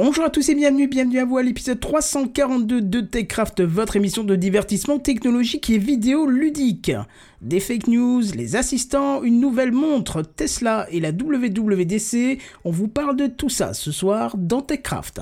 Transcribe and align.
Bonjour 0.00 0.24
à 0.24 0.30
tous 0.30 0.48
et 0.48 0.54
bienvenue, 0.54 0.86
bienvenue 0.86 1.18
à 1.18 1.24
vous 1.24 1.38
à 1.38 1.42
l'épisode 1.42 1.80
342 1.80 2.82
de 2.82 3.00
TechCraft, 3.00 3.62
votre 3.62 3.96
émission 3.96 4.22
de 4.22 4.36
divertissement 4.36 5.00
technologique 5.00 5.70
et 5.70 5.78
vidéo 5.78 6.24
ludique. 6.24 6.92
Des 7.40 7.58
fake 7.58 7.88
news, 7.88 8.22
les 8.32 8.54
assistants, 8.54 9.24
une 9.24 9.40
nouvelle 9.40 9.72
montre, 9.72 10.22
Tesla 10.22 10.86
et 10.92 11.00
la 11.00 11.10
WWDC, 11.10 12.38
on 12.64 12.70
vous 12.70 12.86
parle 12.86 13.16
de 13.16 13.26
tout 13.26 13.48
ça 13.48 13.74
ce 13.74 13.90
soir 13.90 14.36
dans 14.36 14.62
TechCraft. 14.62 15.18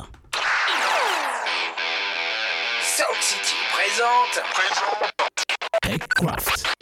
Sound 2.82 3.22
City 3.22 3.56
présente. 3.72 4.42
TechCraft. 5.80 6.75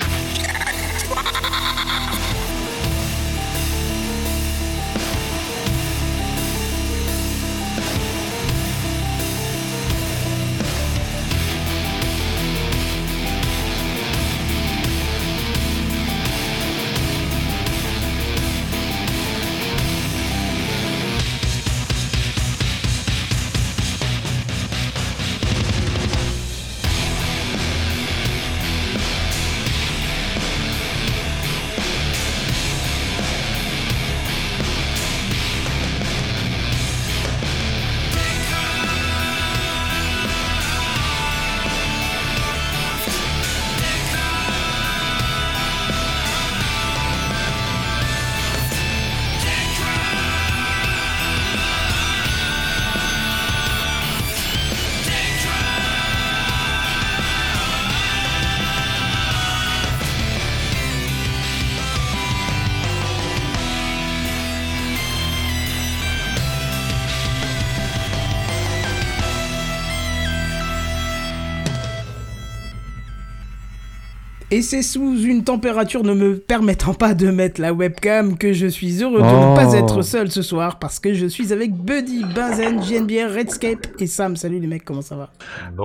C'est 74.64 74.82
sous 74.82 75.16
une 75.22 75.44
température 75.44 76.02
ne 76.02 76.12
me 76.14 76.36
permettant 76.38 76.94
pas 76.94 77.14
de 77.14 77.30
mettre 77.30 77.60
la 77.60 77.72
webcam 77.72 78.36
que 78.36 78.52
je 78.52 78.66
suis 78.66 79.02
heureux 79.02 79.20
de 79.20 79.26
ne 79.26 79.54
pas 79.54 79.68
Oh. 79.70 79.74
être 79.74 80.02
seul 80.02 80.30
ce 80.30 80.42
soir 80.42 80.78
parce 80.78 80.98
que 80.98 81.14
je 81.14 81.26
suis 81.26 81.52
avec 81.52 81.72
Buddy, 81.72 82.24
Benzen, 82.34 82.82
JNBR, 82.82 83.32
Redscape 83.34 83.86
et 84.00 84.06
Sam. 84.06 84.36
Salut 84.36 84.58
les 84.58 84.66
mecs, 84.66 84.84
comment 84.84 85.02
ça 85.02 85.14
va? 85.16 85.30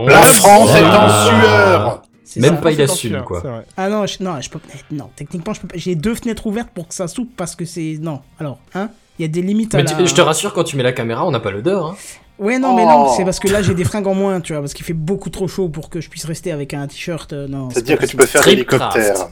La 0.08 0.22
France 0.22 0.70
est 0.76 0.84
en 0.84 1.10
sueur 1.10 2.02
C'est 2.24 2.40
Même 2.40 2.56
ça 2.56 2.62
pas 2.62 2.72
il 2.72 2.82
assume 2.82 3.22
quoi. 3.24 3.44
Ah 3.78 3.90
non, 3.90 4.06
je, 4.06 4.24
non, 4.24 4.40
je 4.42 4.50
peux 4.50 4.60
non, 4.92 5.10
techniquement 5.16 5.54
je 5.54 5.62
peux 5.62 5.68
pas. 5.68 5.78
J'ai 5.78 5.96
deux 5.96 6.16
fenêtres 6.16 6.48
ouvertes 6.48 6.70
pour 6.74 6.88
que 6.88 6.94
ça 6.94 7.08
soupe 7.08 7.32
parce 7.38 7.56
que 7.56 7.66
c'est 7.66 7.98
non. 8.02 8.22
Alors, 8.40 8.60
hein, 8.76 8.90
il 9.18 9.24
y 9.24 9.26
a 9.26 9.28
des 9.28 9.42
limites 9.42 9.76
à 9.76 9.78
Mais 9.80 9.84
la... 9.84 9.92
tu- 9.94 10.08
je 10.08 10.16
te 10.16 10.22
rassure, 10.22 10.54
quand 10.54 10.64
tu 10.64 10.78
mets 10.78 10.84
la 10.84 10.94
caméra, 10.94 11.26
on 11.28 11.32
n'a 11.32 11.40
pas 11.40 11.52
l'odeur. 11.52 11.86
Hein. 11.88 11.96
Ouais, 12.40 12.58
non, 12.58 12.76
mais 12.76 12.86
non, 12.86 13.06
Oh. 13.08 13.14
c'est 13.18 13.26
parce 13.26 13.40
que 13.40 13.48
là 13.50 13.62
j'ai 13.62 13.74
des 13.74 13.84
fringues 13.84 14.08
en 14.08 14.14
moins, 14.16 14.40
tu 14.40 14.54
vois, 14.54 14.62
parce 14.62 14.74
qu'il 14.74 14.86
fait 14.86 14.94
beaucoup 14.94 15.30
trop 15.30 15.48
chaud 15.48 15.68
pour 15.70 15.90
que 15.90 16.00
je 16.00 16.10
puisse 16.10 16.24
rester 16.26 16.52
avec 16.52 16.74
un 16.74 16.88
t-shirt. 16.88 17.34
euh, 17.34 17.48
non, 17.48 17.70
C'est-à-dire 17.70 17.98
que 18.00 18.06
tu 18.06 18.16
peux 18.16 18.26
faire 18.26 18.46
l'hélicoptère. 18.48 19.28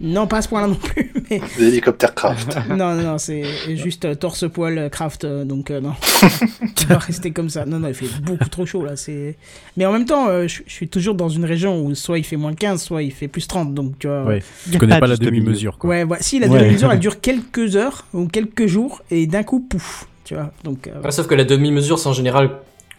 Non, 0.00 0.26
pas 0.26 0.38
à 0.38 0.42
ce 0.42 0.48
point-là 0.48 0.66
non 0.68 0.74
plus, 0.76 1.12
mais 1.30 1.40
L'hélicoptère 1.58 2.14
craft. 2.14 2.56
non, 2.70 2.76
non, 2.76 3.02
non, 3.02 3.18
c'est 3.18 3.44
juste 3.76 4.04
euh, 4.06 4.14
torse 4.16 4.48
poil 4.50 4.76
euh, 4.78 4.88
craft, 4.88 5.24
euh, 5.24 5.44
donc 5.44 5.70
euh, 5.70 5.80
non, 5.80 5.92
tu 6.76 6.86
vas 6.86 6.98
rester 6.98 7.30
comme 7.30 7.48
ça. 7.50 7.64
Non, 7.64 7.78
non, 7.78 7.88
il 7.88 7.94
fait 7.94 8.06
beaucoup 8.22 8.48
trop 8.48 8.66
chaud 8.66 8.84
là. 8.84 8.96
C'est. 8.96 9.36
Mais 9.76 9.86
en 9.86 9.92
même 9.92 10.04
temps, 10.04 10.28
euh, 10.28 10.48
je 10.48 10.62
suis 10.66 10.88
toujours 10.88 11.14
dans 11.14 11.28
une 11.28 11.44
région 11.44 11.80
où 11.84 11.94
soit 11.94 12.18
il 12.18 12.24
fait 12.24 12.36
moins 12.36 12.54
15, 12.54 12.82
soit 12.82 13.02
il 13.04 13.12
fait 13.12 13.28
plus 13.28 13.46
30, 13.46 13.72
donc 13.72 13.98
tu 14.00 14.08
vois. 14.08 14.24
Ouais. 14.24 14.42
Tu 14.70 14.78
connais 14.78 14.98
pas 14.98 15.06
la 15.06 15.16
demi-mesure, 15.16 15.78
quoi. 15.78 15.90
Ouais, 15.90 16.02
ouais. 16.04 16.18
Si 16.20 16.40
la 16.40 16.48
Ouais. 16.48 16.58
demi-mesure 16.58 16.90
elle 16.92 16.98
dure 16.98 17.20
quelques 17.20 17.76
heures 17.76 18.06
ou 18.14 18.26
quelques 18.26 18.66
jours 18.66 19.02
et 19.12 19.26
d'un 19.28 19.42
coup, 19.44 19.60
pouf, 19.60 20.07
tu 20.28 20.34
vois. 20.34 20.50
Donc. 20.62 20.86
euh, 20.88 21.00
Ouais, 21.02 21.10
sauf 21.10 21.26
que 21.26 21.34
la 21.34 21.44
demi-mesure, 21.44 21.98
c'est 21.98 22.08
en 22.08 22.12
général 22.12 22.50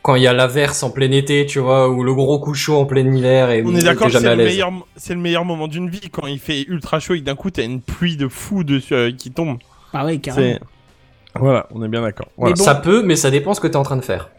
quand 0.01 0.16
il 0.16 0.23
y 0.23 0.28
a 0.28 0.34
l'averse 0.34 0.81
en 0.81 0.90
plein 0.90 1.12
été, 1.12 1.45
tu 1.45 1.59
vois, 1.59 1.90
ou 1.90 2.03
le 2.03 2.13
gros 2.16 2.40
coup 2.40 2.53
chaud 2.56 2.78
en 2.78 2.85
plein 2.85 3.06
hiver 3.13 3.51
et 3.51 3.62
On 3.66 3.75
est 3.75 3.84
d'accord 3.84 4.09
c'est 4.09 4.25
à 4.25 4.31
le, 4.35 4.44
l'aise. 4.44 4.47
meilleur, 4.53 4.72
c'est 4.95 5.13
le 5.13 5.19
meilleur 5.19 5.45
moment 5.45 5.67
d'une 5.67 5.90
vie 5.90 6.09
quand 6.09 6.25
il 6.25 6.40
fait 6.40 6.63
ultra 6.63 7.00
chaud 7.00 7.13
et 7.16 7.22
d'un 7.22 7.35
coup 7.35 7.51
t'as 7.51 7.63
une 7.66 7.81
pluie 7.81 8.16
de 8.17 8.28
fou 8.29 8.63
dessus 8.63 8.94
euh, 8.95 9.12
qui 9.12 9.29
tombe. 9.31 9.57
Ah 9.94 10.06
ouais, 10.06 10.17
carrément. 10.17 10.57
Voilà, 11.35 11.67
on 11.72 11.84
est 11.84 11.88
bien 11.88 12.01
d'accord. 12.01 12.28
Voilà. 12.38 12.56
bon. 12.56 12.63
Ça 12.63 12.75
peut, 12.75 13.03
mais 13.03 13.16
ça 13.16 13.29
dépend 13.29 13.53
ce 13.53 13.59
que 13.59 13.67
t'es 13.67 13.75
en 13.75 13.84
train 13.84 13.97
de 13.97 14.01
faire. 14.01 14.29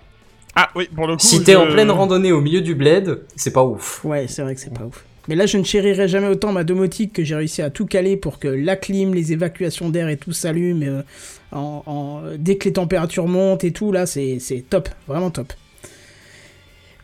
Ah 0.57 0.69
oui, 0.75 0.89
pour 0.95 1.07
le 1.07 1.15
coup. 1.15 1.21
Si 1.22 1.45
t'es 1.45 1.53
je- 1.53 1.59
en 1.59 1.67
pleine 1.69 1.91
randonnée 1.91 2.33
au 2.33 2.41
milieu 2.41 2.61
du 2.62 2.75
bled, 2.75 3.22
c'est 3.37 3.53
pas 3.53 3.62
ouf. 3.62 4.05
Ouais, 4.05 4.27
c'est 4.28 4.43
vrai 4.43 4.55
que 4.57 4.61
c'est 4.61 4.75
pas 4.75 4.84
ouf. 4.84 5.05
Mais 5.29 5.35
là, 5.37 5.47
je 5.47 5.59
ne 5.59 5.63
chérirai 5.65 6.09
jamais 6.09 6.29
autant 6.29 6.53
ma 6.53 6.65
domotique 6.65 7.13
que 7.13 7.23
j'ai 7.25 7.35
réussi 7.37 7.63
à 7.63 7.71
tout 7.71 7.87
caler 7.87 8.17
pour 8.17 8.39
que 8.39 8.49
la 8.49 8.75
clim, 8.77 9.15
les 9.15 9.33
évacuations 9.33 9.89
d'air 9.91 10.09
et 10.09 10.17
tout 10.17 10.33
s'allument. 10.33 10.83
euh, 10.85 11.03
en, 11.53 11.83
en- 11.87 12.23
dès 12.39 12.57
que 12.57 12.65
les 12.67 12.73
températures 12.73 13.27
montent 13.29 13.65
et 13.65 13.73
tout, 13.73 13.93
là, 13.93 14.07
c'est 14.07 14.39
c'est 14.41 14.61
top. 14.69 14.89
Vraiment 15.09 15.31
top. 15.31 15.53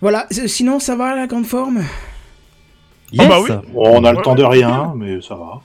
Voilà, 0.01 0.27
c- 0.31 0.49
sinon, 0.49 0.79
ça 0.79 0.97
va 0.97 1.15
la 1.17 1.27
grande 1.27 1.47
forme? 1.47 1.83
Ah 3.19 3.27
bah 3.27 3.39
oui. 3.41 3.51
Bon, 3.73 4.01
on 4.01 4.05
a 4.05 4.13
le 4.13 4.23
temps 4.23 4.35
de 4.35 4.43
rien, 4.45 4.93
mais 4.97 5.21
ça 5.23 5.35
va. 5.35 5.61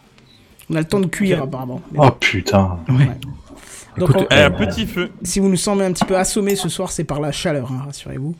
On 0.70 0.76
a 0.76 0.80
le 0.80 0.86
temps 0.86 1.00
de 1.02 1.08
cuire, 1.08 1.42
apparemment. 1.44 1.82
Oh 1.98 2.10
putain. 2.20 2.80
Donc, 3.98 4.10
Écoute, 4.12 4.28
on- 4.32 4.36
Eh, 4.36 4.40
un 4.44 4.52
petit 4.52 4.86
feu. 4.88 5.12
si 5.24 5.40
vous 5.40 5.50
nous 5.50 5.58
semblez 5.58 5.86
un 5.86 5.92
petit 5.92 6.06
peu 6.06 6.16
assommés 6.16 6.56
ce 6.56 6.70
soir, 6.70 6.92
c'est 6.92 7.04
par 7.04 7.20
la 7.20 7.32
chaleur, 7.32 7.70
hein, 7.72 7.84
rassurez-vous. 7.88 8.36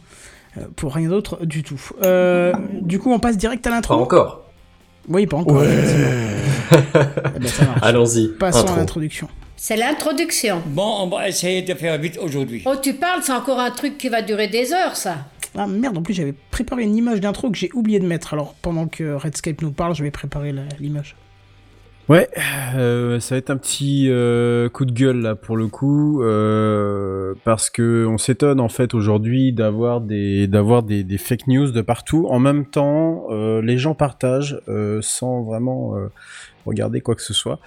Euh, 0.57 0.62
pour 0.75 0.94
rien 0.94 1.07
d'autre 1.09 1.45
du 1.45 1.63
tout. 1.63 1.81
Euh, 2.03 2.53
du 2.81 3.00
coup, 3.00 3.12
on 3.12 3.19
passe 3.19 3.38
direct 3.38 3.66
à 3.67 3.69
Pas 3.69 3.75
l'intro. 3.78 3.94
encore. 3.95 4.44
Oui, 5.07 5.25
pas 5.25 5.38
encore. 5.38 5.63
effectivement. 5.63 6.07
Eh 7.35 7.39
ben, 7.39 7.47
ça 7.47 7.66
marche. 7.66 7.79
Allons-y. 7.81 8.28
Passons 8.38 8.59
à 8.59 8.62
Intro. 8.63 8.75
l'introduction. 8.78 9.28
C'est 9.57 9.75
l'introduction. 9.78 10.62
Bon, 10.66 10.97
on 11.01 11.07
va 11.07 11.28
essayer 11.29 11.62
de 11.62 11.73
faire 11.73 11.97
vite 11.97 12.17
aujourd'hui. 12.22 12.63
Oh, 12.66 12.73
tu 12.81 12.94
parles, 12.94 13.22
c'est 13.23 13.31
encore 13.34 13.59
un 13.59 13.72
truc 13.72 13.97
qui 13.97 14.09
va 14.09 14.22
durer 14.22 14.47
des 14.47 14.73
heures, 14.73 14.95
ça. 14.95 15.17
Ah 15.57 15.67
merde, 15.67 15.97
en 15.97 16.01
plus 16.01 16.13
j'avais 16.13 16.34
préparé 16.50 16.83
une 16.83 16.95
image 16.95 17.19
d'intro 17.19 17.51
que 17.51 17.57
j'ai 17.57 17.69
oublié 17.73 18.00
de 18.00 18.06
mettre. 18.07 18.33
Alors 18.33 18.53
pendant 18.62 18.88
que 18.88 19.13
Redscape 19.16 19.62
nous 19.62 19.72
parle, 19.72 19.94
je 19.95 20.01
vais 20.03 20.12
préparer 20.12 20.51
la- 20.53 20.62
l'image. 20.79 21.16
Ouais, 22.12 22.28
euh, 22.76 23.22
ça 23.22 23.36
va 23.36 23.40
être 23.40 23.52
un 23.52 23.56
petit 23.56 24.08
euh, 24.10 24.68
coup 24.68 24.84
de 24.84 24.92
gueule 24.92 25.22
là 25.22 25.36
pour 25.36 25.56
le 25.56 25.68
coup, 25.68 26.22
euh, 26.22 27.36
parce 27.46 27.70
que 27.70 28.06
on 28.06 28.18
s'étonne 28.18 28.60
en 28.60 28.68
fait 28.68 28.94
aujourd'hui 28.94 29.54
d'avoir 29.54 30.02
des 30.02 30.46
d'avoir 30.46 30.84
des, 30.84 31.06
des 31.06 31.18
fake 31.18 31.48
news 31.48 31.72
de 31.72 31.80
partout. 31.80 32.28
En 32.30 32.38
même 32.38 32.66
temps, 32.66 33.28
euh, 33.30 33.62
les 33.62 33.78
gens 33.78 33.96
partagent 33.96 34.60
euh, 34.68 35.00
sans 35.02 35.44
vraiment 35.44 35.96
euh, 35.96 36.10
regarder 36.66 37.02
quoi 37.02 37.16
que 37.16 37.22
ce 37.22 37.34
soit. 37.34 37.60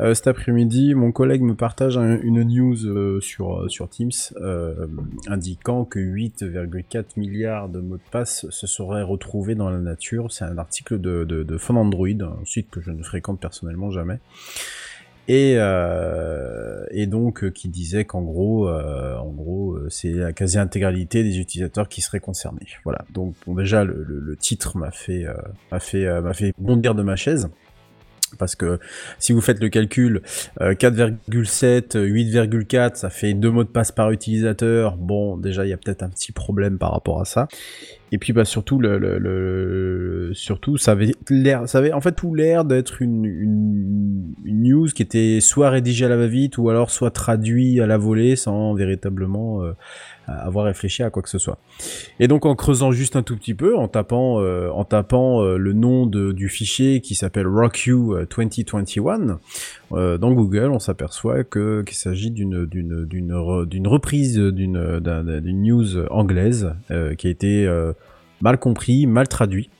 Euh, 0.00 0.14
cet 0.14 0.26
après-midi, 0.26 0.94
mon 0.94 1.12
collègue 1.12 1.42
me 1.42 1.54
partage 1.54 1.96
un- 1.98 2.20
une 2.22 2.42
news 2.42 2.86
euh, 2.86 3.20
sur 3.20 3.60
euh, 3.62 3.68
sur 3.68 3.88
Teams 3.88 4.10
indiquant 5.28 5.84
que 5.84 5.98
8,4 5.98 7.04
milliards 7.18 7.68
de 7.68 7.80
mots 7.80 7.96
de 7.96 8.02
passe 8.10 8.46
se 8.50 8.66
seraient 8.66 9.02
retrouvés 9.02 9.54
dans 9.54 9.70
la 9.70 9.78
nature. 9.78 10.32
C'est 10.32 10.44
un 10.44 10.58
article 10.58 11.00
de, 11.00 11.24
de, 11.24 11.42
de 11.42 11.58
Fun 11.58 11.76
Android, 11.76 12.08
un 12.08 12.44
site 12.44 12.70
que 12.70 12.80
je 12.80 12.90
ne 12.90 13.02
fréquente 13.02 13.40
personnellement 13.40 13.90
jamais. 13.90 14.18
Et, 15.28 15.52
et 16.90 17.06
donc 17.06 17.48
qui 17.52 17.68
disait 17.68 18.04
qu'en 18.04 18.22
gros, 18.22 18.68
en 18.68 19.30
gros, 19.30 19.78
c'est 19.88 20.10
la 20.10 20.32
quasi-intégralité 20.32 21.22
des 21.22 21.38
utilisateurs 21.38 21.88
qui 21.88 22.00
seraient 22.00 22.18
concernés. 22.20 22.66
Voilà. 22.84 23.04
Donc 23.14 23.34
déjà 23.46 23.84
le, 23.84 24.02
le- 24.02 24.18
le 24.18 24.36
titre 24.36 24.76
m'a 24.76 24.90
fait 24.90 25.24
m'a 25.70 25.78
fait 25.78 26.20
m'a 26.20 26.32
fait 26.34 26.52
bondir 26.58 26.94
de 26.96 27.02
ma 27.02 27.14
chaise. 27.16 27.48
Parce 28.42 28.56
que 28.56 28.80
si 29.20 29.32
vous 29.32 29.40
faites 29.40 29.60
le 29.60 29.68
calcul, 29.68 30.20
euh, 30.60 30.74
4,7, 30.74 31.96
euh, 31.96 32.04
8,4, 32.04 32.96
ça 32.96 33.08
fait 33.08 33.34
deux 33.34 33.52
mots 33.52 33.62
de 33.62 33.68
passe 33.68 33.92
par 33.92 34.10
utilisateur. 34.10 34.96
Bon, 34.96 35.36
déjà, 35.36 35.64
il 35.64 35.68
y 35.68 35.72
a 35.72 35.76
peut-être 35.76 36.02
un 36.02 36.08
petit 36.08 36.32
problème 36.32 36.76
par 36.76 36.90
rapport 36.90 37.20
à 37.20 37.24
ça. 37.24 37.46
Et 38.14 38.18
puis 38.18 38.32
bah 38.34 38.44
surtout 38.44 38.78
le, 38.78 38.98
le, 38.98 39.18
le- 39.18 40.30
surtout 40.34 40.76
ça 40.76 40.92
avait 40.92 41.12
l'air 41.30 41.66
ça 41.68 41.78
avait 41.78 41.92
en 41.94 42.00
fait 42.02 42.12
tout 42.12 42.34
l'air 42.34 42.64
d'être 42.66 43.00
une, 43.02 43.24
une 43.24 44.34
une 44.44 44.62
news 44.62 44.86
qui 44.94 45.02
était 45.02 45.38
soit 45.40 45.70
rédigée 45.70 46.04
à 46.04 46.08
la 46.08 46.16
va-vite 46.18 46.58
ou 46.58 46.68
alors 46.68 46.90
soit 46.90 47.10
traduit 47.10 47.80
à 47.80 47.86
la 47.86 47.96
volée 47.96 48.36
sans 48.36 48.74
véritablement 48.74 49.62
euh, 49.62 49.72
avoir 50.26 50.66
réfléchi 50.66 51.02
à 51.02 51.10
quoi 51.10 51.22
que 51.22 51.28
ce 51.30 51.38
soit. 51.38 51.58
Et 52.20 52.28
donc 52.28 52.44
en 52.46 52.54
creusant 52.54 52.92
juste 52.92 53.16
un 53.16 53.22
tout 53.22 53.36
petit 53.36 53.54
peu, 53.54 53.76
en 53.76 53.88
tapant 53.88 54.40
euh, 54.40 54.68
en 54.70 54.84
tapant 54.84 55.42
euh, 55.42 55.56
le 55.56 55.72
nom 55.72 56.06
de, 56.06 56.32
du 56.32 56.48
fichier 56.48 57.00
qui 57.00 57.14
s'appelle 57.14 57.46
RockU 57.46 57.92
euh, 58.12 58.26
2021 58.36 59.38
euh, 59.92 60.18
dans 60.18 60.32
Google, 60.32 60.70
on 60.70 60.78
s'aperçoit 60.78 61.44
que 61.44 61.82
qu'il 61.82 61.96
s'agit 61.96 62.30
d'une 62.30 62.66
d'une 62.66 63.04
d'une 63.04 63.32
re- 63.32 63.86
reprise 63.88 64.38
d'une 64.38 65.00
d'un- 65.00 65.24
d'un- 65.24 65.40
d'une 65.40 65.62
news 65.62 65.98
anglaise 66.10 66.72
euh, 66.90 67.14
qui 67.14 67.26
a 67.26 67.30
été 67.30 67.66
euh, 67.66 67.92
mal 68.42 68.58
compris, 68.58 69.06
mal 69.06 69.26
traduit. 69.28 69.70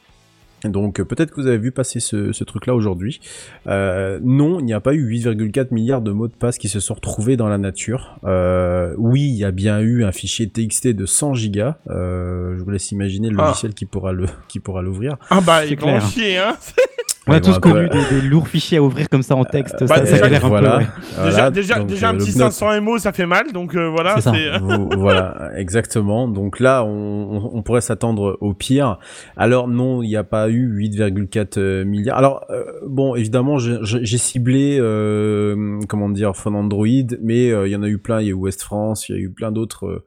Donc 0.64 1.00
euh, 1.00 1.04
peut-être 1.04 1.32
que 1.32 1.40
vous 1.40 1.48
avez 1.48 1.58
vu 1.58 1.72
passer 1.72 1.98
ce, 1.98 2.30
ce 2.30 2.44
truc-là 2.44 2.72
aujourd'hui. 2.76 3.18
Euh, 3.66 4.20
non, 4.22 4.60
il 4.60 4.64
n'y 4.64 4.72
a 4.72 4.78
pas 4.80 4.94
eu 4.94 5.04
8,4 5.04 5.74
milliards 5.74 6.02
de 6.02 6.12
mots 6.12 6.28
de 6.28 6.32
passe 6.34 6.56
qui 6.56 6.68
se 6.68 6.78
sont 6.78 6.94
retrouvés 6.94 7.36
dans 7.36 7.48
la 7.48 7.58
nature. 7.58 8.20
Euh, 8.22 8.94
oui, 8.96 9.22
il 9.22 9.34
y 9.34 9.44
a 9.44 9.50
bien 9.50 9.80
eu 9.80 10.04
un 10.04 10.12
fichier 10.12 10.48
TXT 10.48 10.88
de 10.94 11.04
100 11.04 11.34
gigas. 11.34 11.78
Euh, 11.90 12.56
je 12.56 12.62
vous 12.62 12.70
laisse 12.70 12.92
imaginer 12.92 13.28
le 13.28 13.36
Ah. 13.40 13.46
logiciel 13.48 13.74
qui 13.74 13.86
pourra 13.86 14.12
le 14.12 14.26
qui 14.46 14.60
pourra 14.60 14.82
l'ouvrir. 14.82 15.16
Ah 15.30 15.40
bah, 15.40 15.66
il 15.66 15.72
en 15.74 15.76
clair. 15.78 16.06
chier, 16.08 16.38
hein. 16.38 16.56
On 17.28 17.32
a 17.32 17.40
tous 17.40 17.58
connu 17.60 17.88
des, 17.88 18.20
des 18.20 18.20
lourds 18.28 18.48
fichiers 18.48 18.78
à 18.78 18.82
ouvrir 18.82 19.08
comme 19.08 19.22
ça 19.22 19.36
en 19.36 19.44
texte. 19.44 19.76
bah, 19.80 19.86
ça, 19.86 19.94
ça 19.96 20.02
déjà, 20.02 20.18
galère 20.22 20.44
un 20.44 20.48
voilà. 20.48 20.70
peu. 20.70 20.76
ouais. 20.78 20.86
Déjà, 21.10 21.30
Voilà, 21.30 21.50
déjà, 21.52 21.74
donc, 21.76 21.86
déjà 21.86 22.08
euh, 22.08 22.10
un 22.10 22.16
petit 22.16 22.32
Knox- 22.32 22.50
500 22.56 22.80
MO, 22.82 22.98
ça 22.98 23.12
fait 23.12 23.26
mal, 23.26 23.52
donc 23.52 23.76
euh, 23.76 23.88
voilà. 23.88 24.16
Vous- 24.60 24.88
voilà, 24.98 25.50
exactement. 25.56 26.26
Donc 26.26 26.58
là, 26.58 26.82
on, 26.84 27.50
on- 27.54 27.62
pourrait 27.62 27.80
s'attendre 27.80 28.38
au 28.40 28.54
pire. 28.54 28.98
Alors 29.36 29.68
non, 29.68 30.02
il 30.02 30.08
n'y 30.08 30.16
a 30.16 30.24
pas 30.24 30.48
eu 30.50 30.66
8,4 30.68 31.58
euh, 31.58 31.84
milliards. 31.84 32.18
Alors 32.18 32.44
euh, 32.50 32.64
bon, 32.88 33.14
évidemment, 33.14 33.58
j'ai- 33.58 33.78
j'ai 33.82 34.04
j'ai 34.04 34.18
ciblé, 34.18 34.78
euh, 34.80 35.78
comment 35.88 36.08
dire, 36.08 36.34
Phone 36.36 36.56
Android, 36.56 36.86
mais 37.22 37.50
euh, 37.52 37.68
il 37.68 37.70
y 37.70 37.76
en 37.76 37.84
a 37.84 37.88
eu 37.88 37.98
plein. 37.98 38.20
Il 38.20 38.24
y 38.24 38.28
a 38.28 38.32
eu 38.32 38.34
West 38.34 38.62
France, 38.62 39.08
il 39.08 39.14
y 39.14 39.18
a 39.18 39.20
eu 39.20 39.30
plein 39.30 39.52
d'autres. 39.52 40.04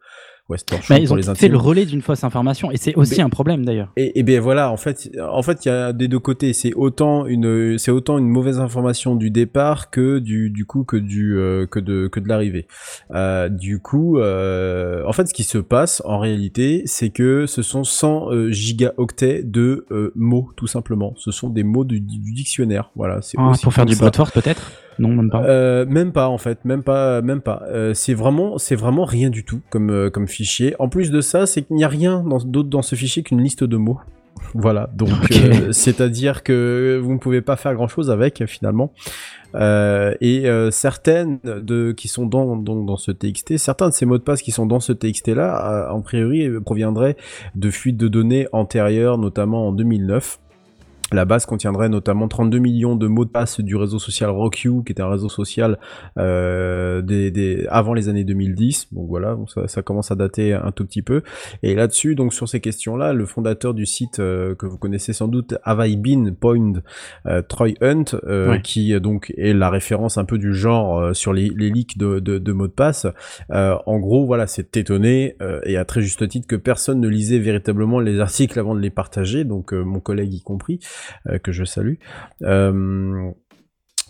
West 0.47 0.67
Torchon 0.67 0.93
Mais 0.93 1.01
ils 1.01 1.11
ont 1.11 1.15
les 1.15 1.23
fait 1.35 1.47
le 1.47 1.57
relais 1.57 1.85
d'une 1.85 2.01
fausse 2.03 2.23
information 2.23 2.69
et 2.71 2.77
c'est 2.77 2.93
aussi 2.95 3.15
Mais- 3.17 3.23
un 3.23 3.29
problème 3.29 3.65
d'ailleurs. 3.65 3.91
Et, 3.97 4.19
et 4.19 4.23
bien 4.23 4.39
voilà, 4.39 4.69
en 4.71 4.77
fait, 4.77 5.09
en 5.19 5.41
fait, 5.41 5.65
il 5.65 5.69
y 5.69 5.71
a 5.71 5.91
des 5.91 6.07
deux 6.07 6.19
côtés. 6.19 6.53
C'est 6.53 6.73
autant 6.75 7.25
une, 7.25 7.77
c'est 7.79 7.89
autant 7.91 8.17
une 8.19 8.29
mauvaise 8.29 8.59
information 8.59 9.15
du 9.15 9.31
départ 9.31 9.89
que 9.89 10.19
du, 10.19 10.51
du 10.51 10.65
coup 10.65 10.83
que 10.83 10.97
du, 10.97 11.35
euh, 11.37 11.65
que 11.65 11.79
de, 11.79 12.07
que 12.07 12.19
de 12.19 12.27
l'arrivée. 12.27 12.67
Euh, 13.11 13.49
du 13.49 13.79
coup, 13.79 14.19
euh, 14.19 15.03
en 15.07 15.13
fait, 15.13 15.27
ce 15.27 15.33
qui 15.33 15.43
se 15.43 15.57
passe 15.57 16.01
en 16.05 16.19
réalité, 16.19 16.83
c'est 16.85 17.09
que 17.09 17.47
ce 17.47 17.63
sont 17.63 17.83
100 17.83 18.31
euh, 18.31 18.51
gigaoctets 18.51 19.41
de 19.43 19.85
mots, 20.15 20.49
tout 20.55 20.67
simplement. 20.67 21.13
Ce 21.17 21.31
sont 21.31 21.49
des 21.49 21.63
mots 21.63 21.85
du, 21.85 21.99
du 21.99 22.33
dictionnaire. 22.33 22.91
Voilà. 22.95 23.21
C'est 23.21 23.37
Ah, 23.39 23.53
pour 23.63 23.73
faire 23.73 23.85
du 23.85 23.95
brute 23.95 24.15
force 24.15 24.31
peut-être? 24.31 24.71
Non, 24.99 25.09
même 25.09 25.29
pas. 25.29 25.43
Euh, 25.43 25.85
même 25.85 26.11
pas 26.11 26.29
en 26.29 26.37
fait, 26.37 26.63
même 26.65 26.83
pas, 26.83 27.21
même 27.21 27.41
pas. 27.41 27.63
Euh, 27.69 27.93
c'est 27.93 28.13
vraiment, 28.13 28.57
c'est 28.57 28.75
vraiment 28.75 29.05
rien 29.05 29.29
du 29.29 29.43
tout 29.43 29.61
comme 29.69 29.89
euh, 29.89 30.09
comme 30.09 30.27
fichier. 30.27 30.75
En 30.79 30.89
plus 30.89 31.11
de 31.11 31.21
ça, 31.21 31.45
c'est 31.45 31.63
qu'il 31.63 31.75
n'y 31.75 31.83
a 31.83 31.89
rien 31.89 32.23
d'autre 32.45 32.69
dans 32.69 32.81
ce 32.81 32.95
fichier 32.95 33.23
qu'une 33.23 33.41
liste 33.41 33.63
de 33.63 33.77
mots. 33.77 33.99
Voilà, 34.53 34.89
donc 34.95 35.09
euh, 35.31 35.71
c'est-à-dire 35.71 36.43
que 36.43 36.99
vous 37.03 37.13
ne 37.13 37.17
pouvez 37.17 37.41
pas 37.41 37.55
faire 37.55 37.73
grand-chose 37.73 38.09
avec 38.09 38.41
euh, 38.41 38.47
finalement. 38.47 38.91
Euh, 39.55 40.13
et 40.19 40.47
euh, 40.47 40.71
certaines 40.71 41.39
de 41.43 41.93
qui 41.93 42.07
sont 42.07 42.25
dans 42.25 42.57
donc 42.57 42.85
dans 42.85 42.97
ce 42.97 43.11
TXT, 43.11 43.57
certains 43.57 43.89
de 43.89 43.93
ces 43.93 44.05
mots 44.05 44.17
de 44.17 44.23
passe 44.23 44.41
qui 44.41 44.51
sont 44.51 44.65
dans 44.65 44.79
ce 44.79 44.91
TXT 44.91 45.29
là, 45.29 45.89
en 45.91 46.01
priori 46.01 46.47
euh, 46.47 46.59
proviendraient 46.59 47.15
de 47.55 47.69
fuites 47.69 47.97
de 47.97 48.07
données 48.07 48.47
antérieures, 48.51 49.17
notamment 49.17 49.67
en 49.67 49.71
2009. 49.71 50.39
La 51.13 51.23
base 51.23 51.45
contiendrait 51.45 51.87
notamment 51.87 52.27
32 52.27 52.57
millions 52.57 52.95
de 52.95 53.05
mots 53.07 53.25
de 53.25 53.29
passe 53.29 53.59
du 53.61 53.75
réseau 53.75 53.99
social 53.99 54.31
RockU, 54.31 54.83
qui 54.83 54.91
était 54.91 55.03
un 55.03 55.09
réseau 55.09 55.29
social 55.29 55.77
euh, 56.17 57.01
des, 57.03 57.29
des- 57.29 57.67
avant 57.69 57.93
les 57.93 58.09
années 58.09 58.23
2010. 58.23 58.87
Donc 58.91 59.07
voilà, 59.07 59.35
donc 59.35 59.51
ça, 59.51 59.67
ça 59.67 59.81
commence 59.83 60.11
à 60.11 60.15
dater 60.15 60.53
un 60.53 60.71
tout 60.71 60.83
petit 60.83 61.03
peu. 61.03 61.21
Et 61.61 61.75
là-dessus, 61.75 62.15
donc 62.15 62.33
sur 62.33 62.49
ces 62.49 62.59
questions-là, 62.59 63.13
le 63.13 63.25
fondateur 63.25 63.73
du 63.75 63.85
site 63.85 64.19
euh, 64.19 64.55
que 64.55 64.65
vous 64.65 64.77
connaissez 64.79 65.13
sans 65.13 65.27
doute, 65.27 65.53
Have 65.63 65.87
I 65.87 65.95
Been 65.95 66.33
Point, 66.35 66.73
euh, 67.27 67.41
Troy 67.43 67.73
Hunt, 67.81 68.05
qui 68.63 68.99
donc 68.99 69.31
est 69.37 69.53
la 69.53 69.69
référence 69.69 70.17
un 70.17 70.25
peu 70.25 70.39
du 70.39 70.55
genre 70.55 70.99
euh, 70.99 71.13
sur 71.13 71.33
les, 71.33 71.49
les 71.55 71.69
leaks 71.69 71.97
de, 71.99 72.19
de, 72.19 72.39
de 72.39 72.51
mots 72.51 72.67
de 72.67 72.71
passe. 72.73 73.05
Euh, 73.51 73.75
en 73.85 73.99
gros, 73.99 74.25
voilà, 74.25 74.47
c'est 74.47 74.75
étonné 74.75 75.35
euh, 75.41 75.59
et 75.65 75.77
à 75.77 75.85
très 75.85 76.01
juste 76.01 76.27
titre 76.27 76.47
que 76.47 76.55
personne 76.55 76.99
ne 76.99 77.07
lisait 77.07 77.39
véritablement 77.39 77.99
les 77.99 78.19
articles 78.19 78.57
avant 78.59 78.73
de 78.73 78.79
les 78.79 78.89
partager, 78.89 79.43
donc 79.43 79.71
euh, 79.73 79.83
mon 79.83 79.99
collègue 79.99 80.33
y 80.33 80.41
compris 80.41 80.79
que 81.43 81.51
je 81.51 81.63
salue. 81.63 81.95
Euh, 82.43 83.31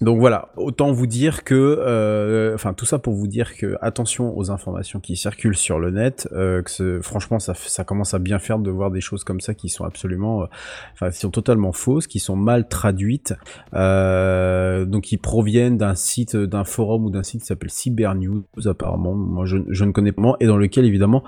donc 0.02 0.20
voilà, 0.20 0.50
autant 0.58 0.92
vous 0.92 1.08
dire 1.08 1.46
que, 1.46 1.56
euh, 1.56 2.54
enfin 2.54 2.74
tout 2.74 2.86
ça 2.86 3.00
pour 3.00 3.14
vous 3.14 3.28
dire 3.28 3.56
que 3.56 3.78
attention 3.80 4.38
aux 4.38 4.52
informations 4.52 5.00
qui 5.00 5.16
circulent 5.16 5.56
sur 5.56 5.80
le 5.80 5.90
net, 5.90 6.28
euh, 6.34 6.62
que 6.64 7.00
franchement 7.02 7.40
ça, 7.40 7.84
commence 7.86 8.14
à 8.14 8.20
bien 8.20 8.38
faire 8.38 8.60
de 8.60 8.70
voir 8.70 8.92
des 8.92 9.00
choses 9.00 9.24
comme 9.24 9.40
ça 9.40 9.54
qui 9.54 9.70
sont 9.70 9.86
absolument, 9.86 10.44
euh, 10.44 10.46
enfin 10.94 11.12
qui 11.12 11.20
sont 11.20 11.32
totalement 11.32 11.72
fausses, 11.72 12.08
qui 12.08 12.20
sont 12.20 12.36
mal 12.36 12.68
traduites, 12.68 13.36
euh, 13.74 14.84
donc 14.84 15.04
qui 15.06 15.16
proviennent 15.16 15.78
d'un 15.78 15.96
site, 15.96 16.36
d'un 16.36 16.66
forum 16.66 17.06
ou 17.06 17.10
d'un 17.10 17.24
site 17.24 17.42
qui 17.42 17.48
s'appelle 17.48 17.72
Cybernews 17.72 18.44
apparemment, 18.66 19.14
moi 19.14 19.46
je, 19.46 19.60
je 19.70 19.86
ne 19.86 19.94
connais 19.94 20.12
pas, 20.12 20.36
et 20.42 20.46
dans 20.46 20.58
lequel 20.58 20.84
évidemment 20.84 21.24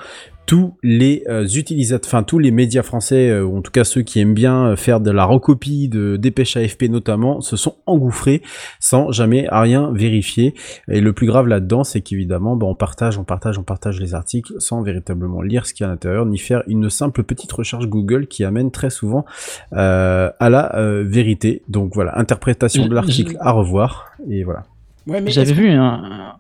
tous 0.47 0.77
les 0.81 1.23
euh, 1.27 1.45
utilisateurs, 1.45 2.09
enfin 2.09 2.23
tous 2.23 2.39
les 2.39 2.51
médias 2.51 2.81
français, 2.81 3.29
euh, 3.29 3.44
ou 3.44 3.57
en 3.57 3.61
tout 3.61 3.71
cas 3.71 3.83
ceux 3.83 4.01
qui 4.01 4.19
aiment 4.19 4.33
bien 4.33 4.69
euh, 4.69 4.75
faire 4.77 5.01
de 5.01 5.11
la 5.11 5.25
recopie 5.25 5.89
de 5.89 6.15
dépêche 6.15 6.55
AFP 6.55 6.83
notamment, 6.83 7.41
se 7.41 7.57
sont 7.57 7.75
engouffrés 7.85 8.41
sans 8.79 9.11
jamais 9.11 9.47
rien 9.51 9.91
vérifier. 9.94 10.55
Et 10.88 11.01
le 11.01 11.11
plus 11.11 11.27
grave 11.27 11.47
là-dedans, 11.47 11.83
c'est 11.83 11.99
qu'évidemment, 11.99 12.55
bah, 12.55 12.65
on 12.65 12.75
partage, 12.75 13.19
on 13.19 13.25
partage, 13.25 13.59
on 13.59 13.63
partage 13.63 13.99
les 13.99 14.15
articles 14.15 14.53
sans 14.59 14.81
véritablement 14.81 15.41
lire 15.41 15.65
ce 15.65 15.73
qu'il 15.73 15.83
y 15.83 15.85
a 15.85 15.89
à 15.89 15.91
l'intérieur, 15.91 16.25
ni 16.25 16.38
faire 16.38 16.63
une 16.67 16.89
simple 16.89 17.23
petite 17.23 17.51
recherche 17.51 17.85
Google 17.88 18.27
qui 18.27 18.45
amène 18.45 18.71
très 18.71 18.89
souvent 18.89 19.25
euh, 19.73 20.31
à 20.39 20.49
la 20.49 20.75
euh, 20.77 21.03
vérité. 21.05 21.61
Donc 21.67 21.94
voilà, 21.94 22.17
interprétation 22.17 22.88
de 22.88 22.95
l'article 22.95 23.35
à 23.41 23.51
revoir, 23.51 24.11
et 24.29 24.45
voilà. 24.45 24.63
Ouais, 25.07 25.19
mais 25.19 25.31
J'avais 25.31 25.53
vu 25.53 25.69
un, 25.69 26.38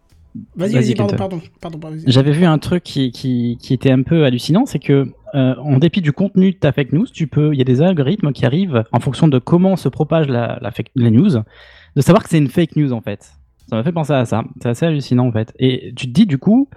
Vas-y, 0.55 0.73
Vas-y, 0.73 0.95
pardon, 0.95 1.15
pardon, 1.15 1.41
pardon, 1.61 1.79
pardon, 1.79 1.97
vas-y. 1.97 2.11
J'avais 2.11 2.31
vu 2.31 2.45
un 2.45 2.57
truc 2.57 2.83
qui, 2.83 3.11
qui, 3.11 3.57
qui 3.61 3.73
était 3.73 3.91
un 3.91 4.03
peu 4.03 4.25
hallucinant, 4.25 4.65
c'est 4.65 4.79
que 4.79 5.07
euh, 5.35 5.55
en 5.57 5.77
dépit 5.77 6.01
du 6.01 6.13
contenu 6.13 6.51
de 6.51 6.57
ta 6.57 6.71
fake 6.71 6.93
news, 6.93 7.05
tu 7.05 7.27
peux, 7.27 7.53
il 7.53 7.57
y 7.57 7.61
a 7.61 7.65
des 7.65 7.81
algorithmes 7.81 8.31
qui 8.31 8.45
arrivent 8.45 8.83
en 8.91 8.99
fonction 8.99 9.27
de 9.27 9.39
comment 9.39 9.75
se 9.75 9.89
propage 9.89 10.27
la, 10.27 10.57
la, 10.61 10.71
fake- 10.71 10.91
la 10.95 11.09
news, 11.11 11.29
de 11.95 12.01
savoir 12.01 12.23
que 12.23 12.29
c'est 12.29 12.37
une 12.37 12.47
fake 12.49 12.75
news 12.75 12.93
en 12.93 13.01
fait. 13.01 13.31
Ça 13.69 13.75
m'a 13.75 13.83
fait 13.83 13.91
penser 13.91 14.13
à 14.13 14.23
ça. 14.25 14.43
C'est 14.61 14.69
assez 14.69 14.85
hallucinant 14.85 15.27
en 15.27 15.31
fait. 15.31 15.53
Et 15.59 15.91
tu 15.95 16.07
te 16.07 16.11
dis 16.11 16.25
du 16.25 16.37
coup, 16.37 16.69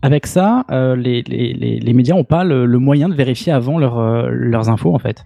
avec 0.00 0.26
ça, 0.26 0.64
euh, 0.70 0.96
les, 0.96 1.22
les, 1.22 1.52
les, 1.52 1.78
les 1.80 1.92
médias 1.92 2.14
n'ont 2.14 2.24
pas 2.24 2.44
le, 2.44 2.64
le 2.64 2.78
moyen 2.78 3.08
de 3.08 3.14
vérifier 3.14 3.52
avant 3.52 3.78
leur, 3.78 3.98
euh, 3.98 4.28
leurs 4.30 4.68
infos 4.70 4.94
en 4.94 4.98
fait. 4.98 5.24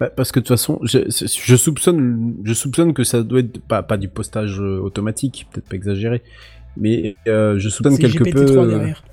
Bah, 0.00 0.08
parce 0.08 0.32
que 0.32 0.40
de 0.40 0.44
toute 0.44 0.56
façon, 0.56 0.80
je, 0.82 0.98
je 1.08 1.56
soupçonne, 1.56 2.34
je 2.42 2.54
soupçonne 2.54 2.94
que 2.94 3.04
ça 3.04 3.22
doit 3.22 3.40
être 3.40 3.60
pas, 3.60 3.82
pas 3.82 3.96
du 3.98 4.08
postage 4.08 4.58
automatique, 4.58 5.46
peut-être 5.52 5.68
pas 5.68 5.76
exagéré, 5.76 6.22
mais 6.76 7.16
euh, 7.28 7.58
je 7.58 7.68
soupçonne 7.68 7.98
quelque 7.98 8.24
GPT-3 8.24 8.32
peu. 8.32 8.58
euh, 8.58 8.66
derrière. 8.66 9.04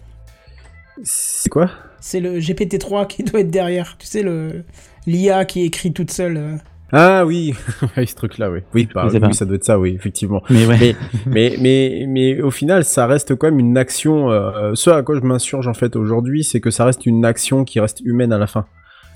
C'est 1.03 1.49
quoi? 1.49 1.69
C'est 2.01 2.19
le 2.19 2.39
GPT-3 2.39 3.07
qui 3.07 3.23
doit 3.23 3.39
être 3.41 3.51
derrière. 3.51 3.95
Tu 3.97 4.07
sais, 4.07 4.21
le 4.21 4.63
l'IA 5.07 5.45
qui 5.45 5.63
écrit 5.63 5.93
toute 5.93 6.11
seule. 6.11 6.37
euh. 6.37 6.55
Ah 6.91 7.23
oui, 7.25 7.53
ce 7.95 8.15
truc-là, 8.15 8.49
oui. 8.49 8.61
Oui, 8.73 8.89
bah, 8.93 9.07
oui, 9.11 9.33
ça 9.33 9.45
doit 9.45 9.55
être 9.55 9.63
ça, 9.63 9.77
oui, 9.79 9.93
effectivement. 9.95 10.41
Mais 10.49 10.65
ouais. 10.65 10.77
Mais, 10.79 10.95
mais, 11.27 11.55
mais, 11.59 12.05
mais 12.07 12.41
au 12.41 12.49
final, 12.51 12.83
ça 12.83 13.05
reste 13.05 13.35
quand 13.35 13.47
même 13.47 13.59
une 13.59 13.77
action. 13.77 14.31
Euh, 14.31 14.71
ce 14.73 14.89
à 14.89 15.03
quoi 15.03 15.15
je 15.15 15.21
m'insurge 15.21 15.67
en 15.67 15.73
fait 15.75 15.95
aujourd'hui, 15.95 16.43
c'est 16.43 16.59
que 16.59 16.71
ça 16.71 16.85
reste 16.85 17.05
une 17.05 17.25
action 17.25 17.63
qui 17.63 17.79
reste 17.79 18.01
humaine 18.01 18.33
à 18.33 18.37
la 18.39 18.47
fin. 18.47 18.65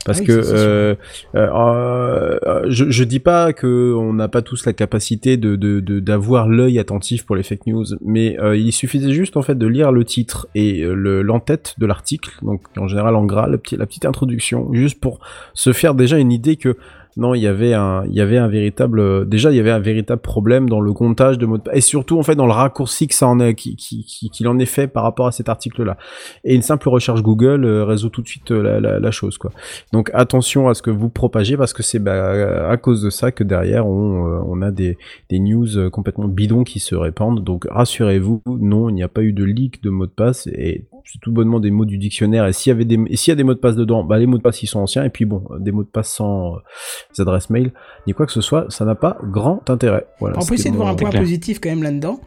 Parce 0.06 0.20
Ah 0.20 0.22
oui, 0.22 0.28
que 0.28 0.32
euh, 0.34 0.96
euh, 1.36 2.38
euh, 2.46 2.66
je, 2.68 2.90
je 2.90 3.04
dis 3.04 3.20
pas 3.20 3.54
que 3.54 3.94
on 3.98 4.14
n'a 4.14 4.28
pas 4.28 4.42
tous 4.42 4.66
la 4.66 4.74
capacité 4.74 5.38
de 5.38 5.56
de- 5.56 5.80
de- 5.80 6.00
d'avoir 6.00 6.48
l'œil 6.48 6.78
attentif 6.80 7.26
pour 7.26 7.36
les 7.36 7.44
fake 7.44 7.68
news, 7.68 7.86
mais 8.04 8.38
euh, 8.40 8.56
il 8.58 8.72
suffisait 8.74 9.14
juste 9.14 9.38
en 9.38 9.42
fait 9.42 9.56
de 9.58 9.68
lire 9.68 9.92
le 9.92 10.04
titre 10.04 10.48
et 10.56 10.82
euh, 10.84 10.94
le 10.94 11.22
l'entête 11.22 11.76
de 11.78 11.86
l'article, 11.86 12.32
donc 12.42 12.62
en 12.78 12.88
général 12.88 13.16
en 13.16 13.26
gras, 13.26 13.48
petit, 13.58 13.78
la 13.78 13.86
petite 13.86 14.06
introduction, 14.06 14.74
juste 14.74 15.00
pour 15.00 15.20
se 15.54 15.72
faire 15.74 15.96
déjà 15.96 16.18
une 16.18 16.32
idée 16.32 16.56
que 16.58 16.76
non, 17.15 17.36
il 17.36 17.41
y 17.41 17.48
avait 17.48 17.74
un, 17.74 18.03
il 18.08 18.13
y 18.13 18.22
avait 18.22 18.38
un 18.38 18.48
véritable, 18.48 19.00
euh, 19.00 19.25
déjà 19.25 19.51
il 19.51 19.58
y 19.58 19.60
avait 19.60 19.72
un 19.72 19.79
véritable 19.79 20.22
problème 20.22 20.70
dans 20.70 20.82
le 20.82 20.93
comptage 20.93 21.38
de 21.38 21.46
mots 21.46 21.58
de 21.58 21.63
passe 21.63 21.75
et 21.75 21.82
surtout 21.82 22.17
en 22.17 22.24
fait 22.24 22.36
dans 22.36 22.46
le 22.46 22.51
raccourci 22.51 23.08
que 23.08 23.13
ça 23.13 23.27
en 23.27 23.39
est, 23.39 23.53
qui, 23.55 23.75
qui, 23.75 24.03
qui- 24.03 24.29
qu'il 24.29 24.48
en 24.48 24.58
est 24.58 24.65
fait 24.65 24.88
par 24.88 25.03
rapport 25.03 25.27
à 25.27 25.32
cet 25.32 25.50
article-là. 25.50 25.98
Et 26.43 26.55
une 26.55 26.62
simple 26.62 26.89
recherche 26.89 27.22
Google 27.22 27.65
euh, 27.65 27.86
résout 27.86 28.10
tout 28.10 28.22
de 28.22 28.27
suite 28.27 28.51
euh, 28.51 28.79
la, 29.00 29.12
chose 29.12 29.38
quoi. 29.38 29.51
Donc 29.91 30.10
attention 30.13 30.70
à 30.70 30.74
ce 30.74 30.82
que 30.82 30.89
vous 30.89 31.10
propagez 31.10 31.55
parce 31.55 31.74
que 31.74 31.84
c'est 31.84 32.00
bah, 32.00 32.70
à 32.70 32.77
cause 32.77 33.03
de 33.03 33.10
ça 33.10 33.32
que 33.32 33.43
derrière 33.43 33.86
on, 33.86 34.62
a 34.62 34.72
des, 34.72 34.98
news 35.32 35.89
complètement 35.91 36.27
bidons 36.27 36.63
qui 36.63 36.79
se 36.79 36.96
répandent. 36.96 37.43
Donc 37.43 37.67
rassurez-vous, 37.70 38.41
non, 38.48 38.89
il 38.89 38.96
n'y 38.96 39.03
a 39.03 39.08
pas 39.08 39.22
eu 39.22 39.34
de 39.34 39.43
leak 39.43 39.84
de 39.84 39.89
mots 39.89 40.05
de 40.05 40.12
passe 40.12 40.48
et 40.48 40.86
c'est 41.06 41.20
tout 41.20 41.32
bonnement 41.32 41.60
des 41.60 41.72
mots 41.72 41.86
du 41.86 41.98
dictionnaire. 41.98 42.48
Et 42.48 42.54
s'il 42.54 42.70
y 42.70 42.74
avait 42.74 42.86
des, 42.86 43.00
et 43.08 43.16
s'il 43.16 43.32
y 43.32 43.34
a 43.34 43.36
des 43.36 43.44
mots 43.44 43.54
de 43.54 43.60
passe 43.60 43.76
dedans, 43.76 44.04
bah 44.04 44.18
les 44.18 44.26
mots 44.26 44.38
de 44.38 44.42
passe 44.42 44.64
ils 44.64 44.68
sont 44.68 44.80
anciens. 44.80 45.04
Et 45.04 45.10
puis 45.10 45.26
bon, 45.26 45.44
des 45.60 45.72
mots 45.72 45.84
de 45.84 45.90
passe 45.90 46.10
sans 46.10 46.56
euh, 46.56 47.22
adresses 47.22 47.50
mail, 47.50 47.72
ni 48.08 48.14
quoi 48.14 48.26
que 48.26 48.32
ce 48.32 48.42
soit, 48.42 48.66
ça 48.70 48.86
n'a 48.86 48.96
pas 48.96 49.18
grand 49.24 49.70
intérêt. 49.70 50.06
Voilà. 50.20 50.38
On 50.40 50.46
peut 50.46 50.56
essayer 50.56 50.72
de 50.72 50.76
voir 50.76 50.90
un 50.90 50.96
point 50.96 51.10
clair. 51.10 51.22
positif 51.22 51.60
quand 51.60 51.70
même 51.70 51.84
là-dedans. 51.84 52.20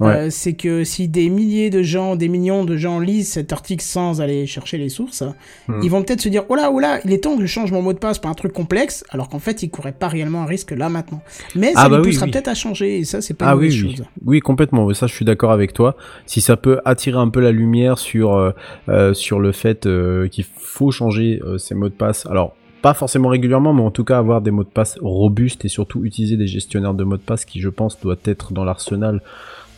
Ouais. 0.00 0.14
Euh, 0.14 0.30
c'est 0.30 0.52
que 0.54 0.84
si 0.84 1.08
des 1.08 1.28
milliers 1.28 1.70
de 1.70 1.82
gens, 1.82 2.14
des 2.14 2.28
millions 2.28 2.64
de 2.64 2.76
gens 2.76 3.00
lisent 3.00 3.30
cet 3.32 3.52
article 3.52 3.82
sans 3.84 4.20
aller 4.20 4.46
chercher 4.46 4.78
les 4.78 4.88
sources, 4.88 5.24
Hmm. 5.66 5.80
ils 5.82 5.90
vont 5.90 6.02
peut-être 6.02 6.20
se 6.20 6.28
dire 6.28 6.44
oh 6.48 6.54
là, 6.54 6.70
oh 6.72 6.78
là, 6.78 7.00
il 7.04 7.12
est 7.12 7.24
temps 7.24 7.34
que 7.36 7.42
je 7.42 7.46
change 7.46 7.72
mon 7.72 7.82
mot 7.82 7.92
de 7.92 7.98
passe 7.98 8.18
par 8.18 8.30
un 8.30 8.34
truc 8.34 8.52
complexe, 8.52 9.04
alors 9.10 9.28
qu'en 9.28 9.38
fait, 9.40 9.62
ils 9.62 9.70
couraient 9.70 9.92
pas 9.92 10.08
réellement 10.08 10.42
un 10.42 10.46
risque 10.46 10.70
là 10.70 10.88
maintenant. 10.88 11.20
Mais 11.56 11.72
ça 11.72 11.80
Ah 11.82 11.88
les 11.88 11.96
bah 11.96 12.02
poussera 12.02 12.26
oui. 12.26 12.30
peut-être 12.32 12.48
à 12.48 12.54
changer, 12.54 12.98
et 12.98 13.04
ça, 13.04 13.20
c'est 13.20 13.34
pas 13.34 13.46
Ah 13.48 13.54
une 13.54 13.58
oui, 13.60 13.70
chose. 13.72 14.04
oui, 14.24 14.40
complètement. 14.40 14.92
Ça, 14.94 15.06
je 15.06 15.14
suis 15.14 15.24
d'accord 15.24 15.50
avec 15.52 15.72
toi. 15.72 15.96
Si 16.26 16.40
ça 16.40 16.56
peut 16.56 16.80
attirer 16.84 17.18
un 17.18 17.28
peu 17.28 17.40
la 17.40 17.50
lumière 17.52 17.98
sur 17.98 18.34
euh, 18.36 18.52
euh, 18.88 19.14
sur 19.14 19.40
le 19.40 19.52
fait 19.52 19.86
euh, 19.86 20.28
qu'il 20.28 20.44
faut 20.56 20.90
changer 20.90 21.40
ces 21.58 21.74
mots 21.74 21.88
de 21.88 21.94
passe. 21.94 22.24
Alors, 22.26 22.54
pas 22.82 22.94
forcément 22.94 23.28
régulièrement, 23.28 23.74
mais 23.74 23.82
en 23.82 23.90
tout 23.90 24.04
cas 24.04 24.18
avoir 24.18 24.40
des 24.40 24.52
mots 24.52 24.62
de 24.62 24.68
passe 24.68 24.96
robustes 25.00 25.64
et 25.64 25.68
surtout 25.68 26.04
utiliser 26.04 26.36
des 26.36 26.46
gestionnaires 26.46 26.94
de 26.94 27.02
mots 27.02 27.16
de 27.16 27.22
passe 27.22 27.44
qui, 27.44 27.60
je 27.60 27.68
pense, 27.68 27.98
doit 28.00 28.14
être 28.24 28.52
dans 28.52 28.64
l'arsenal 28.64 29.20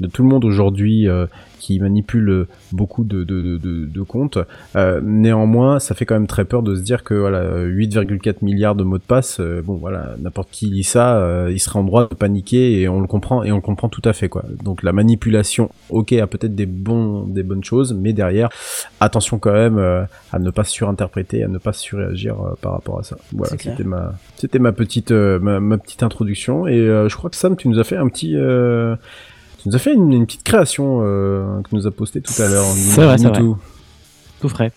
de 0.00 0.07
tout 0.07 0.23
le 0.23 0.28
monde 0.28 0.45
aujourd'hui 0.45 1.09
euh, 1.09 1.26
qui 1.59 1.78
manipule 1.78 2.47
beaucoup 2.73 3.04
de, 3.04 3.23
de, 3.23 3.59
de, 3.59 3.85
de- 3.87 4.02
comptes. 4.02 4.38
Euh, 4.76 5.00
néanmoins, 5.04 5.78
ça 5.78 5.95
fait 5.95 6.07
quand 6.07 6.14
même 6.14 6.26
très 6.26 6.47
peur 6.47 6.62
de 6.62 6.75
se 6.75 6.80
dire 6.80 7.04
que 7.04 7.12
voilà, 7.12 7.38
euh, 7.40 7.69
8,4 7.71 8.37
milliards 8.42 8.75
de 8.75 8.83
mots 8.83 8.97
de 8.97 9.02
passe, 9.02 9.40
euh, 9.40 9.61
bon 9.62 9.75
voilà, 9.75 10.14
n'importe 10.23 10.49
qui 10.50 10.66
lit 10.66 10.85
ça, 10.85 11.19
euh, 11.19 11.50
il 11.52 11.59
serait 11.61 11.78
en 11.78 11.85
droit 11.85 12.09
de 12.09 12.14
paniquer 12.14 12.80
et 12.80 12.88
on 12.88 13.00
le 13.02 13.07
comprend 13.07 13.42
et 13.45 13.52
on 13.52 13.57
le 13.57 13.61
comprend 13.61 13.90
tout 13.90 14.00
à 14.07 14.14
fait 14.14 14.30
quoi. 14.30 14.42
Donc 14.64 14.83
la 14.83 14.92
manipulation, 14.92 15.71
ok, 15.90 16.14
a 16.14 16.26
peut-être 16.26 16.54
des 16.54 16.64
bons, 16.66 17.25
des 17.26 17.42
bonnes 17.42 17.62
choses, 17.62 17.92
mais 17.92 18.14
derrière, 18.14 18.49
attention 19.00 19.38
quand 19.38 19.52
même 19.52 19.76
euh, 19.78 20.04
à 20.33 20.38
ne 20.38 20.50
pas 20.50 20.64
surinterpréter, 20.64 21.45
à 21.45 21.49
ne 21.49 21.59
pas 21.59 21.75
surréagir 21.75 22.37
euh, 22.40 22.54
par 22.62 22.73
rapport 22.73 22.99
à 23.00 23.02
ça. 23.02 23.16
Voilà, 23.33 23.54
c'était 23.59 23.85
ma, 23.85 24.14
c'était 24.37 24.59
ma 24.59 24.73
petite, 24.73 25.11
ma, 25.12 25.61
ma 25.61 25.76
petite 25.76 26.02
introduction 26.02 26.66
et 26.66 26.78
euh, 26.78 27.09
je 27.11 27.16
crois 27.16 27.28
que 27.28 27.37
Sam, 27.37 27.54
tu 27.54 27.69
nous 27.69 27.78
as 27.78 27.85
fait 27.85 27.97
un 27.99 28.09
petit. 28.09 28.35
euh, 28.35 28.97
tu 29.62 29.68
nous 29.68 29.74
as 29.76 29.78
fait 29.78 29.92
une, 29.94 30.12
une 30.12 30.26
petite 30.26 30.42
création 30.42 31.00
euh, 31.02 31.60
que 31.62 31.74
nous 31.74 31.86
a 31.86 31.90
posté 31.90 32.20
tout 32.20 32.32
à 32.40 32.48
l'heure. 32.48 32.64
C'est 32.64 33.04
vrai, 33.04 33.18
c'est 33.18 33.32
tout. 33.32 33.56
Tout 34.40 34.48
frais. 34.48 34.72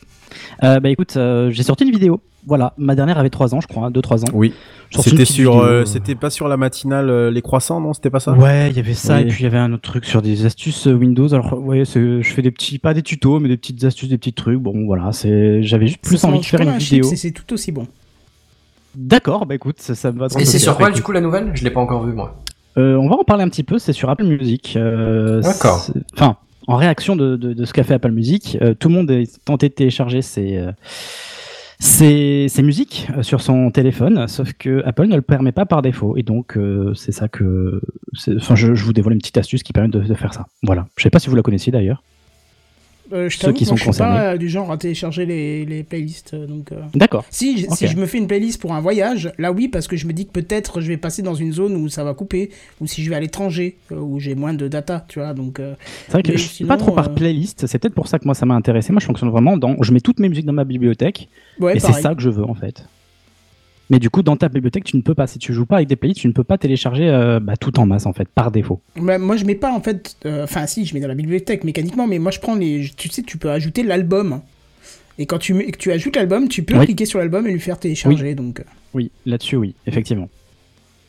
Euh, 0.64 0.80
bah 0.80 0.90
écoute, 0.90 1.16
euh, 1.16 1.52
j'ai 1.52 1.64
sorti 1.64 1.86
une 1.86 1.92
vidéo. 1.92 2.20
Voilà, 2.46 2.74
ma 2.78 2.94
dernière 2.96 3.18
avait 3.18 3.30
3 3.30 3.56
ans, 3.56 3.62
je 3.62 3.68
crois, 3.68 3.90
2-3 3.90 4.24
ans. 4.26 4.34
Oui. 4.34 4.54
C'était 4.92 5.24
sur, 5.24 5.60
euh, 5.60 5.86
c'était 5.86 6.14
pas 6.16 6.30
sur 6.30 6.50
la 6.50 6.58
matinale 6.58 7.10
euh, 7.10 7.32
les 7.32 7.42
croissants, 7.42 7.80
non 7.80 7.94
C'était 7.94 8.10
pas 8.10 8.20
ça? 8.20 8.34
Ouais, 8.34 8.70
il 8.70 8.76
y 8.76 8.80
avait 8.80 8.94
ça, 8.94 9.16
Oui. 9.16 9.22
et 9.22 9.26
puis 9.28 9.40
il 9.40 9.44
y 9.44 9.48
avait 9.48 9.58
un 9.58 9.72
autre 9.72 9.90
truc 9.90 10.04
sur 10.04 10.22
des 10.22 10.46
astuces 10.46 10.86
Windows. 10.88 11.34
Alors, 11.34 11.58
ouais, 11.64 11.86
je 11.86 12.22
fais 12.24 12.42
des 12.42 12.52
petits, 12.52 12.80
pas 12.80 12.94
des 12.94 13.02
tutos, 13.02 13.40
mais 13.40 13.48
des 13.48 13.56
petites 13.58 13.84
astuces, 13.86 14.10
des 14.10 14.18
petits 14.18 14.34
trucs. 14.34 14.60
Bon, 14.60 14.86
voilà, 14.86 15.14
c'est, 15.14 15.64
j'avais 15.64 15.88
juste 15.88 16.02
plus 16.02 16.22
envie 16.26 16.40
de 16.40 16.46
faire 16.46 16.60
une 16.60 16.70
un 16.70 16.78
vidéo. 16.78 17.10
c'est 17.16 17.32
tout 17.32 17.54
aussi 17.54 17.72
bon. 17.72 17.88
D'accord, 18.96 19.46
bah 19.46 19.56
écoute, 19.56 19.78
ça, 19.80 19.96
ça 19.96 20.12
me 20.12 20.20
va. 20.20 20.28
dans 20.28 20.38
Et 20.38 20.46
c'est 20.46 20.60
sur 20.60 20.78
quoi 20.78 20.92
du 20.92 21.02
coup 21.02 21.14
la 21.14 21.22
nouvelle? 21.22 21.52
Je 21.56 21.64
l'ai 21.64 21.72
pas 21.72 21.80
encore 21.80 22.06
vu 22.06 22.14
moi. 22.14 22.36
Euh, 22.78 22.96
On 22.96 23.08
va 23.10 23.16
en 23.16 23.24
parler 23.24 23.44
un 23.44 23.50
petit 23.50 23.64
peu, 23.64 23.80
c'est 23.80 23.94
sur 23.94 24.10
Apple 24.10 24.24
Music. 24.26 24.76
euh, 24.78 25.42
D'accord. 25.42 25.86
Enfin, 26.14 26.38
en 26.68 26.76
réaction 26.78 27.16
de, 27.16 27.36
de, 27.36 27.54
de 27.54 27.66
ce 27.66 27.74
qu'a 27.74 27.84
fait 27.84 27.94
Apple 27.94 28.12
Music, 28.12 28.58
euh, 28.62 28.74
tout 28.74 28.90
le 28.90 28.96
monde 28.96 29.12
est 29.12 29.44
tenté 29.46 29.70
de 29.70 29.74
télécharger 29.74 30.22
ses, 30.22 30.66
ses, 31.80 32.48
ses 32.50 32.62
musiques 32.64 33.08
sur 33.22 33.42
son 33.42 33.70
téléphone, 33.72 34.28
sauf 34.28 34.54
que 34.54 34.82
Apple 34.86 35.08
ne 35.08 35.16
le 35.16 35.22
permet 35.22 35.52
pas 35.52 35.66
par 35.66 35.82
défaut. 35.82 36.16
Et 36.18 36.24
donc, 36.24 36.58
c'est 36.96 37.12
ça 37.12 37.28
que. 37.28 37.82
Enfin, 38.38 38.56
je, 38.56 38.74
je 38.76 38.84
vous 38.86 38.94
dévoile 38.94 39.14
une 39.14 39.20
petite 39.20 39.38
astuce 39.38 39.64
qui 39.64 39.74
permet 39.74 39.90
de, 39.90 40.00
de 40.00 40.14
faire 40.14 40.34
ça. 40.34 40.46
Voilà. 40.64 40.88
Je 40.98 41.04
sais 41.04 41.10
pas 41.10 41.20
si 41.20 41.30
vous 41.30 41.36
la 41.36 41.42
connaissiez 41.42 41.72
d'ailleurs. 41.72 42.02
Euh, 43.14 43.30
je 43.30 43.38
Ceux 43.38 43.54
qui 43.54 43.66
sont 43.66 43.76
je 43.76 43.84
suis 43.84 43.92
pas 43.92 44.34
euh, 44.34 44.38
du 44.38 44.50
genre 44.50 44.72
à 44.72 44.78
télécharger 44.78 45.26
les, 45.26 45.66
les 45.66 45.84
playlists. 45.84 46.34
euh, 46.34 46.48
Donc, 46.48 46.72
euh, 46.72 46.82
D'accord. 46.96 47.26
si, 47.30 47.68
si 47.72 47.88
je 47.88 47.96
me 47.96 48.06
fais 48.06 48.18
une 48.18 48.28
playlist 48.28 48.60
pour 48.60 48.74
un 48.74 48.82
voyage, 48.82 49.32
là 49.38 49.52
oui, 49.52 49.68
parce 49.68 49.88
que 49.88 49.96
je 49.96 50.08
me 50.08 50.14
dis 50.14 50.26
que 50.26 50.32
peut-être 50.32 50.82
je 50.82 50.88
vais 50.88 50.98
passer 50.98 51.22
dans 51.22 51.36
une 51.36 51.54
zone 51.54 51.76
où 51.76 51.90
ça 51.90 52.04
va 52.04 52.14
couper, 52.14 52.50
ou 52.82 52.88
si 52.88 53.04
je 53.04 53.10
vais 53.10 53.16
à 53.16 53.20
l'étranger, 53.20 53.78
où 53.92 54.20
j'ai 54.20 54.36
moins 54.36 54.54
de 54.54 54.68
data, 54.68 55.06
tu 55.08 55.20
vois. 55.20 55.34
Donc, 55.34 55.60
C'est 56.08 56.12
vrai 56.12 56.24
que 56.24 56.32
je 56.34 56.38
suis 56.38 56.66
pas 56.66 56.78
trop 56.78 56.92
par 56.92 57.14
playlist. 57.14 57.68
C'est 57.68 57.80
peut-être 57.80 57.94
pour 57.96 58.08
ça 58.08 58.18
que 58.20 58.26
moi 58.26 58.34
ça 58.34 58.46
m'a 58.46 58.56
intéressé. 58.56 58.92
Moi, 58.92 59.00
je 59.00 59.06
fonctionne 59.06 59.30
vraiment 59.30 59.58
dans. 59.58 59.76
Je 59.82 59.92
mets 59.94 60.02
toutes 60.02 60.20
mes 60.20 60.30
musiques 60.30 60.46
dans 60.46 60.54
ma 60.54 60.64
bibliothèque. 60.66 61.30
ouais, 61.60 61.78
et 61.78 61.80
c'est 61.80 61.94
ça 61.94 62.16
que 62.16 62.22
je 62.22 62.30
veux 62.30 62.44
en 62.44 62.56
fait. 62.56 62.86
Mais 63.90 64.00
du 64.00 64.10
coup, 64.10 64.24
dans 64.24 64.38
ta 64.38 64.48
bibliothèque, 64.50 64.86
tu 64.86 64.96
ne 64.98 65.02
peux 65.02 65.14
pas. 65.14 65.28
Si 65.28 65.40
tu 65.40 65.54
joues 65.54 65.66
pas 65.66 65.76
avec 65.78 65.88
des 65.90 65.96
playlists, 65.96 66.22
tu 66.22 66.28
ne 66.28 66.34
peux 66.34 66.44
pas 66.46 66.58
télécharger 66.58 67.10
euh, 67.10 67.40
bah, 67.40 67.58
tout 67.58 67.78
en 67.80 67.86
masse 67.86 68.06
en 68.06 68.14
fait, 68.14 68.28
par 68.30 68.50
défaut. 68.52 68.82
Bah, 68.96 69.18
moi, 69.18 69.36
je 69.36 69.44
mets 69.46 69.56
pas 69.56 69.72
en 69.74 69.82
fait. 69.82 70.16
euh, 70.26 70.44
Enfin, 70.46 70.66
si, 70.68 70.86
je 70.86 70.94
mets 70.94 71.00
dans 71.02 71.08
la 71.10 71.16
bibliothèque 71.16 71.64
mécaniquement, 71.64 72.08
mais 72.08 72.18
moi, 72.20 72.32
je 72.32 72.40
prends 72.40 72.56
les. 72.56 72.90
Tu 72.96 73.10
sais, 73.10 73.22
tu 73.24 73.38
peux 73.38 73.52
ajouter 73.52 73.84
l'album. 73.84 74.42
Et 75.20 75.26
quand 75.28 75.38
tu, 75.38 75.72
tu 75.78 75.92
ajoutes 75.92 76.16
l'album, 76.16 76.48
tu 76.48 76.64
peux 76.64 76.78
Oui. 76.78 76.86
cliquer 76.86 77.06
sur 77.06 77.20
l'album 77.20 77.46
et 77.46 77.52
lui 77.52 77.60
faire 77.60 77.78
télécharger. 77.78 78.34
Donc, 78.36 78.62
euh, 78.62 78.64
Oui, 78.96 79.12
là-dessus, 79.26 79.58
oui, 79.58 79.76
effectivement. 79.86 80.28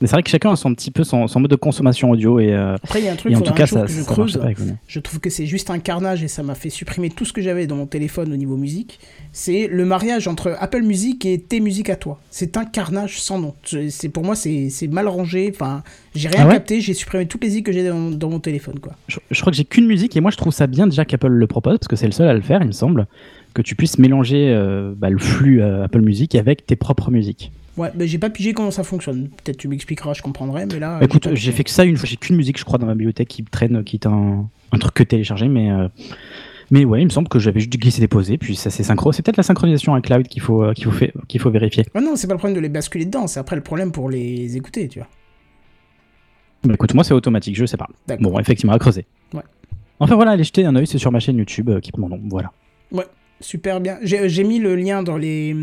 Mais 0.00 0.06
c'est 0.08 0.14
vrai 0.14 0.22
que 0.22 0.30
chacun 0.30 0.52
a 0.52 0.56
son 0.56 0.74
petit 0.74 0.90
peu 0.90 1.04
son, 1.04 1.28
son 1.28 1.40
mode 1.40 1.50
de 1.50 1.56
consommation 1.56 2.10
audio 2.10 2.40
et, 2.40 2.52
euh, 2.52 2.74
après, 2.82 3.00
il 3.00 3.04
y 3.06 3.08
a 3.08 3.12
un 3.12 3.16
truc 3.16 3.34
en 3.34 3.40
tout 3.40 3.54
cas, 3.54 3.66
ça, 3.66 3.82
que 3.82 3.88
je 3.88 4.02
ça 4.02 4.12
creuse. 4.12 4.36
pas. 4.36 4.48
Je 4.86 5.00
trouve 5.00 5.20
que 5.20 5.30
c'est 5.30 5.46
juste 5.46 5.70
un 5.70 5.78
carnage 5.78 6.22
et 6.22 6.28
ça 6.28 6.42
m'a 6.42 6.54
fait 6.54 6.70
supprimer 6.70 7.10
tout 7.10 7.24
ce 7.24 7.32
que 7.32 7.40
j'avais 7.40 7.66
dans 7.66 7.76
mon 7.76 7.86
téléphone 7.86 8.32
au 8.32 8.36
niveau 8.36 8.56
musique. 8.56 8.98
C'est 9.32 9.68
le 9.68 9.84
mariage 9.84 10.28
entre 10.28 10.56
Apple 10.58 10.82
Music 10.82 11.24
et 11.26 11.40
tes 11.40 11.60
musiques 11.60 11.90
à 11.90 11.96
toi. 11.96 12.20
C'est 12.30 12.56
un 12.56 12.64
carnage 12.64 13.20
sans 13.20 13.38
nom. 13.38 13.54
C'est 13.88 14.08
pour 14.08 14.24
moi 14.24 14.34
c'est 14.34 14.68
c'est 14.70 14.88
mal 14.88 15.08
rangé. 15.08 15.50
Enfin, 15.54 15.82
j'ai 16.14 16.28
rien 16.28 16.42
Ah 16.42 16.46
ouais 16.48 16.54
capté. 16.54 16.80
J'ai 16.80 16.94
supprimé 16.94 17.26
toutes 17.26 17.42
les 17.42 17.48
musiques 17.48 17.66
que 17.66 17.72
j'ai 17.72 17.88
dans, 17.88 18.10
dans 18.10 18.30
mon 18.30 18.40
téléphone 18.40 18.78
quoi. 18.80 18.92
Je, 19.08 19.18
je 19.30 19.40
crois 19.40 19.50
que 19.50 19.56
j'ai 19.56 19.64
qu'une 19.64 19.86
musique 19.86 20.16
et 20.16 20.20
moi 20.20 20.30
je 20.30 20.36
trouve 20.36 20.52
ça 20.52 20.66
bien 20.66 20.86
déjà 20.86 21.04
qu'Apple 21.04 21.28
le 21.28 21.46
propose 21.46 21.78
parce 21.78 21.88
que 21.88 21.96
c'est 21.96 22.06
le 22.06 22.12
seul 22.12 22.28
à 22.28 22.34
le 22.34 22.40
faire, 22.40 22.60
il 22.62 22.66
me 22.68 22.72
semble, 22.72 23.06
que 23.54 23.62
tu 23.62 23.76
puisses 23.76 23.98
mélanger 23.98 24.50
euh, 24.50 24.92
bah, 24.96 25.10
le 25.10 25.18
flux 25.18 25.62
euh, 25.62 25.84
Apple 25.84 26.00
Music 26.00 26.34
avec 26.34 26.66
tes 26.66 26.76
propres 26.76 27.10
musiques. 27.10 27.52
Ouais, 27.76 27.90
mais 27.96 28.06
j'ai 28.06 28.18
pas 28.18 28.30
pigé 28.30 28.52
comment 28.52 28.70
ça 28.70 28.84
fonctionne. 28.84 29.28
Peut-être 29.42 29.56
tu 29.56 29.66
m'expliqueras, 29.68 30.14
je 30.14 30.22
comprendrai. 30.22 30.66
Mais 30.66 30.78
là, 30.78 30.98
Bah, 31.00 31.06
écoute, 31.06 31.28
j'ai 31.34 31.50
fait 31.52 31.64
que 31.64 31.70
ça 31.70 31.84
une 31.84 31.96
fois, 31.96 32.08
j'ai 32.08 32.16
qu'une 32.16 32.36
musique, 32.36 32.58
je 32.58 32.64
crois, 32.64 32.78
dans 32.78 32.86
ma 32.86 32.94
bibliothèque 32.94 33.28
qui 33.28 33.42
traîne, 33.42 33.82
qui 33.82 33.96
est 33.96 34.06
un, 34.06 34.48
un 34.72 34.78
truc 34.78 34.94
que 34.94 35.02
télécharger, 35.02 35.48
mais 35.48 35.70
euh, 35.72 35.88
mais 36.70 36.84
ouais, 36.84 37.02
il 37.02 37.04
me 37.04 37.10
semble 37.10 37.28
que 37.28 37.38
j'avais 37.38 37.60
juste 37.60 37.72
glissé 37.72 38.00
déposé, 38.00 38.38
puis 38.38 38.54
ça 38.56 38.70
c'est 38.70 38.82
synchro. 38.84 39.12
C'est 39.12 39.22
peut-être 39.22 39.36
la 39.36 39.42
synchronisation 39.42 39.92
avec 39.94 40.04
Cloud 40.06 40.28
qu'il 40.28 40.40
faut 40.40 40.62
euh, 40.62 40.72
qu'il 40.72 40.84
faut 40.86 41.06
qu'il 41.28 41.40
faut 41.40 41.50
vérifier. 41.50 41.84
Ah 41.94 42.00
non, 42.00 42.14
c'est 42.16 42.26
pas 42.28 42.34
le 42.34 42.38
problème 42.38 42.56
de 42.56 42.60
les 42.60 42.68
basculer 42.68 43.04
dedans. 43.06 43.26
C'est 43.26 43.40
après 43.40 43.56
le 43.56 43.62
problème 43.62 43.90
pour 43.92 44.08
les 44.08 44.56
écouter, 44.56 44.86
tu 44.88 45.00
vois. 45.00 45.08
Bah, 46.64 46.74
écoute, 46.74 46.94
moi 46.94 47.04
c'est 47.04 47.12
automatique, 47.14 47.56
je 47.56 47.66
sais 47.66 47.76
pas. 47.76 47.88
D'accord. 48.06 48.30
Bon, 48.32 48.38
effectivement, 48.38 48.72
à 48.72 48.78
creuser. 48.78 49.04
Ouais. 49.34 49.42
Enfin 49.98 50.14
voilà, 50.14 50.30
allez 50.32 50.44
jeter 50.44 50.64
un 50.64 50.74
oeil, 50.76 50.86
c'est 50.86 50.98
sur 50.98 51.12
ma 51.12 51.20
chaîne 51.20 51.36
YouTube 51.38 51.68
euh, 51.70 51.80
qui 51.80 51.90
prend 51.92 52.02
mon 52.02 52.08
nom. 52.08 52.20
Voilà. 52.30 52.52
Super 53.40 53.80
bien. 53.80 53.98
J'ai 54.02 54.28
j'ai 54.28 54.44
mis 54.44 54.58
le 54.60 54.74
lien 54.76 55.02
dans 55.02 55.16
les 55.16 55.54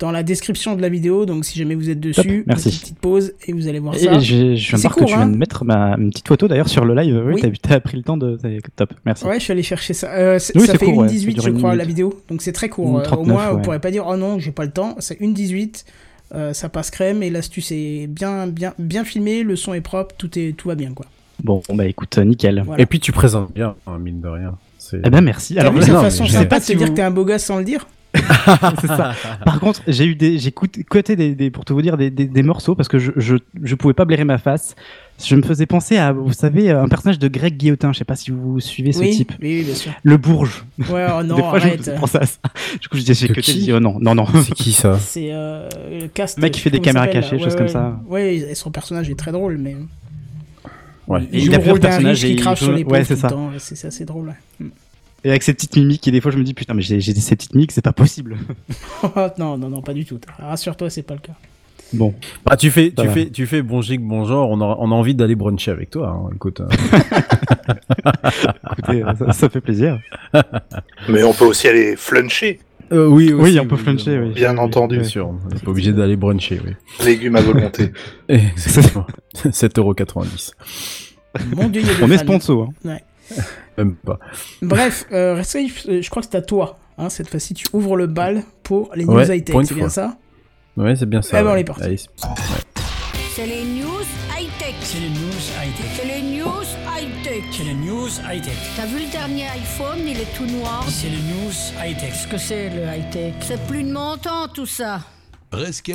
dans 0.00 0.10
la 0.10 0.22
description 0.24 0.74
de 0.74 0.82
la 0.82 0.88
vidéo, 0.88 1.24
donc 1.24 1.44
si 1.44 1.58
jamais 1.58 1.74
vous 1.76 1.88
êtes 1.88 2.00
dessus, 2.00 2.42
merci. 2.46 2.68
petite, 2.68 2.80
petite 2.82 2.98
pause 2.98 3.32
et 3.46 3.52
vous 3.52 3.68
allez 3.68 3.78
voir 3.78 3.94
Et 3.94 3.98
ça. 4.00 4.18
je, 4.18 4.54
je 4.56 4.76
viens 4.76 4.88
de 4.90 4.94
que 4.94 4.98
tu 5.00 5.04
viens 5.06 5.20
hein. 5.20 5.26
de 5.28 5.36
mettre 5.36 5.64
ma 5.64 5.94
une 5.96 6.10
petite 6.10 6.26
photo 6.26 6.48
d'ailleurs 6.48 6.68
sur 6.68 6.84
le 6.84 6.94
live. 6.94 7.22
Oui, 7.26 7.40
Oui. 7.42 7.58
t'as- 7.62 7.78
pris 7.80 7.96
le 7.96 8.02
temps 8.02 8.16
de. 8.16 8.38
Top, 8.76 8.92
merci. 9.06 9.24
Ouais, 9.24 9.38
je 9.38 9.44
suis 9.44 9.52
allé 9.52 9.62
chercher 9.62 9.94
ça. 9.94 10.10
Euh, 10.12 10.38
Oui, 10.54 10.66
ça 10.66 10.72
c'est 10.72 10.78
fait 10.78 10.86
court, 10.86 10.98
ouais, 10.98 11.08
1,18 11.08 11.20
ça 11.26 11.32
dure 11.34 11.42
je 11.44 11.48
une 11.50 11.58
crois 11.58 11.74
la 11.76 11.84
vidéo, 11.84 12.20
donc 12.28 12.42
c'est 12.42 12.52
très 12.52 12.68
court. 12.68 12.88
Une 12.88 12.96
Euh, 12.96 13.00
Au 13.00 13.02
39, 13.02 13.26
moins, 13.34 13.48
vous 13.50 13.56
ouais. 13.56 13.62
pourrez 13.62 13.80
pas 13.80 13.90
dire 13.90 14.04
oh 14.08 14.16
non, 14.16 14.38
j'ai 14.38 14.50
pas 14.52 14.64
le 14.64 14.70
temps. 14.72 14.96
C'est 14.98 15.20
1,18. 15.20 15.84
Euh, 16.34 16.52
ça 16.52 16.68
passe 16.68 16.90
crème 16.90 17.22
et 17.22 17.30
l'astuce 17.30 17.70
est 17.70 18.08
bien, 18.08 18.48
bien, 18.48 18.72
bien 18.78 19.04
filmé, 19.04 19.42
le 19.44 19.54
son 19.54 19.74
est 19.74 19.80
propre, 19.82 20.14
tout 20.18 20.36
est, 20.38 20.56
tout 20.56 20.66
va 20.68 20.74
bien 20.74 20.92
quoi. 20.92 21.06
Bon, 21.44 21.62
bah 21.72 21.86
écoute, 21.86 22.18
euh, 22.18 22.24
nickel. 22.24 22.62
Voilà. 22.66 22.82
Et 22.82 22.86
puis 22.86 22.98
tu 22.98 23.12
présentes 23.12 23.52
bien, 23.54 23.74
hein, 23.86 23.98
mine 23.98 24.20
de 24.20 24.28
rien. 24.28 24.56
Eh 24.92 25.10
ben 25.10 25.20
merci. 25.20 25.58
Alors 25.58 25.72
non, 25.72 25.78
mais 25.80 25.86
façon 25.86 26.24
j'ai- 26.24 26.32
sympa 26.38 26.58
de 26.58 26.64
Si 26.64 26.72
te 26.72 26.78
dire 26.78 26.88
que 26.90 26.94
t'es 26.94 27.02
un 27.02 27.10
beau 27.10 27.24
gosse 27.24 27.42
sans 27.44 27.58
le 27.58 27.64
dire? 27.64 27.86
ça. 28.86 29.14
Par 29.44 29.60
contre, 29.60 29.82
j'ai 29.88 30.04
eu 30.06 30.14
des, 30.14 30.38
j'ai 30.38 30.50
coûté- 30.50 30.84
coté 30.84 31.16
des, 31.16 31.34
des- 31.34 31.50
pour 31.50 31.64
tout 31.64 31.74
vous 31.74 31.82
dire, 31.82 31.96
des, 31.96 32.10
des, 32.10 32.26
des 32.26 32.42
morceaux 32.42 32.74
parce 32.74 32.88
que 32.88 32.98
je, 32.98 33.12
je, 33.16 33.36
je 33.62 33.74
pouvais 33.74 33.94
pas 33.94 34.04
blairer 34.04 34.24
ma 34.24 34.38
face. 34.38 34.74
Je 35.24 35.36
me 35.36 35.42
faisais 35.42 35.66
penser 35.66 35.96
à, 35.96 36.12
vous 36.12 36.32
savez, 36.32 36.70
un 36.70 36.88
personnage 36.88 37.18
de 37.20 37.28
Greg 37.28 37.56
Guillotin. 37.56 37.92
Je 37.92 37.98
sais 37.98 38.04
pas 38.04 38.16
si 38.16 38.30
vous 38.32 38.58
suivez 38.60 38.92
ce 38.92 38.98
oui, 39.00 39.10
type. 39.16 39.32
oui, 39.40 39.58
oui, 39.58 39.62
bien 39.64 39.74
sûr. 39.74 39.92
Le 40.02 40.16
Bourge. 40.16 40.64
Ouais, 40.90 41.06
oh 41.16 41.22
non, 41.24 41.36
des 41.36 41.42
fois, 41.42 41.58
je 41.60 41.66
me 41.66 41.70
arrête. 41.72 41.94
penser 42.00 42.18
à 42.18 42.26
ça. 42.26 42.38
Du 42.80 42.88
coup, 42.88 42.96
j'ai 42.98 43.28
coté, 43.28 43.40
qui 43.40 43.52
j'ai 43.52 43.58
dit, 43.60 43.72
oh 43.72 43.78
non, 43.80 43.98
non, 44.00 44.14
non. 44.14 44.26
C'est 44.42 44.54
qui 44.54 44.72
ça 44.72 44.98
C'est 45.00 45.28
euh, 45.30 45.68
le 46.00 46.08
cast. 46.08 46.38
Mec 46.38 46.52
qui 46.52 46.60
fait 46.60 46.70
des 46.70 46.78
comment 46.78 46.90
il 46.90 46.94
caméras 46.94 47.06
cachées, 47.08 47.36
là 47.36 47.44
choses 47.44 47.52
Ouais, 47.52 47.58
comme 47.58 47.66
ouais. 47.66 47.72
ça. 47.72 48.00
Ouais, 48.08 48.34
et 48.36 48.54
son 48.56 48.70
personnage 48.72 49.08
est 49.08 49.14
très 49.18 49.30
drôle, 49.32 49.56
mais. 49.58 49.76
Ouais. 51.06 51.28
Il 51.32 51.38
Et 51.38 51.40
joue 51.42 51.46
il 51.46 51.54
a 51.54 51.58
le 51.58 51.62
plusieurs 51.62 51.80
personnages 51.80 52.24
et 52.24 52.28
qui 52.28 52.32
il 52.34 52.40
crache 52.40 52.58
sur 52.62 52.72
les 52.72 52.82
ouais, 52.82 53.04
c'est 53.04 53.14
tout 53.14 53.20
ça. 53.20 53.26
le 53.28 53.32
temps. 53.34 53.50
C'est 53.58 53.76
c'est 53.76 53.86
assez 53.88 54.04
drôle. 54.04 54.28
ouais. 54.60 54.66
Et 55.24 55.30
avec 55.30 55.42
ces 55.42 55.54
petites 55.54 55.74
mimiques, 55.76 56.06
et 56.06 56.10
des 56.10 56.20
fois, 56.20 56.30
je 56.30 56.36
me 56.38 56.44
dis, 56.44 56.52
putain, 56.54 56.74
mais 56.74 56.82
j'ai 56.82 57.00
j'ai 57.00 57.14
ces 57.14 57.34
petites 57.34 57.54
mimiques, 57.54 57.72
c'est 57.72 57.80
pas 57.82 57.92
possible. 57.92 58.36
non, 59.38 59.56
non, 59.58 59.68
non, 59.70 59.80
pas 59.82 59.94
du 59.94 60.04
tout. 60.04 60.18
Rassure-toi, 60.38 60.90
c'est 60.90 61.02
pas 61.02 61.14
le 61.14 61.20
cas. 61.20 61.32
Bon. 61.92 62.14
Bah, 62.44 62.56
tu 62.56 62.70
fais, 62.70 62.90
tu 62.90 63.08
fais, 63.08 63.30
tu 63.30 63.46
fais 63.46 63.62
bon 63.62 63.80
gigue, 63.80 64.00
bon 64.00 64.24
genre. 64.24 64.50
On 64.50 64.60
a, 64.60 64.76
on 64.80 64.90
a 64.90 64.94
envie 64.94 65.14
d'aller 65.14 65.34
bruncher 65.36 65.70
avec 65.70 65.90
toi. 65.90 66.08
hein, 66.08 66.30
Écoute. 66.34 66.60
hein. 66.60 66.68
Écoutez, 68.78 69.02
euh, 69.04 69.14
ça, 69.18 69.32
ça 69.32 69.48
fait 69.48 69.60
plaisir. 69.60 70.00
Mais 71.08 71.22
on 71.22 71.32
peut 71.32 71.44
aussi 71.44 71.68
aller 71.68 71.94
fluncher. 71.96 72.60
Euh, 72.92 73.06
oui, 73.06 73.32
Oui, 73.32 73.58
on 73.60 73.66
peut 73.66 73.76
fluncher, 73.76 74.18
oui. 74.18 74.32
Bien 74.34 74.58
entendu. 74.58 74.98
Bien 74.98 75.04
sûr. 75.08 75.28
On 75.28 75.48
n'est 75.54 75.60
pas 75.60 75.70
obligé 75.70 75.92
d'aller 75.92 76.16
bruncher, 76.16 76.60
oui. 76.64 76.72
Légumes 77.04 77.36
à 77.36 77.40
volonté. 77.40 77.92
Exactement. 78.28 79.06
7,90€. 79.44 80.52
Mon 81.56 81.68
dieu, 81.68 81.80
il 81.82 81.86
y 81.86 81.90
a 81.90 81.94
des 81.94 82.02
On 82.04 82.10
est 82.10 82.18
sponsor. 82.18 82.68
Hein. 82.86 82.98
Même 83.78 83.94
pas. 83.96 84.18
Bref, 84.62 85.06
euh, 85.12 85.42
Safe, 85.42 85.86
euh, 85.88 86.02
je 86.02 86.10
crois 86.10 86.22
que 86.22 86.28
c'est 86.30 86.36
à 86.36 86.42
toi. 86.42 86.78
Hein, 86.98 87.08
cette 87.08 87.28
fois-ci, 87.28 87.54
tu 87.54 87.66
ouvres 87.72 87.96
le 87.96 88.06
bal 88.06 88.42
pour 88.62 88.90
les 88.94 89.04
news 89.04 89.14
Ouais, 89.14 89.38
high-tech, 89.38 89.56
c'est 89.66 89.74
bien 89.74 89.88
ça 89.88 90.16
Ouais, 90.76 90.94
c'est 90.96 91.06
bien 91.06 91.22
ça. 91.22 91.40
Eh 91.40 91.42
ben, 91.44 91.50
on 91.50 91.56
est 91.56 91.64
parti. 91.64 92.06
C'est 93.34 93.46
les 93.46 93.64
news 93.64 93.88
high-tech. 94.36 94.74
C'est 94.80 95.00
les 95.00 95.08
news 95.08 95.42
high-tech. 95.58 95.86
C'est 95.96 96.04
les 96.06 96.22
news 96.22 96.62
high-tech. 96.86 97.42
C'est 97.50 97.64
les 97.64 97.74
news 97.74 98.08
high-tech. 98.30 98.54
T'as 98.76 98.86
vu 98.86 99.00
le 99.04 99.10
dernier 99.10 99.46
iPhone, 99.48 99.98
il 100.06 100.20
est 100.20 100.36
tout 100.36 100.46
noir. 100.46 100.84
C'est 100.88 101.08
les 101.08 101.16
news 101.16 101.52
high-tech. 101.82 102.10
Qu'est-ce 102.12 102.28
que 102.28 102.38
c'est 102.38 102.70
le 102.70 102.82
high-tech? 102.82 103.34
C'est 103.40 103.60
plus 103.66 103.82
de 103.82 103.92
mon 103.92 104.16
temps 104.16 104.46
tout 104.52 104.66
ça. 104.66 105.00
Presque. 105.54 105.92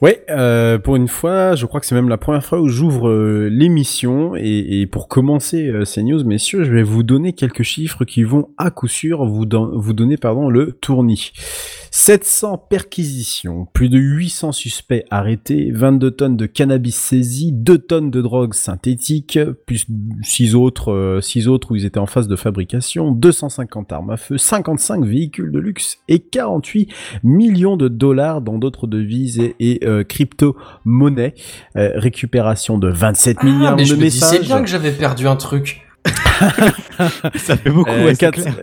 Ouais, 0.00 0.24
euh, 0.30 0.78
pour 0.78 0.96
une 0.96 1.08
fois, 1.08 1.54
je 1.54 1.66
crois 1.66 1.80
que 1.80 1.86
c'est 1.86 1.94
même 1.94 2.08
la 2.08 2.16
première 2.18 2.44
fois 2.44 2.60
où 2.60 2.68
j'ouvre 2.68 3.08
euh, 3.08 3.48
l'émission. 3.50 4.34
Et, 4.36 4.86
pour 4.86 5.08
commencer 5.08 5.68
euh, 5.68 5.84
ces 5.84 6.02
news, 6.02 6.24
messieurs, 6.24 6.64
je 6.64 6.72
vais 6.72 6.82
vous 6.82 7.02
donner 7.02 7.32
quelques 7.32 7.62
chiffres 7.62 8.04
qui 8.04 8.22
vont 8.22 8.48
à 8.58 8.70
coup 8.70 8.88
sûr 8.88 9.24
vous, 9.26 9.46
don- 9.46 9.70
vous 9.78 9.92
donner 9.92 10.16
pardon, 10.16 10.48
le 10.48 10.72
tournis. 10.72 11.32
700 11.94 12.56
perquisitions, 12.70 13.66
plus 13.74 13.90
de 13.90 13.98
800 13.98 14.52
suspects 14.52 15.04
arrêtés, 15.10 15.70
22 15.72 16.10
tonnes 16.10 16.36
de 16.38 16.46
cannabis 16.46 16.96
saisies, 16.96 17.52
2 17.52 17.76
tonnes 17.78 18.10
de 18.10 18.22
drogue 18.22 18.54
synthétique, 18.54 19.38
plus 19.66 19.84
6 20.22 20.54
autres, 20.54 20.90
euh, 20.90 21.20
6 21.20 21.48
autres 21.48 21.70
où 21.70 21.76
ils 21.76 21.84
étaient 21.84 21.98
en 21.98 22.06
phase 22.06 22.28
de 22.28 22.36
fabrication, 22.36 23.12
250 23.12 23.92
armes 23.92 24.08
à 24.08 24.16
feu, 24.16 24.38
55 24.38 25.04
véhicules 25.04 25.52
de 25.52 25.58
luxe 25.58 25.98
et 26.08 26.20
48 26.20 26.88
millions 27.24 27.76
de 27.76 27.88
dollars 27.88 28.40
dans 28.40 28.56
d'autres 28.62 28.86
devises 28.86 29.38
et, 29.38 29.54
et, 29.60 29.84
euh, 29.86 30.04
crypto-monnaies. 30.04 31.34
Euh, 31.76 31.90
récupération 31.96 32.78
de 32.78 32.88
27 32.88 33.42
milliards 33.42 33.72
Ah, 33.72 33.76
mais 33.76 33.84
je 33.84 33.94
de 33.94 33.98
me 33.98 34.04
messages. 34.04 34.30
disais 34.40 34.42
bien 34.44 34.62
que 34.62 34.68
j'avais 34.68 34.92
perdu 34.92 35.26
un 35.28 35.36
truc. 35.36 35.82
Ça 37.36 37.56
fait 37.56 37.70
beaucoup, 37.70 37.90
Euh, 37.90 38.04
ouais, 38.06 38.14
c'est 38.14 38.20
4 38.20 38.40
clair. 38.40 38.54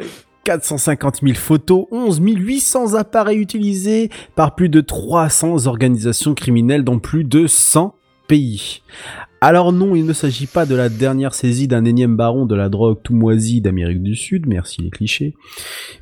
450 0.46 1.20
000 1.22 1.36
photos, 1.36 1.86
11 1.92 2.20
800 2.24 2.94
appareils 2.96 3.38
utilisés 3.38 4.10
par 4.36 4.56
plus 4.56 4.70
de 4.70 4.82
300 4.82 5.68
organisations 5.68 6.34
criminelles 6.34 6.84
dans 6.84 6.98
plus 7.00 7.24
de 7.24 7.46
100 7.46 7.94
pays. 8.28 8.82
Alors 9.42 9.72
non, 9.72 9.96
il 9.96 10.06
ne 10.06 10.12
s'agit 10.12 10.48
pas 10.48 10.66
de 10.66 10.76
la 10.76 10.90
dernière 10.90 11.34
saisie 11.34 11.70
d'un 11.70 11.86
énième 11.86 12.18
baron 12.18 12.46
de 12.46 12.56
la 12.56 12.68
drogue 12.68 12.98
tout 13.04 13.14
d'Amérique 13.62 14.04
du 14.04 14.16
Sud, 14.16 14.48
merci 14.48 14.82
les 14.82 14.90
clichés, 14.90 15.34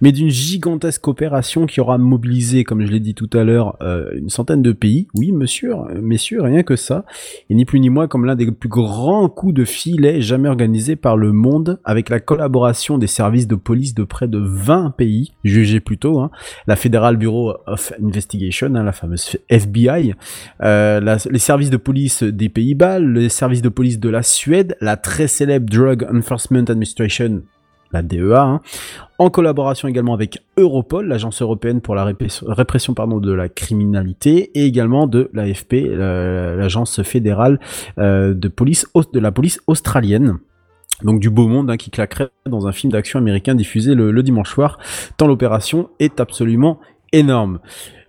mais 0.02 0.12
d'une 0.12 0.30
gigantesque 0.30 1.08
opération 1.08 1.66
qui 1.66 1.80
aura 1.80 1.98
mobilisé, 1.98 2.64
comme 2.64 2.86
je 2.86 2.92
l'ai 2.92 3.00
dit 3.00 3.14
tout 3.14 3.30
à 3.34 3.44
l'heure, 3.44 3.78
euh, 3.82 4.10
une 4.16 4.30
centaine 4.30 4.62
de 4.62 4.72
pays. 4.72 5.08
Oui, 5.16 5.32
monsieur, 5.32 5.74
messieurs, 6.02 6.42
rien 6.42 6.64
que 6.64 6.76
ça. 6.76 7.06
Et 7.50 7.56
ni 7.56 7.66
plus 7.66 7.80
ni 7.80 7.90
moins 7.90 8.08
comme 8.08 8.26
l'un 8.26 8.36
des 8.36 8.50
plus 8.52 8.70
grands 8.70 9.30
coups 9.30 9.54
de 9.54 9.66
filet 9.66 10.22
jamais 10.22 10.50
organisés 10.50 10.96
par 10.96 11.18
le 11.18 11.32
monde, 11.32 11.80
avec 11.84 12.10
la 12.10 12.20
collaboration 12.20 12.98
des 12.98 13.08
services 13.08 13.48
de 13.48 13.56
police 13.56 13.94
de 13.94 14.04
près 14.04 14.28
de 14.28 14.40
20 14.40 14.92
pays, 14.92 15.34
jugés 15.44 15.80
plutôt, 15.80 16.20
hein, 16.20 16.32
la 16.66 16.76
Federal 16.76 17.18
Bureau 17.18 17.56
of 17.68 17.94
Investigation, 18.04 18.74
hein, 18.74 18.84
la 18.84 18.94
fameuse 18.94 19.38
FBI, 19.50 20.14
euh, 20.64 21.18
les 21.30 21.40
services 21.40 21.70
de 21.70 21.78
police 21.78 22.24
des 22.24 22.50
Pays-Bas, 22.50 23.00
services 23.30 23.62
de 23.62 23.70
police 23.70 24.00
de 24.00 24.10
la 24.10 24.24
Suède, 24.24 24.76
la 24.82 24.98
très 24.98 25.28
célèbre 25.28 25.70
Drug 25.70 26.08
Enforcement 26.12 26.66
Administration, 26.68 27.44
la 27.92 28.02
DEA, 28.02 28.36
hein, 28.36 28.62
en 29.18 29.30
collaboration 29.30 29.88
également 29.88 30.14
avec 30.14 30.44
Europol, 30.58 31.08
l'agence 31.08 31.42
européenne 31.42 31.82
pour 31.82 31.96
la 31.96 32.04
répression, 32.06 32.94
pardon, 32.94 33.20
de 33.20 33.32
la 33.32 33.50
criminalité, 33.50 34.52
et 34.56 34.66
également 34.66 35.08
de 35.08 35.30
l'AFP, 35.34 35.74
euh, 35.74 36.56
l'agence 36.56 37.02
fédérale 37.04 37.60
euh, 37.98 38.34
de 38.34 38.48
police 38.48 38.88
de 39.14 39.20
la 39.20 39.32
police 39.32 39.60
australienne. 39.68 40.38
Donc 41.04 41.20
du 41.20 41.30
beau 41.30 41.48
monde 41.48 41.70
hein, 41.70 41.78
qui 41.78 41.92
claquerait 41.92 42.30
dans 42.48 42.68
un 42.68 42.72
film 42.72 42.92
d'action 42.92 43.20
américain 43.20 43.54
diffusé 43.54 43.94
le 43.94 44.24
dimanche 44.24 44.50
soir, 44.50 44.80
tant 45.18 45.28
l'opération 45.28 45.90
est 46.00 46.20
absolument 46.20 46.80
énorme. 47.14 47.60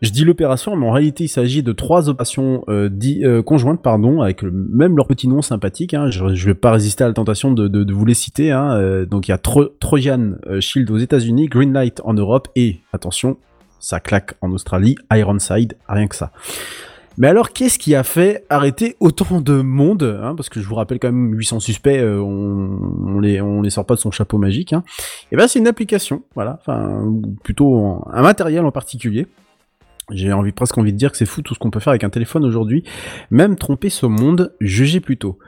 Je 0.01 0.11
dis 0.11 0.25
l'opération, 0.25 0.77
mais 0.77 0.87
en 0.87 0.93
réalité 0.93 1.25
il 1.25 1.29
s'agit 1.29 1.63
de 1.65 1.73
trois 1.73 2.09
opérations 2.09 2.63
euh, 2.69 2.89
euh, 3.25 3.43
conjointes, 3.43 3.83
pardon, 3.83 4.23
avec 4.23 4.43
le- 4.43 4.53
même 4.53 4.97
leur 4.97 5.09
petit 5.09 5.27
nom 5.27 5.43
sympathique. 5.43 5.93
Hein, 5.93 6.09
je, 6.11 6.35
je 6.35 6.47
vais 6.47 6.55
pas 6.55 6.71
résister 6.71 7.03
à 7.03 7.09
la 7.09 7.15
tentation 7.15 7.51
de, 7.53 7.93
vous 7.93 8.05
les 8.07 8.15
citer. 8.15 8.53
Hein, 8.53 8.77
euh, 8.77 9.07
donc 9.07 9.27
il 9.27 9.33
y 9.33 9.35
a 9.35 9.39
Tro- 9.39 9.71
Trojan 9.81 10.35
Shield 10.61 10.89
aux 10.91 10.99
États-Unis, 10.99 11.47
Green 11.47 11.73
Light 11.73 12.01
en 12.05 12.15
Europe 12.15 12.47
et 12.55 12.79
attention, 12.93 13.39
ça 13.81 13.99
claque 13.99 14.35
en 14.41 14.53
Australie, 14.53 14.95
Ironside, 15.13 15.75
rien 15.89 16.07
que 16.07 16.15
ça. 16.15 16.31
Mais 17.21 17.27
alors, 17.27 17.53
qu'est-ce 17.53 17.81
qui 17.81 17.97
a 17.97 18.05
fait 18.05 18.45
arrêter 18.49 18.95
autant 19.01 19.41
de 19.41 19.61
monde 19.61 20.21
hein, 20.23 20.37
Parce 20.37 20.49
que 20.49 20.61
je 20.61 20.69
vous 20.69 20.77
rappelle 20.77 21.01
quand 21.01 21.11
même 21.11 21.33
800 21.35 21.59
suspects, 21.59 22.01
on, 22.01 22.79
on 23.03 23.19
les 23.19 23.71
sort 23.71 23.85
pas 23.85 23.97
de 23.97 23.99
son 23.99 24.13
chapeau 24.13 24.39
magique. 24.39 24.73
Et 25.33 25.37
ben 25.37 25.49
c'est 25.49 25.59
une 25.59 25.67
application, 25.67 26.23
voilà, 26.37 26.61
enfin 26.61 27.13
plutôt 27.43 28.05
un 28.13 28.23
matériel 28.23 28.65
en 28.65 28.71
particulier. 28.71 29.27
J'ai 30.11 30.33
presque 30.55 30.79
envie 30.79 30.93
de 30.93 30.99
dire 30.99 31.11
que 31.11 31.19
c'est 31.19 31.27
fou 31.27 31.43
tout 31.43 31.55
ce 31.55 31.59
qu'on 31.59 31.71
peut 31.71 31.81
faire 31.81 31.91
avec 31.91 32.05
un 32.05 32.11
téléphone 32.11 32.45
aujourd'hui. 32.45 32.85
Même 33.31 33.57
tromper 33.57 33.91
ce 33.91 34.07
monde, 34.07 34.55
jugez 34.61 35.01
plutôt. 35.01 35.39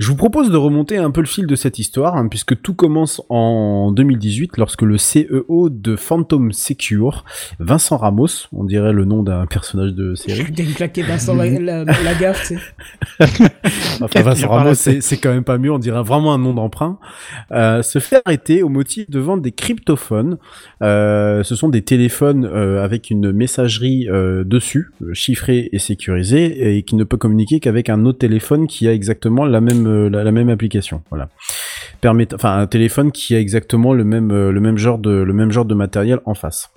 Je 0.00 0.08
vous 0.08 0.16
propose 0.16 0.50
de 0.50 0.56
remonter 0.56 0.96
un 0.96 1.10
peu 1.10 1.20
le 1.20 1.26
fil 1.26 1.46
de 1.46 1.54
cette 1.54 1.78
histoire, 1.78 2.16
hein, 2.16 2.26
puisque 2.28 2.58
tout 2.62 2.72
commence 2.72 3.20
en 3.28 3.92
2018 3.92 4.56
lorsque 4.56 4.80
le 4.80 4.96
CEO 4.96 5.68
de 5.68 5.94
Phantom 5.94 6.52
Secure, 6.52 7.26
Vincent 7.58 7.98
Ramos, 7.98 8.48
on 8.54 8.64
dirait 8.64 8.94
le 8.94 9.04
nom 9.04 9.22
d'un 9.22 9.44
personnage 9.44 9.92
de 9.92 10.14
série, 10.16 10.50
Dès 10.52 10.64
que 10.64 10.74
claquer 10.74 11.02
Vincent 11.02 11.34
la, 11.34 11.50
la, 11.50 11.84
la 11.84 12.14
gaffe, 12.14 12.48
tu 12.48 12.56
sais. 12.56 13.26
Enfin, 14.00 14.22
Vincent 14.22 14.48
Ramos, 14.48 14.74
c'est 14.74 15.02
c'est 15.02 15.18
quand 15.18 15.34
même 15.34 15.44
pas 15.44 15.58
mieux, 15.58 15.70
on 15.70 15.78
dirait 15.78 16.02
vraiment 16.02 16.32
un 16.32 16.38
nom 16.38 16.54
d'emprunt. 16.54 16.98
Euh, 17.52 17.82
se 17.82 17.98
fait 17.98 18.22
arrêter 18.24 18.62
au 18.62 18.70
motif 18.70 19.10
de 19.10 19.18
vendre 19.18 19.42
des 19.42 19.52
cryptophones. 19.52 20.38
Euh, 20.82 21.42
ce 21.42 21.54
sont 21.54 21.68
des 21.68 21.82
téléphones 21.82 22.46
euh, 22.46 22.82
avec 22.82 23.10
une 23.10 23.32
messagerie 23.32 24.08
euh, 24.08 24.44
dessus, 24.44 24.92
chiffrée 25.12 25.68
et 25.72 25.78
sécurisée, 25.78 26.76
et 26.78 26.84
qui 26.84 26.96
ne 26.96 27.04
peut 27.04 27.18
communiquer 27.18 27.60
qu'avec 27.60 27.90
un 27.90 28.06
autre 28.06 28.18
téléphone 28.18 28.66
qui 28.66 28.88
a 28.88 28.94
exactement 28.94 29.44
la 29.44 29.60
même 29.60 29.89
euh, 29.90 30.32
même 30.32 30.48
application. 30.48 31.02
Voilà. 31.10 31.28
Permet, 32.00 32.32
enfin, 32.34 32.58
un 32.58 32.66
téléphone 32.66 33.12
qui 33.12 33.34
a 33.34 33.40
exactement 33.40 33.92
le 33.92 34.04
même 34.04 34.30
euh, 34.30 34.50
le 34.50 34.60
même 34.60 34.78
genre 34.78 34.98
de 34.98 35.10
le 35.10 35.32
même 35.32 35.50
genre 35.50 35.64
de 35.64 35.74
matériel 35.74 36.20
en 36.24 36.34
face 36.34 36.70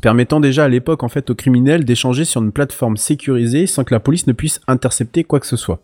permettant 0.00 0.40
déjà 0.40 0.64
à 0.64 0.68
l'époque 0.68 1.02
en 1.02 1.08
fait 1.08 1.28
aux 1.28 1.34
criminels 1.34 1.84
d'échanger 1.84 2.24
sur 2.24 2.42
une 2.42 2.52
plateforme 2.52 2.96
sécurisée 2.96 3.66
sans 3.66 3.84
que 3.84 3.92
la 3.92 4.00
police 4.00 4.26
ne 4.26 4.32
puisse 4.32 4.60
intercepter 4.66 5.24
quoi 5.24 5.38
que 5.38 5.46
ce 5.46 5.56
soit. 5.56 5.82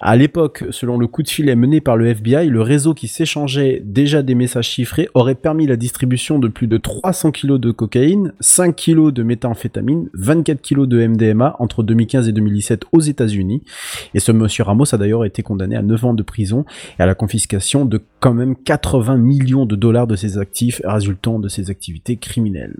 À 0.00 0.16
l'époque, 0.16 0.64
selon 0.70 0.98
le 0.98 1.06
coup 1.06 1.22
de 1.22 1.28
filet 1.28 1.54
mené 1.54 1.80
par 1.80 1.96
le 1.96 2.06
FBI, 2.06 2.48
le 2.48 2.62
réseau 2.62 2.94
qui 2.94 3.08
s'échangeait 3.08 3.82
déjà 3.84 4.22
des 4.22 4.34
messages 4.34 4.68
chiffrés 4.68 5.08
aurait 5.14 5.34
permis 5.34 5.66
la 5.66 5.76
distribution 5.76 6.38
de 6.38 6.48
plus 6.48 6.66
de 6.66 6.76
300 6.76 7.30
kilos 7.30 7.60
de 7.60 7.70
cocaïne, 7.70 8.32
5 8.40 8.74
kilos 8.74 9.12
de 9.12 9.22
méthamphétamine, 9.22 10.08
24 10.14 10.60
kilos 10.60 10.88
de 10.88 11.06
MDMA 11.06 11.56
entre 11.58 11.82
2015 11.82 12.28
et 12.28 12.32
2017 12.32 12.84
aux 12.92 13.00
États-Unis. 13.00 13.62
Et 14.14 14.20
ce 14.20 14.32
monsieur 14.32 14.64
Ramos 14.64 14.94
a 14.94 14.98
d'ailleurs 14.98 15.24
été 15.24 15.42
condamné 15.42 15.76
à 15.76 15.82
9 15.82 16.04
ans 16.04 16.14
de 16.14 16.22
prison 16.22 16.64
et 16.98 17.02
à 17.02 17.06
la 17.06 17.14
confiscation 17.14 17.84
de 17.84 18.00
quand 18.20 18.34
même 18.34 18.56
80 18.56 19.16
millions 19.16 19.66
de 19.66 19.76
dollars 19.76 20.06
de 20.06 20.16
ses 20.16 20.38
actifs 20.38 20.80
résultant 20.84 21.38
de 21.38 21.48
ses 21.48 21.70
activités 21.70 22.16
criminelles. 22.16 22.76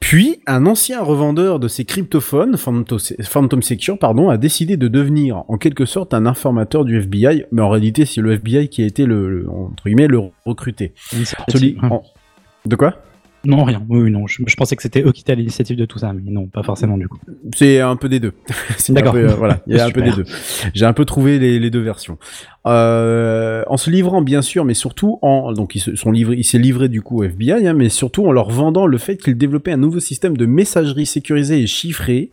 Puis, 0.00 0.40
un 0.46 0.66
ancien 0.66 1.02
revendeur 1.02 1.58
de 1.58 1.68
ces 1.68 1.84
cryptophones, 1.84 2.56
Phantom, 2.56 2.98
Phantom 3.22 3.62
Secure, 3.62 3.98
pardon, 3.98 4.28
a 4.28 4.36
décidé 4.36 4.76
de 4.76 4.88
devenir 4.88 5.44
en 5.48 5.56
quelque 5.56 5.84
sorte 5.86 6.14
un 6.14 6.26
informateur 6.26 6.84
du 6.84 6.98
FBI, 6.98 7.44
mais 7.50 7.62
en 7.62 7.70
réalité 7.70 8.04
c'est 8.04 8.20
le 8.20 8.32
FBI 8.32 8.68
qui 8.68 8.82
a 8.82 8.86
été 8.86 9.06
le, 9.06 9.28
le- 9.28 9.48
entre 9.50 9.84
guillemets 9.86 10.06
le 10.06 10.20
recruté. 10.44 10.92
Celui- 11.48 11.76
en- 11.90 12.02
De 12.66 12.76
quoi? 12.76 12.94
Non, 13.44 13.64
rien. 13.64 13.82
Oui, 13.88 14.10
non. 14.10 14.26
Je, 14.26 14.42
je 14.46 14.56
pensais 14.56 14.76
que 14.76 14.82
c'était 14.82 15.02
eux 15.02 15.12
qui 15.12 15.20
étaient 15.20 15.32
à 15.32 15.36
l'initiative 15.36 15.76
de 15.76 15.84
tout 15.84 15.98
ça, 15.98 16.12
mais 16.12 16.30
non, 16.30 16.46
pas 16.46 16.62
forcément 16.62 16.96
du 16.96 17.08
coup. 17.08 17.18
C'est 17.54 17.80
un 17.80 17.96
peu 17.96 18.08
des 18.08 18.20
deux. 18.20 18.32
C'est 18.78 18.92
un 18.92 18.96
D'accord. 18.96 19.12
peu, 19.12 19.28
euh, 19.28 19.34
voilà, 19.34 19.60
il 19.66 19.76
y 19.76 19.80
a 19.80 19.86
un 19.86 19.90
peu 19.90 20.02
des 20.02 20.10
deux. 20.10 20.24
J'ai 20.74 20.84
un 20.84 20.92
peu 20.92 21.04
trouvé 21.04 21.38
les, 21.38 21.58
les 21.58 21.70
deux 21.70 21.80
versions. 21.80 22.18
Euh, 22.66 23.62
en 23.68 23.76
se 23.76 23.90
livrant 23.90 24.22
bien 24.22 24.42
sûr, 24.42 24.64
mais 24.64 24.74
surtout 24.74 25.20
en 25.22 25.52
donc 25.52 25.76
ils 25.76 25.80
se 25.80 25.94
sont 25.94 26.10
livrés, 26.10 26.34
il 26.36 26.42
s'est 26.42 26.58
livré 26.58 26.88
du 26.88 27.00
coup 27.00 27.20
au 27.20 27.22
FBI, 27.22 27.68
hein, 27.68 27.74
mais 27.74 27.88
surtout 27.88 28.26
en 28.26 28.32
leur 28.32 28.50
vendant 28.50 28.86
le 28.86 28.98
fait 28.98 29.16
qu'il 29.16 29.38
développait 29.38 29.70
un 29.70 29.76
nouveau 29.76 30.00
système 30.00 30.36
de 30.36 30.46
messagerie 30.46 31.06
sécurisée 31.06 31.60
et 31.60 31.68
chiffrée 31.68 32.30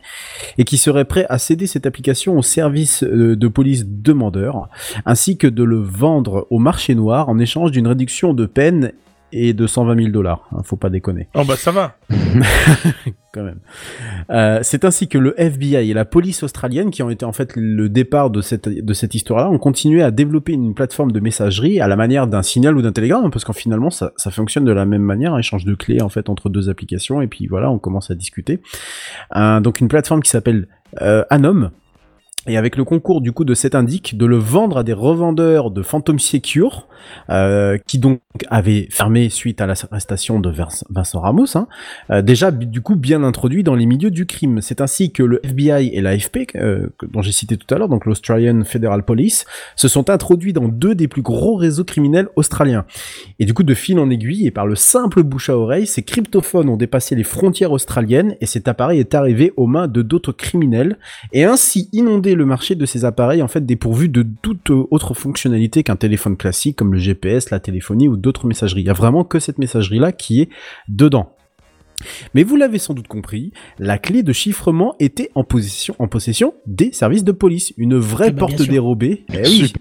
et 0.58 0.64
qui 0.64 0.76
serait 0.76 1.04
prêt 1.04 1.24
à 1.28 1.38
céder 1.38 1.68
cette 1.68 1.86
application 1.86 2.36
au 2.36 2.42
service 2.42 3.04
euh, 3.04 3.36
de 3.36 3.46
police 3.46 3.84
demandeur, 3.86 4.68
ainsi 5.06 5.38
que 5.38 5.46
de 5.46 5.62
le 5.62 5.78
vendre 5.78 6.48
au 6.50 6.58
marché 6.58 6.96
noir 6.96 7.28
en 7.28 7.38
échange 7.38 7.70
d'une 7.70 7.86
réduction 7.86 8.34
de 8.34 8.46
peine 8.46 8.90
et 9.34 9.52
de 9.52 9.66
120 9.66 9.96
000 9.96 10.08
dollars. 10.10 10.48
hein, 10.52 10.62
faut 10.64 10.76
pas 10.76 10.90
déconner 10.90 11.28
Oh 11.34 11.42
bah 11.46 11.56
ça 11.56 11.72
va. 11.72 11.96
quand 13.34 13.42
même. 13.42 13.58
Euh, 14.30 14.60
c'est 14.62 14.84
ainsi 14.84 15.08
que 15.08 15.18
le 15.18 15.38
FBI 15.38 15.90
et 15.90 15.94
la 15.94 16.04
police 16.04 16.44
australienne, 16.44 16.90
qui 16.90 17.02
ont 17.02 17.10
été 17.10 17.24
en 17.24 17.32
fait 17.32 17.52
le 17.56 17.88
départ 17.88 18.30
de 18.30 18.40
cette, 18.40 18.68
de 18.68 18.94
cette 18.94 19.14
histoire-là, 19.14 19.50
ont 19.50 19.58
continué 19.58 20.02
à 20.02 20.12
développer 20.12 20.52
une 20.52 20.72
plateforme 20.72 21.10
de 21.10 21.18
messagerie 21.18 21.80
à 21.80 21.88
la 21.88 21.96
manière 21.96 22.28
d'un 22.28 22.42
signal 22.42 22.76
ou 22.76 22.82
d'un 22.82 22.92
télégramme, 22.92 23.30
parce 23.32 23.44
qu'en 23.44 23.52
finalement 23.52 23.90
ça, 23.90 24.12
ça 24.16 24.30
fonctionne 24.30 24.64
de 24.64 24.72
la 24.72 24.86
même 24.86 25.02
manière, 25.02 25.34
un 25.34 25.38
échange 25.38 25.64
de 25.64 25.74
clés 25.74 26.00
en 26.00 26.08
fait 26.08 26.28
entre 26.28 26.48
deux 26.48 26.70
applications, 26.70 27.20
et 27.20 27.26
puis 27.26 27.48
voilà, 27.48 27.70
on 27.70 27.78
commence 27.80 28.12
à 28.12 28.14
discuter. 28.14 28.60
Euh, 29.34 29.58
donc 29.60 29.80
une 29.80 29.88
plateforme 29.88 30.22
qui 30.22 30.30
s'appelle 30.30 30.68
euh, 31.02 31.24
Anom, 31.28 31.70
et 32.46 32.56
avec 32.56 32.76
le 32.76 32.84
concours 32.84 33.20
du 33.20 33.32
coup 33.32 33.44
de 33.44 33.54
cet 33.54 33.74
indique 33.74 34.16
de 34.16 34.26
le 34.26 34.36
vendre 34.36 34.78
à 34.78 34.84
des 34.84 34.92
revendeurs 34.92 35.70
de 35.70 35.82
Phantom 35.82 36.18
Secure 36.18 36.88
euh, 37.30 37.78
qui 37.86 37.98
donc 37.98 38.20
avaient 38.50 38.88
fermé 38.90 39.28
suite 39.28 39.60
à 39.60 39.66
l'arrestation 39.66 40.40
de 40.40 40.52
Vincent 40.90 41.20
Ramos 41.20 41.56
hein, 41.56 41.68
euh, 42.10 42.20
déjà 42.20 42.50
du 42.50 42.80
coup 42.80 42.96
bien 42.96 43.22
introduit 43.22 43.62
dans 43.62 43.76
les 43.76 43.86
milieux 43.86 44.10
du 44.10 44.26
crime. 44.26 44.60
C'est 44.60 44.80
ainsi 44.80 45.12
que 45.12 45.22
le 45.22 45.40
FBI 45.46 45.90
et 45.92 46.00
l'AFP 46.00 46.56
euh, 46.56 46.88
dont 47.12 47.22
j'ai 47.22 47.30
cité 47.30 47.56
tout 47.56 47.72
à 47.72 47.78
l'heure 47.78 47.88
donc 47.88 48.06
l'Australian 48.06 48.64
Federal 48.64 49.04
Police 49.04 49.44
se 49.76 49.86
sont 49.86 50.10
introduits 50.10 50.52
dans 50.52 50.66
deux 50.66 50.96
des 50.96 51.06
plus 51.06 51.22
gros 51.22 51.54
réseaux 51.54 51.84
criminels 51.84 52.28
australiens. 52.34 52.84
Et 53.38 53.44
du 53.44 53.54
coup 53.54 53.62
de 53.62 53.74
fil 53.74 54.00
en 54.00 54.10
aiguille 54.10 54.48
et 54.48 54.50
par 54.50 54.66
le 54.66 54.74
simple 54.74 55.22
bouche 55.22 55.48
à 55.48 55.56
oreille 55.56 55.86
ces 55.86 56.02
cryptophones 56.02 56.68
ont 56.68 56.76
dépassé 56.76 57.14
les 57.14 57.24
frontières 57.24 57.70
australiennes 57.70 58.34
et 58.40 58.46
cet 58.46 58.66
appareil 58.66 58.98
est 58.98 59.14
arrivé 59.14 59.52
aux 59.56 59.68
mains 59.68 59.86
de 59.86 60.02
d'autres 60.02 60.32
criminels 60.32 60.98
et 61.32 61.44
ainsi 61.44 61.88
inonder 61.92 62.34
le 62.34 62.46
marché 62.46 62.74
de 62.74 62.84
ces 62.84 63.04
appareils 63.04 63.42
en 63.42 63.48
fait 63.48 63.64
dépourvus 63.64 64.08
de 64.08 64.26
toute 64.42 64.70
autre 64.70 65.14
fonctionnalité 65.14 65.84
qu'un 65.84 65.94
téléphone 65.94 66.36
classique 66.36 66.76
comme 66.76 66.92
le 66.92 66.98
GPS, 66.98 67.50
la 67.50 67.60
téléphonie 67.60 68.08
ou 68.08 68.23
d'autres 68.24 68.46
messageries. 68.46 68.80
Il 68.80 68.86
y 68.86 68.90
a 68.90 68.94
vraiment 68.94 69.22
que 69.24 69.38
cette 69.38 69.58
messagerie 69.58 69.98
là 70.00 70.10
qui 70.12 70.40
est 70.40 70.48
dedans. 70.88 71.30
Mais 72.34 72.42
vous 72.42 72.56
l'avez 72.56 72.78
sans 72.78 72.92
doute 72.92 73.06
compris, 73.06 73.52
la 73.78 73.98
clé 73.98 74.24
de 74.24 74.32
chiffrement 74.32 74.94
était 74.98 75.30
en 75.36 75.44
possession, 75.44 75.94
en 76.00 76.08
possession 76.08 76.52
des 76.66 76.92
services 76.92 77.22
de 77.22 77.30
police. 77.32 77.72
Une 77.78 77.96
vraie 77.96 78.26
Ah 78.28 78.30
bah, 78.32 78.38
porte 78.40 78.60
dérobée. 78.62 79.24
Eh 79.32 79.42
oui. 79.48 79.72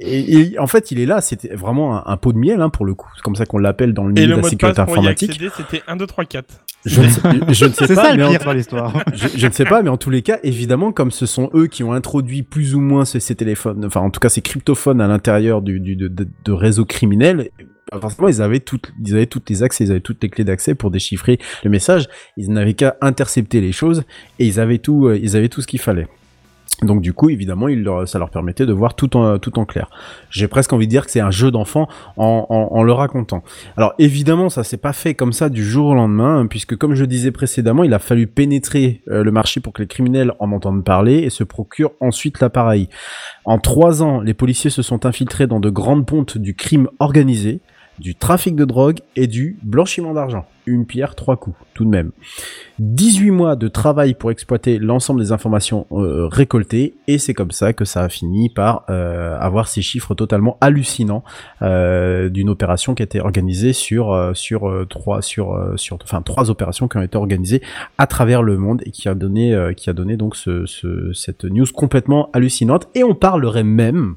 Et, 0.00 0.18
et- 0.20 0.52
et 0.54 0.58
en 0.58 0.66
fait, 0.66 0.90
il 0.90 0.98
est 0.98 1.06
là, 1.06 1.20
c'était 1.20 1.54
vraiment 1.54 1.96
un, 1.96 2.02
un 2.12 2.16
pot 2.16 2.32
de 2.32 2.38
miel 2.38 2.60
hein, 2.60 2.70
pour 2.70 2.84
le 2.84 2.94
coup. 2.94 3.08
C'est 3.14 3.22
comme 3.22 3.36
ça 3.36 3.46
qu'on 3.46 3.58
l'appelle 3.58 3.94
dans 3.94 4.02
le 4.04 4.10
Et 4.18 4.22
milieu 4.22 4.30
le 4.34 4.36
de 4.38 4.42
la 4.42 4.48
sécurité 4.48 4.80
informatique. 4.80 5.40
c'était 5.56 5.82
1, 5.86 5.96
2, 5.96 6.06
3, 6.06 6.24
4. 6.24 6.64
Je 6.86 7.00
ne 7.02 7.08
sais, 7.08 7.20
je 7.50 7.64
ne 7.66 7.72
sais 7.72 7.86
C'est 7.86 7.94
pas, 7.94 8.04
ça 8.06 8.10
mais 8.10 8.16
le 8.18 8.26
en 8.26 8.30
pire 8.30 8.44
dans 8.44 8.52
l'histoire. 8.52 9.04
je, 9.14 9.28
je 9.36 9.46
ne 9.46 9.52
sais 9.52 9.64
pas, 9.64 9.80
mais 9.82 9.90
en 9.90 9.96
tous 9.96 10.10
les 10.10 10.22
cas, 10.22 10.38
évidemment, 10.42 10.90
comme 10.92 11.12
ce 11.12 11.24
sont 11.24 11.50
eux 11.54 11.68
qui 11.68 11.84
ont 11.84 11.92
introduit 11.92 12.42
plus 12.42 12.74
ou 12.74 12.80
moins 12.80 13.04
ces, 13.04 13.20
ces 13.20 13.36
téléphones, 13.36 13.84
enfin 13.84 14.00
en 14.00 14.10
tout 14.10 14.20
cas 14.20 14.28
ces 14.28 14.42
cryptophones 14.42 15.00
à 15.00 15.06
l'intérieur 15.06 15.62
du, 15.62 15.78
du 15.78 15.94
de, 15.94 16.08
de, 16.08 16.26
de 16.44 16.52
réseaux 16.52 16.84
criminels, 16.84 17.50
forcément 17.98 18.28
ils 18.28 18.42
avaient 18.42 18.60
toutes, 18.60 18.92
ils 19.04 19.14
avaient 19.14 19.26
toutes 19.26 19.48
les 19.50 19.62
accès, 19.62 19.84
ils 19.84 19.90
avaient 19.90 20.00
toutes 20.00 20.22
les 20.22 20.28
clés 20.28 20.44
d'accès 20.44 20.74
pour 20.74 20.90
déchiffrer 20.90 21.38
le 21.64 21.70
message. 21.70 22.08
Ils 22.36 22.50
n'avaient 22.50 22.74
qu'à 22.74 22.96
intercepter 23.00 23.60
les 23.60 23.72
choses 23.72 24.04
et 24.38 24.46
ils 24.46 24.60
avaient 24.60 24.78
tout, 24.78 25.06
euh, 25.06 25.18
ils 25.20 25.36
avaient 25.36 25.48
tout 25.48 25.62
ce 25.62 25.66
qu'il 25.66 25.80
fallait. 25.80 26.08
Donc 26.82 27.02
du 27.02 27.12
coup, 27.12 27.28
évidemment, 27.28 27.66
ça 28.06 28.18
leur 28.18 28.30
permettait 28.30 28.64
de 28.64 28.72
voir 28.72 28.94
tout 28.94 29.16
en, 29.16 29.38
clair. 29.66 29.90
J'ai 30.30 30.48
presque 30.48 30.72
envie 30.72 30.86
de 30.86 30.90
dire 30.90 31.04
que 31.04 31.10
c'est 31.10 31.20
un 31.20 31.30
jeu 31.30 31.50
d'enfant 31.50 31.88
en, 32.16 32.82
le 32.82 32.92
racontant. 32.92 33.42
Alors 33.76 33.92
évidemment, 33.98 34.48
ça 34.48 34.64
s'est 34.64 34.78
pas 34.78 34.92
fait 34.92 35.14
comme 35.14 35.32
ça 35.32 35.50
du 35.50 35.64
jour 35.64 35.88
au 35.88 35.94
lendemain, 35.94 36.40
hein, 36.40 36.46
puisque 36.46 36.76
comme 36.76 36.94
je 36.94 37.04
disais 37.04 37.32
précédemment, 37.32 37.84
il 37.84 37.92
a 37.92 37.98
fallu 37.98 38.26
pénétrer 38.26 39.02
euh, 39.08 39.22
le 39.22 39.30
marché 39.30 39.60
pour 39.60 39.72
que 39.72 39.82
les 39.82 39.88
criminels 39.88 40.32
en 40.38 40.52
entendent 40.52 40.84
parler 40.84 41.18
et 41.18 41.30
se 41.30 41.44
procurent 41.44 41.92
ensuite 42.00 42.40
l'appareil. 42.40 42.88
En 43.44 43.58
trois 43.58 44.02
ans, 44.02 44.20
les 44.20 44.34
policiers 44.34 44.70
se 44.70 44.82
sont 44.82 45.04
infiltrés 45.04 45.46
dans 45.46 45.60
de 45.60 45.70
grandes 45.70 46.06
pontes 46.06 46.38
du 46.38 46.54
crime 46.54 46.88
organisé, 46.98 47.60
du 48.00 48.14
trafic 48.14 48.56
de 48.56 48.64
drogue 48.64 48.98
et 49.14 49.26
du 49.26 49.58
blanchiment 49.62 50.14
d'argent. 50.14 50.46
Une 50.66 50.86
pierre, 50.86 51.14
trois 51.14 51.36
coups, 51.36 51.56
tout 51.74 51.84
de 51.84 51.90
même. 51.90 52.10
18 52.78 53.30
mois 53.30 53.56
de 53.56 53.68
travail 53.68 54.14
pour 54.14 54.30
exploiter 54.30 54.78
l'ensemble 54.78 55.20
des 55.20 55.32
informations 55.32 55.86
euh, 55.92 56.26
récoltées, 56.28 56.94
et 57.08 57.18
c'est 57.18 57.34
comme 57.34 57.50
ça 57.50 57.72
que 57.72 57.84
ça 57.84 58.02
a 58.02 58.08
fini 58.08 58.48
par 58.50 58.84
euh, 58.88 59.36
avoir 59.38 59.68
ces 59.68 59.82
chiffres 59.82 60.14
totalement 60.14 60.56
hallucinants 60.60 61.24
euh, 61.62 62.28
d'une 62.28 62.48
opération 62.50 62.94
qui 62.94 63.02
a 63.02 63.04
été 63.04 63.20
organisée 63.20 63.72
sur 63.72 64.30
sur 64.34 64.86
trois 64.88 65.22
sur 65.22 65.74
sur 65.76 65.98
enfin 66.02 66.22
trois 66.22 66.50
opérations 66.50 66.88
qui 66.88 66.96
ont 66.96 67.02
été 67.02 67.16
organisées 67.18 67.62
à 67.98 68.06
travers 68.06 68.42
le 68.42 68.56
monde 68.56 68.82
et 68.86 68.90
qui 68.90 69.08
a 69.08 69.14
donné 69.14 69.56
qui 69.76 69.90
a 69.90 69.92
donné 69.92 70.16
donc 70.16 70.36
ce- 70.36 70.66
cette 71.14 71.44
news 71.44 71.66
complètement 71.74 72.30
hallucinante 72.32 72.88
et 72.94 73.04
on 73.04 73.14
parlerait 73.14 73.64
même 73.64 74.14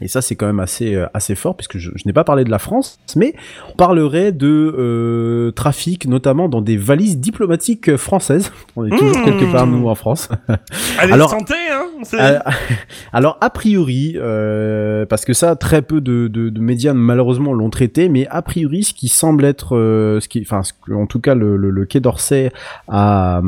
et 0.00 0.08
ça, 0.08 0.20
c'est 0.22 0.34
quand 0.34 0.46
même 0.46 0.58
assez, 0.60 0.94
euh, 0.96 1.06
assez 1.14 1.34
fort, 1.36 1.56
puisque 1.56 1.78
je, 1.78 1.90
je 1.94 2.02
n'ai 2.06 2.12
pas 2.12 2.24
parlé 2.24 2.42
de 2.44 2.50
la 2.50 2.58
France, 2.58 2.98
mais 3.14 3.34
on 3.72 3.76
parlerait 3.76 4.32
de 4.32 4.74
euh, 4.76 5.50
trafic, 5.52 6.06
notamment 6.08 6.48
dans 6.48 6.60
des 6.60 6.76
valises 6.76 7.18
diplomatiques 7.18 7.96
françaises. 7.96 8.50
On 8.76 8.84
est 8.84 8.90
toujours 8.90 9.04
Mmh. 9.18 9.24
quelque 9.24 9.52
part, 9.52 9.66
nous, 9.68 9.88
en 9.88 9.94
France. 9.94 10.28
Allez, 10.98 11.12
Alors- 11.12 11.30
santé, 11.30 11.54
hein 11.72 11.84
Euh, 12.14 12.38
alors 13.12 13.38
a 13.40 13.48
priori, 13.50 14.14
euh, 14.16 15.06
parce 15.06 15.24
que 15.24 15.32
ça, 15.32 15.54
très 15.56 15.80
peu 15.80 16.00
de, 16.00 16.26
de, 16.28 16.48
de 16.50 16.60
médias 16.60 16.92
malheureusement 16.92 17.52
l'ont 17.52 17.70
traité, 17.70 18.08
mais 18.08 18.26
a 18.28 18.42
priori, 18.42 18.82
ce 18.82 18.92
qui 18.94 19.08
semble 19.08 19.44
être, 19.44 19.76
ce 20.20 20.28
qui, 20.28 20.42
enfin, 20.42 20.62
en 20.92 21.06
tout 21.06 21.20
cas, 21.20 21.34
le, 21.34 21.56
le, 21.56 21.70
le 21.70 21.84
Quai 21.86 22.00
d'Orsay 22.00 22.50
a, 22.88 23.40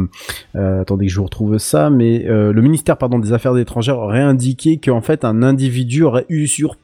attendez 0.55 1.07
que 1.07 1.13
je 1.13 1.19
vous 1.19 1.25
retrouve 1.25 1.59
ça, 1.59 1.91
mais 1.91 2.25
le 2.29 2.61
ministère, 2.63 2.97
pardon, 2.99 3.19
des 3.19 3.33
Affaires 3.33 3.57
étrangères 3.59 3.99
aurait 3.99 4.21
indiqué 4.23 4.79
qu'en 4.79 5.01
fait, 5.01 5.25
un 5.25 5.43
individu 5.43 6.03
aurait 6.05 6.25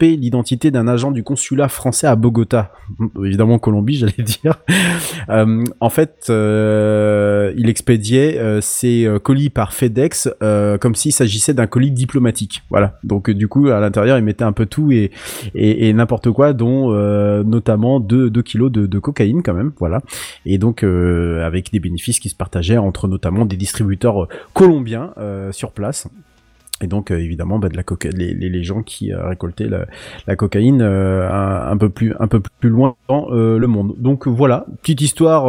l'identité 0.00 0.70
d'un 0.70 0.88
agent 0.88 1.10
du 1.10 1.22
consulat 1.22 1.68
français 1.68 2.06
à 2.06 2.16
Bogota, 2.16 2.72
évidemment 3.22 3.58
Colombie, 3.58 3.94
j'allais 3.98 4.22
dire. 4.22 4.58
Euh, 5.28 5.64
en 5.80 5.90
fait, 5.90 6.26
euh, 6.30 7.52
il 7.56 7.68
expédiait 7.68 8.38
euh, 8.38 8.60
ses 8.60 9.08
colis 9.22 9.50
par 9.50 9.72
FedEx 9.72 10.28
comme 10.80 10.94
s'il 10.94 11.12
s'agissait 11.12 11.54
d'un 11.54 11.66
colis 11.66 11.90
diplomatique. 11.90 12.62
Voilà. 12.70 12.98
Donc 13.04 13.30
du 13.30 13.48
coup, 13.48 13.68
à 13.68 13.80
l'intérieur, 13.80 14.18
il 14.18 14.24
mettait 14.24 14.44
un 14.44 14.52
peu 14.52 14.66
tout 14.66 14.92
et, 14.92 15.10
et, 15.54 15.92
n'importe 15.92 16.30
quoi, 16.30 16.52
dont 16.52 16.90
notamment 17.44 18.00
2 18.00 18.30
deux, 18.30 18.42
kilos 18.42 18.70
de, 18.70 18.86
de 18.86 18.98
cocaïne 18.98 19.42
quand 19.42 19.54
même. 19.54 19.72
Voilà. 19.78 20.00
Et 20.46 20.58
donc 20.58 20.82
avec 20.82 21.72
des 21.72 21.80
bénéfices 21.80 22.20
qui 22.20 22.28
se 22.28 22.36
partageaient 22.36 22.78
entre 22.78 23.08
notamment 23.08 23.44
des 23.44 23.56
distributeurs 23.56 24.28
colombiens 24.54 25.12
sur 25.50 25.72
place. 25.72 26.08
Et 26.83 26.88
donc 26.88 27.11
euh, 27.11 27.18
évidemment 27.18 27.59
bah, 27.59 27.68
de 27.68 27.77
la 27.77 27.83
coca 27.83 28.09
les, 28.11 28.35
les, 28.35 28.49
les 28.49 28.62
gens 28.64 28.83
qui 28.83 29.12
euh, 29.12 29.29
récoltaient 29.29 29.68
la, 29.68 29.87
la 30.27 30.37
cocaïne 30.37 30.83
euh, 30.83 31.29
un, 31.31 31.77
peu 31.77 31.88
plus 31.88 32.14
un 32.18 32.27
peu 32.27 32.40
plus 32.61 32.68
loin 32.71 32.97
dans 33.09 33.31
le 33.31 33.66
monde. 33.66 33.95
Donc 33.99 34.27
voilà, 34.27 34.66
petite 34.83 35.01
histoire 35.01 35.45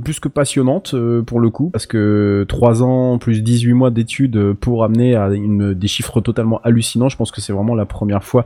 plus 0.00 0.20
que 0.20 0.28
passionnante 0.28 0.94
pour 1.26 1.40
le 1.40 1.50
coup. 1.50 1.70
Parce 1.70 1.86
que 1.86 2.44
3 2.48 2.82
ans 2.82 3.18
plus 3.18 3.42
18 3.42 3.72
mois 3.72 3.90
d'études 3.90 4.52
pour 4.54 4.84
amener 4.84 5.16
à 5.16 5.28
une 5.30 5.74
des 5.74 5.88
chiffres 5.88 6.20
totalement 6.20 6.60
hallucinants, 6.62 7.08
je 7.08 7.16
pense 7.16 7.30
que 7.30 7.40
c'est 7.40 7.52
vraiment 7.52 7.74
la 7.74 7.86
première 7.86 8.24
fois 8.24 8.44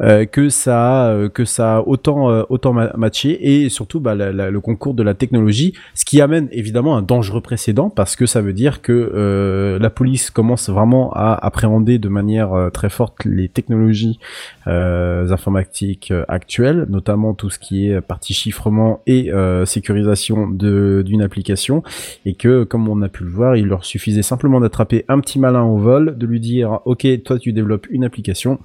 que 0.00 0.48
ça 0.48 1.06
a, 1.08 1.28
que 1.28 1.44
ça 1.44 1.82
autant 1.86 2.44
autant 2.48 2.72
ma- 2.72 2.92
matché. 2.96 3.64
Et 3.64 3.68
surtout 3.68 4.00
bah, 4.00 4.14
le 4.14 4.60
concours 4.60 4.94
de 4.94 5.02
la 5.02 5.14
technologie, 5.14 5.72
ce 5.94 6.04
qui 6.04 6.20
amène 6.20 6.48
évidemment 6.52 6.96
un 6.96 7.02
dangereux 7.02 7.40
précédent 7.40 7.90
parce 7.90 8.16
que 8.16 8.26
ça 8.26 8.40
veut 8.40 8.52
dire 8.52 8.82
que 8.82 9.78
la 9.80 9.90
police 9.90 10.30
commence 10.30 10.68
vraiment 10.68 11.12
à 11.12 11.38
appréhender 11.56 11.98
de 11.98 12.10
manière 12.10 12.52
euh, 12.52 12.68
très 12.68 12.90
forte 12.90 13.24
les 13.24 13.48
technologies 13.48 14.18
euh, 14.66 15.30
informatiques 15.30 16.10
euh, 16.10 16.26
actuelles, 16.28 16.84
notamment 16.90 17.32
tout 17.32 17.48
ce 17.48 17.58
qui 17.58 17.88
est 17.88 18.02
partie 18.02 18.34
chiffrement 18.34 19.00
et 19.06 19.30
sécurisation 19.64 20.48
d'une 20.48 21.22
application, 21.22 21.82
et 22.26 22.34
que 22.34 22.64
comme 22.64 22.88
on 22.88 23.00
a 23.00 23.08
pu 23.08 23.24
le 23.24 23.30
voir, 23.30 23.56
il 23.56 23.66
leur 23.66 23.84
suffisait 23.84 24.22
simplement 24.22 24.60
d'attraper 24.60 25.04
un 25.08 25.20
petit 25.20 25.38
malin 25.38 25.62
au 25.62 25.78
vol, 25.78 26.18
de 26.18 26.26
lui 26.26 26.40
dire 26.40 26.80
ok 26.84 27.06
toi 27.24 27.38
tu 27.38 27.52
développes 27.52 27.86
une 27.90 28.04
application. 28.04 28.58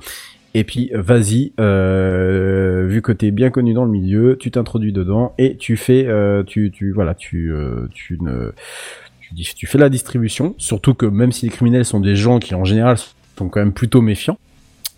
Et 0.53 0.65
puis 0.65 0.91
vas-y, 0.93 1.53
vu 1.57 3.01
que 3.01 3.13
t'es 3.13 3.31
bien 3.31 3.51
connu 3.51 3.73
dans 3.73 3.85
le 3.85 3.91
milieu, 3.91 4.37
tu 4.37 4.51
t'introduis 4.51 4.91
dedans 4.91 5.33
et 5.37 5.55
tu 5.55 5.77
fais, 5.77 6.07
tu, 6.45 6.71
tu, 6.71 6.91
voilà, 6.91 7.15
tu, 7.15 7.53
tu 7.93 8.17
ne, 8.19 8.51
tu, 9.35 9.67
fais 9.67 9.77
la 9.77 9.89
distribution. 9.89 10.55
Surtout 10.57 10.93
que 10.93 11.05
même 11.05 11.31
si 11.31 11.45
les 11.45 11.51
criminels 11.51 11.85
sont 11.85 11.99
des 11.99 12.15
gens 12.15 12.39
qui 12.39 12.55
en 12.55 12.65
général 12.65 12.97
sont 12.97 13.49
quand 13.49 13.59
même 13.59 13.73
plutôt 13.73 14.01
méfiants, 14.01 14.37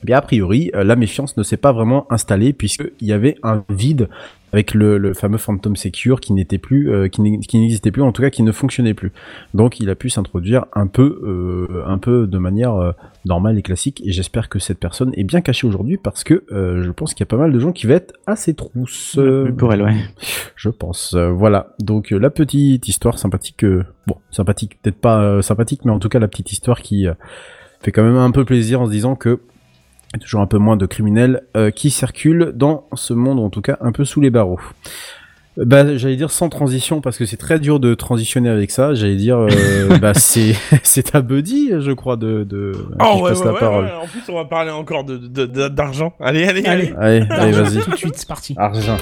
eh 0.02 0.06
bien 0.06 0.18
a 0.18 0.22
priori 0.22 0.72
euh, 0.76 0.84
la 0.84 0.96
méfiance 0.96 1.38
ne 1.38 1.44
s'est 1.44 1.58
pas 1.58 1.72
vraiment 1.72 2.12
installée 2.12 2.54
puisqu'il 2.54 3.08
y 3.08 3.14
avait 3.14 3.38
un 3.44 3.64
vide 3.70 4.10
avec 4.54 4.74
le, 4.74 4.98
le 4.98 5.14
fameux 5.14 5.38
Phantom 5.40 5.76
Secure 5.76 6.22
qui 6.22 6.32
n'était 6.32 6.60
plus, 6.60 6.92
euh, 6.92 7.08
qui 7.10 7.22
n'ex- 7.22 7.46
qui 7.48 7.60
n'existait 7.60 7.92
plus, 7.92 8.02
en 8.04 8.12
tout 8.12 8.22
cas 8.22 8.30
qui 8.30 8.44
ne 8.44 8.52
fonctionnait 8.52 8.94
plus. 8.94 9.12
Donc 9.54 9.80
il 9.80 9.90
a 9.90 9.96
pu 9.96 10.10
s'introduire 10.10 10.66
un 10.74 10.88
peu, 10.88 11.20
euh, 11.24 11.84
un 11.88 11.98
peu 11.98 12.28
de 12.28 12.38
manière 12.38 12.76
euh, 12.76 12.92
normale 13.26 13.58
et 13.58 13.62
classique. 13.64 14.02
Et 14.06 14.12
j'espère 14.12 14.48
que 14.50 14.60
cette 14.60 14.80
personne 14.80 15.12
est 15.18 15.24
bien 15.24 15.42
cachée 15.42 15.68
aujourd'hui 15.68 15.98
parce 15.98 16.24
que 16.24 16.44
euh, 16.52 16.84
je 16.84 16.92
pense 16.92 17.14
qu'il 17.14 17.22
y 17.22 17.28
a 17.28 17.32
pas 17.32 17.38
mal 17.38 17.52
de 17.52 17.60
gens 17.60 17.72
qui 17.72 17.88
vont 17.88 17.96
être 17.96 18.14
assez 18.28 18.54
trousses. 18.54 19.18
euh, 19.18 19.52
Pour 19.52 19.74
elle, 19.74 19.82
ouais. 19.82 19.96
je 20.56 20.70
pense. 20.70 21.16
Euh, 21.16 21.30
voilà. 21.32 21.76
Donc 21.80 22.12
la 22.12 22.30
petite 22.30 22.88
histoire 22.88 23.18
sympathique. 23.18 23.64
euh, 23.64 23.84
bon, 24.08 24.18
sympathique, 24.32 24.78
peut-être 24.82 25.02
pas 25.02 25.42
sympathique, 25.42 25.82
mais 25.84 25.92
en 25.92 26.00
tout 26.00 26.10
cas 26.10 26.20
la 26.20 26.28
petite 26.28 26.52
histoire 26.52 26.82
qui 26.82 27.08
euh, 27.08 27.14
fait 27.82 27.92
quand 27.92 28.04
même 28.04 28.18
un 28.18 28.32
peu 28.32 28.46
plaisir 28.46 28.82
en 28.82 28.86
se 28.86 28.92
disant 28.92 29.16
que 29.16 29.40
toujours 30.20 30.42
un 30.42 30.48
peu 30.48 30.58
moins 30.58 30.78
de 30.78 30.86
criminels 30.86 31.44
euh, 31.58 31.72
qui 31.72 31.90
circulent 31.90 32.52
dans 32.56 32.88
ce 32.94 33.14
monde, 33.14 33.40
en 33.40 33.50
tout 33.50 33.62
cas 33.62 33.78
un 33.82 33.92
peu 33.92 34.06
sous 34.06 34.22
les 34.22 34.30
barreaux. 34.30 34.60
Euh, 35.60 35.66
Bah, 35.66 35.98
j'allais 35.98 36.16
dire 36.16 36.32
sans 36.32 36.50
transition 36.50 37.00
parce 37.02 37.18
que 37.18 37.26
c'est 37.28 37.38
très 37.38 37.60
dur 37.60 37.80
de 37.80 37.94
transitionner 37.94 38.50
avec 38.50 38.72
ça. 38.72 38.94
J'allais 38.96 39.16
dire, 39.18 39.38
euh, 39.38 39.98
bah 40.02 40.14
c'est 40.16 40.56
c'est 40.84 41.16
à 41.16 41.22
Buddy, 41.22 41.72
je 41.80 41.92
crois, 41.92 42.16
de 42.18 42.44
de. 42.44 42.72
Oh 43.00 43.18
je 43.18 43.22
ouais, 43.24 43.30
passe 43.30 43.40
ouais, 43.40 43.46
la 43.46 43.54
ouais, 43.54 43.60
parole. 43.60 43.86
ouais. 43.86 43.92
En 43.94 44.08
plus, 44.08 44.22
on 44.30 44.36
va 44.36 44.46
parler 44.46 44.72
encore 44.72 45.04
de 45.04 45.18
de- 45.18 45.46
de- 45.46 45.68
d'argent. 45.68 46.14
Allez, 46.20 46.44
allez, 46.46 46.66
allez. 46.66 46.94
Allez, 46.98 47.18
Allez, 47.30 47.32
allez, 47.32 47.52
vas-y. 47.52 47.80
tout 47.84 47.92
de 47.92 47.96
suite, 47.96 48.16
c'est 48.18 48.28
parti. 48.28 48.56
Argent. 48.58 48.98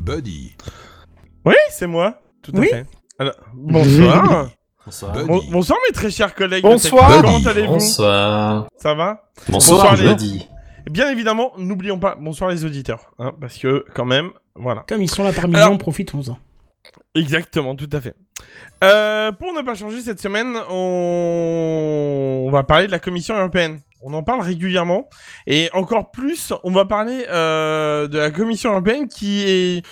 Buddy. 0.00 0.54
Oui, 1.44 1.54
c'est 1.70 1.86
moi. 1.86 2.20
Tout 2.42 2.52
à 2.56 2.60
Oui. 2.60 2.68
fait. 2.68 2.86
Alors, 3.18 3.34
bonsoir. 3.54 4.48
Bonsoir. 4.84 5.12
Bon- 5.26 5.42
bonsoir 5.50 5.78
mes 5.88 5.92
très 5.92 6.10
chers 6.10 6.34
collègues. 6.34 6.62
Bonsoir. 6.62 7.22
Comment 7.22 7.38
allez-vous 7.46 7.72
Bonsoir. 7.74 8.66
Ça 8.76 8.94
va 8.94 9.30
Bonsoir, 9.48 9.78
Bonsoir, 9.78 9.96
les- 9.96 10.08
jeudi. 10.08 10.48
Bien 10.90 11.10
évidemment, 11.10 11.52
n'oublions 11.56 11.98
pas, 11.98 12.14
bonsoir 12.20 12.50
les 12.50 12.66
auditeurs, 12.66 13.10
hein, 13.18 13.32
parce 13.40 13.56
que 13.56 13.86
quand 13.94 14.04
même, 14.04 14.30
voilà. 14.54 14.84
Comme 14.86 15.00
ils 15.00 15.08
sont 15.10 15.24
là 15.24 15.32
parmi 15.32 15.54
nous, 15.56 15.78
profitons-en. 15.78 16.36
Exactement, 17.14 17.74
tout 17.74 17.88
à 17.90 18.00
fait. 18.02 18.14
Euh, 18.82 19.32
pour 19.32 19.54
ne 19.54 19.62
pas 19.62 19.74
changer 19.74 20.02
cette 20.02 20.20
semaine, 20.20 20.54
on... 20.68 22.44
on 22.46 22.50
va 22.50 22.64
parler 22.64 22.86
de 22.86 22.92
la 22.92 22.98
Commission 22.98 23.34
européenne. 23.34 23.80
On 24.02 24.12
en 24.12 24.22
parle 24.22 24.42
régulièrement. 24.42 25.08
Et 25.46 25.70
encore 25.72 26.10
plus, 26.10 26.52
on 26.62 26.70
va 26.72 26.84
parler 26.84 27.24
euh, 27.30 28.06
de 28.06 28.18
la 28.18 28.30
Commission 28.30 28.72
européenne 28.72 29.08
qui 29.08 29.42
est... 29.46 29.86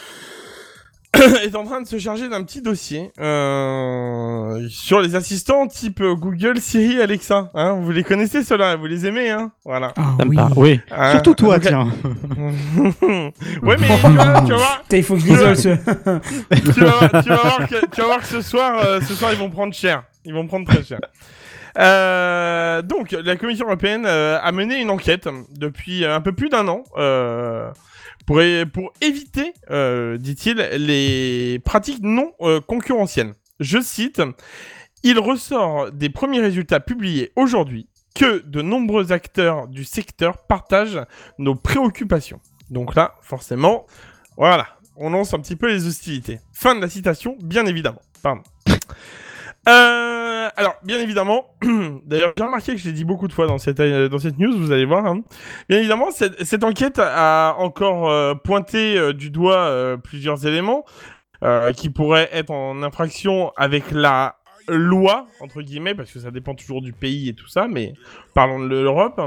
est 1.44 1.54
en 1.56 1.64
train 1.64 1.82
de 1.82 1.86
se 1.86 1.98
charger 1.98 2.28
d'un 2.28 2.42
petit 2.42 2.62
dossier 2.62 3.12
euh, 3.20 4.66
sur 4.70 5.00
les 5.00 5.14
assistants 5.14 5.66
type 5.66 6.02
Google, 6.02 6.58
Siri, 6.58 7.00
Alexa. 7.02 7.50
Hein, 7.54 7.74
vous 7.82 7.90
les 7.90 8.02
connaissez 8.02 8.42
ceux-là, 8.42 8.76
vous 8.76 8.86
les 8.86 9.06
aimez, 9.06 9.28
hein 9.30 9.52
Voilà. 9.64 9.92
Ah 9.96 10.16
oui. 10.26 10.36
Oui. 10.56 10.80
Hein, 10.90 11.12
Surtout 11.12 11.34
toi, 11.34 11.58
donc, 11.58 11.68
tiens. 11.68 11.84
ouais, 13.62 13.76
mais 13.78 13.86
tu 13.88 14.12
vois, 14.12 14.40
tu 14.42 14.50
vas 14.52 14.56
voir, 14.56 14.82
Putain, 14.82 14.96
il 14.96 15.02
faut 15.02 15.14
que 15.14 15.20
je 15.20 15.26
l'isole 15.26 15.56
ce. 15.56 15.68
tu 16.72 16.80
vas, 16.80 16.90
voir- 16.90 17.22
tu 17.22 17.28
vas 17.28 17.36
voir 17.36 17.68
que, 17.68 17.86
tu 17.86 18.00
vas 18.00 18.06
voir 18.06 18.20
que 18.20 18.26
ce 18.26 18.40
soir, 18.40 18.80
euh, 18.84 19.00
ce 19.00 19.14
soir, 19.14 19.32
ils 19.32 19.38
vont 19.38 19.50
prendre 19.50 19.74
cher. 19.74 20.04
Ils 20.24 20.32
vont 20.32 20.46
prendre 20.46 20.66
très 20.66 20.82
cher. 20.82 20.98
Euh, 21.78 22.82
donc, 22.82 23.12
la 23.12 23.36
Commission 23.36 23.66
européenne 23.66 24.04
euh, 24.06 24.38
a 24.42 24.52
mené 24.52 24.80
une 24.80 24.90
enquête 24.90 25.28
depuis 25.58 26.04
euh, 26.04 26.14
un 26.14 26.20
peu 26.20 26.32
plus 26.32 26.48
d'un 26.48 26.68
an 26.68 26.84
euh, 26.98 27.70
pour, 28.26 28.40
éviter, 29.00 29.52
euh, 29.70 30.16
dit-il, 30.18 30.56
les 30.56 31.58
pratiques 31.60 32.02
non 32.02 32.32
euh, 32.40 32.60
concurrentielles. 32.60 33.34
Je 33.60 33.80
cite, 33.80 34.22
il 35.02 35.18
ressort 35.18 35.90
des 35.92 36.10
premiers 36.10 36.40
résultats 36.40 36.80
publiés 36.80 37.32
aujourd'hui 37.36 37.88
que 38.14 38.42
de 38.46 38.62
nombreux 38.62 39.12
acteurs 39.12 39.68
du 39.68 39.84
secteur 39.84 40.38
partagent 40.46 41.00
nos 41.38 41.54
préoccupations. 41.54 42.40
Donc 42.70 42.94
là, 42.94 43.14
forcément, 43.22 43.86
voilà, 44.36 44.68
on 44.96 45.10
lance 45.10 45.34
un 45.34 45.40
petit 45.40 45.56
peu 45.56 45.68
les 45.68 45.86
hostilités. 45.86 46.40
Fin 46.52 46.74
de 46.74 46.80
la 46.80 46.88
citation, 46.88 47.36
bien 47.40 47.66
évidemment. 47.66 48.02
Pardon. 48.22 48.42
Euh, 49.68 50.48
alors, 50.56 50.74
bien 50.82 50.98
évidemment, 50.98 51.46
d'ailleurs, 52.04 52.32
j'ai 52.36 52.44
remarqué 52.44 52.72
que 52.72 52.78
je 52.78 52.86
l'ai 52.86 52.92
dit 52.92 53.04
beaucoup 53.04 53.28
de 53.28 53.32
fois 53.32 53.46
dans 53.46 53.58
cette, 53.58 53.80
euh, 53.80 54.08
dans 54.08 54.18
cette 54.18 54.38
news, 54.38 54.56
vous 54.56 54.72
allez 54.72 54.84
voir. 54.84 55.06
hein. 55.06 55.20
Bien 55.68 55.78
évidemment, 55.78 56.10
cette, 56.10 56.64
enquête 56.64 56.98
a 56.98 57.54
encore 57.58 58.10
euh, 58.10 58.34
pointé 58.34 58.98
euh, 58.98 59.12
du 59.12 59.30
doigt 59.30 59.96
plusieurs 60.02 60.46
éléments 60.46 60.84
qui 61.76 61.90
pourraient 61.90 62.28
être 62.32 62.52
en 62.52 62.84
infraction 62.84 63.50
avec 63.56 63.90
la 63.90 64.36
loi, 64.68 65.26
entre 65.40 65.62
guillemets, 65.62 65.94
parce 65.94 66.10
que 66.12 66.18
ça 66.18 66.30
dépend 66.30 66.54
toujours 66.54 66.82
du 66.82 66.92
pays 66.92 67.28
et 67.28 67.34
tout 67.34 67.46
ça, 67.48 67.66
mais 67.68 67.94
parlons 68.34 68.60
de 68.60 68.66
l'Europe. 68.68 69.20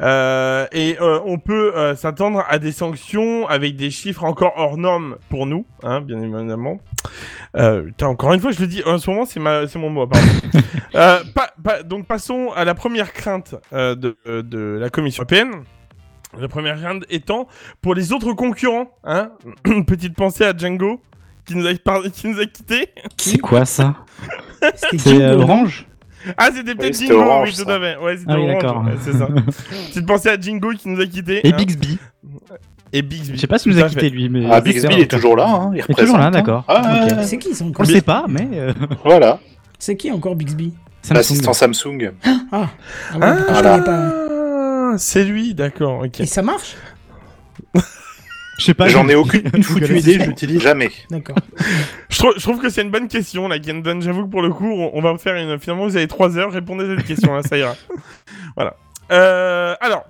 Euh, 0.00 0.66
et 0.72 0.96
euh, 1.00 1.20
on 1.24 1.38
peut 1.38 1.76
euh, 1.76 1.94
s'attendre 1.94 2.44
à 2.48 2.58
des 2.58 2.72
sanctions 2.72 3.46
avec 3.48 3.76
des 3.76 3.90
chiffres 3.90 4.24
encore 4.24 4.54
hors 4.56 4.76
normes 4.78 5.16
pour 5.28 5.46
nous, 5.46 5.66
hein, 5.82 6.00
bien 6.00 6.20
évidemment. 6.22 6.80
Putain, 7.54 8.06
encore 8.06 8.32
une 8.32 8.40
fois, 8.40 8.52
je 8.52 8.60
le 8.60 8.66
dis, 8.66 8.82
en 8.84 8.98
ce 8.98 9.10
moment, 9.10 9.24
c'est 9.26 9.40
ma, 9.40 9.66
c'est 9.66 9.78
mon 9.78 9.90
mot. 9.90 10.06
Pardon. 10.06 10.26
pa- 11.34 11.52
pa- 11.62 11.82
donc 11.82 12.06
passons 12.06 12.50
à 12.54 12.64
la 12.64 12.74
première 12.74 13.12
crainte 13.12 13.54
de, 13.72 14.16
de 14.26 14.78
la 14.80 14.88
Commission 14.90 15.22
européenne. 15.22 15.64
La 16.38 16.46
première 16.46 16.78
crainte 16.80 17.04
étant 17.10 17.48
pour 17.82 17.94
les 17.94 18.12
autres 18.12 18.32
concurrents. 18.34 18.96
Hein 19.02 19.32
Petite 19.86 20.14
pensée 20.14 20.44
à 20.44 20.56
Django 20.56 21.00
qui 21.50 21.56
nous 21.56 21.66
a, 21.66 21.74
par- 21.74 22.02
qui 22.04 22.28
nous 22.28 22.38
a 22.38 22.46
quittés. 22.46 22.88
C'est 23.16 23.38
quoi 23.38 23.64
ça 23.64 23.96
C'était 24.76 24.98
C'est 24.98 25.22
euh, 25.22 25.38
Orange 25.38 25.86
Ah, 26.36 26.50
c'était 26.54 26.74
peut-être 26.76 26.94
c'était 26.94 27.12
Jingo, 27.12 27.22
Orange, 27.26 27.48
oui, 27.58 27.64
tout 27.64 27.70
à 27.70 27.80
fait. 27.80 27.96
Ouais, 27.96 28.16
c'était 28.18 28.30
Ah 28.32 28.36
oui, 28.36 28.42
Orange, 28.50 28.62
d'accord. 28.62 28.84
ouais, 28.84 28.92
c'est 29.02 29.12
ça. 29.12 29.26
Petite 29.88 30.06
pensée 30.06 30.28
à 30.28 30.40
Jingo 30.40 30.70
qui 30.72 30.88
nous 30.88 31.00
a 31.00 31.06
quittés. 31.06 31.46
Et 31.46 31.52
hein. 31.52 31.56
Bixby. 31.56 31.98
Et 32.92 33.02
Bixby. 33.02 33.34
Je 33.34 33.40
sais 33.40 33.46
pas 33.48 33.58
si 33.58 33.68
nous 33.68 33.78
a 33.80 33.84
à 33.84 33.88
fait. 33.88 33.94
quitté 33.94 34.10
lui, 34.10 34.28
mais. 34.28 34.46
Ah, 34.50 34.60
Bixby, 34.60 34.94
il 34.94 35.00
est 35.00 35.10
toujours 35.10 35.36
là, 35.36 35.48
hein, 35.48 35.70
il 35.74 35.78
Il 35.78 35.80
est 35.80 35.94
toujours 35.94 36.18
là, 36.18 36.26
représente, 36.26 36.26
hein. 36.26 36.30
d'accord. 36.30 36.64
Ah, 36.68 37.22
C'est 37.24 37.38
qui 37.38 37.52
ça 37.54 37.64
On 37.64 37.68
encore 37.70 37.86
le 37.86 37.92
sait 37.92 38.02
pas, 38.02 38.24
mais. 38.28 38.48
euh, 38.54 38.72
Voilà, 39.04 39.40
C'est 39.78 39.96
qui 39.96 40.10
encore 40.12 40.36
Bixby 40.36 40.72
l'assistant 41.10 41.52
Samsung. 41.52 42.12
Ah, 42.52 42.68
ah 43.12 43.18
ouais, 43.18 43.26
Ah, 43.48 44.92
c'est 44.98 45.24
lui, 45.24 45.54
d'accord, 45.54 46.02
ok. 46.04 46.20
Et 46.20 46.26
ça 46.26 46.42
marche 46.42 46.76
Je 48.60 48.66
sais 48.66 48.74
pas. 48.74 48.88
J'en 48.88 49.08
ai 49.08 49.14
aucune 49.14 49.62
foutue 49.64 49.98
idée, 49.98 50.18
l'utilise 50.18 50.60
jamais. 50.60 50.90
D'accord. 51.10 51.36
Je 52.10 52.18
trouve, 52.18 52.34
je 52.36 52.42
trouve 52.42 52.60
que 52.60 52.68
c'est 52.68 52.82
une 52.82 52.90
bonne 52.90 53.08
question, 53.08 53.48
là, 53.48 53.58
Kendon. 53.58 54.00
J'avoue 54.02 54.26
que 54.26 54.30
pour 54.30 54.42
le 54.42 54.50
coup, 54.50 54.70
on, 54.70 54.90
on 54.92 55.00
va 55.00 55.16
faire 55.16 55.34
une. 55.36 55.58
Finalement, 55.58 55.86
vous 55.86 55.96
avez 55.96 56.06
trois 56.08 56.36
heures, 56.36 56.52
répondez 56.52 56.84
à 56.84 56.96
cette 56.96 57.06
question, 57.06 57.34
là, 57.34 57.42
ça 57.42 57.56
ira. 57.56 57.74
voilà. 58.56 58.76
Euh, 59.12 59.74
alors. 59.80 60.04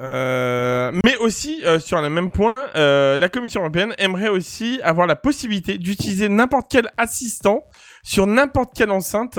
euh, 0.00 0.90
mais 1.04 1.16
aussi, 1.18 1.60
euh, 1.66 1.78
sur 1.78 2.00
le 2.00 2.08
même 2.08 2.30
point, 2.30 2.54
euh, 2.76 3.20
la 3.20 3.28
Commission 3.28 3.60
européenne 3.60 3.94
aimerait 3.98 4.28
aussi 4.30 4.80
avoir 4.82 5.06
la 5.06 5.16
possibilité 5.16 5.76
d'utiliser 5.76 6.30
n'importe 6.30 6.68
quel 6.70 6.88
assistant 6.96 7.64
sur 8.02 8.26
n'importe 8.26 8.70
quelle 8.74 8.90
enceinte, 8.90 9.38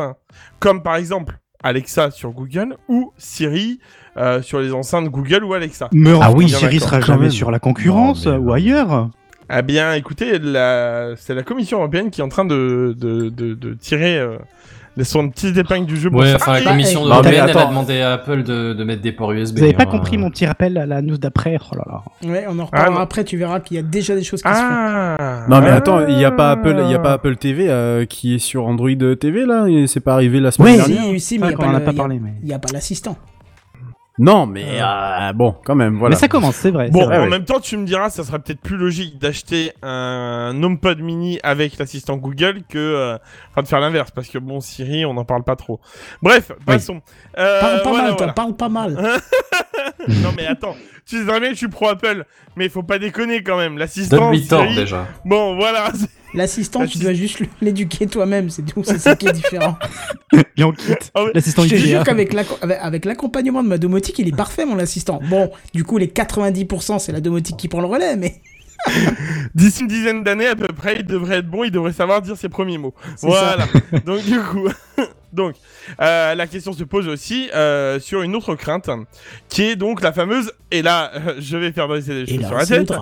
comme 0.59 0.83
par 0.83 0.95
exemple 0.95 1.39
Alexa 1.63 2.11
sur 2.11 2.31
Google 2.31 2.75
ou 2.87 3.13
Siri 3.17 3.79
euh, 4.17 4.41
sur 4.41 4.59
les 4.59 4.73
enceintes 4.73 5.09
Google 5.09 5.43
ou 5.43 5.53
Alexa. 5.53 5.89
Mais 5.91 6.11
Ah 6.21 6.31
oui, 6.31 6.49
Siri 6.49 6.79
sera 6.79 7.01
jamais 7.01 7.29
sur 7.29 7.49
la 7.51 7.59
concurrence 7.59 8.27
Non, 8.27 8.33
mais 8.33 8.37
ou 8.45 8.53
ailleurs. 8.53 9.09
Eh 9.55 9.61
bien, 9.61 9.93
écoutez, 9.93 10.39
la... 10.39 11.15
c'est 11.17 11.35
la 11.35 11.43
Commission 11.43 11.79
européenne 11.79 12.11
qui 12.11 12.21
est 12.21 12.23
en 12.23 12.29
train 12.29 12.45
de, 12.45 12.95
de, 12.97 13.29
de, 13.29 13.53
de 13.53 13.73
tirer 13.73 14.17
euh, 14.17 14.37
son 15.01 15.29
petite 15.29 15.57
épingle 15.57 15.87
du 15.87 15.97
jeu. 15.97 16.11
pour 16.11 16.19
Ouais, 16.19 16.29
ça. 16.29 16.35
enfin, 16.35 16.53
la 16.59 16.61
commission 16.61 17.01
eh, 17.03 17.09
européenne, 17.09 17.45
elle 17.49 17.57
a 17.57 17.65
demandé 17.65 18.01
à 18.01 18.13
Apple 18.13 18.43
de, 18.43 18.73
de 18.73 18.83
mettre 18.83 19.01
des 19.01 19.11
ports 19.11 19.31
USB. 19.31 19.57
Vous 19.57 19.63
avez 19.63 19.73
pas 19.73 19.83
hein. 19.83 19.87
compris 19.87 20.19
mon 20.19 20.29
petit 20.29 20.45
rappel 20.45 20.77
à 20.77 20.85
la 20.85 21.01
news 21.01 21.17
d'après? 21.17 21.57
Oh 21.71 21.75
là 21.75 21.83
là. 21.87 22.29
Ouais, 22.29 22.45
on 22.47 22.59
en 22.59 22.63
Ah, 22.71 22.79
reparlera 22.81 23.01
après, 23.01 23.23
tu 23.23 23.37
verras 23.37 23.59
qu'il 23.59 23.77
y 23.77 23.79
a 23.79 23.83
déjà 23.83 24.13
des 24.13 24.23
choses 24.23 24.43
qui 24.43 24.49
se 24.49 24.53
font. 24.53 24.61
Ah 24.61 25.45
Non 25.49 25.61
mais 25.61 25.69
Ah. 25.69 25.75
attends, 25.77 26.05
il 26.07 26.19
y 26.19 26.25
a 26.25 26.31
pas 26.31 26.51
Apple, 26.51 26.79
il 26.85 26.91
y 26.91 26.93
a 26.95 26.99
pas 26.99 27.13
Apple 27.13 27.35
TV 27.37 27.69
euh, 27.69 28.05
qui 28.05 28.35
est 28.35 28.39
sur 28.39 28.67
Android 28.67 28.89
TV 29.19 29.45
là, 29.45 29.65
et 29.67 29.87
c'est 29.87 29.99
pas 29.99 30.13
arrivé 30.13 30.39
la 30.39 30.51
semaine 30.51 30.73
Ouais, 30.73 30.77
dernière? 30.77 31.03
Si, 31.13 31.19
si, 31.19 31.39
mais 31.39 31.47
il 31.47 32.45
n'y 32.47 32.53
a 32.53 32.59
pas 32.59 32.71
l'assistant. 32.71 33.17
Non 34.19 34.45
mais 34.45 34.79
euh, 34.79 35.33
bon, 35.33 35.55
quand 35.65 35.73
même, 35.73 35.97
voilà. 35.97 36.15
Mais 36.15 36.19
ça 36.19 36.27
commence, 36.27 36.55
c'est 36.55 36.69
vrai. 36.69 36.89
Bon, 36.91 37.05
vrai. 37.05 37.17
en 37.17 37.23
ouais. 37.23 37.29
même 37.29 37.45
temps, 37.45 37.59
tu 37.59 37.77
me 37.77 37.85
diras, 37.85 38.11
ça 38.11 38.23
serait 38.23 38.37
peut-être 38.37 38.61
plus 38.61 38.77
logique 38.77 39.17
d'acheter 39.17 39.71
un 39.81 40.53
HomePod 40.61 40.99
mini 40.99 41.39
avec 41.41 41.79
l'assistant 41.79 42.17
Google 42.17 42.61
que 42.69 42.77
euh, 42.77 43.17
enfin, 43.51 43.63
de 43.63 43.67
faire 43.67 43.79
l'inverse, 43.79 44.11
parce 44.11 44.27
que 44.29 44.37
bon, 44.37 44.59
Siri, 44.59 45.03
on 45.05 45.15
n'en 45.15 45.25
parle 45.25 45.43
pas 45.43 45.55
trop. 45.55 45.79
Bref, 46.21 46.51
passons. 46.63 47.01
Euh, 47.39 47.59
Parle 47.59 47.81
pas 47.81 47.89
voilà, 47.89 48.03
mal, 48.09 48.15
voilà. 48.17 48.33
parle 48.33 48.55
pas 48.55 48.69
mal. 48.69 48.91
non 50.07 50.29
mais 50.37 50.45
attends, 50.45 50.75
tu 51.07 51.17
sais 51.19 51.25
très 51.25 51.39
bien 51.39 51.49
que 51.49 51.55
je 51.55 51.59
suis 51.59 51.67
pro 51.67 51.87
Apple, 51.89 52.23
mais 52.55 52.69
faut 52.69 52.83
pas 52.83 52.99
déconner 52.99 53.41
quand 53.41 53.57
même. 53.57 53.79
L'assistant 53.79 54.31
Siri- 54.31 54.75
déjà. 54.75 55.07
Bon, 55.25 55.55
voilà. 55.55 55.91
L'assistant, 56.33 56.85
tu 56.87 56.97
dois 56.97 57.13
juste 57.13 57.39
l'éduquer 57.61 58.07
toi-même, 58.07 58.49
c'est 58.49 58.63
tout, 58.63 58.83
c'est 58.83 58.99
ça 58.99 59.15
qui 59.15 59.27
est 59.27 59.31
différent. 59.33 59.77
Et 60.57 60.63
on 60.63 60.71
quitte. 60.71 61.11
Ah. 61.15 61.25
L'assistant 61.33 61.63
Je 61.63 61.69
te 61.69 61.75
jure 61.75 62.03
qu'avec 62.03 62.33
l'acco- 62.33 62.57
avec- 62.61 62.79
avec 62.81 63.05
l'accompagnement 63.05 63.63
de 63.63 63.67
ma 63.67 63.77
domotique, 63.77 64.17
il 64.19 64.27
est 64.27 64.35
parfait, 64.35 64.65
mon 64.65 64.79
assistant. 64.79 65.19
Bon, 65.29 65.51
du 65.73 65.83
coup, 65.83 65.97
les 65.97 66.07
90%, 66.07 66.99
c'est 66.99 67.11
la 67.11 67.21
domotique 67.21 67.57
qui 67.57 67.67
prend 67.67 67.81
le 67.81 67.87
relais, 67.87 68.15
mais 68.15 68.41
D'ici 69.55 69.81
une 69.81 69.87
dizaine 69.87 70.23
d'années 70.23 70.47
à 70.47 70.55
peu 70.55 70.67
près, 70.67 70.97
il 70.99 71.05
devrait 71.05 71.37
être 71.37 71.47
bon, 71.49 71.63
il 71.63 71.71
devrait 71.71 71.93
savoir 71.93 72.21
dire 72.21 72.35
ses 72.35 72.49
premiers 72.49 72.77
mots. 72.77 72.93
Voilà. 73.21 73.65
Donc 74.05 74.23
du 74.25 74.37
coup, 74.39 74.67
donc 75.31 75.55
euh, 76.01 76.35
la 76.35 76.47
question 76.47 76.73
se 76.73 76.83
pose 76.83 77.07
aussi 77.07 77.49
euh, 77.55 77.99
sur 78.01 78.23
une 78.23 78.35
autre 78.35 78.55
crainte, 78.55 78.89
qui 79.47 79.63
est 79.63 79.75
donc 79.77 80.01
la 80.01 80.11
fameuse. 80.11 80.51
Et 80.71 80.81
là, 80.81 81.11
euh, 81.15 81.35
je 81.39 81.55
vais 81.55 81.71
faire 81.71 81.87
dresser 81.87 82.25
des 82.25 82.25
choses 82.25 82.41
sur 82.45 82.51
là, 82.51 82.57
la 82.59 82.65
c'est 82.65 82.79
le 82.79 82.85
tête. 82.85 82.97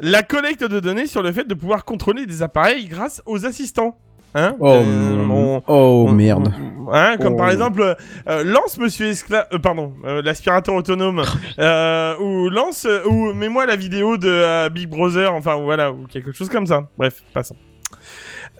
La 0.00 0.22
collecte 0.22 0.64
de 0.64 0.80
données 0.80 1.06
sur 1.06 1.22
le 1.22 1.32
fait 1.32 1.44
de 1.46 1.54
pouvoir 1.54 1.84
contrôler 1.84 2.26
des 2.26 2.42
appareils 2.42 2.86
grâce 2.86 3.22
aux 3.26 3.46
assistants. 3.46 3.96
Hein 4.36 4.56
Oh, 4.58 4.66
Euh, 4.68 5.24
on- 5.30 5.62
oh 5.68 6.06
on- 6.08 6.12
merde. 6.12 6.52
on- 6.58 6.92
Hein, 6.92 7.16
comme 7.18 7.34
Oh. 7.34 7.36
par 7.36 7.50
exemple, 7.50 7.94
euh, 8.28 8.44
lance 8.44 8.76
Monsieur 8.78 9.06
Esclave, 9.06 9.46
euh, 9.52 9.58
pardon, 9.60 9.92
euh, 10.04 10.20
l'aspirateur 10.22 10.74
autonome, 10.74 11.22
euh, 11.60 12.16
ou 12.18 12.50
lance, 12.50 12.84
euh, 12.84 13.04
ou 13.06 13.32
mets-moi 13.32 13.64
la 13.66 13.76
vidéo 13.76 14.16
de 14.16 14.28
euh, 14.28 14.68
Big 14.70 14.88
Brother, 14.88 15.32
enfin 15.32 15.54
voilà, 15.56 15.92
ou 15.92 16.06
quelque 16.08 16.32
chose 16.32 16.48
comme 16.48 16.66
ça. 16.66 16.88
Bref, 16.98 17.22
passons. 17.32 17.56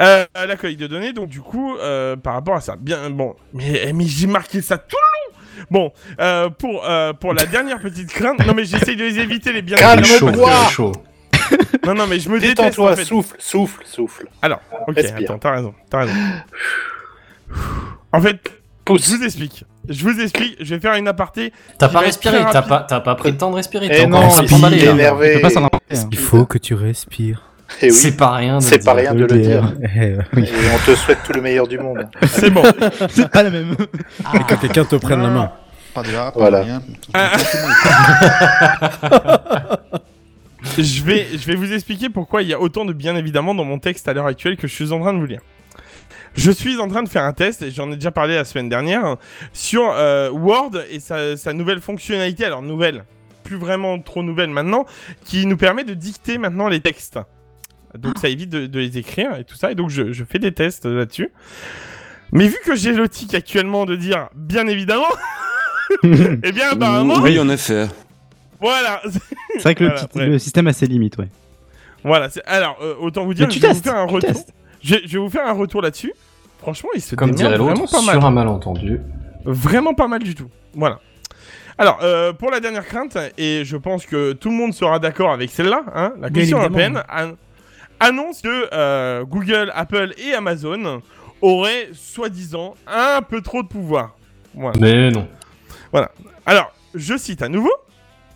Euh, 0.00 0.24
la 0.34 0.56
collecte 0.56 0.80
de 0.80 0.86
données, 0.86 1.12
donc 1.12 1.28
du 1.28 1.40
coup, 1.40 1.76
euh, 1.76 2.14
par 2.16 2.34
rapport 2.34 2.54
à 2.54 2.60
ça, 2.60 2.76
bien, 2.78 3.10
bon, 3.10 3.34
mais, 3.52 3.92
mais 3.92 4.04
j'ai 4.06 4.28
marqué 4.28 4.62
ça 4.62 4.78
tout 4.78 4.96
le 4.96 5.60
long. 5.60 5.66
Bon, 5.70 5.92
euh, 6.20 6.50
pour 6.50 6.84
euh, 6.88 7.12
pour 7.12 7.34
la 7.34 7.46
dernière 7.46 7.80
petite 7.80 8.12
crainte, 8.12 8.44
non 8.46 8.54
mais 8.54 8.64
j'essaye 8.64 8.96
de 8.96 9.02
les 9.04 9.18
éviter 9.18 9.52
les 9.52 9.62
bien 9.62 9.76
Calme-toi. 9.76 11.00
Non 11.86 11.94
non 11.94 12.06
mais 12.06 12.18
je 12.18 12.28
me 12.30 12.38
en 12.38 12.94
fait. 12.96 13.04
souffle, 13.04 13.36
souffle, 13.38 13.82
souffle. 13.84 14.26
Alors, 14.42 14.60
ok, 14.86 14.96
Respire. 14.96 15.30
attends, 15.30 15.38
t'as 15.38 15.52
raison, 15.56 15.74
t'as 15.90 15.98
raison. 15.98 16.12
En 18.12 18.20
fait, 18.20 18.38
Pousse. 18.84 19.08
je 19.10 19.16
vous 19.16 19.24
explique. 19.24 19.64
Je 19.88 20.02
vous 20.02 20.18
explique, 20.20 20.56
je 20.60 20.74
vais 20.74 20.80
faire 20.80 20.94
une 20.94 21.08
aparté. 21.08 21.52
T'as 21.78 21.88
pas 21.88 21.98
respiré, 22.00 22.38
t'as 22.50 22.62
pas, 22.62 22.80
t'as 22.88 23.00
pas 23.00 23.14
pris 23.16 23.32
le 23.32 23.36
temps 23.36 23.50
de 23.50 23.56
respirer. 23.56 23.86
Eh 23.90 23.94
t'es 23.96 24.04
encore 24.06 24.20
non, 24.22 24.26
en 24.26 24.30
train 24.30 24.40
de 24.42 24.46
il 24.46 24.50
t'emballer, 24.50 24.78
est 24.82 24.86
là. 24.86 24.92
énervé. 24.92 25.40
Pas 25.40 25.50
s'en 25.50 25.64
hein. 25.64 25.70
Il 26.10 26.16
faut 26.18 26.46
que 26.46 26.56
tu 26.58 26.74
respires. 26.74 27.42
Et 27.82 27.86
oui, 27.86 27.92
C'est 27.92 28.16
pas 28.16 28.30
rien. 28.32 28.58
de 28.58 28.62
c'est 28.62 28.78
le 28.78 28.84
pas 28.84 28.94
dire. 28.94 29.10
rien 29.10 29.14
de 29.14 29.24
le 29.24 29.40
dire. 29.40 29.72
Eh, 29.82 30.14
oui. 30.36 30.44
Et 30.44 30.52
on 30.74 30.78
te 30.86 30.94
souhaite 30.96 31.18
tout 31.24 31.32
le 31.32 31.40
meilleur 31.42 31.66
du 31.66 31.78
monde. 31.78 32.06
C'est 32.26 32.50
bon. 32.50 32.62
C'est 33.10 33.28
pas 33.30 33.42
la 33.42 33.50
même. 33.50 33.74
Et 34.34 34.38
que 34.44 34.54
quelqu'un 34.54 34.84
te 34.84 34.96
prenne 34.96 35.22
la 35.22 35.28
main. 35.30 35.52
Pas 35.92 36.02
de 36.02 36.14
rap, 36.14 36.34
Voilà. 36.36 36.60
rien. 36.62 36.82
Ah. 37.12 37.30
Tout 37.36 37.56
le 37.56 37.62
monde 37.62 37.72
est 39.92 39.98
je 40.78 41.02
vais, 41.02 41.26
je 41.32 41.46
vais 41.46 41.54
vous 41.54 41.72
expliquer 41.72 42.08
pourquoi 42.08 42.42
il 42.42 42.48
y 42.48 42.54
a 42.54 42.60
autant 42.60 42.84
de 42.84 42.92
bien 42.92 43.16
évidemment 43.16 43.54
dans 43.54 43.64
mon 43.64 43.78
texte 43.78 44.08
à 44.08 44.12
l'heure 44.12 44.26
actuelle 44.26 44.56
que 44.56 44.66
je 44.66 44.74
suis 44.74 44.92
en 44.92 45.00
train 45.00 45.12
de 45.12 45.18
vous 45.18 45.26
lire. 45.26 45.40
Je 46.36 46.50
suis 46.50 46.78
en 46.78 46.88
train 46.88 47.02
de 47.02 47.08
faire 47.08 47.22
un 47.22 47.32
test, 47.32 47.62
et 47.62 47.70
j'en 47.70 47.92
ai 47.92 47.94
déjà 47.94 48.10
parlé 48.10 48.34
la 48.34 48.44
semaine 48.44 48.68
dernière, 48.68 49.16
sur 49.52 49.88
euh, 49.90 50.30
Word 50.30 50.72
et 50.90 50.98
sa, 50.98 51.36
sa 51.36 51.52
nouvelle 51.52 51.80
fonctionnalité, 51.80 52.44
alors 52.44 52.62
nouvelle, 52.62 53.04
plus 53.44 53.56
vraiment 53.56 54.00
trop 54.00 54.22
nouvelle 54.22 54.50
maintenant, 54.50 54.84
qui 55.24 55.46
nous 55.46 55.56
permet 55.56 55.84
de 55.84 55.94
dicter 55.94 56.38
maintenant 56.38 56.68
les 56.68 56.80
textes. 56.80 57.20
Donc 57.96 58.18
ça 58.18 58.28
évite 58.28 58.50
de, 58.50 58.66
de 58.66 58.78
les 58.80 58.98
écrire 58.98 59.36
et 59.36 59.44
tout 59.44 59.54
ça, 59.54 59.70
et 59.70 59.76
donc 59.76 59.90
je, 59.90 60.12
je 60.12 60.24
fais 60.24 60.40
des 60.40 60.52
tests 60.52 60.86
là-dessus. 60.86 61.30
Mais 62.32 62.48
vu 62.48 62.56
que 62.64 62.74
j'ai 62.74 62.92
le 62.92 63.08
tic 63.08 63.32
actuellement 63.34 63.86
de 63.86 63.94
dire 63.94 64.28
bien 64.34 64.66
évidemment, 64.66 65.04
eh 66.02 66.52
bien 66.52 66.70
apparemment, 66.72 67.20
Oui, 67.20 67.38
en 67.38 67.48
effet. 67.48 67.86
Voilà, 68.68 69.00
C'est 69.54 69.62
vrai 69.62 69.74
que 69.74 69.84
le, 69.84 69.90
Voilà, 69.90 70.06
petit- 70.06 70.18
ouais. 70.18 70.26
le 70.26 70.38
système 70.38 70.66
a 70.66 70.72
ses 70.72 70.86
limites, 70.86 71.18
ouais. 71.18 71.28
Voilà, 72.02 72.28
c'est- 72.30 72.44
alors 72.46 72.76
euh, 72.82 72.94
autant 73.00 73.24
vous 73.24 73.34
dire, 73.34 73.48
je 73.50 73.58
vais 73.60 73.68
vous 73.72 73.80
faire 73.82 73.96
un 73.96 74.06
tu 74.06 74.14
retour. 74.14 74.30
Je, 74.82 74.96
je 75.04 75.12
vais 75.12 75.18
vous 75.18 75.30
faire 75.30 75.46
un 75.46 75.52
retour 75.52 75.80
là-dessus. 75.82 76.12
Franchement, 76.58 76.90
il 76.94 77.00
se 77.00 77.14
Comme 77.14 77.30
dirait 77.32 77.56
vraiment 77.56 77.80
l'autre, 77.80 77.92
pas 77.92 78.02
mal. 78.02 78.16
sur 78.16 78.24
un 78.24 78.30
malentendu. 78.30 79.00
Vraiment 79.44 79.94
pas 79.94 80.08
mal 80.08 80.22
du 80.22 80.34
tout. 80.34 80.48
Voilà. 80.74 80.98
Alors, 81.76 81.98
euh, 82.02 82.32
pour 82.32 82.50
la 82.50 82.60
dernière 82.60 82.86
crainte, 82.86 83.18
et 83.36 83.64
je 83.64 83.76
pense 83.76 84.06
que 84.06 84.32
tout 84.32 84.48
le 84.50 84.54
monde 84.56 84.72
sera 84.72 84.98
d'accord 84.98 85.32
avec 85.32 85.50
celle-là, 85.50 85.82
hein, 85.94 86.12
la 86.20 86.28
évidemment. 86.28 86.62
européenne 86.62 87.02
an- 87.12 87.32
annonce 88.00 88.40
que 88.42 88.68
euh, 88.72 89.24
Google, 89.24 89.72
Apple 89.74 90.14
et 90.18 90.34
Amazon 90.34 91.02
auraient 91.42 91.88
soi-disant 91.92 92.74
un 92.86 93.20
peu 93.22 93.40
trop 93.42 93.62
de 93.62 93.68
pouvoir. 93.68 94.16
Voilà. 94.54 94.78
Mais 94.80 95.10
non. 95.10 95.26
Alors, 96.46 96.72
je 96.94 97.16
cite 97.16 97.42
à 97.42 97.48
nouveau, 97.48 97.72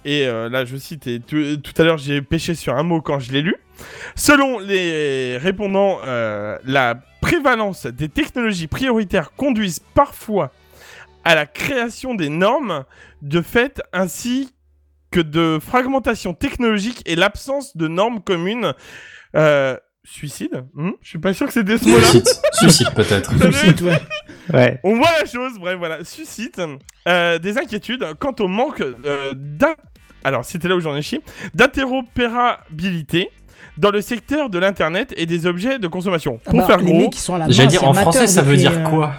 et 0.05 0.27
euh, 0.27 0.49
là 0.49 0.65
je 0.65 0.77
cite, 0.77 1.07
et 1.07 1.21
tout, 1.21 1.37
à 1.77 1.83
l'heure 1.83 1.99
j'ai 1.99 2.23
pêché 2.23 2.55
sur 2.55 2.75
un 2.77 2.83
mot 2.83 3.01
quand 3.01 3.19
je 3.19 3.33
l'ai 3.33 3.43
lu. 3.43 3.57
Selon 4.15 4.59
les 4.59 5.37
répondants, 5.37 5.99
euh, 6.07 6.59
la 6.65 7.01
prévalence 7.21 7.87
des 7.87 8.09
technologies 8.09 8.67
prioritaires 8.67 9.33
conduisent 9.33 9.81
parfois 9.95 10.53
à 11.25 11.35
la 11.35 11.47
création 11.47 12.15
des 12.15 12.29
normes 12.29 12.85
de 13.23 13.43
fait 13.43 13.83
ainsi 13.93 14.55
que 15.11 15.21
de 15.21 15.59
fragmentation 15.61 16.35
technologique 16.35 17.03
et 17.07 17.17
l'absence 17.17 17.77
de 17.77 17.89
normes 17.89 18.21
communes. 18.21 18.75
Euh, 19.37 19.77
suicide 20.05 20.65
Hmm 20.75 20.91
Je 21.03 21.09
suis 21.09 21.19
pas 21.19 21.35
sûr 21.35 21.47
que 21.47 21.53
c'était 21.53 21.79
ce 21.79 21.89
mot-là. 21.89 22.05
Suicide, 22.05 22.41
suicide 22.53 22.95
peut-être. 22.95 23.33
Suicide, 23.53 23.83
ouais. 23.83 24.01
Ouais. 24.53 24.81
On 24.83 24.97
voit 24.97 25.11
la 25.19 25.27
chose, 25.27 25.59
bref, 25.59 25.77
voilà, 25.79 26.05
suscite 26.05 26.61
euh, 27.07 27.39
des 27.39 27.59
inquiétudes 27.59 28.05
quant 28.19 28.35
au 28.41 28.49
manque 28.49 28.81
euh, 28.81 29.35
alors 30.25 30.45
c'était 30.45 30.69
là 30.69 30.77
où 30.77 30.81
j'en 30.81 30.97
ai 30.97 31.03
chié, 31.03 31.21
d'interopérabilité 31.55 33.31
dans 33.77 33.91
le 33.91 34.01
secteur 34.01 34.51
de 34.51 34.59
l'internet 34.59 35.15
et 35.17 35.27
des 35.27 35.47
objets 35.47 35.79
de 35.79 35.87
consommation. 35.87 36.41
Ah 36.45 36.51
Pour 36.51 36.61
bah, 36.61 36.67
faire 36.67 36.83
gros, 36.83 36.99
mecs 36.99 37.13
qui 37.13 37.21
sont 37.21 37.35
à 37.35 37.39
la 37.39 37.47
main, 37.47 37.53
J'allais 37.53 37.69
dire 37.69 37.81
c'est 37.81 37.87
en 37.87 37.95
français, 37.95 38.27
ça 38.27 38.43
veut 38.43 38.57
dire 38.57 38.73
euh, 38.73 38.91
quoi? 38.91 39.13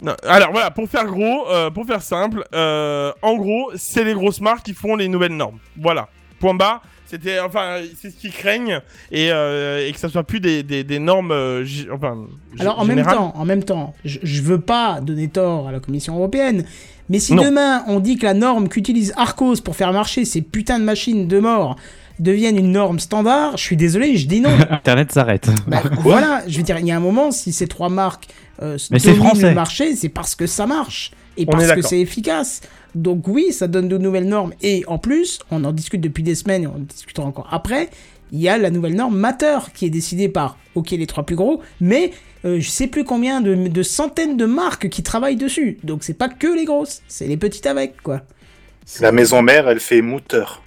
Non, 0.00 0.14
alors 0.26 0.50
voilà, 0.50 0.70
pour 0.70 0.88
faire 0.88 1.04
gros, 1.06 1.48
euh, 1.48 1.70
pour 1.70 1.86
faire 1.86 2.02
simple, 2.02 2.44
euh, 2.54 3.12
en 3.22 3.36
gros, 3.36 3.70
c'est 3.76 4.04
les 4.04 4.14
grosses 4.14 4.40
marques 4.40 4.64
qui 4.64 4.74
font 4.74 4.96
les 4.96 5.08
nouvelles 5.08 5.36
normes. 5.36 5.58
Voilà, 5.80 6.08
point 6.40 6.54
bas. 6.54 6.80
C'était, 7.12 7.40
enfin, 7.40 7.76
c'est 8.00 8.08
ce 8.08 8.16
qu'ils 8.16 8.30
craignent 8.32 8.80
et, 9.10 9.30
euh, 9.30 9.86
et 9.86 9.92
que 9.92 9.98
ça 9.98 10.08
soit 10.08 10.22
plus 10.24 10.40
des, 10.40 10.62
des, 10.62 10.82
des 10.82 10.98
normes, 10.98 11.30
euh, 11.30 11.62
enfin. 11.92 12.16
Alors 12.58 12.78
en 12.78 12.86
même 12.86 13.04
temps, 13.04 13.34
en 13.36 13.44
même 13.44 13.62
temps, 13.64 13.92
je, 14.06 14.18
je 14.22 14.40
veux 14.40 14.62
pas 14.62 15.02
donner 15.02 15.28
tort 15.28 15.68
à 15.68 15.72
la 15.72 15.78
Commission 15.80 16.16
européenne, 16.16 16.64
mais 17.10 17.18
si 17.18 17.34
Non. 17.34 17.42
demain 17.42 17.84
on 17.86 18.00
dit 18.00 18.16
que 18.16 18.24
la 18.24 18.32
norme 18.32 18.70
qu'utilise 18.70 19.12
Arcos 19.18 19.56
pour 19.62 19.76
faire 19.76 19.92
marcher 19.92 20.24
ces 20.24 20.40
putains 20.40 20.78
de 20.78 20.84
machines 20.84 21.28
de 21.28 21.38
mort 21.38 21.76
devienne 22.18 22.56
une 22.56 22.72
norme 22.72 22.98
standard, 22.98 23.58
je 23.58 23.62
suis 23.62 23.76
désolé, 23.76 24.16
je 24.16 24.26
dis 24.26 24.40
non. 24.40 24.56
Internet 24.70 25.12
s'arrête. 25.12 25.50
Bah, 25.66 25.82
voilà, 26.00 26.42
je 26.48 26.56
veux 26.56 26.62
dire, 26.62 26.78
il 26.78 26.86
y 26.86 26.92
a 26.92 26.96
un 26.96 27.00
moment, 27.00 27.30
si 27.30 27.52
ces 27.52 27.66
trois 27.66 27.90
marques 27.90 28.28
euh, 28.62 28.78
dominent 28.90 29.42
le 29.42 29.54
marché, 29.54 29.96
c'est 29.96 30.08
parce 30.08 30.34
que 30.34 30.46
ça 30.46 30.66
marche 30.66 31.10
et 31.36 31.44
On 31.46 31.50
parce 31.50 31.72
que 31.72 31.82
c'est 31.82 32.00
efficace. 32.00 32.62
Donc 32.94 33.28
oui, 33.28 33.52
ça 33.52 33.68
donne 33.68 33.88
de 33.88 33.98
nouvelles 33.98 34.28
normes. 34.28 34.52
Et 34.62 34.84
en 34.86 34.98
plus, 34.98 35.40
on 35.50 35.64
en 35.64 35.72
discute 35.72 36.00
depuis 36.00 36.22
des 36.22 36.34
semaines 36.34 36.64
et 36.64 36.66
on 36.66 36.74
en 36.74 36.78
discutera 36.78 37.26
encore 37.26 37.48
après. 37.50 37.88
Il 38.32 38.40
y 38.40 38.48
a 38.48 38.56
la 38.56 38.70
nouvelle 38.70 38.94
norme 38.94 39.16
Matter 39.16 39.58
qui 39.74 39.84
est 39.86 39.90
décidée 39.90 40.28
par, 40.28 40.56
ok, 40.74 40.90
les 40.90 41.06
trois 41.06 41.24
plus 41.24 41.36
gros, 41.36 41.60
mais 41.80 42.12
euh, 42.44 42.60
je 42.60 42.68
sais 42.68 42.86
plus 42.86 43.04
combien 43.04 43.40
de, 43.40 43.82
centaines 43.82 44.36
de 44.36 44.46
marques 44.46 44.88
qui 44.88 45.02
travaillent 45.02 45.36
dessus. 45.36 45.78
Donc 45.84 46.02
c'est 46.02 46.14
pas 46.14 46.28
que 46.28 46.46
les 46.46 46.64
grosses, 46.64 47.02
c'est 47.08 47.26
les 47.26 47.36
petites 47.36 47.66
avec, 47.66 48.00
quoi. 48.02 48.22
La 49.00 49.12
maison 49.12 49.42
mère, 49.42 49.68
elle 49.68 49.80
fait 49.80 50.02
mouteur. 50.02 50.61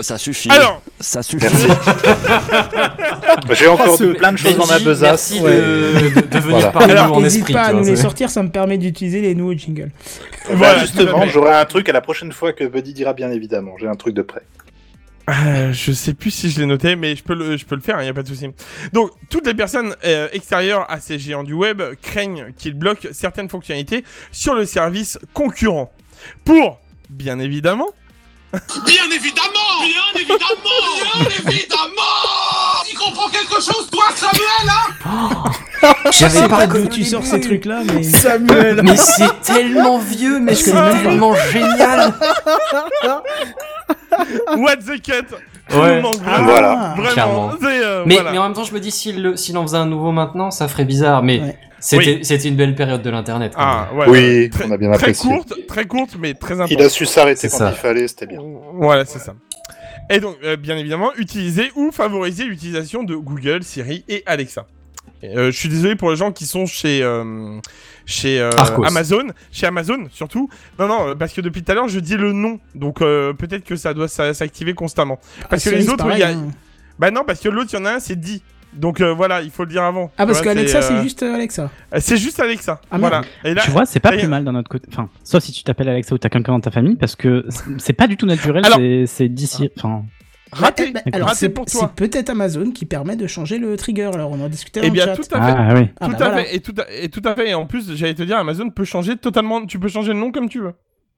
Ça 0.00 0.18
suffit. 0.18 0.50
Alors, 0.50 0.82
ça 1.00 1.22
suffit. 1.22 1.46
J'ai 3.52 3.68
encore 3.68 3.96
ce- 3.96 4.04
plein 4.16 4.32
de 4.32 4.38
choses 4.38 4.56
dans 4.56 4.66
ma 4.66 4.78
besace. 4.78 5.32
Merci 5.32 5.40
Ouais. 5.44 5.56
de, 5.56 6.20
de, 6.20 6.26
de 6.26 6.38
venir 6.38 6.56
Voilà. 6.58 6.70
parler 6.72 6.92
Alors 6.94 7.16
en 7.16 7.24
esprit. 7.24 7.52
pas 7.52 7.62
à 7.64 7.72
nous 7.72 7.84
les 7.84 7.96
sortir, 7.96 8.30
ça 8.30 8.42
me 8.42 8.50
permet 8.50 8.78
d'utiliser 8.78 9.20
les 9.20 9.34
nouveaux 9.34 9.54
jingles. 9.54 9.90
Bah, 10.48 10.54
Voilà, 10.54 10.78
justement, 10.80 11.26
j'aurai 11.26 11.54
un 11.54 11.64
truc 11.64 11.88
à 11.88 11.92
la 11.92 12.00
prochaine 12.00 12.32
fois 12.32 12.52
que 12.52 12.64
Buddy 12.64 12.92
dira 12.92 13.12
bien 13.12 13.30
évidemment. 13.30 13.72
J'ai 13.78 13.86
un 13.86 13.94
truc 13.96 14.14
de 14.14 14.22
prêt. 14.22 14.42
Euh, 15.30 15.72
je 15.72 15.92
sais 15.92 16.12
plus 16.12 16.30
si 16.30 16.50
je 16.50 16.60
l'ai 16.60 16.66
noté, 16.66 16.96
mais 16.96 17.16
je 17.16 17.24
peux 17.24 17.34
le, 17.34 17.56
je 17.56 17.64
peux 17.64 17.76
le 17.76 17.80
faire, 17.80 17.98
il 18.00 18.04
n'y 18.04 18.10
a 18.10 18.14
pas 18.14 18.22
de 18.22 18.28
souci. 18.28 18.46
Donc, 18.92 19.10
toutes 19.30 19.46
les 19.46 19.54
personnes 19.54 19.94
euh, 20.04 20.28
extérieures 20.32 20.84
à 20.90 21.00
ces 21.00 21.18
géants 21.18 21.44
du 21.44 21.54
web 21.54 21.80
craignent 22.02 22.48
qu'ils 22.58 22.74
bloquent 22.74 23.08
certaines 23.12 23.48
fonctionnalités 23.48 24.04
sur 24.32 24.54
le 24.54 24.66
service 24.66 25.18
concurrent. 25.32 25.90
Pour, 26.44 26.78
bien 27.08 27.38
évidemment, 27.38 27.88
Bien 28.86 29.10
évidemment. 29.14 29.80
Bien 29.80 30.20
évidemment. 30.20 30.40
Bien 31.02 31.26
évidemment. 31.26 32.84
Tu 32.88 32.96
comprends 32.96 33.28
quelque 33.28 33.60
chose, 33.60 33.88
toi, 33.90 34.04
Samuel, 34.14 34.68
hein. 34.68 35.44
Je 36.06 36.10
sais 36.12 36.28
J'avais 36.30 36.48
pas 36.48 36.66
d'où 36.66 36.86
tu 36.86 37.04
sors 37.04 37.24
ces 37.24 37.40
trucs-là, 37.40 37.80
mais... 37.84 38.02
Samuel. 38.02 38.80
Mais 38.82 38.96
c'est 38.96 39.40
tellement 39.42 39.98
vieux, 39.98 40.38
mais 40.38 40.54
Je 40.54 40.64
c'est 40.64 40.72
tellement 40.72 41.34
génial. 41.52 42.14
what 44.56 44.76
the 44.76 45.00
cut 45.02 45.26
Ouais. 45.70 45.76
Ah, 45.76 46.00
vraiment, 46.00 46.44
Voilà. 46.44 46.94
Vraiment, 46.96 47.10
Clairement. 47.12 47.50
c'est, 47.60 47.66
euh, 47.84 48.02
Mais, 48.06 48.14
voilà. 48.16 48.32
mais 48.32 48.38
en 48.38 48.42
même 48.44 48.52
temps, 48.52 48.64
je 48.64 48.74
me 48.74 48.80
dis, 48.80 48.90
s'il 48.90 49.22
le- 49.22 49.36
s'il 49.36 49.56
en 49.56 49.62
faisait 49.62 49.76
un 49.78 49.86
nouveau 49.86 50.12
maintenant, 50.12 50.50
ça 50.50 50.68
ferait 50.68 50.84
bizarre. 50.84 51.22
Mais 51.22 51.40
Ouais. 51.40 51.56
c'était 52.22 52.48
une 52.48 52.56
belle 52.56 52.74
période 52.74 53.02
de 53.02 53.10
l'internet. 53.10 53.52
Ah, 53.56 53.88
ouais, 53.94 54.04
Oui. 54.08 54.50
Très- 54.50 54.66
on 54.66 54.70
a 54.72 54.76
bien 54.76 54.88
Très 54.92 54.98
apprécié. 55.10 55.30
courte, 55.30 55.54
très 55.66 55.86
courte, 55.86 56.16
mais 56.18 56.34
très 56.34 56.54
importante. 56.54 56.70
Il 56.78 56.82
a 56.82 56.88
su 56.88 57.06
s'arrêter 57.06 57.48
quand 57.48 57.56
ça. 57.58 57.70
il 57.70 57.76
fallait, 57.78 58.08
c'était 58.08 58.26
bien. 58.26 58.40
Voilà, 58.74 59.04
c'est 59.06 59.18
ça. 59.18 59.34
Et 60.10 60.20
donc, 60.20 60.36
euh, 60.44 60.56
bien 60.56 60.76
évidemment, 60.76 61.12
utiliser 61.16 61.72
ou 61.76 61.90
favoriser 61.90 62.44
l'utilisation 62.44 63.02
de 63.02 63.16
Google, 63.16 63.62
Siri 63.62 64.04
et 64.08 64.22
Alexa. 64.26 64.66
Euh, 65.36 65.50
je 65.50 65.56
suis 65.56 65.68
désolé 65.68 65.96
pour 65.96 66.10
les 66.10 66.16
gens 66.16 66.32
qui 66.32 66.46
sont 66.46 66.66
chez 66.66 67.02
euh, 67.02 67.58
chez 68.06 68.40
euh. 68.40 68.50
Amazon, 68.84 69.26
chez 69.52 69.66
Amazon 69.66 70.06
surtout. 70.10 70.48
Non, 70.78 70.86
non, 70.88 71.16
parce 71.16 71.32
que 71.32 71.40
depuis 71.40 71.62
tout 71.62 71.72
à 71.72 71.74
l'heure, 71.74 71.88
je 71.88 72.00
dis 72.00 72.16
le 72.16 72.32
nom, 72.32 72.60
donc 72.74 73.00
euh, 73.02 73.32
peut-être 73.32 73.64
que 73.64 73.76
ça 73.76 73.94
doit 73.94 74.08
s'a- 74.08 74.34
s'activer 74.34 74.74
constamment. 74.74 75.18
Parce 75.48 75.64
que 75.64 75.70
les 75.70 75.88
autres, 75.88 76.06
il 76.12 76.18
y 76.18 76.22
a... 76.22 76.30
hein. 76.30 76.48
bah 76.98 77.10
non, 77.10 77.22
parce 77.26 77.40
que 77.40 77.48
l'autre, 77.48 77.70
il 77.72 77.76
y 77.76 77.82
en 77.82 77.84
a 77.84 77.92
un, 77.94 78.00
c'est 78.00 78.16
dit. 78.18 78.42
Donc 78.74 79.00
euh, 79.00 79.14
voilà, 79.14 79.40
il 79.42 79.50
faut 79.52 79.62
le 79.62 79.70
dire 79.70 79.84
avant. 79.84 80.10
Ah, 80.18 80.26
parce 80.26 80.42
vois, 80.42 80.52
qu'Alexa, 80.52 80.82
c'est 80.82 80.94
euh, 80.94 81.02
juste 81.04 81.22
Alexa. 81.22 81.70
C'est 81.98 82.16
juste 82.16 82.40
Alexa. 82.40 82.80
Ah, 82.90 82.98
voilà. 82.98 83.20
merde. 83.20 83.30
Et 83.44 83.54
là, 83.54 83.62
tu 83.62 83.70
vois, 83.70 83.86
c'est 83.86 84.00
pas 84.00 84.12
et- 84.14 84.18
plus 84.18 84.26
mal 84.26 84.44
d'un 84.44 84.56
autre 84.56 84.68
côté. 84.68 84.88
Enfin, 84.90 85.08
sauf 85.22 85.44
si 85.44 85.52
tu 85.52 85.62
t'appelles 85.62 85.88
Alexa 85.88 86.12
ou 86.12 86.18
t'as 86.18 86.28
quelqu'un 86.28 86.52
dans 86.54 86.60
ta 86.60 86.72
famille, 86.72 86.96
parce 86.96 87.14
que 87.14 87.46
c'est- 87.78 87.92
pas 87.92 88.08
du 88.08 88.16
tout 88.16 88.26
naturel. 88.26 88.64
Alors- 88.66 88.78
c'est- 88.78 89.04
C'est 89.06 89.28
d'ici. 89.28 89.70
Enfin, 89.78 90.04
raté. 90.52 90.92
Bah, 90.92 91.00
alors 91.12 91.28
raté 91.28 91.38
c'est 91.40 91.48
pour 91.48 91.64
c'est 91.68 91.88
peut-être 91.94 92.30
Amazon 92.30 92.70
qui 92.70 92.86
permet 92.86 93.16
de 93.16 93.26
changer 93.26 93.58
le 93.58 93.76
trigger. 93.76 94.10
Alors 94.14 94.30
on 94.30 94.40
en 94.44 94.48
discutait 94.48 94.80
dans 94.80 94.86
Eh 94.86 94.90
le 94.90 94.94
bien, 94.94 95.04
chat. 95.06 95.16
tout 95.16 95.22
à 95.32 95.42
fait. 95.46 95.54
ah 95.58 95.74
oui. 95.74 95.88
Ah, 96.00 96.06
tout 96.06 96.10
bah 96.12 96.16
à 96.26 96.28
voilà. 96.30 96.44
fait, 96.44 96.54
et 96.56 96.60
tout, 96.60 96.74
à, 96.78 96.90
et 96.92 97.08
tout 97.08 97.22
à 97.24 97.34
fait. 97.34 97.48
Et 97.50 97.54
en 97.54 97.66
plus, 97.66 97.94
j'allais 97.96 98.14
te 98.14 98.22
dire, 98.22 98.36
Amazon 98.38 98.70
peut 98.70 98.84
changer 98.84 99.16
totalement. 99.16 99.64
Tu 99.66 99.78
peux 99.78 99.88
changer 99.88 100.12
le 100.12 100.18
nom 100.18 100.30
comme 100.32 100.48
tu 100.48 100.60
veux. 100.60 100.74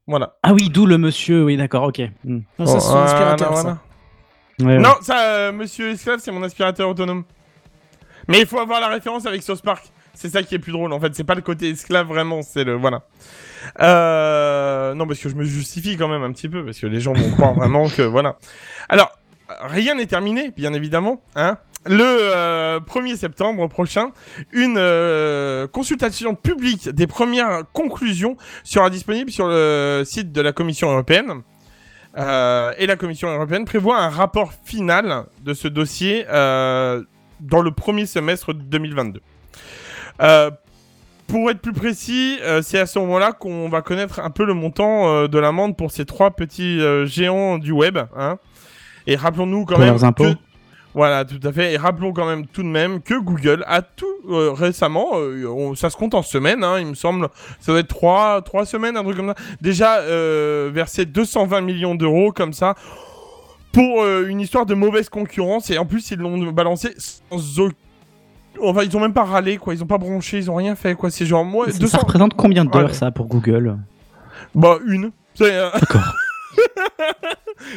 Voilà. 0.07 0.37
Ah 0.43 0.53
oui, 0.55 0.69
d'où 0.71 0.87
le 0.87 0.99
monsieur. 0.99 1.45
Oui, 1.45 1.57
d'accord, 1.57 1.83
ok. 1.85 2.01
Non, 2.25 2.41
ça, 2.59 2.67
c'est 2.67 2.81
son 2.81 2.91
Voilà, 2.93 3.05
aspirateur, 3.07 3.57
ça. 3.57 3.63
voilà. 3.63 3.79
Ouais, 4.61 4.67
ouais. 4.77 4.79
Non, 4.83 4.95
ça, 5.03 5.21
euh, 5.21 5.53
Monsieur 5.53 5.91
Esclave, 5.91 6.21
c'est 6.23 6.31
mon 6.33 6.43
aspirateur 6.43 6.89
autonome. 6.89 7.25
Mais 8.29 8.41
il 8.41 8.47
faut 8.47 8.59
avoir 8.59 8.81
la 8.81 8.89
référence 8.89 9.27
avec 9.27 9.43
South 9.43 9.63
Park. 9.63 9.85
C'est 10.15 10.31
ça 10.31 10.43
qui 10.43 10.55
est 10.55 10.59
plus 10.59 10.73
drôle, 10.73 10.93
en 10.93 11.01
fait. 11.01 11.15
C'est 11.15 11.25
pas 11.25 11.35
le 11.35 11.43
côté 11.43 11.69
esclave 11.69 12.07
vraiment, 12.07 12.41
c'est 12.43 12.65
le 12.65 12.75
voilà. 12.75 13.03
Euh... 13.81 14.95
Non, 14.95 15.07
parce 15.07 15.21
que 15.21 15.29
je 15.29 15.35
me 15.35 15.45
justifie 15.45 15.97
quand 15.97 16.09
même 16.09 16.23
un 16.23 16.33
petit 16.33 16.49
peu, 16.49 16.65
parce 16.65 16.79
que 16.79 16.87
les 16.87 17.01
gens 17.01 17.13
vont 17.13 17.31
croire 17.33 17.55
vraiment 17.61 17.89
que 17.89 18.03
voilà. 18.03 18.37
Alors, 18.89 19.11
rien 19.49 19.95
n'est 19.95 20.07
terminé, 20.07 20.53
bien 20.57 20.73
évidemment. 20.73 21.23
Hein. 21.35 21.59
Le 21.89 22.03
euh, 22.05 22.81
1er 22.81 23.17
septembre 23.17 23.69
prochain, 23.69 24.11
une 24.53 24.77
euh, 24.77 25.69
consultation 25.69 26.35
publique 26.35 26.89
des 26.89 27.07
premières 27.07 27.63
conclusions 27.73 28.37
sera 28.65 28.91
disponible 28.91 29.31
sur 29.31 29.47
le 29.47 30.03
site 30.05 30.33
de 30.33 30.41
la 30.41 30.53
Commission 30.53 30.91
européenne. 30.91 31.43
euh, 32.19 32.73
et 32.79 32.87
la 32.87 32.97
Commission 32.97 33.29
européenne 33.29 33.67
prévoient 33.67 33.99
un 33.99 34.09
rapport 34.09 34.53
final 34.65 35.27
de 35.45 35.55
ce 35.55 35.69
dossier 35.69 36.25
euh, 36.29 37.05
dans 37.41 37.63
le 37.63 37.71
premier 37.71 38.07
semestre 38.07 38.53
de 38.53 38.63
2022. 38.63 39.21
Pour 41.29 41.51
être 41.51 41.61
plus 41.61 41.73
précis, 41.73 42.39
euh, 42.43 42.63
c'est 42.63 42.79
à 42.79 42.87
ce 42.87 42.99
moment-là 43.01 43.33
qu'on 43.33 43.69
va 43.69 43.83
connaître 43.83 44.21
un 44.21 44.31
peu 44.31 44.45
le 44.45 44.55
montant 44.55 45.09
euh, 45.09 45.27
de 45.29 45.39
l'amende 45.39 45.77
pour 45.77 45.91
ces 45.91 46.05
trois 46.05 46.31
petits 46.31 46.81
euh, 46.81 47.05
géants 47.07 47.59
du 47.59 47.73
web. 47.73 47.99
Hein. 48.17 48.39
Et 49.09 49.17
rappelons-nous 49.17 49.65
quand 49.65 49.75
Pour 49.75 49.81
même 49.81 49.89
leurs 49.91 50.05
impôts. 50.05 50.25
que 50.25 50.39
voilà, 50.95 51.25
tout 51.25 51.41
à 51.47 51.53
fait. 51.53 51.73
Et 51.75 51.77
rappelons 51.77 52.13
quand 52.13 52.27
même 52.27 52.47
tout 52.47 52.63
de 52.63 52.69
même 52.69 53.03
que 53.03 53.15
Google 53.19 53.65
a 53.67 53.83
tout 53.83 54.07
récemment, 54.29 55.11
on- 55.15 55.75
ça 55.75 55.91
se 55.91 55.97
compte 55.97 56.15
en 56.15 56.23
semaines, 56.23 56.65
hein, 56.65 56.79
il 56.79 56.87
me 56.87 56.95
semble, 56.95 57.29
ça 57.61 57.73
doit 57.73 57.81
être 57.81 57.89
trois, 57.89 58.41
trois 58.43 58.65
semaines, 58.65 58.97
un 58.97 59.03
truc 59.05 59.17
comme 59.17 59.29
ça. 59.29 59.35
Déjà 59.61 60.01
versé 60.71 61.05
220 61.05 61.61
millions 61.61 61.95
d'euros 61.97 62.33
comme 62.33 62.53
ça 62.55 62.77
pour 63.73 64.07
une 64.07 64.41
histoire 64.41 64.65
de 64.65 64.75
mauvaise 64.75 65.09
concurrence. 65.11 65.71
Et 65.71 65.77
en 65.77 65.85
plus, 65.85 66.11
ils 66.13 66.19
l'ont 66.19 66.39
balancé 66.51 66.95
sans 66.97 67.61
aucun. 67.61 67.75
Enfin, 68.63 68.83
ils 68.85 68.97
ont 68.97 69.01
même 69.01 69.13
pas 69.13 69.25
râlé, 69.25 69.57
quoi. 69.57 69.75
Ils 69.75 69.83
ont 69.83 69.87
pas 69.87 69.99
bronché, 69.99 70.39
ils 70.39 70.51
ont 70.51 70.55
rien 70.57 70.75
fait, 70.75 70.95
quoi. 70.95 71.11
C'est 71.11 71.27
genre, 71.27 71.45
moi, 71.45 71.71
Ça 71.71 71.79
200... 71.79 71.99
représente 71.99 72.35
combien 72.35 72.65
d'heures 72.65 72.87
Ouais. 72.87 72.93
ça 72.93 73.11
pour 73.11 73.27
Google 73.27 73.77
Bah, 74.55 74.79
une. 74.87 75.11
Euh, 75.43 75.71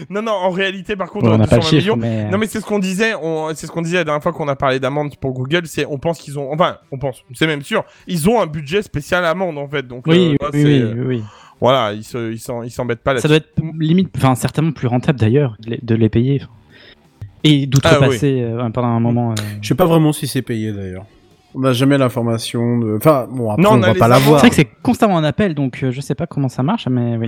non, 0.09 0.21
non, 0.21 0.31
en 0.31 0.49
réalité, 0.49 0.95
par 0.95 1.09
contre, 1.09 1.25
Ouais, 1.27 1.33
on 1.33 1.37
n'a 1.37 1.47
pas 1.47 1.57
le 1.57 1.61
220 1.61 1.79
chiffre, 1.81 1.95
mais- 1.97 2.29
Non, 2.29 2.37
mais 2.37 2.47
c'est 2.47 2.61
ce 2.61 2.65
qu'on 2.65 2.79
disait. 2.79 3.13
C'est 3.55 3.67
ce 3.67 3.71
qu'on 3.71 3.81
disait 3.81 3.97
la 3.97 4.03
dernière 4.03 4.23
fois 4.23 4.31
qu'on 4.31 4.47
a 4.47 4.55
parlé 4.55 4.79
d'amende 4.79 5.15
pour 5.17 5.33
Google. 5.33 5.63
C'est, 5.65 5.85
on 5.85 5.97
pense 5.97 6.19
qu'ils 6.19 6.39
ont, 6.39 6.51
enfin, 6.53 6.77
on 6.91 6.97
pense, 6.97 7.23
c'est 7.33 7.47
même 7.47 7.61
sûr, 7.61 7.83
ils 8.07 8.29
ont 8.29 8.41
un 8.41 8.47
budget 8.47 8.81
spécial 8.81 9.25
amende 9.25 9.57
en 9.57 9.67
fait. 9.67 9.85
Donc, 9.87 10.05
Oui, 10.07 10.37
euh, 10.41 10.49
oui, 10.53 10.63
oui, 10.63 10.83
oui, 10.83 11.01
oui. 11.07 11.23
Voilà, 11.61 11.91
ils 11.93 12.05
se, 12.05 12.33
s'embêtent 12.69 13.03
pas 13.03 13.13
là. 13.13 13.19
Ça 13.19 13.27
doit 13.27 13.37
être 13.37 13.51
limite, 13.77 14.09
enfin 14.15 14.35
certainement 14.35 14.71
plus 14.71 14.87
rentable 14.87 15.19
d'ailleurs 15.19 15.57
de 15.59 15.95
les 15.95 16.09
payer. 16.09 16.41
Et 17.43 17.61
Ah, 17.63 17.65
d'outrepasser 17.67 18.41
euh, 18.41 18.69
pendant 18.69 18.87
un 18.89 18.99
moment. 18.99 19.31
euh, 19.31 19.35
Je 19.61 19.67
sais 19.67 19.75
pas 19.75 19.85
vraiment 19.85 20.11
si 20.13 20.27
c'est 20.27 20.41
payé 20.41 20.71
d'ailleurs. 20.73 21.05
On 21.55 21.61
n'a 21.61 21.73
jamais 21.73 21.97
l'information 21.97 22.77
de. 22.79 22.95
Enfin, 22.97 23.27
bon, 23.31 23.49
après, 23.49 23.63
Non, 23.63 23.71
on, 23.71 23.77
on 23.77 23.79
va 23.79 23.95
pas 23.95 24.07
l'avoir. 24.07 24.39
C'est 24.39 24.47
vrai 24.47 24.49
que 24.49 24.55
c'est 24.55 24.69
constamment 24.83 25.17
un 25.17 25.23
appel, 25.23 25.55
donc 25.55 25.81
euh, 25.83 25.91
je 25.91 25.99
sais 26.01 26.15
pas 26.15 26.27
comment 26.27 26.49
ça 26.49 26.61
marche, 26.63 26.87
mais 26.87 27.17
oui. 27.17 27.27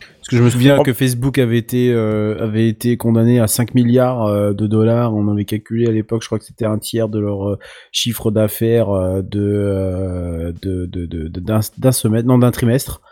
Parce 0.00 0.28
que 0.28 0.36
je 0.36 0.42
me 0.42 0.50
souviens 0.50 0.76
Oh. 0.78 0.82
que 0.84 0.92
Facebook 0.92 1.38
avait 1.38 1.58
été, 1.58 1.92
euh, 1.92 2.36
avait 2.42 2.68
été 2.68 2.96
condamné 2.96 3.40
à 3.40 3.48
5 3.48 3.74
milliards 3.74 4.24
euh, 4.24 4.52
de 4.52 4.66
dollars. 4.68 5.14
On 5.14 5.28
avait 5.28 5.44
calculé 5.44 5.86
à 5.88 5.90
l'époque, 5.92 6.22
je 6.22 6.28
crois 6.28 6.38
que 6.38 6.44
c'était 6.44 6.64
un 6.64 6.78
tiers 6.78 7.08
de 7.08 7.18
leur 7.18 7.48
euh, 7.50 7.58
chiffre 7.90 8.30
d'affaires 8.30 8.90
euh, 8.90 9.20
de, 9.22 9.40
euh, 9.40 10.52
de, 10.62 10.86
de, 10.86 11.06
de- 11.06 11.28
de- 11.28 11.40
d'un, 11.40 11.92
semestre, 11.92 12.26
non, 12.28 12.38
d'un 12.38 12.50
trimestre. 12.52 13.02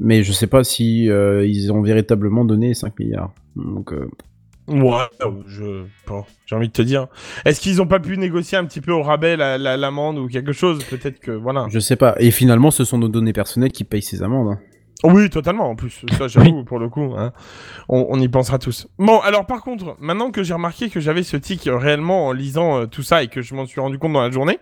Mais 0.00 0.22
je 0.22 0.32
sais 0.32 0.46
pas 0.46 0.64
si 0.64 1.10
euh, 1.10 1.44
ils 1.46 1.72
ont 1.72 1.82
véritablement 1.82 2.44
donné 2.44 2.74
5 2.74 2.96
milliards. 2.98 3.32
Donc, 3.56 3.92
euh, 3.92 4.08
Ouais, 4.68 5.02
je, 5.46 5.84
bon, 6.06 6.24
j'ai 6.46 6.54
envie 6.56 6.68
de 6.68 6.72
te 6.72 6.82
dire. 6.82 7.08
Est-ce 7.44 7.60
qu'ils 7.60 7.82
ont 7.82 7.86
pas 7.86 7.98
pu 7.98 8.16
négocier 8.16 8.56
un 8.58 8.64
petit 8.64 8.80
peu 8.80 8.92
au 8.92 9.02
rabais 9.02 9.36
la- 9.36 9.58
la- 9.58 9.76
l'amende 9.76 10.18
ou 10.18 10.28
quelque 10.28 10.52
chose? 10.52 10.84
Peut-être 10.84 11.18
que, 11.20 11.32
voilà. 11.32 11.66
je 11.70 11.78
sais 11.80 11.96
pas. 11.96 12.14
Et 12.18 12.30
finalement, 12.30 12.70
ce 12.70 12.84
sont 12.84 12.98
nos 12.98 13.08
données 13.08 13.32
personnelles 13.32 13.72
qui 13.72 13.84
payent 13.84 14.02
ces 14.02 14.22
amendes. 14.22 14.48
hein. 14.52 14.58
Oui, 15.04 15.28
totalement, 15.30 15.68
en 15.68 15.74
plus. 15.74 16.04
Ça, 16.16 16.28
j'avoue, 16.28 16.62
pour 16.62 16.78
le 16.78 16.88
coup. 16.88 17.12
hein. 17.18 17.32
On, 17.88 18.06
on 18.08 18.20
y 18.20 18.28
pensera 18.28 18.60
tous. 18.60 18.86
Bon, 19.00 19.18
alors 19.18 19.46
par 19.46 19.62
contre, 19.62 19.96
maintenant 19.98 20.30
que 20.30 20.44
j'ai 20.44 20.54
remarqué 20.54 20.90
que 20.90 21.00
j'avais 21.00 21.24
ce 21.24 21.36
tic 21.36 21.66
euh, 21.66 21.76
réellement 21.76 22.28
en 22.28 22.32
lisant 22.32 22.82
euh, 22.82 22.86
tout 22.86 23.02
ça 23.02 23.24
et 23.24 23.26
que 23.26 23.42
je 23.42 23.56
m'en 23.56 23.66
suis 23.66 23.80
rendu 23.80 23.98
compte 23.98 24.12
dans 24.12 24.22
la 24.22 24.30
journée, 24.30 24.60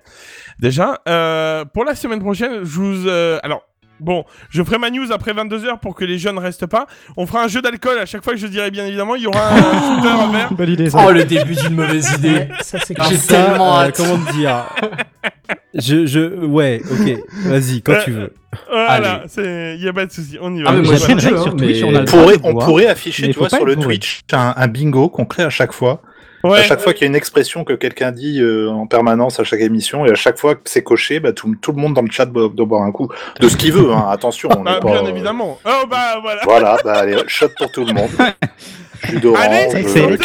déjà, 0.58 1.02
euh, 1.08 1.66
pour 1.66 1.84
la 1.84 1.94
semaine 1.94 2.20
prochaine, 2.20 2.64
je 2.64 2.80
vous... 2.80 3.06
euh, 3.06 3.38
alors, 3.42 3.64
bon, 4.00 4.24
je 4.50 4.62
ferai 4.62 4.78
ma 4.78 4.90
news 4.90 5.12
après 5.12 5.32
22h 5.32 5.78
pour 5.80 5.94
que 5.94 6.04
les 6.04 6.18
jeunes 6.18 6.38
restent 6.38 6.66
pas. 6.66 6.86
On 7.16 7.26
fera 7.26 7.44
un 7.44 7.48
jeu 7.48 7.62
d'alcool 7.62 7.98
à 7.98 8.06
chaque 8.06 8.24
fois 8.24 8.32
que 8.32 8.38
je 8.38 8.46
dirai 8.46 8.70
bien 8.70 8.86
évidemment, 8.86 9.14
il 9.14 9.22
y 9.22 9.26
aura 9.26 9.48
un 9.50 9.56
shooter 9.56 10.08
à 10.08 10.26
verre. 10.32 10.52
Bonne 10.52 10.70
idée 10.70 10.90
ça. 10.90 11.04
Oh, 11.06 11.10
le 11.12 11.24
début 11.24 11.54
d'une 11.54 11.74
mauvaise 11.74 12.12
idée. 12.18 12.48
Ça 12.60 12.78
c'est 12.84 12.96
J'ai 13.08 13.18
tellement 13.18 13.78
euh, 13.78 13.84
hâte. 13.84 13.96
comment 13.96 14.18
te 14.18 14.32
dire 14.32 14.64
Je, 15.74 16.04
je, 16.06 16.44
ouais, 16.44 16.82
ok. 16.90 17.18
Vas-y, 17.44 17.80
quand 17.82 17.94
tu 18.04 18.10
veux. 18.10 18.34
Voilà, 18.68 18.90
Allez. 18.92 19.22
c'est... 19.28 19.76
y 19.78 19.86
a 19.88 19.92
pas 19.92 20.04
de 20.06 20.10
souci, 20.10 20.36
on 20.40 20.52
y 20.54 20.62
va. 20.62 20.70
Ah, 20.70 20.72
mais 20.72 20.82
moi, 20.82 20.94
J'ai 20.96 21.02
appris 21.02 21.12
une 21.12 21.20
je- 21.20 21.26
règle 21.26 21.38
hein, 21.38 21.42
sur 21.44 21.54
mais- 21.54 21.62
Twitch, 21.66 21.82
on 21.84 22.04
pourrait, 22.04 22.36
on 22.42 22.54
pourrait 22.56 22.86
afficher, 22.86 23.26
mais 23.28 23.32
tu 23.32 23.38
vois, 23.38 23.48
sur 23.48 23.64
le. 23.64 23.76
Twitch, 23.76 24.22
un, 24.32 24.52
un 24.56 24.66
bingo 24.66 25.08
qu'on 25.08 25.24
crée 25.24 25.44
à 25.44 25.50
chaque 25.50 25.72
fois. 25.72 26.02
Ouais. 26.42 26.60
À 26.60 26.62
chaque 26.62 26.80
fois 26.80 26.92
qu'il 26.94 27.02
y 27.02 27.04
a 27.04 27.08
une 27.08 27.16
expression 27.16 27.64
que 27.64 27.74
quelqu'un 27.74 28.12
dit 28.12 28.40
euh, 28.40 28.70
en 28.70 28.86
permanence 28.86 29.38
à 29.40 29.44
chaque 29.44 29.60
émission, 29.60 30.06
et 30.06 30.10
à 30.10 30.14
chaque 30.14 30.38
fois 30.38 30.54
que 30.54 30.62
c'est 30.64 30.82
coché, 30.82 31.20
bah, 31.20 31.32
tout, 31.32 31.54
tout 31.60 31.72
le 31.72 31.80
monde 31.80 31.94
dans 31.94 32.02
le 32.02 32.10
chat 32.10 32.24
doit, 32.26 32.48
doit 32.48 32.66
boire 32.66 32.82
un 32.82 32.92
coup 32.92 33.08
de 33.40 33.48
ce 33.48 33.56
qu'il 33.56 33.72
veut. 33.72 33.92
Hein. 33.92 34.06
Attention, 34.10 34.48
on 34.56 34.64
Ah, 34.66 34.80
pas. 34.80 34.86
bien 34.90 35.04
euh, 35.04 35.08
évidemment. 35.10 35.58
Oh 35.66 35.86
bah 35.90 36.18
voilà. 36.22 36.40
Voilà, 36.44 36.76
bah 36.84 36.94
allez, 36.94 37.16
shot 37.26 37.48
pour 37.58 37.70
tout 37.70 37.84
le 37.84 37.92
monde. 37.92 38.10
Jus 39.04 39.20
d'orange, 39.20 39.40
Allez, 39.42 39.68
c'est- 39.86 40.00
euh, 40.00 40.16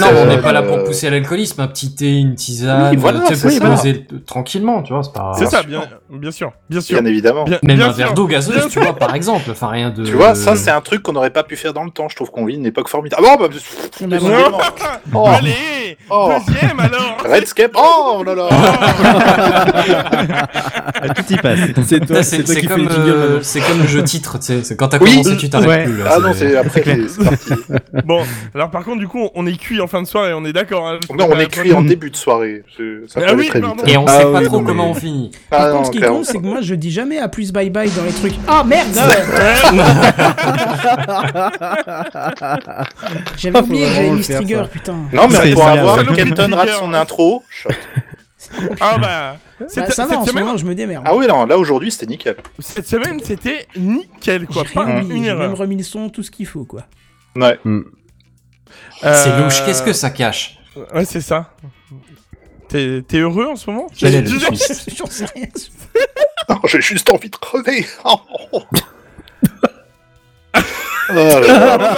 Non, 0.00 0.06
on 0.22 0.26
n'est 0.26 0.38
pas 0.38 0.52
là 0.52 0.62
pour 0.62 0.76
euh, 0.78 0.84
pousser 0.84 1.06
à 1.06 1.10
l'alcoolisme, 1.10 1.60
un 1.60 1.68
petit 1.68 1.94
thé, 1.94 2.10
une 2.12 2.34
tisane, 2.34 2.90
Oui, 2.90 2.96
voilà, 2.96 3.20
tu 3.28 3.34
sais, 3.36 3.58
pour 3.60 3.60
se 3.76 3.76
poser 3.76 4.06
tranquillement, 4.26 4.82
tu 4.82 4.92
vois, 4.92 5.02
c'est 5.02 5.12
pas... 5.12 5.32
C'est 5.38 5.46
ça, 5.46 5.62
bien, 5.62 5.82
bien 6.10 6.30
sûr, 6.30 6.52
bien 6.68 6.80
sûr. 6.80 7.00
Bien 7.00 7.10
évidemment. 7.10 7.44
Bien- 7.44 7.58
Même 7.62 7.76
bien 7.76 7.86
un 7.86 7.90
sûr. 7.90 7.96
verre 7.98 8.14
d'eau 8.14 8.26
gazeuse, 8.26 8.56
Bien 8.56 8.68
tu 8.68 8.80
vois, 8.80 8.96
par 8.96 9.14
exemple, 9.14 9.50
enfin 9.50 9.68
rien 9.68 9.90
de... 9.90 10.04
Tu 10.04 10.12
vois, 10.12 10.34
ça 10.34 10.56
c'est 10.56 10.70
un 10.70 10.80
truc 10.80 11.02
qu'on 11.02 11.12
n'aurait 11.12 11.30
pas 11.30 11.42
pu 11.44 11.56
faire 11.56 11.72
dans 11.72 11.84
le 11.84 11.90
temps. 11.90 12.08
Je 12.08 12.16
trouve 12.16 12.30
qu'on 12.30 12.44
vit 12.44 12.54
une 12.56 12.66
époque 12.66 12.88
formidable. 12.88 13.22
Ah 13.26 13.36
bon, 13.36 13.44
bah, 13.44 13.48
décidément. 13.52 14.58
Oh. 15.12 15.26
Allez, 15.28 15.96
Oh. 16.10 16.32
deuxième 16.46 16.80
alors. 16.80 17.16
Redscape. 17.24 17.72
Oh 17.76 18.22
là 18.24 18.34
là. 18.34 18.48
Ah, 18.50 19.84
Tout 21.14 21.32
y 21.32 21.36
passe. 21.36 21.58
C'est 21.86 22.00
toi, 22.06 22.22
c'est 22.22 22.42
toi 22.42 22.54
qui 22.54 22.60
fais 22.62 22.66
comme, 22.66 22.84
le 22.84 22.90
jingle 22.90 23.10
euh, 23.10 23.38
c'est 23.42 23.60
comme 23.60 23.80
le 23.82 23.86
jeu 23.86 24.02
titre, 24.02 24.38
tu 24.38 24.46
sais, 24.46 24.62
c'est 24.64 24.76
quand 24.76 24.88
t'as 24.88 24.98
commencé, 24.98 25.36
tu 25.36 25.50
t'arrêtes 25.50 25.84
plus. 25.84 25.98
Là, 25.98 26.12
Ah 26.16 26.18
non, 26.20 26.32
c'est 26.34 26.56
après, 26.56 26.82
c'est 27.08 27.24
parti. 27.24 27.52
Bon, 28.04 28.22
alors 28.54 28.70
par 28.70 28.84
contre, 28.84 28.98
du 28.98 29.08
coup, 29.08 29.28
on 29.34 29.46
est 29.46 29.56
cuit 29.56 29.80
en 29.80 29.86
fin 29.86 30.02
de 30.02 30.06
soirée, 30.06 30.32
on 30.34 30.44
est 30.44 30.52
d'accord. 30.52 30.86
hein, 30.88 30.98
Non, 31.16 31.28
on 31.30 31.38
est 31.38 31.46
cuit 31.48 31.72
en 31.72 31.82
début 31.82 32.10
de 32.10 32.16
soirée. 32.16 32.62
Ça 32.68 33.20
peut 33.20 33.26
Ah 33.26 33.30
aller 33.30 33.34
oui, 33.42 33.48
très 33.48 33.60
vite. 33.60 33.70
Et 33.86 33.96
on 33.96 34.04
Ah 34.06 34.18
sait 34.20 34.24
oui, 34.26 34.32
pas 34.32 34.44
trop 34.44 34.60
comment 34.62 34.90
on 34.90 34.94
finit. 34.94 35.30
Par 35.50 35.60
Ah 35.62 35.70
contre, 35.70 35.86
ce 35.86 35.90
qui 35.92 36.00
compte, 36.00 36.24
c'est 36.24 36.38
que 36.38 36.42
moi 36.46 36.60
je 36.60 36.74
dis 36.74 36.90
jamais 36.90 37.18
à 37.18 37.28
plus 37.28 37.52
bye 37.52 37.70
bye 37.70 37.90
dans 37.90 38.04
les 38.04 38.12
trucs. 38.12 38.34
Ah 38.48 38.62
merde 38.64 38.88
J'avais 43.36 43.58
Faut 43.58 43.64
oublié 43.64 43.86
que 43.86 43.92
j'avais 43.92 44.10
le 44.10 44.16
mis 44.16 44.22
faire, 44.22 44.36
Trigger, 44.38 44.62
putain. 44.70 44.92
Non, 45.12 45.28
mais 45.28 45.52
pour 45.52 45.62
ça, 45.64 45.72
avoir 45.72 46.06
Kenton 46.14 46.54
rate 46.54 46.70
son 46.70 46.94
intro. 46.94 47.42
Ah 48.80 48.98
bah, 48.98 49.36
cette, 49.68 49.86
Bah, 49.86 49.90
ça 49.90 50.04
va, 50.04 50.08
cette 50.10 50.18
en 50.18 50.24
ce 50.24 50.30
semaine, 50.30 50.44
moment 50.44 50.56
je 50.58 50.64
me 50.66 50.74
démerde. 50.74 51.04
Ah 51.06 51.14
oui, 51.16 51.26
non, 51.26 51.46
là 51.46 51.56
aujourd'hui 51.58 51.90
c'était 51.90 52.06
nickel. 52.06 52.36
cette 52.58 52.86
semaine, 52.86 53.18
c'était 53.24 53.66
nickel, 53.76 54.46
quoi. 54.46 54.64
Pas 54.72 54.84
une 55.00 55.08
j'ai 55.08 55.14
même 55.14 55.24
erreur. 55.24 55.56
remis 55.56 55.76
le 55.76 55.82
son, 55.82 56.08
tout 56.10 56.22
ce 56.22 56.30
qu'il 56.30 56.46
faut 56.46 56.64
quoi. 56.64 56.82
Ouais. 57.36 57.58
C'est 59.00 59.06
Euh, 59.06 59.44
louche, 59.44 59.64
qu'est-ce 59.64 59.82
que 59.82 59.92
ça 59.92 60.10
cache 60.10 60.58
Ouais, 60.94 61.04
c'est 61.04 61.20
ça. 61.20 61.50
T'es 62.68 63.02
t'es 63.06 63.18
heureux 63.18 63.46
en 63.46 63.56
ce 63.56 63.70
moment 63.70 63.86
Quel 63.96 64.14
est 64.14 64.22
le 64.22 64.30
twist. 64.30 64.90
Non, 66.48 66.60
j'ai 66.66 66.80
juste 66.80 67.08
envie 67.10 67.30
de 67.30 67.36
crever. 67.36 67.86
Oh, 68.04 68.20
oh. 68.52 68.62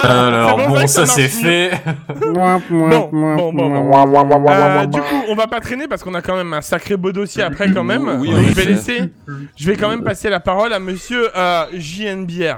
Alors, 0.03 0.57
bon, 0.67 0.85
ça 0.87 1.05
c'est 1.05 1.27
fait. 1.29 1.71
Bon, 2.19 2.61
bon, 2.69 3.51
bon, 3.51 3.51
bon. 3.51 4.45
Euh, 4.49 4.85
du 4.85 4.99
coup, 4.99 5.23
on 5.29 5.35
va 5.35 5.47
pas 5.47 5.59
traîner 5.61 5.87
parce 5.87 6.03
qu'on 6.03 6.13
a 6.13 6.21
quand 6.21 6.35
même 6.35 6.53
un 6.53 6.61
sacré 6.61 6.97
beau 6.97 7.11
dossier 7.11 7.41
après 7.43 7.71
quand 7.71 7.83
même. 7.85 8.07
Oui, 8.19 8.29
Donc, 8.29 8.39
oui, 8.39 8.45
je 8.49 8.53
vais 8.53 8.65
laisser, 8.65 9.09
je 9.55 9.65
vais 9.67 9.77
quand 9.77 9.89
même 9.89 10.03
passer 10.03 10.29
la 10.29 10.39
parole 10.39 10.73
à 10.73 10.79
Monsieur 10.79 11.29
euh, 11.35 11.65
JNBR. 11.73 12.57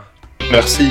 Merci. 0.51 0.89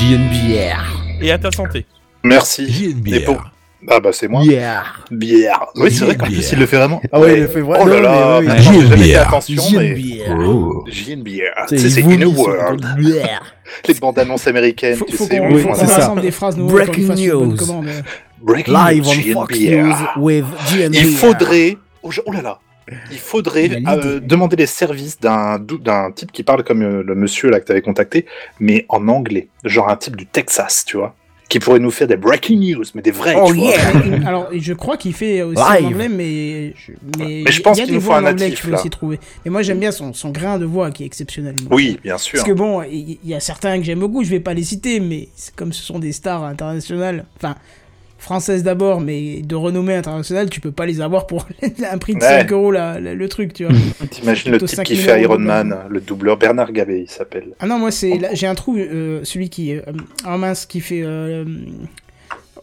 JNBR. 0.00 1.22
Et 1.22 1.32
à 1.32 1.38
ta 1.38 1.50
santé. 1.50 1.86
Merci. 2.22 2.94
Pour- 3.24 3.42
Ah 3.88 3.98
bah 3.98 4.10
c'est 4.12 4.28
moi. 4.28 4.42
Bière. 4.42 5.04
Bière. 5.10 5.66
Oui, 5.76 5.90
c'est 5.90 6.04
vrai 6.04 6.16
qu'en 6.16 6.26
plus 6.26 6.52
il 6.52 6.58
le 6.58 6.66
fait 6.66 6.76
vraiment. 6.76 7.00
Ah 7.10 7.18
ouais, 7.20 7.34
il 7.36 7.40
le 7.42 7.48
fait 7.48 7.60
vraiment. 7.62 7.84
Oh 7.84 7.88
là 7.88 8.00
là. 8.00 8.40
mais 8.42 8.48
oui, 8.48 8.56
putain, 8.56 8.70
oui. 8.70 8.76
J'ai 8.80 8.88
jamais 8.88 8.96
fait 8.96 9.08
JNBR. 9.08 9.20
attention, 9.28 9.62
mais. 9.78 9.96
JNBR. 9.96 10.48
Oh. 10.48 10.84
JNBR. 10.86 11.68
C'est- 11.68 11.88
sur 11.88 12.38
World. 12.38 12.84
Les 13.88 13.94
bandes 13.94 14.18
annonces 14.18 14.46
américaines, 14.46 14.96
Faut, 14.96 15.04
tu 15.06 15.16
faut 15.16 15.24
sais. 15.24 15.40
oui, 15.40 15.62
c'est 15.74 15.80
ça. 15.80 15.86
ça. 15.86 15.94
rassemble 15.96 16.20
des 16.20 16.30
phrases 16.30 16.56
nous 16.58 16.66
Breaking 16.66 17.14
une 17.16 17.28
news. 17.28 17.56
Breaking 18.42 18.74
Live 18.74 19.02
news, 19.02 19.08
on 19.08 19.32
Fox 19.40 19.58
JNBR. 19.58 19.86
News 19.86 19.96
with 20.18 20.44
JNBR. 20.70 20.98
Il 20.98 21.16
faudrait. 21.16 21.78
Oh, 22.02 22.10
oh 22.26 22.32
là 22.32 22.42
là. 22.42 22.58
Il 23.10 23.18
faudrait 23.18 23.70
euh, 23.86 24.20
demander 24.20 24.56
les 24.56 24.66
services 24.66 25.18
d'un 25.20 26.12
type 26.14 26.30
qui 26.30 26.42
parle 26.42 26.62
comme 26.62 26.82
euh, 26.82 27.02
le 27.02 27.14
monsieur 27.14 27.50
là 27.50 27.60
que 27.60 27.64
t'avais 27.64 27.82
contacté, 27.82 28.26
mais 28.60 28.86
en 28.88 29.08
anglais. 29.08 29.48
Genre 29.64 29.88
un 29.88 29.96
type 29.96 30.16
du 30.16 30.26
Texas, 30.26 30.84
tu 30.86 30.96
vois. 30.96 31.14
Qui 31.48 31.60
pourrait 31.60 31.78
nous 31.78 31.92
faire 31.92 32.08
des 32.08 32.16
breaking 32.16 32.58
news, 32.58 32.84
mais 32.94 33.02
des 33.02 33.12
vrais. 33.12 33.36
Oh 33.40 33.52
tu 33.52 33.58
yeah. 33.58 33.78
Alors, 34.26 34.48
je 34.52 34.72
crois 34.72 34.96
qu'il 34.96 35.14
fait 35.14 35.42
aussi 35.42 35.62
Live. 35.62 35.84
en 35.84 35.88
anglais, 35.88 36.08
mais 36.08 36.74
je, 36.76 36.92
mais 37.18 37.42
Mais 37.44 37.52
je 37.52 37.62
pense 37.62 37.76
il 37.76 37.80
y 37.80 37.82
a 37.82 37.86
qu'il 37.86 37.94
nous 37.94 38.00
faut 38.00 38.06
voix 38.06 38.16
un 38.16 38.24
en 38.24 38.30
anglais 38.30 38.46
natif, 38.46 38.60
qu'il 38.60 38.64
faut 38.64 38.72
là. 38.72 38.80
aussi 38.80 38.90
trouver. 38.90 39.20
Mais 39.44 39.50
moi, 39.52 39.62
j'aime 39.62 39.78
bien 39.78 39.92
son, 39.92 40.12
son 40.12 40.30
grain 40.30 40.58
de 40.58 40.64
voix 40.64 40.90
qui 40.90 41.04
est 41.04 41.06
exceptionnel. 41.06 41.54
Oui, 41.70 42.00
bien 42.02 42.18
sûr. 42.18 42.38
Parce 42.38 42.48
que 42.48 42.52
bon, 42.52 42.82
il 42.82 43.18
il 43.22 43.30
y, 43.30 43.34
a 43.34 43.40
certains 43.40 43.78
que 43.78 43.84
j'aime 43.84 44.00
beaucoup, 44.00 44.24
je 44.24 44.30
vais 44.30 44.40
pas 44.40 44.54
les 44.54 44.64
citer, 44.64 44.98
mais 44.98 45.28
c'est 45.36 45.54
comme 45.54 45.72
ce 45.72 45.84
sont 45.84 46.00
des 46.00 46.12
stars 46.12 46.42
internationales. 46.42 47.26
Enfin, 47.36 47.54
françaises 48.18 48.62
d'abord, 48.62 49.00
mais 49.00 49.42
de 49.42 49.54
renommée 49.54 49.94
internationale, 49.94 50.48
tu 50.50 50.60
peux 50.60 50.70
pas 50.72 50.86
les 50.86 51.00
avoir 51.00 51.26
pour 51.26 51.46
un 51.92 51.98
prix 51.98 52.14
de 52.14 52.20
Ouais. 52.20 52.40
5 52.40 52.52
euros 52.52 52.70
la- 52.70 52.98
la- 53.00 53.14
le 53.14 53.28
truc, 53.28 53.52
tu 53.52 53.64
vois. 53.64 53.74
T'imagines 54.10 54.52
le 54.52 54.58
type 54.58 54.68
5 54.68 54.84
qui 54.84 54.96
000 54.96 55.08
fait 55.14 55.22
Iron 55.22 55.38
Man, 55.38 55.76
le 55.88 56.00
doubleur 56.00 56.36
Bernard 56.36 56.72
Gabé, 56.72 57.00
il 57.06 57.10
s'appelle. 57.10 57.48
Ah 57.60 57.66
non, 57.66 57.78
moi 57.78 57.90
c'est 57.90 58.18
là, 58.18 58.28
j'ai 58.32 58.46
un 58.46 58.54
trou, 58.54 58.76
euh, 58.78 59.20
celui 59.24 59.48
qui 59.50 59.74
euh, 59.74 59.80
ah 60.24 60.36
mince 60.38 60.66
qui 60.66 60.80
fait 60.80 61.02
euh, 61.04 61.44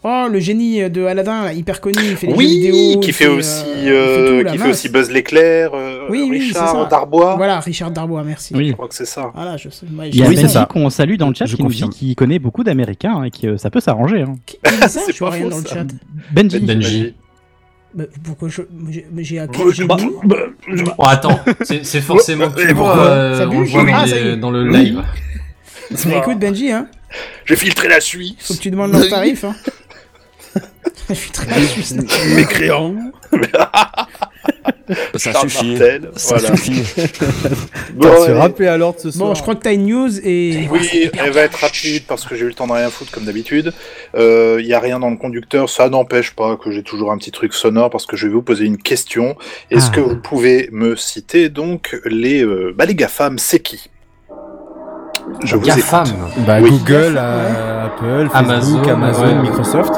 oh 0.04 0.28
le 0.32 0.40
génie 0.40 0.90
de 0.90 1.06
Aladdin, 1.06 1.44
là, 1.46 1.54
hyper 1.54 1.82
connu, 1.82 1.96
il 2.02 2.16
fait 2.18 2.28
des 2.28 2.34
jeux 2.34 2.38
Oui, 2.38 2.48
vidéo, 2.48 3.00
qui 3.00 3.10
il 3.10 3.14
fait 3.14 3.28
aussi, 3.28 3.64
euh, 3.66 3.84
il 3.84 3.90
euh, 3.92 4.16
fait 4.16 4.38
tout, 4.40 4.44
là, 4.46 4.52
qui 4.52 4.58
fait 4.58 4.70
aussi 4.70 4.90
Buzz 4.90 5.10
l'éclair, 5.12 5.72
euh, 5.74 6.08
Oui, 6.10 6.28
oui, 6.30 6.40
Richard 6.40 6.70
ça. 6.70 6.86
Darbois. 6.90 7.36
Voilà, 7.36 7.60
Richard 7.60 7.92
Darbois, 7.92 8.24
merci. 8.24 8.54
Oui. 8.56 8.70
Je 8.70 8.74
crois 8.74 8.88
que 8.88 8.96
c'est 8.96 9.06
ça. 9.06 9.32
Voilà, 9.34 9.58
je 9.58 9.70
sais. 9.70 9.86
moi, 9.90 10.08
Il 10.08 10.16
y 10.16 10.24
a 10.24 10.28
Oui, 10.28 10.36
Benji 10.36 10.50
ça. 10.50 10.68
qu'on 10.70 10.90
salue 10.90 11.16
dans 11.16 11.30
le 11.30 11.36
chat 11.36 11.46
Je 11.46 11.56
qui 11.56 11.64
nous 11.64 11.70
dit 11.70 11.82
confirme. 11.82 11.92
qu'il 11.92 12.16
connaît 12.16 12.40
beaucoup 12.40 12.64
d'Américains 12.64 13.16
hein, 13.18 13.24
et 13.24 13.32
que 13.32 13.48
euh, 13.48 13.58
ça 13.58 13.70
peut 13.70 13.80
s'arranger. 13.80 14.22
hein. 14.22 14.36
Qui 14.46 14.58
dit 14.64 14.78
ça 14.82 14.88
C'est 15.06 15.14
Je 15.14 15.20
vois 15.20 15.32
pas 15.32 15.38
faux, 15.38 15.50
dans 15.50 15.58
le 15.60 15.66
chat. 15.66 15.86
Benji. 16.32 16.60
Benji. 16.60 17.14
Bah, 17.96 18.06
pourquoi 18.24 18.50
je 18.50 18.64
j'ai- 19.20 19.38
à 19.40 19.46
Bah, 19.46 19.98
bah, 20.26 20.36
dit 20.76 20.84
Oh, 20.98 21.04
attends, 21.06 21.40
c'est 21.62 21.86
c'est 21.86 22.02
forcément 22.02 22.50
que 22.50 22.60
tu 22.60 22.74
vois, 22.74 22.88
pourquoi 22.88 23.06
euh, 23.06 23.38
Ça 23.38 23.48
on 23.48 23.60
le 23.60 23.66
voit 23.68 23.84
dans, 23.84 23.94
Ah, 23.94 24.06
les- 24.08 24.12
est. 24.14 24.38
dans 24.38 24.50
le 24.50 24.68
live. 24.68 25.04
Mais 26.08 26.18
écoute 26.18 26.40
Benji 26.40 26.72
hein, 26.72 26.88
J'ai 27.46 27.56
filtré 27.56 27.88
la 27.88 28.02
Suisse. 28.02 28.34
faut 28.40 28.56
que 28.56 28.60
tu 28.60 28.72
demandes 28.72 28.94
leur 28.94 29.08
tarif 29.08 29.44
hein. 29.44 29.54
Je 31.10 31.14
suis 31.16 31.32
très 31.32 31.62
Suisse. 31.64 31.96
Mécréant. 32.36 32.96
Ça 35.16 35.32
Charles 35.32 35.50
suffit. 35.50 35.72
Martel, 35.72 36.12
Ça 36.16 36.36
voilà. 36.38 36.56
suffit. 36.58 36.84
Bon, 37.96 38.10
rappelé 38.38 38.68
à 38.68 38.78
l'ordre 38.78 39.00
ce 39.00 39.12
soir. 39.12 39.30
Bon, 39.30 39.36
je 39.36 39.42
crois 39.42 39.56
que 39.56 39.62
t'as 39.62 39.74
une 39.74 39.86
news 39.88 40.10
et 40.24 40.68
Oui, 40.72 41.10
elle 41.18 41.32
va 41.32 41.42
être 41.42 41.56
rapide 41.60 42.04
parce 42.08 42.26
que 42.26 42.36
j'ai 42.36 42.44
eu 42.44 42.48
le 42.48 42.54
temps 42.54 42.68
de 42.68 42.74
rien 42.74 42.90
foutre 42.90 43.12
comme 43.12 43.24
d'habitude. 43.26 43.72
Il 44.18 44.66
y 44.66 44.74
a 44.74 44.80
rien 44.80 45.00
dans 45.00 45.10
le 45.10 45.16
conducteur, 45.18 45.70
ça 45.70 45.90
n'empêche 45.90 46.32
pas 46.36 46.58
que 46.58 46.72
j'ai 46.72 46.84
toujours 46.84 47.12
un 47.12 47.18
petit 47.18 47.32
truc 47.32 47.54
sonore 47.54 47.90
parce 47.90 48.06
que 48.06 48.18
je 48.18 48.28
vais 48.28 48.34
vous 48.34 48.42
poser 48.42 48.66
une 48.66 48.78
question. 48.78 49.36
Est-ce 49.72 49.88
Ah. 49.92 49.96
que 49.96 50.02
vous 50.02 50.18
pouvez 50.18 50.70
me 50.72 50.96
citer 50.96 51.50
donc 51.50 51.98
les 52.06 52.44
euh, 52.44 52.74
bah, 52.78 52.86
les 52.86 52.96
GAFAM, 52.96 53.38
c'est 53.40 53.60
qui? 53.60 53.90
Je 55.44 55.56
vous 55.56 55.66
écoute. 55.66 55.78
GAFAM. 55.78 56.08
Bah, 56.46 56.58
Oui. 56.62 56.70
Google, 56.72 57.16
euh, 57.18 57.86
Apple, 57.86 58.30
Amazon, 58.34 58.74
Facebook, 58.78 58.88
Amazon, 58.90 59.24
ouais. 59.26 59.42
Microsoft. 59.42 59.94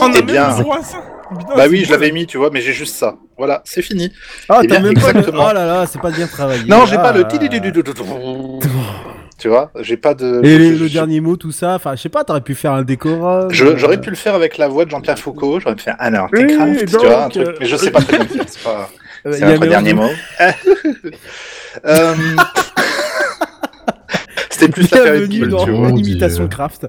On 0.00 0.12
Eh 0.14 0.22
bien. 0.22 0.56
le 0.56 0.62
droit 0.62 0.78
à 0.78 0.82
ça 0.82 0.98
Putain, 1.30 1.54
Bah 1.56 1.64
oui, 1.70 1.84
je 1.84 1.92
l'avais 1.92 2.10
mis, 2.10 2.26
tu 2.26 2.38
vois, 2.38 2.50
mais 2.52 2.60
j'ai 2.60 2.72
juste 2.72 2.96
ça. 2.96 3.14
Voilà, 3.38 3.62
c'est 3.64 3.82
fini. 3.82 4.12
Ah, 4.48 4.60
Eh 4.64 4.66
t'as 4.66 4.80
même 4.80 4.94
pas 4.94 5.12
le... 5.12 5.22
Oh 5.28 5.52
là 5.54 5.64
là, 5.64 5.86
c'est 5.86 6.00
pas 6.00 6.10
bien 6.10 6.26
travaillé. 6.26 6.64
Non, 6.66 6.86
j'ai 6.86 6.96
Ah. 6.96 7.02
pas 7.02 7.12
le 7.12 7.24
Tu 9.38 9.48
vois, 9.48 9.70
j'ai 9.80 9.96
pas 9.96 10.12
de. 10.14 10.40
Et 10.44 10.74
je- 10.76 10.82
le 10.82 10.88
dernier 10.90 11.20
mot, 11.20 11.36
tout 11.36 11.52
ça, 11.52 11.74
enfin, 11.76 11.94
je 11.96 12.02
sais 12.02 12.08
pas, 12.08 12.24
t'aurais 12.24 12.40
pu 12.42 12.54
faire 12.56 12.72
un 12.72 12.82
décorum. 12.82 13.48
je- 13.50 13.76
J'aurais 13.76 14.00
pu 14.00 14.10
le 14.10 14.16
faire 14.16 14.34
avec 14.34 14.58
la 14.58 14.66
voix 14.68 14.84
de 14.84 14.90
Jean-Pierre 14.90 15.18
Foucault, 15.18 15.60
j'aurais 15.60 15.76
pu 15.76 15.84
faire 15.84 15.96
alors, 16.00 16.28
Oui, 16.32 16.46
Techcraft, 16.46 16.86
tu 16.86 16.96
vois, 16.98 17.24
un 17.24 17.28
truc, 17.28 17.46
euh, 17.48 17.54
mais 17.60 17.66
je 17.66 17.76
sais 17.76 17.90
pas 17.92 18.00
très 18.02 18.18
bien 18.18 18.26
faire, 18.26 18.44
c'est 18.48 18.62
pas. 18.62 18.90
C'est 19.32 19.40
notre 19.46 19.66
dernier 19.66 19.94
mot. 19.94 20.10
C'était 24.50 24.68
plus 24.72 24.90
la 24.90 24.98
période 25.02 25.28
Bienvenue 25.28 25.50
dans 25.50 25.64
Dieu. 25.96 26.48
craft. 26.48 26.86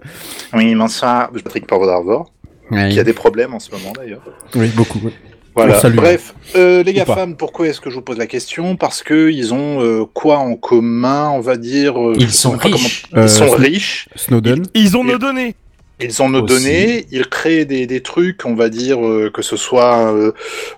Oui, 0.53 0.76
bonsoir, 0.76 1.30
Patrick 1.32 1.68
Poivre 1.68 1.86
d'Arvor, 1.86 2.32
qui 2.72 2.99
a 2.99 3.03
des 3.03 3.13
problèmes 3.13 3.53
en 3.53 3.59
ce 3.59 3.72
moment 3.72 3.93
d'ailleurs. 3.95 4.22
Oui, 4.55 4.67
beaucoup. 4.76 4.99
oui. 5.03 5.11
Voilà. 5.53 5.82
Bref, 5.89 6.34
euh, 6.55 6.82
les 6.82 6.93
pas. 6.93 6.99
GAFAM, 7.05 7.36
pourquoi 7.36 7.67
est-ce 7.67 7.82
que 7.82 7.89
je 7.89 7.95
vous 7.95 8.01
pose 8.01 8.17
la 8.17 8.26
question? 8.28 8.78
Parce 8.78 9.03
que 9.03 9.30
ils 9.30 9.53
ont 9.53 9.82
euh, 9.82 10.05
quoi 10.05 10.38
en 10.38 10.55
commun, 10.55 11.30
on 11.32 11.41
va 11.41 11.57
dire 11.57 12.01
euh, 12.01 12.13
Ils 12.17 12.32
sont 12.32 12.57
pas 12.57 12.69
riches. 12.69 13.03
comment- 13.11 13.24
Ils 13.24 13.26
Euh, 13.26 13.28
sont 13.28 13.47
Snow- 13.47 13.55
riches. 13.57 14.09
Snowden. 14.15 14.63
Ils 14.74 14.95
ont 14.95 15.03
nos 15.03 15.17
données. 15.17 15.55
Ils 16.03 16.22
ont 16.24 16.30
nos 16.30 16.41
Aussi. 16.41 16.53
données, 16.55 17.05
ils 17.11 17.28
créent 17.28 17.65
des, 17.65 17.86
des 17.86 18.01
trucs, 18.01 18.43
on 18.45 18.55
va 18.55 18.69
dire, 18.69 19.05
euh, 19.05 19.30
que 19.32 19.41
ce 19.43 19.55
soit 19.57 20.11
euh, 20.11 20.32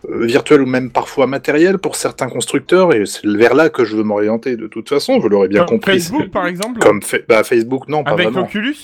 euh, 0.09 0.25
virtuel 0.25 0.61
ou 0.61 0.65
même 0.65 0.89
parfois 0.89 1.27
matériel 1.27 1.77
pour 1.77 1.95
certains 1.95 2.27
constructeurs, 2.27 2.93
et 2.93 3.05
c'est 3.05 3.25
vers 3.27 3.53
là 3.53 3.69
que 3.69 3.85
je 3.85 3.95
veux 3.95 4.03
m'orienter 4.03 4.57
de 4.57 4.67
toute 4.67 4.89
façon, 4.89 5.19
vous 5.19 5.29
l'aurez 5.29 5.47
bien 5.47 5.59
Comme 5.65 5.77
compris. 5.79 5.93
Facebook, 5.93 6.29
par 6.29 6.45
exemple. 6.47 6.79
Comme 6.79 7.01
fa- 7.03 7.19
bah, 7.29 7.43
Facebook, 7.45 7.87
non, 7.87 8.03
pas 8.03 8.11
Avec 8.11 8.25
vraiment. 8.31 8.41
l'Oculus. 8.41 8.75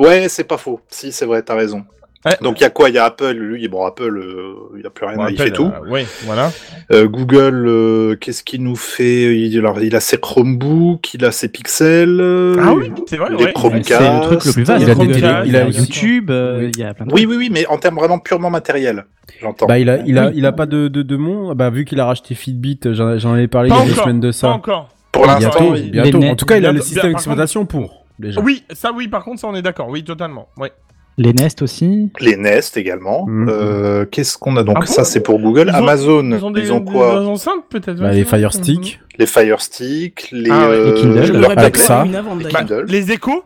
Ouais, 0.00 0.28
c'est 0.28 0.42
pas 0.44 0.56
faux. 0.56 0.80
Si, 0.88 1.12
c'est 1.12 1.26
vrai, 1.26 1.42
t'as 1.42 1.54
raison. 1.54 1.84
Ouais. 2.26 2.32
Donc 2.42 2.58
il 2.58 2.62
y 2.62 2.66
a 2.66 2.70
quoi? 2.70 2.88
Il 2.88 2.96
y 2.96 2.98
a 2.98 3.04
Apple, 3.04 3.30
lui, 3.30 3.68
bon, 3.68 3.86
Apple, 3.86 4.18
euh, 4.18 4.76
il 4.76 4.84
a 4.84 4.90
plus 4.90 5.06
rien, 5.06 5.16
Bon, 5.16 5.28
il 5.28 5.36
fait 5.40 5.52
tout. 5.52 5.70
euh, 5.72 5.88
ouais, 5.88 6.04
voilà. 6.24 6.50
Euh, 6.92 7.06
Google, 7.06 7.66
euh, 7.68 8.16
qu'est-ce 8.16 8.42
qu'il 8.42 8.64
nous 8.64 8.74
fait? 8.74 9.36
Il, 9.38 9.56
alors, 9.60 9.80
il 9.80 9.94
a 9.94 10.00
ses 10.00 10.18
Chromebooks, 10.18 11.14
il 11.14 11.24
a 11.24 11.30
ses 11.30 11.48
Pixels. 11.48 12.18
euh, 12.20 12.56
Ah 12.60 12.74
oui, 12.74 12.90
c'est 13.06 13.16
vrai, 13.18 13.28
les 13.38 13.44
ouais. 13.44 13.52
Chromecast. 13.52 14.02
C'est 14.02 14.12
le 14.12 14.20
truc 14.22 14.44
le 14.46 14.52
plus 14.52 14.64
vaste. 14.64 14.84
Il 14.84 14.90
a 14.90 14.94
des 14.96 15.06
télé- 15.12 15.42
il 15.46 15.56
a 15.56 15.68
YouTube, 15.68 16.30
euh, 16.30 16.58
Oui. 16.64 16.70
il 16.74 16.80
y 16.80 16.84
a 16.84 16.92
plein 16.92 17.06
de 17.06 17.12
Oui, 17.12 17.24
oui, 17.24 17.36
oui, 17.36 17.50
mais 17.52 17.66
en 17.66 17.78
termes 17.78 17.94
vraiment 17.94 18.18
purement 18.18 18.50
matériels, 18.50 19.04
j'entends. 19.40 19.66
Bah, 19.66 19.78
il 19.78 19.88
a, 19.88 19.98
il 20.04 20.18
a, 20.18 20.26
Oui. 20.26 20.32
il 20.36 20.44
a 20.46 20.52
pas 20.52 20.66
de, 20.66 20.88
de, 20.88 21.02
de 21.02 21.16
mon. 21.16 21.54
Bah, 21.54 21.70
vu 21.70 21.84
qu'il 21.84 22.00
a 22.00 22.04
racheté 22.06 22.34
Fitbit, 22.34 22.80
j'en 22.92 23.16
j'en 23.18 23.34
avais 23.34 23.46
parlé 23.48 23.68
Pas 23.68 23.76
il 23.76 23.78
y 23.78 23.82
a 23.82 23.86
deux 23.86 23.92
encore, 23.92 24.04
semaines 24.04 24.20
de 24.20 24.28
Pas 24.28 24.32
ça. 24.32 24.48
encore. 24.50 24.88
Pour 25.12 25.26
l'instant, 25.26 25.70
Bientôt, 25.72 26.22
En 26.22 26.34
tout 26.36 26.46
cas, 26.46 26.56
il 26.58 26.66
a 26.66 26.72
le 26.72 26.80
système 26.80 27.12
d'exploitation 27.12 27.64
pour. 27.64 28.06
Déjà. 28.18 28.40
Oui, 28.40 28.64
ça 28.72 28.90
oui, 28.92 29.06
par 29.06 29.22
contre, 29.22 29.40
ça 29.40 29.46
on 29.46 29.54
est 29.54 29.62
d'accord. 29.62 29.88
Oui, 29.88 30.02
totalement. 30.02 30.48
Ouais. 30.56 30.72
Les 31.18 31.32
Nest 31.34 31.60
aussi. 31.62 32.10
les 32.20 32.36
Nest 32.36 32.76
également. 32.76 33.26
Mhm. 33.26 33.48
Euh, 33.50 34.04
Qu'est-ce 34.10 34.38
qu'on 34.38 34.56
a 34.56 34.62
donc 34.62 34.76
Ah 34.78 34.80
bon 34.80 34.86
Ça, 34.86 35.04
c'est 35.04 35.20
pour 35.20 35.38
Google. 35.40 35.66
Ils 35.68 35.74
ont- 35.74 35.78
Amazon, 35.78 36.24
Ils 36.30 36.44
ont 36.44 36.50
des, 36.50 36.60
ils 36.62 36.72
ont 36.72 36.80
des 36.80 36.92
quoi 36.92 37.26
enceintes 37.26 37.64
peut-être. 37.68 37.98
Bah, 38.00 38.12
les 38.12 38.18
c'est 38.24 38.30
vrai. 38.30 38.38
Fire 38.38 38.52
Stick. 38.52 39.00
Les 39.18 39.26
Fire 39.26 39.60
Stick, 39.60 40.28
les, 40.32 40.48
Ah 40.50 40.68
ouais, 40.70 40.74
euh, 40.76 40.94
les 40.94 41.00
Kindle. 41.00 41.40
leur 41.40 41.58
Alexa. 41.58 42.04
une 42.06 42.14
avant 42.14 42.36
d'ailleurs. 42.36 42.52
Kindle. 42.52 42.84
Les 42.88 43.10
échos 43.12 43.42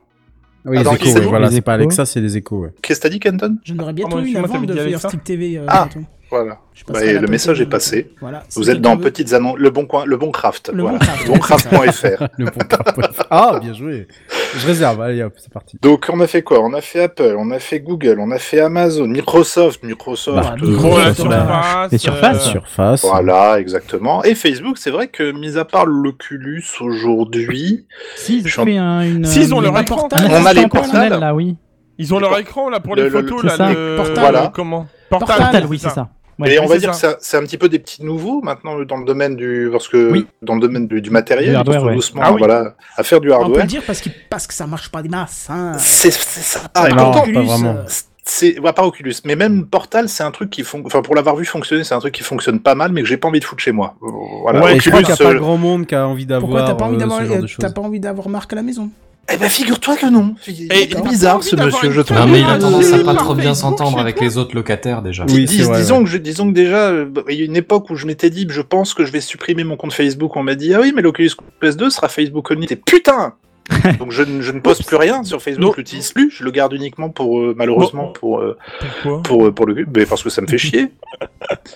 Oui, 0.65 0.77
Ah, 0.79 0.83
les 0.83 0.95
échos, 0.95 1.05
les 1.07 1.13
ouais, 1.15 1.21
voilà, 1.27 1.49
Les 1.49 1.55
c'est 1.57 1.61
pas 1.63 1.73
échos. 1.75 1.81
Alexa, 1.83 2.05
c'est 2.07 2.21
les 2.21 2.37
échos, 2.37 2.59
ouais. 2.59 2.69
Qu'est-ce 2.83 3.01
que 3.01 3.03
t'as 3.05 3.09
dit, 3.09 3.19
Kenton? 3.19 3.57
Je 3.65 3.75
n'aurais 3.75 3.93
bientôt 3.95 4.11
Ah, 4.13 4.15
moi, 4.17 4.21
une 4.21 4.27
excuse-moi, 4.37 4.57
avant 4.59 4.67
de 4.67 4.75
Fire. 4.91 5.01
Stick 5.01 5.25
TV. 5.25 5.57
euh, 5.59 5.65
Ah. 5.67 5.89
bientôt. 5.93 6.07
Voilà. 6.33 6.59
Je 6.73 6.85
Bah, 6.89 7.05
et 7.05 7.13
le 7.19 7.27
message 7.29 7.61
est 7.61 7.67
passé. 7.67 8.11
Voilà. 8.21 8.43
Vous 8.57 8.71
êtes 8.71 8.81
dans 8.81 8.97
petites 8.97 9.35
annonces. 9.35 9.59
Le 9.59 9.69
bon 9.71 9.85
coin, 9.87 10.05
le 10.07 10.17
bon 10.17 10.31
craft. 10.31 10.71
Le 10.73 10.83
voilà. 10.83 10.99
bon 11.27 11.39
craft, 11.39 11.69
Boncraft.fr. 11.71 12.25
Le 12.39 12.47
bon 12.47 12.65
craft. 12.69 13.23
Ah, 13.31 13.59
bien 13.61 13.75
joué. 13.75 14.09
Je 14.57 14.67
réserve, 14.67 15.01
allez 15.03 15.23
hop, 15.23 15.35
c'est 15.37 15.53
parti. 15.53 15.77
Donc 15.83 16.09
on 16.13 16.19
a 16.21 16.27
fait 16.27 16.43
quoi? 16.43 16.61
On 16.63 16.73
a 16.73 16.81
fait 16.81 17.03
Apple, 17.05 17.35
on 17.39 17.51
a 17.51 17.59
fait 17.59 17.81
Google, 17.81 18.19
on 18.19 18.31
a 18.31 18.39
fait 18.39 18.61
Amazon, 18.61 19.07
Microsoft, 19.07 19.83
Microsoft. 19.83 20.43
Bah, 20.43 20.55
euh, 20.63 20.67
Microsoft, 20.67 21.25
la 21.25 21.37
la 21.37 21.45
surface. 21.45 21.93
Les 21.93 21.99
surfaces. 21.99 22.47
euh, 22.49 22.51
Surface. 22.53 23.05
Voilà, 23.05 23.61
exactement. 23.61 24.25
Et 24.25 24.35
Facebook, 24.35 24.79
c'est 24.79 24.91
vrai 24.91 25.09
que 25.09 25.31
mis 25.33 25.59
à 25.59 25.65
part 25.67 25.85
l'Oculus 25.87 26.65
aujourd'hui, 26.81 27.87
Si, 28.17 28.39
ils 28.41 28.59
ont 28.59 28.63
en- 28.63 28.65
fait 28.65 28.77
un, 28.79 29.01
une. 29.03 29.25
Si, 29.27 29.41
ils 29.41 29.55
ont 29.55 29.61
leur 29.61 29.79
écran. 29.79 29.97
portable. 30.09 30.29
On 30.31 30.47
a 30.47 30.53
les 30.55 30.67
portables. 30.67 31.21
là, 31.21 31.35
oui. 31.35 31.57
Ils 31.99 32.13
ont 32.15 32.19
leur 32.19 32.37
écran 32.39 32.71
là 32.71 32.81
pour 32.81 32.97
les 32.97 33.03
Le- 33.03 33.09
le- 33.11 33.29
photos 33.29 33.43
le- 33.43 33.97
là. 33.97 34.03
Voilà. 34.15 34.51
Comment? 34.55 34.87
Portal, 35.11 35.67
oui, 35.69 35.79
c'est 35.79 35.91
ça. 35.91 36.09
Ouais. 36.39 36.55
et 36.55 36.59
on 36.59 36.67
va 36.67 36.79
dire 36.79 36.95
ça. 36.95 37.15
que 37.15 37.19
c'est 37.21 37.37
un 37.37 37.43
petit 37.43 37.59
peu 37.59 37.69
des 37.69 37.79
petits 37.79 38.03
nouveaux 38.05 38.41
maintenant 38.41 38.83
dans 38.85 38.97
le 38.97 39.05
domaine 39.05 39.37
du 39.37 39.69
parce 39.71 39.87
que 39.89 40.11
Oui. 40.11 40.27
dans 40.41 40.55
le 40.55 40.61
domaine 40.61 40.87
du, 40.89 41.01
du 41.03 41.11
matériel, 41.11 41.55
hardware, 41.57 41.85
ouais. 41.85 41.95
doucement 41.95 42.23
Ah 42.25 42.33
oui. 42.33 42.39
voilà 42.39 42.75
à 42.97 43.03
faire 43.03 43.21
du 43.21 43.31
On 43.31 43.37
peut 43.37 43.43
hardware. 43.43 43.63
le 43.63 43.69
dire 43.69 43.83
parce, 43.87 44.01
qu'il- 44.01 44.13
parce 44.31 44.47
que 44.47 44.55
ça 44.55 44.67
marche 44.67 44.91
pas 44.91 45.03
des 45.03 45.09
masses. 45.11 45.47
Hein. 45.51 45.75
C'est 45.79 46.11
ça. 46.13 46.61
Ah, 46.75 46.89
et 46.89 46.93
non, 46.95 47.05
pourtant, 47.05 47.21
Oculus, 47.23 47.35
pas 47.35 47.43
vraiment. 47.43 47.71
euh, 47.77 47.83
c'est 48.25 48.59
ouais, 48.61 48.73
pas 48.73 48.85
Oculus, 48.87 49.15
mais 49.25 49.35
même 49.37 49.67
Portal, 49.67 50.09
c'est 50.09 50.23
un 50.23 50.31
truc 50.31 50.49
qui 50.51 50.63
fon... 50.63 50.83
enfin 50.87 51.03
pour 51.03 51.15
l'avoir 51.15 51.37
vu 51.37 51.45
fonctionner, 51.45 51.85
c'est 51.85 51.95
un 51.95 51.99
truc 51.99 52.15
qui 52.15 52.23
fonctionne 52.23 52.61
pas 52.61 52.75
mal, 52.77 52.93
mais 52.93 53.03
que 53.03 53.09
j'ai 53.09 53.17
pas 53.17 53.29
envie 53.29 53.41
de 53.41 53.45
foutre 53.45 53.63
chez 53.63 53.73
moi. 53.73 53.97
Voilà. 54.01 54.63
Ouais, 54.65 54.77
Et 54.77 54.81
je 54.81 54.89
crois 54.91 55.03
qu'il 55.03 55.09
n'y 55.09 55.21
a 55.21 55.25
pas 55.25 55.33
euh, 55.33 55.39
grand 55.39 55.57
monde 55.59 55.87
qui 55.87 55.95
a 55.95 56.07
envie 56.07 56.25
Pourquoi 56.27 56.61
d'avoir 56.63 56.67
t'as 56.67 56.75
pas 56.75 56.85
envie 56.87 56.97
euh, 56.97 56.99
d'avoir 57.01 57.21
euh, 57.21 57.47
choses. 57.47 57.57
t'as 57.61 57.71
pas 57.71 57.81
envie 57.83 58.01
d'avoir 58.01 58.29
Marc 58.29 58.53
à 58.53 58.57
la 58.57 58.63
maison? 58.63 58.91
Eh 59.33 59.37
ben 59.37 59.49
figure-toi 59.49 59.97
que 59.97 60.07
non. 60.07 60.35
Il 60.49 60.73
est 60.73 61.01
bizarre 61.09 61.43
ce 61.43 61.55
monsieur, 61.57 61.91
je 61.93 62.01
trouve. 62.01 62.19
Non, 62.19 62.27
mais 62.27 62.41
il 62.41 62.45
a 62.45 62.53
Ah, 62.55 62.59
tendance 62.59 62.93
à 62.93 62.99
pas 63.05 63.15
trop 63.15 63.35
bien 63.35 63.55
s'entendre 63.55 63.99
avec 63.99 64.21
les 64.21 64.37
autres 64.37 64.55
locataires 64.55 65.01
déjà. 65.01 65.25
Oui, 65.29 65.45
Dis- 65.45 65.59
c'est 65.59 65.63
vrai, 65.63 65.79
disons, 65.79 65.99
ouais. 65.99 66.05
que 66.05 66.11
je, 66.11 66.17
disons 66.19 66.49
que 66.49 66.55
déjà, 66.55 66.89
euh, 66.91 67.07
il 67.31 67.37
y 67.39 67.43
a 67.43 67.45
une 67.45 67.57
époque 67.57 67.89
où 67.91 67.95
je 67.97 68.07
m'étais 68.07 68.31
dit, 68.31 68.47
je 68.51 68.61
pense 68.61 68.95
que 68.95 69.05
je 69.05 69.13
vais 69.13 69.21
supprimer 69.21 69.65
mon 69.65 69.77
compte 69.77 69.93
Facebook. 69.93 70.37
On 70.37 70.43
m'a 70.43 70.55
dit, 70.57 70.75
ah 70.75 70.81
oui, 70.81 70.93
mais 70.95 71.03
l'Oculus 71.03 71.31
Quest 71.61 71.79
2 71.79 71.89
sera 71.91 72.09
Facebook 72.09 72.51
Only. 72.51 72.67
Et 72.71 72.77
putain 72.77 73.35
Donc 74.01 74.11
je, 74.11 74.25
ne- 74.25 74.43
je 74.43 74.51
ne 74.51 74.59
poste 74.59 74.85
plus 74.85 74.97
rien 74.97 75.23
sur 75.23 75.41
Facebook, 75.41 75.75
je 75.75 75.79
l'utilise 75.79 76.11
plus. 76.13 76.31
Je 76.37 76.43
le 76.43 76.51
garde 76.51 76.73
uniquement 76.73 77.09
pour, 77.09 77.39
euh, 77.41 77.55
malheureusement, 77.57 78.09
pour, 78.09 78.41
euh, 78.41 78.59
Pourquoi? 79.03 79.23
pour, 79.23 79.47
euh, 79.47 79.53
pour 79.53 79.67
le 79.67 79.87
mais 79.95 80.05
parce 80.05 80.23
que 80.25 80.31
ça 80.31 80.43
me 80.43 80.49
fait 80.49 80.59
chier. 80.59 80.89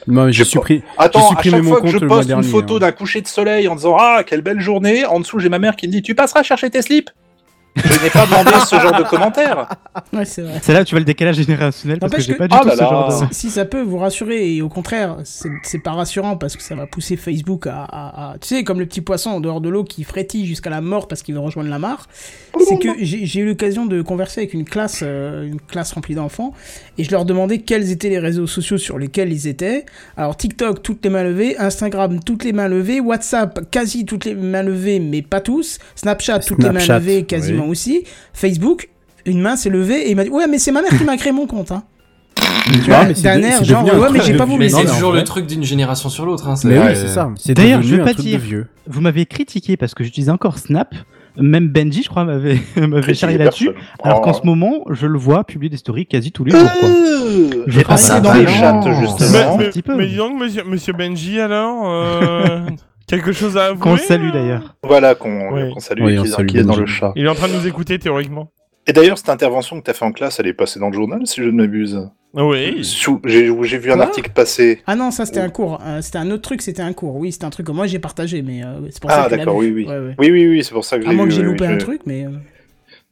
Non, 0.09 0.25
mais 0.27 0.33
j'ai 0.33 0.45
supprimé. 0.45 0.83
Attends, 0.99 1.27
à 1.27 1.29
supprimé 1.31 1.57
chaque 1.59 1.63
mon 1.65 1.71
fois 1.71 1.81
que 1.81 1.89
je 1.89 1.99
poste 1.99 2.23
une 2.23 2.27
dernier, 2.29 2.49
photo 2.49 2.77
hein. 2.77 2.81
d'un 2.81 2.93
coucher 2.93 3.21
de 3.23 3.29
soleil 3.29 3.69
en 3.69 3.77
disant 3.77 3.97
ah 3.99 4.23
quelle 4.27 4.43
belle 4.43 4.61
journée, 4.61 5.05
en 5.07 5.21
dessous 5.21 5.39
j'ai 5.39 5.49
ma 5.49 5.61
mère 5.61 5.77
qui 5.77 5.87
me 5.87 5.93
dit 5.93 6.03
tu 6.03 6.17
passeras 6.17 6.43
chercher 6.43 6.69
tes 6.71 6.83
slips. 6.83 7.11
Je 7.77 8.03
n'ai 8.03 8.11
pas 8.11 8.27
demandé 8.27 8.51
ce 8.67 8.77
genre 8.77 8.97
de 8.97 9.03
commentaires. 9.05 9.69
Ouais, 10.13 10.25
c'est 10.25 10.43
vrai. 10.43 10.59
C'est 10.63 10.73
là 10.73 10.81
où 10.81 10.85
tu 10.85 10.93
vois 10.95 11.01
le 11.01 11.05
décalage 11.05 11.37
générationnel 11.37 11.99
parce 11.99 12.11
que 12.13 12.17
N'empêche 12.17 12.27
j'ai 12.27 12.33
que- 12.35 12.39
pas 12.39 12.49
du 12.49 12.55
Oh 12.57 12.63
tout 12.63 12.69
là 12.69 12.75
ce 12.77 12.81
là. 12.81 12.89
genre 12.89 13.21
de. 13.29 13.35
Si 13.35 13.51
ça 13.51 13.65
peut 13.65 13.83
vous 13.83 13.99
rassurer, 13.99 14.55
et 14.57 14.63
au 14.63 14.69
contraire, 14.69 15.17
c'est 15.25 15.51
c'est 15.63 15.79
pas 15.79 15.93
rassurant 15.93 16.37
parce 16.37 16.57
que 16.57 16.63
ça 16.63 16.75
va 16.75 16.87
pousser 16.87 17.17
Facebook 17.17 17.67
à, 17.67 17.85
à- 17.85 18.31
à- 18.33 18.39
Tu 18.39 18.49
sais, 18.49 18.65
comme 18.65 18.79
le 18.81 18.87
petit 18.87 19.01
poisson 19.03 19.31
en 19.31 19.41
dehors 19.41 19.61
de 19.61 19.69
l'eau 19.69 19.85
qui 19.85 20.05
frétille 20.05 20.47
jusqu'à 20.47 20.71
la 20.71 20.81
mort 20.81 21.07
parce 21.09 21.23
qu'il 21.23 21.35
veut 21.35 21.41
rejoindre 21.41 21.69
la 21.71 21.79
mare. 21.79 22.07
C'est 22.67 22.79
que 22.79 22.89
j'ai 22.99 23.27
j'ai 23.27 23.41
eu 23.41 23.47
l'occasion 23.47 23.85
de 23.87 24.01
converser 24.03 24.41
avec 24.41 24.55
une 24.55 24.65
classe, 24.65 25.01
euh, 25.03 25.47
une 25.47 25.61
classe 25.61 25.93
remplie 25.93 26.15
d'enfants, 26.15 26.53
et 26.99 27.05
je 27.05 27.11
leur 27.11 27.25
demandais 27.25 27.59
quels 27.59 27.91
étaient 27.91 28.09
les 28.09 28.19
réseaux 28.19 28.47
sociaux 28.47 28.79
sur 28.79 28.99
lesquels 28.99 29.33
ils 29.33 29.47
étaient. 29.47 29.85
Alors 30.17 30.37
TikTok, 30.37 30.83
toutes 30.83 31.05
les 31.05 31.11
mains 31.11 31.23
levées, 31.25 31.57
Instagram, 31.59 32.21
toutes 32.25 32.45
les 32.45 32.53
mains 32.53 32.69
levées, 32.69 33.01
WhatsApp, 33.01 33.71
quasi 33.71 34.05
toutes 34.05 34.25
les 34.25 34.35
mains 34.35 34.63
levées, 34.63 35.01
mais 35.01 35.23
pas 35.23 35.41
tous, 35.41 35.79
Snapchat, 35.95 36.41
toutes 36.41 36.63
les 36.63 36.71
mains 36.71 36.87
levées, 36.87 37.25
quasiment 37.25 37.65
oui. 37.65 37.71
aussi, 37.71 38.05
Facebook, 38.33 38.89
une 39.25 39.41
main 39.41 39.57
s'est 39.57 39.71
levée 39.71 40.07
et 40.07 40.11
il 40.11 40.17
m'a 40.17 40.25
dit 40.25 40.31
Ouais, 40.31 40.47
mais 40.47 40.59
c'est 40.59 40.73
ma 40.73 40.83
mère 40.83 40.97
qui 40.97 41.05
m'a 41.05 41.17
créé 41.17 41.33
mon 41.33 41.47
compte. 41.47 41.73
Hein. 41.73 41.83
Tu 42.67 42.79
Non, 42.79 42.85
vois, 42.87 43.05
mais 43.05 43.15
c'est 43.15 43.23
d'un 43.23 43.43
air 43.43 43.65
genre, 43.65 43.85
ouais, 43.85 44.09
mais 44.13 44.21
j'ai 44.21 44.37
pas 44.37 44.45
voulu. 44.45 44.59
Mais 44.59 44.69
c'est 44.69 44.85
toujours 44.85 45.13
le 45.13 45.23
truc 45.25 45.47
d'une 45.47 45.63
génération 45.63 46.09
sur 46.09 46.27
l'autre. 46.27 46.49
Hein, 46.49 46.55
Mais 46.65 46.77
c'est- 46.77 46.83
oui, 46.89 46.97
c'est 46.97 47.09
ça. 47.09 47.55
D'ailleurs, 47.55 47.83
je 47.83 47.97
veux 47.97 48.05
pas 48.05 48.15
dire. 48.15 48.41
Vous 48.87 49.01
m'avez 49.01 49.27
critiqué 49.27 49.77
parce 49.77 49.95
que 49.95 50.05
j'utilisais 50.05 50.31
encore 50.31 50.59
Snap. 50.59 50.95
Même 51.39 51.69
Benji, 51.69 52.03
je 52.03 52.09
crois, 52.09 52.25
m'avait 52.25 52.59
charrié 53.15 53.39
là-dessus. 53.39 53.71
Alors 54.03 54.21
qu'en 54.21 54.31
Oh. 54.33 54.39
ce 54.41 54.47
moment, 54.47 54.85
je 54.91 55.07
le 55.07 55.19
vois 55.19 55.45
publier 55.45 55.71
des 55.71 55.77
stories 55.77 56.07
quasi 56.07 56.33
tous 56.33 56.45
les 56.45 56.53
jours. 56.53 56.71
Quoi. 56.81 56.89
Euh, 56.89 57.65
Je 57.67 57.81
que 57.81 58.23
dans 58.23 58.33
les 58.35 58.47
chats, 58.47 58.81
justement. 59.01 59.57
mais, 59.59 59.71
peu. 59.83 59.97
mais 59.97 60.07
dis 60.07 60.17
donc, 60.17 60.39
monsieur, 60.41 60.65
monsieur 60.65 60.93
Benji, 60.93 61.41
alors 61.41 61.85
euh, 61.89 62.61
Quelque 63.07 63.31
chose 63.33 63.57
à 63.57 63.67
avouer 63.67 63.79
Qu'on 63.81 63.93
le 63.93 63.99
salue 63.99 64.33
d'ailleurs. 64.33 64.75
Voilà, 64.83 65.15
qu'on 65.15 65.53
Oui. 65.53 65.73
qu'on 65.73 65.79
salue 65.81 66.03
Oui, 66.03 66.17
qu'il 66.47 66.59
est 66.59 66.65
dans 66.65 66.75
le 66.75 66.87
chat. 66.87 67.13
Il 67.15 67.25
est 67.25 67.29
en 67.29 67.35
train 67.37 67.47
de 67.49 67.53
nous 67.55 67.67
écouter 67.67 67.99
théoriquement. 68.01 68.51
Et 68.87 68.93
d'ailleurs, 68.93 69.19
cette 69.19 69.29
intervention 69.31 69.79
que 69.81 69.85
tu 69.85 69.91
as 69.91 69.95
fait 69.95 70.05
en 70.05 70.13
classe, 70.13 70.39
elle 70.39 70.47
est 70.47 70.53
passée 70.53 70.79
dans 70.79 70.89
le 70.89 70.95
journal, 70.95 71.21
si 71.27 71.43
je 71.43 71.49
ne 71.49 71.57
m'abuse. 71.57 72.09
Oui. 72.35 72.85
Sous- 72.85 73.21
J'ai 73.25 73.51
j'ai 73.63 73.79
vu 73.79 73.91
un 73.91 73.99
article 74.01 74.31
passer. 74.31 74.83
Ah 74.87 74.95
non, 74.95 75.11
ça 75.11 75.25
c'était 75.27 75.41
un 75.41 75.49
cours. 75.49 75.81
Euh, 75.85 76.03
c'était 76.03 76.19
un 76.19 76.31
autre 76.31 76.43
truc, 76.43 76.61
c'était 76.63 76.83
un 76.83 76.93
cours. 76.93 77.17
Oui, 77.17 77.33
c'était 77.33 77.47
un 77.47 77.51
truc 77.51 77.67
que 77.67 77.73
moi 77.73 77.87
j'ai 77.87 77.99
partagé, 77.99 78.43
mais 78.43 78.63
euh, 78.63 78.81
c'est 78.91 79.01
pour 79.01 79.11
ça 79.11 79.23
Ah, 79.23 79.25
que 79.25 79.29
tu 79.31 79.39
l'as 79.39 79.45
d'accord, 79.45 79.61
vu. 79.61 79.73
oui, 79.73 79.85
oui. 79.85 79.91
Ouais, 79.91 79.99
ouais. 80.09 80.15
Oui, 80.19 80.31
oui, 80.31 80.49
oui, 80.49 80.65
c'est 80.65 80.73
pour 80.75 80.85
ça 80.85 80.99
que 80.99 81.05
je 81.05 81.09
À 81.09 81.13
moins 81.13 81.25
que 81.25 81.31
j'ai 81.31 81.43
loupé 81.43 81.65
oui, 81.67 81.73
un 81.75 81.79
je- 81.79 81.85
truc, 81.85 82.03
mais. 82.07 82.27
euh, 82.27 82.31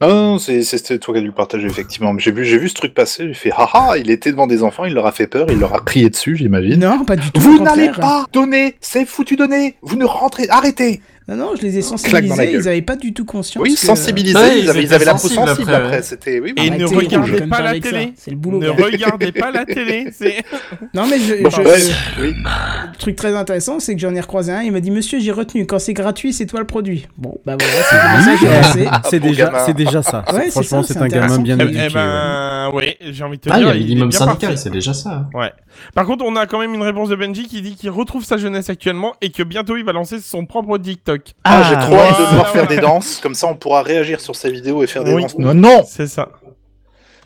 Non, 0.01 0.07
non, 0.09 0.37
c'est- 0.39 0.61
c'était 0.63 0.99
toi 0.99 1.13
qui 1.13 1.17
as 1.19 1.21
dû 1.21 1.27
le 1.27 1.33
partager, 1.33 1.65
effectivement. 1.65 2.15
J'ai 2.19 2.31
vu, 2.31 2.45
j'ai 2.45 2.57
vu 2.57 2.69
ce 2.69 2.73
truc 2.75 2.93
passer, 2.93 3.27
j'ai 3.29 3.33
fait 3.33 3.51
haha, 3.51 3.97
il 3.97 4.11
était 4.11 4.31
devant 4.31 4.45
des 4.45 4.61
enfants, 4.61 4.85
il 4.85 4.93
leur 4.93 5.07
a 5.07 5.11
fait 5.11 5.25
peur, 5.27 5.47
il 5.49 5.57
leur 5.59 5.73
a 5.73 5.79
crié 5.79 6.09
dessus, 6.09 6.35
j'imagine. 6.35 6.79
Non, 6.79 7.03
pas 7.05 7.15
du 7.15 7.31
tout. 7.31 7.41
Vous 7.41 7.63
n'allez 7.63 7.87
contraire. 7.87 7.99
pas 7.99 8.25
donner, 8.31 8.75
c'est 8.81 9.05
foutu 9.05 9.35
donner, 9.37 9.75
vous 9.81 9.95
ne 9.97 10.05
rentrez, 10.05 10.47
arrêtez 10.49 11.01
Non, 11.27 11.35
non, 11.37 11.51
je 11.55 11.63
les 11.63 11.79
ai 11.79 11.81
sensibilisés, 11.81 12.51
ils 12.53 12.67
avaient 12.67 12.83
pas 12.83 12.95
du 12.95 13.11
tout 13.11 13.25
conscience. 13.25 13.63
Oui, 13.63 13.73
que- 13.73 13.79
sensibilisés, 13.79 14.37
Ouais, 14.37 14.59
ils, 14.59 14.63
ils 14.65 14.69
avaient, 14.69 14.83
ils 14.83 14.93
avaient 14.93 15.05
la 15.05 15.13
peau 15.13 15.27
sensible 15.27 15.41
après, 15.49 15.73
après, 15.73 15.89
ouais. 15.97 16.01
c'était... 16.03 16.39
Oui, 16.39 16.53
Et 16.55 16.69
ne 16.69 16.85
regardez 16.85 17.41
pas 17.47 17.61
la 17.61 17.79
télé. 17.79 18.13
C'est 18.15 18.29
le 18.29 18.37
boulot. 18.37 18.59
Ne 18.59 18.71
gars. 18.71 18.85
regardez 18.85 19.31
pas 19.31 19.49
la 19.51 19.65
télé. 19.65 20.07
Non, 20.93 21.07
mais 21.09 21.17
je, 21.19 21.41
Bon, 21.43 21.49
je- 21.49 21.61
bref, 21.63 22.13
oui. 22.21 22.33
le 22.35 22.97
truc 22.99 23.15
très 23.15 23.35
intéressant, 23.35 23.79
c'est 23.79 23.95
que 23.95 24.01
j'en 24.01 24.13
ai 24.13 24.19
recroisé 24.21 24.51
un. 24.51 24.61
Il 24.61 24.71
m'a 24.71 24.79
dit 24.81 24.91
Monsieur, 24.91 25.19
j'ai 25.19 25.31
retenu. 25.31 25.65
Quand 25.65 25.79
c'est 25.79 25.93
gratuit, 25.93 26.31
c'est 26.31 26.45
toi 26.45 26.59
le 26.59 26.67
produit. 26.67 27.07
Bon, 27.17 27.37
bah 27.45 27.57
voilà, 27.59 27.73
c'est 27.89 27.97
comme 27.97 28.21
ça 28.23 28.31
que 28.33 28.39
j'ai 28.39 28.85
lancé. 28.85 28.99
C'est 29.09 29.19
déjà, 29.19 29.63
c'est 29.65 29.73
déjà 29.75 30.03
ça. 30.03 30.23
Ouais, 30.33 30.49
Franchement, 30.51 30.83
c'est 30.83 30.97
un 30.97 31.07
gamin 31.07 31.39
bien 31.39 31.57
Eh, 31.59 31.63
éduqué. 31.63 31.87
eh 31.89 31.93
ben, 31.93 32.71
oui, 32.73 32.95
j'ai 33.01 33.23
envie 33.23 33.37
de 33.37 33.41
te 33.41 33.49
Ah, 33.51 33.55
il 33.57 33.61
y 33.61 33.65
dire. 33.65 33.71
a 33.71 33.75
minimum 33.77 34.11
syndical, 34.11 34.57
c'est 34.57 34.69
déjà 34.71 34.93
ça. 34.93 35.27
Ouais. 35.33 35.51
Par 35.93 36.05
contre, 36.05 36.23
on 36.25 36.35
a 36.35 36.45
quand 36.45 36.59
même 36.59 36.73
une 36.73 36.81
réponse 36.83 37.09
de 37.09 37.15
Benji 37.15 37.47
qui 37.47 37.61
dit 37.61 37.75
qu'il 37.75 37.89
retrouve 37.89 38.23
sa 38.23 38.37
jeunesse 38.37 38.69
actuellement 38.69 39.13
et 39.21 39.29
que 39.31 39.43
bientôt 39.43 39.77
il 39.77 39.83
va 39.85 39.91
lancer 39.93 40.19
son 40.19 40.45
propre 40.45 40.77
TikTok. 40.77 41.21
Ah, 41.43 41.63
j'ai 41.69 41.75
trop 41.77 41.95
hâte 41.95 42.19
de 42.19 42.25
devoir 42.25 42.47
faire 42.49 42.67
des 42.67 42.77
danses, 42.81 43.19
comme 43.21 43.35
ça 43.35 43.47
on 43.47 43.55
pourra 43.55 43.81
réagir 43.83 44.19
sur 44.19 44.35
ces 44.35 44.51
vidéos 44.51 44.83
et 44.83 44.87
faire 44.87 45.03
des 45.03 45.13
Oui. 45.13 45.21
danses. 45.23 45.37
Non, 45.37 45.53
non 45.53 45.83
C'est 45.87 46.07
ça. 46.07 46.29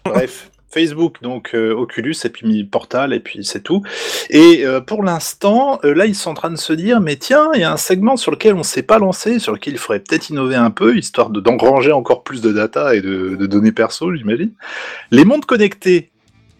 Bref, 0.06 0.50
Facebook, 0.72 1.18
donc 1.22 1.52
euh, 1.56 1.74
Oculus, 1.74 2.16
et 2.24 2.30
puis 2.30 2.64
Portal, 2.64 3.12
et 3.14 3.20
puis 3.20 3.44
c'est 3.44 3.62
tout. 3.62 3.82
Et 4.30 4.66
euh, 4.66 4.80
pour 4.82 5.04
l'instant, 5.04 5.80
euh, 5.84 5.94
là, 5.94 6.06
ils 6.06 6.16
sont 6.16 6.30
en 6.32 6.34
train 6.36 6.52
de 6.52 6.58
se 6.58 6.74
dire, 6.74 7.02
mais 7.02 7.16
tiens, 7.16 7.50
il 7.56 7.62
y 7.62 7.64
a 7.64 7.72
un 7.72 7.78
segment 7.78 8.18
sur 8.18 8.32
lequel 8.32 8.54
on 8.54 8.60
ne 8.60 8.64
s'est 8.64 8.84
pas 8.84 9.00
lancé, 9.00 9.40
sur 9.40 9.52
lequel 9.52 9.74
il 9.74 9.80
faudrait 9.80 10.00
peut-être 10.00 10.30
innover 10.30 10.56
un 10.56 10.72
peu, 10.72 10.96
histoire 10.98 11.30
de- 11.32 11.40
d'engranger 11.42 11.92
encore 11.92 12.24
plus 12.24 12.42
de 12.42 12.52
data 12.52 12.96
et 12.96 13.02
de, 13.02 13.36
de 13.36 13.46
données 13.48 13.72
perso, 13.72 14.14
j'imagine. 14.16 14.52
Les 15.12 15.26
montres 15.26 15.48
connectées. 15.48 16.09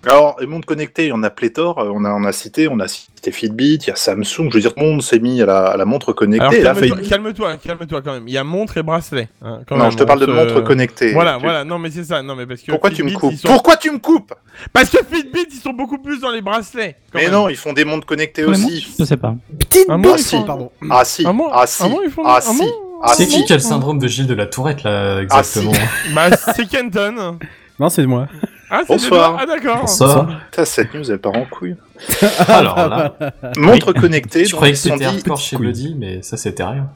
Alors, 0.06 0.38
les 0.40 0.48
montres 0.48 0.66
connectées, 0.66 1.06
il 1.06 1.10
y 1.10 1.12
en 1.12 1.24
a 1.24 1.30
pléthore, 1.30 1.80
euh, 1.80 1.92
on 1.94 2.06
a, 2.06 2.12
on 2.12 2.24
a 2.24 2.32
cité, 2.32 2.70
on 2.70 2.80
a 2.80 2.88
cité 2.88 3.32
Fitbit, 3.34 3.76
il 3.76 3.88
y 3.88 3.92
a 3.92 3.96
Samsung, 3.98 4.48
je 4.50 4.54
veux 4.54 4.62
dire, 4.62 4.74
tout 4.74 4.82
le 4.82 4.92
monde 4.92 5.04
s'est 5.04 5.20
mis 5.20 5.42
à 5.42 5.46
la, 5.46 5.66
à 5.66 5.76
la 5.78 5.84
montre 5.84 6.14
connectée. 6.14 6.62
Calme-toi, 6.62 6.98
fait- 6.98 7.10
calme-toi, 7.10 7.58
calme-toi 7.58 8.02
quand 8.02 8.14
même. 8.14 8.28
Il 8.28 8.34
y 8.34 8.38
a 8.38 8.46
montre 8.46 8.78
et 8.78 8.84
bracelet. 8.84 9.28
hein, 9.42 9.60
quand 9.68 9.76
Non, 9.76 9.84
même, 9.84 9.92
je 9.92 9.98
te 9.98 10.04
parle 10.04 10.22
de 10.22 10.26
montres 10.28 10.64
connectées. 10.64 11.12
Voilà, 11.12 11.36
Tu- 11.36 11.42
voilà. 11.44 11.66
Non, 11.66 11.80
mais 11.80 11.92
c'est 11.92 12.06
ça. 12.06 12.24
Non, 12.24 12.36
mais 12.36 12.46
parce 12.46 12.62
que 12.62 12.72
Pourquoi 12.72 12.92
tu 12.92 13.04
me 13.04 13.12
coupes 13.12 13.36
sont- 13.36 13.48
Pourquoi 13.50 13.76
tu 13.76 13.92
me 13.92 13.98
coupes 14.00 14.34
Parce 14.72 14.90
que 14.90 15.00
Fitbit, 15.04 15.48
ils 15.52 15.60
sont 15.60 15.74
beaucoup 15.74 15.98
plus 15.98 16.22
dans 16.22 16.32
les 16.32 16.42
bracelets. 16.42 16.96
quand 17.12 17.20
Mais 17.20 17.26
même. 17.26 17.34
non, 17.34 17.50
ils 17.50 17.58
font 17.58 17.74
des 17.74 17.84
montres 17.84 18.06
connectées 18.08 18.46
aussi. 18.46 18.88
Je 18.98 19.04
sais 19.04 19.18
pas. 19.18 19.36
Petite 19.60 19.86
Ah, 19.90 19.98
bosse. 19.98 20.06
moi, 20.06 20.14
Ah 20.14 20.18
si, 20.18 20.36
font- 20.38 20.44
Pardon. 20.44 20.72
ah 20.90 21.04
si, 21.04 21.24
Ah, 21.26 21.34
ah 21.54 21.68
si, 21.68 21.84
ah, 21.84 21.90
moi, 21.90 22.02
ils 22.06 22.12
font- 22.12 22.24
si, 22.40 22.64
ah 23.04 23.14
C'est 23.16 23.28
qui 23.28 23.44
qui 23.44 23.52
a 23.52 23.58
le 23.58 23.62
syndrome 23.62 24.00
de 24.00 24.08
Gilles 24.08 24.28
de 24.28 24.34
la 24.34 24.46
Tourette, 24.46 24.84
là, 24.84 25.18
Ah, 25.30 25.44
si. 25.44 25.60
exactement? 25.60 25.74
Bah, 26.16 26.30
c'est 26.56 26.68
Kenton. 26.70 27.38
Non, 27.78 27.90
c'est 27.90 28.06
moi. 28.06 28.28
Ah, 28.72 28.82
Bonsoir. 28.88 29.38
Ah, 29.42 29.46
d'accord. 29.46 29.88
Ça, 29.90 30.28
Putain, 30.52 30.66
cette 30.66 30.94
news, 30.94 31.10
elle 31.12 31.18
part 31.20 31.36
en 31.36 31.46
couille. 31.46 31.76
alors 32.48 32.88
là, 32.88 33.14
Montre 33.58 33.94
connectée, 33.94 34.46
je 34.46 34.56
croyais 34.56 34.74
ils 34.74 34.76
que 34.76 34.80
c'était 34.80 35.06
hardcore 35.06 35.40
chez 35.40 35.58
Bloody, 35.58 35.96
mais 35.98 36.22
ça, 36.22 36.38
c'était 36.38 36.64
rien. 36.64 36.90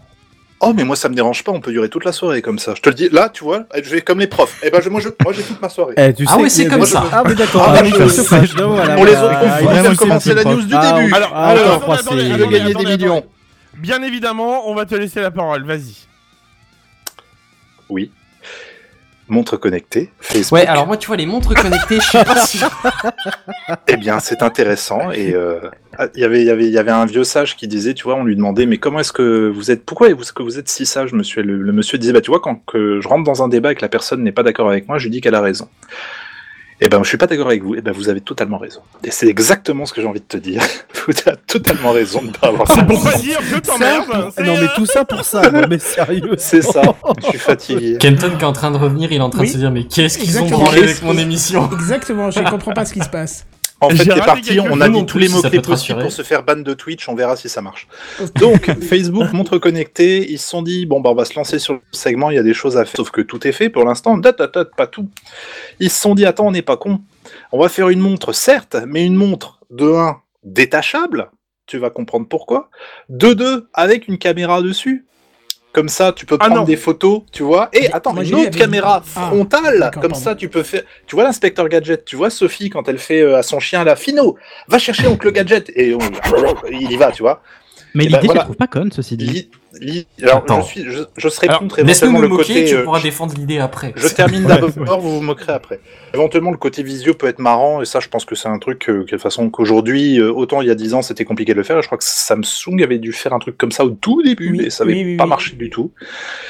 Oh, 0.65 0.71
mais 0.73 0.85
moi, 0.85 0.95
ça 0.95 1.09
me 1.09 1.13
dérange 1.15 1.43
pas, 1.43 1.51
on 1.51 1.59
peut 1.59 1.71
durer 1.73 1.89
toute 1.89 2.05
la 2.05 2.13
soirée 2.13 2.41
comme 2.41 2.57
ça. 2.57 2.73
Je 2.73 2.81
te 2.81 2.87
le 2.87 2.95
dis, 2.95 3.09
là, 3.09 3.27
tu 3.27 3.43
vois, 3.43 3.65
je 3.75 3.89
vais 3.89 3.99
comme 4.01 4.19
les 4.21 4.27
profs. 4.27 4.59
Eh 4.63 4.69
ben, 4.69 4.81
je- 4.81 4.89
moi, 4.89 5.01
je- 5.01 5.09
moi, 5.21 5.33
j'ai 5.33 5.41
toute 5.43 5.61
ma 5.61 5.67
soirée. 5.67 5.93
Eh, 5.97 6.13
tu 6.13 6.23
Ah 6.25 6.35
sais 6.35 6.41
oui, 6.41 6.49
c'est 6.49 6.63
eh, 6.63 6.67
comme 6.67 6.85
ça. 6.85 7.03
je- 7.05 7.15
Ah 7.15 7.23
oui, 7.25 7.35
d'accord. 7.35 7.63
Ah, 7.67 7.73
Ah, 7.79 7.83
je- 7.83 8.63
voilà, 8.63 8.95
Pour 8.95 9.05
les 9.05 9.11
autres 9.11 9.37
profs, 9.39 9.49
Ah, 9.51 9.59
vous 9.59 9.63
il 9.65 9.67
a 9.67 9.79
avez 9.79 9.87
aussi 9.89 9.97
commencé 9.97 10.33
la 10.33 10.43
news 10.45 10.61
du. 10.61 10.73
Ah, 10.73 10.91
début. 10.93 11.07
oui. 11.07 11.13
Alors, 11.13 11.31
Ah, 11.35 11.47
alors, 11.49 11.83
je 11.85 11.99
attendez, 11.99 12.29
gagner 12.49 12.73
des 12.73 12.85
millions. 12.85 13.25
Bien 13.77 14.01
évidemment, 14.03 14.69
on 14.69 14.75
va 14.75 14.85
te 14.85 14.95
laisser 14.95 15.19
la 15.19 15.31
parole. 15.31 15.65
Vas-y. 15.65 15.95
Oui. 17.89 18.11
Montre 19.33 19.57
connectée, 19.57 20.11
Facebook. 20.19 20.59
Ouais, 20.59 20.67
alors 20.67 20.85
moi, 20.85 20.95
tu 20.95 21.07
vois, 21.07 21.15
les 21.15 21.25
montres 21.25 21.55
connectées, 21.55 21.99
je 21.99 22.05
sais 22.05 22.23
pas 22.23 22.35
si... 22.45 22.59
Eh 23.87 23.97
bien, 23.97 24.19
c'est 24.19 24.43
intéressant. 24.43 25.09
Et 25.11 25.33
euh, 25.33 25.59
ah, 25.97 26.05
il 26.13 26.21
y 26.21 26.23
avait, 26.23 26.41
il 26.41 26.45
y 26.45 26.51
avait, 26.51 26.65
il 26.65 26.71
y 26.71 26.77
avait 26.77 26.91
un 26.91 27.05
vieux 27.05 27.23
sage 27.23 27.55
qui 27.55 27.67
disait, 27.67 27.95
tu 27.95 28.03
vois, 28.03 28.13
on 28.13 28.25
lui 28.25 28.35
demandait, 28.35 28.67
mais 28.67 28.77
comment 28.77 28.99
est-ce 28.99 29.11
que 29.11 29.49
vous 29.49 29.71
êtes, 29.71 29.85
pourquoi 29.85 30.09
est-ce 30.09 30.33
que 30.33 30.43
vous 30.43 30.59
êtes 30.59 30.69
si 30.69 30.85
sage, 30.85 31.13
monsieur? 31.13 31.41
Le, 31.41 31.57
le 31.57 31.71
monsieur 31.71 31.97
disait, 31.97 32.13
bah, 32.13 32.21
tu 32.21 32.29
vois, 32.29 32.41
quand 32.41 32.63
que 32.67 33.01
je 33.01 33.07
rentre 33.07 33.23
dans 33.23 33.41
un 33.41 33.47
débat 33.47 33.71
et 33.71 33.75
que 33.75 33.81
la 33.81 33.89
personne 33.89 34.21
n'est 34.21 34.31
pas 34.31 34.43
d'accord 34.43 34.69
avec 34.69 34.87
moi, 34.87 34.99
je 34.99 35.05
lui 35.05 35.11
dis 35.11 35.19
qu'elle 35.19 35.35
a 35.35 35.41
raison. 35.41 35.67
Eh 36.85 36.89
ben, 36.89 37.01
je 37.01 37.07
suis 37.07 37.17
pas 37.17 37.27
d'accord 37.27 37.47
avec 37.47 37.63
vous. 37.63 37.75
Eh 37.75 37.81
ben, 37.81 37.93
vous 37.93 38.09
avez 38.09 38.19
totalement 38.19 38.57
raison. 38.57 38.81
Et 39.05 39.11
c'est 39.11 39.27
exactement 39.27 39.85
ce 39.85 39.93
que 39.93 40.01
j'ai 40.01 40.07
envie 40.07 40.19
de 40.19 40.25
te 40.25 40.35
dire. 40.35 40.61
vous 41.07 41.13
avez 41.25 41.37
totalement 41.47 41.91
raison 41.93 42.21
de 42.21 42.27
ne 42.27 42.31
pas 42.33 42.47
avoir 42.47 42.67
ça. 42.67 42.75
C'est 42.75 42.85
pour 42.85 43.01
pas 43.01 43.17
dire 43.19 43.37
que 43.37 43.59
t'emmerdes. 43.61 44.31
c'est, 44.35 44.43
Non, 44.43 44.55
mais 44.55 44.63
euh, 44.63 44.67
tout 44.75 44.85
ça 44.85 45.05
pour 45.05 45.23
ça. 45.23 45.49
Non, 45.53 45.61
mais 45.69 45.79
sérieux. 45.79 46.35
C'est 46.37 46.61
ça. 46.61 46.81
Je 47.23 47.27
suis 47.29 47.37
fatigué. 47.37 47.97
Kenton 48.01 48.31
qui 48.37 48.41
est 48.41 48.47
en 48.47 48.51
train 48.51 48.69
de 48.71 48.75
revenir, 48.77 49.13
il 49.13 49.17
est 49.17 49.21
en 49.21 49.29
train 49.29 49.41
Oui. 49.41 49.47
de 49.47 49.53
se 49.53 49.57
dire, 49.57 49.71
mais 49.71 49.85
qu'est-ce 49.85 50.17
qu'ils 50.17 50.37
ont 50.41 50.45
branlé 50.49 50.83
avec 50.83 51.01
mon 51.03 51.17
émission? 51.17 51.69
Exactement, 51.71 52.29
je 52.31 52.41
comprends 52.41 52.73
pas 52.73 52.83
ce 52.83 52.93
qui 52.93 53.01
se 53.01 53.09
passe. 53.09 53.45
En 53.85 53.89
fait, 53.89 54.03
c'est 54.03 54.25
parti, 54.25 54.59
on 54.59 54.81
a 54.81 54.89
dit 54.89 55.05
tous 55.05 55.17
les 55.17 55.29
mots-clés 55.29 55.61
possibles 55.61 56.01
pour 56.01 56.11
se 56.11 56.21
faire 56.21 56.43
ban 56.43 56.57
de 56.57 56.73
Twitch, 56.73 57.07
on 57.09 57.15
verra 57.15 57.35
si 57.35 57.49
ça 57.49 57.61
marche. 57.61 57.87
Donc, 58.35 58.71
Facebook, 58.81 59.31
montre 59.33 59.57
connectée, 59.57 60.31
ils 60.31 60.39
se 60.39 60.47
sont 60.47 60.61
dit, 60.61 60.85
bon, 60.85 61.01
bah, 61.01 61.11
on 61.11 61.15
va 61.15 61.25
se 61.25 61.35
lancer 61.35 61.59
sur 61.59 61.73
le 61.73 61.81
segment, 61.91 62.29
il 62.29 62.35
y 62.35 62.39
a 62.39 62.43
des 62.43 62.53
choses 62.53 62.77
à 62.77 62.85
faire, 62.85 62.97
sauf 62.97 63.11
que 63.11 63.21
tout 63.21 63.47
est 63.47 63.51
fait 63.51 63.69
pour 63.69 63.85
l'instant, 63.85 64.19
pas 64.21 64.87
tout. 64.87 65.09
Ils 65.79 65.89
se 65.89 65.99
sont 65.99 66.15
dit, 66.15 66.25
attends, 66.25 66.47
on 66.47 66.51
n'est 66.51 66.61
pas 66.61 66.77
con, 66.77 67.01
on 67.51 67.59
va 67.59 67.69
faire 67.69 67.89
une 67.89 67.99
montre, 67.99 68.33
certes, 68.33 68.77
mais 68.87 69.05
une 69.05 69.15
montre, 69.15 69.59
de 69.69 69.91
1, 69.91 70.17
détachable, 70.43 71.31
tu 71.65 71.77
vas 71.77 71.89
comprendre 71.89 72.27
pourquoi, 72.27 72.69
de 73.09 73.33
2, 73.33 73.69
avec 73.73 74.07
une 74.07 74.17
caméra 74.17 74.61
dessus. 74.61 75.05
Comme 75.73 75.89
ça, 75.89 76.13
tu 76.13 76.27
peux 76.27 76.37
Ah 76.39 76.45
prendre 76.49 76.65
des 76.65 76.77
photos, 76.77 77.23
tu 77.31 77.41
vois. 77.41 77.69
Et 77.73 77.91
attends, 77.91 78.13
moi, 78.13 78.23
une 78.23 78.35
autre 78.35 78.55
caméra 78.57 79.01
Ah, 79.15 79.21
frontale, 79.29 79.89
comme 79.91 80.01
pardon. 80.11 80.15
ça, 80.15 80.35
tu 80.35 80.47
peux 80.47 80.61
faire. 80.61 80.83
Tu 81.07 81.15
vois 81.15 81.23
l'inspecteur 81.23 81.67
gadget, 81.67 82.05
tu 82.05 82.15
vois 82.15 82.29
Sophie 82.29 82.69
quand 82.69 82.87
elle 82.87 82.99
fait 82.99 83.21
euh, 83.21 83.37
à 83.39 83.43
son 83.43 83.59
chien 83.59 83.83
là, 83.83 83.95
Fino, 83.95 84.37
va 84.67 84.77
chercher 84.77 85.07
oncle 85.07 85.31
gadget 85.31 85.71
et 85.75 85.95
on- 85.95 85.99
il 86.71 86.91
y 86.91 86.95
va, 86.95 87.11
tu 87.11 87.23
vois. 87.23 87.41
Mais 87.95 88.05
Eh 88.05 88.07
l'idée, 88.07 88.13
ben, 88.17 88.21
je 88.21 88.25
voilà. 88.25 88.39
la 88.39 88.43
trouve 88.45 88.55
pas 88.55 88.67
conne, 88.67 88.91
ceci 88.91 89.17
dit. 89.17 89.25
Li- 89.25 89.49
li- 89.79 90.07
alors, 90.23 90.37
Attends. 90.37 90.61
je, 90.61 90.65
suis, 90.67 90.83
je, 90.89 91.03
je 91.15 91.29
serai 91.29 91.47
Alors, 91.47 91.59
contre 91.59 91.79
éventuellement 91.79 92.17
nous 92.19 92.23
le 92.23 92.27
moquer, 92.29 92.53
côté. 92.53 92.65
tu 92.65 92.75
euh, 92.75 92.83
pourras 92.83 92.97
je- 92.99 93.03
défendre 93.03 93.33
l'idée 93.37 93.59
après. 93.59 93.93
je 93.95 94.07
termine 94.07 94.45
Ouais, 94.45 94.59
d'abord, 94.59 94.99
vous 94.99 95.15
vous 95.15 95.21
moquerez 95.21 95.53
après. 95.53 95.79
Éventuellement, 96.13 96.51
le 96.51 96.57
côté 96.57 96.81
visio 96.83 97.13
peut 97.13 97.27
être 97.27 97.39
marrant, 97.39 97.81
et 97.81 97.85
ça, 97.85 97.99
je 97.99 98.07
pense 98.09 98.25
que 98.25 98.33
c'est 98.35 98.47
un 98.49 98.57
truc 98.59 98.89
euh, 98.89 98.93
que, 98.93 98.99
de 99.01 99.05
toute 99.11 99.21
façon, 99.21 99.49
qu'aujourd'hui, 99.51 100.19
euh, 100.19 100.31
autant 100.31 100.61
il 100.61 100.67
y 100.67 100.71
a 100.71 100.75
10 100.75 100.93
ans, 100.95 101.01
c'était 101.03 101.25
compliqué 101.25 101.53
de 101.53 101.57
le 101.57 101.63
faire, 101.63 101.77
et 101.77 101.81
je 101.81 101.87
crois 101.87 101.97
que 101.99 102.03
Samsung 102.03 102.81
avait 102.83 102.97
dû 102.99 103.13
faire 103.13 103.33
un 103.33 103.39
truc 103.39 103.57
comme 103.57 103.71
ça 103.71 103.85
au 103.85 103.89
tout 103.91 104.21
début, 104.23 104.51
Oui, 104.51 104.65
et 104.65 104.69
ça 104.69 104.83
avait 104.83 104.93
oui, 104.93 105.03
oui, 105.05 105.17
pas 105.17 105.23
oui. 105.25 105.29
marché 105.29 105.55
du 105.55 105.69
tout. 105.69 105.91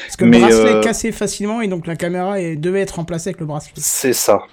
Parce 0.05 0.15
que 0.15 0.25
le 0.25 0.31
bracelet 0.31 0.73
euh, 0.75 0.81
cassait 0.81 1.11
facilement 1.11 1.61
et 1.61 1.67
donc 1.67 1.87
la 1.87 1.95
caméra 1.97 2.39
est- 2.39 2.55
devait 2.55 2.81
être 2.81 2.95
remplacée 2.95 3.29
avec 3.29 3.39
le 3.41 3.45
bracelet. 3.47 3.73
C'est 3.75 4.13
ça. 4.13 4.43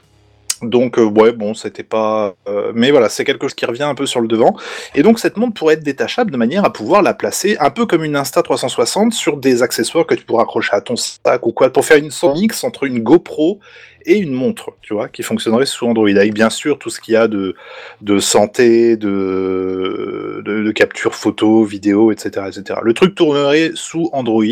Donc 0.63 0.99
euh, 0.99 1.05
ouais 1.05 1.33
bon 1.33 1.55
c'était 1.55 1.83
pas 1.83 2.35
euh, 2.49 2.73
mais 2.75 2.91
voilà 2.91 3.09
c'est 3.09 3.25
quelque 3.25 3.43
chose 3.43 3.55
qui 3.55 3.65
revient 3.65 3.85
un 3.85 3.95
peu 3.95 4.07
sur 4.07 4.21
le 4.21 4.29
devant. 4.29 4.57
Et 4.95 5.03
donc 5.03 5.19
cette 5.19 5.37
montre 5.37 5.55
pourrait 5.55 5.75
être 5.75 5.83
détachable 5.83 6.31
de 6.31 6.37
manière 6.37 6.65
à 6.65 6.73
pouvoir 6.73 7.03
la 7.03 7.15
placer 7.15 7.57
un 7.61 7.71
peu 7.71 7.87
comme 7.87 8.05
une 8.05 8.17
Insta 8.17 8.43
360 8.43 9.13
sur 9.13 9.37
des 9.37 9.63
accessoires 9.63 10.07
que 10.07 10.15
tu 10.15 10.25
pourras 10.25 10.43
accrocher 10.43 10.73
à 10.73 10.81
ton 10.81 10.97
sac 10.97 11.47
ou 11.47 11.53
quoi 11.53 11.71
pour 11.71 11.85
faire 11.85 11.97
une 11.97 12.11
mix 12.35 12.65
entre 12.65 12.85
une 12.85 13.01
GoPro 13.01 13.61
et 14.07 14.19
une 14.19 14.33
montre 14.33 14.71
tu 14.83 14.95
vois 14.95 15.09
qui 15.09 15.23
fonctionnerait 15.23 15.67
sous 15.67 15.87
Android 15.87 16.09
avec 16.09 16.33
bien 16.35 16.51
sûr 16.51 16.79
tout 16.79 16.91
ce 16.91 17.01
qu'il 17.01 17.15
y 17.15 17.17
a 17.17 17.29
de 17.29 17.55
de 18.01 18.19
santé 18.19 18.97
de 18.97 20.43
de, 20.45 20.63
de 20.63 20.71
capture 20.73 21.15
photo 21.15 21.65
vidéo 21.65 22.11
etc 22.13 22.47
etc 22.49 22.81
le 22.83 22.93
truc 22.95 23.15
tournerait 23.15 23.73
sous 23.75 24.09
Android 24.13 24.45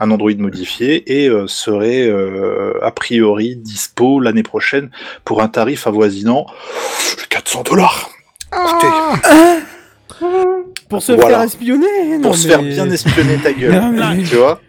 un 0.00 0.10
Android 0.10 0.30
modifié 0.38 1.22
et 1.22 1.28
euh, 1.28 1.46
serait 1.46 2.06
euh, 2.08 2.74
a 2.82 2.90
priori 2.90 3.56
dispo 3.56 4.20
l'année 4.20 4.42
prochaine 4.42 4.90
pour 5.24 5.42
un 5.42 5.48
tarif 5.48 5.86
avoisinant 5.86 6.46
400 7.28 7.62
dollars. 7.62 8.10
Pour 10.88 11.02
se 11.02 11.12
Voilà. 11.12 11.36
faire 11.38 11.42
espionner. 11.46 11.86
non, 12.18 12.20
Pour 12.22 12.36
se 12.36 12.48
faire 12.48 12.62
bien 12.62 12.90
espionner 12.90 13.36
ta 13.36 13.52
gueule. 13.58 13.72
Non, 13.72 13.92
mais- 13.92 14.22
Tu 14.24 14.36
vois 14.36 14.60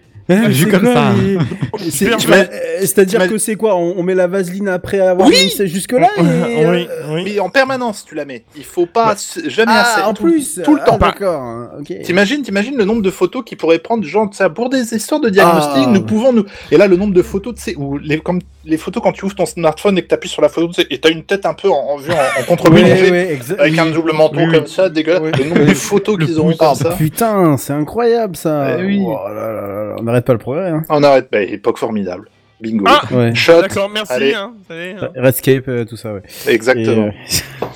Vu 0.47 0.53
c'est 0.55 0.69
comme 0.69 0.81
quoi, 0.81 0.93
ça. 0.93 1.11
euh, 1.15 2.57
C'est-à-dire 2.81 3.27
que 3.29 3.37
c'est 3.37 3.55
quoi 3.55 3.75
on, 3.75 3.95
on 3.97 4.03
met 4.03 4.15
la 4.15 4.27
vaseline 4.27 4.67
après 4.67 4.99
avoir 4.99 5.27
Oui. 5.27 5.35
mis 5.45 5.49
ça 5.49 5.65
jusque-là 5.65 6.09
et, 6.17 6.21
euh, 6.21 6.71
oui, 6.71 6.87
oui. 7.11 7.21
Mais 7.25 7.39
en 7.39 7.49
permanence, 7.49 8.05
tu 8.05 8.15
la 8.15 8.25
mets. 8.25 8.43
Il 8.55 8.63
faut 8.63 8.85
pas 8.85 9.15
jamais 9.47 9.71
assez. 9.71 10.01
Ah, 10.03 10.09
en 10.09 10.13
tout, 10.13 10.23
plus 10.23 10.59
tout 10.63 10.75
le 10.75 10.81
Ah, 10.83 10.85
temps. 10.91 10.97
D'accord, 10.97 11.41
hein. 11.41 11.69
T'imagines, 12.03 12.41
t'imagines 12.41 12.77
le 12.77 12.85
nombre 12.85 13.01
de 13.01 13.11
photos 13.11 13.43
qui 13.45 13.55
pourraient 13.55 13.79
prendre, 13.79 14.03
genre, 14.03 14.29
ça, 14.33 14.49
pour 14.49 14.69
des 14.69 14.93
histoires 14.93 15.21
de 15.21 15.29
diagnostic, 15.29 15.83
Ah. 15.85 15.89
nous 15.91 16.01
pouvons 16.03 16.33
nous. 16.33 16.45
Et 16.71 16.77
là, 16.77 16.87
le 16.87 16.97
nombre 16.97 17.13
de 17.13 17.21
photos, 17.21 17.55
tu 17.55 17.61
sais, 17.61 17.75
où 17.77 17.97
les, 17.97 18.19
comme 18.19 18.39
les 18.65 18.77
photos 18.77 19.01
quand 19.03 19.11
tu 19.11 19.25
ouvres 19.25 19.35
ton 19.35 19.45
smartphone 19.45 19.97
et 19.97 20.03
que 20.03 20.07
t'appuies 20.07 20.29
sur 20.29 20.41
la 20.41 20.49
photo, 20.49 20.67
tu 20.67 20.81
sais, 20.81 20.87
et 20.89 20.99
t'as 20.99 21.09
une 21.09 21.23
tête 21.23 21.45
un 21.45 21.53
peu 21.53 21.69
en, 21.69 21.75
en 21.75 21.97
vue, 21.97 22.11
en, 22.11 22.15
en 22.53 22.55
exa- 22.55 23.59
avec 23.59 23.77
un 23.77 23.87
double 23.87 24.13
menton 24.13 24.49
comme 24.51 24.67
ça, 24.67 24.89
dégueulasse. 24.89 25.21
Le 25.39 25.45
nombre 25.49 25.65
de 25.65 25.73
photos 25.73 26.17
qu'ils 26.17 26.39
auront 26.39 26.53
Ah, 26.59 26.65
comme 26.67 26.75
ça. 26.75 26.89
Putain, 26.91 27.57
c'est 27.57 27.73
incroyable 27.73 28.35
ça. 28.35 28.77
Eh 28.79 28.83
oui. 28.85 29.01
Oh 29.05 29.17
là 29.27 29.33
là 29.33 29.51
là 29.53 29.61
là, 29.61 29.95
on 29.99 30.07
n'arrête 30.21 30.25
pas 30.25 30.33
le 30.33 30.39
progrès. 30.39 30.69
Hein. 30.69 30.83
On 30.89 31.03
arrête, 31.03 31.27
bah, 31.31 31.41
époque 31.41 31.77
formidable. 31.77 32.29
Bingo. 32.61 32.85
Ah, 32.87 33.01
Ouais. 33.11 33.33
Shot. 33.33 33.61
D'accord, 33.61 33.89
merci. 33.89 34.13
Allez. 34.13 34.33
Hein, 34.33 34.53
hein. 34.69 35.09
Redscape, 35.15 35.67
euh, 35.67 35.83
tout 35.85 35.97
ça, 35.97 36.13
ouais. 36.13 36.21
Exactement. 36.47 37.07
Et, 37.07 37.09
euh, 37.09 37.65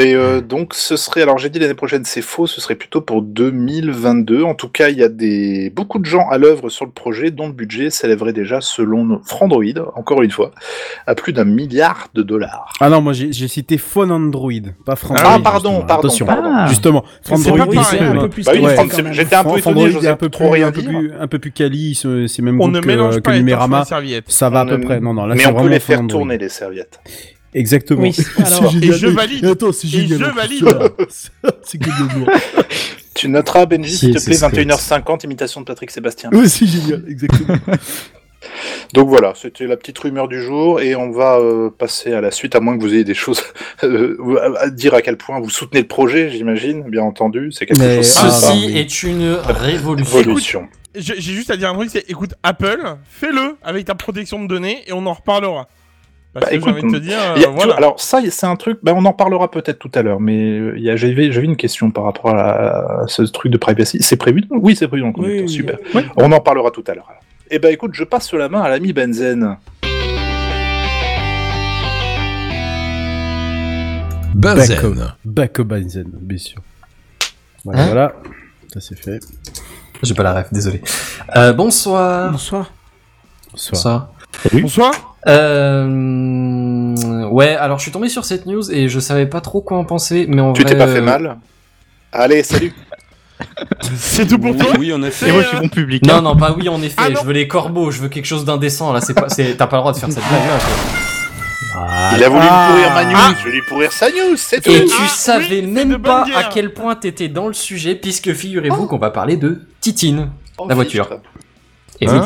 Et 0.00 0.14
euh, 0.14 0.40
donc 0.40 0.74
ce 0.74 0.96
serait, 0.96 1.22
alors 1.22 1.38
j'ai 1.38 1.50
dit 1.50 1.58
l'année 1.58 1.74
prochaine, 1.74 2.04
c'est 2.04 2.22
faux, 2.22 2.46
ce 2.46 2.60
serait 2.60 2.76
plutôt 2.76 3.00
pour 3.00 3.20
2022. 3.20 4.44
En 4.44 4.54
tout 4.54 4.68
cas, 4.68 4.90
il 4.90 4.96
y 4.98 5.02
a 5.02 5.08
des 5.08 5.70
beaucoup 5.74 5.98
de 5.98 6.04
gens 6.04 6.28
à 6.30 6.38
l'œuvre 6.38 6.68
sur 6.68 6.84
le 6.84 6.92
projet, 6.92 7.32
dont 7.32 7.48
le 7.48 7.52
budget 7.52 7.90
s'élèverait 7.90 8.32
déjà, 8.32 8.60
selon 8.60 9.20
Frandroid, 9.24 9.64
encore 9.96 10.22
une 10.22 10.30
fois, 10.30 10.52
à 11.08 11.16
plus 11.16 11.32
d'un 11.32 11.44
milliard 11.44 12.08
de 12.14 12.22
dollars. 12.22 12.72
Ah 12.80 12.88
non, 12.90 13.00
moi 13.00 13.12
j'ai 13.12 13.48
cité 13.48 13.76
Phone 13.76 14.12
Android, 14.12 14.52
pas 14.84 14.94
Frandroid. 14.94 15.28
Ah, 15.34 15.40
pardon, 15.42 15.70
justement. 15.70 15.86
pardon, 15.86 16.06
Attention, 16.08 16.26
pardon. 16.26 16.50
Ah. 16.54 16.66
justement. 16.68 17.04
C'est 17.22 17.28
Frandroid, 17.36 17.82
se- 17.82 17.96
un 17.96 18.12
ouais. 18.14 18.20
peu 18.20 18.28
plus 18.28 18.44
Bah 18.44 18.52
oui, 18.54 18.62
même. 18.62 19.12
j'étais 19.12 19.34
un 19.34 19.42
peu 19.44 19.58
étonné, 19.58 20.06
un 20.06 20.14
peu 20.16 20.28
plus, 20.28 20.30
trop 20.30 20.50
rien 20.50 20.68
un 20.68 20.72
peu 20.72 20.80
dire. 20.80 20.90
plus, 20.90 21.12
un 21.18 21.26
peu 21.26 21.38
plus 21.40 21.50
quali, 21.50 21.96
c'est 21.96 22.28
c'est 22.28 22.42
même 22.42 22.60
On 22.60 22.68
ne 22.68 22.78
que, 22.80 22.86
mélange 22.86 23.16
que 23.16 23.20
pas 23.20 23.32
les 23.32 23.38
torches 23.38 23.40
sur 23.40 23.44
Numérama. 23.46 23.78
la 23.80 23.84
serviette. 23.84 24.24
Ça 24.28 24.48
va 24.48 24.60
à 24.60 24.66
peu 24.66 24.78
près. 24.80 25.00
Non, 25.00 25.12
non, 25.12 25.26
là 25.26 25.34
Mais 25.34 25.42
c'est 25.42 25.48
on 25.48 25.60
peut 25.60 25.68
les 25.68 25.80
faire 25.80 26.06
tourner, 26.06 26.38
les 26.38 26.48
serviettes. 26.48 27.00
Exactement. 27.54 28.02
Oui, 28.02 28.14
alors, 28.44 28.74
Et 28.82 28.92
je 28.92 29.06
valide. 29.06 29.44
Attends, 29.46 29.72
c'est 29.72 29.86
Et 29.88 30.06
je 30.06 30.14
valide. 30.14 30.64
ça. 31.08 31.30
C'est 31.62 31.78
que 31.78 31.84
de 31.86 32.18
lourd. 32.18 32.30
Tu 33.14 33.28
noteras, 33.28 33.66
Benji, 33.66 33.90
Si, 33.90 33.98
s'il 33.98 34.14
te 34.14 34.24
plaît, 34.24 34.34
ce 34.34 34.44
que- 34.46 34.56
21h50, 34.56 35.24
imitation 35.24 35.60
de 35.62 35.66
Patrick 35.66 35.90
Sébastien. 35.90 36.30
Ouais, 36.32 36.46
c'est 36.48 36.66
génial, 36.66 37.04
exactement. 37.08 37.56
Donc 38.94 39.08
voilà, 39.08 39.32
c'était 39.34 39.66
la 39.66 39.76
petite 39.76 39.98
rumeur 39.98 40.28
du 40.28 40.40
jour 40.40 40.80
et 40.80 40.94
on 40.94 41.10
va 41.10 41.38
euh, 41.38 41.68
passer 41.70 42.12
à 42.14 42.20
la 42.20 42.30
suite, 42.30 42.54
à 42.54 42.60
moins 42.60 42.76
que 42.78 42.82
vous 42.82 42.94
ayez 42.94 43.04
des 43.04 43.14
choses 43.14 43.42
euh, 43.82 44.56
à 44.60 44.70
dire 44.70 44.94
à 44.94 45.02
quel 45.02 45.16
point 45.16 45.40
vous 45.40 45.50
soutenez 45.50 45.80
le 45.82 45.88
projet, 45.88 46.30
j'imagine, 46.30 46.82
bien 46.88 47.02
entendu. 47.02 47.50
C'est 47.52 47.66
quelque 47.66 47.80
Mais- 47.80 47.96
chose 47.96 48.14
Ah, 48.22 48.30
Ceci 48.30 48.46
bah 48.46 48.66
oui. 48.68 48.78
est 48.78 49.02
une 49.02 49.36
révolution. 49.46 50.68
j'ai 50.94 51.20
juste 51.20 51.50
à 51.50 51.56
dire 51.56 51.68
un 51.70 51.74
truc, 51.74 51.90
c'est 51.92 52.08
écoute 52.08 52.34
Apple, 52.42 52.80
fais-le 53.10 53.56
avec 53.62 53.84
ta 53.86 53.94
protection 53.94 54.40
de 54.42 54.48
données 54.48 54.82
et 54.86 54.92
on 54.92 55.04
en 55.06 55.12
reparlera. 55.14 55.68
Parce 56.34 56.44
Bah, 56.46 56.50
que 56.50 56.56
écoute, 56.56 56.68
j'ai 56.68 56.74
envie 56.86 56.92
de 56.92 56.98
te 56.98 57.02
dire, 57.02 57.18
y 57.18 57.20
a- 57.22 57.32
euh, 57.32 57.34
tu 57.36 57.42
voilà. 57.54 57.64
vois, 57.66 57.76
alors 57.76 58.00
ça, 58.00 58.20
c'est 58.30 58.46
un 58.46 58.54
truc. 58.56 58.78
bah, 58.82 58.92
on 58.94 59.04
en 59.06 59.12
parlera 59.14 59.50
peut-être 59.50 59.78
tout 59.78 59.90
à 59.94 60.02
l'heure, 60.02 60.20
mais 60.20 60.58
euh, 60.58 60.74
il 60.76 60.82
y 60.84 60.90
a- 60.90 60.96
j'avais 60.96 61.32
j'avais 61.32 61.46
une 61.46 61.56
question 61.56 61.90
par 61.90 62.04
rapport 62.04 62.34
à, 62.34 63.02
à 63.02 63.08
ce 63.08 63.22
truc 63.22 63.50
de 63.50 63.56
privacy. 63.58 63.98
C'est 64.02 64.16
prévu 64.16 64.44
Oui, 64.50 64.76
c'est 64.76 64.86
prévu 64.88 65.00
dans 65.02 65.08
le 65.08 65.14
conducteur. 65.14 65.38
Oui, 65.40 65.46
oui. 65.46 65.52
Super. 65.52 65.78
On 66.16 66.30
en 66.30 66.40
parlera 66.40 66.70
tout 66.70 66.84
à 66.86 66.94
l'heure. 66.94 67.08
Eh 67.50 67.58
ben, 67.58 67.72
écoute, 67.72 67.92
je 67.94 68.04
passe 68.04 68.32
la 68.34 68.48
main 68.50 68.60
à 68.60 68.68
l'ami 68.68 68.92
Benzen. 68.92 69.56
Benzen. 74.34 75.14
Back 75.24 75.60
Benzen, 75.62 76.10
bien 76.12 76.38
sûr. 76.38 76.60
Voilà, 77.64 77.82
Hein? 77.82 77.86
voilà. 77.86 78.12
Ça 78.72 78.80
c'est 78.80 78.98
fait. 78.98 79.20
J'ai 80.02 80.14
pas 80.14 80.22
la 80.22 80.34
ref, 80.34 80.52
désolé. 80.52 80.80
Euh, 81.36 81.52
bonsoir. 81.52 82.30
bonsoir. 82.30 82.70
Bonsoir. 83.50 84.08
Bonsoir. 84.52 84.62
Bonsoir. 84.62 85.07
Euh... 85.28 86.94
Ouais, 87.30 87.54
alors 87.56 87.78
je 87.78 87.82
suis 87.82 87.92
tombé 87.92 88.08
sur 88.08 88.24
cette 88.24 88.46
news 88.46 88.70
et 88.72 88.88
je 88.88 88.98
savais 89.00 89.26
pas 89.26 89.40
trop 89.40 89.60
quoi 89.60 89.76
en 89.78 89.84
penser, 89.84 90.26
mais 90.28 90.40
en 90.40 90.52
Tu 90.52 90.62
vrai, 90.62 90.72
t'es 90.72 90.78
pas 90.78 90.88
fait 90.88 90.98
euh, 90.98 91.02
mal 91.02 91.36
Allez, 92.12 92.42
salut. 92.42 92.72
C'est 93.96 94.26
tout 94.26 94.38
pour 94.38 94.56
toi 94.56 94.72
Oui, 94.78 94.92
en 94.92 95.02
effet. 95.02 95.28
Et 95.28 95.32
moi, 95.32 95.42
je 95.42 95.48
suis 95.48 95.58
bon 95.58 95.68
public. 95.68 96.04
Non, 96.06 96.22
non, 96.22 96.34
pas 96.36 96.52
oui, 96.52 96.68
en 96.68 96.80
effet. 96.82 96.94
Ah, 96.98 97.08
je 97.20 97.24
veux 97.24 97.32
les 97.32 97.46
corbeaux, 97.46 97.90
je 97.90 98.00
veux 98.00 98.08
quelque 98.08 98.24
chose 98.26 98.44
d'indécent. 98.44 98.92
Là, 98.92 99.00
c'est 99.00 99.14
pas, 99.14 99.28
c'est, 99.28 99.56
t'as 99.56 99.66
pas 99.66 99.76
le 99.76 99.82
droit 99.82 99.92
de 99.92 99.98
faire 99.98 100.10
cette 100.10 100.26
blague 100.28 100.46
là. 100.46 100.58
Il 102.16 102.24
a 102.24 102.28
voulu 102.28 102.42
Ah. 102.48 102.68
me 102.68 102.72
pourrir 102.72 102.94
ma 102.94 103.04
news, 103.04 103.36
je 103.38 103.44
vais 103.44 103.52
lui 103.52 103.62
pourrir 103.68 103.92
sa 103.92 104.08
news, 104.10 104.36
c'est 104.36 104.60
tout. 104.62 104.70
Et 104.70 104.80
Ah, 104.80 104.84
tu 105.02 105.06
savais 105.08 105.44
oui, 105.44 105.48
c'est 105.50 105.62
de 105.62 105.66
même 105.68 105.98
pas 106.02 106.24
à 106.34 106.44
quel 106.44 106.72
point 106.72 106.94
t'étais 106.96 107.28
dans 107.28 107.46
le 107.46 107.52
sujet, 107.52 107.94
puisque 107.94 108.32
figurez-vous 108.32 108.86
qu'on 108.86 108.98
va 108.98 109.10
parler 109.10 109.36
de 109.36 109.60
Titine. 109.80 110.30
Oh, 110.56 110.66
la 110.68 110.74
voiture. 110.74 111.06
fichtre. 111.08 111.22
Et 112.00 112.08
oui, 112.08 112.18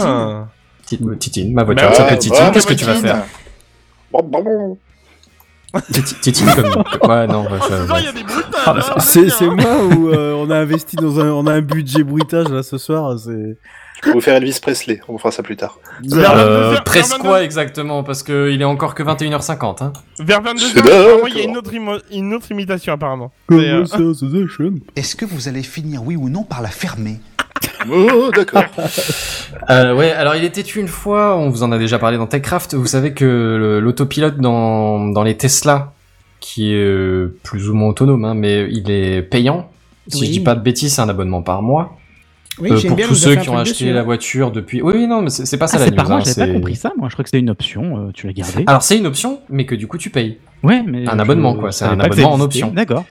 Ah. 1.03 1.17
Titine, 1.19 1.53
ma 1.55 1.65
voiture 1.65 1.89
Bah 1.89 1.95
s'appelle 1.95 2.19
Titine. 2.19 2.45
ouais, 2.45 2.51
Qu'est-ce 2.53 2.67
que 2.67 2.75
tu 2.75 2.85
vas 2.85 2.95
faire 2.95 3.25
Titine 6.21 6.47
comme. 6.55 6.85
Ouais, 7.11 7.27
non. 7.27 7.47
Ah, 8.67 8.75
bah, 8.75 8.97
C'est 9.01 9.31
c'est 9.31 9.47
hein. 9.47 9.57
moi 9.59 9.83
où 9.85 10.09
euh, 10.11 10.35
on 10.35 10.51
a 10.51 10.57
investi 10.59 10.97
dans 10.97 11.19
un, 11.19 11.31
on 11.31 11.47
a 11.47 11.53
un 11.55 11.63
budget 11.63 12.03
bruitage 12.05 12.49
là 12.49 12.63
ce 12.63 12.77
soir. 12.79 13.19
C'est. 13.19 13.57
Je 13.97 14.09
peux 14.09 14.13
vous 14.15 14.21
faire 14.21 14.35
Elvis 14.37 14.59
Presley, 14.61 15.01
on 15.09 15.17
fera 15.17 15.31
ça 15.31 15.43
plus 15.45 15.57
tard. 15.57 15.79
Vers 16.05 16.37
Euh, 16.37 16.75
22h, 16.75 16.83
presque 16.85 17.19
quoi 17.19 17.43
exactement 17.45 18.03
Parce 18.03 18.23
que 18.25 18.51
il 18.51 18.61
est 18.61 18.65
encore 18.65 18.95
que 18.97 19.03
21h50. 19.05 19.83
Hein. 19.85 19.93
Vers 20.19 20.41
C'est 20.57 20.81
22h, 20.81 20.81
apparemment, 20.81 21.27
il 21.29 21.37
y 21.37 21.41
a 21.41 21.45
une 21.45 21.57
autre, 21.57 21.73
imo- 21.73 22.01
une 22.11 22.35
autre 22.35 22.51
imitation 22.51 22.93
apparemment. 22.93 23.31
Euh. 23.53 23.85
Est-ce 24.97 25.15
que 25.17 25.25
vous 25.25 25.47
allez 25.49 25.63
finir, 25.63 26.03
oui 26.05 26.17
ou 26.17 26.29
non, 26.29 26.43
par 26.43 26.63
la 26.63 26.69
fermer? 26.71 27.21
Oh, 27.91 28.31
d'accord. 28.35 28.65
Euh, 29.71 29.95
ouais, 29.95 30.11
alors 30.11 30.35
il 30.35 30.43
était 30.45 30.61
une 30.63 30.89
fois, 30.89 31.37
on 31.37 31.49
vous 31.49 31.63
en 31.63 31.71
a 31.71 31.79
déjà 31.79 31.99
parlé 32.01 32.17
dans 32.19 32.27
TechCraft, 32.27 32.75
vous 32.75 32.87
savez 32.87 33.13
que 33.13 33.79
l'autopilote 33.81 34.39
dans, 34.39 35.07
dans 35.09 35.23
les 35.23 35.37
Tesla, 35.37 35.93
qui 36.41 36.73
est 36.73 36.83
euh, 36.85 37.39
plus 37.45 37.69
ou 37.71 37.75
moins 37.75 37.91
autonome, 37.91 38.25
hein, 38.25 38.35
mais 38.35 38.67
il 38.73 38.91
est 38.91 39.23
payant. 39.23 39.71
Si 40.09 40.23
Oui. 40.23 40.27
je 40.27 40.33
dis 40.33 40.41
pas 40.41 40.57
de 40.57 40.61
bêtises, 40.63 40.95
c'est 40.95 41.01
un 41.01 41.09
abonnement 41.09 41.43
par 41.43 41.63
mois. 41.63 41.97
Oui, 42.59 42.73
Euh, 42.73 42.81
pour 42.89 42.97
bien 42.97 43.07
tous 43.07 43.15
ceux 43.15 43.37
qui 43.37 43.49
ont 43.51 43.57
acheté 43.57 43.71
dessus, 43.85 43.93
la 43.93 44.01
hein. 44.01 44.03
voiture 44.03 44.51
depuis. 44.51 44.83
Oui, 44.83 44.95
oui, 44.97 45.07
non, 45.07 45.23
mais 45.23 45.31
c'est 45.31 45.47
c'est 45.47 45.59
pas 45.59 45.69
ça 45.69 45.77
Ah, 45.77 45.81
la 45.81 45.85
c'est 45.85 45.91
news. 45.93 45.97
par 45.97 46.09
mois, 46.09 46.17
hein, 46.17 46.23
j'avais 46.25 46.35
pas 46.41 46.47
c'est- 46.47 46.53
compris 46.53 46.75
ça. 46.77 46.93
Moi, 46.99 47.09
je 47.09 47.15
crois 47.15 47.23
que 47.23 47.29
c'était 47.29 47.39
une 47.41 47.51
option. 47.51 48.09
euh, 48.09 48.11
tu 48.13 48.27
l'as 48.27 48.33
gardé. 48.33 48.65
Alors 48.67 48.83
c'est 48.83 48.99
une 48.99 49.07
option, 49.07 49.41
mais 49.49 49.65
que 49.65 49.77
du 49.77 49.87
coup 49.87 49.97
tu 49.99 50.11
payes. 50.11 50.39
ouais, 50.65 50.83
mais 50.85 51.09
un 51.09 51.19
abonnement, 51.21 51.55
quoi, 51.55 51.71
c'est 51.71 51.85
un 51.85 52.01
abonnement 52.01 52.33
en 52.33 52.41
option. 52.41 52.73
D'accord. 52.75 53.05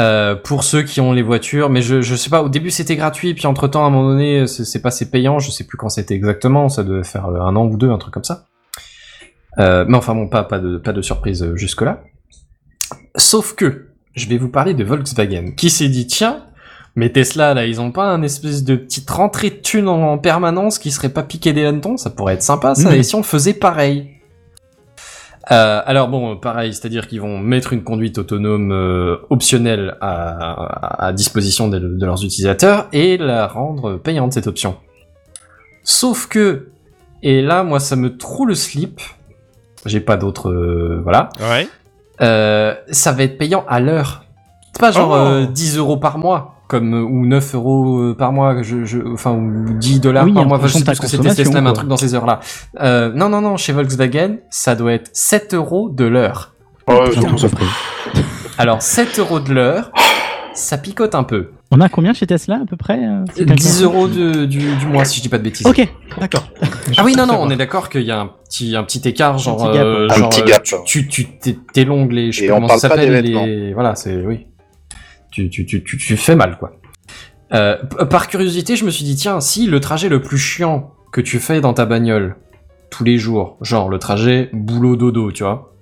Euh, 0.00 0.34
pour 0.34 0.64
ceux 0.64 0.82
qui 0.82 1.00
ont 1.00 1.12
les 1.12 1.22
voitures, 1.22 1.68
mais 1.68 1.82
je, 1.82 2.00
je 2.00 2.14
sais 2.14 2.30
pas, 2.30 2.42
au 2.42 2.48
début 2.48 2.70
c'était 2.70 2.96
gratuit, 2.96 3.34
puis 3.34 3.46
entre 3.46 3.68
temps 3.68 3.84
à 3.84 3.88
un 3.88 3.90
moment 3.90 4.08
donné 4.08 4.46
c'est 4.46 4.80
passé 4.80 5.10
payant, 5.10 5.38
je 5.40 5.50
sais 5.50 5.64
plus 5.64 5.76
quand 5.76 5.90
c'était 5.90 6.14
exactement, 6.14 6.70
ça 6.70 6.84
devait 6.84 7.04
faire 7.04 7.26
euh, 7.26 7.40
un 7.40 7.54
an 7.54 7.66
ou 7.66 7.76
deux, 7.76 7.90
un 7.90 7.98
truc 7.98 8.14
comme 8.14 8.24
ça. 8.24 8.46
Euh, 9.58 9.84
mais 9.86 9.96
enfin 9.96 10.14
bon, 10.14 10.28
pas, 10.28 10.44
pas, 10.44 10.58
de, 10.58 10.78
pas 10.78 10.92
de 10.92 11.02
surprise 11.02 11.52
jusque-là. 11.54 12.02
Sauf 13.16 13.54
que, 13.54 13.88
je 14.14 14.26
vais 14.28 14.38
vous 14.38 14.48
parler 14.48 14.72
de 14.72 14.84
Volkswagen, 14.84 15.52
qui 15.56 15.68
s'est 15.68 15.88
dit, 15.88 16.06
tiens, 16.06 16.46
mais 16.94 17.10
Tesla 17.10 17.52
là, 17.52 17.66
ils 17.66 17.80
ont 17.80 17.92
pas 17.92 18.06
un 18.06 18.22
espèce 18.22 18.64
de 18.64 18.76
petite 18.76 19.10
rentrée 19.10 19.50
de 19.50 19.56
thunes 19.56 19.88
en, 19.88 20.12
en 20.12 20.18
permanence 20.18 20.78
qui 20.78 20.92
serait 20.92 21.10
pas 21.10 21.24
piqué 21.24 21.52
des 21.52 21.66
hannetons, 21.66 21.98
ça 21.98 22.10
pourrait 22.10 22.34
être 22.34 22.42
sympa 22.42 22.74
ça, 22.74 22.96
et 22.96 23.02
si 23.02 23.16
on 23.16 23.22
faisait 23.22 23.54
pareil? 23.54 24.19
Euh, 25.52 25.82
alors 25.84 26.08
bon, 26.08 26.36
pareil, 26.36 26.72
c'est-à-dire 26.74 27.08
qu'ils 27.08 27.20
vont 27.20 27.38
mettre 27.38 27.72
une 27.72 27.82
conduite 27.82 28.18
autonome 28.18 28.72
euh, 28.72 29.16
optionnelle 29.30 29.96
à, 30.00 30.52
à- 31.02 31.06
à 31.06 31.12
disposition 31.12 31.68
de, 31.68 31.78
de 31.78 32.06
leurs 32.06 32.24
utilisateurs 32.24 32.86
et 32.92 33.16
la 33.16 33.46
rendre 33.46 33.96
payante 33.96 34.32
cette 34.32 34.46
option. 34.46 34.76
Sauf 35.82 36.26
que, 36.28 36.68
et 37.22 37.42
là 37.42 37.64
moi 37.64 37.80
ça 37.80 37.96
me 37.96 38.16
trouve 38.16 38.48
le 38.48 38.54
slip, 38.54 39.00
j'ai 39.86 40.00
pas 40.00 40.16
d'autre, 40.16 40.50
euh, 40.50 41.00
voilà, 41.02 41.30
Ouais. 41.40 41.66
euh, 42.20 42.74
ça 42.90 43.12
va 43.12 43.22
être 43.24 43.38
payant 43.38 43.64
à 43.68 43.80
l'heure. 43.80 44.24
C'est 44.72 44.80
pas 44.80 44.92
genre 44.92 45.10
Oh. 45.12 45.14
euh, 45.16 45.46
10 45.46 45.78
euros 45.78 45.96
par 45.96 46.18
mois, 46.18 46.54
comme 46.70 46.94
euh, 46.94 47.02
ou 47.02 47.26
9 47.26 47.54
euros 47.56 47.98
euh, 47.98 48.14
par 48.16 48.32
mois, 48.32 48.62
je, 48.62 48.84
je, 48.84 49.00
enfin 49.12 49.32
ou 49.32 49.74
10 49.78 50.00
dollars 50.00 50.24
Oui, 50.24 50.32
par 50.32 50.46
mois. 50.46 50.56
Enfin, 50.58 50.68
je 50.68 50.74
sais 50.74 50.84
plus 50.84 50.94
ce 50.94 51.00
que 51.00 51.06
c'était 51.08 51.34
Tesla, 51.34 51.58
un 51.60 51.72
truc 51.72 51.88
dans 51.88 51.96
ces 51.96 52.14
heures-là. 52.14 52.38
Euh, 52.80 53.12
non, 53.12 53.28
non, 53.28 53.40
non, 53.40 53.56
chez 53.56 53.72
Volkswagen, 53.72 54.36
ça 54.50 54.76
doit 54.76 54.92
être 54.92 55.10
7 55.12 55.54
euros 55.54 55.90
de 55.90 56.04
l'heure. 56.04 56.54
Oh. 56.86 57.04
Alors 58.58 58.82
7 58.82 59.18
euros 59.18 59.40
de 59.40 59.52
l'heure, 59.52 59.90
ça 60.54 60.78
picote 60.78 61.14
un 61.16 61.24
peu. 61.24 61.50
On 61.72 61.80
a 61.80 61.88
combien 61.88 62.12
chez 62.12 62.26
Tesla 62.26 62.60
à 62.62 62.66
peu 62.66 62.76
près 62.76 62.98
euh, 62.98 63.24
si 63.30 63.34
quelqu'un 63.38 63.54
10 63.54 63.62
sait 63.62 63.84
euros 63.84 64.06
de, 64.08 64.44
du, 64.44 64.58
du 64.76 64.86
mois, 64.86 65.04
si 65.04 65.16
je 65.18 65.22
dis 65.22 65.28
pas 65.28 65.38
de 65.38 65.44
bêtises. 65.44 65.66
Ok, 65.66 65.86
d'accord. 66.20 66.44
Ah 66.98 67.02
oui, 67.04 67.14
non, 67.16 67.24
non, 67.24 67.36
on 67.40 67.48
est 67.50 67.56
d'accord 67.56 67.88
qu'il 67.88 68.02
y 68.02 68.10
a 68.10 68.18
un 68.18 68.26
petit, 68.26 68.74
un 68.74 68.82
petit 68.82 69.06
écart, 69.08 69.38
genre, 69.38 69.56
petit 69.58 69.78
gap. 69.78 69.86
euh, 69.86 70.08
Un 70.10 70.14
genre, 70.14 70.28
petit 70.30 70.40
euh, 70.40 70.44
gap. 70.44 70.64
tu, 70.84 71.06
tu, 71.06 71.26
t'es- 71.38 71.56
tes 71.72 71.84
l'ongle 71.84 72.18
et 72.18 72.32
je 72.32 72.40
sais 72.40 72.46
pas 72.48 72.54
on 72.54 72.56
comment 72.56 72.66
parle 72.66 72.80
ça 72.80 72.88
pas 72.88 72.96
des 72.96 73.02
s'appelle, 73.06 73.24
les, 73.24 73.72
voilà, 73.74 73.94
c'est, 73.94 74.16
oui. 74.26 74.46
Tu, 75.30 76.16
fais 76.16 76.36
mal, 76.36 76.58
quoi. 76.58 76.72
Euh, 77.52 77.76
par 78.08 78.28
curiosité, 78.28 78.76
je 78.76 78.84
me 78.84 78.90
suis 78.90 79.04
dit, 79.04 79.16
tiens, 79.16 79.40
si 79.40 79.66
le 79.66 79.80
trajet 79.80 80.08
le 80.08 80.20
plus 80.20 80.38
chiant 80.38 80.92
que 81.12 81.20
tu 81.20 81.38
fais 81.40 81.60
dans 81.60 81.74
ta 81.74 81.86
bagnole, 81.86 82.36
tous 82.90 83.04
les 83.04 83.18
jours, 83.18 83.56
genre 83.60 83.88
le 83.88 83.98
trajet 83.98 84.50
boulot-dodo, 84.52 85.32
tu 85.32 85.42
vois, 85.42 85.74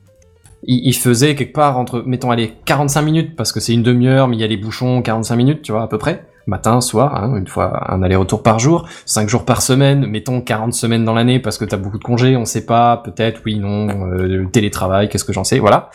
il, 0.64 0.86
il 0.86 0.94
faisait 0.94 1.34
quelque 1.34 1.53
part 1.53 1.78
entre, 1.78 2.03
mettons, 2.07 2.30
allez, 2.30 2.55
45 2.64 3.03
minutes, 3.03 3.36
parce 3.36 3.53
que 3.53 3.61
c'est 3.61 3.72
une 3.72 3.82
demi-heure, 3.82 4.28
mais 4.28 4.36
il 4.36 4.40
y 4.40 4.44
a 4.44 4.46
les 4.46 4.57
bouchons, 4.57 5.03
45 5.03 5.36
minutes, 5.36 5.62
tu 5.62 5.72
vois, 5.72 5.82
à 5.82 5.88
peu 5.88 5.99
près. 5.99 6.26
matin, 6.46 6.80
soir, 6.80 7.14
hein, 7.14 7.36
une 7.36 7.46
fois 7.46 7.92
un 7.92 8.03
aller-retour 8.03 8.42
par 8.42 8.59
jour, 8.59 8.88
5 9.05 9.28
jours 9.28 9.44
par 9.44 9.61
semaine, 9.61 10.07
mettons 10.07 10.40
40 10.40 10.72
semaines 10.72 11.05
dans 11.05 11.12
l'année 11.12 11.40
parce 11.40 11.59
que 11.59 11.66
t'as 11.66 11.76
beaucoup 11.76 11.99
de 11.99 12.05
congés, 12.05 12.36
on 12.36 12.46
sait 12.46 12.64
pas, 12.64 12.96
peut-être, 12.96 13.42
oui, 13.44 13.59
non, 13.59 13.88
euh, 14.12 14.46
télétravail, 14.46 15.11
qu'est-ce 15.11 15.24
que 15.24 15.32
j'en 15.34 15.44
sais, 15.44 15.59
voilà. 15.59 15.90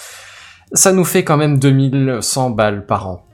Ça 0.74 0.92
nous 0.92 1.06
fait 1.06 1.24
quand 1.24 1.38
même 1.38 1.60
2100 1.60 2.52
balles 2.52 2.86
par 2.86 3.08
an. 3.08 3.26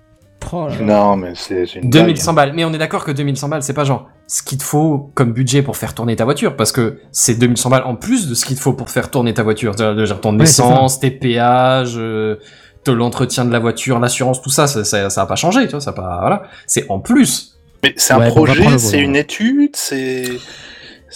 Oh 0.52 0.68
là 0.68 0.76
là. 0.76 0.82
Non, 0.82 1.16
mais 1.16 1.34
c'est 1.36 1.64
une 1.76 1.90
2100 1.90 2.34
balles. 2.34 2.54
Mais 2.56 2.66
on 2.66 2.74
est 2.74 2.78
d'accord 2.78 3.06
que 3.06 3.12
2100 3.12 3.50
balles, 3.50 3.64
c'est 3.64 3.74
pas 3.74 3.84
genre 3.84 4.08
ce 4.28 4.42
qu'il 4.44 4.58
te 4.58 4.64
faut 4.64 5.12
comme 5.16 5.34
budget 5.34 5.62
pour 5.62 5.78
faire 5.78 5.94
tourner 5.94 6.16
ta 6.16 6.26
voiture, 6.26 6.56
parce 6.56 6.72
que 6.72 7.00
c'est 7.12 7.36
2100 7.36 7.70
balles 7.70 7.84
en 7.84 7.96
plus 7.96 8.28
de 8.28 8.36
ce 8.36 8.46
qu'il 8.46 8.56
te 8.56 8.62
faut 8.62 8.74
pour 8.74 8.90
faire 8.90 9.12
tourner 9.12 9.34
ta 9.34 9.44
voiture. 9.44 9.76
Genre 9.78 10.22
ton 10.22 10.38
Ouais, 10.38 10.44
essence, 10.44 11.00
tes 11.00 11.12
péages, 11.12 11.96
euh, 11.98 12.38
l'entretien 12.88 13.46
de 13.46 13.52
la 13.52 13.60
voiture, 13.60 14.00
l'assurance, 14.00 14.42
tout 14.42 14.50
ça, 14.50 14.66
ça, 14.68 14.84
ça, 14.84 15.10
ça 15.12 15.22
a 15.22 15.26
pas 15.26 15.36
changé, 15.36 15.66
tu 15.66 15.72
vois, 15.72 15.82
ça 15.82 15.92
a 15.92 15.94
pas, 15.94 16.18
voilà. 16.22 16.44
C'est 16.66 16.90
en 16.90 17.00
plus. 17.00 17.60
Mais 17.84 17.94
c'est 17.98 18.14
un 18.14 18.20
Ouais, 18.20 18.28
projet, 18.30 18.78
c'est 18.80 19.00
une 19.00 19.16
étude, 19.16 19.76
c'est. 19.76 20.26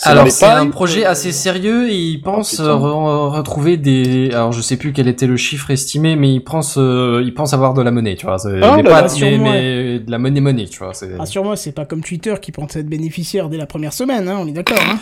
Alors 0.02 0.30
c'est 0.30 0.46
un 0.46 0.70
projet 0.70 1.06
euh, 1.06 1.12
assez 1.12 1.32
sérieux 1.32 1.90
et 1.90 1.96
il 1.96 2.22
pense 2.22 2.60
euh, 2.60 2.74
re- 2.74 3.30
retrouver 3.30 3.78
des. 3.78 4.32
Alors 4.32 4.52
je 4.52 4.62
sais 4.62 4.78
plus 4.78 4.92
quel 4.92 5.08
était 5.08 5.28
le 5.28 5.38
chiffre 5.38 5.70
estimé, 5.72 6.16
mais 6.16 6.34
il 6.34 6.44
pense, 6.44 6.76
euh, 6.78 7.22
il 7.24 7.34
pense 7.34 7.54
avoir 7.54 7.74
de 7.74 7.82
la 7.82 7.92
monnaie, 7.92 8.16
tu 8.16 8.26
vois. 8.26 8.38
Ah, 8.62 8.76
mais 8.76 8.84
pas, 8.84 9.02
là, 9.04 9.08
mais, 9.22 10.00
de 10.00 10.12
la 10.12 10.18
monnaie 10.18 10.42
monnaie, 10.42 10.66
tu 10.66 10.80
vois. 10.80 10.94
Rassure-moi, 11.18 11.56
c'est 11.56 11.72
pas 11.74 11.86
comme 11.86 12.02
Twitter 12.02 12.34
qui 12.42 12.52
pense 12.52 12.76
être 12.76 12.88
bénéficiaire 12.88 13.50
dès 13.50 13.58
la 13.58 13.68
première 13.68 13.94
semaine, 13.94 14.28
hein, 14.28 14.38
on 14.40 14.48
est 14.48 14.52
d'accord. 14.54 14.80
Hein 14.82 15.00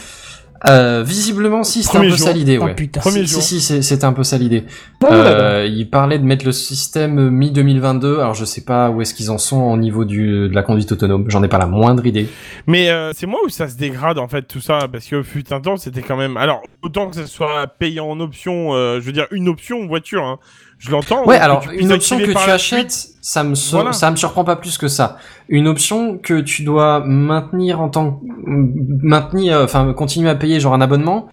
Euh, 0.70 1.02
visiblement, 1.04 1.64
si, 1.64 1.82
c'était 1.82 1.98
un 1.98 2.00
Premier 2.02 2.12
peu 2.12 2.18
ça 2.18 2.34
l'idée, 2.34 2.58
Oh, 2.60 2.66
ouais. 2.66 2.76
putain. 2.76 3.00
Premier 3.00 3.22
si, 3.22 3.28
jour. 3.34 3.42
si, 3.42 3.60
si, 3.60 3.62
c'est- 3.62 3.82
c'était 3.82 4.06
un 4.06 4.14
peu 4.14 4.24
ça 4.24 4.38
l'idée. 4.38 4.64
Euh, 5.10 5.68
il 5.68 5.90
parlait 5.90 6.20
de 6.20 6.24
mettre 6.24 6.46
le 6.46 6.52
système 6.52 7.30
mi-2022. 7.32 8.20
Alors, 8.20 8.36
je 8.36 8.46
sais 8.46 8.62
pas 8.64 8.92
où 8.92 9.02
est-ce 9.02 9.16
qu'ils 9.16 9.32
en 9.32 9.40
sont 9.40 9.60
au 9.62 9.78
niveau 9.78 10.06
du, 10.06 10.50
de 10.50 10.54
la 10.54 10.62
conduite 10.62 10.92
autonome. 10.92 11.26
J'en 11.30 11.42
ai 11.42 11.48
pas 11.48 11.58
la 11.58 11.66
moindre 11.66 12.06
idée. 12.06 12.28
Mais 12.68 12.90
euh, 12.92 13.12
c'est 13.16 13.26
moi 13.26 13.40
où 13.44 13.50
ça 13.50 13.68
se 13.68 13.76
dégrade 13.76 14.20
en 14.20 14.28
fait 14.28 14.44
tout 14.44 14.62
ça 14.62 14.88
parce 14.92 15.06
que 15.08 15.24
fut 15.24 15.52
un 15.52 15.62
temps 15.62 15.78
c'était 15.78 16.02
quand 16.02 16.18
même 16.18 16.38
alors 16.38 16.62
autant 16.84 17.10
que 17.10 17.16
ça 17.16 17.26
soit 17.26 17.66
payant 17.68 18.06
en 18.08 18.20
option 18.20 18.74
euh, 18.76 19.00
je 19.00 19.06
veux 19.06 19.12
dire 19.12 19.26
une 19.32 19.48
option 19.50 19.88
voiture 19.88 20.24
hein, 20.24 20.38
je 20.82 20.92
l'entends 20.92 21.26
Ouais, 21.26 21.38
alors 21.38 21.64
une 21.78 21.92
option 21.92 22.18
que 22.18 22.26
tu 22.32 22.38
achètes, 22.50 22.92
suite. 22.92 23.16
ça 23.22 23.44
me 23.44 23.56
so- 23.56 23.78
Voilà. 23.78 23.94
ça 23.94 24.10
me 24.12 24.16
surprend 24.16 24.44
pas 24.44 24.56
plus 24.56 24.78
que 24.78 24.88
ça. 24.88 25.18
Une 25.48 25.68
option 25.68 26.18
que 26.18 26.42
tu 26.42 26.64
dois 26.64 27.02
maintenir 27.06 27.80
en 27.80 27.90
tant 27.90 28.14
que 28.14 28.26
maintenir, 28.46 29.58
euh, 29.58 29.64
enfin 29.66 29.94
continuer 29.94 30.30
à 30.30 30.36
payer 30.36 30.60
genre 30.60 30.74
un 30.74 30.82
abonnement, 30.82 31.28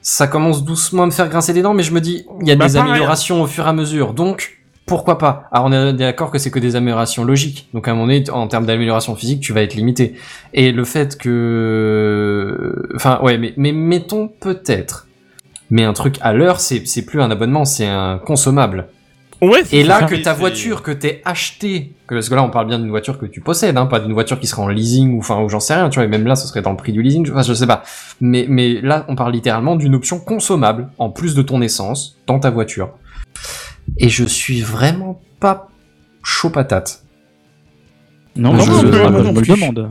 ça 0.00 0.26
commence 0.26 0.64
doucement 0.64 1.02
à 1.04 1.06
me 1.06 1.10
faire 1.10 1.28
grincer 1.28 1.52
des 1.52 1.62
dents, 1.62 1.74
mais 1.74 1.82
je 1.82 1.92
me 1.92 2.00
dis 2.00 2.24
il 2.40 2.48
y 2.48 2.50
a 2.52 2.56
Bah, 2.56 2.66
des 2.66 2.74
pareil. 2.74 2.90
améliorations 2.90 3.42
au 3.42 3.46
fur 3.46 3.66
et 3.66 3.68
à 3.68 3.72
mesure, 3.72 4.14
donc 4.14 4.58
pourquoi 4.86 5.16
pas? 5.16 5.44
Alors 5.50 5.66
on 5.68 5.72
est 5.72 5.92
d'accord 5.94 6.30
que 6.30 6.38
c'est 6.38 6.50
que 6.50 6.58
des 6.58 6.76
améliorations 6.76 7.24
logiques, 7.24 7.68
donc 7.72 7.88
à 7.88 7.92
un 7.92 7.94
moment 7.94 8.06
donné 8.06 8.28
en 8.30 8.46
termes 8.48 8.66
d'amélioration 8.66 9.14
physique 9.16 9.40
tu 9.40 9.52
vas 9.54 9.62
être 9.62 9.74
limité. 9.74 10.14
Et 10.52 10.72
le 10.72 10.84
fait 10.84 11.16
que, 11.18 12.74
enfin 12.94 13.18
ouais, 13.22 13.38
mais 13.38 13.54
mais 13.56 13.72
mettons 13.72 14.28
peut-être. 14.28 15.06
Mais 15.74 15.82
un 15.82 15.92
truc 15.92 16.18
à 16.20 16.32
l'heure, 16.32 16.60
c'est 16.60 16.86
c'est 16.86 17.04
plus 17.04 17.20
un 17.20 17.32
abonnement, 17.32 17.64
c'est 17.64 17.86
un 17.88 18.18
consommable. 18.18 18.86
Ouais, 19.42 19.62
c'est 19.64 19.78
Et 19.78 19.82
là, 19.82 20.04
que 20.04 20.14
ta 20.14 20.32
voiture 20.32 20.82
que 20.84 20.92
t'es 20.92 21.20
achetée, 21.24 21.92
parce 22.08 22.28
que 22.28 22.34
là, 22.36 22.44
on 22.44 22.48
parle 22.48 22.68
bien 22.68 22.78
d'une 22.78 22.90
voiture 22.90 23.18
que 23.18 23.26
tu 23.26 23.40
possèdes, 23.40 23.76
hein, 23.76 23.86
pas 23.86 23.98
d'une 23.98 24.12
voiture 24.12 24.38
qui 24.38 24.46
serait 24.46 24.62
en 24.62 24.68
leasing 24.68 25.14
ou 25.14 25.18
enfin, 25.18 25.42
ou 25.42 25.48
j'en 25.48 25.58
sais 25.58 25.74
rien, 25.74 25.88
tu 25.88 25.96
vois, 25.98 26.04
et 26.04 26.08
même 26.08 26.28
là, 26.28 26.36
ce 26.36 26.46
serait 26.46 26.62
dans 26.62 26.70
le 26.70 26.76
prix 26.76 26.92
du 26.92 27.02
leasing, 27.02 27.28
enfin, 27.28 27.42
je 27.42 27.52
sais 27.52 27.66
pas. 27.66 27.82
Mais, 28.20 28.46
mais 28.48 28.80
là, 28.82 29.04
on 29.08 29.16
parle 29.16 29.32
littéralement 29.32 29.74
d'une 29.74 29.96
option 29.96 30.20
consommable, 30.20 30.90
en 30.98 31.10
plus 31.10 31.34
de 31.34 31.42
ton 31.42 31.60
essence, 31.60 32.16
dans 32.28 32.38
ta 32.38 32.50
voiture. 32.50 32.90
Et 33.98 34.08
je 34.10 34.24
suis 34.24 34.60
vraiment 34.60 35.20
pas 35.40 35.68
chaud 36.22 36.50
patate. 36.50 37.02
Non, 38.36 38.52
Je- 38.52 38.56
non, 38.58 38.64
je- 38.80 38.86
je, 38.86 38.92
je- 38.92 38.92
je 38.92 39.24
je- 39.24 39.30
me 39.32 39.40
le 39.40 39.46
demande. 39.46 39.90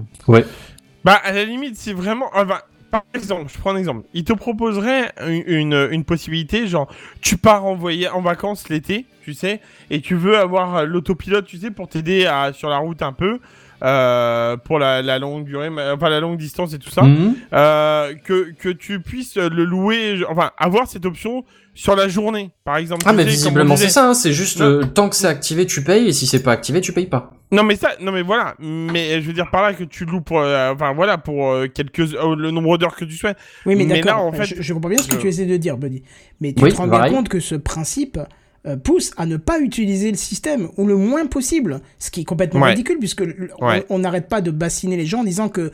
Bah, 1.03 1.19
à 1.25 1.33
la 1.33 1.43
limite, 1.43 1.75
c'est 1.75 1.93
vraiment. 1.93 2.27
ah, 2.33 2.45
bah, 2.45 2.63
par 2.93 3.03
exemple, 3.15 3.51
je 3.51 3.57
prends 3.59 3.71
un 3.71 3.77
exemple. 3.77 4.05
Il 4.13 4.23
te 4.23 4.33
proposerait 4.33 5.11
une, 5.27 5.43
une, 5.47 5.87
une 5.91 6.03
possibilité, 6.03 6.67
genre, 6.67 6.87
tu 7.21 7.37
pars 7.37 7.65
en, 7.65 7.73
en 7.75 8.21
vacances 8.21 8.69
l'été, 8.69 9.07
tu 9.23 9.33
sais, 9.33 9.61
et 9.89 9.99
tu 9.99 10.13
veux 10.13 10.37
avoir 10.37 10.75
euh, 10.77 10.85
l'autopilote, 10.85 11.45
tu 11.47 11.57
sais, 11.57 11.71
pour 11.71 11.87
t'aider 11.87 12.27
à- 12.27 12.53
sur 12.53 12.69
la 12.69 12.77
route 12.77 13.01
un 13.01 13.11
peu, 13.11 13.39
euh, 13.83 14.57
pour 14.57 14.77
la, 14.77 15.01
la 15.01 15.17
longue 15.17 15.43
durée, 15.43 15.69
enfin 15.91 16.09
la 16.09 16.19
longue 16.19 16.37
distance 16.37 16.73
et 16.75 16.79
tout 16.79 16.91
ça, 16.91 17.01
Mhm. 17.01 17.35
euh, 17.53 18.13
que, 18.23 18.51
que 18.51 18.69
tu 18.69 18.99
puisses 18.99 19.37
le 19.37 19.65
louer, 19.65 20.19
enfin, 20.29 20.51
avoir 20.59 20.87
cette 20.87 21.07
option 21.07 21.43
sur 21.73 21.95
la 21.95 22.07
journée, 22.07 22.51
par 22.63 22.77
exemple. 22.77 23.03
Ah, 23.07 23.13
mais 23.13 23.23
visiblement, 23.23 23.75
c'est 23.75 23.89
ça, 23.89 24.07
hein, 24.09 24.13
c'est 24.13 24.33
juste, 24.33 24.61
euh, 24.61 24.83
tant 24.83 25.09
que 25.09 25.15
c'est 25.15 25.27
activé, 25.27 25.65
tu 25.65 25.83
payes, 25.83 26.07
et 26.07 26.13
si 26.13 26.27
c'est 26.27 26.43
pas 26.43 26.51
activé, 26.51 26.81
tu 26.81 26.93
payes 26.93 27.07
pas. 27.07 27.31
Non 27.51 27.61
mais 27.63 27.75
ça, 27.75 27.89
non 28.01 28.11
mais 28.11 28.23
voilà, 28.23 28.55
mais 28.59 29.21
je 29.21 29.27
veux 29.27 29.33
dire 29.33 29.51
par 29.51 29.61
là 29.61 29.73
que 29.73 29.83
tu 29.83 30.05
loues 30.05 30.21
pour, 30.21 30.39
euh, 30.39 30.71
enfin 30.73 30.93
voilà 30.93 31.19
pour 31.19 31.51
euh, 31.51 31.67
quelques, 31.67 31.99
euh, 31.99 32.35
le 32.35 32.49
nombre 32.49 32.79
d'heures 32.79 32.95
que 32.95 33.05
tu 33.05 33.13
souhaites. 33.15 33.37
Oui, 33.67 33.75
mais, 33.75 33.85
Mais 33.85 34.01
d'accord. 34.01 34.17
là, 34.21 34.23
en 34.23 34.31
fait, 34.31 34.45
je, 34.45 34.61
je 34.61 34.73
comprends 34.73 34.89
bien 34.89 34.97
ce 34.97 35.07
que 35.07 35.17
tu 35.17 35.27
essaies 35.27 35.45
de 35.45 35.57
dire, 35.57 35.77
Buddy. 35.77 36.01
Mais 36.41 36.53
tu 36.53 36.63
Oui, 36.63 36.71
te 36.71 36.77
rends 36.77 36.87
bien 36.87 37.09
compte 37.09 37.29
que 37.29 37.39
ce 37.39 37.53
principe 37.53 38.17
euh, 38.65 38.75
pousse 38.77 39.11
à 39.17 39.25
ne 39.27 39.37
pas 39.37 39.59
utiliser 39.59 40.09
le 40.09 40.17
système 40.17 40.69
ou 40.77 40.87
le 40.87 40.95
moins 40.95 41.27
possible, 41.27 41.81
ce 41.99 42.09
qui 42.09 42.21
est 42.21 42.23
complètement 42.23 42.61
Ouais. 42.61 42.69
ridicule 42.69 42.97
puisque 42.97 43.21
Ouais. 43.61 43.85
on 43.89 43.99
n'arrête 43.99 44.29
pas 44.29 44.41
de 44.41 44.49
bassiner 44.49 44.97
les 44.97 45.05
gens 45.05 45.19
en 45.19 45.23
disant 45.25 45.49
que 45.49 45.71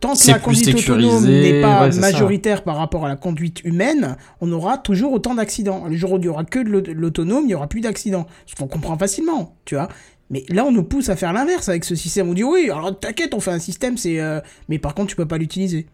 tant 0.00 0.14
que 0.14 0.26
la 0.28 0.38
conduite 0.38 0.74
autonome 0.74 1.26
n'est 1.26 1.60
pas 1.60 1.82
ouais, 1.86 1.92
ça. 1.92 2.00
majoritaire 2.00 2.62
par 2.64 2.76
rapport 2.76 3.04
à 3.04 3.08
la 3.08 3.16
conduite 3.16 3.62
humaine, 3.64 4.16
on 4.40 4.50
aura 4.52 4.78
toujours 4.78 5.12
autant 5.12 5.34
d'accidents. 5.34 5.86
Le 5.88 5.96
jour 5.96 6.12
où 6.12 6.18
il 6.18 6.24
y 6.24 6.28
aura 6.28 6.44
que 6.44 6.58
de 6.60 6.68
l'aut- 6.68 6.82
l'autonome, 6.94 7.44
il 7.46 7.50
y 7.50 7.54
aura 7.54 7.66
plus 7.68 7.80
d'accidents. 7.80 8.26
Ce 8.46 8.54
qu'on 8.54 8.68
comprend 8.68 8.96
facilement, 8.96 9.56
tu 9.64 9.74
vois. 9.74 9.88
Mais 10.30 10.44
là, 10.50 10.64
on 10.64 10.72
nous 10.72 10.84
pousse 10.84 11.08
à 11.08 11.16
faire 11.16 11.32
l'inverse 11.32 11.68
avec 11.68 11.84
ce 11.84 11.94
système. 11.94 12.28
On 12.28 12.34
dit 12.34 12.44
oui, 12.44 12.68
alors 12.70 12.98
t'inquiète, 12.98 13.32
on 13.34 13.40
fait 13.40 13.50
un 13.50 13.58
système, 13.58 13.96
c'est, 13.96 14.20
euh, 14.20 14.40
mais 14.68 14.78
par 14.78 14.94
contre, 14.94 15.08
tu 15.08 15.16
peux 15.16 15.26
pas 15.26 15.38
l'utiliser. 15.38 15.86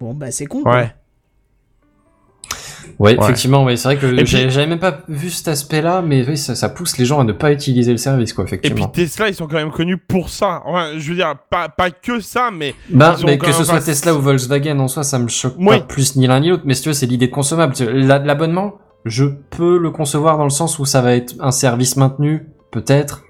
Bon, 0.00 0.12
bah 0.12 0.30
c'est 0.30 0.46
con. 0.46 0.62
quoi. 0.62 0.72
Ouais. 2.98 3.16
Ouais, 3.16 3.24
effectivement, 3.24 3.64
ouais, 3.64 3.76
c'est 3.76 3.88
vrai 3.88 3.96
que 3.96 4.24
j'avais 4.24 4.66
même 4.66 4.78
pas 4.78 5.00
vu 5.08 5.30
cet 5.30 5.48
aspect-là, 5.48 6.02
mais 6.02 6.26
oui, 6.26 6.36
ça, 6.36 6.54
ça 6.54 6.68
pousse 6.68 6.98
les 6.98 7.04
gens 7.04 7.20
à 7.20 7.24
ne 7.24 7.32
pas 7.32 7.52
utiliser 7.52 7.92
le 7.92 7.98
service, 7.98 8.32
quoi, 8.32 8.44
Et 8.44 8.46
puis 8.46 8.56
effectivement. 8.56 8.88
Tesla, 8.88 9.28
ils 9.28 9.34
sont 9.34 9.46
quand 9.46 9.56
même 9.56 9.70
connus 9.70 9.98
pour 9.98 10.28
ça. 10.28 10.62
Enfin, 10.64 10.90
je 10.96 11.08
veux 11.10 11.16
dire, 11.16 11.34
pas, 11.50 11.68
pas 11.68 11.90
que 11.90 12.20
ça, 12.20 12.50
mais. 12.52 12.74
Bah, 12.90 13.16
mais 13.24 13.38
que 13.38 13.52
ce 13.52 13.64
soit 13.64 13.80
Tesla 13.80 14.14
ou 14.14 14.20
Volkswagen 14.20 14.78
en 14.78 14.88
soi, 14.88 15.02
ça 15.02 15.18
me 15.18 15.28
choque 15.28 15.54
Oui. 15.58 15.78
pas 15.78 15.80
plus 15.80 16.16
ni 16.16 16.26
l'un 16.26 16.40
ni 16.40 16.48
l'autre. 16.48 16.62
Mais 16.66 16.74
si 16.74 16.82
tu 16.82 16.88
veux, 16.88 16.94
c'est 16.94 17.06
l'idée 17.06 17.26
de 17.28 17.32
consommable. 17.32 17.74
L'abonnement, 17.80 18.74
je 19.04 19.24
peux 19.50 19.78
le 19.78 19.90
concevoir 19.90 20.38
dans 20.38 20.44
le 20.44 20.50
sens 20.50 20.78
où 20.78 20.84
ça 20.84 21.00
va 21.02 21.14
être 21.14 21.34
un 21.40 21.50
service 21.50 21.96
maintenu, 21.96 22.46
peut-être. 22.72 23.22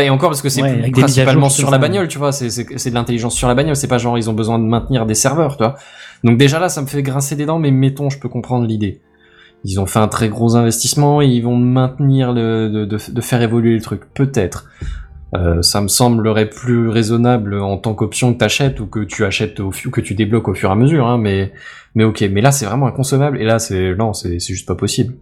Et 0.00 0.10
encore 0.10 0.28
parce 0.30 0.42
que 0.42 0.48
c'est 0.50 0.60
Ouais, 0.62 0.82
principalement 1.00 1.48
sur 1.48 1.70
la 1.70 1.78
bagnole, 1.88 2.08
tu 2.08 2.18
vois. 2.18 2.32
C'est 2.32 2.90
de 2.90 2.94
l'intelligence 2.94 3.34
sur 3.34 3.48
la 3.48 3.54
bagnole. 3.54 3.74
C'est 3.76 3.88
pas 3.88 3.98
genre 3.98 4.18
ils 4.18 4.28
ont 4.28 4.34
besoin 4.34 4.58
de 4.58 4.64
maintenir 4.64 5.06
des 5.06 5.14
serveurs, 5.14 5.56
tu 5.56 5.62
vois. 5.64 5.76
Donc 6.24 6.36
déjà 6.36 6.58
là, 6.58 6.68
ça 6.68 6.82
me 6.82 6.86
fait 6.86 7.02
grincer 7.02 7.36
des 7.36 7.46
dents, 7.46 7.58
mais 7.58 7.70
mettons, 7.70 8.10
je 8.10 8.18
peux 8.18 8.28
comprendre 8.28 8.66
l'idée. 8.66 9.00
Ils 9.64 9.80
ont 9.80 9.86
fait 9.86 9.98
un 9.98 10.08
très 10.08 10.28
gros 10.28 10.56
investissement 10.56 11.20
et 11.22 11.26
ils 11.26 11.40
vont 11.42 11.56
maintenir 11.56 12.32
le, 12.32 12.68
de, 12.68 12.84
de, 12.84 12.98
de 13.10 13.20
faire 13.20 13.40
évoluer 13.42 13.74
le 13.74 13.80
truc, 13.80 14.02
peut-être. 14.14 14.66
Euh, 15.34 15.60
ça 15.62 15.80
me 15.80 15.88
semblerait 15.88 16.48
plus 16.48 16.88
raisonnable 16.88 17.60
en 17.60 17.76
tant 17.76 17.92
qu'option 17.94 18.32
que 18.32 18.38
t'achètes 18.38 18.80
ou 18.80 18.86
que 18.86 19.00
tu 19.00 19.24
achètes 19.24 19.60
au 19.60 19.70
fu- 19.72 19.90
que 19.90 20.00
tu 20.00 20.14
débloques 20.14 20.48
au 20.48 20.54
fur 20.54 20.70
et 20.70 20.72
à 20.72 20.76
mesure, 20.76 21.06
hein, 21.06 21.18
mais 21.18 21.52
mais 21.94 22.04
ok. 22.04 22.24
Mais 22.32 22.40
là, 22.40 22.50
c'est 22.52 22.64
vraiment 22.66 22.86
inconsommable 22.86 23.40
et 23.40 23.44
là, 23.44 23.58
c'est 23.58 23.94
non, 23.94 24.12
c'est 24.12 24.38
juste 24.38 24.66
pas 24.66 24.74
possible. 24.74 25.14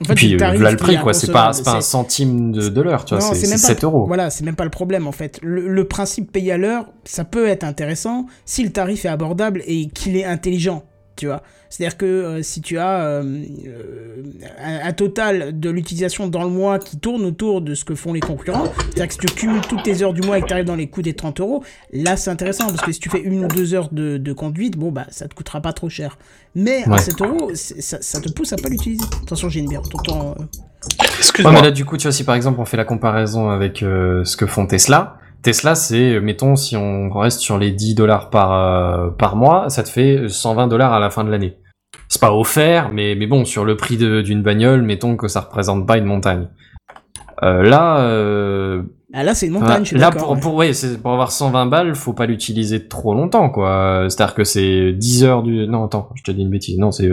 En 0.00 0.04
fait, 0.06 0.12
et 0.12 0.16
puis 0.16 0.28
le 0.30 0.42
euh, 0.42 0.52
voilà 0.54 0.70
le 0.72 0.76
prix, 0.76 0.98
quoi. 0.98 1.14
C'est 1.14 1.30
pas 1.30 1.52
pas 1.64 1.76
un 1.76 1.80
centime 1.80 2.50
de, 2.52 2.68
de 2.68 2.80
l'heure, 2.82 3.04
tu 3.04 3.14
vois. 3.14 3.20
C'est 3.22 3.36
c'est 3.36 3.46
même 3.48 3.60
pas 3.60 3.68
7 3.68 3.82
le- 3.82 3.86
euros. 3.86 4.06
Voilà, 4.06 4.28
c'est 4.30 4.44
même 4.44 4.56
pas 4.56 4.64
le 4.64 4.70
problème 4.70 5.06
en 5.06 5.12
fait. 5.12 5.38
Le, 5.42 5.68
le 5.68 5.84
principe 5.86 6.32
payer 6.32 6.52
à 6.52 6.56
l'heure, 6.58 6.86
ça 7.04 7.24
peut 7.24 7.46
être 7.46 7.62
intéressant 7.64 8.26
si 8.44 8.64
le 8.64 8.70
tarif 8.70 9.04
est 9.04 9.08
abordable 9.08 9.62
et 9.66 9.86
qu'il 9.88 10.16
est 10.16 10.24
intelligent, 10.24 10.82
tu 11.16 11.26
vois. 11.26 11.42
C'est-à-dire 11.70 11.96
que 11.96 12.04
euh, 12.06 12.42
si 12.42 12.60
tu 12.60 12.78
as 12.78 13.00
euh, 13.04 13.22
euh, 13.66 14.22
un, 14.62 14.88
un 14.88 14.92
total 14.92 15.58
de 15.58 15.70
l'utilisation 15.70 16.28
dans 16.28 16.44
le 16.44 16.48
mois 16.50 16.78
qui 16.78 16.98
tourne 16.98 17.24
autour 17.24 17.60
de 17.62 17.74
ce 17.74 17.84
que 17.84 17.94
font 17.96 18.12
les 18.12 18.20
concurrents, 18.20 18.66
c'est-à-dire 18.94 19.08
que 19.08 19.12
si 19.14 19.18
tu 19.20 19.26
cumules 19.34 19.60
toutes 19.62 19.82
tes 19.82 20.02
heures 20.02 20.12
du 20.12 20.20
mois 20.22 20.38
et 20.38 20.42
que 20.42 20.46
tu 20.46 20.52
arrives 20.52 20.66
dans 20.66 20.76
les 20.76 20.86
coûts 20.88 21.02
des 21.02 21.14
30 21.14 21.40
euros, 21.40 21.64
là 21.92 22.16
c'est 22.16 22.30
intéressant 22.30 22.66
parce 22.68 22.80
que 22.82 22.92
si 22.92 23.00
tu 23.00 23.10
fais 23.10 23.20
une 23.20 23.44
ou 23.44 23.48
deux 23.48 23.74
heures 23.74 23.88
de, 23.92 24.18
de 24.18 24.32
conduite, 24.32 24.76
bon 24.76 24.92
bah 24.92 25.06
ça 25.10 25.26
te 25.26 25.34
coûtera 25.34 25.60
pas 25.60 25.72
trop 25.72 25.88
cher. 25.88 26.16
Mais 26.54 26.84
à 26.84 26.90
Ouais. 26.90 26.98
7 26.98 27.20
euros, 27.22 27.50
ça, 27.54 27.98
ça 28.00 28.20
te 28.20 28.30
pousse 28.30 28.52
à 28.52 28.56
pas 28.56 28.68
l'utiliser. 28.68 29.04
Attention, 29.22 29.48
j'ai 29.48 29.60
une 29.60 29.68
bière. 29.68 29.82
T'entends, 29.82 30.34
Ouais, 31.00 31.06
Excuse-moi. 31.18 31.50
mais 31.52 31.62
là, 31.62 31.70
du 31.70 31.84
coup, 31.86 31.96
tu 31.96 32.02
vois, 32.02 32.12
si 32.12 32.24
par 32.24 32.34
exemple 32.34 32.60
on 32.60 32.64
fait 32.66 32.76
la 32.76 32.84
comparaison 32.84 33.48
avec 33.48 33.82
euh, 33.82 34.22
ce 34.24 34.36
que 34.36 34.44
font 34.46 34.66
Tesla, 34.66 35.16
Tesla, 35.44 35.74
c'est, 35.76 36.14
euh, 36.14 36.20
mettons, 36.20 36.56
si 36.56 36.76
on 36.76 37.10
reste 37.10 37.38
sur 37.40 37.58
les 37.58 37.70
10 37.70 37.94
dollars 37.94 38.30
par, 38.30 38.52
euh, 38.52 39.10
par 39.10 39.36
mois, 39.36 39.68
ça 39.68 39.82
te 39.84 39.88
fait 39.88 40.28
120 40.28 40.66
dollars 40.66 40.92
à 40.92 40.98
la 40.98 41.10
fin 41.10 41.22
de 41.22 41.30
l'année. 41.30 41.58
C'est 42.08 42.20
pas 42.20 42.32
offert, 42.34 42.90
mais, 42.92 43.14
mais 43.14 43.26
bon, 43.26 43.44
sur 43.44 43.64
le 43.64 43.76
prix 43.76 43.96
de- 43.96 44.20
d'une 44.22 44.42
bagnole, 44.42 44.82
mettons 44.82 45.16
que 45.16 45.28
ça 45.28 45.40
représente 45.40 45.86
pas 45.86 45.98
une 45.98 46.04
montagne. 46.06 46.48
Euh, 47.42 47.62
là, 47.62 47.98
euh, 48.00 48.82
Ah 49.12 49.22
là 49.24 49.34
c'est 49.34 49.46
une 49.46 49.52
montagne, 49.52 49.82
je 49.84 49.88
suis 49.88 49.98
Là, 49.98 50.10
pour, 50.10 50.30
ouais. 50.32 50.40
pour, 50.40 50.54
ouais, 50.54 50.70
pour 51.02 51.12
avoir 51.12 51.30
120 51.32 51.66
balles, 51.66 51.94
faut 51.94 52.12
pas 52.12 52.26
l'utiliser 52.26 52.88
trop 52.88 53.14
longtemps, 53.14 53.50
quoi. 53.50 54.06
C'est-à-dire 54.08 54.34
que 54.34 54.44
c'est 54.44 54.92
10 54.92 55.24
heures 55.24 55.42
du... 55.42 55.66
Non, 55.68 55.84
attends, 55.84 56.08
je 56.14 56.22
te 56.22 56.30
dis 56.30 56.42
une 56.42 56.50
bêtise. 56.50 56.78
Non, 56.78 56.90
c'est 56.90 57.10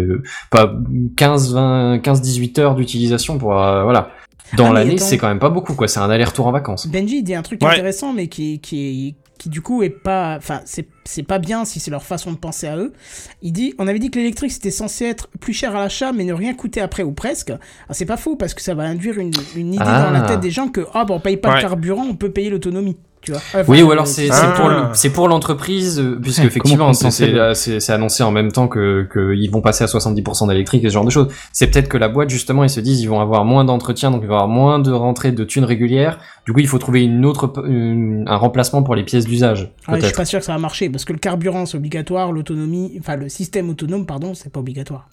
pas 0.51 0.71
15, 1.17 1.53
20, 1.53 1.99
15, 1.99 2.21
18 2.21 2.59
heures 2.59 2.75
d'utilisation 2.75 3.38
pour... 3.38 3.59
euh, 3.61 3.84
voilà. 3.84 4.09
Dans 4.58 4.72
Ah, 4.72 4.74
l'année, 4.74 4.95
attends. 4.95 5.06
c'est 5.06 5.18
quand 5.18 5.28
même 5.28 5.39
pas 5.39 5.49
beaucoup, 5.49 5.74
quoi. 5.76 5.88
C'est 5.88 5.99
un 5.99 6.10
aller-retour 6.10 6.47
en 6.47 6.52
vacances. 6.52 6.88
Benji 6.88 7.18
il 7.20 7.24
dit 7.24 7.36
un 7.36 7.41
truc 7.41 7.62
Ouais. 7.64 7.70
intéressant, 7.72 8.14
mais 8.14 8.28
qui, 8.28 8.60
qui, 8.60 9.16
qui 9.38 9.49
du 9.49 9.62
coup 9.62 9.82
est 9.82 9.89
pas, 9.89 10.36
enfin 10.38 10.62
c'est 10.66 10.88
c'est 11.06 11.24
pas 11.24 11.39
bien 11.39 11.66
si 11.66 11.80
c'est 11.80 11.89
leur 11.89 12.04
façon 12.04 12.32
de 12.32 12.38
penser 12.38 12.68
à 12.68 12.78
eux. 12.78 12.93
Il 13.41 13.54
dit, 13.54 13.74
on 13.80 13.88
avait 13.88 13.97
dit 13.99 14.12
que 14.12 14.20
l'électrique 14.20 14.52
c'était 14.52 14.70
censé 14.72 15.06
être 15.06 15.30
plus 15.39 15.54
cher 15.54 15.76
à 15.76 15.80
l'achat, 15.80 16.12
mais 16.12 16.26
ne 16.26 16.34
rien 16.34 16.54
coûter 16.54 16.80
après 16.82 17.02
ou 17.04 17.12
presque. 17.12 17.49
Alors 17.49 17.62
c'est 17.91 18.06
pas 18.06 18.18
faux 18.18 18.36
parce 18.36 18.54
que 18.54 18.62
ça 18.62 18.76
va 18.76 18.84
induire 18.84 19.18
une, 19.18 19.32
une 19.56 19.74
idée 19.74 19.84
Ah. 19.86 20.04
dans 20.06 20.12
la 20.12 20.22
tête 20.22 20.41
des 20.41 20.52
gens 20.52 20.68
que 20.68 20.82
ah 20.93 21.06
bon 21.06 21.16
on 21.16 21.20
paye 21.20 21.38
pas 21.38 21.49
Ouais. 21.49 21.56
le 21.56 21.62
carburant, 21.62 22.06
on 22.08 22.16
peut 22.16 22.30
payer 22.32 22.49
l'autonomie, 22.52 22.97
tu 23.22 23.32
vois. 23.32 23.39
Enfin, 23.53 23.63
Oui, 23.67 23.82
ou 23.82 23.89
euh, 23.89 23.93
alors 23.93 24.07
c'est 24.07 24.30
Ah. 24.32 24.34
c'est 24.34 24.53
pour 24.61 24.69
le- 24.69 24.84
c'est 24.93 25.09
pour 25.11 25.28
l'entreprise, 25.28 25.99
euh, 25.99 26.19
puisque 26.22 26.39
Ouais, 26.39 26.45
effectivement 26.45 26.91
c'est 26.93 27.34
euh, 27.34 27.53
annoncé 27.89 28.24
en 28.24 28.32
même 28.32 28.51
temps 28.51 28.67
que 28.67 29.07
qu'ils 29.13 29.49
vont 29.51 29.61
passer 29.61 29.84
à 29.84 29.88
70% 29.88 30.47
d'électrique 30.47 30.84
et 30.84 30.89
ce 30.89 30.93
genre 30.93 31.05
de 31.05 31.09
choses. 31.09 31.28
C'est 31.53 31.67
peut-être 31.67 31.88
que 31.89 31.97
la 31.97 32.09
boîte 32.09 32.30
justement 32.30 32.63
ils 32.63 32.69
se 32.69 32.80
disent 32.80 33.01
ils 33.01 33.09
vont 33.09 33.19
avoir 33.22 33.45
moins 33.45 33.63
d'entretien, 33.65 34.11
donc 34.11 34.22
il 34.24 34.28
va 34.28 34.34
y 34.34 34.36
avoir 34.38 34.47
moins 34.47 34.80
de 34.80 34.91
rentrées 34.91 35.32
de 35.32 35.43
thunes 35.43 35.65
régulières. 35.65 36.17
Du 36.45 36.53
coup 36.53 36.59
il 36.59 36.67
faut 36.67 36.80
trouver 36.80 37.03
une 37.03 37.26
autre 37.26 37.53
une- 37.67 38.26
un 38.28 38.36
remplacement 38.38 38.84
pour 38.84 38.95
les 38.95 39.03
pièces 39.03 39.26
d'usage. 39.26 39.72
Ouais, 39.88 39.99
je 40.01 40.05
suis 40.07 40.15
pas 40.15 40.26
sûr 40.26 40.39
que 40.39 40.45
ça 40.45 40.53
va 40.53 40.59
marcher 40.59 40.89
parce 40.89 41.05
que 41.05 41.13
le 41.13 41.19
carburant 41.19 41.65
c'est 41.65 41.78
obligatoire, 41.78 42.32
l'autonomie, 42.32 42.97
enfin 42.99 43.15
le 43.15 43.30
système 43.30 43.69
autonome 43.69 44.05
pardon 44.05 44.34
c'est 44.34 44.51
pas 44.51 44.59
obligatoire. 44.59 45.07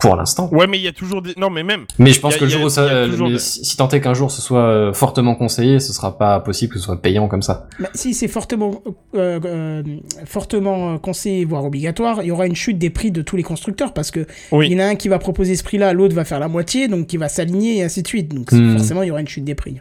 Pour 0.00 0.16
l'instant. 0.16 0.48
Ouais, 0.52 0.66
mais 0.66 0.78
il 0.78 0.82
y 0.82 0.88
a 0.88 0.92
toujours 0.92 1.20
des. 1.22 1.34
Non, 1.36 1.50
mais 1.50 1.62
même. 1.62 1.84
Mais 1.98 2.12
je 2.12 2.20
pense 2.20 2.34
a- 2.34 2.38
que 2.38 2.44
le 2.44 2.50
a- 2.50 2.54
jour 2.54 2.64
où 2.64 2.68
ça, 2.70 3.06
toujours 3.06 3.30
si 3.38 3.76
tant 3.76 3.88
est 3.90 4.00
qu'un 4.00 4.14
jour 4.14 4.30
ce 4.30 4.40
soit 4.40 4.62
euh, 4.62 4.92
fortement 4.94 5.34
conseillé, 5.34 5.78
ce 5.78 5.92
sera 5.92 6.16
pas 6.16 6.40
possible 6.40 6.72
que 6.72 6.78
ce 6.78 6.86
soit 6.86 7.00
payant 7.02 7.28
comme 7.28 7.42
ça. 7.42 7.68
Mais 7.78 7.88
si 7.94 8.14
c'est 8.14 8.26
fortement, 8.28 8.82
euh, 9.14 9.38
euh, 9.44 9.82
fortement 10.24 10.98
conseillé, 10.98 11.44
voire 11.44 11.64
obligatoire, 11.64 12.22
il 12.22 12.28
y 12.28 12.30
aura 12.30 12.46
une 12.46 12.56
chute 12.56 12.78
des 12.78 12.90
prix 12.90 13.10
de 13.10 13.20
tous 13.22 13.36
les 13.36 13.42
constructeurs 13.42 13.92
parce 13.92 14.10
que 14.10 14.26
Oui. 14.52 14.68
il 14.68 14.72
y 14.72 14.76
en 14.76 14.78
a 14.84 14.86
un 14.88 14.94
qui 14.94 15.08
va 15.08 15.18
proposer 15.18 15.54
ce 15.54 15.62
prix-là, 15.64 15.92
l'autre 15.92 16.14
va 16.14 16.24
faire 16.24 16.40
la 16.40 16.48
moitié, 16.48 16.88
donc 16.88 17.06
qui 17.06 17.16
va 17.18 17.28
s'aligner 17.28 17.78
et 17.78 17.82
ainsi 17.82 18.02
de 18.02 18.08
suite. 18.08 18.34
Donc 18.34 18.50
Hmm. 18.52 18.76
forcément, 18.78 19.02
il 19.02 19.08
y 19.08 19.10
aura 19.10 19.20
une 19.20 19.28
chute 19.28 19.44
des 19.44 19.54
prix. 19.54 19.80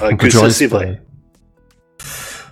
Ah, 0.00 0.08
On 0.12 0.16
que 0.16 0.28
ça, 0.30 0.50
c'est 0.50 0.66
vrai. 0.66 1.02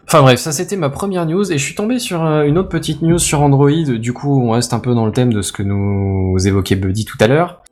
Enfin 0.07 0.23
bref, 0.23 0.41
ça 0.41 0.53
c'était 0.53 0.77
ma 0.77 0.91
première 0.91 1.27
news 1.27 1.51
et 1.51 1.59
je 1.59 1.65
suis 1.65 1.75
tombé 1.75 1.99
sur 1.99 2.25
euh, 2.25 2.43
une 2.43 2.59
autre 2.59 2.69
petite 2.69 3.03
news 3.03 3.19
sur 3.19 3.41
Android. 3.43 3.71
Du 3.71 4.13
coup, 4.13 4.43
on 4.43 4.51
reste 4.51 4.75
un 4.75 4.79
peu 4.81 4.95
dans 4.95 5.07
le 5.07 5.13
thème 5.13 5.33
de 5.33 5.43
ce 5.43 5.53
que 5.53 5.63
nous 5.63 6.37
évoquait 6.47 6.77
Buddy 6.77 7.05
tout 7.05 7.19
à 7.21 7.29
l'heure. 7.29 7.63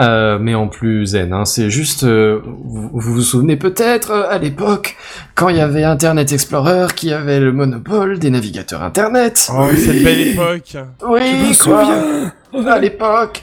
Euh, 0.00 0.38
mais 0.40 0.54
en 0.54 0.68
plus 0.68 1.06
zen, 1.06 1.32
hein. 1.32 1.44
c'est 1.44 1.70
juste, 1.70 2.04
euh, 2.04 2.40
vous, 2.44 2.88
vous 2.92 3.14
vous 3.14 3.20
souvenez 3.20 3.56
peut-être 3.56 4.12
euh, 4.12 4.30
à 4.30 4.38
l'époque 4.38 4.96
quand 5.34 5.48
il 5.48 5.56
y 5.56 5.60
avait 5.60 5.82
Internet 5.82 6.30
Explorer 6.32 6.86
qui 6.94 7.12
avait 7.12 7.40
le 7.40 7.52
monopole 7.52 8.20
des 8.20 8.30
navigateurs 8.30 8.82
Internet. 8.82 9.50
Oh, 9.52 9.66
cette 9.74 10.04
belle 10.04 10.20
époque. 10.20 10.76
Oui, 11.04 11.58
quoi, 11.60 11.84
à 12.70 12.78
l'époque. 12.78 13.42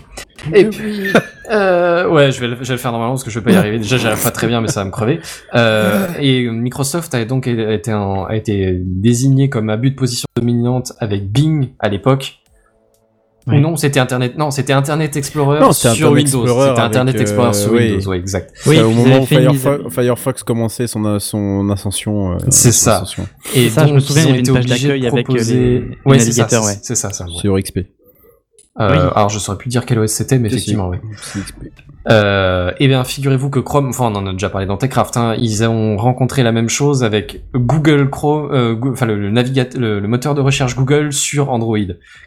Et 0.53 0.65
puis, 0.65 1.07
euh, 1.51 2.09
ouais, 2.09 2.31
je 2.31 2.39
vais, 2.39 2.47
le, 2.47 2.55
je 2.61 2.67
vais 2.67 2.73
le 2.73 2.77
faire 2.79 2.91
normalement 2.91 3.13
parce 3.13 3.23
que 3.23 3.31
je 3.31 3.39
vais 3.39 3.45
pas 3.45 3.51
y 3.51 3.55
arriver. 3.55 3.77
Déjà, 3.79 3.97
j'arrive 3.97 4.23
pas 4.23 4.31
très 4.31 4.47
bien, 4.47 4.61
mais 4.61 4.67
ça 4.67 4.81
va 4.81 4.85
me 4.85 4.91
crever. 4.91 5.19
Euh, 5.53 6.07
et 6.19 6.47
Microsoft 6.49 7.13
a 7.15 7.25
donc 7.25 7.47
été, 7.47 7.93
en- 7.93 8.25
a 8.25 8.35
été 8.35 8.77
désigné 8.81 9.49
comme 9.49 9.69
abus 9.69 9.91
de 9.91 9.95
position 9.95 10.25
dominante 10.35 10.93
avec 10.99 11.31
Bing 11.31 11.69
à 11.79 11.89
l'époque. 11.89 12.39
Non, 13.47 13.75
c'était 13.75 13.99
Internet. 13.99 14.39
Non, 14.39 14.49
c'était 14.49 14.73
Internet 14.73 15.15
Explorer 15.17 15.59
Non, 15.59 15.71
sur 15.71 15.91
Internet 15.91 16.15
Windows. 16.15 16.41
Explorer 16.41 16.69
C'était 16.69 16.81
Internet 16.81 17.21
Explorer 17.21 17.49
euh, 17.49 17.53
sur 17.53 17.71
oui. 17.73 17.91
Windows, 17.91 18.09
ouais, 18.09 18.17
exact. 18.17 18.55
Oui, 18.65 18.77
C'est 18.77 18.81
au 18.81 18.89
moment 18.89 19.19
où 19.21 19.25
Firefox, 19.91 20.41
commençait 20.41 20.87
son, 20.87 21.19
son 21.19 21.69
ascension. 21.69 22.31
euh, 22.31 22.37
C'est 22.49 22.71
son 22.71 22.85
ça. 22.85 22.95
ascension 22.95 23.27
Et 23.53 23.69
ça, 23.69 23.85
je 23.85 23.93
me 23.93 23.99
donc, 23.99 24.01
souviens, 24.01 24.23
il 24.23 24.29
y 24.29 24.31
avait 24.31 24.39
une 24.39 24.51
page 24.53 24.65
d'accueil 24.65 25.05
avec, 25.05 25.27
proposer- 25.27 25.53
les- 25.53 25.79
les 25.79 25.97
Ouais, 26.07 26.17
c'est 26.17 26.31
ça, 26.31 26.41
navigateurs, 26.41 26.63
c'est- 26.63 26.69
ouais. 26.73 26.79
c'est 26.81 26.95
ça, 26.95 27.11
ça. 27.11 27.27
sur 27.27 27.55
XP. 27.59 27.81
Euh, 28.79 28.89
Oui. 28.91 28.97
Alors, 29.15 29.29
je 29.29 29.39
saurais 29.39 29.57
plus 29.57 29.69
dire 29.69 29.85
quel 29.85 29.99
OS 29.99 30.11
c'était, 30.11 30.37
mais 30.37 30.49
effectivement, 30.49 30.89
oui. 30.89 30.97
Euh, 32.11 32.71
eh 32.79 32.87
bien, 32.87 33.03
figurez-vous 33.03 33.49
que 33.49 33.59
Chrome, 33.59 33.87
enfin, 33.89 34.11
on 34.11 34.15
en 34.15 34.27
a 34.27 34.31
déjà 34.31 34.49
parlé 34.49 34.67
dans 34.67 34.77
Techcraft, 34.77 35.17
hein, 35.17 35.35
ils 35.39 35.63
ont 35.63 35.97
rencontré 35.97 36.43
la 36.43 36.51
même 36.51 36.69
chose 36.69 37.03
avec 37.03 37.43
Google 37.55 38.09
Chrome, 38.11 38.51
euh, 38.51 38.75
Go- 38.75 38.91
enfin 38.91 39.07
le, 39.07 39.17
le 39.19 39.31
navigateur, 39.31 39.81
le, 39.81 39.99
le 39.99 40.07
moteur 40.07 40.35
de 40.35 40.41
recherche 40.41 40.75
Google 40.75 41.11
sur 41.13 41.49
Android, 41.49 41.79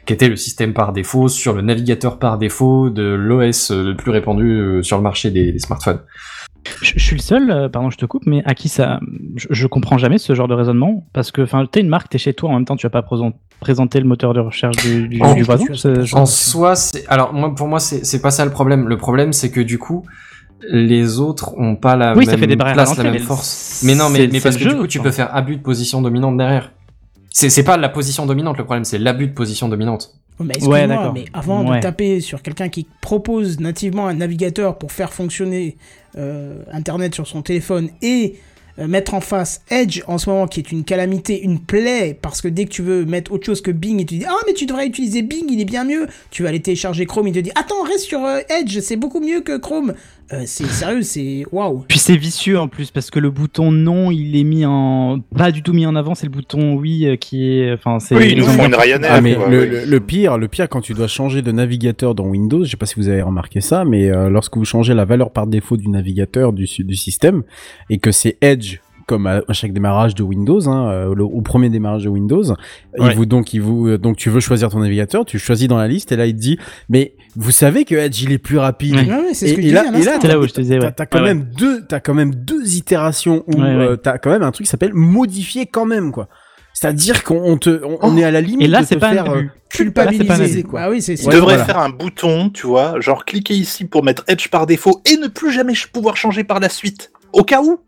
qui 0.05 0.12
était 0.12 0.28
le 0.28 0.34
système 0.34 0.72
par 0.72 0.92
défaut 0.92 1.28
sur 1.28 1.53
le 1.53 1.62
navigateur 1.62 2.18
par 2.18 2.38
défaut 2.38 2.90
de 2.90 3.05
l'OS 3.05 3.70
le 3.70 3.94
plus 3.94 4.11
répandu 4.11 4.51
euh, 4.59 4.82
sur 4.82 4.96
le 4.96 5.03
marché 5.05 5.30
des, 5.30 5.53
des 5.53 5.59
smartphones. 5.61 6.01
Je, 6.82 6.92
je 6.96 7.05
suis 7.05 7.14
le 7.16 7.22
seul, 7.22 7.51
euh, 7.51 7.68
pardon, 7.68 7.88
je 7.90 7.99
te 7.99 8.05
coupe, 8.05 8.24
mais 8.26 8.42
à 8.46 8.55
qui 8.55 8.68
ça. 8.68 8.99
Je, 9.36 9.46
je 9.49 9.66
comprends 9.68 9.96
jamais 9.96 10.18
ce 10.18 10.34
genre 10.34 10.49
de 10.49 10.55
raisonnement 10.55 11.07
parce 11.12 11.30
que, 11.30 11.40
enfin, 11.42 11.64
t'es 11.70 11.80
une 11.80 11.88
marque, 11.88 12.09
t'es 12.09 12.18
chez 12.18 12.34
toi, 12.34 12.51
en 12.51 12.55
même 12.55 12.64
temps, 12.64 12.74
tu 12.76 12.84
vas 12.84 12.90
pas 12.90 13.03
présenter 13.61 13.98
le 14.00 14.06
moteur 14.06 14.34
de 14.34 14.40
recherche 14.40 14.76
du, 14.76 15.09
du, 15.09 15.20
En- 15.22 15.34
du 15.34 15.42
voisin. 15.42 15.64
En 16.12 16.26
soi, 16.26 16.76
c'est 16.76 17.06
alors 17.09 17.32
moi 17.32 17.54
pour 17.54 17.66
moi 17.68 17.80
c'est 17.80 18.04
c'est 18.04 18.20
pas 18.20 18.30
ça 18.30 18.44
le 18.44 18.50
problème. 18.50 18.88
Le 18.88 18.96
problème 18.96 19.32
c'est 19.32 19.50
que 19.50 19.61
du 19.61 19.78
coup 19.78 20.04
les 20.70 21.20
autres 21.20 21.54
ont 21.56 21.76
pas 21.76 21.96
la 21.96 22.14
Oui, 22.16 22.24
ça 22.24 22.32
même 22.32 22.40
fait 22.40 22.46
des 22.48 22.56
place, 22.56 22.96
la 22.96 23.04
même 23.04 23.18
force. 23.20 23.82
Mais 23.84 23.94
non, 23.94 24.09
mais, 24.11 24.26
mais 24.26 24.40
parce 24.40 24.56
que 24.56 24.64
du 24.64 24.70
jeu, 24.70 24.76
coup 24.78 24.86
tu 24.86 25.00
peux 25.00 25.11
faire 25.12 25.34
abus 25.34 25.56
de 25.56 25.62
position 25.62 26.02
dominante 26.02 26.36
derrière. 26.36 26.72
C'est 27.30 27.50
c'est 27.50 27.62
pas 27.62 27.76
la 27.76 27.88
position 27.88 28.26
dominante 28.26 28.59
le 28.59 28.64
problème, 28.64 28.84
c'est 28.84 28.98
l'abus 28.98 29.28
de 29.28 29.32
position 29.34 29.68
dominante. 29.68 30.14
Mais 30.40 30.62
Ouais, 30.64 30.86
d'accord. 30.86 31.12
mais 31.14 31.24
avant 31.32 31.68
Ouais. 31.68 31.78
de 31.78 31.82
taper 31.82 32.20
sur 32.20 32.42
quelqu'un 32.42 32.68
qui 32.68 32.86
propose 33.00 33.59
nativement 33.59 34.06
un 34.06 34.14
navigateur 34.14 34.78
pour 34.78 34.92
faire 34.92 35.12
fonctionner 35.12 35.76
euh, 36.16 36.62
Internet 36.72 37.12
sur 37.14 37.26
son 37.26 37.42
téléphone 37.42 37.88
et 38.02 38.34
euh, 38.34 38.38
mettre 38.87 39.14
en 39.14 39.20
face 39.20 39.62
Edge 39.70 40.03
en 40.07 40.18
ce 40.18 40.31
moment 40.31 40.47
qui 40.47 40.61
est 40.61 40.70
une 40.70 40.85
calamité, 40.85 41.43
une 41.43 41.59
plaie, 41.59 42.16
parce 42.20 42.41
que 42.41 42.49
dès 42.49 42.64
que 42.64 42.70
tu 42.70 42.83
veux 42.83 43.05
mettre 43.05 43.33
autre 43.33 43.45
chose 43.45 43.61
que 43.61 43.70
Bing 43.70 44.01
et 44.01 44.05
tu 44.05 44.18
dis 44.18 44.24
ah 44.26 44.37
mais 44.47 44.55
tu 44.55 44.66
devrais 44.66 44.87
utiliser 44.87 45.22
Bing, 45.22 45.47
il 45.49 45.61
est 45.61 45.64
bien 45.64 45.85
mieux, 45.85 46.07
tu 46.31 46.43
vas 46.43 46.51
aller 46.51 46.62
télécharger 46.62 47.07
Chrome, 47.07 47.29
il 47.29 47.35
te 47.35 47.41
dit 47.41 47.53
attends 47.55 47.83
reste 47.83 48.05
sur 48.05 48.24
euh, 48.24 48.41
Edge, 48.49 48.79
c'est 48.81 48.97
beaucoup 48.97 49.20
mieux 49.20 49.41
que 49.41 49.57
Chrome. 49.57 49.95
Euh, 50.33 50.43
c'est 50.45 50.66
sérieux, 50.66 51.01
c'est 51.03 51.45
waouh. 51.53 51.85
Puis 51.89 51.99
c'est 51.99 52.16
vicieux 52.16 52.59
en 52.59 52.68
plus 52.68 52.91
parce 52.91 53.11
que 53.11 53.18
le 53.18 53.31
bouton 53.31 53.72
non, 53.72 54.11
il 54.11 54.37
est 54.37 54.45
mis 54.45 54.66
en 54.66 55.20
pas 55.35 55.51
du 55.51 55.62
tout 55.62 55.72
mis 55.72 55.87
en 55.87 55.97
avant, 55.97 56.14
c'est 56.14 56.26
le 56.26 56.33
bouton 56.33 56.74
oui 56.74 57.07
euh, 57.07 57.16
qui 57.16 57.51
est 57.51 57.72
enfin 57.72 57.99
c'est 57.99 58.14
Oui, 58.14 58.33
ils 58.33 58.39
nous 58.39 58.45
font 58.45 58.66
une 58.66 58.74
Ryanair. 58.74 59.11
Ah 59.11 59.20
mais 59.22 59.35
quoi, 59.37 59.49
le, 59.49 59.61
oui. 59.62 59.66
le- 59.70 59.85
le 59.87 60.01
pire, 60.01 60.37
le 60.37 60.47
pire 60.49 60.68
quand 60.68 60.83
tu 60.83 60.93
dois 60.93 61.07
changer 61.09 61.41
de 61.41 61.51
navigateur 61.51 62.14
dans 62.14 62.26
Windows, 62.26 62.62
je 62.62 62.70
sais 62.70 62.76
pas 62.76 62.85
si 62.85 62.97
vous 62.97 63.09
avez 63.09 63.22
remarqué 63.22 63.62
ça, 63.62 63.85
mais 63.87 64.11
euh, 64.11 64.29
lorsque 64.29 64.57
vous 64.59 64.66
changez 64.66 64.93
la 64.93 65.07
valeur 65.07 65.31
par 65.31 65.47
défaut 65.47 65.79
du 65.79 65.89
navigateur 65.89 66.53
du, 66.53 66.66
du 66.79 66.97
système 66.97 67.43
et 67.89 67.99
que 67.99 68.12
c'est 68.12 68.37
Edge 68.43 68.81
comme 69.09 69.26
à, 69.26 69.40
à 69.48 69.52
chaque 69.52 69.72
démarrage 69.72 70.14
de 70.14 70.22
Windows, 70.22 70.68
hein, 70.68 70.88
euh, 70.90 71.14
le- 71.16 71.24
au 71.24 71.40
premier 71.40 71.68
démarrage 71.70 72.04
de 72.04 72.09
Windows, 72.09 72.44
il 73.00 73.14
vous 73.16 73.26
donc 73.26 73.52
il 73.54 73.61
vous 73.62 73.88
euh, 73.88 73.98
donc 73.98 74.16
tu 74.16 74.30
veux 74.30 74.38
choisir 74.40 74.68
ton 74.68 74.78
navigateur, 74.78 75.24
tu 75.24 75.38
choisis 75.40 75.66
dans 75.66 75.78
la 75.78 75.88
liste 75.88 76.12
et 76.12 76.16
là 76.16 76.26
il 76.26 76.34
te 76.34 76.40
dit 76.40 76.59
mais 76.88 77.14
vous 77.34 77.50
savez 77.50 77.84
que 77.84 77.94
Edge 77.96 78.22
il 78.22 78.30
est 78.32 78.38
plus 78.38 78.59
rapide. 78.59 78.94
Ouais. 78.94 79.09
Ouais, 79.11 79.34
c'est 79.34 79.48
ce 79.48 79.54
que 79.54 79.61
et 79.61 79.68
je 79.70 79.74
là, 79.74 79.82
disais 79.82 79.88
à 79.88 79.88
et 79.88 79.92
là, 79.92 79.98
l'instant. 80.12 80.18
C'est 80.22 80.28
là 80.28 80.38
où 80.38 80.46
je 80.46 80.52
te 80.52 80.61
disais, 80.61 80.78
t'as- 80.78 80.86
ouais. 80.86 80.92
t'as 80.92 81.06
quand 81.06 81.18
Ouais, 81.18 81.24
même 81.34 81.48
deux, 81.56 81.82
t'as 81.86 82.00
quand 82.00 82.14
même 82.14 82.34
deux 82.34 82.76
itérations 82.76 83.42
où 83.48 83.54
Ouais, 83.54 83.62
ouais. 83.62 83.66
euh, 83.90 83.96
t'as 83.96 84.18
quand 84.18 84.30
même 84.30 84.42
un 84.42 84.50
truc 84.52 84.66
qui 84.66 84.70
s'appelle 84.70 84.94
modifier 84.94 85.66
quand 85.66 85.86
même 85.86 86.12
quoi. 86.12 86.28
C'est-à-dire 86.74 87.24
qu'on 87.24 87.40
on 87.42 87.56
te, 87.56 87.82
on, 87.84 87.98
on 88.02 88.16
est 88.16 88.22
à 88.22 88.30
la 88.30 88.40
limite 88.40 88.62
Et 88.66 88.68
là, 88.68 88.82
de 88.82 88.86
c'est 88.86 88.94
te 88.96 89.00
pas 89.00 89.11
faire. 89.12 89.28
un 89.30 89.46
culpabiliser 89.68 90.24
Là, 90.24 90.36
pas 90.36 90.42
un 90.44 90.62
quoi. 90.62 90.80
Ah 90.82 90.90
oui, 90.90 91.02
c'est 91.02 91.14
devrait 91.24 91.40
voilà. 91.40 91.64
faire 91.64 91.78
un 91.78 91.88
bouton, 91.88 92.50
tu 92.50 92.66
vois, 92.68 93.00
genre 93.00 93.24
cliquer 93.24 93.54
ici 93.54 93.84
pour 93.84 94.04
mettre 94.04 94.22
Edge 94.28 94.48
par 94.48 94.66
défaut 94.66 95.00
et 95.11 95.16
ne 95.16 95.26
plus 95.26 95.50
jamais 95.52 95.72
pouvoir 95.92 96.16
changer 96.16 96.44
par 96.44 96.61
la 96.61 96.68
suite. 96.68 97.11
Au 97.32 97.42
cas 97.42 97.62
où. 97.62 97.78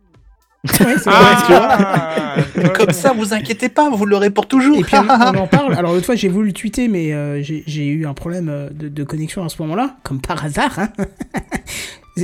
Ouais, 0.63 0.97
c'est 0.99 1.05
vrai. 1.09 1.17
Ah, 1.49 2.37
Comme 2.77 2.91
ça, 2.91 3.13
vous 3.15 3.33
inquiétez 3.33 3.69
pas, 3.71 3.89
vous 3.89 4.05
l'aurez 4.05 4.29
pour 4.31 4.47
toujours. 4.47 4.77
Et 4.79 4.83
puis 4.83 4.97
on, 4.97 5.09
on 5.09 5.39
en 5.43 5.47
parle. 5.47 5.75
Alors 5.75 5.93
l'autre 5.95 6.05
fois 6.07 6.17
j'ai 6.17 6.29
voulu 6.29 6.49
le 6.49 6.53
tweeter, 6.53 6.89
mais 6.89 7.13
euh, 7.15 7.43
j'ai 7.43 7.65
j'ai 7.67 7.87
eu 7.87 8.07
un 8.07 8.13
problème 8.15 8.49
euh, 8.51 8.69
de, 8.71 8.89
de 8.89 9.05
connexion 9.05 9.43
à 9.45 9.49
ce 9.49 9.61
moment-là, 9.63 9.97
comme 10.03 10.21
par 10.21 10.45
hasard. 10.45 10.79
hein. 10.79 10.89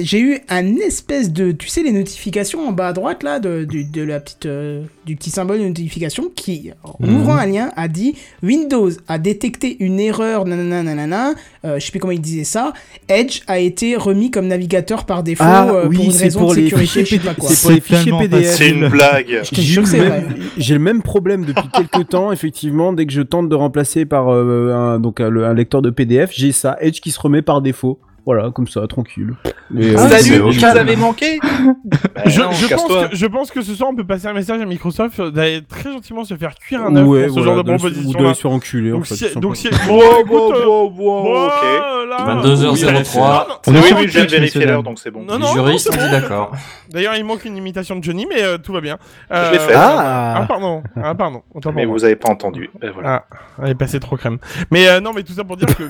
J'ai 0.04 0.20
eu 0.20 0.38
un 0.48 0.76
espèce 0.76 1.32
de, 1.32 1.52
tu 1.52 1.68
sais, 1.68 1.82
les 1.82 1.92
notifications 1.92 2.66
en 2.68 2.72
bas 2.72 2.88
à 2.88 2.92
droite 2.92 3.22
là, 3.22 3.38
de, 3.40 3.66
la 4.02 4.20
petite, 4.20 4.46
euh, 4.46 4.82
du 5.06 5.16
petit 5.16 5.30
symbole 5.30 5.58
de 5.60 5.64
notification 5.64 6.24
qui, 6.34 6.70
en 6.84 6.94
Mhm. 7.06 7.16
ouvrant 7.16 7.36
un 7.36 7.46
lien, 7.46 7.70
a 7.76 7.88
dit 7.88 8.14
Windows 8.42 8.90
a 9.08 9.18
détecté 9.18 9.76
une 9.80 9.98
erreur, 10.00 10.44
nanana, 10.44 10.82
nanana. 10.82 11.32
Euh, 11.64 11.78
je 11.78 11.84
sais 11.84 11.90
plus 11.90 12.00
comment 12.00 12.12
il 12.12 12.20
disait 12.20 12.44
ça. 12.44 12.72
Edge 13.08 13.40
a 13.46 13.58
été 13.58 13.96
remis 13.96 14.30
comme 14.30 14.46
navigateur 14.46 15.04
par 15.06 15.22
défaut 15.22 15.44
Ah 15.46 15.68
euh, 15.68 15.86
oui, 15.88 15.96
pour 15.96 16.04
une 16.06 16.10
c'est 16.12 16.24
raison 16.24 16.40
pour 16.40 16.50
de 16.50 16.56
les 16.56 16.64
sécurité, 16.64 16.86
fichiers 16.86 17.04
je 17.18 17.22
sais 17.22 17.28
pas 17.28 17.34
quoi. 17.34 17.48
C'est 17.50 17.62
pour 17.62 17.70
les 17.72 17.80
fichiers 17.80 18.12
PDF. 18.18 18.46
C'est 18.56 18.70
une 18.70 18.88
blague. 18.88 19.40
Je 19.44 19.50
te 19.50 19.54
J'ai 19.56 19.62
jure 19.62 19.82
que 19.82 19.88
le 19.88 19.92
c'est 19.94 20.00
même- 20.00 20.24
vrai. 20.24 20.36
J'ai 20.58 20.74
le 20.74 20.80
même 20.80 21.02
problème 21.02 21.44
depuis 21.44 21.68
quelques 21.72 22.08
temps, 22.10 22.32
effectivement, 22.32 22.92
dès 22.92 23.06
que 23.06 23.12
je 23.12 23.22
tente 23.22 23.48
de 23.48 23.54
remplacer 23.54 24.04
par 24.06 24.28
euh, 24.32 24.72
un, 24.74 25.00
donc, 25.00 25.20
un, 25.20 25.28
le- 25.30 25.44
un 25.44 25.54
lecteur 25.54 25.82
de 25.82 25.90
PDF, 25.90 26.30
j'ai 26.34 26.52
ça, 26.52 26.76
Edge 26.80 27.00
qui 27.00 27.10
se 27.10 27.20
remet 27.20 27.42
par 27.42 27.60
défaut. 27.62 27.98
Voilà, 28.26 28.50
comme 28.50 28.66
ça, 28.66 28.84
tranquille. 28.88 29.34
Et, 29.78 29.94
euh, 29.94 29.96
Salut, 30.08 30.38
vous 30.40 30.64
avez 30.64 30.96
manqué 30.96 31.38
Je, 32.26 32.40
non, 32.42 32.50
je 32.50 32.66
pense 32.74 32.84
que, 32.86 33.16
je 33.16 33.26
pense 33.26 33.50
que 33.52 33.62
ce 33.62 33.74
soir 33.74 33.90
on 33.92 33.94
peut 33.94 34.04
passer 34.06 34.26
un 34.26 34.32
message 34.32 34.60
à 34.60 34.64
Microsoft 34.64 35.20
d'aller 35.20 35.62
très 35.62 35.92
gentiment 35.92 36.24
se 36.24 36.34
faire 36.36 36.54
cuire 36.56 36.82
un 36.82 36.96
œuf 36.96 37.06
ouais, 37.06 37.26
pour 37.26 37.36
ce 37.36 37.40
voilà, 37.40 37.54
genre 37.54 37.64
de 37.64 37.70
proposition 37.76 38.10
Vous 38.18 38.24
devez 38.24 38.34
se 38.34 38.40
faire 38.40 38.50
enculer, 38.50 38.92
en 38.92 38.96
Donc 38.96 39.06
fait. 39.06 39.14
si, 39.14 39.32
tout 39.32 39.40
donc 39.40 39.56
si, 39.56 39.68
simplement. 39.68 39.98
bon, 39.98 40.00
Wow, 40.00 40.20
écoute, 40.20 40.32
wow, 40.32 40.52
euh, 40.54 40.66
wow, 40.66 40.90
wow, 40.90 41.22
bon, 41.22 41.46
ok. 41.46 41.62
là, 42.08 42.42
22h03. 42.42 43.48
non, 43.48 43.54
On 43.68 43.74
est 43.74 43.78
Oui, 43.94 44.06
vérifier 44.06 44.60
Dan. 44.60 44.68
l'heure, 44.70 44.82
donc 44.82 44.98
c'est 44.98 45.10
bon. 45.12 45.22
Non, 45.22 45.38
bon. 45.38 45.76
d'accord. 46.10 46.52
D'ailleurs, 46.90 47.14
il 47.16 47.24
manque 47.24 47.44
une 47.44 47.56
imitation 47.56 47.96
de 47.96 48.02
Johnny, 48.04 48.26
mais 48.28 48.42
euh, 48.42 48.58
tout 48.58 48.72
va 48.72 48.80
bien. 48.80 48.96
Euh, 49.32 49.48
Je 49.48 49.52
l'ai 49.52 49.58
fait. 49.58 49.74
Ah, 49.74 50.34
Ah, 50.38 50.46
pardon, 50.46 50.82
ah, 51.02 51.14
pardon. 51.14 51.42
Autant 51.54 51.70
pour 51.70 51.76
Mais 51.76 51.84
vous 51.84 52.04
avez 52.04 52.16
pas 52.16 52.30
entendu. 52.30 52.70
Ben 52.80 52.90
voilà. 52.92 53.24
Ah, 53.30 53.36
elle 53.64 53.70
est 53.70 53.74
passée 53.74 54.00
trop 54.00 54.16
crème. 54.16 54.38
Mais 54.70 54.88
euh, 54.88 55.00
non, 55.00 55.12
mais 55.14 55.22
tout 55.22 55.32
ça 55.32 55.44
pour 55.44 55.56
dire 55.56 55.68
que 55.76 55.82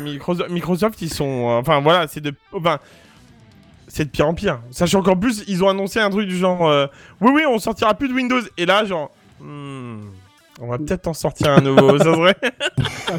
Microsoft, 0.48 1.00
ils 1.02 1.12
sont, 1.12 1.50
euh, 1.50 1.60
enfin 1.60 1.80
voilà, 1.80 2.06
c'est 2.08 2.25
de, 2.26 2.36
enfin, 2.52 2.78
c'est 3.88 4.04
de 4.04 4.10
pire 4.10 4.28
en 4.28 4.34
pire. 4.34 4.60
Sachant 4.70 5.02
qu'en 5.02 5.16
plus, 5.16 5.44
ils 5.48 5.62
ont 5.64 5.68
annoncé 5.68 6.00
un 6.00 6.10
truc 6.10 6.28
du 6.28 6.36
genre 6.36 6.68
euh, 6.68 6.86
Oui, 7.20 7.30
oui, 7.34 7.42
on 7.48 7.58
sortira 7.58 7.94
plus 7.94 8.08
de 8.08 8.14
Windows. 8.14 8.40
Et 8.56 8.66
là, 8.66 8.84
genre. 8.84 9.10
hmm, 9.40 10.08
on 10.60 10.68
va 10.68 10.78
peut-être 10.78 11.06
en 11.06 11.12
sortir 11.12 11.50
un 11.52 11.60
nouveau, 11.60 11.98
ça 11.98 12.04
serait. 12.04 12.36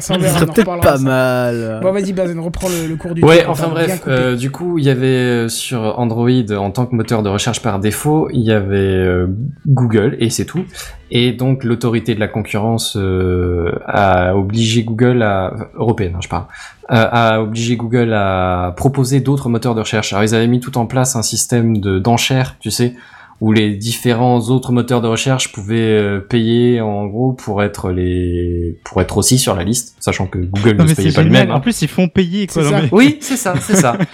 serait 0.00 0.46
peut-être 0.46 0.80
pas 0.80 0.98
ça. 0.98 1.02
mal. 1.02 1.80
Bon, 1.82 1.92
vas-y, 1.92 2.12
Bazen, 2.12 2.38
reprends 2.38 2.68
le, 2.68 2.86
le 2.86 2.96
cours 2.96 3.14
du 3.14 3.24
Ouais, 3.24 3.46
enfin 3.46 3.68
bref, 3.68 4.02
euh, 4.06 4.36
du 4.36 4.50
coup, 4.50 4.78
il 4.78 4.84
y 4.84 4.90
avait 4.90 5.06
euh, 5.06 5.48
sur 5.48 5.98
Android 5.98 6.28
en 6.56 6.70
tant 6.70 6.84
que 6.86 6.94
moteur 6.94 7.22
de 7.22 7.30
recherche 7.30 7.62
par 7.62 7.78
défaut, 7.80 8.28
il 8.30 8.42
y 8.42 8.52
avait 8.52 8.76
euh, 8.76 9.26
Google 9.66 10.16
et 10.20 10.28
c'est 10.30 10.44
tout. 10.44 10.64
Et 11.10 11.32
donc 11.32 11.64
l'autorité 11.64 12.14
de 12.14 12.20
la 12.20 12.28
concurrence 12.28 12.96
euh, 12.96 13.72
a 13.86 14.36
obligé 14.36 14.84
Google 14.84 15.22
à 15.22 15.54
européenne, 15.74 16.12
hein, 16.16 16.20
je 16.22 16.28
parle, 16.28 16.44
euh, 16.90 17.08
a 17.10 17.40
obligé 17.40 17.76
Google 17.76 18.12
à 18.12 18.74
proposer 18.76 19.20
d'autres 19.20 19.48
moteurs 19.48 19.74
de 19.74 19.80
recherche. 19.80 20.12
Alors 20.12 20.22
ils 20.22 20.34
avaient 20.34 20.46
mis 20.48 20.60
tout 20.60 20.76
en 20.76 20.84
place 20.84 21.16
un 21.16 21.22
système 21.22 21.78
de 21.78 21.98
d'enchères, 21.98 22.56
tu 22.60 22.70
sais, 22.70 22.94
où 23.40 23.52
les 23.52 23.76
différents 23.76 24.40
autres 24.50 24.72
moteurs 24.72 25.00
de 25.00 25.06
recherche 25.06 25.52
pouvaient 25.52 25.76
euh, 25.78 26.18
payer 26.18 26.80
en 26.80 27.06
gros 27.06 27.32
pour 27.32 27.62
être 27.62 27.90
les 27.92 28.76
pour 28.84 29.00
être 29.00 29.16
aussi 29.16 29.38
sur 29.38 29.54
la 29.54 29.62
liste, 29.62 29.94
sachant 30.00 30.26
que 30.26 30.38
Google 30.38 30.76
Non, 30.76 30.82
ne 30.84 30.88
se 30.88 30.94
payait 30.96 31.12
pas 31.12 31.22
lui-même. 31.22 31.50
hein. 31.52 31.54
En 31.54 31.60
plus, 31.60 31.80
ils 31.82 31.86
font 31.88 32.08
payer 32.08 32.48
quoi. 32.48 32.64
Non, 32.64 32.70
mais- 32.82 32.88
Oui, 32.90 33.18
c'est 33.20 33.36
ça, 33.36 33.54
c'est 33.60 33.76
ça. 33.76 33.96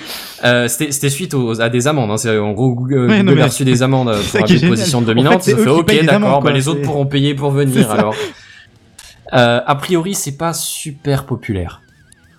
Euh, 0.45 0.69
C'était 0.69 0.93
c'était 0.93 1.09
suite 1.09 1.33
aux- 1.33 1.59
à 1.63 1.71
des 1.71 1.87
amendes. 1.87 2.11
Hein. 2.11 2.19
C'est- 2.19 2.37
En 2.37 2.53
gros, 2.53 2.75
Google, 2.75 3.07
Ouais, 3.09 3.19
non, 3.23 3.31
Google 3.31 3.35
mais 3.37 3.43
a 3.43 3.47
reçu 3.47 3.65
des 3.65 3.83
amendes 3.83 4.11
euh, 4.11 4.21
pour 4.31 4.43
de 4.43 4.47
génial. 4.47 4.69
position 4.69 4.99
En 4.99 5.01
fait, 5.01 5.07
dominante. 5.07 5.49
eux 5.49 5.57
fait 5.57 5.63
qui 5.65 5.69
OK, 5.71 6.05
d'accord, 6.05 6.43
bah, 6.43 6.53
les 6.53 6.69
autres 6.69 6.83
pourront 6.83 7.07
payer 7.07 7.35
pour 7.35 7.51
venir 7.51 7.91
alors. 7.91 8.15
Euh, 9.33 9.61
a 9.67 9.75
priori, 9.77 10.15
c'est 10.15 10.37
pas 10.37 10.53
super 10.53 11.25
populaire. 11.25 11.81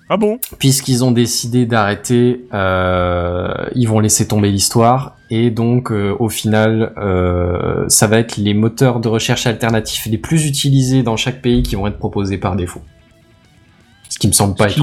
Ah 0.10 0.18
bon? 0.18 0.40
Puisqu'ils 0.60 1.04
ont 1.04 1.12
décidé 1.12 1.66
d'arrêter, 1.66 2.46
euh, 2.54 3.52
ils 3.74 3.88
vont 3.88 4.00
laisser 4.00 4.28
tomber 4.28 4.52
l'histoire 4.52 5.16
et 5.32 5.50
donc 5.50 5.92
euh, 5.92 6.16
au 6.20 6.30
final, 6.30 6.94
euh, 6.98 7.86
ça 7.88 8.06
va 8.06 8.20
être 8.20 8.38
les 8.38 8.54
moteurs 8.54 9.00
de 9.00 9.08
recherche 9.08 9.48
alternatifs 9.48 10.06
les 10.06 10.20
plus 10.20 10.46
utilisés 10.46 11.02
dans 11.02 11.18
chaque 11.18 11.42
pays 11.42 11.64
qui 11.64 11.76
vont 11.76 11.88
être 11.88 11.98
proposés 11.98 12.38
par 12.38 12.56
défaut. 12.56 12.82
Ce 14.10 14.20
qui 14.20 14.28
me 14.28 14.34
semble 14.34 14.56
pas 14.56 14.68
être 14.68 14.80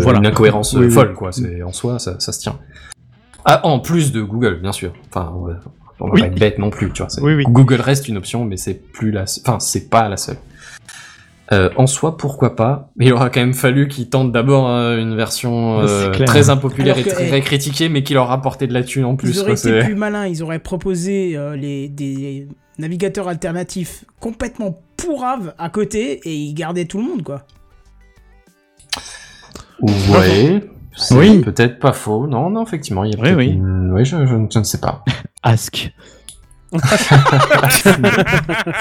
voilà. 0.00 0.20
une 0.20 0.26
incohérence 0.26 0.72
Oui, 0.74 0.88
folle, 0.88 1.14
quoi. 1.14 1.32
C'est 1.32 1.62
en 1.62 1.72
soi, 1.72 1.98
ça, 1.98 2.20
ça 2.20 2.32
se 2.32 2.38
tient. 2.38 2.56
Ah, 3.44 3.60
en 3.66 3.80
plus 3.80 4.12
de 4.12 4.22
Google, 4.22 4.60
bien 4.62 4.72
sûr. 4.72 4.92
Enfin, 5.10 5.32
on 5.36 5.46
va, 5.46 5.54
on 6.00 6.06
va 6.06 6.12
Oui. 6.14 6.20
pas 6.20 6.26
être 6.28 6.38
bête 6.38 6.58
non 6.58 6.70
plus, 6.70 6.90
tu 6.92 7.02
vois. 7.02 7.10
Oui. 7.20 7.42
Google 7.44 7.80
reste 7.80 8.08
une 8.08 8.16
option, 8.16 8.44
mais 8.44 8.56
c'est 8.56 8.74
plus 8.74 9.10
la, 9.10 9.24
enfin, 9.44 9.58
c'est 9.58 9.90
pas 9.90 10.08
la 10.08 10.16
seule. 10.16 10.38
Euh, 11.52 11.68
en 11.76 11.86
soi, 11.86 12.16
pourquoi 12.16 12.56
pas 12.56 12.90
Mais 12.96 13.06
il 13.06 13.12
aura 13.12 13.28
quand 13.28 13.40
même 13.40 13.52
fallu 13.52 13.86
qu'ils 13.86 14.08
tentent 14.08 14.32
d'abord 14.32 14.68
euh, 14.70 14.96
une 14.98 15.14
version 15.14 15.80
euh, 15.80 16.10
très 16.24 16.48
impopulaire 16.48 16.94
Alors 16.94 17.06
et 17.06 17.10
que, 17.10 17.14
très 17.14 17.38
eh, 17.38 17.40
critiquée, 17.42 17.88
mais 17.90 18.02
qui 18.02 18.14
leur 18.14 18.28
rapportait 18.28 18.66
de 18.66 18.72
la 18.72 18.82
thune 18.82 19.04
en 19.04 19.14
plus. 19.16 19.30
Ils 19.30 19.40
auraient 19.40 19.54
quoi, 19.54 19.70
été 19.70 19.80
plus 19.84 19.94
malins, 19.94 20.26
ils 20.26 20.42
auraient 20.42 20.58
proposé 20.58 21.36
euh, 21.36 21.54
les, 21.54 21.88
des 21.90 22.48
navigateurs 22.78 23.28
alternatifs 23.28 24.04
complètement 24.20 24.80
pourraves 24.96 25.52
à 25.58 25.68
côté 25.68 26.20
et 26.24 26.34
ils 26.34 26.54
gardaient 26.54 26.86
tout 26.86 26.96
le 26.98 27.04
monde, 27.04 27.22
quoi. 27.22 27.42
Ouais. 29.82 30.62
C'est 30.96 31.14
Oui. 31.14 31.40
peut-être 31.42 31.78
pas 31.78 31.92
faux. 31.92 32.26
Non, 32.26 32.50
non, 32.50 32.64
effectivement, 32.64 33.04
il 33.04 33.12
y 33.12 33.14
a 33.14 33.18
Oui, 33.18 33.22
peut-être 33.24 33.36
oui. 33.38 33.46
une- 33.48 33.92
Oui, 33.92 34.04
je, 34.04 34.24
je, 34.26 34.34
je 34.50 34.58
ne 34.58 34.64
sais 34.64 34.78
pas. 34.78 35.04
Ask. 35.42 35.92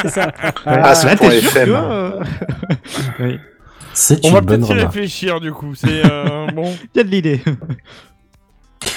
C'est 0.01 0.09
ça. 0.09 0.31
Ah, 0.65 0.75
Là, 0.93 1.15
point 1.15 1.29
t'es 1.29 1.41
sûr, 1.41 1.77
euh, 1.77 2.19
Oui. 3.19 3.39
C'est 3.93 4.19
On 4.25 4.29
une 4.29 4.33
va 4.33 4.41
bonne 4.41 4.59
peut-être 4.61 4.69
y 4.69 4.73
remarque. 4.73 4.93
réfléchir 4.95 5.39
du 5.39 5.51
coup. 5.51 5.75
C'est 5.75 6.03
euh, 6.05 6.47
bon. 6.55 6.73
Il 6.93 6.97
y 6.97 7.01
a 7.01 7.03
de 7.03 7.09
l'idée. 7.09 7.41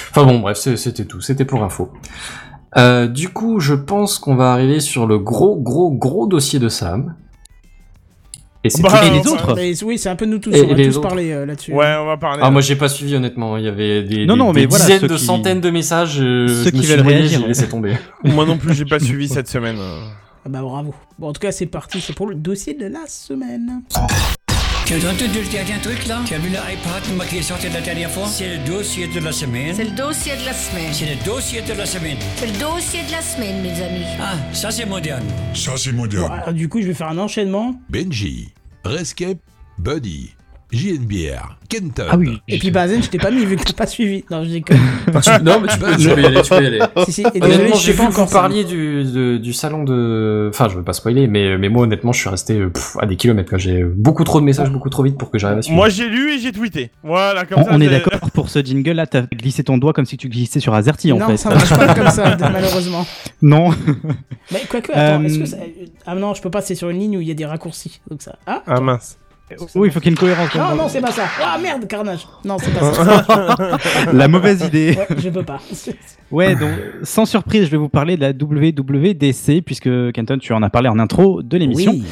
Enfin 0.09 0.25
bon, 0.25 0.39
bref, 0.39 0.57
c'était 0.57 1.05
tout. 1.05 1.21
C'était 1.21 1.45
pour 1.45 1.63
info. 1.63 1.93
Euh, 2.77 3.07
du 3.07 3.29
coup, 3.29 3.59
je 3.59 3.73
pense 3.75 4.19
qu'on 4.19 4.35
va 4.35 4.51
arriver 4.51 4.79
sur 4.79 5.05
le 5.07 5.19
gros, 5.19 5.55
gros, 5.55 5.91
gros 5.91 6.27
dossier 6.27 6.59
de 6.59 6.69
Sam. 6.69 7.15
Et 8.63 8.69
c'est 8.69 8.81
Bah. 8.81 9.01
Et 9.05 9.09
les 9.11 9.27
autres 9.27 9.53
Mais 9.55 9.83
oui, 9.83 9.97
c'est 9.97 10.09
un 10.09 10.15
peu 10.15 10.25
nous 10.25 10.39
tous, 10.39 10.51
Et- 10.53 10.63
on 10.63 10.67
va 10.69 10.75
tous 10.75 10.97
autres 10.97 11.01
parler 11.01 11.31
euh, 11.31 11.45
là-dessus. 11.45 11.71
Ouais, 11.73 11.95
on 11.99 12.05
va 12.05 12.17
parler. 12.17 12.41
Ah, 12.43 12.49
moi 12.49 12.61
j'ai 12.61 12.75
pas 12.75 12.89
suivi 12.89 13.15
honnêtement. 13.15 13.55
Il 13.57 13.63
y 13.65 13.67
avait 13.67 14.03
des, 14.03 14.25
Non, 14.25 14.33
des- 14.33 14.39
non, 14.39 14.53
mais 14.53 14.61
des 14.61 14.67
voilà, 14.67 14.85
dizaines 14.85 14.99
ceux 15.01 15.07
de 15.07 15.15
qui- 15.15 15.23
centaines 15.25 15.61
de 15.61 15.69
messages. 15.69 16.19
euh, 16.19 16.47
Ceux 16.47 16.63
je 16.65 16.69
qui 16.71 16.77
me 16.77 16.81
suis 16.83 16.93
réagir, 16.95 17.39
j'ai 17.41 17.47
laissé 17.47 17.69
tomber. 17.69 17.93
Moi 18.23 18.45
non 18.45 18.57
plus, 18.57 18.73
j'ai 18.73 18.85
pas 18.85 18.99
suivi 18.99 19.27
cette 19.27 19.47
semaine. 19.47 19.77
Ah 20.45 20.49
bah 20.49 20.61
bravo. 20.61 20.95
Bon, 21.19 21.27
en 21.27 21.33
tout 21.33 21.41
cas, 21.41 21.51
c'est 21.51 21.65
parti, 21.65 21.99
c'est 21.99 22.13
pour 22.15 22.27
le 22.27 22.35
dossier 22.35 22.73
de 22.73 22.85
la 22.87 23.05
semaine. 23.05 23.81
Tu 24.87 24.93
as 24.93 24.97
entendu 24.99 25.41
le 25.41 25.51
dernier 25.51 25.81
truc 25.81 26.05
là? 26.07 26.21
Tu 26.25 26.33
as 26.33 26.37
vu 26.37 26.47
l'iPad 26.47 27.27
qui 27.29 27.39
est 27.39 27.41
sorti 27.41 27.67
la 27.67 27.81
dernière 27.81 28.09
fois? 28.09 28.25
C'est 28.25 28.55
le 28.55 28.63
dossier 28.63 29.05
de 29.07 29.19
la 29.19 29.33
semaine. 29.33 29.75
C'est 29.75 29.83
le 29.83 29.91
dossier 29.91 30.31
de 30.37 30.45
la 30.45 30.53
semaine. 30.53 30.93
C'est 30.93 31.13
le 31.13 31.25
dossier 31.25 31.61
de 31.61 31.73
la 31.73 31.85
semaine. 31.85 32.17
C'est 32.37 32.45
le 32.47 32.57
dossier 32.57 33.01
de 33.05 33.11
la 33.11 33.21
semaine, 33.21 33.61
mes 33.61 33.81
amis. 33.83 34.05
Ah, 34.21 34.35
ça 34.53 34.71
c'est 34.71 34.85
moderne. 34.85 35.25
Ça, 35.53 35.73
c'est 35.75 35.91
Bon, 35.91 36.03
moderne. 36.03 36.31
alors, 36.31 36.53
du 36.53 36.69
coup, 36.69 36.81
je 36.81 36.87
vais 36.87 36.93
faire 36.93 37.09
un 37.09 37.17
enchaînement. 37.17 37.75
Benji, 37.89 38.53
Rescape, 38.85 39.39
Buddy, 39.77 40.33
JNBR, 40.71 41.55
Kenton. 41.69 42.03
Ah 42.09 42.17
oui. 42.17 42.41
Et 42.47 42.57
puis 42.59 42.71
Bazen, 42.71 43.01
je 43.01 43.09
t'ai 43.09 43.17
pas 43.17 43.31
mis 43.31 43.45
vu 43.45 43.55
que 43.55 43.63
t'as 43.63 43.73
pas 43.73 43.87
suivi. 43.87 44.25
Non, 44.29 44.43
je 44.43 44.49
déconne. 44.49 44.77
non, 45.43 45.61
mais 45.61 45.67
tu 45.69 45.77
peux, 45.79 45.95
tu 45.97 46.09
peux 46.09 46.21
y 46.21 46.25
aller, 46.25 46.41
tu 46.41 46.49
peux 46.49 46.63
y 46.63 46.67
aller. 46.67 46.79
si, 47.05 47.11
si. 47.13 47.23
Et 47.33 47.39
désolé, 47.39 47.69
je 47.69 47.73
j'ai 47.75 47.79
sais 47.79 47.91
vu 47.93 47.97
pas 47.99 48.03
que 48.07 48.11
encore 48.11 48.27
ça. 48.27 48.39
parliez 48.39 48.63
du, 48.65 49.03
de- 49.05 49.37
du 49.37 49.53
salon 49.53 49.83
de... 49.85 50.47
Enfin, 50.49 50.67
je 50.69 50.75
veux 50.75 50.83
pas 50.83 50.91
spoiler, 50.93 51.27
mais, 51.27 51.57
mais 51.57 51.69
moi, 51.69 51.83
honnêtement, 51.83 52.11
je 52.11 52.19
suis 52.19 52.29
resté 52.29 52.59
euh, 52.59 52.69
pff, 52.69 52.97
à 52.99 53.05
des 53.05 53.15
kilomètres. 53.15 53.49
quoi. 53.49 53.57
J'ai 53.57 53.83
beaucoup 53.83 54.23
trop 54.25 54.39
de 54.41 54.45
messages, 54.45 54.69
beaucoup 54.69 54.89
trop 54.89 55.03
vite 55.03 55.17
pour 55.17 55.31
que 55.31 55.37
j'arrive 55.39 55.59
à 55.59 55.61
suivre. 55.61 55.75
Moi 55.77 55.87
j'ai 55.89 56.09
lu 56.09 56.33
et 56.33 56.39
j'ai 56.39 56.51
tweeté. 56.51 56.91
Voilà, 57.03 57.45
comme 57.45 57.59
On, 57.59 57.63
ça. 57.65 57.71
on 57.73 57.79
est 57.79 57.89
d'accord 57.89 58.29
pour 58.31 58.49
ce 58.49 58.59
jingle 58.59 58.91
là, 58.91 59.07
t'as 59.07 59.21
glissé 59.21 59.63
ton 59.63 59.77
doigt 59.77 59.93
comme 59.93 60.05
si 60.05 60.17
tu 60.17 60.27
glissais 60.27 60.59
sur 60.59 60.73
Azerty 60.73 61.11
en 61.13 61.17
non, 61.19 61.27
fait. 61.27 61.37
ça 61.37 61.49
marche 61.49 61.69
pas 61.69 61.93
comme 61.95 62.09
ça, 62.09 62.35
malheureusement. 62.51 63.05
Non. 63.41 63.69
Mais 64.51 64.61
quoique, 64.69 64.91
attends, 64.91 65.21
Euh, 65.23 65.25
est-ce 65.25 65.39
que 65.39 65.45
ça... 65.45 65.57
Ah 66.05 66.15
non, 66.15 66.33
je 66.33 66.41
peux 66.41 66.51
pas, 66.51 66.61
c'est 66.61 66.75
sur 66.75 66.89
une 66.89 66.99
ligne 66.99 67.17
où 67.17 67.21
il 67.21 67.27
y 67.27 67.31
a 67.31 67.35
des 67.35 67.45
raccourcis. 67.45 68.01
Donc 68.09 68.21
ça. 68.21 68.35
Ah 68.45 68.63
Ah 68.67 68.81
mince. 68.81 69.17
Oui, 69.75 69.87
il 69.87 69.91
faut 69.91 69.99
qu'il 69.99 70.07
y 70.07 70.09
ait 70.09 70.15
une 70.15 70.19
cohérence. 70.19 70.53
Non, 70.55 70.75
non, 70.75 70.87
c'est 70.89 70.99
pas 71.01 71.11
ça. 71.11 71.23
Ah 71.41 71.57
merde, 71.61 71.87
carnage. 71.87 72.27
Non, 72.43 72.57
c'est 72.59 72.71
pas 72.77 72.91
ça. 72.93 73.77
La 74.13 74.27
mauvaise 74.27 74.61
idée. 74.65 74.95
Ouais, 74.97 75.07
je 75.17 75.29
peux 75.29 75.43
pas. 75.43 75.59
Ouais, 76.31 76.55
donc 76.55 76.71
sans 77.03 77.25
surprise, 77.25 77.63
je 77.65 77.71
vais 77.71 77.77
vous 77.77 77.87
parler 77.87 78.17
de 78.17 78.21
la 78.21 78.31
WWDC 78.31 79.61
puisque 79.65 79.89
Kenton, 80.11 80.37
tu 80.39 80.51
en 80.51 80.61
as 80.61 80.69
parlé 80.69 80.89
en 80.89 80.99
intro 80.99 81.41
de 81.41 81.57
l'émission. 81.57 81.93
Oui. 81.93 82.03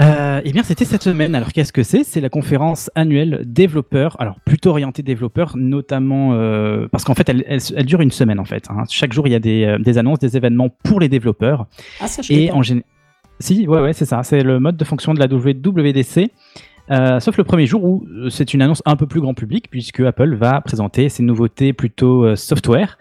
Euh, 0.00 0.40
eh 0.44 0.52
bien, 0.52 0.62
c'était 0.62 0.84
cette 0.86 1.02
semaine. 1.02 1.34
Alors, 1.34 1.52
qu'est-ce 1.52 1.72
que 1.72 1.82
c'est? 1.82 2.04
C'est 2.04 2.20
la 2.22 2.30
conférence 2.30 2.88
annuelle 2.94 3.42
développeurs. 3.44 4.16
Alors, 4.20 4.38
plutôt 4.46 4.70
orientée 4.70 5.02
développeurs, 5.02 5.56
notamment 5.56 6.30
euh, 6.34 6.86
parce 6.90 7.04
qu'en 7.04 7.14
fait, 7.14 7.28
elle, 7.28 7.44
elle- 7.48 7.60
elle 7.76 7.84
dure 7.84 8.00
une 8.00 8.10
semaine 8.12 8.38
en 8.40 8.44
fait. 8.46 8.64
hein. 8.70 8.84
Chaque 8.88 9.12
jour, 9.12 9.26
il 9.26 9.32
y 9.32 9.34
a 9.36 9.40
des, 9.40 9.64
euh, 9.64 9.78
des 9.78 9.98
annonces, 9.98 10.20
des 10.20 10.36
événements 10.36 10.68
pour 10.84 11.00
les 11.00 11.08
développeurs. 11.08 11.66
Ah, 12.00 12.06
ça, 12.08 12.22
je 12.22 12.32
Et 12.32 12.50
en 12.52 12.62
général, 12.62 12.84
si, 13.40 13.66
ouais, 13.66 13.80
ouais, 13.80 13.92
c'est 13.92 14.04
ça. 14.04 14.22
C'est 14.22 14.42
le 14.42 14.60
mode 14.60 14.76
de 14.76 14.84
fonction 14.84 15.14
de 15.14 15.18
la 15.18 15.26
WWDC. 15.26 16.30
Euh, 16.90 17.20
sauf 17.20 17.36
le 17.36 17.44
premier 17.44 17.66
jour 17.66 17.84
où 17.84 18.04
euh, 18.10 18.30
c'est 18.30 18.52
une 18.52 18.62
annonce 18.62 18.82
un 18.84 18.96
peu 18.96 19.06
plus 19.06 19.20
grand 19.20 19.32
public 19.34 19.66
puisque 19.70 20.00
Apple 20.00 20.34
va 20.34 20.60
présenter 20.60 21.08
ses 21.08 21.22
nouveautés 21.22 21.72
plutôt 21.72 22.24
euh, 22.24 22.34
software. 22.36 22.98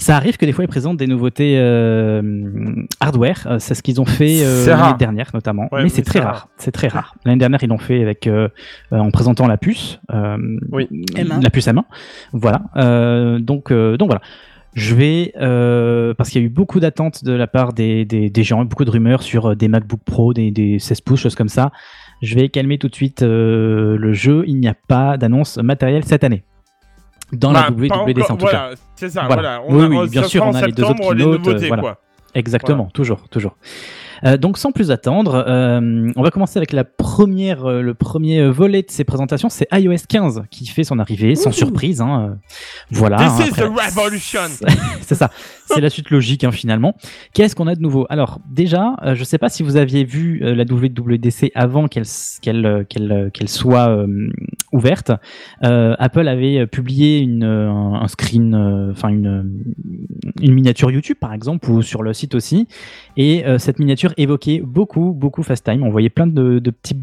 Ça 0.00 0.16
arrive 0.16 0.36
que 0.36 0.46
des 0.46 0.52
fois 0.52 0.64
ils 0.64 0.68
présentent 0.68 0.96
des 0.96 1.08
nouveautés 1.08 1.56
euh, 1.58 2.22
hardware. 3.00 3.46
Euh, 3.50 3.58
c'est 3.58 3.74
ce 3.74 3.82
qu'ils 3.82 4.00
ont 4.00 4.04
fait 4.06 4.38
euh, 4.44 4.64
l'année 4.66 4.96
dernière 4.98 5.30
notamment, 5.34 5.68
Ouais, 5.72 5.82
mais 5.82 5.88
c'est 5.88 6.02
très 6.02 6.20
rare. 6.20 6.32
rare. 6.34 6.48
C'est 6.56 6.70
très 6.70 6.88
rare. 6.88 7.16
L'année 7.24 7.38
dernière 7.38 7.62
ils 7.62 7.68
l'ont 7.68 7.78
fait 7.78 8.00
avec 8.00 8.26
euh, 8.28 8.48
euh, 8.92 8.98
en 8.98 9.10
présentant 9.10 9.46
la 9.48 9.56
puce, 9.58 10.00
euh, 10.14 10.38
Oui. 10.70 10.88
M1. 11.16 11.42
la 11.42 11.50
puce 11.50 11.66
M1. 11.66 11.82
Voilà. 12.32 12.62
Euh, 12.76 13.40
donc 13.40 13.72
euh, 13.72 13.96
donc 13.96 14.08
voilà. 14.08 14.22
Je 14.74 14.94
vais, 14.94 15.32
euh, 15.40 16.14
parce 16.14 16.30
qu'il 16.30 16.40
y 16.40 16.44
a 16.44 16.46
eu 16.46 16.50
beaucoup 16.50 16.78
d'attentes 16.78 17.24
de 17.24 17.32
la 17.32 17.46
part 17.46 17.72
des, 17.72 18.04
des, 18.04 18.30
des 18.30 18.42
gens, 18.44 18.64
beaucoup 18.64 18.84
de 18.84 18.90
rumeurs 18.90 19.22
sur 19.22 19.46
euh, 19.46 19.54
des 19.56 19.66
MacBook 19.66 20.00
Pro, 20.04 20.32
des, 20.34 20.50
des 20.50 20.78
16 20.78 21.00
pouces, 21.00 21.20
choses 21.20 21.34
comme 21.34 21.48
ça. 21.48 21.72
Je 22.22 22.34
vais 22.34 22.48
calmer 22.48 22.78
tout 22.78 22.88
de 22.88 22.94
suite 22.94 23.22
euh, 23.22 23.96
le 23.96 24.12
jeu. 24.12 24.44
Il 24.46 24.56
n'y 24.60 24.68
a 24.68 24.74
pas 24.86 25.16
d'annonce 25.16 25.56
matérielle 25.58 26.04
cette 26.04 26.22
année. 26.22 26.44
Dans 27.32 27.52
Bah, 27.52 27.68
la 27.70 27.88
pas 27.88 28.02
WWDC 28.04 28.30
en 28.30 28.36
tout 28.36 28.46
cas. 28.46 28.50
Voilà, 28.50 28.74
c'est 28.96 29.08
ça. 29.10 29.24
Voilà. 29.26 29.42
Voilà. 29.42 29.62
On 29.66 29.88
Oui, 29.88 29.96
a, 29.96 30.00
oui, 30.02 30.08
bien 30.10 30.22
sûr, 30.22 30.44
on 30.46 30.54
a 30.54 30.66
les 30.66 30.72
deux 30.72 30.82
autres 30.84 30.92
septembre, 30.96 31.14
les 31.14 31.24
keynotes, 31.24 31.46
nouveautés, 31.46 31.68
voilà. 31.68 31.82
quoi. 31.82 32.00
Exactement, 32.34 32.86
toujours, 32.92 33.28
toujours. 33.28 33.56
Euh, 34.24 34.36
donc 34.36 34.58
sans 34.58 34.72
plus 34.72 34.90
attendre, 34.90 35.44
euh, 35.46 36.10
on 36.16 36.22
va 36.22 36.30
commencer 36.30 36.58
avec 36.58 36.72
la 36.72 36.84
première, 36.84 37.64
euh, 37.66 37.82
le 37.82 37.94
premier 37.94 38.48
volet 38.48 38.82
de 38.82 38.90
ces 38.90 39.04
présentations, 39.04 39.48
c'est 39.48 39.66
iOS 39.72 39.96
15 40.08 40.42
qui 40.50 40.66
fait 40.66 40.84
son 40.84 40.98
arrivée, 40.98 41.34
sans 41.34 41.52
surprise. 41.52 42.00
Hein, 42.00 42.38
voilà. 42.90 43.16
This 43.18 43.26
hein, 43.26 43.44
is 43.46 43.50
the 43.52 43.64
revolution. 43.64 44.40
c'est 45.02 45.14
ça, 45.14 45.30
c'est 45.66 45.80
la 45.80 45.90
suite 45.90 46.10
logique 46.10 46.44
hein, 46.44 46.52
finalement. 46.52 46.94
Qu'est-ce 47.32 47.54
qu'on 47.54 47.66
a 47.66 47.74
de 47.74 47.80
nouveau? 47.80 48.06
Alors 48.10 48.40
déjà, 48.50 48.96
je 49.04 49.18
ne 49.20 49.24
sais 49.24 49.38
pas 49.38 49.48
si 49.48 49.62
vous 49.62 49.76
aviez 49.76 50.04
vu 50.04 50.38
la 50.40 50.64
WWDC 50.64 51.52
avant 51.54 51.88
qu'elle 51.88 52.02
s- 52.02 52.38
qu'elle 52.42 52.86
qu'elle 52.88 53.30
qu'elle 53.32 53.48
soit 53.48 54.04
ouverte. 54.72 55.12
Apple 55.60 56.28
avait 56.28 56.66
publié 56.66 57.18
une, 57.20 57.44
un, 57.44 57.94
un 58.02 58.08
screen, 58.08 58.54
enfin 58.90 59.08
une, 59.08 59.64
une 60.40 60.52
miniature 60.54 60.90
YouTube 60.90 61.16
par 61.20 61.32
exemple, 61.32 61.70
ou 61.70 61.82
sur 61.82 62.02
le 62.02 62.12
site 62.12 62.34
aussi. 62.34 62.66
Et 63.16 63.44
cette 63.58 63.78
miniature 63.78 64.07
évoquait 64.16 64.60
beaucoup, 64.64 65.12
beaucoup 65.12 65.42
FaceTime. 65.42 65.82
On 65.82 65.90
voyait 65.90 66.08
plein 66.10 66.26
de, 66.26 66.58
de 66.58 66.70
petits 66.70 66.96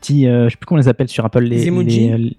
petits, 0.00 0.26
euh, 0.26 0.44
je 0.48 0.50
sais 0.50 0.56
plus 0.56 0.66
comment 0.66 0.78
on 0.78 0.82
les 0.82 0.88
appelle 0.88 1.06
sur 1.08 1.24
Apple, 1.24 1.40
les, 1.42 1.56
Les 1.58 1.66
emojis 1.68 2.08
les, 2.08 2.16
les 2.18 2.36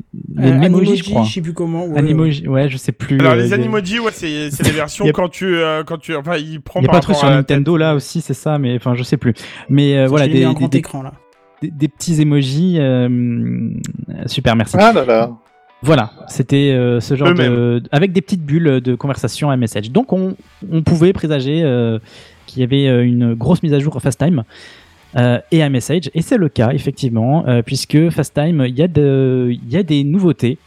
Euh, 0.51 0.59
Memoji, 0.59 0.97
je 0.97 1.03
crois. 1.05 1.23
je 1.23 1.33
sais 1.33 1.41
plus 1.41 1.53
comment. 1.53 1.85
ouais, 1.85 1.97
Animoji, 1.97 2.45
ouais, 2.47 2.67
je 2.69 2.75
sais 2.77 2.91
plus. 2.91 3.19
Alors 3.19 3.33
euh, 3.33 3.35
les 3.37 3.45
il 3.45 3.49
y 3.49 3.53
a- 3.53 3.55
Animoji, 3.55 3.99
ouais, 3.99 4.11
c'est 4.13 4.51
c'est 4.51 4.63
les 4.67 4.71
versions 4.71 5.05
a- 5.05 5.11
quand 5.13 5.29
tu 5.29 5.55
euh, 5.55 5.83
quand 5.85 5.97
tu 5.97 6.13
enfin 6.15 6.35
il 6.37 6.59
prend 6.61 6.81
Il 6.81 6.85
y 6.85 6.89
a 6.89 6.91
pas 6.91 6.99
trop 6.99 7.13
sur 7.13 7.29
Nintendo 7.29 7.77
là 7.77 7.95
aussi, 7.95 8.19
c'est 8.19 8.33
ça, 8.33 8.57
mais 8.59 8.75
enfin 8.75 8.95
je 8.95 9.03
sais 9.03 9.15
plus. 9.17 9.33
Mais 9.69 9.97
euh, 9.97 10.07
voilà 10.07 10.27
des, 10.27 10.33
des, 10.33 10.53
grand 10.53 10.67
des- 10.67 10.77
écran 10.79 11.03
là. 11.03 11.13
des- 11.61 11.71
des 11.71 11.87
petits 11.87 12.21
emojis. 12.21 12.75
euh, 12.79 13.69
super, 14.25 14.55
merci. 14.55 14.75
Ah 14.79 14.91
là 14.93 15.05
là. 15.05 15.31
Voilà, 15.85 16.11
c'était 16.29 16.71
euh, 16.71 17.01
ce 17.01 17.15
genre 17.15 17.33
de 17.33 17.83
avec 17.91 18.13
des 18.13 18.21
petites 18.21 18.43
bulles 18.45 18.79
de 18.79 18.95
conversation 18.95 19.49
à 19.49 19.57
message. 19.57 19.91
Donc 19.91 20.13
on, 20.13 20.35
on 20.71 20.81
pouvait 20.81 21.11
présager 21.11 21.61
euh, 21.63 21.99
qu'il 22.45 22.61
y 22.61 22.63
avait 22.63 22.87
euh, 22.87 23.03
une 23.05 23.33
grosse 23.33 23.63
mise 23.63 23.73
à 23.73 23.79
jour 23.79 23.99
FaceTime 24.01 24.43
euh, 25.15 25.39
et 25.51 25.59
iMessage 25.59 26.09
et 26.13 26.21
c'est 26.21 26.37
le 26.37 26.49
cas 26.49 26.71
effectivement 26.71 27.45
euh, 27.47 27.61
puisque 27.61 28.09
FaceTime 28.09 28.65
il 28.67 28.77
y 28.77 28.81
y 29.69 29.77
a 29.77 29.83
des 29.83 30.03
nouveautés 30.03 30.57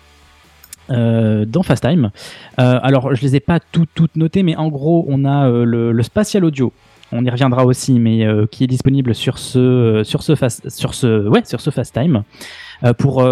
euh, 0.91 1.45
dans 1.45 1.65
FaceTime. 1.65 2.11
Euh, 2.61 2.79
alors 2.83 3.13
je 3.15 3.23
les 3.23 3.35
ai 3.37 3.41
pas 3.41 3.59
toutes 3.73 3.89
toutes 3.95 4.15
notées 4.15 4.45
mais 4.45 4.55
en 4.57 4.69
gros 4.69 5.05
on 5.09 5.25
a 5.25 5.49
euh, 5.49 5.65
le, 5.65 6.03
spatial 6.05 6.45
audio. 6.45 6.73
On 7.13 7.25
y 7.25 7.31
reviendra 7.31 7.65
aussi, 7.65 7.99
mais 8.01 8.27
qui 8.51 8.65
est 8.65 8.67
disponible 8.67 9.15
sur 9.15 9.39
ce 9.39 10.03
sur 10.05 10.23
ce 10.23 10.35
face- 10.35 10.69
sur 10.69 10.93
ce 10.95 11.27
ouais 11.29 11.45
sur 11.45 11.61
ce 11.61 11.71
pour 12.99 13.25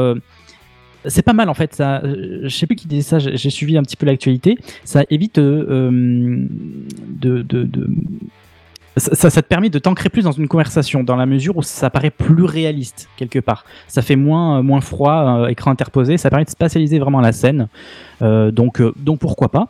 c'est 1.06 1.22
pas 1.22 1.32
mal 1.32 1.48
en 1.48 1.54
fait. 1.54 1.74
Ça, 1.74 2.00
euh, 2.04 2.40
je 2.44 2.48
sais 2.48 2.66
plus 2.66 2.76
qui 2.76 2.86
disait 2.88 3.02
ça. 3.02 3.18
J'ai 3.18 3.50
suivi 3.50 3.76
un 3.76 3.82
petit 3.82 3.96
peu 3.96 4.06
l'actualité. 4.06 4.56
Ça 4.84 5.04
évite 5.10 5.38
euh, 5.38 5.66
euh, 5.68 6.46
de, 7.08 7.42
de, 7.42 7.62
de- 7.64 7.88
ça, 8.96 9.28
te 9.30 9.40
permet 9.48 9.70
de 9.70 9.80
t'ancrer 9.80 10.08
plus 10.08 10.22
dans 10.22 10.30
une 10.32 10.46
conversation 10.46 11.02
dans 11.02 11.16
la 11.16 11.26
mesure 11.26 11.56
où 11.56 11.62
ça 11.62 11.90
paraît 11.90 12.10
plus 12.12 12.44
réaliste 12.44 13.08
quelque 13.16 13.40
part. 13.40 13.64
Ça 13.88 14.02
fait 14.02 14.14
moins 14.14 14.62
moins 14.62 14.80
froid, 14.80 15.46
écran 15.50 15.72
interposé. 15.72 16.16
Ça 16.16 16.30
permet 16.30 16.44
de 16.44 16.50
spatialiser 16.50 17.00
vraiment 17.00 17.20
la 17.20 17.32
scène. 17.32 17.66
Donc 18.20 18.80
donc 18.96 19.18
pourquoi 19.18 19.48
pas. 19.50 19.68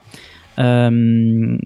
Euh, 0.58 1.56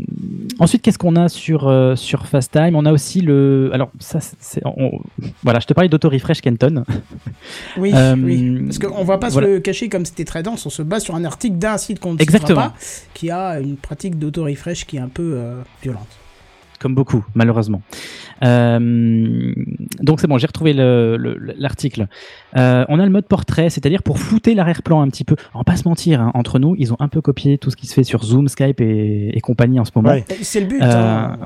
ensuite, 0.59 0.83
qu'est-ce 0.83 0.99
qu'on 0.99 1.17
a 1.17 1.29
sur 1.29 1.69
euh, 1.69 1.95
sur 1.97 2.27
FaceTime 2.27 2.75
On 2.75 2.87
a 2.87 2.93
aussi 2.93 3.21
le. 3.21 3.71
Alors 3.75 3.91
ça, 3.99 4.19
c'est- 4.21 4.63
on- 4.65 5.01
voilà. 5.43 5.61
Je 5.61 5.67
te 5.67 5.75
parlais 5.75 5.89
d'auto 5.89 6.09
refresh 6.09 6.41
Kenton. 6.41 6.85
Oui, 7.77 7.93
Euh, 7.95 8.17
oui. 8.19 8.63
Parce 8.65 8.79
qu'on 8.79 9.05
va 9.05 9.19
pas 9.19 9.29
voilà. 9.29 9.47
se 9.47 9.53
le 9.55 9.61
cacher 9.61 9.89
comme 9.89 10.05
c'était 10.05 10.25
très 10.25 10.43
dense. 10.43 10.65
On 10.67 10.71
se 10.71 10.83
base 10.83 11.03
sur 11.05 11.15
un 11.15 11.25
article 11.25 11.57
d'un 11.59 11.77
site 11.79 12.01
qu'on 12.01 12.15
ne 12.15 12.19
Exactement. 12.23 12.61
pas, 12.71 12.75
qui 13.15 13.31
a 13.31 13.61
une 13.61 13.77
pratique 13.77 14.19
d'auto-refresh 14.19 14.85
qui 14.87 14.97
est 14.97 15.01
un 15.01 15.09
peu 15.09 15.35
euh, 15.37 15.61
violente. 15.83 16.09
comme 16.81 16.95
beaucoup, 16.95 17.25
malheureusement. 17.35 17.83
Donc 18.41 20.21
c'est 20.21 20.27
bon, 20.29 20.39
j'ai 20.39 20.47
retrouvé 20.47 20.73
le- 20.73 21.17
le- 21.17 21.37
l'article. 21.59 22.07
Euh, 22.59 22.85
on 22.89 22.99
a 22.99 23.05
le 23.05 23.11
mode 23.11 23.27
portrait, 23.27 23.71
c'est-à-dire 23.71 24.03
pour 24.03 24.19
flouter 24.19 24.55
l'arrière-plan 24.55 25.01
un 25.01 25.09
petit 25.09 25.25
peu. 25.25 25.37
On 25.55 25.59
va 25.59 25.65
pas 25.65 25.77
se 25.77 25.87
mentir, 25.89 26.21
hein, 26.21 26.31
entre 26.35 26.59
nous, 26.59 26.75
ils 26.79 26.93
ont 26.93 26.97
un 26.99 27.09
peu 27.09 27.21
copié 27.21 27.57
tout 27.59 27.71
ce 27.71 27.77
qui 27.77 27.87
se 27.87 27.95
fait 27.95 28.05
sur 28.05 28.25
Zoom, 28.25 28.49
Skype 28.49 28.81
et, 28.81 29.37
et 29.37 29.41
compagnie 29.41 29.79
en 29.81 29.85
ce 29.85 29.93
moment. 29.95 30.11
Ouais. 30.11 30.25
C'est 30.43 30.61
le 30.61 30.67
but. 30.67 30.83
Euh, 30.83 30.87
hein. 30.87 31.37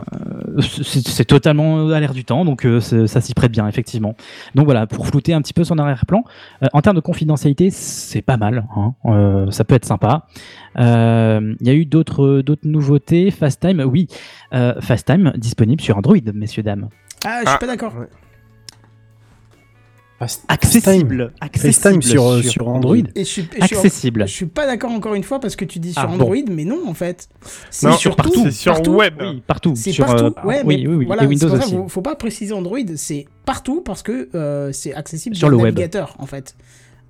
c'est 0.61 1.07
c'est 1.07 1.25
totalement 1.25 1.89
à 1.91 2.01
l'air 2.01 2.13
du 2.15 2.25
temps, 2.25 2.45
donc 2.45 2.65
euh, 2.65 2.81
ça 2.81 3.21
s'y 3.21 3.35
prête 3.35 3.53
bien, 3.53 3.67
effectivement. 3.69 4.15
Donc 4.55 4.65
voilà, 4.65 4.87
pour 4.87 5.07
flouter 5.07 5.35
un 5.35 5.43
petit 5.43 5.53
peu 5.53 5.65
son 5.65 5.79
arrière-plan. 5.79 6.25
Euh, 6.63 6.67
en 6.73 6.81
termes 6.83 6.97
de 6.97 7.01
confidentialité, 7.01 7.71
c'est 7.71 8.23
pas 8.23 8.37
mal. 8.37 8.67
hein. 8.77 8.95
Euh, 9.07 9.51
ça 9.51 9.65
peut 9.65 9.75
être 9.75 9.85
sympa. 9.85 10.27
Euh, 10.79 11.55
Il 11.61 11.67
y 11.67 11.71
a 11.71 11.75
eu 11.75 11.85
d'autres 11.85 12.43
nouveautés. 12.65 13.31
FaceTime, 13.31 13.81
oui, 13.81 14.09
euh, 14.55 14.75
FaceTime 14.81 15.33
disponible 15.37 15.81
sur 15.83 15.97
Android, 15.99 16.17
messieurs 16.35 16.63
dames. 16.63 16.89
Ah, 17.25 17.41
je 17.43 17.49
suis 17.49 17.55
Ah. 17.55 17.59
pas 17.59 17.67
d'accord. 17.67 17.93
Accessible, 20.49 21.33
FaceTime 21.41 21.41
accessible 21.41 22.03
sur, 22.03 22.27
euh, 22.29 22.43
sur 22.43 22.69
Android. 22.69 22.97
Et 22.97 23.21
je 23.21 23.23
suis, 23.25 23.49
et 23.57 23.63
Accessible. 23.63 24.27
Je 24.27 24.33
suis 24.33 24.47
pas 24.47 24.67
d'accord 24.67 24.91
encore 24.93 25.15
une 25.15 25.23
fois 25.25 25.41
parce 25.41 25.57
que 25.57 25.65
tu 25.65 25.79
dis 25.79 25.93
sur 25.93 26.03
Ah, 26.03 26.07
bon. 26.07 26.15
Android, 26.15 26.37
mais 26.51 26.65
non 26.65 26.81
en 26.87 26.95
fait. 26.95 27.29
C'est 27.71 27.93
sur 27.93 28.17
partout. 28.17 28.43
C'est 28.45 28.51
sur 28.53 28.73
partout. 28.75 28.93
web. 28.95 29.15
Oui, 29.21 29.43
partout. 29.47 29.73
C'est 29.77 29.93
sur, 29.93 30.07
partout. 30.07 30.25
euh, 30.27 30.47
ouais, 30.47 30.63
oui, 30.65 30.79
mais 30.83 30.87
oui, 30.89 30.95
oui. 30.97 31.07
voilà, 31.07 31.23
et 31.23 31.27
c'est 31.27 31.31
Windows 31.31 31.49
ça 31.59 31.65
aussi. 31.67 31.77
faut, 31.89 32.03
pas 32.03 32.15
préciser 32.17 32.53
Android, 32.53 32.79
c'est 32.97 33.27
partout 33.45 33.81
parce 33.81 34.03
que 34.03 34.29
euh, 34.35 34.73
c'est 34.73 34.95
accessible 34.95 35.37
Sur 35.37 35.49
le 35.49 35.57
web. 35.57 35.75
navigateur 35.75 36.15
en 36.19 36.27
fait. 36.27 36.57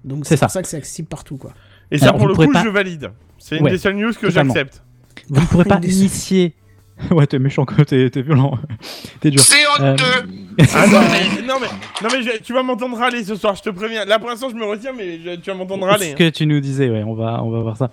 Donc 0.04 0.24
C'est 0.26 0.38
pour 0.38 0.50
ça 0.50 0.62
que 0.62 0.68
c'est 0.68 0.76
accessible 0.78 1.08
partout 1.08 1.36
quoi. 1.36 1.52
Et 1.90 1.98
ça 1.98 2.06
Alors, 2.06 2.18
pour 2.18 2.28
le 2.28 2.34
coup 2.34 2.50
pas- 2.50 2.62
je 2.64 2.68
valide. 2.68 3.10
C'est 3.38 3.58
une 3.58 3.64
Ouais, 3.64 3.70
des 3.72 3.78
seules 3.78 3.96
news 3.96 4.12
que 4.18 4.30
j'accepte. 4.30 4.82
Vous 5.28 5.40
ne 5.40 5.46
pourrez 5.46 5.64
pas 5.66 5.80
initier. 5.82 6.54
ouais, 7.10 7.26
t'es 7.26 7.38
méchant, 7.38 7.64
t'es 7.86 8.10
t'es 8.10 8.22
violent. 8.22 8.58
t'es 9.20 9.30
dur. 9.30 9.40
C'est 9.40 9.56
Euh, 9.80 9.92
honteux 9.92 10.28
Ah 10.74 10.86
non 10.86 11.00
mais 11.00 11.42
non 11.46 11.54
mais 11.60 11.66
non 12.02 12.08
mais 12.12 12.22
je- 12.22 12.42
tu 12.42 12.52
vas 12.52 12.62
m'entendre 12.62 12.96
râler 12.98 13.24
ce 13.24 13.34
soir, 13.34 13.54
je 13.56 13.62
te 13.62 13.70
préviens. 13.70 14.04
Là 14.04 14.18
pour 14.18 14.28
l'instant 14.28 14.48
je 14.50 14.54
me 14.54 14.64
retiens 14.64 14.92
mais 14.96 15.18
je- 15.24 15.36
tu 15.36 15.50
vas 15.50 15.56
m'entendre 15.56 15.84
C'est 15.86 15.90
râler. 15.90 16.10
ce 16.10 16.16
que 16.16 16.28
tu 16.28 16.46
nous 16.46 16.60
disais, 16.60 16.90
ouais, 16.90 17.02
on 17.02 17.14
va, 17.14 17.42
on 17.42 17.50
va 17.50 17.60
voir 17.60 17.76
ça. 17.78 17.90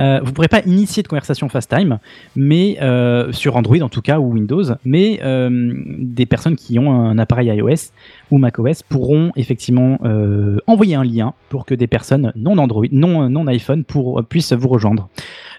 Euh, 0.00 0.18
vous 0.20 0.26
ne 0.26 0.30
pourrez 0.32 0.48
pas 0.48 0.60
initier 0.66 1.02
de 1.02 1.08
conversation 1.08 1.48
FaceTime, 1.48 1.98
mais 2.34 2.78
euh, 2.82 3.30
sur 3.32 3.56
Android 3.56 3.78
en 3.82 3.88
tout 3.88 4.02
cas 4.02 4.18
ou 4.18 4.32
Windows, 4.32 4.64
mais 4.84 5.20
euh, 5.22 5.72
des 5.98 6.26
personnes 6.26 6.56
qui 6.56 6.78
ont 6.78 6.90
un 6.92 7.18
appareil 7.18 7.48
iOS 7.48 7.92
ou 8.30 8.38
macOS 8.38 8.82
pourront 8.82 9.30
effectivement 9.36 9.98
euh, 10.04 10.58
envoyer 10.66 10.96
un 10.96 11.04
lien 11.04 11.34
pour 11.50 11.64
que 11.66 11.74
des 11.74 11.86
personnes 11.86 12.32
non 12.34 12.58
Android, 12.58 12.86
non, 12.90 13.28
non 13.30 13.46
iPhone 13.46 13.84
pour, 13.84 14.22
puissent 14.24 14.52
vous 14.52 14.68
rejoindre. 14.68 15.08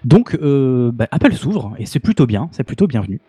Donc 0.04 0.34
euh, 0.34 0.90
bah, 0.92 1.08
Apple 1.10 1.32
s'ouvre 1.34 1.74
et 1.78 1.86
c'est 1.86 2.00
plutôt 2.00 2.26
bien, 2.26 2.48
c'est 2.52 2.64
plutôt 2.64 2.86
bienvenu. 2.86 3.20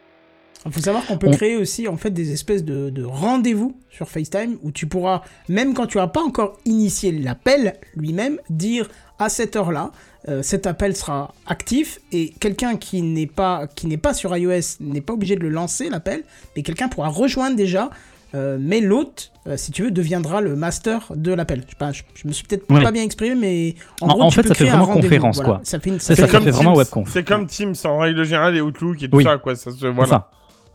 Il 0.68 0.72
faut 0.72 0.80
savoir 0.80 1.06
qu'on 1.06 1.18
peut 1.20 1.28
On- 1.28 1.32
créer 1.32 1.58
aussi 1.58 1.88
en 1.88 1.96
fait 1.96 2.10
des 2.10 2.32
espèces 2.32 2.64
de, 2.66 2.90
de 2.90 3.04
rendez-vous 3.04 3.78
sur 3.92 4.10
FaceTime 4.10 4.58
où 4.64 4.72
tu 4.72 4.88
pourras, 4.88 5.22
même 5.48 5.76
quand 5.76 5.86
tu 5.86 5.98
n'as 6.00 6.08
pas 6.08 6.24
encore 6.24 6.58
initié 6.66 7.12
l'appel 7.12 7.76
lui-même, 7.96 8.40
dire 8.50 8.90
à 9.20 9.30
cette 9.30 9.56
heure-là, 9.56 9.92
euh, 10.28 10.42
cet 10.42 10.66
appel 10.66 10.96
sera 10.96 11.36
actif 11.46 12.00
et 12.12 12.30
quelqu'un 12.40 12.78
qui 12.78 13.04
n'est 13.04 13.28
pas 13.28 13.68
qui 13.68 13.86
n'est 13.86 13.98
pas 13.98 14.16
sur 14.16 14.36
iOS 14.36 14.80
n'est 14.80 15.02
pas 15.02 15.14
obligé 15.14 15.36
de 15.36 15.42
le 15.42 15.50
lancer 15.50 15.88
l'appel, 15.90 16.24
mais 16.56 16.64
quelqu'un 16.64 16.88
pourra 16.90 17.10
rejoindre 17.10 17.56
déjà. 17.56 17.92
Euh, 18.34 18.58
mais 18.60 18.82
l'hôte, 18.82 19.32
euh, 19.48 19.56
si 19.58 19.72
tu 19.72 19.84
veux, 19.84 19.92
deviendra 19.92 20.42
le 20.42 20.56
master 20.56 21.12
de 21.16 21.32
l'appel. 21.34 21.62
Je, 21.66 21.70
sais 21.72 21.76
pas, 21.78 21.92
je, 21.92 22.04
je 22.16 22.28
me 22.28 22.34
suis 22.34 22.46
peut-être 22.46 22.70
Ouais. 22.72 22.82
pas 22.84 22.92
bien 22.92 23.04
exprimé, 23.04 23.36
mais 23.36 23.76
en, 24.02 24.08
En- 24.10 24.14
gros, 24.14 24.24
en 24.24 24.30
tu 24.30 24.36
fait, 24.36 24.42
peux 24.42 24.48
ça 24.50 24.54
fait 24.56 24.64
créer 24.66 24.74
un 24.74 24.80
vraiment 24.84 24.94
conférence, 25.02 25.36
voilà. 25.38 25.50
quoi. 25.50 25.60
Ça 25.64 25.80
fait 25.80 25.90
une 25.92 26.00
C'est 26.00 26.16
ça 26.16 26.22
ça, 26.24 26.28
fait 26.28 26.32
ça 26.34 26.38
une- 26.40 26.44
fait 26.46 26.52
vraiment 26.52 26.74
webconf. 26.76 27.10
C'est 27.12 27.24
comme 27.24 27.48
Teams 27.48 27.76
en 27.86 28.00
règle 28.00 28.24
générale 28.24 28.56
et 28.58 28.62
Outlook 28.62 29.02
et 29.04 29.10
tout 29.10 29.18
Oui. 29.18 29.24
ça 29.24 29.38
quoi. 29.38 29.56
Ça 29.56 29.72
se 29.72 29.78
C'est 29.78 29.90
voilà. 29.90 30.10
ça. 30.10 30.30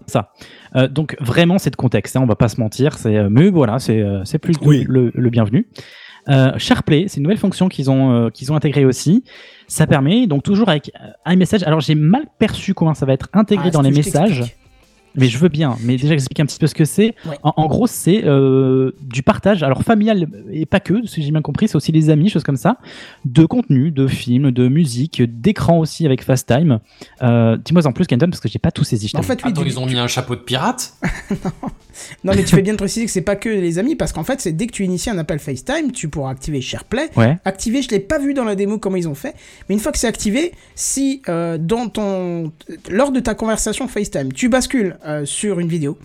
Ça. 0.07 0.33
Euh, 0.77 0.89
donc 0.89 1.17
vraiment 1.21 1.59
c'est 1.59 1.71
de 1.71 1.77
contexte, 1.77 2.17
hein, 2.17 2.21
on 2.23 2.27
va 2.27 2.35
pas 2.37 2.49
se 2.49 2.59
mentir, 2.61 2.97
c'est 2.99 3.17
euh, 3.17 3.29
mais 3.31 3.51
voilà, 3.51 3.79
c'est 3.79 4.01
euh, 4.01 4.25
c'est 4.25 4.39
plus 4.39 4.55
Oui. 4.63 4.85
le, 4.89 5.11
le 5.15 5.31
bienvenu. 5.31 5.69
Euh, 6.29 6.53
SharePlay, 6.59 7.07
c'est 7.09 7.17
une 7.17 7.25
nouvelle 7.25 7.39
fonction 7.39 7.69
qu'ils 7.69 7.91
ont 7.91 8.13
euh, 8.27 8.31
qu'ils 8.31 8.53
ont 8.53 8.57
intégrée 8.57 8.85
aussi. 8.85 9.25
Ça 9.69 9.87
permet 9.87 10.27
donc 10.27 10.43
toujours 10.43 10.69
avec 10.69 10.91
euh, 11.27 11.33
iMessage. 11.33 11.63
Alors 11.65 11.81
j'ai 11.81 11.95
mal 11.95 12.25
perçu 12.39 12.75
comment 12.75 12.95
ça 12.95 13.07
va 13.07 13.13
être 13.13 13.29
intégré 13.33 13.69
Ah, 13.69 13.71
dans 13.71 13.83
les 13.83 13.91
messages. 13.91 14.57
Mais 15.17 15.27
je 15.27 15.39
veux 15.39 15.49
bien, 15.49 15.77
mais 15.83 15.97
déjà 15.97 16.09
j'explique 16.11 16.39
un 16.41 16.47
petit 16.47 16.59
peu 16.59 16.67
ce 16.67 16.75
que 16.75 16.85
c'est. 16.85 17.15
Ouais. 17.27 17.37
En, 17.43 17.53
en 17.57 17.67
gros, 17.67 17.87
c'est 17.87 18.23
euh, 18.25 18.93
du 19.03 19.23
partage, 19.23 19.63
alors 19.63 19.83
familial 19.83 20.29
et 20.53 20.67
pas 20.67 20.79
que, 20.81 21.05
si 21.07 21.23
j'ai 21.23 21.31
bien 21.33 21.43
compris, 21.43 21.67
c'est 21.69 21.77
aussi 21.77 21.91
les 21.93 22.11
amis, 22.11 22.29
choses 22.31 22.45
comme 22.45 22.57
ça, 22.57 22.77
de 23.25 23.45
contenu, 23.45 23.91
de 23.91 24.07
films, 24.07 24.51
de 24.53 24.69
musique, 24.69 25.23
d'écran 25.23 25.79
aussi 25.79 26.07
avec 26.07 26.23
FaceTime. 26.23 26.79
Euh, 27.23 27.57
Dis-moi 27.65 27.87
en 27.87 27.93
plus, 27.93 28.07
Kenton, 28.07 28.29
parce 28.31 28.41
que 28.41 28.49
j'ai 28.49 28.59
pas 28.61 28.71
tout 28.71 28.85
saisi. 28.85 29.09
je 29.09 29.17
En 29.17 29.23
fait, 29.23 29.43
oui, 29.45 29.51
Attends, 29.51 29.63
du- 29.63 29.69
ils 29.69 29.79
ont 29.81 29.87
mis 29.87 29.99
un 29.99 30.07
chapeau 30.07 30.37
de 30.37 30.41
pirate 30.41 30.95
Non, 31.45 31.51
mais 32.25 32.45
tu 32.45 32.55
fais 32.55 32.63
bien 32.63 32.73
de 32.73 32.79
préciser 32.79 33.07
que 33.07 33.13
c'est 33.13 33.21
pas 33.21 33.37
que 33.37 33.49
les 33.49 33.79
amis, 33.79 33.97
parce 33.97 34.13
qu'en 34.13 34.25
fait, 34.25 34.41
c'est 34.41 34.53
dès 34.53 34.67
que 34.67 34.73
tu 34.73 34.85
inities 34.85 35.11
un 35.11 35.19
appel 35.19 35.39
FaceTime, 35.39 35.93
tu 35.93 36.09
pourras 36.09 36.31
activer 36.31 36.61
SharePlay. 36.61 37.11
Ouais. 37.17 37.37
Activer, 37.45 37.83
je 37.83 37.89
l'ai 37.91 38.01
pas 38.01 38.19
vu 38.19 38.35
dans 38.35 38.45
la 38.45 38.55
démo 38.55 38.79
comment 38.79 38.97
ils 38.97 39.09
ont 39.09 39.15
fait, 39.15 39.35
mais 39.69 39.75
une 39.75 39.81
fois 39.81 39.93
que 39.93 39.99
c'est 39.99 40.07
activé, 40.07 40.53
si 40.75 41.23
euh, 41.29 41.59
dans 41.59 41.89
ton 41.89 42.53
lors 42.91 43.13
de 43.13 43.21
ta 43.21 43.35
conversation 43.35 43.89
FaceTime, 43.89 44.33
tu 44.33 44.49
bascules 44.49 44.97
euh, 45.07 45.25
sur 45.25 45.61
une 45.61 45.69
vidéo, 45.69 45.99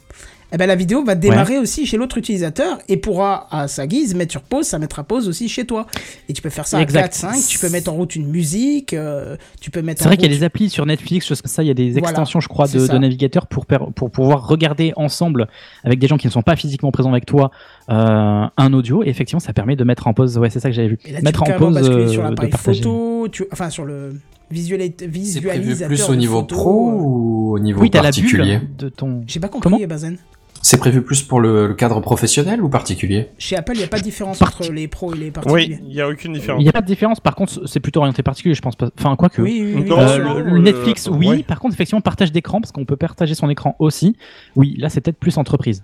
eh 0.55 0.57
ben 0.57 0.67
la 0.67 0.75
vidéo 0.75 1.03
va 1.03 1.15
démarrer 1.15 1.57
aussi 1.59 1.85
chez 1.85 1.97
l'autre 1.97 2.17
utilisateur 2.17 2.77
et 2.87 2.95
pourra 2.97 3.47
à 3.51 3.67
sa 3.67 3.85
guise 3.87 4.15
mettre 4.15 4.31
sur 4.31 4.41
pause, 4.41 4.65
ça 4.65 4.79
mettra 4.79 5.03
pause 5.03 5.27
aussi 5.27 5.49
chez 5.49 5.65
toi. 5.65 5.85
Et 6.29 6.33
tu 6.33 6.41
peux 6.41 6.49
faire 6.49 6.65
ça 6.65 6.81
Exact. 6.81 6.99
à 6.99 7.03
4 7.09 7.13
5, 7.13 7.47
tu 7.47 7.59
peux 7.59 7.69
mettre 7.69 7.91
en 7.91 7.95
route 7.95 8.15
une 8.15 8.27
musique, 8.27 8.93
euh, 8.93 9.35
tu 9.59 9.69
peux 9.69 9.81
mettre 9.81 10.01
C'est 10.01 10.07
vrai 10.07 10.15
qu'il 10.17 10.25
y 10.25 10.29
a 10.29 10.31
route- 10.31 10.39
des 10.39 10.45
applis 10.45 10.69
sur 10.69 10.85
Netflix, 10.85 11.27
choses 11.27 11.41
comme 11.41 11.51
ça, 11.51 11.61
il 11.61 11.67
y 11.67 11.71
a 11.71 11.73
des 11.73 11.91
Voilà, 11.91 12.07
extensions, 12.09 12.39
je 12.39 12.47
crois, 12.47 12.67
de, 12.67 12.87
de 12.87 12.97
navigateurs 12.97 13.47
pour, 13.47 13.65
pour 13.65 14.09
pouvoir 14.09 14.47
regarder 14.47 14.93
ensemble 14.95 15.47
avec 15.83 15.99
des 15.99 16.07
gens 16.07 16.17
qui 16.17 16.27
ne 16.27 16.31
sont 16.31 16.41
pas 16.41 16.55
physiquement 16.55 16.91
présents 16.91 17.11
avec 17.11 17.25
toi 17.25 17.51
euh, 17.89 18.45
un 18.57 18.73
audio. 18.73 19.03
Et 19.03 19.09
effectivement, 19.09 19.39
ça 19.41 19.51
permet 19.53 19.75
de 19.75 19.83
mettre 19.83 20.07
en 20.07 20.13
pause. 20.13 20.37
Ouais, 20.37 20.49
c'est 20.49 20.59
ça 20.61 20.69
que 20.69 20.75
j'avais 20.75 20.87
vu. 20.87 20.99
Là, 21.11 21.19
mettre 21.21 21.43
en 21.43 21.51
pause, 21.57 21.83
sur 21.83 21.93
euh, 21.93 22.05
de 22.25 22.29
l'appareil 22.29 22.49
partager. 22.51 22.81
photo, 22.81 23.27
tu... 23.31 23.43
enfin 23.51 23.69
sur 23.69 23.83
le 23.85 24.19
visualis- 24.51 24.93
C'est 24.97 25.07
visualisateur. 25.07 25.87
prévu 25.87 25.87
plus 25.87 26.09
au 26.09 26.15
niveau 26.15 26.43
pro 26.43 26.89
euh. 26.89 26.93
ou 26.93 27.51
au 27.55 27.59
niveau 27.59 27.81
Oui, 27.81 27.89
t'as 27.89 27.99
la 27.99 28.03
particulier? 28.05 28.57
bulle 28.59 28.75
de 28.77 28.89
ton. 28.89 29.23
J'ai 29.27 29.39
pas 29.39 29.47
compris, 29.49 29.69
Comment? 29.69 29.85
Bazen. 29.87 30.17
C'est 30.67 30.79
prévu 30.79 31.03
plus 31.03 31.21
pour 31.21 31.39
le, 31.41 31.67
le 31.67 31.73
cadre 31.75 31.99
professionnel 32.01 32.59
ou 32.59 32.69
particulier 32.69 33.29
Chez 33.37 33.55
Apple, 33.55 33.73
il 33.75 33.77
n'y 33.77 33.83
a 33.83 33.87
pas 33.87 33.99
de 33.99 34.03
différence 34.03 34.39
Parti- 34.39 34.63
entre 34.63 34.71
les 34.73 34.87
pros 34.87 35.13
et 35.13 35.17
les 35.17 35.29
particuliers. 35.29 35.77
Oui, 35.79 35.87
il 35.87 35.93
y 35.93 36.01
a 36.01 36.07
aucune 36.09 36.33
différence. 36.33 36.59
Il 36.59 36.63
n'y 36.63 36.69
a 36.69 36.71
pas 36.71 36.81
de 36.81 36.87
différence. 36.87 37.19
Par 37.19 37.35
contre, 37.35 37.67
c'est 37.67 37.79
plutôt 37.79 37.99
orienté 37.99 38.23
particulier, 38.23 38.55
je 38.55 38.63
pense 38.63 38.75
pas. 38.75 38.89
Enfin, 38.97 39.15
quoi 39.15 39.29
que. 39.29 39.43
Oui, 39.43 39.61
oui, 39.63 39.73
oui. 39.83 39.83
Non, 39.87 39.99
Euh, 39.99 40.17
non, 40.17 40.33
le, 40.33 40.39
euh, 40.39 40.49
le 40.55 40.61
Netflix, 40.61 41.07
oui. 41.07 41.27
ouais. 41.27 41.43
Par 41.43 41.59
contre, 41.59 41.75
effectivement, 41.75 42.01
partage 42.01 42.31
d'écran, 42.31 42.61
parce 42.61 42.71
qu'on 42.71 42.83
peut 42.83 42.95
partager 42.95 43.35
son 43.35 43.47
écran 43.51 43.75
aussi. 43.77 44.17
Oui, 44.55 44.75
là, 44.79 44.89
c'est 44.89 45.01
peut-être 45.01 45.19
plus 45.19 45.37
entreprise. 45.37 45.83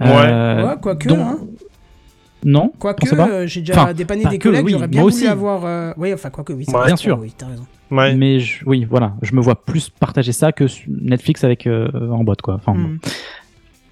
Ouais. 0.00 0.06
Euh, 0.08 0.66
Ouais, 0.66 0.74
quoique, 0.82 1.08
donc- 1.08 1.18
hein. 1.20 1.38
Non 2.44 2.72
Quoique, 2.76 3.14
euh, 3.14 3.46
j'ai 3.46 3.60
déjà 3.60 3.80
Enfin, 3.82 3.92
dépanné 3.94 4.24
pas 4.24 4.30
des 4.30 4.38
que, 4.38 4.48
collègues, 4.48 4.64
oui, 4.64 4.72
j'aurais 4.72 4.88
bien 4.88 5.02
voulu 5.02 5.14
aussi. 5.14 5.26
avoir. 5.28 5.64
euh, 5.64 5.92
Oui, 5.96 6.12
enfin, 6.12 6.30
quoique, 6.30 6.52
oui. 6.52 6.64
Ouais, 6.72 6.86
bien 6.86 6.96
sûr. 6.96 7.16
Oui, 7.20 7.32
t'as 7.38 7.46
raison. 7.46 7.66
Mais 8.14 8.40
je- 8.40 8.64
oui, 8.66 8.86
voilà, 8.88 9.14
je 9.22 9.34
me 9.34 9.40
vois 9.40 9.64
plus 9.64 9.88
partager 9.88 10.32
ça 10.32 10.52
que 10.52 10.64
Netflix 10.88 11.44
avec 11.44 11.66
euh, 11.66 11.88
en 12.10 12.24
boîte, 12.24 12.42
quoi. 12.42 12.54
Enfin, 12.54 12.72
bon. 12.74 12.88
Hmm. 12.88 12.98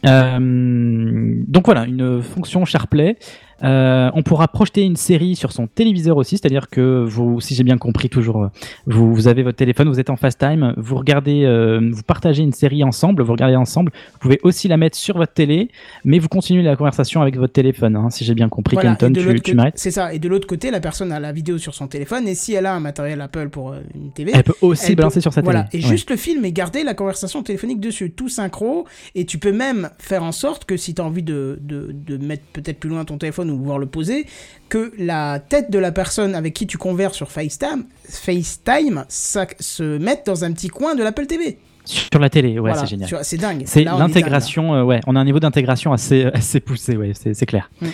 Euh, 0.04 1.34
donc 1.48 1.64
voilà, 1.66 1.84
une 1.86 2.22
fonction 2.22 2.64
SharePlay. 2.64 3.16
Euh, 3.62 4.10
on 4.14 4.22
pourra 4.22 4.48
projeter 4.48 4.82
une 4.82 4.96
série 4.96 5.34
sur 5.36 5.52
son 5.52 5.66
téléviseur 5.66 6.16
aussi, 6.16 6.36
c'est-à-dire 6.36 6.68
que 6.68 7.04
vous, 7.08 7.40
si 7.40 7.54
j'ai 7.54 7.64
bien 7.64 7.78
compris, 7.78 8.08
toujours, 8.08 8.44
euh, 8.44 8.48
vous, 8.86 9.14
vous 9.14 9.28
avez 9.28 9.42
votre 9.42 9.56
téléphone, 9.56 9.88
vous 9.88 9.98
êtes 9.98 10.10
en 10.10 10.16
FaceTime, 10.16 10.74
vous 10.76 10.96
regardez, 10.96 11.44
euh, 11.44 11.80
vous 11.92 12.02
partagez 12.02 12.42
une 12.42 12.52
série 12.52 12.84
ensemble, 12.84 13.22
vous 13.22 13.32
regardez 13.32 13.56
ensemble. 13.56 13.92
Vous 14.12 14.18
pouvez 14.18 14.38
aussi 14.42 14.68
la 14.68 14.76
mettre 14.76 14.96
sur 14.96 15.16
votre 15.16 15.32
télé, 15.32 15.70
mais 16.04 16.18
vous 16.18 16.28
continuez 16.28 16.62
la 16.62 16.76
conversation 16.76 17.22
avec 17.22 17.36
votre 17.38 17.52
téléphone, 17.52 17.96
hein, 17.96 18.10
si 18.10 18.24
j'ai 18.24 18.34
bien 18.34 18.48
compris. 18.48 18.74
Voilà, 18.76 18.94
Kenton, 18.96 19.14
et 19.30 19.34
tu, 19.36 19.40
tu 19.40 19.54
m'arrêtes. 19.54 19.78
C'est 19.78 19.90
ça. 19.90 20.12
Et 20.12 20.18
de 20.18 20.28
l'autre 20.28 20.46
côté, 20.46 20.70
la 20.70 20.80
personne 20.80 21.10
a 21.12 21.20
la 21.20 21.32
vidéo 21.32 21.56
sur 21.58 21.74
son 21.74 21.86
téléphone, 21.88 22.28
et 22.28 22.34
si 22.34 22.52
elle 22.52 22.66
a 22.66 22.74
un 22.74 22.80
matériel 22.80 23.20
Apple 23.20 23.48
pour 23.48 23.74
une 23.94 24.10
TV, 24.12 24.32
Elle 24.34 24.42
peut 24.44 24.54
aussi 24.60 24.94
balancer 24.94 25.20
sur 25.20 25.32
sa 25.32 25.40
voilà. 25.40 25.64
télé. 25.64 25.82
Et 25.82 25.86
Ouais. 25.86 25.92
juste 25.92 26.10
le 26.10 26.16
film 26.16 26.44
et 26.44 26.52
garder 26.52 26.84
la 26.84 26.94
conversation 26.94 27.42
téléphonique 27.42 27.80
dessus, 27.80 28.10
tout 28.10 28.28
synchro. 28.28 28.86
Et 29.14 29.24
tu 29.24 29.38
peux 29.38 29.52
même 29.52 29.90
faire 29.98 30.22
en 30.24 30.32
sorte 30.32 30.64
que 30.64 30.76
si 30.76 30.94
tu 30.94 31.00
as 31.00 31.04
envie 31.04 31.22
de, 31.22 31.58
de, 31.62 31.90
de 31.92 32.16
mettre 32.16 32.44
peut-être 32.52 32.78
plus 32.80 32.90
loin 32.90 33.04
ton 33.04 33.18
téléphone 33.18 33.45
ou 33.50 33.62
voir 33.62 33.78
le 33.78 33.86
poser, 33.86 34.26
que 34.68 34.92
la 34.98 35.38
tête 35.38 35.70
de 35.70 35.78
la 35.78 35.92
personne 35.92 36.34
avec 36.34 36.54
qui 36.54 36.66
tu 36.66 36.78
converses 36.78 37.16
sur 37.16 37.30
FaceTime, 37.30 37.84
FaceTime 38.08 39.04
ça, 39.08 39.46
se 39.60 39.98
mette 39.98 40.26
dans 40.26 40.44
un 40.44 40.52
petit 40.52 40.68
coin 40.68 40.94
de 40.94 41.02
l'Apple 41.02 41.26
TV. 41.26 41.58
Sur 41.84 42.18
la 42.18 42.28
télé, 42.28 42.54
ouais, 42.54 42.58
Voilà, 42.72 42.80
c'est 42.80 42.88
génial. 42.88 43.08
c'est 43.22 43.36
dingue. 43.36 43.62
C'est 43.64 43.84
l'intégration, 43.84 44.74
euh, 44.74 44.82
ouais, 44.82 44.98
on 45.06 45.14
a 45.14 45.20
un 45.20 45.24
niveau 45.24 45.38
d'intégration 45.38 45.92
assez, 45.92 46.24
assez 46.34 46.58
poussé, 46.58 46.96
ouais, 46.96 47.12
c'est 47.14 47.46
clair. 47.46 47.70
Mm. 47.80 47.86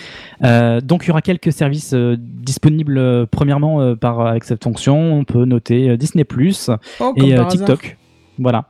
Euh, 0.45 0.81
donc 0.81 1.05
il 1.05 1.09
y 1.09 1.11
aura 1.11 1.21
quelques 1.21 1.51
services 1.51 1.93
euh, 1.93 2.15
disponibles 2.17 2.97
euh, 2.97 3.27
premièrement 3.29 3.81
euh, 3.81 3.95
par 3.95 4.21
avec 4.21 4.45
cette 4.45 4.63
fonction. 4.63 5.13
On 5.13 5.25
peut 5.25 5.45
noter 5.45 5.89
euh, 5.91 5.97
Disney 5.97 6.25
Oh, 6.99 7.13
et 7.17 7.37
euh. 7.37 7.45
TikTok. 7.45 7.97
Voilà. 8.39 8.65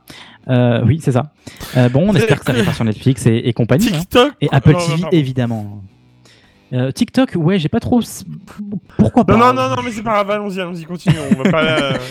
Euh, 0.48 0.82
oui, 0.84 1.00
c'est 1.02 1.12
ça. 1.12 1.32
Euh, 1.76 1.88
bon, 1.88 2.10
on 2.10 2.14
espère 2.14 2.40
que 2.40 2.44
ça 2.44 2.52
arrivera 2.52 2.74
sur 2.74 2.84
Netflix 2.84 3.26
et, 3.26 3.36
et 3.48 3.52
compagnie. 3.54 3.88
hein. 3.94 4.00
TikTok 4.00 4.32
Et 4.42 4.48
Apple 4.52 4.72
Non, 4.72 4.78
non, 4.78 4.96
TV, 5.08 5.18
évidemment. 5.18 5.82
Euh, 6.74 6.90
TikTok, 6.90 7.32
ouais, 7.36 7.58
j'ai 7.58 7.68
pas 7.68 7.80
trop. 7.80 8.00
Pourquoi 8.98 9.24
pas 9.24 9.36
Non, 9.36 9.52
non, 9.54 9.68
non, 9.70 9.76
non, 9.76 9.82
mais 9.84 9.90
c'est 9.92 10.02
pas 10.02 10.12
grave, 10.24 10.30
allons-y, 10.32 10.60
allons-y, 10.60 10.84
continuons. 10.84 11.22
On 11.38 11.42
va 11.42 11.50
pas. 11.50 11.64
euh, 11.64 11.92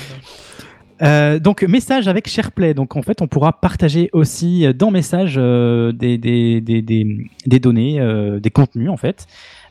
Euh, 1.02 1.38
donc 1.40 1.64
message 1.64 2.08
avec 2.08 2.30
SharePlay. 2.30 2.74
Donc 2.76 2.96
en 2.96 3.02
fait, 3.02 3.22
on 3.22 3.28
pourra 3.28 3.52
partager 3.52 4.10
aussi 4.14 4.66
euh, 4.66 4.72
dans 4.74 4.90
message 4.90 5.34
euh, 5.38 5.92
des, 5.92 6.18
des, 6.18 6.62
des, 6.62 6.82
des, 6.82 7.28
des 7.46 7.60
données, 7.60 8.00
euh, 8.00 8.40
des 8.40 8.52
contenus 8.52 8.90
en 8.90 8.96
fait. 8.96 9.26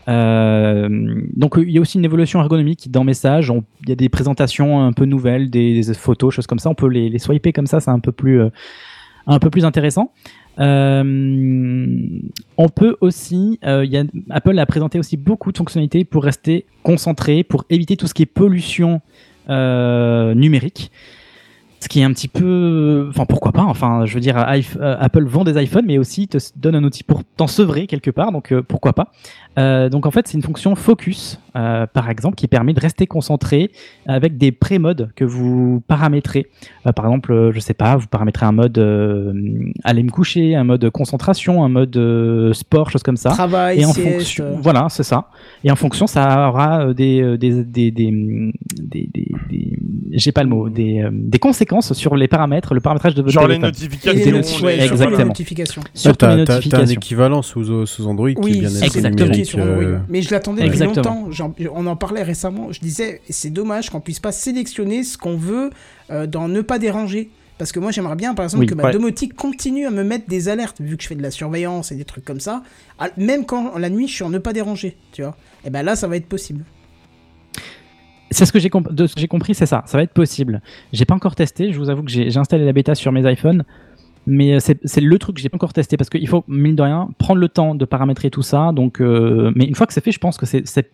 Donc 0.08 1.54
il 1.56 1.70
y 1.70 1.78
a 1.78 1.80
aussi 1.80 1.96
une 1.98 2.04
évolution 2.04 2.40
ergonomique 2.40 2.90
dans 2.90 3.04
message. 3.04 3.50
On- 3.50 3.64
Il 3.84 3.88
y 3.88 3.92
a 3.92 3.96
des 3.96 4.08
présentations 4.08 4.80
un 4.84 4.92
peu 4.92 5.04
nouvelles, 5.06 5.48
des, 5.48 5.80
des 5.80 5.94
photos, 5.94 6.34
choses 6.34 6.46
comme 6.46 6.58
ça. 6.58 6.68
On 6.68 6.74
peut 6.74 6.88
les, 6.88 7.08
les 7.08 7.18
swiper 7.18 7.52
comme 7.52 7.66
ça, 7.68 7.80
c'est 7.80 7.90
un 7.90 8.00
peu 8.00 8.12
plus 8.12 8.40
un 9.26 9.38
peu 9.38 9.48
plus 9.48 9.64
intéressant. 9.64 10.12
Euh, 10.58 12.20
on 12.56 12.68
peut 12.68 12.96
aussi, 13.00 13.58
euh, 13.64 14.04
Apple 14.30 14.58
a 14.58 14.66
présenté 14.66 14.98
aussi 14.98 15.16
beaucoup 15.16 15.52
de 15.52 15.56
fonctionnalités 15.56 16.04
pour 16.04 16.24
rester 16.24 16.66
concentré, 16.82 17.42
pour 17.42 17.64
éviter 17.70 17.96
tout 17.96 18.06
ce 18.06 18.14
qui 18.14 18.22
est 18.22 18.26
pollution 18.26 19.00
euh, 19.48 20.34
numérique. 20.34 20.90
Ce 21.82 21.88
qui 21.88 21.98
est 21.98 22.04
un 22.04 22.12
petit 22.12 22.28
peu, 22.28 23.06
enfin 23.10 23.24
pourquoi 23.26 23.50
pas. 23.50 23.64
Enfin, 23.64 24.06
je 24.06 24.14
veux 24.14 24.20
dire, 24.20 24.36
euh, 24.38 24.96
Apple 25.00 25.24
vend 25.24 25.42
des 25.42 25.60
iPhones, 25.60 25.84
mais 25.84 25.98
aussi 25.98 26.28
te 26.28 26.38
donne 26.54 26.76
un 26.76 26.84
outil 26.84 27.02
pour 27.02 27.24
t'en 27.36 27.48
sevrer 27.48 27.88
quelque 27.88 28.12
part. 28.12 28.30
Donc 28.30 28.52
euh, 28.52 28.62
pourquoi 28.62 28.92
pas. 28.92 29.08
Euh, 29.58 29.88
donc 29.88 30.06
en 30.06 30.12
fait, 30.12 30.28
c'est 30.28 30.34
une 30.38 30.44
fonction 30.44 30.76
focus, 30.76 31.40
euh, 31.56 31.86
par 31.92 32.08
exemple, 32.08 32.36
qui 32.36 32.46
permet 32.46 32.72
de 32.72 32.78
rester 32.78 33.08
concentré 33.08 33.72
avec 34.06 34.38
des 34.38 34.52
pré-modes 34.52 35.10
que 35.16 35.24
vous 35.24 35.82
paramétrez. 35.88 36.46
Par 36.94 37.04
exemple, 37.04 37.50
je 37.52 37.58
sais 37.58 37.74
pas, 37.74 37.96
vous 37.96 38.06
paramétrez 38.06 38.46
un 38.46 38.52
mode 38.52 38.78
aller 39.82 40.02
me 40.04 40.10
coucher, 40.10 40.54
un 40.54 40.62
mode 40.64 40.88
concentration, 40.90 41.64
un 41.64 41.68
mode 41.68 41.98
sport, 42.52 42.90
choses 42.90 43.02
comme 43.02 43.16
ça. 43.16 43.30
Travail, 43.30 43.80
Et 43.80 43.84
en 43.84 43.92
sieste, 43.92 44.08
fonction, 44.12 44.56
voilà, 44.62 44.86
c'est 44.88 45.02
ça. 45.02 45.26
Et 45.64 45.70
en 45.72 45.76
fonction, 45.76 46.06
ça 46.06 46.48
aura 46.48 46.94
des, 46.94 47.36
des, 47.38 47.64
des- 47.64 47.90
des- 47.90 48.52
j'ai 50.12 50.32
pas 50.32 50.42
le 50.42 50.48
mot, 50.48 50.68
des, 50.68 51.00
euh, 51.02 51.10
des 51.12 51.38
conséquences 51.38 51.92
sur 51.94 52.14
les 52.16 52.28
paramètres, 52.28 52.74
le 52.74 52.80
paramétrage 52.80 53.14
de 53.14 53.22
votre 53.22 53.32
Genre 53.32 53.48
les 53.48 53.56
téléphone. 53.58 53.70
notifications, 53.70 54.12
les 54.24 54.32
noti- 54.32 54.32
les- 54.32 54.40
ouais, 54.42 54.42
surtout 54.42 54.66
les 54.66 54.84
exactement. 54.92 55.24
notifications. 55.26 55.82
Surtout 55.94 56.26
Ouais, 56.26 56.36
les 56.36 56.44
t'as- 56.44 56.44
t'as- 56.44 56.46
T'as 56.46 56.52
un 56.52 56.56
notifications. 56.80 56.94
équivalent 56.94 57.42
sous, 57.42 57.86
sous 57.86 58.06
Android 58.06 58.28
qui 58.30 58.34
est 58.38 58.44
Oui, 58.44 58.60
bien 58.60 58.68
c'est 58.68 58.76
assez 58.86 58.98
exactement. 58.98 59.24
numérique. 59.26 59.46
sur 59.46 59.58
Android. 59.60 59.82
euh, 59.82 59.98
Mais 60.08 60.22
je 60.22 60.30
l'attendais 60.30 60.64
depuis 60.66 60.78
longtemps. 60.78 61.28
On 61.74 61.86
en 61.86 61.96
parlait 61.96 62.22
récemment. 62.22 62.72
Je 62.72 62.80
disais, 62.80 63.20
c'est 63.30 63.50
dommage 63.50 63.90
qu'on 63.90 64.00
puisse 64.00 64.20
pas 64.20 64.32
sélectionner 64.32 65.02
ce 65.04 65.16
qu'on 65.18 65.36
veut 65.36 65.70
euh, 66.10 66.26
dans 66.26 66.48
ne 66.48 66.60
pas 66.60 66.78
déranger. 66.78 67.30
Parce 67.58 67.70
que 67.70 67.78
moi, 67.78 67.92
j'aimerais 67.92 68.16
bien, 68.16 68.34
par 68.34 68.44
exemple, 68.44 68.62
Oui. 68.62 68.66
que 68.66 68.74
ma 68.74 68.84
Ouais. 68.84 68.92
domotique 68.92 69.34
continue 69.34 69.86
à 69.86 69.90
me 69.90 70.02
mettre 70.02 70.26
des 70.28 70.48
alertes, 70.48 70.80
vu 70.80 70.96
que 70.96 71.02
je 71.02 71.08
fais 71.08 71.14
de 71.14 71.22
la 71.22 71.30
surveillance 71.30 71.92
et 71.92 71.94
des 71.94 72.04
trucs 72.04 72.24
comme 72.24 72.40
ça. 72.40 72.62
Ah, 72.98 73.08
Même 73.18 73.44
quand 73.46 73.78
la 73.78 73.88
nuit, 73.88 74.08
je 74.08 74.14
suis 74.14 74.24
en 74.24 74.30
ne 74.30 74.38
pas 74.38 74.52
déranger, 74.52 74.96
tu 75.12 75.22
vois. 75.22 75.36
Et 75.64 75.70
ben 75.70 75.82
là, 75.84 75.94
ça 75.94 76.08
va 76.08 76.16
être 76.16 76.26
possible. 76.26 76.64
C'est 78.32 78.46
ce 78.46 78.52
que 78.52 78.58
j'ai 78.58 78.68
comp- 78.70 78.92
de 78.92 79.06
ce 79.06 79.14
que 79.14 79.20
j'ai 79.20 79.28
compris, 79.28 79.54
c'est 79.54 79.66
ça. 79.66 79.82
Ça 79.86 79.96
va 79.98 80.02
être 80.04 80.12
possible. 80.12 80.60
J'ai 80.92 81.04
pas 81.04 81.14
encore 81.14 81.34
testé. 81.34 81.72
Je 81.72 81.78
vous 81.78 81.90
avoue 81.90 82.02
que 82.02 82.10
j'ai 82.10 82.30
j'ai 82.30 82.38
installé 82.38 82.64
la 82.64 82.72
bêta 82.72 82.94
sur 82.94 83.12
mes 83.12 83.30
iPhones, 83.30 83.64
mais 84.26 84.54
euh, 84.54 84.58
c'est 84.60 84.78
c'est 84.84 85.00
le 85.00 85.18
truc 85.18 85.36
que 85.36 85.42
j'ai 85.42 85.48
pas 85.48 85.56
encore 85.56 85.72
testé 85.72 85.96
parce 85.96 86.10
qu'il 86.10 86.28
faut 86.28 86.44
mine 86.48 86.76
de 86.76 86.82
rien 86.82 87.08
prendre 87.18 87.40
le 87.40 87.48
temps 87.48 87.74
de 87.74 87.84
paramétrer 87.84 88.30
tout 88.30 88.42
ça. 88.42 88.72
Donc, 88.72 89.00
euh, 89.00 89.52
mais 89.56 89.64
une 89.64 89.74
fois 89.74 89.86
que 89.86 89.92
c'est 89.92 90.02
fait, 90.04 90.12
je 90.12 90.18
pense 90.18 90.36
que 90.38 90.46
c'est 90.46 90.66
c'est 90.66 90.90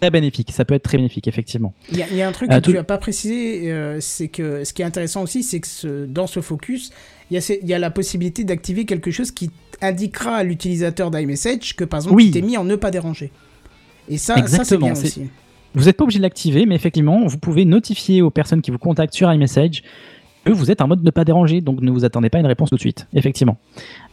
très 0.00 0.10
bénéfique. 0.10 0.50
Ça 0.52 0.64
peut 0.66 0.74
être 0.74 0.82
très 0.82 0.98
bénéfique, 0.98 1.26
effectivement. 1.26 1.72
Il 1.90 1.96
y, 1.98 2.02
a- 2.02 2.06
il 2.10 2.16
y 2.16 2.22
a 2.22 2.28
un 2.28 2.32
truc 2.32 2.50
Euh, 2.52 2.56
que 2.56 2.60
tout- 2.60 2.70
tu 2.72 2.76
n'as 2.76 2.82
pas 2.84 2.98
précisé, 2.98 3.72
euh, 3.72 3.96
c'est 4.00 4.28
que 4.28 4.62
ce 4.62 4.74
qui 4.74 4.82
est 4.82 4.84
intéressant 4.84 5.22
aussi, 5.22 5.42
c'est 5.42 5.58
que 5.60 5.66
ce- 5.66 6.04
dans 6.04 6.26
ce 6.26 6.40
focus, 6.40 6.90
il 7.30 7.38
y, 7.38 7.40
a 7.72 7.76
y 7.76 7.80
la 7.80 7.90
possibilité 7.90 8.44
d'activer 8.44 8.84
quelque 8.84 9.10
chose 9.10 9.30
qui 9.30 9.50
indiquera 9.80 10.36
à 10.36 10.42
l'utilisateur 10.42 11.10
d'iMessage 11.10 11.74
que 11.76 11.84
par 11.84 12.00
exemple 12.00 12.16
Oui. 12.16 12.26
tu 12.26 12.30
t'es 12.32 12.42
mis 12.42 12.56
en 12.58 12.64
ne 12.64 12.76
pas 12.76 12.90
déranger. 12.90 13.30
Et 14.08 14.18
ça, 14.18 14.34
ça 14.34 14.40
c'est 14.40 14.46
Exactement, 14.46 14.86
bien 14.86 14.94
c'est- 14.94 15.06
aussi. 15.06 15.22
Vous 15.76 15.84
n'êtes 15.84 15.98
pas 15.98 16.04
obligé 16.04 16.18
de 16.18 16.22
l'activer, 16.22 16.64
mais 16.64 16.74
effectivement, 16.74 17.26
vous 17.26 17.36
pouvez 17.36 17.66
notifier 17.66 18.22
aux 18.22 18.30
personnes 18.30 18.62
qui 18.62 18.70
vous 18.70 18.78
contactent 18.78 19.12
sur 19.12 19.30
iMessage 19.30 19.82
que 20.46 20.52
vous 20.52 20.70
êtes 20.70 20.80
en 20.80 20.88
mode 20.88 21.04
ne 21.04 21.10
pas 21.10 21.24
déranger, 21.24 21.60
donc 21.60 21.82
ne 21.82 21.90
vous 21.90 22.06
attendez 22.06 22.30
pas 22.30 22.38
à 22.38 22.40
une 22.40 22.46
réponse 22.46 22.70
tout 22.70 22.76
de 22.76 22.80
suite, 22.80 23.06
effectivement. 23.12 23.58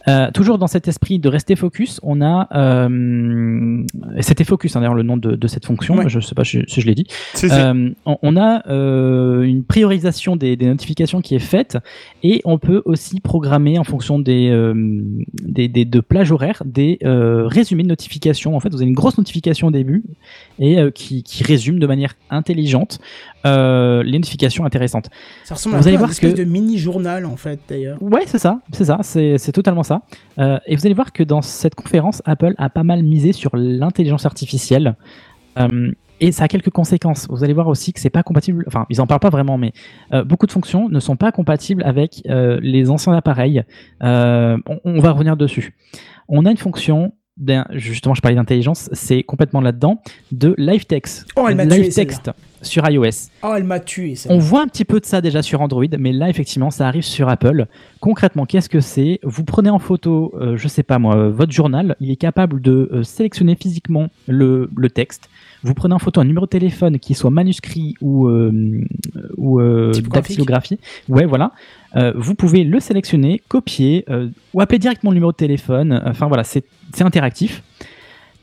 Euh, 0.06 0.30
toujours 0.32 0.58
dans 0.58 0.66
cet 0.66 0.86
esprit 0.88 1.18
de 1.18 1.28
rester 1.28 1.56
focus, 1.56 1.98
on 2.02 2.20
a... 2.20 2.48
Euh, 2.54 3.82
C'était 4.20 4.44
focus, 4.44 4.76
hein, 4.76 4.80
d'ailleurs, 4.80 4.94
le 4.94 5.02
nom 5.02 5.16
de, 5.16 5.34
de 5.34 5.46
cette 5.48 5.64
fonction, 5.64 5.96
Ouais. 5.96 6.08
je 6.08 6.18
ne 6.18 6.22
sais 6.22 6.34
pas 6.34 6.44
si, 6.44 6.62
je 6.66 6.86
l'ai 6.86 6.94
dit. 6.94 7.06
Si, 7.34 7.48
si. 7.48 7.54
Euh, 7.54 7.90
on, 8.04 8.18
on 8.22 8.36
a 8.36 8.62
une 9.44 9.64
priorisation 9.64 10.36
des, 10.36 10.56
des 10.56 10.66
notifications 10.66 11.20
qui 11.20 11.34
est 11.34 11.38
faite 11.38 11.78
et 12.22 12.42
on 12.44 12.58
peut 12.58 12.82
aussi 12.84 13.20
programmer 13.20 13.78
en 13.78 13.84
fonction 13.84 14.18
des, 14.18 14.50
des, 15.42 15.68
des- 15.68 15.84
de 15.84 16.00
plages 16.00 16.32
horaires 16.32 16.62
des 16.66 16.98
résumés 17.02 17.82
de 17.82 17.88
notifications. 17.88 18.56
En 18.56 18.60
fait, 18.60 18.70
vous 18.70 18.76
avez 18.82 18.88
une 18.88 18.94
grosse 18.94 19.18
notification 19.18 19.68
au 19.68 19.70
début 19.70 20.02
et 20.58 20.78
qui, 20.94 21.22
qui 21.22 21.44
résume 21.44 21.78
de 21.78 21.86
manière 21.86 22.14
intelligente 22.30 22.98
les 23.44 24.18
notifications 24.18 24.64
intéressantes. 24.64 25.08
Ça 25.44 25.54
ressemble 25.54 25.76
Vous 25.76 25.80
un 25.80 25.82
peu 25.82 25.88
allez 25.88 25.96
à 25.96 25.98
voir 25.98 26.08
une 26.10 26.12
espèce 26.12 26.32
que- 26.34 26.38
de 26.38 26.44
mini-journal 26.44 27.26
en 27.26 27.36
fait 27.36 27.60
d'ailleurs. 27.68 28.02
Ouais, 28.02 28.22
c'est 28.26 28.38
ça, 28.38 28.60
c'est 28.72 28.84
ça, 28.84 28.98
c'est 29.02 29.52
totalement 29.52 29.82
ça. 29.82 29.93
Euh, 30.38 30.58
et 30.66 30.76
vous 30.76 30.86
allez 30.86 30.94
voir 30.94 31.12
que 31.12 31.22
dans 31.22 31.42
cette 31.42 31.74
conférence, 31.74 32.22
Apple 32.24 32.54
a 32.58 32.70
pas 32.70 32.84
mal 32.84 33.02
misé 33.02 33.32
sur 33.32 33.56
l'intelligence 33.56 34.26
artificielle. 34.26 34.96
Euh, 35.58 35.92
et 36.20 36.32
ça 36.32 36.44
a 36.44 36.48
quelques 36.48 36.70
conséquences. 36.70 37.26
Vous 37.28 37.44
allez 37.44 37.52
voir 37.52 37.68
aussi 37.68 37.92
que 37.92 38.00
c'est 38.00 38.10
pas 38.10 38.22
compatible. 38.22 38.64
Enfin, 38.66 38.86
ils 38.88 39.00
en 39.00 39.06
parlent 39.06 39.20
pas 39.20 39.30
vraiment, 39.30 39.58
mais 39.58 39.72
euh, 40.12 40.24
beaucoup 40.24 40.46
de 40.46 40.52
fonctions 40.52 40.88
ne 40.88 41.00
sont 41.00 41.16
pas 41.16 41.32
compatibles 41.32 41.82
avec 41.84 42.22
les 42.24 42.90
anciens 42.90 43.14
appareils. 43.14 43.62
On 44.00 45.00
va 45.00 45.10
revenir 45.10 45.36
dessus. 45.36 45.74
On 46.28 46.46
a 46.46 46.50
une 46.50 46.56
fonction. 46.56 47.12
Justement, 47.72 48.14
je 48.14 48.20
parlais 48.20 48.36
d'intelligence, 48.36 48.88
c'est 48.92 49.22
complètement 49.24 49.60
là-dedans, 49.60 50.00
de 50.30 50.54
live 50.56 50.86
text. 50.86 51.26
Oh, 51.36 51.46
elle 51.48 51.56
m'a 51.56 51.66
tué, 51.66 51.82
live 51.82 51.94
text 51.94 52.30
sur 52.62 52.88
iOS. 52.88 53.28
Oh, 53.42 53.52
elle 53.56 53.64
m'a 53.64 53.80
tué. 53.80 54.14
On 54.28 54.38
voit 54.38 54.62
un 54.62 54.68
petit 54.68 54.84
peu 54.84 55.00
de 55.00 55.04
ça 55.04 55.20
déjà 55.20 55.42
sur 55.42 55.60
Android, 55.60 55.84
mais 55.98 56.12
là, 56.12 56.30
effectivement, 56.30 56.70
ça 56.70 56.86
arrive 56.86 57.02
sur 57.02 57.28
Apple. 57.28 57.66
Concrètement, 58.00 58.46
qu'est-ce 58.46 58.68
que 58.68 58.80
c'est? 58.80 59.18
Vous 59.22 59.44
prenez 59.44 59.68
en 59.70 59.78
photo, 59.78 60.32
euh, 60.40 60.56
je 60.56 60.68
sais 60.68 60.82
pas 60.82 60.98
moi, 60.98 61.28
votre 61.28 61.52
journal, 61.52 61.96
il 62.00 62.10
est 62.10 62.16
capable 62.16 62.60
de 62.62 62.88
euh, 62.92 63.02
sélectionner 63.02 63.56
physiquement 63.56 64.08
le, 64.28 64.70
le 64.76 64.90
texte. 64.90 65.28
Vous 65.64 65.74
prenez 65.74 65.94
en 65.94 65.98
photo 65.98 66.20
un 66.20 66.24
numéro 66.24 66.46
de 66.46 66.50
téléphone 66.50 66.98
qui 66.98 67.14
soit 67.14 67.30
manuscrit 67.30 67.94
ou, 68.00 68.28
euh, 68.28 68.82
ou 69.36 69.60
euh. 69.60 69.92
Ouais, 71.08 71.24
voilà. 71.24 71.52
Euh, 71.96 72.12
vous 72.16 72.34
pouvez 72.34 72.64
le 72.64 72.80
sélectionner, 72.80 73.40
copier 73.48 74.04
euh, 74.08 74.28
ou 74.52 74.60
appeler 74.60 74.78
directement 74.78 75.10
le 75.10 75.16
numéro 75.16 75.32
de 75.32 75.36
téléphone. 75.36 76.02
Enfin 76.04 76.26
voilà, 76.26 76.44
c'est 76.44 76.64
interactif 77.00 77.62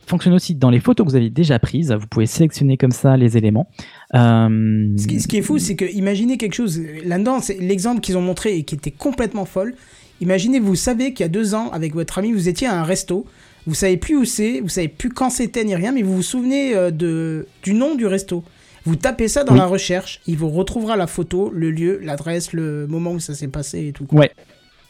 fonctionne 0.07 0.33
aussi 0.33 0.55
dans 0.55 0.69
les 0.69 0.81
photos 0.81 1.05
que 1.05 1.11
vous 1.11 1.15
avez 1.15 1.29
déjà 1.29 1.57
prises. 1.57 1.93
Vous 1.93 2.07
pouvez 2.07 2.25
sélectionner 2.25 2.75
comme 2.75 2.91
ça 2.91 3.15
les 3.15 3.37
éléments. 3.37 3.69
Euh, 4.13 4.89
Ce 4.97 5.27
qui, 5.27 5.37
est 5.37 5.41
fou, 5.41 5.57
c'est 5.57 5.77
que 5.77 5.85
imaginez 5.85 6.37
quelque 6.37 6.53
chose 6.53 6.81
là-dedans, 7.05 7.39
l'exemple 7.61 8.01
qu'ils 8.01 8.17
ont 8.17 8.21
montré 8.21 8.57
et 8.57 8.63
qui 8.63 8.75
était 8.75 8.91
complètement 8.91 9.45
folle. 9.45 9.73
Imaginez, 10.19 10.59
vous 10.59 10.75
savez 10.75 11.13
qu'il 11.13 11.23
y 11.23 11.25
a 11.25 11.29
deux 11.29 11.55
ans, 11.55 11.69
avec 11.71 11.93
votre 11.93 12.17
ami, 12.17 12.33
vous 12.33 12.49
étiez 12.49 12.67
à 12.67 12.77
un 12.77 12.83
resto 12.83 13.25
vous 13.67 13.75
savez 13.75 13.95
plus 13.97 14.17
où 14.17 14.25
c'est, 14.25 14.59
vous 14.59 14.69
savez 14.69 14.87
plus 14.87 15.09
quand 15.09 15.29
c'était 15.29 15.63
ni 15.63 15.75
rien, 15.75 15.91
mais 15.91 16.01
vous 16.01 16.15
vous 16.15 16.23
souvenez 16.23 16.73
du 16.91 17.73
nom 17.73 17.95
du 17.95 18.07
resto. 18.07 18.43
Vous 18.85 18.95
tapez 18.95 19.27
ça 19.27 19.43
dans 19.43 19.53
Oui. 19.53 19.59
la 19.59 19.65
recherche, 19.67 20.21
il 20.27 20.37
vous 20.37 20.49
retrouvera 20.49 20.95
la 20.95 21.07
photo, 21.07 21.51
le 21.53 21.69
lieu, 21.71 21.99
l'adresse, 22.01 22.51
le 22.53 22.87
moment 22.87 23.11
où 23.11 23.19
ça 23.19 23.35
s'est 23.35 23.47
passé 23.47 23.87
et 23.87 23.91
tout. 23.93 24.05
quoi. 24.05 24.19
Ouais. 24.19 24.31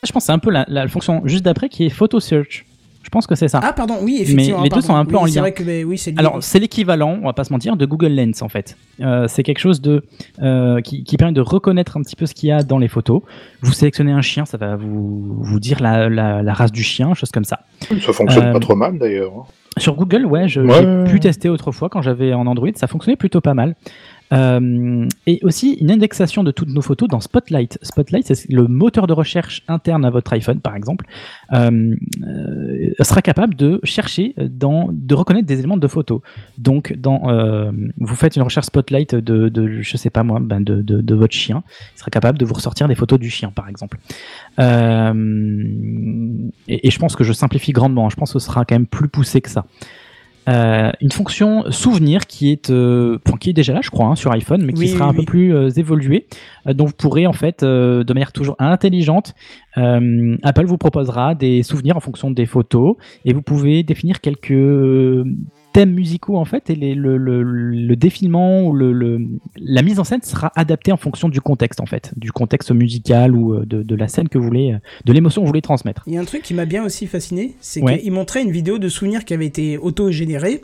Je 0.04 0.12
pense 0.12 0.24
que 0.24 0.26
c'est 0.28 0.32
un 0.32 0.40
peu 0.40 0.50
la, 0.50 0.66
la 0.68 0.88
fonction 0.88 1.22
juste 1.26 1.44
d'après 1.44 1.70
qui 1.70 1.86
est 1.86 1.90
photo 1.90 2.20
search. 2.20 2.66
Je 3.12 3.18
pense 3.18 3.28
que 3.28 3.36
c'est 3.36 3.50
ça. 3.50 3.60
Ah 3.62 3.74
pardon, 3.74 3.96
oui, 4.02 4.20
effectivement. 4.22 4.60
Mais 4.60 4.64
les 4.64 4.70
deux 4.70 4.76
pardon. 4.76 4.88
sont 4.88 4.96
un 4.96 5.04
peu 5.04 5.16
Oui, 5.18 5.24
en 5.24 5.26
C'est 5.28 5.36
lien. 5.36 5.42
vrai 5.42 5.52
que 5.52 5.64
mais 5.64 5.84
oui, 5.84 5.98
c'est 5.98 6.12
lié. 6.12 6.18
Alors, 6.18 6.42
c'est 6.42 6.60
l'équivalent, 6.60 7.18
on 7.22 7.26
va 7.26 7.34
pas 7.34 7.44
se 7.44 7.52
mentir, 7.52 7.76
de 7.76 7.86
Google 7.86 8.08
Lens 8.16 8.42
en 8.42 8.48
fait. 8.48 8.78
Euh, 9.02 9.28
c'est 9.28 9.44
quelque 9.44 9.60
chose 9.60 9.82
de 9.82 10.06
euh, 10.42 10.80
qui, 10.80 11.04
qui 11.04 11.18
permet 11.18 11.34
de 11.34 11.42
reconnaître 11.42 11.98
un 11.98 12.02
petit 12.04 12.16
peu 12.16 12.26
ce 12.26 12.34
qu'il 12.34 12.48
y 12.48 12.52
a 12.54 12.64
dans 12.64 12.78
les 12.78 12.88
photos. 12.88 13.22
Vous 13.62 13.74
sélectionnez 13.74 14.14
un 14.14 14.22
chien, 14.22 14.46
ça 14.46 14.56
va 14.56 14.78
vous, 14.78 15.36
vous 15.42 15.60
dire 15.60 15.82
la, 15.82 16.08
la, 16.08 16.42
la 16.42 16.54
race 16.54 16.72
du 16.72 16.84
chien, 16.84 17.14
chose 17.14 17.32
comme 17.32 17.44
ça. 17.44 17.60
Ça 17.82 18.14
fonctionne 18.14 18.46
Euh, 18.46 18.54
pas 18.54 18.60
trop 18.62 18.76
mal 18.76 18.98
d'ailleurs. 18.98 19.34
hein. 19.40 19.44
Sur 19.78 19.96
Google, 19.96 20.26
ouais, 20.26 20.48
je- 20.50 20.62
Ouais. 20.62 21.06
j'ai 21.06 21.12
pu 21.14 21.20
tester 21.20 21.48
autrefois 21.50 21.90
quand 21.90 22.02
j'avais 22.02 22.34
en 22.34 22.46
Android, 22.48 22.68
ça 22.76 22.88
fonctionnait 22.88 23.16
plutôt 23.18 23.40
pas 23.42 23.54
mal. 23.54 23.76
Euh, 24.34 25.08
et 25.28 25.40
aussi 25.44 25.74
une 25.74 25.92
indexation 25.92 26.44
de 26.44 26.52
toutes 26.52 26.70
nos 26.70 26.82
photos 26.82 27.10
dans 27.10 27.20
Spotlight. 27.20 27.78
Spotlight, 27.82 28.26
c'est 28.28 28.50
le 28.50 28.68
moteur 28.68 29.08
de 29.08 29.14
recherche 29.14 29.64
interne 29.68 30.06
à 30.06 30.10
votre 30.10 30.32
iPhone, 30.34 30.60
par 30.60 30.76
exemple, 30.76 31.06
euh, 31.54 31.96
euh, 32.24 33.04
sera 33.04 33.22
capable 33.22 33.56
de 33.56 33.80
chercher, 33.84 34.34
dans, 34.38 34.90
de 34.92 35.16
reconnaître 35.16 35.48
des 35.48 35.60
éléments 35.60 35.78
de 35.78 35.88
photos. 35.88 36.22
Donc, 36.58 36.94
dans, 36.94 37.30
euh, 37.30 37.72
vous 37.98 38.16
faites 38.16 38.36
une 38.36 38.44
recherche 38.44 38.68
Spotlight 38.68 39.16
de, 39.16 39.50
de 39.50 39.82
je 39.82 39.98
sais 39.98 40.10
pas 40.10 40.24
moi, 40.24 40.40
ben 40.40 40.62
de, 40.62 40.82
de, 40.82 41.16
votre 41.16 41.34
chien, 41.34 41.64
il 41.96 42.00
sera 42.00 42.10
capable 42.10 42.38
de 42.38 42.46
vous 42.46 42.54
ressortir 42.54 42.88
des 42.88 42.96
photos 42.96 43.20
du 43.20 43.30
chien, 43.30 43.52
par 43.52 43.68
exemple. 43.68 43.98
Et, 44.58 44.64
et 46.88 46.92
je 46.92 47.00
pense 47.00 47.16
que 47.16 47.24
je 47.24 47.34
simplifie 47.34 47.72
grandement. 47.72 48.10
Je 48.10 48.16
pense 48.16 48.34
que 48.34 48.40
ce 48.40 48.46
sera 48.46 48.66
quand 48.66 48.76
même 48.76 48.88
plus 48.88 49.08
poussé 49.10 49.42
que 49.42 49.50
ça. 49.50 49.66
Euh, 50.50 50.92
une 51.02 51.12
fonction 51.12 51.70
souvenir 51.72 52.26
qui 52.26 52.52
est, 52.52 52.72
euh, 52.72 53.20
qui 53.40 53.52
est 53.52 53.54
déjà 53.54 53.74
là, 53.74 53.82
je 53.84 53.90
crois, 53.92 54.08
hein, 54.08 54.16
sur 54.16 54.32
iPhone, 54.32 54.64
mais 54.66 54.74
qui 54.74 54.82
Oui, 54.82 54.88
sera 54.88 55.06
oui, 55.06 55.12
un 55.12 55.14
peu 55.14 55.24
plus 55.24 55.56
euh, 55.56 55.70
évoluée, 55.70 56.26
euh, 56.68 56.74
dont 56.74 56.86
vous 56.86 56.94
pourrez 56.94 57.28
en 57.28 57.34
fait, 57.34 57.64
de 57.64 58.14
manière 58.14 58.32
toujours 58.32 58.56
intelligente, 58.60 59.34
Apple 59.76 60.66
vous 60.66 60.78
proposera 60.78 61.36
des 61.36 61.64
souvenirs 61.64 61.96
en 61.96 62.00
fonction 62.00 62.32
des 62.32 62.46
photos, 62.46 62.96
et 63.26 63.34
vous 63.34 63.42
pouvez 63.42 63.84
définir 63.84 64.20
quelques 64.20 64.52
thèmes 65.74 65.92
musicaux 65.94 66.38
en 66.38 66.46
fait, 66.46 66.70
et 66.70 66.76
les- 66.76 66.96
le, 66.96 67.18
le, 67.18 67.44
le 67.44 67.96
défilement 67.96 68.64
ou 68.68 68.74
le, 68.74 68.92
le- 68.92 69.20
la 69.58 69.82
mise 69.82 70.00
en 70.00 70.04
scène 70.04 70.22
sera 70.22 70.52
adaptée 70.56 70.92
en 70.92 70.98
fonction 70.98 71.30
du 71.30 71.40
contexte 71.42 71.80
en 71.80 71.86
fait, 71.86 72.12
du 72.18 72.32
contexte 72.32 72.72
musical 72.72 73.36
ou 73.36 73.54
euh, 73.54 73.66
de, 73.66 73.82
de 73.84 73.96
la 73.96 74.08
scène 74.08 74.28
que 74.30 74.38
vous 74.38 74.44
voulez, 74.46 74.74
euh, 74.74 74.78
de 75.06 75.14
l'émotion 75.14 75.42
que 75.42 75.46
vous 75.46 75.50
voulez 75.50 75.62
transmettre. 75.62 76.04
Il 76.08 76.14
y 76.14 76.18
a 76.18 76.22
un 76.22 76.26
truc 76.26 76.42
qui 76.42 76.54
m'a 76.54 76.66
bien 76.66 76.84
aussi 76.84 77.08
fasciné, 77.08 77.56
c'est 77.62 77.82
Ouais. 77.82 78.00
qu'il 78.00 78.12
montrait 78.12 78.42
une 78.44 78.52
vidéo 78.52 78.80
de 78.80 78.90
souvenirs 78.90 79.24
qui 79.26 79.34
avait 79.34 79.46
été 79.46 79.78
auto-générée. 79.78 80.62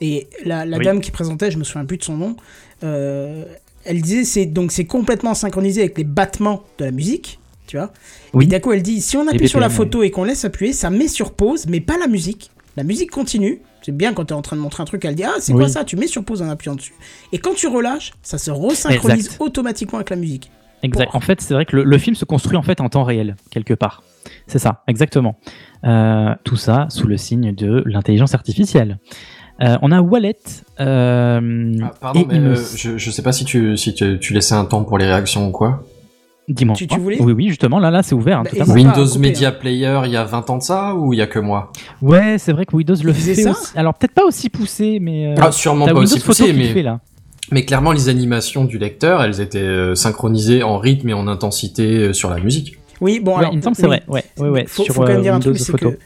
Et 0.00 0.26
la, 0.44 0.66
la 0.66 0.76
Oui. 0.78 0.84
dame 0.84 1.00
qui 1.00 1.10
présentait, 1.10 1.50
je 1.50 1.58
me 1.58 1.64
souviens 1.64 1.86
plus 1.86 1.96
de 1.96 2.04
son 2.04 2.16
nom, 2.16 2.36
euh, 2.84 3.44
elle 3.84 4.02
disait 4.02 4.24
c'est 4.24 4.46
donc 4.46 4.70
c'est 4.72 4.84
complètement 4.84 5.34
synchronisé 5.34 5.80
avec 5.80 5.96
les 5.96 6.04
battements 6.04 6.62
de 6.78 6.84
la 6.84 6.90
musique, 6.90 7.38
tu 7.66 7.76
vois. 7.78 7.92
Oui. 8.34 8.44
Et 8.44 8.48
d'un 8.48 8.60
coup, 8.60 8.72
elle 8.72 8.82
dit 8.82 9.00
si 9.00 9.16
on 9.16 9.26
appuie 9.26 9.48
sur 9.48 9.60
la 9.60 9.70
photo 9.70 10.02
et 10.02 10.10
qu'on 10.10 10.24
laisse 10.24 10.44
appuyer, 10.44 10.72
ça 10.72 10.90
met 10.90 11.08
sur 11.08 11.32
pause, 11.32 11.66
mais 11.68 11.80
pas 11.80 11.96
la 11.98 12.06
musique. 12.08 12.50
La 12.76 12.82
musique 12.84 13.10
continue. 13.10 13.60
C'est 13.86 13.92
bien 13.96 14.14
quand 14.14 14.24
tu 14.24 14.34
es 14.34 14.36
en 14.36 14.42
train 14.42 14.56
de 14.56 14.60
montrer 14.60 14.82
un 14.82 14.86
truc, 14.86 15.04
elle 15.04 15.14
dit 15.14 15.22
ah 15.22 15.34
c'est 15.38 15.52
quoi 15.52 15.68
ça? 15.68 15.84
Tu 15.84 15.94
mets 15.94 16.08
sur 16.08 16.24
pause 16.24 16.42
en 16.42 16.48
appuyant 16.48 16.74
dessus. 16.74 16.92
Et 17.32 17.38
quand 17.38 17.54
tu 17.54 17.68
relâches, 17.68 18.14
ça 18.20 18.36
se 18.36 18.50
resynchronise 18.50 19.26
Exact. 19.26 19.40
automatiquement 19.40 19.98
avec 19.98 20.10
la 20.10 20.16
musique. 20.16 20.50
Exact. 20.82 21.10
En 21.14 21.20
fait, 21.20 21.40
c'est 21.40 21.54
vrai 21.54 21.66
que 21.66 21.76
le, 21.76 21.84
le 21.84 21.98
film 21.98 22.16
se 22.16 22.24
construit 22.24 22.56
en 22.56 22.62
fait 22.62 22.80
en 22.80 22.88
temps 22.88 23.04
réel 23.04 23.36
quelque 23.50 23.74
part. 23.74 24.02
C'est 24.48 24.58
ça, 24.58 24.82
exactement. 24.88 25.36
Euh, 25.84 26.34
tout 26.42 26.56
ça 26.56 26.86
sous 26.90 27.06
le 27.06 27.16
signe 27.16 27.54
de 27.54 27.84
l'intelligence 27.86 28.34
artificielle. 28.34 28.98
Euh, 29.62 29.76
on 29.82 29.92
a 29.92 30.00
Wallet. 30.00 30.36
euh, 30.80 31.72
Pardon, 32.00 32.20
et 32.22 32.26
mais 32.26 32.40
me- 32.40 32.56
euh, 32.56 32.62
je, 32.76 32.98
je 32.98 33.10
sais 33.12 33.22
pas 33.22 33.30
si 33.32 33.44
tu, 33.44 33.76
si 33.76 33.94
tu, 33.94 34.18
tu 34.18 34.32
laissais 34.34 34.54
un 34.56 34.64
temps 34.64 34.82
pour 34.82 34.98
les 34.98 35.06
réactions 35.06 35.46
ou 35.48 35.52
quoi. 35.52 35.84
Dis-moi. 36.48 36.76
Tu- 36.76 36.86
tu 36.86 36.98
voulais 37.00 37.20
Oui, 37.20 37.32
oui, 37.32 37.48
justement, 37.48 37.78
là, 37.80 37.90
là, 37.90 38.02
c'est 38.02 38.14
ouvert. 38.14 38.38
hein, 38.38 38.42
Bah, 38.44 38.50
totalement. 38.50 38.74
Windows 38.74 39.06
couper, 39.06 39.18
Media 39.18 39.50
Player, 39.52 40.00
il 40.04 40.12
y 40.12 40.16
a 40.16 40.24
20 40.24 40.48
ans 40.50 40.58
de 40.58 40.62
ça 40.62 40.94
ou 40.94 41.12
il 41.12 41.18
y 41.18 41.22
a 41.22 41.26
que 41.26 41.38
moi? 41.40 41.72
Ouais, 42.02 42.36
c'est 42.38 42.52
vrai 42.52 42.64
que 42.66 42.76
Windows 42.76 42.94
le 43.02 43.12
fait 43.12 43.34
ça 43.34 43.50
aussi. 43.50 43.72
Alors 43.76 43.94
peut-être 43.94 44.12
pas 44.14 44.24
aussi 44.24 44.48
poussé, 44.48 44.98
mais. 45.00 45.26
euh, 45.26 45.34
Ah, 45.40 45.50
sûrement 45.50 45.86
pas 45.86 45.92
Windows 45.94 46.04
aussi 46.14 46.20
poussé, 46.20 46.52
mais- 46.52 46.68
fait, 46.72 46.82
là. 46.82 47.00
Mais 47.52 47.64
clairement, 47.64 47.92
les 47.92 48.08
animations 48.08 48.64
du 48.64 48.76
lecteur, 48.78 49.22
elles 49.22 49.40
étaient 49.40 49.58
euh, 49.58 49.94
synchronisées 49.94 50.62
en 50.64 50.78
rythme 50.78 51.08
et 51.08 51.14
en 51.14 51.28
intensité 51.28 51.96
euh, 51.98 52.12
sur 52.12 52.28
la 52.30 52.38
musique. 52.40 52.76
Oui, 53.00 53.20
bon 53.20 53.32
Ouais, 53.32 53.38
alors. 53.40 53.52
il 53.52 53.56
me 53.58 53.62
semble 53.62 53.76
c'est 53.76 53.86
vrai. 53.86 54.02
Ouais, 54.08 54.24
ouais, 54.38 54.48
ouais. 54.48 54.64
faut, 54.66 54.82
sur 54.84 54.94
faut 54.94 55.02
quand 55.02 55.08
même 55.08 55.18
euh, 55.18 55.22
dire 55.22 55.32
un 55.34 55.36
Windows 55.38 55.52
truc, 55.52 55.62
c'est 55.64 55.76
que 55.78 55.98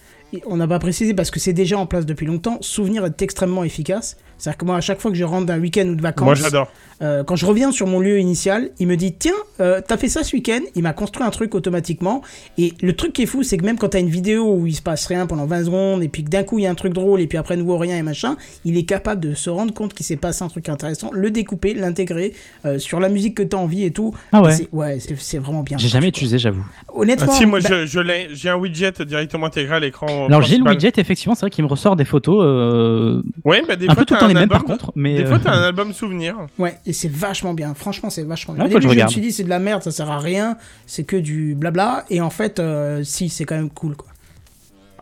on 0.47 0.57
n'a 0.57 0.69
pas 0.69 0.79
précisé 0.79 1.13
parce 1.15 1.31
que 1.31 1.41
c'est 1.41 1.53
déjà 1.53 1.77
en 1.79 1.87
place 1.87 2.07
depuis 2.07 2.27
longtemps. 2.27 2.59
Souvenir 2.61 3.05
est 3.05 3.21
extrêmement 3.23 3.65
efficace. 3.65 4.17
C'est-à-dire 4.41 4.59
que 4.59 4.65
moi, 4.65 4.77
à 4.77 4.81
chaque 4.81 5.01
fois 5.01 5.11
que 5.11 5.17
je 5.17 5.25
rentre 5.25 5.47
d'un 5.47 5.61
week-end 5.61 5.87
ou 5.87 5.95
de 5.95 6.01
vacances, 6.03 6.25
Moi, 6.25 6.35
j'adore. 6.35 6.73
euh, 7.03 7.23
quand 7.25 7.37
je 7.37 7.45
reviens 7.47 7.71
sur 7.73 7.87
mon 7.87 8.01
lieu 8.01 8.19
initial, 8.19 8.71
il 8.79 8.87
me 8.89 8.97
dit 8.97 9.13
tiens, 9.13 9.33
euh, 9.61 9.81
t'as 9.87 9.97
fait 9.99 10.09
ça 10.09 10.25
ce 10.25 10.35
week-end? 10.35 10.61
Il 10.75 10.83
m'a 10.83 10.93
construit 10.95 11.25
un 11.27 11.31
truc 11.31 11.55
automatiquement. 11.55 12.23
Et 12.59 12.73
le 12.83 12.95
truc 12.95 13.13
qui 13.13 13.23
est 13.23 13.27
fou, 13.27 13.43
c'est 13.43 13.57
que 13.59 13.65
même 13.65 13.79
quand 13.79 13.89
t'as 13.91 14.01
une 14.01 14.09
vidéo 14.09 14.55
où 14.55 14.67
il 14.67 14.75
se 14.75 14.83
passe 14.83 15.07
rien 15.07 15.27
pendant 15.27 15.47
20 15.47 15.65
secondes 15.67 16.03
et 16.03 16.09
puis 16.09 16.25
que 16.25 16.31
d'un 16.31 16.43
coup 16.43 16.59
il 16.59 16.63
y 16.63 16.67
a 16.67 16.71
un 16.71 16.75
truc 16.75 16.93
drôle 16.95 17.21
et 17.21 17.27
puis 17.27 17.37
après 17.39 17.57
nouveau 17.57 17.77
rien 17.79 17.97
et 17.99 18.03
machin, 18.03 18.37
il 18.65 18.77
est 18.77 18.85
capable 18.85 19.21
de 19.21 19.35
se 19.35 19.51
rendre 19.51 19.73
compte 19.75 19.93
qu'il 19.95 20.07
s'est 20.07 20.17
passé 20.17 20.43
un 20.43 20.49
truc 20.49 20.69
intéressant, 20.69 21.11
le 21.13 21.31
découper, 21.31 21.75
l'intégrer 21.75 22.33
euh, 22.65 22.79
sur 22.79 22.99
la 22.99 23.09
musique 23.11 23.37
que 23.37 23.43
t'as 23.43 23.59
envie 23.59 23.85
et 23.85 23.91
tout. 23.91 24.15
Ah 24.33 24.43
ouais. 24.43 24.53
C'est- 24.53 24.69
Ouais, 24.73 24.99
c'est 25.01 25.19
c'est 25.21 25.39
vraiment 25.39 25.63
bien. 25.63 25.77
J'ai 25.79 25.89
jamais 25.89 26.09
utilisé, 26.09 26.39
j'avoue. 26.39 26.65
Honnêtement, 26.95 27.27
Ah, 27.31 27.35
si, 27.37 27.45
moi, 27.47 27.61
bah- 27.61 27.69
je, 27.71 27.87
je 27.87 28.01
l'ai. 28.01 28.29
J'ai 28.33 28.49
un 28.49 28.57
widget 28.57 28.93
directement 29.07 29.47
intégré 29.47 29.75
à 29.77 29.81
l'écran. 29.81 30.27
Alors 30.27 30.43
j'ai 30.43 30.57
le 30.59 30.65
widget, 30.69 30.93
effectivement, 30.97 31.35
c'est 31.35 31.41
vrai 31.43 31.51
qu'il 31.51 31.65
me 31.65 31.69
ressort 31.69 31.97
des 31.97 32.05
photos. 32.05 32.43
euh, 32.45 33.23
Ouais, 33.45 33.63
bah, 33.67 33.77
des 33.77 33.87
un 33.89 33.95
fois, 33.95 34.05
peu 34.05 34.07
tout 34.07 34.15
les 34.35 34.47
par 34.47 34.65
contre, 34.65 34.93
mais. 34.95 35.17
Des 35.17 35.25
euh, 35.25 35.27
fois, 35.27 35.39
t'as 35.39 35.53
un 35.53 35.63
album 35.63 35.93
souvenir. 35.93 36.37
Ouais, 36.59 36.79
et 36.87 36.93
c'est 36.93 37.11
vachement 37.11 37.55
bien. 37.55 37.75
Franchement, 37.75 38.11
c'est 38.11 38.23
vachement 38.23 38.55
bien. 38.55 38.65
Ah, 38.65 38.67
Au 38.67 38.69
début, 38.69 38.89
je 38.95 38.99
je 38.99 39.05
me 39.05 39.09
suis 39.09 39.21
dit, 39.21 39.33
c'est 39.33 39.45
de 39.45 39.49
la 39.49 39.59
merde, 39.59 39.83
ça 39.83 39.91
sert 39.91 40.11
à 40.11 40.19
rien, 40.19 40.57
c'est 40.87 41.05
que 41.05 41.17
du 41.17 41.55
blabla. 41.55 42.05
Et 42.11 42.21
en 42.21 42.31
fait, 42.31 42.59
euh, 42.59 43.03
si, 43.05 43.29
c'est 43.29 43.45
quand 43.45 43.57
même 43.57 43.71
cool, 43.71 43.97
quoi. 43.97 44.10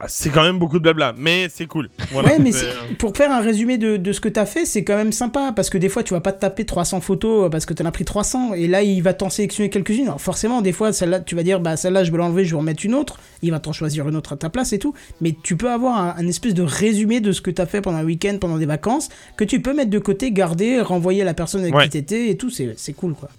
Ah, 0.01 0.05
c'est 0.07 0.31
quand 0.31 0.45
même 0.45 0.61
beaucoup 0.61 0.79
de 0.79 0.85
blabla, 0.85 1.13
mais 1.19 1.49
c'est 1.53 1.67
cool. 1.67 1.91
Voilà, 2.13 2.29
ouais, 2.29 2.39
mais 2.39 2.53
c'est- 2.53 2.67
c'est- 2.89 2.95
pour 2.99 3.17
faire 3.17 3.33
un 3.33 3.41
résumé 3.41 3.79
de, 3.79 3.97
de 3.97 4.13
ce 4.13 4.21
que 4.21 4.29
t'as 4.29 4.47
fait, 4.47 4.65
c'est 4.65 4.85
quand 4.85 4.95
même 4.97 5.11
sympa. 5.11 5.53
Parce 5.57 5.71
que 5.71 5.79
des 5.79 5.89
fois, 5.89 6.05
tu 6.05 6.15
vas 6.15 6.21
pas 6.21 6.33
te 6.33 6.41
taper 6.41 6.65
300 6.65 7.01
photos 7.01 7.47
euh, 7.47 7.49
parce 7.49 7.67
que 7.67 7.75
t'en 7.75 7.85
as 7.85 7.91
pris 7.91 8.05
300. 8.05 8.55
Et 8.55 8.69
là, 8.69 8.83
il 8.83 9.03
va 9.03 9.13
t'en 9.13 9.29
sélectionner 9.29 9.71
quelques-unes. 9.71 10.05
Alors, 10.07 10.21
forcément, 10.21 10.63
des 10.63 10.71
fois, 10.73 10.93
celle-là, 10.93 11.19
tu 11.19 11.35
vas 11.35 11.43
dire, 11.43 11.59
bah, 11.59 11.77
celle-là, 11.77 12.05
je 12.05 12.13
vais 12.13 12.19
l'enlever, 12.19 12.45
je 12.45 12.51
vais 12.55 12.61
en 12.61 12.63
mettre 12.63 12.87
une 12.87 12.95
autre. 12.95 13.19
Il 13.43 13.51
va 13.51 13.59
t'en 13.59 13.73
choisir 13.73 14.09
une 14.09 14.15
autre 14.15 14.35
à 14.35 14.37
ta 14.37 14.51
place 14.51 14.73
et 14.73 14.79
tout. 14.79 14.95
Mais 15.21 15.35
tu 15.43 15.57
peux 15.57 15.71
avoir 15.71 15.99
un, 15.99 16.15
un 16.17 16.29
espèce 16.29 16.55
de 16.55 16.63
résumé 16.63 17.19
de 17.21 17.33
ce 17.33 17.41
que 17.41 17.51
t'as 17.51 17.67
fait 17.67 17.81
pendant 17.81 17.99
un 17.99 18.05
week-end, 18.05 18.37
pendant 18.41 18.59
des 18.59 18.67
vacances, 18.67 19.09
que 19.37 19.43
tu 19.43 19.61
peux 19.61 19.75
mettre 19.75 19.91
de 19.91 19.99
côté, 19.99 20.31
garder, 20.31 20.81
renvoyer 20.81 21.23
à 21.23 21.25
la 21.25 21.35
personne 21.35 21.63
avec 21.63 21.75
Ouais. 21.75 21.85
qui 21.85 21.91
t'étais 21.91 22.29
et 22.31 22.37
tout. 22.37 22.51
C'est 22.51 22.75
c'est 22.77 22.93
cool, 22.93 23.15
quoi. 23.15 23.31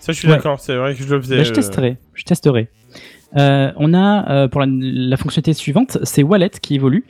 Ça, 0.00 0.12
je 0.12 0.18
suis 0.18 0.28
Ouais. 0.28 0.36
d'accord. 0.36 0.60
C'est 0.60 0.76
vrai 0.76 0.94
que 0.94 1.02
je 1.02 1.12
le 1.12 1.20
faisais. 1.20 1.38
Bah, 1.38 1.42
je 1.42 1.50
euh, 1.50 1.54
testerai. 1.54 1.96
Je 2.14 2.22
testerai. 2.22 2.68
Euh, 3.36 3.72
on 3.76 3.94
a 3.94 4.30
euh, 4.30 4.48
pour 4.48 4.60
la, 4.60 4.66
la 4.70 5.16
fonctionnalité 5.16 5.52
suivante, 5.54 5.98
c'est 6.02 6.22
Wallet 6.22 6.50
qui 6.62 6.74
évolue. 6.76 7.04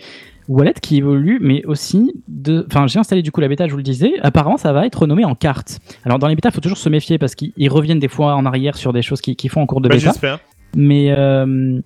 Wallet 0.49 0.75
qui 0.83 0.99
évolue, 0.99 1.39
mais 1.41 1.65
aussi 1.65 2.13
de. 2.29 2.67
Enfin, 2.71 2.87
j'ai 2.87 2.99
installé 2.99 3.23
du 3.23 3.33
coup 3.33 3.41
la 3.41 3.49
bêta, 3.49 3.67
je 3.67 3.71
vous 3.73 3.79
le 3.79 3.83
disais. 3.83 4.13
Apparemment, 4.23 4.59
ça 4.59 4.73
va 4.75 4.85
être 4.87 5.01
renommé 5.01 5.25
en 5.25 5.35
carte. 5.35 5.79
Alors, 6.05 6.19
dans 6.19 6.29
les 6.29 6.35
bêtas, 6.35 6.51
il 6.51 6.55
faut 6.55 6.61
toujours 6.61 6.77
se 6.79 6.89
méfier 6.91 7.17
parce 7.19 7.35
qu'ils 7.35 7.53
ils 7.57 7.71
reviennent 7.71 7.99
des 7.99 8.09
fois 8.09 8.35
en 8.35 8.45
arrière 8.45 8.77
sur 8.77 8.93
des 8.93 9.01
choses 9.03 9.21
qu'ils 9.23 9.37
qu'ils 9.37 9.49
font 9.51 9.63
en 9.63 9.67
cours 9.67 9.81
de 9.81 9.89
Bah, 9.89 9.95
bêta. 9.97 10.11
j'espère. 10.11 10.41
Mais 10.77 11.15
euh, 11.17 11.81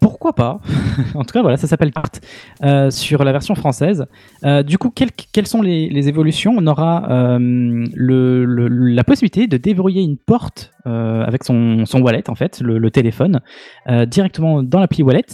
pourquoi 0.00 0.32
pas 0.34 0.60
En 1.14 1.24
tout 1.24 1.32
cas, 1.32 1.42
voilà, 1.42 1.56
ça 1.56 1.66
s'appelle 1.66 1.92
carte 1.92 2.20
euh, 2.64 2.90
sur 2.90 3.22
la 3.24 3.32
version 3.32 3.54
française. 3.54 4.06
Euh, 4.44 4.62
du 4.62 4.78
coup, 4.78 4.90
quelles, 4.90 5.12
quelles 5.12 5.46
sont 5.46 5.62
les, 5.62 5.88
les 5.88 6.08
évolutions 6.08 6.54
On 6.56 6.66
aura 6.66 7.10
euh, 7.10 7.38
le, 7.94 8.44
le- 8.44 8.68
la 8.68 9.04
possibilité 9.04 9.46
de 9.46 9.56
déverrouiller 9.56 10.02
une 10.02 10.16
porte 10.16 10.72
avec 10.84 11.44
son, 11.44 11.84
son 11.86 12.00
wallet, 12.00 12.28
en 12.30 12.34
fait, 12.34 12.60
le, 12.60 12.78
le 12.78 12.90
téléphone, 12.90 13.40
directement 14.08 14.62
dans 14.62 14.80
l'appli 14.80 15.02
wallet. 15.02 15.26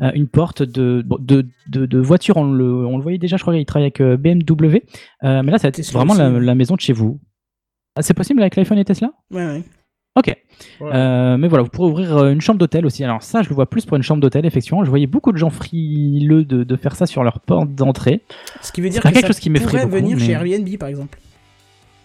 Une 0.00 0.26
porte 0.28 0.62
de, 0.62 1.02
bon, 1.06 1.18
de, 1.20 1.46
de, 1.68 1.86
de 1.86 1.98
voiture, 1.98 2.36
on 2.36 2.50
le, 2.50 2.84
on 2.86 2.96
le 2.96 3.02
voyait 3.02 3.18
déjà, 3.18 3.36
je 3.36 3.42
crois 3.42 3.54
qu'il 3.54 3.64
travaille 3.64 3.92
avec 3.96 4.02
BMW. 4.20 4.78
Mais 5.22 5.42
là, 5.42 5.58
Tesla 5.58 6.02
vraiment 6.02 6.14
la, 6.14 6.54
maison 6.54 6.74
de 6.74 6.80
chez 6.80 6.92
vous. 6.92 7.20
Ah, 7.96 8.02
C'est 8.02 8.14
possible 8.14 8.40
avec 8.40 8.56
l'iPhone 8.56 8.78
et 8.78 8.84
Tesla? 8.84 9.12
Ouais, 9.30 9.46
ouais. 9.46 9.62
Ok. 10.16 10.34
Ouais. 10.80 10.90
Euh, 10.92 11.36
mais 11.36 11.48
voilà, 11.48 11.62
vous 11.64 11.70
pourrez 11.70 11.90
ouvrir 11.90 12.16
euh, 12.16 12.30
une 12.32 12.40
chambre 12.40 12.58
d'hôtel 12.58 12.84
aussi. 12.86 13.04
Alors 13.04 13.22
ça, 13.22 13.42
je 13.42 13.48
le 13.48 13.54
vois 13.54 13.66
plus 13.66 13.84
pour 13.86 13.96
une 13.96 14.02
chambre 14.02 14.20
d'hôtel, 14.20 14.44
effectivement. 14.46 14.84
Je 14.84 14.90
voyais 14.90 15.06
beaucoup 15.06 15.32
de 15.32 15.36
gens 15.38 15.50
frileux 15.50 16.44
de, 16.44 16.64
de 16.64 16.76
faire 16.76 16.96
ça 16.96 17.06
sur 17.06 17.22
leur 17.24 17.40
porte 17.40 17.74
d'entrée. 17.74 18.22
Ce 18.62 18.72
qui 18.72 18.80
veut 18.80 18.88
dire 18.88 19.02
que 19.02 19.08
quelque 19.08 19.20
ça 19.22 19.26
chose 19.28 19.38
qui 19.38 19.50
m'effraie 19.50 19.70
pourrait 19.82 19.86
beaucoup, 19.86 19.96
venir 20.12 20.16
mais- 20.18 20.24
chez 20.24 20.32
Airbnb, 20.32 20.76
par 20.78 20.88
exemple. 20.88 21.18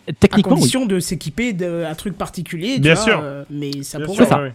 À 0.08 0.14
Techniquement, 0.14 0.54
oui. 0.54 0.60
condition 0.62 0.86
de 0.86 1.00
s'équiper 1.00 1.54
d'un 1.54 1.94
truc 1.96 2.18
particulier, 2.18 2.76
tu 2.76 2.82
Bien 2.82 2.96
vois, 2.96 3.04
sûr. 3.04 3.20
euh, 3.24 3.44
mais 3.52 3.72
ça 3.84 3.98
Bien 4.00 4.06
pourrait. 4.08 4.18
sûr, 4.18 4.28
ça. 4.28 4.38
ouais, 4.38 4.44
ouais. 4.46 4.54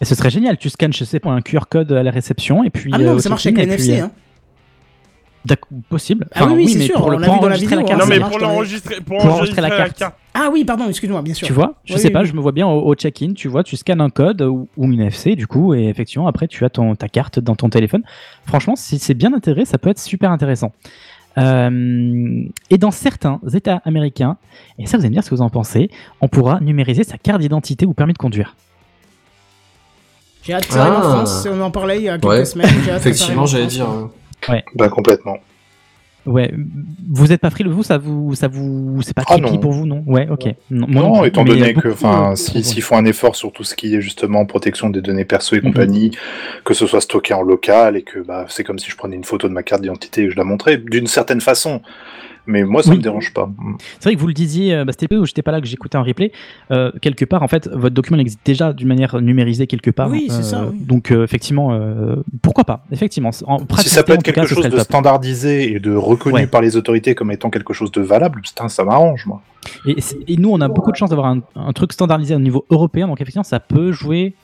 Et 0.00 0.04
ce 0.04 0.14
serait 0.14 0.30
génial. 0.30 0.56
Tu 0.58 0.70
scannes, 0.70 0.92
je 0.92 1.04
sais 1.04 1.20
pas, 1.20 1.30
un 1.30 1.40
QR 1.40 1.62
code 1.70 1.90
à 1.92 2.02
la 2.02 2.10
réception 2.10 2.62
et 2.64 2.70
puis. 2.70 2.90
Ah 2.94 2.98
non, 2.98 3.14
euh, 3.14 3.18
ça 3.18 3.28
marche 3.28 3.46
avec 3.46 3.56
puis, 3.56 3.64
NFC, 3.64 4.00
euh, 4.00 4.04
hein. 4.04 4.10
Possible. 5.88 6.26
Ah 6.34 6.46
oui, 6.46 6.52
oui, 6.56 6.68
c'est 6.68 6.80
sûr, 6.82 6.96
pour 6.96 7.06
on 7.06 7.10
le 7.10 7.18
l'a 7.18 7.26
pour 7.26 7.34
vu 7.34 7.40
dans 7.40 7.46
la 7.48 7.54
enregistrer 7.54 7.76
la 7.76 7.82
carte. 7.82 7.92
hein, 7.92 8.04
Non, 8.04 8.04
ça 8.04 8.10
mais 8.14 8.18
marche 8.18 8.30
pour 8.32 8.40
dans 8.40 8.46
les- 8.48 8.52
l'enregistrer, 8.54 9.00
pour, 9.00 9.18
Pour 9.18 9.34
enregistrer 9.34 9.60
la 9.62 9.70
carte. 9.70 10.02
Ah 10.34 10.48
oui, 10.52 10.64
pardon, 10.64 10.88
excuse-moi, 10.88 11.22
bien 11.22 11.34
sûr. 11.34 11.46
Tu 11.46 11.52
vois, 11.52 11.74
je 11.84 11.94
Oui, 11.94 12.00
sais 12.00 12.06
oui, 12.08 12.12
pas, 12.12 12.20
oui. 12.22 12.26
je 12.26 12.34
me 12.34 12.40
vois 12.40 12.52
bien 12.52 12.66
au, 12.66 12.80
au 12.86 12.94
check-in, 12.94 13.32
tu 13.34 13.48
vois, 13.48 13.62
tu 13.64 13.76
scannes 13.76 14.00
un 14.00 14.10
code 14.10 14.42
ou, 14.42 14.68
ou 14.76 14.84
une 14.92 15.00
FC 15.00 15.34
du 15.36 15.46
coup, 15.46 15.74
et 15.74 15.84
effectivement 15.88 16.26
après 16.28 16.46
tu 16.48 16.64
as 16.64 16.70
ton, 16.70 16.94
ta 16.94 17.08
carte 17.08 17.38
dans 17.40 17.54
ton 17.56 17.68
téléphone. 17.70 18.02
Franchement, 18.46 18.76
si 18.76 18.98
c'est 18.98 19.14
bien 19.14 19.32
intégré, 19.34 19.64
ça 19.64 19.78
peut 19.78 19.90
être 19.90 19.98
super 19.98 20.30
intéressant. 20.30 20.72
Euh, 21.38 22.42
et 22.70 22.78
dans 22.78 22.90
certains 22.90 23.40
États 23.54 23.80
américains, 23.84 24.36
et 24.78 24.86
ça 24.86 24.96
vous 24.96 25.02
allez 25.02 25.10
me 25.10 25.14
dire 25.14 25.22
ce 25.24 25.30
que 25.30 25.34
vous 25.36 25.42
en 25.42 25.50
pensez, 25.50 25.88
on 26.20 26.28
pourra 26.28 26.58
numériser 26.60 27.04
sa 27.04 27.16
carte 27.16 27.40
d'identité 27.40 27.86
ou 27.86 27.92
permis 27.94 28.12
de 28.12 28.18
conduire. 28.18 28.56
J'ai 30.42 30.54
hâte 30.54 30.66
que 30.66 30.72
ça 30.72 30.82
arrive 30.82 30.94
en 30.94 30.98
Ah. 30.98 31.14
France, 31.24 31.46
on 31.50 31.60
en 31.60 31.70
parlait 31.70 31.98
il 31.98 32.04
y 32.04 32.08
a 32.08 32.12
quelques 32.18 32.24
Ouais. 32.32 32.44
semaines. 32.44 32.68
hâte 32.90 33.00
Effectivement, 33.06 33.42
en 33.42 33.46
j'allais 33.46 33.66
dire. 33.66 33.86
Ouais. 34.48 34.64
Bah 34.74 34.88
complètement. 34.88 35.38
Ouais, 36.26 36.52
vous 37.08 37.32
êtes 37.32 37.40
pas 37.40 37.48
frileux, 37.48 37.70
vous, 37.70 37.82
ça 37.82 37.96
vous, 37.96 38.34
ça 38.34 38.48
vous, 38.48 39.00
c'est 39.00 39.14
pas 39.14 39.22
Ah 39.26 39.36
creepy 39.36 39.52
non. 39.54 39.58
pour 39.60 39.72
vous, 39.72 39.86
non? 39.86 40.02
Ouais, 40.06 40.28
ok. 40.28 40.54
Non, 40.70 41.24
étant 41.24 41.42
donné 41.42 41.72
que, 41.72 41.88
enfin, 41.88 42.36
si- 42.36 42.62
s'ils 42.62 42.82
font 42.82 42.96
un 42.98 43.06
effort 43.06 43.34
sur 43.34 43.50
tout 43.50 43.64
ce 43.64 43.74
qui 43.74 43.94
est 43.94 44.02
justement 44.02 44.44
protection 44.44 44.90
des 44.90 45.00
données 45.00 45.24
perso 45.24 45.56
et 45.56 45.62
compagnie, 45.62 46.10
que 46.64 46.74
ce 46.74 46.86
soit 46.86 47.00
stocké 47.00 47.32
en 47.32 47.40
local 47.40 47.96
et 47.96 48.02
que 48.02 48.18
bah, 48.18 48.44
c'est 48.48 48.62
comme 48.62 48.78
si 48.78 48.90
je 48.90 48.96
prenais 48.96 49.16
une 49.16 49.24
photo 49.24 49.48
de 49.48 49.54
ma 49.54 49.62
carte 49.62 49.80
d'identité 49.80 50.22
et 50.22 50.26
que 50.26 50.32
je 50.32 50.36
la 50.36 50.44
montrais 50.44 50.76
d'une 50.76 51.06
certaine 51.06 51.40
façon. 51.40 51.80
Mais 52.50 52.64
moi, 52.64 52.82
ça 52.82 52.90
Oui. 52.90 52.96
me 52.96 53.02
dérange 53.02 53.32
pas. 53.34 53.50
C'est 54.00 54.04
vrai 54.04 54.14
que 54.14 54.20
vous 54.20 54.26
le 54.26 54.32
disiez, 54.32 54.74
euh, 54.74 54.84
bah, 54.86 54.92
c'était 54.92 55.06
peu 55.06 55.18
où 55.18 55.26
j'étais 55.26 55.42
pas 55.42 55.52
là 55.52 55.60
que 55.60 55.66
j'écoutais 55.66 55.96
un 55.98 56.02
replay. 56.02 56.32
Euh, 56.70 56.90
quelque 57.02 57.26
part, 57.26 57.42
en 57.42 57.48
fait, 57.48 57.68
votre 57.68 57.94
document 57.94 58.18
existe 58.18 58.40
déjà 58.42 58.72
d'une 58.72 58.88
manière 58.88 59.20
numérisée 59.20 59.66
quelque 59.66 59.90
part. 59.90 60.08
Oui, 60.10 60.24
c'est 60.30 60.38
Euh, 60.38 60.42
ça, 60.42 60.66
oui. 60.72 60.78
Donc, 60.80 61.10
euh, 61.12 61.24
effectivement, 61.24 61.72
euh, 61.74 62.16
pourquoi 62.40 62.64
pas? 62.64 62.84
Effectivement, 62.90 63.30
en 63.46 63.58
Si 63.78 63.90
ça 63.90 64.02
peut 64.02 64.14
être 64.14 64.22
cas, 64.22 64.32
quelque 64.32 64.46
chose 64.46 64.68
de 64.68 64.78
standardisé 64.78 65.72
et 65.74 65.78
de 65.78 65.94
reconnu 65.94 66.34
Ouais. 66.36 66.46
par 66.46 66.62
les 66.62 66.74
autorités 66.76 67.14
comme 67.14 67.30
étant 67.30 67.50
quelque 67.50 67.74
chose 67.74 67.92
de 67.92 68.00
valable, 68.00 68.40
putain, 68.40 68.68
ça 68.68 68.82
m'arrange, 68.82 69.26
moi. 69.26 69.42
Et 69.86 70.36
nous, 70.38 70.48
on 70.50 70.60
a 70.62 70.68
beaucoup 70.68 70.90
de 70.90 70.96
chance 70.96 71.10
d'avoir 71.10 71.26
un, 71.28 71.40
un 71.54 71.72
truc 71.74 71.92
standardisé 71.92 72.34
au 72.34 72.38
niveau 72.40 72.64
européen, 72.70 73.06
donc 73.08 73.20
effectivement, 73.20 73.42
ça 73.44 73.60
peut 73.60 73.92
jouer. 73.92 74.34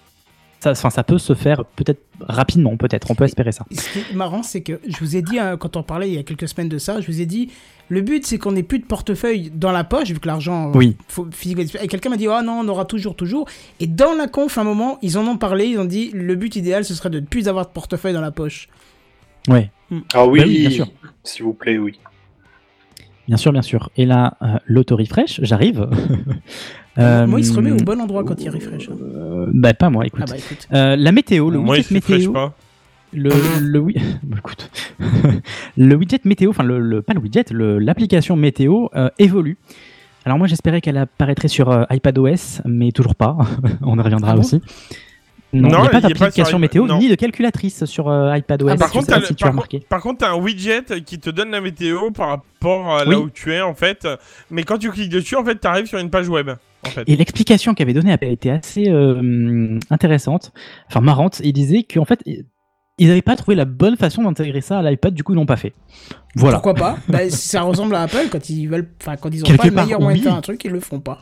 Ça, 0.65 0.71
enfin, 0.71 0.89
ça 0.89 1.03
peut 1.05 1.19
se 1.19 1.35
faire 1.35 1.65
peut-être 1.77 2.01
rapidement, 2.21 2.75
peut-être. 2.79 3.11
On 3.11 3.15
peut 3.15 3.25
espérer 3.25 3.53
ça. 3.53 3.67
Ce 3.71 3.93
qui 3.93 3.99
est 3.99 4.15
marrant, 4.15 4.43
c'est 4.43 4.63
que 4.63 4.81
je 4.89 4.97
vous 4.99 5.15
ai 5.15 5.21
dit, 5.21 5.39
hein, 5.39 5.59
quand 5.59 5.77
on 5.77 5.83
parlait 5.83 6.09
il 6.09 6.15
y 6.15 6.19
a 6.19 6.23
quelques 6.23 6.49
semaines 6.49 6.71
de 6.71 6.79
ça, 6.79 7.03
je 7.03 7.07
vous 7.07 7.21
ai 7.21 7.27
dit, 7.27 7.51
le 7.91 8.01
but 8.01 8.25
c'est 8.25 8.39
qu'on 8.39 8.53
n'ait 8.53 8.63
plus 8.63 8.79
de 8.79 8.87
portefeuille 8.87 9.51
dans 9.55 9.73
la 9.73 9.85
poche, 9.85 10.09
vu 10.09 10.19
que 10.21 10.27
l'argent. 10.27 10.71
euh, 10.71 10.73
Oui. 10.79 10.97
faut- 11.09 11.29
physiquement- 11.31 11.65
Et 11.83 11.87
quelqu'un 11.87 12.09
m'a 12.09 12.17
dit, 12.17 12.29
oh 12.29 12.41
non, 12.43 12.61
on 12.65 12.69
aura 12.69 12.87
toujours, 12.87 13.15
toujours. 13.15 13.47
Et 13.79 13.87
dans 13.87 14.15
la 14.15 14.27
conf, 14.27 14.57
à 14.57 14.63
un 14.63 14.65
moment, 14.65 14.99
ils 15.03 15.19
en 15.19 15.27
ont 15.27 15.37
parlé, 15.37 15.67
ils 15.67 15.79
ont 15.79 15.85
dit, 15.85 16.11
le 16.15 16.35
but 16.35 16.57
idéal 16.57 16.85
ce 16.87 16.95
serait 16.95 17.11
de 17.11 17.21
ne 17.21 17.27
plus 17.27 17.47
avoir 17.47 17.67
de 17.67 17.71
portefeuille 17.73 18.15
dans 18.15 18.23
la 18.23 18.31
poche. 18.31 18.69
Ouais. 19.49 19.71
Ah 20.15 20.27
oui, 20.27 20.41
Bah 20.41 20.47
oui, 20.47 20.59
bien 20.61 20.71
sûr. 20.71 20.87
s'il 21.25 21.45
vous 21.45 21.53
plaît, 21.53 21.77
oui. 21.77 22.01
Bien 23.29 23.37
sûr, 23.37 23.53
bien 23.53 23.63
sûr. 23.63 23.91
Et 23.97 24.05
là, 24.07 24.37
euh, 24.43 24.57
l'auto-refresh, 24.67 25.41
j'arrive. 25.43 25.89
Euh, 26.97 27.27
Moi, 27.27 27.41
il 27.41 27.45
se 27.45 27.53
remet 27.53 27.73
au 27.73 27.77
bon 27.77 28.01
endroit 28.01 28.23
quand 28.23 28.41
il 28.41 28.49
refresh. 28.51 28.89
hein. 28.89 28.93
euh, 29.03 29.47
bah, 29.53 29.75
pas 29.75 29.91
moi, 29.91 30.07
écoute. 30.07 30.21
Ah 30.23 30.31
bah, 30.31 30.37
écoute. 30.39 30.69
Euh, 30.73 30.95
la 30.95 31.11
météo, 31.11 31.51
le 31.51 31.59
Moi, 31.59 31.75
widget 31.79 31.93
météo. 31.93 32.31
pas. 32.33 32.55
Le, 33.13 33.31
le, 33.61 33.81
wi- 33.81 33.97
Bah, 34.23 34.37
écoute. 34.39 34.71
le 35.77 35.95
widget 35.97 36.21
météo, 36.25 36.51
enfin, 36.51 36.63
le, 36.63 36.79
le- 36.79 37.03
pas 37.03 37.13
le 37.15 37.19
widget, 37.19 37.47
l'application 37.51 38.37
météo 38.37 38.87
euh, 38.95 39.09
évolue. 39.19 39.59
Alors, 40.25 40.39
moi, 40.39 40.47
j'espérais 40.47 40.81
qu'elle 40.81 40.97
apparaîtrait 40.97 41.49
sur 41.49 41.69
euh, 41.69 41.83
iPadOS, 41.91 42.61
mais 42.65 42.93
toujours 42.93 43.17
pas. 43.17 43.37
On 43.83 43.99
y 43.99 44.01
reviendra 44.01 44.31
Ah 44.31 44.35
bon 44.35 44.41
aussi. 44.43 44.61
Non, 45.55 45.69
Non, 45.69 45.79
il 45.79 45.81
n'y 45.83 45.87
a 45.87 45.91
pas 45.91 46.01
d'application 46.01 46.59
météo 46.59 46.87
non. 46.87 46.99
ni 46.99 47.09
de 47.09 47.15
calculatrice 47.15 47.85
sur 47.85 48.09
euh, 48.09 48.37
iPadOS. 48.37 48.69
Ah, 48.71 48.77
par 48.77 48.91
contre, 48.91 49.15
le- 49.19 49.25
si 49.25 49.35
tu 49.35 49.43
par 49.43 49.49
as 49.49 49.51
contre- 49.53 49.53
remarqué. 49.53 49.81
Par 49.89 50.01
contre, 50.03 50.19
t'as 50.19 50.31
un 50.33 50.37
widget 50.37 50.83
qui 51.07 51.19
te 51.21 51.31
donne 51.31 51.51
la 51.51 51.61
météo 51.61 52.11
par 52.11 52.29
rapport 52.29 52.91
à 52.99 53.05
Oui. 53.05 53.11
là 53.11 53.19
où 53.21 53.31
tu 53.31 53.53
es, 53.55 53.61
en 53.63 53.75
fait. 53.75 54.07
Mais 54.51 54.65
quand 54.65 54.79
tu 54.79 54.91
cliques 54.91 55.11
dessus, 55.11 55.37
en 55.37 55.45
fait, 55.45 55.55
t'arrives 55.57 55.87
sur 55.87 55.99
une 55.99 56.11
page 56.11 56.29
web. 56.29 56.51
En 56.87 56.91
fait. 56.91 57.05
Et 57.07 57.17
l'explication 57.17 57.73
qu'avait 57.75 57.95
donnée 57.95 58.13
avait 58.13 58.33
été 58.33 58.51
assez 58.51 58.91
euh, 58.91 59.79
intéressante, 59.91 60.53
enfin 60.89 61.01
marrante. 61.01 61.41
Il 61.43 61.53
disait 61.53 61.83
qu'en 61.85 62.05
fait, 62.05 62.21
ils 62.27 63.09
n'avaient 63.09 63.23
pas 63.23 63.37
trouvé 63.37 63.55
la 63.55 63.65
bonne 63.65 63.97
façon 63.97 64.23
d'intégrer 64.23 64.61
ça 64.61 64.81
à 64.81 64.83
l'iPad, 64.83 65.15
du 65.15 65.23
coup, 65.25 65.33
ils 65.33 65.37
l'ont 65.37 65.47
pas 65.47 65.57
fait. 65.57 65.73
Voilà. 66.37 66.57
Pourquoi 66.57 66.75
pas? 66.75 66.97
Bah, 67.09 67.31
Ça 67.31 67.63
ressemble 67.63 67.95
à 67.95 68.03
Apple 68.03 68.29
quand 68.31 68.51
ils 68.51 68.67
veulent, 68.67 68.89
enfin 69.01 69.17
quand 69.17 69.31
ils 69.33 69.41
ont 69.43 69.47
Quelque 69.47 69.63
pas 69.63 69.69
le 69.69 69.75
meilleur 69.87 70.01
moyen 70.01 70.19
de 70.19 70.23
faire 70.25 70.35
un 70.35 70.41
truc, 70.43 70.63
ils 70.65 70.71
le 70.73 70.81
font 70.81 71.01
pas. 71.01 71.21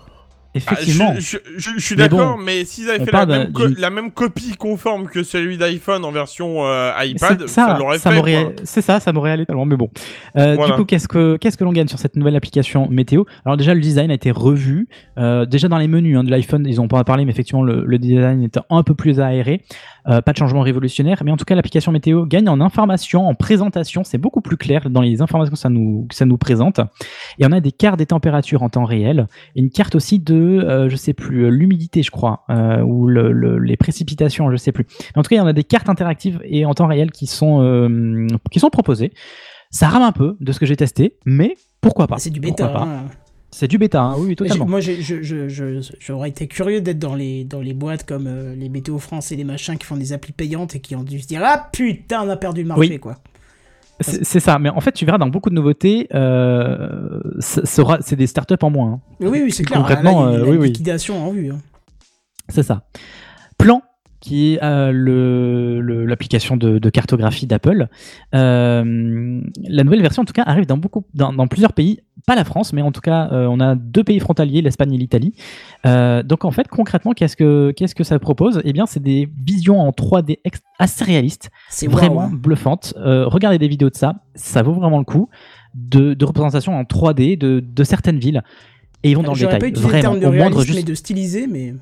Effectivement. 0.54 1.12
Ah, 1.16 1.18
je, 1.18 1.38
je- 1.56 1.58
je- 1.58 1.70
je 1.76 1.80
suis 1.84 1.96
Mais 1.96 2.08
d'accord, 2.08 2.36
bon, 2.36 2.42
mais 2.42 2.64
s'ils 2.66 2.90
avaient 2.90 3.04
fait 3.04 3.10
la 3.10 3.24
même, 3.26 3.52
la 3.78 4.10
copie 4.10 4.54
conforme 4.58 5.06
que 5.08 5.22
celui 5.22 5.56
d'iPhone 5.56 6.04
en 6.04 6.12
version 6.12 6.66
euh, 6.66 6.90
iPad, 7.02 7.46
ça, 7.46 7.78
l'aurait 7.78 7.98
fait. 7.98 8.60
C'est 8.64 8.82
ça, 8.82 9.00
ça 9.00 9.12
m'aurait 9.12 9.30
allé 9.30 9.46
tellement. 9.46 9.64
Mais 9.64 9.76
bon. 9.76 9.88
Euh, 10.36 10.54
Voilà. 10.54 10.72
Du 10.72 10.78
coup, 10.78 10.84
qu'est-ce 10.84 11.08
que 11.08 11.36
qu'est-ce 11.38 11.56
que 11.56 11.64
l'on 11.64 11.72
gagne 11.72 11.88
sur 11.88 11.98
cette 11.98 12.16
nouvelle 12.16 12.36
application 12.36 12.88
météo? 12.90 13.24
Alors 13.46 13.56
déjà, 13.56 13.72
le 13.74 13.80
design 13.80 14.10
a 14.10 14.14
été 14.14 14.30
revu. 14.30 14.88
Euh, 15.18 15.46
déjà 15.46 15.68
dans 15.68 15.78
les 15.78 15.88
menus 15.88 16.18
hein, 16.18 16.24
de 16.24 16.30
l'iPhone, 16.30 16.66
ils 16.68 16.76
n'ont 16.76 16.88
pas 16.88 17.02
parlé, 17.04 17.24
mais 17.24 17.30
effectivement, 17.32 17.62
le, 17.62 17.84
le 17.86 17.98
design 17.98 18.42
est 18.42 18.58
un 18.68 18.82
peu 18.82 18.94
plus 18.94 19.20
aéré. 19.20 19.62
Euh, 20.08 20.20
pas 20.20 20.32
de 20.32 20.36
changement 20.36 20.62
révolutionnaire, 20.62 21.22
mais 21.24 21.30
en 21.30 21.36
tout 21.36 21.44
cas, 21.44 21.54
l'application 21.54 21.92
météo 21.92 22.26
gagne 22.26 22.48
en 22.48 22.60
information, 22.60 23.28
en 23.28 23.34
présentation. 23.34 24.02
C'est 24.02 24.18
beaucoup 24.18 24.40
plus 24.40 24.56
clair 24.56 24.90
dans 24.90 25.00
les 25.00 25.22
informations 25.22 25.52
que 25.52 25.58
ça 25.58 25.68
nous 25.68 26.06
que 26.08 26.14
ça 26.16 26.24
nous 26.24 26.38
présente. 26.38 26.80
Et 27.38 27.46
on 27.46 27.52
a 27.52 27.60
des 27.60 27.70
cartes 27.70 27.98
des 27.98 28.06
températures 28.06 28.62
en 28.64 28.68
temps 28.68 28.84
réel, 28.84 29.28
et 29.54 29.60
une 29.60 29.70
carte 29.70 29.94
aussi 29.94 30.18
de, 30.18 30.34
euh, 30.34 30.88
je 30.88 30.96
sais 30.96 31.12
plus, 31.12 31.44
euh, 31.44 31.48
l'humidité, 31.50 32.02
je 32.02 32.10
crois, 32.10 32.44
euh, 32.50 32.82
ou 32.82 33.06
le- 33.06 33.30
le- 33.30 33.58
les 33.58 33.76
précipitations, 33.76 34.50
je 34.50 34.56
sais 34.56 34.72
plus. 34.72 34.86
Mais 35.14 35.20
en 35.20 35.22
tout 35.22 35.28
cas, 35.28 35.36
il 35.36 35.38
y 35.38 35.42
en 35.42 35.46
a 35.46 35.52
des 35.52 35.62
cartes 35.64 35.88
interactives 35.88 36.40
et 36.44 36.66
en 36.66 36.74
temps 36.74 36.88
réel 36.88 37.12
qui 37.12 37.26
sont 37.26 38.26
qui 38.50 38.58
sont 38.58 38.70
proposées. 38.70 39.12
Ça 39.70 39.88
rame 39.88 40.02
un 40.02 40.12
peu 40.12 40.36
de 40.40 40.50
ce 40.52 40.58
que 40.58 40.66
j'ai 40.66 40.76
testé, 40.76 41.16
mais 41.24 41.54
pourquoi 41.80 42.06
pas? 42.06 42.18
C'est 42.18 42.30
du 42.30 42.40
Pourquoi 42.40 42.66
bêta. 42.66 42.78
pas? 42.78 42.84
hein. 42.84 43.04
C'est 43.54 43.68
du 43.68 43.76
bêta, 43.76 44.00
hein, 44.00 44.14
oui, 44.18 44.34
totalement. 44.34 44.66
Moi, 44.66 44.80
j'aurais 44.80 46.28
été 46.30 46.46
curieux 46.48 46.80
d'être 46.80 46.98
dans 46.98 47.14
les, 47.14 47.44
dans 47.44 47.60
les 47.60 47.74
boîtes 47.74 48.04
comme 48.06 48.26
euh, 48.26 48.54
les 48.54 48.70
Météo 48.70 48.98
France 48.98 49.30
et 49.30 49.36
les 49.36 49.44
machins 49.44 49.76
qui 49.76 49.84
font 49.86 49.96
des 49.96 50.14
applis 50.14 50.32
payantes 50.32 50.74
et 50.74 50.80
qui 50.80 50.96
ont 50.96 51.02
dû 51.04 51.20
se 51.20 51.26
dire 51.26 51.42
Ah 51.44 51.68
putain, 51.70 52.22
on 52.24 52.30
a 52.30 52.36
perdu 52.36 52.62
le 52.62 52.68
marché, 52.68 52.88
Oui. 52.92 52.98
quoi. 52.98 53.18
C'est 54.00 54.40
ça, 54.40 54.58
mais 54.58 54.68
en 54.70 54.80
fait, 54.80 54.92
tu 54.92 55.04
verras 55.04 55.18
dans 55.18 55.28
beaucoup 55.28 55.48
de 55.50 55.54
nouveautés, 55.54 56.08
euh, 56.12 57.20
c'est 57.38 58.16
des 58.16 58.26
startups 58.26 58.56
en 58.62 58.70
moins. 58.70 58.92
hein. 58.94 59.00
Oui, 59.20 59.40
oui, 59.44 59.52
c'est 59.52 59.62
clair. 59.64 59.78
Concrètement, 59.78 60.24
Là, 60.24 60.32
il 60.38 60.38
y 60.40 60.42
a 60.42 60.50
oui. 60.58 60.66
liquidation 60.68 61.24
en 61.24 61.30
vue. 61.30 61.52
hein. 61.52 61.58
C'est 62.48 62.64
ça. 62.64 62.82
Plan, 63.58 63.82
qui 64.22 64.54
est 64.54 64.62
euh, 64.62 64.92
le- 64.92 65.80
le- 65.80 66.06
l'application 66.06 66.56
de, 66.56 66.78
de 66.78 66.90
cartographie 66.90 67.46
d'Apple. 67.48 67.88
Euh, 68.36 69.40
la 69.68 69.84
nouvelle 69.84 70.00
version, 70.00 70.22
en 70.22 70.24
tout 70.24 70.32
cas, 70.32 70.44
arrive 70.44 70.64
dans, 70.66 70.76
beaucoup, 70.78 71.04
dans, 71.14 71.32
dans 71.32 71.46
plusieurs 71.48 71.72
pays. 71.72 72.00
Pas 72.26 72.36
la 72.36 72.44
France, 72.44 72.72
mais 72.72 72.82
en 72.82 72.92
tout 72.92 73.00
cas, 73.00 73.28
euh, 73.32 73.46
on 73.50 73.58
a 73.60 73.74
deux 73.74 74.04
pays 74.04 74.20
frontaliers, 74.20 74.62
l'Espagne 74.62 74.94
et 74.94 74.98
l'Italie. 74.98 75.34
Euh, 75.86 76.22
donc, 76.22 76.44
en 76.44 76.52
fait, 76.52 76.68
concrètement, 76.68 77.12
qu'est-ce 77.12 77.36
que, 77.36 77.72
qu'est-ce 77.76 77.94
que 77.96 78.04
ça 78.04 78.18
propose? 78.20 78.60
Eh 78.64 78.72
bien, 78.72 78.86
c'est 78.86 79.02
des 79.02 79.28
visions 79.44 79.80
en 79.80 79.90
3D 79.90 80.38
ex- 80.44 80.62
assez 80.78 81.04
réalistes, 81.04 81.50
C'est 81.68 81.88
vraiment 81.88 82.14
wow, 82.14 82.20
hein. 82.22 82.30
bluffantes. 82.32 82.94
Regardez 82.96 83.58
des 83.58 83.68
vidéos 83.68 83.90
de 83.90 83.96
ça, 83.96 84.22
ça 84.36 84.62
vaut 84.62 84.72
vraiment 84.74 84.98
le 84.98 85.04
coup. 85.04 85.28
De, 85.74 86.14
de 86.14 86.24
représentation 86.24 86.74
en 86.78 86.82
3D 86.84 87.36
de, 87.38 87.60
de 87.60 87.84
certaines 87.84 88.18
villes. 88.18 88.42
Et 89.02 89.10
ils 89.10 89.16
vont 89.16 89.22
dans 89.24 89.32
le 89.32 89.38
détail. 89.38 89.58
pas 89.58 89.66
utilisé 89.68 89.86
le 89.86 89.90
vraiment, 90.00 90.10
terme 90.20 90.20
de 90.20 90.26
au 90.26 90.38
moindre 90.38 90.62
juste- 90.62 90.76
mais 90.78 90.84
de 90.84 90.94
stylisé, 90.94 91.46
mais. 91.48 91.74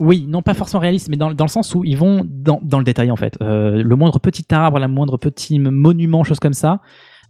Oui, 0.00 0.26
non 0.28 0.42
pas 0.42 0.54
forcément 0.54 0.80
réaliste, 0.80 1.08
mais 1.08 1.16
dans, 1.16 1.32
dans 1.32 1.44
le 1.44 1.50
sens 1.50 1.74
où 1.74 1.84
ils 1.84 1.96
vont 1.96 2.26
dans, 2.28 2.60
dans 2.62 2.78
le 2.78 2.84
détail 2.84 3.10
en 3.10 3.16
fait. 3.16 3.36
Euh, 3.40 3.82
le 3.82 3.96
moindre 3.96 4.18
petit 4.18 4.44
arbre, 4.52 4.78
la 4.78 4.88
moindre 4.88 5.16
petit 5.16 5.58
monument, 5.58 6.24
chose 6.24 6.40
comme 6.40 6.52
ça. 6.52 6.80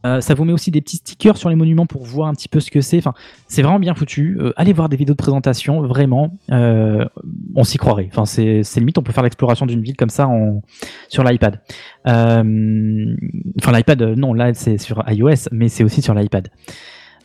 Euh, 0.07 0.21
ça 0.21 0.35
vous 0.35 0.45
met 0.45 0.53
aussi 0.53 0.71
des 0.71 0.83
petits 0.83 0.99
stickers 0.99 1.39
sur 1.39 1.49
les 1.49 1.57
monuments 1.57 1.87
pour 1.87 2.05
voir 2.05 2.29
un 2.29 2.35
petit 2.35 2.49
peu 2.49 2.61
ce 2.61 2.71
que 2.71 2.83
c'est. 2.83 2.99
Enfin, 2.99 3.15
c'est 3.49 3.63
vraiment 3.63 3.79
bien 3.79 3.95
foutu. 3.95 4.37
Euh, 4.39 4.53
allez 4.57 4.75
voir 4.75 4.91
des 4.91 4.97
vidéos 4.97 5.15
de 5.15 5.19
présentation, 5.19 5.81
vraiment. 5.83 6.37
on 6.51 7.65
s'y 7.65 7.79
croirait. 7.79 8.09
Enfin, 8.11 8.27
c'est 8.27 8.63
limite, 8.77 8.99
on 8.99 9.03
peut 9.03 9.13
faire 9.13 9.25
l'exploration 9.25 9.65
d'une 9.67 9.83
ville 9.83 9.97
comme 9.97 10.11
ça 10.11 10.29
en, 10.29 10.63
sur 11.09 11.25
l'iPad. 11.25 11.61
Enfin, 12.07 13.73
l'iPad, 13.73 14.03
non, 14.17 14.35
là 14.35 14.53
c'est 14.53 14.79
sur 14.79 15.03
iOS, 15.09 15.49
mais 15.53 15.69
c'est 15.69 15.85
aussi 15.85 16.03
sur 16.03 16.15
l'iPad. 16.15 16.49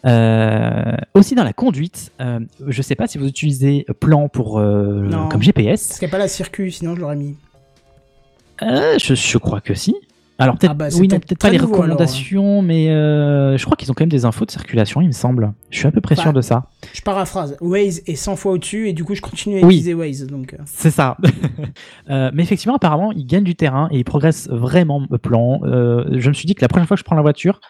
Euh, 0.05 0.95
aussi 1.13 1.35
dans 1.35 1.43
la 1.43 1.53
conduite, 1.53 2.11
euh, 2.21 2.39
je 2.67 2.81
sais 2.81 2.95
pas 2.95 3.07
si 3.07 3.17
vous 3.17 3.27
utilisez 3.27 3.85
Plan 3.99 4.29
pour 4.29 4.59
euh, 4.59 5.03
Non. 5.03 5.27
comme 5.29 5.41
GPS. 5.43 5.87
Parce 5.87 5.99
qu'il 5.99 6.07
n'y 6.07 6.11
a 6.11 6.15
pas 6.15 6.17
la 6.19 6.27
circuit, 6.29 6.71
sinon 6.71 6.95
je 6.95 7.01
l'aurais 7.01 7.15
mis. 7.17 7.35
Euh, 8.61 8.97
je, 9.01 9.13
je 9.15 9.37
crois 9.37 9.61
que 9.61 9.73
si. 9.73 9.95
Alors 10.41 10.57
peut-être 10.57 10.71
Ah 10.71 10.73
bah, 10.73 10.89
c'est 10.89 11.01
oui, 11.01 11.09
non, 11.09 11.17
peut-être 11.17 11.27
peut-être 11.27 11.39
pas 11.39 11.47
très 11.49 11.57
les 11.57 11.61
nouveau, 11.61 11.73
alors, 11.73 11.83
recommandations, 11.83 12.61
mais 12.61 12.89
euh, 12.89 13.57
je 13.57 13.65
crois 13.65 13.75
qu'ils 13.75 13.91
ont 13.91 13.93
quand 13.93 14.03
même 14.03 14.09
des 14.09 14.23
infos 14.23 14.45
de 14.45 14.51
circulation, 14.51 15.01
il 15.01 15.07
me 15.07 15.11
semble. 15.11 15.51
Je 15.69 15.79
suis 15.79 15.87
à 15.87 15.91
peu 15.91 15.99
près 15.99 16.15
sûr 16.15 16.31
de 16.31 16.39
ça. 16.39 16.67
Je 16.93 17.01
paraphrase. 17.01 17.57
Waze 17.59 18.01
est 18.07 18.15
100 18.15 18.37
fois 18.37 18.53
au-dessus 18.53 18.87
et 18.87 18.93
du 18.93 19.03
coup, 19.03 19.15
je 19.15 19.21
continue 19.21 19.57
à 19.57 19.65
Oui. 19.65 19.75
utiliser 19.75 19.93
Waze. 19.93 20.27
Donc, 20.27 20.53
euh. 20.53 20.57
C'est 20.65 20.91
ça. 20.91 21.17
Euh, 22.09 22.31
mais 22.33 22.41
effectivement, 22.41 22.75
apparemment, 22.75 23.11
ils 23.11 23.25
gagnent 23.27 23.43
du 23.43 23.55
terrain 23.55 23.87
et 23.91 23.97
ils 23.99 24.03
progressent 24.03 24.47
vraiment 24.49 25.05
euh, 25.11 25.17
plan. 25.19 25.59
Euh, 25.63 26.05
je 26.17 26.29
me 26.29 26.33
suis 26.33 26.47
dit 26.47 26.55
que 26.55 26.61
la 26.61 26.67
prochaine 26.67 26.87
fois 26.87 26.95
que 26.95 26.99
je 26.99 27.03
prends 27.03 27.15
la 27.15 27.21
voiture, 27.21 27.61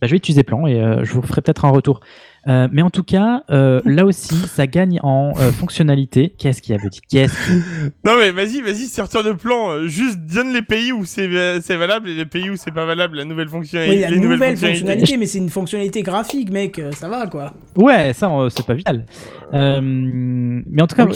bah, 0.00 0.06
je 0.06 0.12
vais 0.12 0.16
utiliser 0.18 0.42
plan 0.42 0.66
et 0.66 0.80
euh, 0.80 1.04
je 1.04 1.12
vous 1.12 1.22
ferai 1.22 1.40
peut-être 1.42 1.64
un 1.64 1.70
retour. 1.70 2.00
Euh, 2.46 2.66
mais 2.72 2.80
en 2.82 2.88
tout 2.88 3.02
cas, 3.02 3.42
euh, 3.50 3.82
là 3.84 4.06
aussi, 4.06 4.34
ça 4.46 4.66
gagne 4.66 5.00
en 5.02 5.32
euh, 5.38 5.50
fonctionnalité. 5.52 6.32
Qu'est-ce 6.38 6.62
qu'il 6.62 6.74
y 6.74 6.78
avait 6.78 6.88
dit? 6.88 7.00
Qu'est-ce 7.10 7.34
qu'il- 7.46 7.62
Non 8.06 8.12
mais 8.16 8.30
vas-y, 8.30 8.62
vas-y, 8.62 8.86
sortir 8.86 9.22
de 9.22 9.32
plan. 9.32 9.86
Juste 9.86 10.18
donne 10.20 10.54
les 10.54 10.62
pays 10.62 10.92
où 10.92 11.04
c'est 11.04 11.26
euh, 11.26 11.58
c'est 11.60 11.76
valable 11.76 12.08
et 12.08 12.14
les 12.14 12.24
pays 12.24 12.48
où 12.48 12.56
c'est 12.56 12.70
pas 12.70 12.86
valable. 12.86 13.16
La 13.18 13.24
nouvelle 13.26 13.48
fonctionnalité. 13.48 13.96
Oui, 13.96 14.00
la 14.02 14.10
les 14.10 14.16
nouvelle 14.16 14.30
nouvelles 14.38 14.50
fonctionnalités. 14.56 14.86
fonctionnalité, 14.86 15.16
mais 15.18 15.26
c'est 15.26 15.38
une 15.38 15.50
fonctionnalité 15.50 16.02
graphique, 16.02 16.50
mec, 16.50 16.78
euh, 16.78 16.92
ça 16.92 17.08
va 17.08 17.26
quoi. 17.26 17.52
Ouais, 17.76 18.12
ça, 18.14 18.30
euh, 18.30 18.48
c'est 18.48 18.64
pas 18.64 18.74
vital. 18.74 19.04
Euh, 19.52 19.80
mais 19.82 20.80
en 20.82 20.86
tout 20.86 20.96
cas, 20.96 21.04
non, 21.04 21.12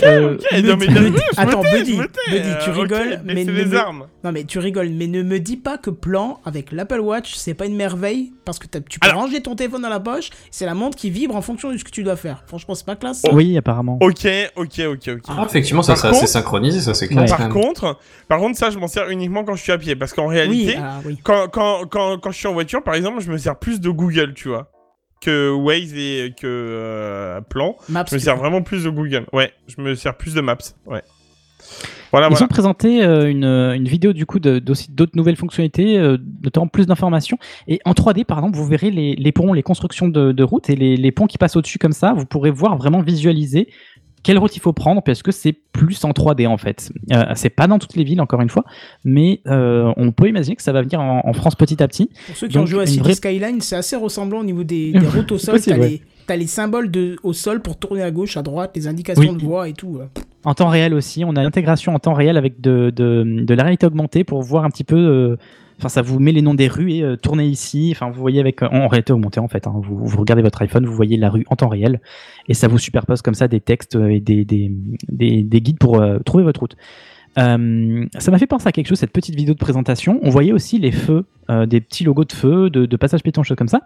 mais 0.76 0.86
Attends, 1.36 1.62
Buddy, 1.62 1.98
tu 2.64 2.70
rigoles, 2.70 3.20
mais 3.24 3.44
les 3.44 3.64
me- 3.64 3.76
armes. 3.78 4.04
Non 4.24 4.30
mais 4.32 4.44
tu 4.44 4.58
rigoles, 4.60 4.88
mais 4.90 5.06
ne 5.08 5.22
me 5.22 5.40
dis 5.40 5.56
pas 5.56 5.78
que 5.78 5.90
plan 5.90 6.40
avec 6.44 6.70
l'Apple 6.70 7.00
Watch, 7.00 7.34
c'est 7.34 7.54
pas 7.54 7.66
une 7.66 7.74
merveille 7.76 8.32
parce 8.44 8.58
que 8.60 8.66
t'as- 8.68 8.80
tu 8.80 9.00
peux 9.00 9.08
ranger 9.10 9.40
ton 9.42 9.56
téléphone 9.56 9.82
dans 9.82 9.88
la 9.88 9.98
poche, 10.00 10.30
c'est 10.50 10.64
la 10.66 10.74
montre 10.74 10.96
qui 10.96 11.10
vibre 11.10 11.34
en 11.34 11.42
fonction 11.42 11.72
de 11.72 11.76
ce 11.76 11.82
que 11.84 11.90
tu 11.90 12.02
dois 12.04 12.16
faire. 12.16 12.44
Franchement, 12.46 12.74
c'est 12.74 12.86
pas 12.86 12.94
classe. 12.96 13.20
ça. 13.22 13.34
oui, 13.34 13.56
apparemment. 13.56 13.98
Ok, 14.00 14.26
ok, 14.56 14.80
ok, 14.86 15.08
ok. 15.08 15.20
Ah, 15.28 15.44
effectivement, 15.46 15.82
ça, 15.82 15.96
c'est 15.96 16.06
assez 16.08 16.18
contre- 16.20 16.28
synchronisé, 16.30 16.80
ça, 16.80 16.94
c'est 16.94 17.08
clair. 17.08 17.24
Par 17.26 17.48
contre, 17.48 17.98
par 18.28 18.38
contre, 18.38 18.56
ça, 18.58 18.70
je 18.70 18.78
m'en 18.78 18.86
sers 18.88 19.08
uniquement 19.10 19.44
quand 19.44 19.56
je 19.56 19.62
suis 19.62 19.72
à 19.72 19.78
pied, 19.78 19.96
parce 19.96 20.12
qu'en 20.12 20.26
réalité, 20.28 20.76
ah 20.78 21.00
oui. 21.04 21.18
quand, 21.24 21.48
quand, 21.52 21.86
quand, 21.90 22.18
quand 22.18 22.30
je 22.30 22.36
suis 22.38 22.46
en 22.48 22.52
voiture, 22.52 22.82
par 22.84 22.94
exemple, 22.94 23.20
je 23.20 23.30
me 23.30 23.38
sers 23.38 23.56
plus 23.58 23.80
de 23.80 23.90
Google, 23.90 24.34
tu 24.34 24.48
vois, 24.48 24.70
que 25.20 25.50
Waze 25.50 25.94
et 25.94 26.32
que 26.40 26.46
euh, 26.46 27.40
Plan. 27.40 27.76
Maps, 27.88 28.04
je 28.08 28.14
me 28.14 28.20
sers 28.20 28.36
vraiment 28.36 28.62
plus 28.62 28.84
de 28.84 28.90
Google. 28.90 29.26
Ouais, 29.32 29.52
je 29.68 29.80
me 29.82 29.94
sers 29.94 30.16
plus 30.16 30.34
de 30.34 30.40
Maps. 30.40 30.56
Ouais. 30.86 31.02
Voilà, 32.12 32.26
Ils 32.28 32.30
voilà. 32.30 32.44
ont 32.44 32.48
présenté 32.48 33.02
euh, 33.02 33.28
une, 33.30 33.44
une 33.44 33.88
vidéo 33.88 34.12
du 34.12 34.26
coup 34.26 34.38
d'autres 34.38 35.12
nouvelles 35.16 35.36
fonctionnalités, 35.36 35.98
euh, 35.98 36.18
notamment 36.44 36.68
plus 36.68 36.86
d'informations. 36.86 37.38
Et 37.68 37.80
en 37.84 37.92
3D, 37.92 38.24
par 38.24 38.38
exemple, 38.38 38.56
vous 38.56 38.66
verrez 38.66 38.90
les, 38.90 39.14
les 39.16 39.32
ponts, 39.32 39.52
les 39.52 39.62
constructions 39.62 40.08
de, 40.08 40.32
de 40.32 40.42
routes 40.44 40.68
et 40.70 40.76
les, 40.76 40.96
les 40.96 41.12
ponts 41.12 41.26
qui 41.26 41.38
passent 41.38 41.56
au-dessus 41.56 41.78
comme 41.78 41.92
ça. 41.92 42.12
Vous 42.14 42.26
pourrez 42.26 42.50
voir 42.50 42.76
vraiment 42.76 43.00
visualiser 43.00 43.68
quelle 44.22 44.38
route 44.38 44.54
il 44.54 44.60
faut 44.60 44.72
prendre 44.72 45.02
parce 45.02 45.20
que 45.20 45.32
c'est 45.32 45.52
plus 45.72 46.04
en 46.04 46.10
3D 46.10 46.46
en 46.46 46.56
fait. 46.56 46.92
Euh, 47.12 47.24
c'est 47.34 47.50
pas 47.50 47.66
dans 47.66 47.80
toutes 47.80 47.96
les 47.96 48.04
villes 48.04 48.20
encore 48.20 48.40
une 48.40 48.50
fois, 48.50 48.64
mais 49.04 49.40
euh, 49.48 49.92
on 49.96 50.12
peut 50.12 50.28
imaginer 50.28 50.54
que 50.54 50.62
ça 50.62 50.70
va 50.72 50.82
venir 50.82 51.00
en, 51.00 51.22
en 51.24 51.32
France 51.32 51.56
petit 51.56 51.82
à 51.82 51.88
petit. 51.88 52.08
Pour 52.28 52.36
ceux 52.36 52.46
qui 52.46 52.54
Donc, 52.54 52.62
ont 52.64 52.66
joué 52.66 52.80
à 52.80 52.82
une 52.82 52.88
City 52.88 53.00
vraie- 53.00 53.14
Skyline, 53.14 53.60
c'est 53.60 53.74
assez 53.74 53.96
ressemblant 53.96 54.38
au 54.40 54.44
niveau 54.44 54.62
des, 54.62 54.92
des 54.92 55.06
routes 55.08 55.32
au 55.32 55.38
sol. 55.38 55.54
Possible, 55.56 55.76
T'as 55.76 55.82
ouais. 55.82 55.88
les, 55.88 56.02
t'as 56.26 56.36
les 56.36 56.46
symboles 56.46 56.90
de, 56.90 57.16
au 57.22 57.32
sol 57.32 57.60
pour 57.60 57.76
tourner 57.78 58.02
à 58.02 58.10
gauche, 58.10 58.36
à 58.36 58.42
droite, 58.42 58.72
les 58.74 58.86
indications 58.88 59.32
Oui. 59.32 59.36
de 59.36 59.44
voie 59.44 59.68
et 59.68 59.72
tout. 59.72 59.98
euh. 60.00 60.06
En 60.44 60.54
temps 60.54 60.68
réel 60.68 60.92
aussi, 60.94 61.24
on 61.24 61.36
a 61.36 61.42
l'intégration 61.42 61.94
en 61.94 61.98
temps 61.98 62.14
réel 62.14 62.36
avec 62.36 62.60
de, 62.60 62.90
de, 62.94 63.24
de 63.44 63.54
la 63.54 63.62
réalité 63.62 63.86
augmentée 63.86 64.24
pour 64.24 64.42
voir 64.42 64.64
un 64.64 64.70
petit 64.70 64.84
peu. 64.84 64.96
euh, 64.96 65.36
Enfin, 65.78 65.88
ça 65.88 66.02
vous 66.02 66.20
met 66.20 66.30
les 66.30 66.42
noms 66.42 66.54
des 66.54 66.68
rues 66.68 66.92
et 66.92 67.02
euh, 67.02 67.16
tournez 67.16 67.44
ici. 67.46 67.88
Enfin, 67.92 68.08
vous 68.10 68.20
voyez 68.20 68.38
avec 68.38 68.62
en 68.62 68.86
réalité 68.86 69.12
augmentée 69.12 69.40
en 69.40 69.48
fait. 69.48 69.66
hein. 69.66 69.72
vous, 69.82 70.04
vous 70.06 70.18
regardez 70.20 70.42
votre 70.42 70.62
iPhone, 70.62 70.86
vous 70.86 70.94
voyez 70.94 71.16
la 71.16 71.28
rue 71.28 71.44
en 71.48 71.56
temps 71.56 71.66
réel 71.68 72.00
et 72.46 72.54
ça 72.54 72.68
vous 72.68 72.78
superpose 72.78 73.20
comme 73.20 73.34
ça 73.34 73.48
des 73.48 73.58
textes 73.58 73.96
euh, 73.96 74.06
et 74.08 74.20
des, 74.20 74.44
des, 74.44 74.70
des, 75.08 75.42
des 75.42 75.60
guides 75.60 75.78
pour 75.78 76.00
euh, 76.00 76.18
trouver 76.20 76.44
votre 76.44 76.60
route. 76.60 76.76
Euh, 77.38 78.04
ça 78.18 78.30
m'a 78.30 78.38
fait 78.38 78.46
penser 78.46 78.68
à 78.68 78.72
quelque 78.72 78.86
chose, 78.88 78.98
cette 78.98 79.12
petite 79.12 79.34
vidéo 79.34 79.54
de 79.54 79.58
présentation. 79.58 80.20
On 80.22 80.30
voyait 80.30 80.52
aussi 80.52 80.78
les 80.78 80.92
feux, 80.92 81.24
euh, 81.50 81.66
des 81.66 81.80
petits 81.80 82.04
logos 82.04 82.24
de 82.26 82.32
feux, 82.32 82.68
de, 82.70 82.86
de 82.86 82.96
passage 82.96 83.22
piéton, 83.22 83.42
choses 83.42 83.56
comme 83.56 83.68
ça. 83.68 83.80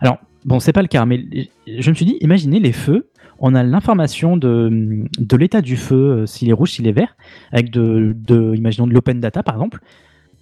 Alors, 0.00 0.18
bon, 0.44 0.60
c'est 0.60 0.72
pas 0.72 0.82
le 0.82 0.88
cas, 0.88 1.04
mais 1.06 1.24
je 1.66 1.90
me 1.90 1.94
suis 1.94 2.04
dit, 2.04 2.16
imaginez 2.20 2.60
les 2.60 2.72
feux. 2.72 3.08
On 3.38 3.54
a 3.54 3.62
l'information 3.62 4.36
de, 4.36 5.06
de 5.18 5.36
l'état 5.36 5.62
du 5.62 5.76
feu, 5.76 5.96
euh, 5.96 6.26
s'il 6.26 6.50
est 6.50 6.52
rouge, 6.52 6.72
s'il 6.72 6.86
est 6.86 6.92
vert, 6.92 7.16
avec 7.52 7.70
de, 7.70 8.14
de 8.14 8.54
imaginons 8.54 8.86
de 8.86 8.92
l'open 8.92 9.18
data 9.18 9.42
par 9.42 9.54
exemple. 9.54 9.80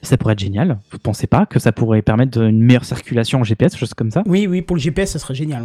Ça 0.02 0.16
pourrait 0.16 0.32
être 0.32 0.40
génial. 0.40 0.78
Vous 0.90 0.98
pensez 0.98 1.26
pas 1.26 1.46
que 1.46 1.58
ça 1.58 1.70
pourrait 1.72 2.02
permettre 2.02 2.40
une 2.40 2.62
meilleure 2.62 2.84
circulation 2.84 3.40
en 3.40 3.44
GPS, 3.44 3.76
choses 3.76 3.94
comme 3.94 4.10
ça? 4.10 4.22
Oui, 4.26 4.46
oui, 4.48 4.62
pour 4.62 4.76
le 4.76 4.80
GPS, 4.80 5.10
ça 5.12 5.18
serait 5.18 5.34
génial. 5.34 5.64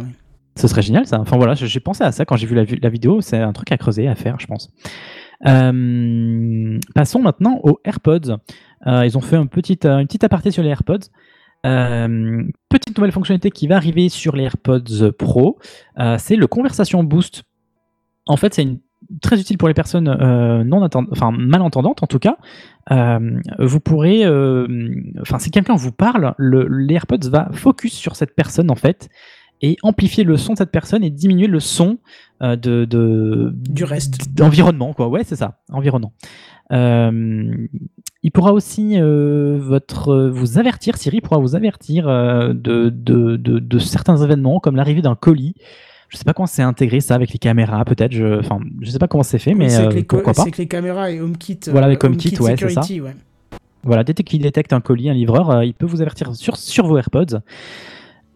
ce 0.56 0.68
serait 0.68 0.82
génial 0.82 1.06
ça. 1.06 1.20
Enfin 1.20 1.36
voilà, 1.36 1.54
j'ai 1.54 1.80
pensé 1.80 2.04
à 2.04 2.12
ça 2.12 2.24
quand 2.24 2.36
j'ai 2.36 2.46
vu 2.46 2.54
la, 2.54 2.64
la 2.82 2.88
vidéo. 2.88 3.20
C'est 3.20 3.38
un 3.38 3.52
truc 3.52 3.70
à 3.72 3.78
creuser, 3.78 4.06
à 4.06 4.14
faire, 4.14 4.38
je 4.38 4.46
pense. 4.46 4.70
Euh, 5.46 6.78
passons 6.94 7.20
maintenant 7.20 7.60
aux 7.62 7.80
AirPods. 7.84 8.38
Euh, 8.86 9.04
ils 9.04 9.16
ont 9.16 9.20
fait 9.20 9.36
un 9.36 9.46
petit, 9.46 9.78
euh, 9.84 9.98
une 9.98 10.06
petite 10.06 10.24
aparté 10.24 10.50
sur 10.50 10.62
les 10.62 10.70
AirPods. 10.70 11.08
Petite 12.74 12.98
nouvelle 12.98 13.12
fonctionnalité 13.12 13.52
qui 13.52 13.68
va 13.68 13.76
arriver 13.76 14.08
sur 14.08 14.34
les 14.34 14.42
AirPods 14.42 15.12
Pro, 15.16 15.58
euh, 16.00 16.16
c'est 16.18 16.34
le 16.34 16.48
Conversation 16.48 17.04
Boost. 17.04 17.44
En 18.26 18.36
fait, 18.36 18.52
c'est 18.52 18.62
une- 18.64 18.80
très 19.20 19.38
utile 19.38 19.58
pour 19.58 19.68
les 19.68 19.74
personnes 19.74 20.08
euh, 20.08 20.64
non 20.64 20.82
enfin 21.12 21.30
malentendantes 21.30 22.02
en 22.02 22.06
tout 22.08 22.18
cas. 22.18 22.36
Euh, 22.90 23.38
vous 23.60 23.78
pourrez, 23.78 24.24
euh, 24.24 24.66
enfin 25.20 25.38
si 25.38 25.50
quelqu'un 25.52 25.76
vous 25.76 25.92
parle, 25.92 26.34
le, 26.38 26.66
les 26.66 26.94
AirPods 26.94 27.28
va 27.30 27.48
focus 27.52 27.92
sur 27.92 28.16
cette 28.16 28.34
personne 28.34 28.70
en 28.70 28.76
fait 28.76 29.08
et 29.60 29.76
amplifier 29.82 30.24
le 30.24 30.36
son 30.38 30.54
de 30.54 30.58
cette 30.58 30.72
personne 30.72 31.04
et 31.04 31.10
diminuer 31.10 31.46
le 31.46 31.60
son 31.60 31.98
euh, 32.42 32.56
de, 32.56 32.86
de- 32.86 33.52
Du 33.54 33.84
reste. 33.84 34.34
d'environnement 34.34 34.94
quoi. 34.94 35.06
Ouais, 35.08 35.22
c'est 35.22 35.36
ça, 35.36 35.60
environnement. 35.70 36.12
Euh, 36.72 37.68
il 38.24 38.32
pourra 38.32 38.52
aussi 38.54 38.98
euh, 38.98 39.58
votre, 39.60 40.08
euh, 40.08 40.30
vous 40.30 40.58
avertir, 40.58 40.96
Siri 40.96 41.20
pourra 41.20 41.38
vous 41.38 41.54
avertir 41.54 42.08
euh, 42.08 42.54
de, 42.54 42.88
de, 42.88 43.36
de, 43.36 43.58
de 43.58 43.78
certains 43.78 44.16
événements 44.16 44.60
comme 44.60 44.76
l'arrivée 44.76 45.02
d'un 45.02 45.14
colis. 45.14 45.54
Je 46.08 46.16
sais 46.16 46.24
pas 46.24 46.32
comment 46.32 46.46
c'est 46.46 46.62
intégré 46.62 47.00
ça 47.00 47.16
avec 47.16 47.32
les 47.32 47.38
caméras, 47.38 47.84
peut-être. 47.84 48.12
Je, 48.12 48.40
enfin, 48.40 48.60
je 48.80 48.90
sais 48.90 48.98
pas 48.98 49.08
comment 49.08 49.22
c'est 49.22 49.38
fait, 49.38 49.52
mais 49.52 49.68
c'est 49.68 50.04
pourquoi 50.04 50.32
pas. 50.32 50.42
c'est 50.42 50.50
que 50.52 50.58
les 50.58 50.68
caméras 50.68 51.10
et 51.10 51.20
HomeKit. 51.20 51.60
Voilà, 51.68 51.86
avec 51.86 52.02
HomeKit, 52.02 52.38
ouais, 52.40 52.56
c'est 52.56 52.70
ça. 52.70 52.80
Ouais. 52.80 53.14
Voilà, 53.82 54.04
dès 54.04 54.14
qu'il 54.14 54.40
détecte 54.40 54.72
un 54.72 54.80
colis, 54.80 55.10
un 55.10 55.14
livreur, 55.14 55.62
il 55.62 55.74
peut 55.74 55.86
vous 55.86 56.00
avertir 56.00 56.34
sur, 56.34 56.56
sur 56.56 56.86
vos 56.86 56.96
AirPods. 56.96 57.40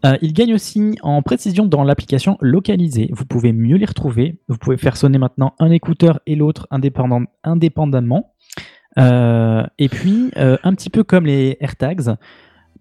Euh, 0.05 0.17
il 0.23 0.33
gagne 0.33 0.55
aussi 0.55 0.97
en 1.03 1.23
précision 1.23 1.67
dans 1.67 1.83
l'application 1.83 2.37
localisée. 2.41 3.11
Vous 3.13 3.25
pouvez 3.25 3.53
mieux 3.53 3.77
les 3.77 3.87
retrouver. 3.87 4.39
Vous 4.49 4.57
pouvez 4.57 4.77
faire 4.77 4.97
sonner 4.97 5.19
maintenant 5.19 5.55
un 5.59 5.71
écouteur 5.71 6.21
et 6.27 6.37
l'autre 6.37 6.69
indépendamment. 6.71 8.35
Euh, 8.99 9.63
et 9.79 9.89
puis, 9.89 10.31
euh, 10.37 10.57
un 10.63 10.75
petit 10.75 10.91
peu 10.91 11.05
comme 11.05 11.27
les 11.27 11.57
AirTags, 11.61 12.17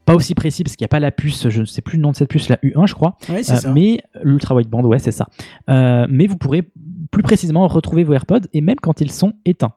pas 0.06 0.16
aussi 0.16 0.36
précis 0.36 0.64
parce 0.64 0.76
qu'il 0.76 0.84
n'y 0.86 0.88
a 0.88 0.90
pas 0.90 1.00
la 1.00 1.12
puce, 1.12 1.50
je 1.50 1.60
ne 1.62 1.66
sais 1.66 1.82
plus 1.82 1.98
le 1.98 2.02
nom 2.04 2.12
de 2.12 2.16
cette 2.16 2.30
puce, 2.30 2.48
la 2.50 2.56
U1 2.64 2.88
je 2.88 2.94
crois, 2.94 3.18
Ouais, 3.30 3.44
c'est 3.44 3.54
Euh, 3.54 3.58
ça. 3.58 3.72
mais 3.74 4.02
l'ultra 4.24 4.56
wideband, 4.56 4.84
ouais 4.86 5.00
c'est 5.00 5.12
ça. 5.12 5.28
Euh, 5.70 6.08
mais 6.10 6.28
vous 6.28 6.38
pourrez 6.38 6.64
plus 7.12 7.24
précisément 7.24 7.68
retrouver 7.68 8.04
vos 8.04 8.14
AirPods 8.14 8.48
et 8.54 8.62
même 8.62 8.78
quand 8.82 9.02
ils 9.02 9.12
sont 9.12 9.34
éteints. 9.46 9.74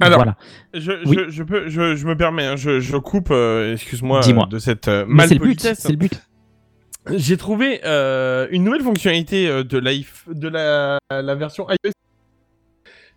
Alors, 0.00 0.18
voilà. 0.18 0.36
je, 0.74 0.92
Oui. 1.06 1.16
je, 1.26 1.30
je 1.30 1.42
peux, 1.42 1.68
je, 1.68 1.96
je 1.96 2.06
me 2.06 2.16
permets, 2.16 2.46
hein, 2.46 2.56
je, 2.56 2.78
je 2.80 2.96
coupe, 2.96 3.30
euh, 3.30 3.72
excuse-moi, 3.72 4.20
Dis-moi. 4.20 4.46
de 4.50 4.58
cette 4.58 4.86
euh, 4.88 5.04
Mais 5.08 5.26
c'est 5.26 5.34
le 5.34 5.40
but, 5.40 5.46
malpolitesse. 5.48 5.78
c'est 5.80 5.90
le 5.92 5.96
but. 5.98 6.22
J'ai 7.16 7.36
trouvé 7.36 7.80
euh, 7.84 8.46
une 8.50 8.64
nouvelle 8.64 8.82
fonctionnalité 8.82 9.48
euh, 9.48 9.64
de, 9.64 9.78
l'iPh- 9.78 10.28
de 10.34 10.48
la, 10.48 10.98
la 11.10 11.34
version 11.34 11.66
iOS. 11.70 11.90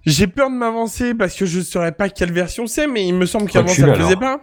J'ai 0.05 0.27
peur 0.27 0.49
de 0.49 0.55
m'avancer 0.55 1.13
parce 1.13 1.35
que 1.35 1.45
je 1.45 1.59
ne 1.59 1.63
saurais 1.63 1.91
pas 1.91 2.09
quelle 2.09 2.31
version 2.31 2.65
c'est, 2.67 2.87
mais 2.87 3.05
il 3.07 3.13
me 3.13 3.25
semble 3.25 3.49
qu'avant 3.49 3.67
ça 3.67 3.87
ne 3.87 3.93
faisait 3.95 4.15
pas. 4.15 4.41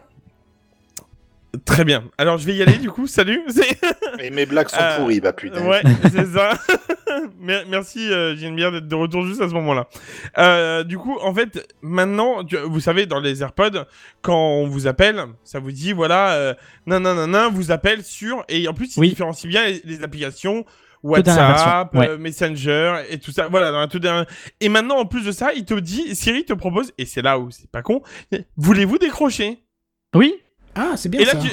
Très 1.64 1.84
bien. 1.84 2.04
Alors 2.18 2.36
je 2.38 2.44
vais 2.46 2.54
y 2.54 2.62
aller 2.62 2.76
du 2.76 2.90
coup. 2.90 3.06
Salut. 3.06 3.42
Et 4.20 4.30
mes 4.30 4.44
blagues 4.46 4.68
sont 4.68 4.76
Euh, 4.80 4.98
pourries, 4.98 5.20
bah 5.20 5.32
putain. 5.32 5.66
Ouais, 5.66 5.80
c'est 6.12 6.26
ça. 6.26 6.50
Mer- 7.40 7.64
Merci, 7.68 8.12
euh, 8.12 8.36
Geneviève, 8.36 8.72
d'être 8.74 8.86
de 8.88 8.94
retour 8.94 9.24
juste 9.24 9.40
à 9.40 9.48
ce 9.48 9.54
moment-là. 9.54 9.88
Euh, 10.36 10.84
du 10.84 10.98
coup, 10.98 11.16
en 11.22 11.34
fait, 11.34 11.66
maintenant, 11.80 12.44
tu- 12.44 12.56
vous 12.58 12.80
savez, 12.80 13.06
dans 13.06 13.18
les 13.18 13.42
AirPods, 13.42 13.86
quand 14.20 14.36
on 14.38 14.66
vous 14.68 14.86
appelle, 14.86 15.24
ça 15.42 15.58
vous 15.58 15.72
dit, 15.72 15.92
voilà, 15.92 16.32
euh, 16.34 16.54
nan, 16.86 17.02
nan, 17.02 17.16
nan, 17.16 17.30
nan, 17.30 17.52
vous 17.52 17.70
appelle 17.72 18.04
sur... 18.04 18.44
Et 18.48 18.68
en 18.68 18.74
plus, 18.74 18.96
il 18.96 19.00
Oui. 19.00 19.08
différencie 19.10 19.48
bien 19.48 19.66
les, 19.66 19.80
les 19.84 20.02
applications 20.02 20.64
WhatsApp, 21.02 21.92
version, 21.92 22.00
ouais. 22.00 22.08
euh, 22.08 22.18
Messenger 22.18 23.02
et 23.10 23.18
tout 23.18 23.30
ça. 23.32 23.48
Voilà, 23.48 23.70
dans 23.70 23.80
la 23.80 23.86
toute 23.88 24.02
dernière- 24.02 24.26
Et 24.60 24.68
maintenant, 24.68 24.96
en 24.98 25.06
plus 25.06 25.24
de 25.24 25.32
ça, 25.32 25.52
il 25.54 25.64
te 25.64 25.74
dit, 25.74 26.14
Siri 26.16 26.44
te 26.44 26.52
propose, 26.52 26.92
et 26.98 27.04
c'est 27.06 27.22
là 27.22 27.38
où 27.38 27.50
c'est 27.50 27.70
pas 27.70 27.82
con, 27.82 28.02
voulez-vous 28.56 28.98
décrocher? 28.98 29.62
Oui. 30.14 30.34
Ah, 30.74 30.92
c'est 30.96 31.08
bien 31.08 31.20
et 31.20 31.24
là, 31.24 31.32
ça. 31.32 31.38
tu, 31.38 31.48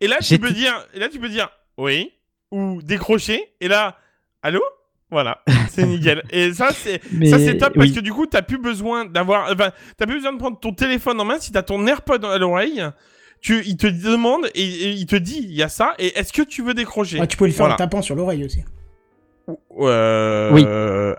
et 0.00 0.08
là, 0.08 0.16
tu 0.20 0.38
peux 0.38 0.50
dire, 0.50 0.74
et 0.94 0.98
là, 0.98 1.08
tu 1.08 1.18
peux 1.18 1.28
dire 1.28 1.48
oui 1.78 2.12
ou 2.50 2.80
décrocher. 2.82 3.42
Et 3.60 3.68
là, 3.68 3.98
allô, 4.42 4.62
voilà, 5.10 5.42
c'est 5.70 5.86
nickel. 5.86 6.22
Et 6.30 6.52
ça, 6.52 6.70
c'est 6.72 7.00
Mais 7.12 7.26
ça, 7.30 7.38
c'est 7.38 7.58
top 7.58 7.74
parce 7.74 7.90
que 7.92 8.00
du 8.00 8.12
coup, 8.12 8.26
t'as 8.26 8.42
plus 8.42 8.58
besoin 8.58 9.04
d'avoir, 9.04 9.50
enfin, 9.52 9.70
t'as 9.96 10.06
plus 10.06 10.16
besoin 10.16 10.32
de 10.32 10.38
prendre 10.38 10.58
ton 10.58 10.72
téléphone 10.72 11.20
en 11.20 11.24
main 11.24 11.38
si 11.38 11.52
t'as 11.52 11.62
ton 11.62 11.86
AirPod 11.86 12.24
à 12.24 12.38
l'oreille. 12.38 12.82
Tu, 13.40 13.62
il 13.66 13.76
te 13.76 13.86
demande 13.86 14.46
et, 14.54 14.62
et 14.64 14.90
il 14.92 15.06
te 15.06 15.14
dit, 15.16 15.38
il 15.42 15.52
y 15.52 15.62
a 15.62 15.68
ça. 15.68 15.94
Et 15.98 16.18
est-ce 16.18 16.32
que 16.32 16.42
tu 16.42 16.62
veux 16.62 16.74
décrocher? 16.74 17.20
Ouais, 17.20 17.26
tu 17.26 17.36
peux 17.36 17.44
le 17.46 17.52
faire 17.52 17.58
Voilà. 17.66 17.74
en 17.74 17.78
tapant 17.78 18.02
sur 18.02 18.16
l'oreille 18.16 18.44
aussi. 18.44 18.64
Euh, 19.78 20.50
Oui. 20.52 20.64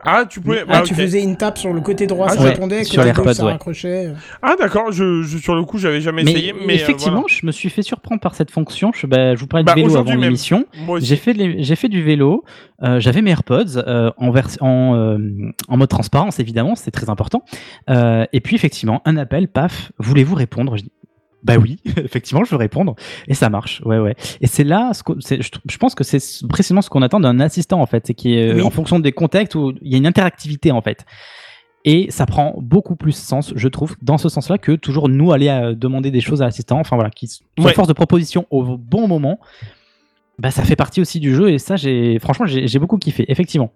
Ah, 0.04 0.26
tu 0.30 0.41
pouvais. 0.41 0.62
Ah, 0.68 0.80
bah, 0.80 0.82
tu 0.82 0.94
faisais 0.95 1.22
une 1.24 1.38
tape 1.38 1.58
sur 1.58 1.72
le 1.74 1.82
côté 1.82 2.08
droit, 2.08 2.28
Ah, 2.30 2.34
ça 2.34 2.41
ouais, 2.44 2.49
répondait, 2.49 2.84
sur 2.84 3.02
les 3.04 3.10
AirPods, 3.10 3.34
ça 3.34 3.45
ouais. 3.45 3.52
raccrochait. 3.54 4.14
Ah, 4.41 4.56
d'accord. 4.60 4.91
Je, 4.91 5.22
je- 5.24 5.38
sur 5.38 5.56
le 5.56 5.64
coup, 5.64 5.78
j'avais 5.78 6.02
jamais 6.02 6.24
Mais, 6.24 6.32
essayé. 6.32 6.54
Mais 6.66 6.74
euh, 6.74 6.76
effectivement, 6.76 7.22
voilà. 7.22 7.28
je 7.30 7.45
me 7.45 7.52
suis 7.52 7.70
fait 7.70 7.84
surprendre 7.84 8.20
par 8.20 8.36
cette 8.36 8.52
fonction. 8.52 8.91
Je, 8.94 9.06
bah, 9.08 9.36
je 9.36 9.40
vous 9.40 9.48
parlais 9.48 9.64
Bah, 9.64 9.74
du 9.76 9.82
vélo 9.84 9.95
avant 9.95 10.16
l'émission. 10.16 10.66
J'ai 10.99 11.16
fait, 11.16 11.36
j'ai 11.60 11.76
fait 11.76 11.90
du 11.90 12.04
vélo. 12.04 12.44
euh, 12.84 12.99
J'avais 12.99 13.22
mes 13.22 13.32
AirPods 13.32 13.78
euh, 13.78 14.12
en, 14.18 14.32
vers- 14.32 14.48
en, 14.62 14.95
euh, 14.95 15.18
en 15.68 15.78
mode 15.78 15.90
transparence, 15.90 16.40
évidemment, 16.40 16.76
c'est 16.76 16.91
très 16.91 17.10
important. 17.10 17.44
Euh, 17.90 18.26
et 18.34 18.41
puis, 18.41 18.56
effectivement, 18.56 19.02
un 19.06 19.18
appel, 19.18 19.48
paf, 19.48 19.91
voulez-vous 19.99 20.36
répondre? 20.36 20.76
Je 20.78 20.84
dis, 20.84 20.91
Bah 21.43 21.57
oui, 21.57 21.77
effectivement, 21.97 22.43
je 22.43 22.51
veux 22.51 22.57
répondre 22.57 22.95
et 23.27 23.34
ça 23.34 23.49
marche. 23.49 23.81
Ouais, 23.85 23.99
ouais. 23.99 24.15
Et 24.41 24.47
c'est 24.47 24.64
là, 24.64 24.91
ce 24.93 25.03
que- 25.03 25.19
c'est- 25.19 25.41
je, 25.41 25.49
je 25.69 25.77
pense 25.77 25.93
que 25.95 26.03
c'est 26.03 26.19
précisément 26.47 26.81
ce 26.81 26.89
qu'on 26.89 27.01
attend 27.03 27.19
d'un 27.19 27.39
assistant 27.39 27.80
en 27.81 27.85
fait, 27.85 28.05
c'est 28.07 28.14
qui 28.14 28.34
est 28.34 28.53
Oui. 28.53 28.61
en 28.61 28.69
fonction 28.72 28.99
des 28.99 29.11
contextes 29.11 29.55
où 29.55 29.72
il 29.81 29.91
y 29.91 29.95
a 29.95 29.97
une 29.97 30.07
interactivité 30.07 30.72
en 30.72 30.81
fait. 30.81 31.05
Et 31.85 32.07
ça 32.11 32.26
prend 32.26 32.55
beaucoup 32.57 32.95
plus 32.97 33.14
sens, 33.15 33.53
je 33.55 33.68
trouve, 33.69 33.95
dans 34.01 34.18
ce 34.18 34.27
sens-là, 34.27 34.57
que 34.57 34.73
toujours 34.73 35.07
nous 35.07 35.31
aller 35.31 35.47
euh, 35.47 35.73
demander 35.73 36.11
des 36.11 36.19
choses 36.19 36.41
à 36.41 36.45
l'assistant. 36.45 36.80
Enfin 36.80 36.97
voilà, 36.97 37.11
qui 37.11 37.27
sont 37.27 37.43
Ouais. 37.59 37.72
force 37.73 37.88
de 37.88 37.93
proposition 37.93 38.45
au 38.51 38.76
bon 38.77 39.07
moment. 39.07 39.39
Bah, 40.39 40.51
ça 40.51 40.64
fait 40.64 40.76
partie 40.76 41.01
aussi 41.01 41.19
du 41.19 41.34
jeu 41.34 41.49
et 41.49 41.57
ça, 41.57 41.77
j'ai 41.77 42.19
franchement, 42.19 42.45
j'ai 42.45 42.77
beaucoup 42.80 42.97
kiffé, 42.99 43.26
effectivement. 43.27 43.72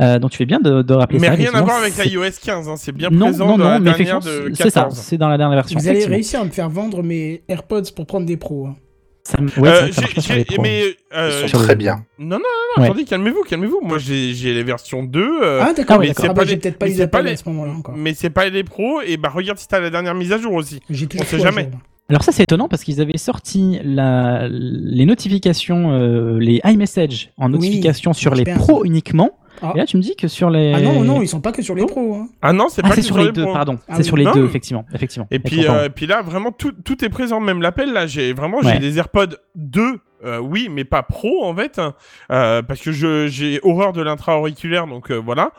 Euh, 0.00 0.20
donc 0.20 0.30
tu 0.30 0.36
fais 0.36 0.46
bien 0.46 0.60
de, 0.60 0.82
de 0.82 0.94
rappeler 0.94 1.18
Mais 1.18 1.26
ça. 1.26 1.32
rien 1.34 1.52
à 1.52 1.62
voir 1.62 1.78
avec 1.78 1.96
l'iOS 1.96 2.30
15, 2.44 2.68
hein, 2.68 2.74
c'est 2.76 2.92
bien 2.92 3.10
non, 3.10 3.26
présent 3.26 3.46
non, 3.46 3.58
dans 3.58 3.64
non, 3.64 3.70
la 3.70 3.78
mais 3.80 3.84
dernière 3.90 4.20
de 4.20 4.48
14. 4.50 4.52
c'est 4.54 4.70
ça, 4.70 4.88
c'est 4.92 5.18
dans 5.18 5.28
la 5.28 5.36
dernière 5.36 5.56
version. 5.56 5.78
Vous 5.80 5.88
allez 5.88 6.04
réussir 6.04 6.40
à 6.40 6.44
me 6.44 6.50
faire 6.50 6.70
vendre 6.70 7.02
mes 7.02 7.42
AirPods 7.48 7.90
pour 7.96 8.06
prendre 8.06 8.24
des 8.26 8.36
pros. 8.36 8.66
hein. 8.68 8.76
Ça, 9.24 9.40
me- 9.40 9.48
ouais, 9.60 9.68
Euh, 9.68 9.90
ça 9.90 10.20
sur 10.20 10.34
les 10.36 10.44
pros. 10.44 10.62
mais, 10.62 10.82
euh, 11.16 11.40
Ils 11.42 11.48
sont 11.48 11.58
très 11.58 11.74
bien. 11.74 12.04
Non, 12.20 12.36
non, 12.36 12.42
non, 12.76 12.82
Ouais. 12.82 12.88
attendez, 12.88 13.02
calmez-vous, 13.04 13.42
calmez-vous. 13.42 13.80
Moi, 13.82 13.98
j'ai 13.98 14.32
j'ai 14.34 14.54
les 14.54 14.62
versions 14.62 15.02
2. 15.02 15.28
euh, 15.42 15.58
Ah 15.60 15.72
d'accord, 15.72 15.98
oui, 15.98 16.06
mais 16.06 16.14
c'est 16.16 16.26
Ah 16.26 16.28
bah, 16.28 16.34
pas 16.34 16.44
j'ai 16.44 16.50
les- 16.54 16.56
peut-être 16.60 16.78
pas 16.78 16.86
mais 16.86 17.30
les- 17.30 17.32
à 17.32 17.36
ce 17.36 17.48
moment-là 17.48 17.72
encore. 17.72 17.96
Mais 17.96 18.14
c'est 18.14 18.30
pas 18.30 18.48
les 18.48 18.62
pros, 18.62 19.00
et 19.00 19.16
bah 19.16 19.30
regarde 19.34 19.58
si 19.58 19.66
t'as 19.66 19.80
la 19.80 19.90
dernière 19.90 20.14
mise 20.14 20.30
à 20.30 20.38
jour 20.38 20.52
aussi. 20.52 20.78
On 20.88 21.24
sait 21.24 21.40
jamais. 21.40 21.68
Alors 22.08 22.22
ça 22.22 22.30
c'est 22.32 22.44
étonnant 22.44 22.68
parce 22.68 22.84
qu'ils 22.84 23.00
avaient 23.00 23.18
sorti 23.18 23.78
la, 23.82 24.46
les 24.48 25.04
notifications, 25.06 25.90
euh, 25.92 26.38
les 26.38 26.60
iMessage 26.64 27.30
en 27.36 27.48
notification 27.48 28.12
sur 28.12 28.34
les 28.34 28.44
pros 28.44 28.84
uniquement. 28.84 29.30
Ah. 29.62 29.72
Et 29.74 29.78
là 29.78 29.86
tu 29.86 29.96
me 29.96 30.02
dis 30.02 30.14
que 30.14 30.28
sur 30.28 30.50
les... 30.50 30.72
Ah 30.74 30.80
non, 30.82 31.02
non, 31.02 31.22
ils 31.22 31.28
sont 31.28 31.40
pas 31.40 31.50
que 31.50 31.62
sur 31.62 31.74
les 31.74 31.84
pros. 31.86 32.14
Hein. 32.14 32.28
Ah 32.42 32.52
non, 32.52 32.66
c'est 32.68 32.82
Ah, 32.84 32.90
pas 32.90 32.94
que 32.96 33.02
sur 33.02 33.16
les 33.18 33.24
les 33.24 33.32
deux, 33.32 33.42
pros. 33.42 33.54
pardon. 33.54 33.78
Ah 33.88 33.94
c'est 33.94 33.98
oui. 34.00 34.04
sur 34.04 34.16
les 34.18 34.24
Non. 34.24 34.32
deux, 34.34 34.44
effectivement. 34.44 34.84
effectivement. 34.94 35.26
Et 35.30 35.38
puis, 35.38 35.54
Effectivement. 35.60 35.78
euh, 35.82 35.88
puis 35.88 36.06
là, 36.06 36.20
vraiment, 36.22 36.52
tout, 36.52 36.72
tout 36.84 37.02
est 37.04 37.08
présent. 37.08 37.40
Même 37.40 37.62
l'appel, 37.62 37.92
là, 37.92 38.06
j'ai 38.06 38.34
vraiment 38.34 38.60
j'ai 38.62 38.68
Ouais. 38.68 38.78
des 38.78 38.98
AirPods 38.98 39.36
2, 39.54 39.98
euh, 40.26 40.38
oui, 40.40 40.68
mais 40.70 40.84
pas 40.84 41.02
pro, 41.02 41.42
en 41.46 41.56
fait. 41.56 41.78
hein, 41.78 41.94
euh, 42.30 42.60
parce 42.60 42.80
que 42.82 42.92
je- 42.92 43.28
j'ai 43.28 43.58
horreur 43.62 43.94
de 43.94 44.02
l'intra-auriculaire, 44.02 44.86
donc 44.86 45.10
euh, 45.10 45.16
voilà. 45.16 45.52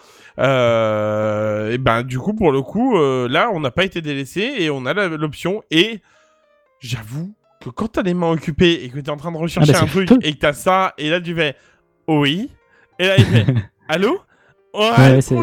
Euh, 0.68 1.72
et 1.74 1.78
ben, 1.78 2.04
du 2.04 2.20
coup, 2.20 2.34
pour 2.34 2.52
le 2.52 2.62
coup, 2.62 2.98
euh, 2.98 3.28
là, 3.28 3.50
on 3.54 3.60
n'a 3.60 3.72
pas 3.72 3.84
été 3.84 4.02
délaissé 4.02 4.54
et 4.60 4.70
on 4.70 4.86
a 4.86 4.94
l'option. 4.94 5.64
Et 5.72 6.02
j'avoue 6.80 7.34
que 7.62 7.70
quand 7.70 7.88
t'as 7.88 8.04
les 8.04 8.14
mains 8.14 8.32
occupées 8.32 8.84
et 8.84 8.90
que 8.90 9.00
t'es 9.00 9.10
en 9.10 9.18
train 9.18 9.32
de 9.32 9.38
rechercher 9.38 9.74
bah, 9.74 9.82
un 9.82 9.88
truc 9.88 10.10
et 10.22 10.34
que 10.34 10.40
t'as 10.40 10.54
ça, 10.54 10.94
et 10.98 11.10
là, 11.10 11.20
tu 11.20 11.36
fais 11.36 11.56
oui. 12.08 12.52
Et 13.00 13.08
là, 13.08 13.16
il 13.18 13.26
fait 13.26 13.46
allô? 13.88 14.20
Ouais, 14.74 14.90
Ouais, 15.16 15.22
c'est- 15.22 15.36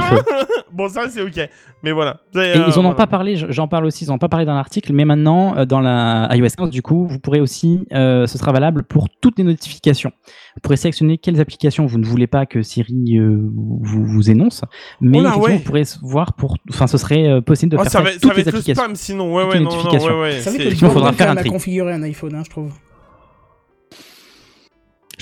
feu. 0.00 0.16
bon, 0.72 0.88
ça, 0.88 1.08
c'est 1.08 1.22
ok. 1.22 1.48
Mais 1.84 1.92
voilà. 1.92 2.20
C'est, 2.34 2.56
Et 2.56 2.56
ils 2.56 2.62
en 2.74 2.78
ont 2.78 2.82
voilà. 2.82 2.94
pas 2.94 3.06
parlé, 3.06 3.36
je- 3.36 3.46
j'en 3.50 3.68
parle 3.68 3.84
aussi, 3.84 4.04
ils 4.04 4.10
en 4.10 4.14
ont 4.14 4.18
pas 4.18 4.28
parlé 4.28 4.44
dans 4.46 4.54
l'article, 4.54 4.92
mais 4.92 5.04
maintenant 5.04 5.56
euh, 5.56 5.64
dans 5.64 5.80
la 5.80 6.28
iOS 6.32 6.48
15, 6.56 6.70
du 6.70 6.82
coup, 6.82 7.06
vous 7.06 7.18
pourrez 7.20 7.40
aussi, 7.40 7.86
euh, 7.92 8.26
ce 8.26 8.38
sera 8.38 8.50
valable 8.50 8.82
pour 8.84 9.08
toutes 9.20 9.38
les 9.38 9.44
notifications. 9.44 10.10
Vous 10.56 10.60
pourrez 10.62 10.76
sélectionner 10.76 11.18
quelles 11.18 11.40
applications 11.40 11.86
vous 11.86 11.98
ne 11.98 12.04
voulez 12.06 12.26
pas 12.26 12.44
que 12.46 12.62
Siri 12.62 13.18
euh, 13.18 13.48
vous, 13.54 14.04
vous 14.04 14.30
énonce, 14.30 14.62
mais 15.00 15.18
Oh 15.18 15.22
là, 15.22 15.28
effectivement, 15.28 15.46
ouais. 15.46 15.56
vous 15.58 15.64
pourrez 15.64 15.82
voir 16.02 16.32
pour, 16.34 16.56
enfin, 16.70 16.86
ce 16.88 16.98
serait 16.98 17.40
possible 17.42 17.72
de 17.72 17.76
Oh, 17.76 17.82
faire 17.82 17.92
ça 17.92 17.98
ça 17.98 18.02
va, 18.04 18.08
avec 18.10 18.14
ça 18.14 18.20
toutes 18.20 18.30
va 18.30 18.34
les 18.36 18.40
être 18.42 18.52
le 18.52 18.58
applications. 18.58 18.82
spam 18.84 18.94
sinon, 18.96 19.34
ouais, 19.34 19.42
Toutes 19.44 19.52
ouais, 19.54 19.60
non, 19.60 19.70
non, 19.70 19.90
ouais, 19.92 20.20
ouais. 20.20 20.40
Ça 20.40 20.50
veut 20.50 20.56
c'est- 20.56 20.62
que 20.62 20.62
effectivement, 20.68 20.90
faudra 20.90 21.12
faire 21.12 21.30
un 21.30 21.36
tri. 21.36 21.50
configurer 21.50 21.92
un 21.92 22.02
iPhone, 22.02 22.34
hein, 22.34 22.42
je 22.44 22.50
trouve. 22.50 22.72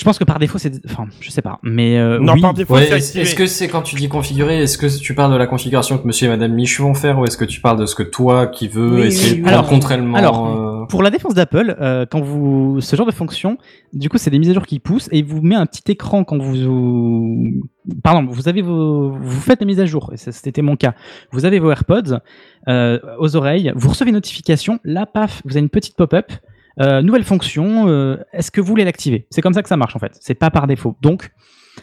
Je 0.01 0.05
pense 0.07 0.19
que 0.19 0.25
par 0.25 0.39
défaut, 0.39 0.57
c'est, 0.57 0.73
enfin, 0.87 1.09
je 1.21 1.29
sais 1.29 1.43
pas, 1.43 1.59
mais 1.63 1.99
euh, 1.99 2.19
Non, 2.19 2.33
oui. 2.33 2.41
par 2.41 2.55
défaut, 2.55 2.73
Ouais, 2.73 2.87
c'est 3.01 3.21
est-ce 3.21 3.35
que 3.35 3.47
c'est 3.47 3.69
quand 3.69 3.83
tu 3.83 3.97
dis 3.97 4.09
configurer, 4.09 4.63
est-ce 4.63 4.79
que 4.79 4.87
tu 4.87 5.15
parles 5.15 5.31
de 5.31 5.37
la 5.37 5.47
configuration 5.47 5.99
que 5.99 6.07
monsieur 6.07 6.27
et 6.27 6.31
madame 6.31 6.55
Michu 6.55 6.81
vont 6.81 6.95
faire 6.95 7.19
ou 7.19 7.27
est-ce 7.27 7.37
que 7.37 7.45
tu 7.45 7.61
parles 7.61 7.79
de 7.79 7.85
ce 7.85 7.95
que 7.95 8.03
toi 8.03 8.47
qui 8.47 8.67
veux 8.67 8.95
Oui, 8.95 9.03
essayer 9.09 9.43
oui, 9.43 9.47
Alors, 9.47 9.69
contrairement 9.69 10.17
alors, 10.17 10.47
euh, 10.47 10.87
Pour 10.87 11.03
la 11.03 11.11
défense 11.11 11.35
d'Apple, 11.35 11.77
euh, 11.79 12.07
quand 12.11 12.23
vous 12.23 12.81
ce 12.81 12.97
genre 12.97 13.05
de 13.05 13.13
fonction, 13.13 13.59
du 13.93 14.09
coup, 14.09 14.17
c'est 14.17 14.31
des 14.31 14.39
mises 14.39 14.49
à 14.49 14.55
jour 14.55 14.65
qui 14.65 14.79
poussent 14.79 15.11
et 15.13 15.19
il 15.19 15.25
vous 15.27 15.43
met 15.43 15.55
un 15.55 15.67
petit 15.67 15.93
écran 15.93 16.25
quand 16.25 16.39
vous, 16.39 17.61
pardon, 18.03 18.27
vous 18.27 18.49
avez 18.49 18.63
vos, 18.63 19.11
vous 19.21 19.41
faites 19.43 19.61
la 19.61 19.67
mise 19.67 19.81
à 19.81 19.85
jour. 19.85 20.13
Et 20.15 20.17
ça, 20.17 20.33
c'était 20.33 20.63
mon 20.63 20.77
cas. 20.77 20.95
Vous 21.31 21.45
avez 21.45 21.59
vos 21.59 21.71
AirPods 21.71 22.21
euh, 22.69 22.99
aux 23.19 23.37
oreilles, 23.37 23.71
vous 23.77 23.91
recevez 23.91 24.09
une 24.09 24.17
notification, 24.17 24.79
là, 24.83 25.05
paf, 25.05 25.43
vous 25.45 25.53
avez 25.59 25.61
une 25.61 25.69
petite 25.69 25.95
pop-up. 25.95 26.33
Euh, 26.81 27.03
nouvelle 27.03 27.25
fonction, 27.25 27.89
euh, 27.89 28.17
est-ce 28.33 28.51
que 28.51 28.61
vous 28.61 28.67
voulez 28.69 28.85
l'activer? 28.85 29.27
C'est 29.31 29.43
comme 29.43 29.55
ça 29.55 29.63
que 29.63 29.69
ça 29.69 29.77
marche 29.77 29.95
en 29.97 29.99
fait. 29.99 30.13
C'est 30.21 30.35
pas 30.35 30.51
par 30.51 30.67
défaut. 30.67 30.97
Donc, 31.03 31.31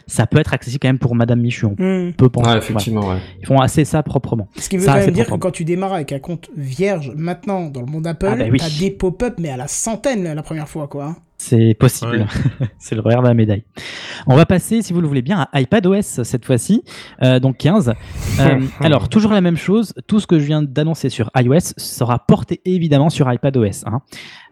ça 0.06 0.26
peut 0.26 0.38
être 0.38 0.52
accessible 0.54 0.80
quand 0.82 0.88
même 0.88 0.98
pour 0.98 1.14
Madame 1.14 1.40
Michu. 1.40 1.66
On 1.66 1.70
Hmm. 1.78 2.12
peut 2.12 2.28
penser. 2.28 2.44
Voilà. 2.44 2.58
effectivement, 2.60 3.08
ouais. 3.08 3.18
Ils 3.40 3.46
font 3.46 3.58
assez 3.60 3.84
ça 3.84 4.02
proprement. 4.02 4.48
Ce 4.56 4.68
qui 4.68 4.76
veut 4.76 4.84
Ça, 4.84 4.94
quand 4.94 5.00
même 5.06 5.10
dire 5.12 5.26
que 5.26 5.34
quand 5.34 5.50
tu 5.50 5.64
démarres 5.64 5.94
avec 5.94 6.12
un 6.12 6.18
compte 6.18 6.50
vierge, 6.56 7.12
maintenant, 7.16 7.68
dans 7.70 7.80
le 7.80 7.86
monde 7.86 8.06
Apple, 8.06 8.28
Ah 8.30 8.36
bah 8.36 8.44
oui. 8.50 8.58
t'as 8.58 8.68
des 8.78 8.90
pop-up, 8.90 9.34
mais 9.38 9.48
à 9.50 9.56
la 9.56 9.66
centaine 9.66 10.32
la, 10.34 10.42
première 10.42 10.68
fois, 10.68 10.88
quoi. 10.88 11.04
hein. 11.06 11.16
C'est 11.40 11.74
possible. 11.78 12.26
c'est 12.80 12.96
le 12.96 13.00
revers 13.00 13.22
de 13.22 13.28
la 13.28 13.34
médaille. 13.34 13.62
On 14.26 14.34
va 14.34 14.44
passer, 14.44 14.82
si 14.82 14.92
vous 14.92 15.00
le 15.00 15.06
voulez 15.06 15.22
bien, 15.22 15.46
à 15.52 15.60
iPadOS 15.60 16.02
cette 16.24 16.44
fois-ci, 16.44 16.82
euh, 17.22 17.38
donc 17.38 17.58
15. 17.58 17.94
Euh, 18.40 18.60
alors, 18.80 19.08
toujours 19.08 19.30
la 19.32 19.40
même 19.40 19.56
chose. 19.56 19.94
Tout 20.08 20.18
ce 20.18 20.26
que 20.26 20.38
je 20.40 20.44
viens 20.44 20.62
d'annoncer 20.62 21.10
sur 21.10 21.30
iOS 21.36 21.74
sera 21.76 22.18
porté 22.18 22.60
évidemment 22.64 23.08
sur 23.08 23.32
iPadOS. 23.32 23.84
Hein. 23.86 24.00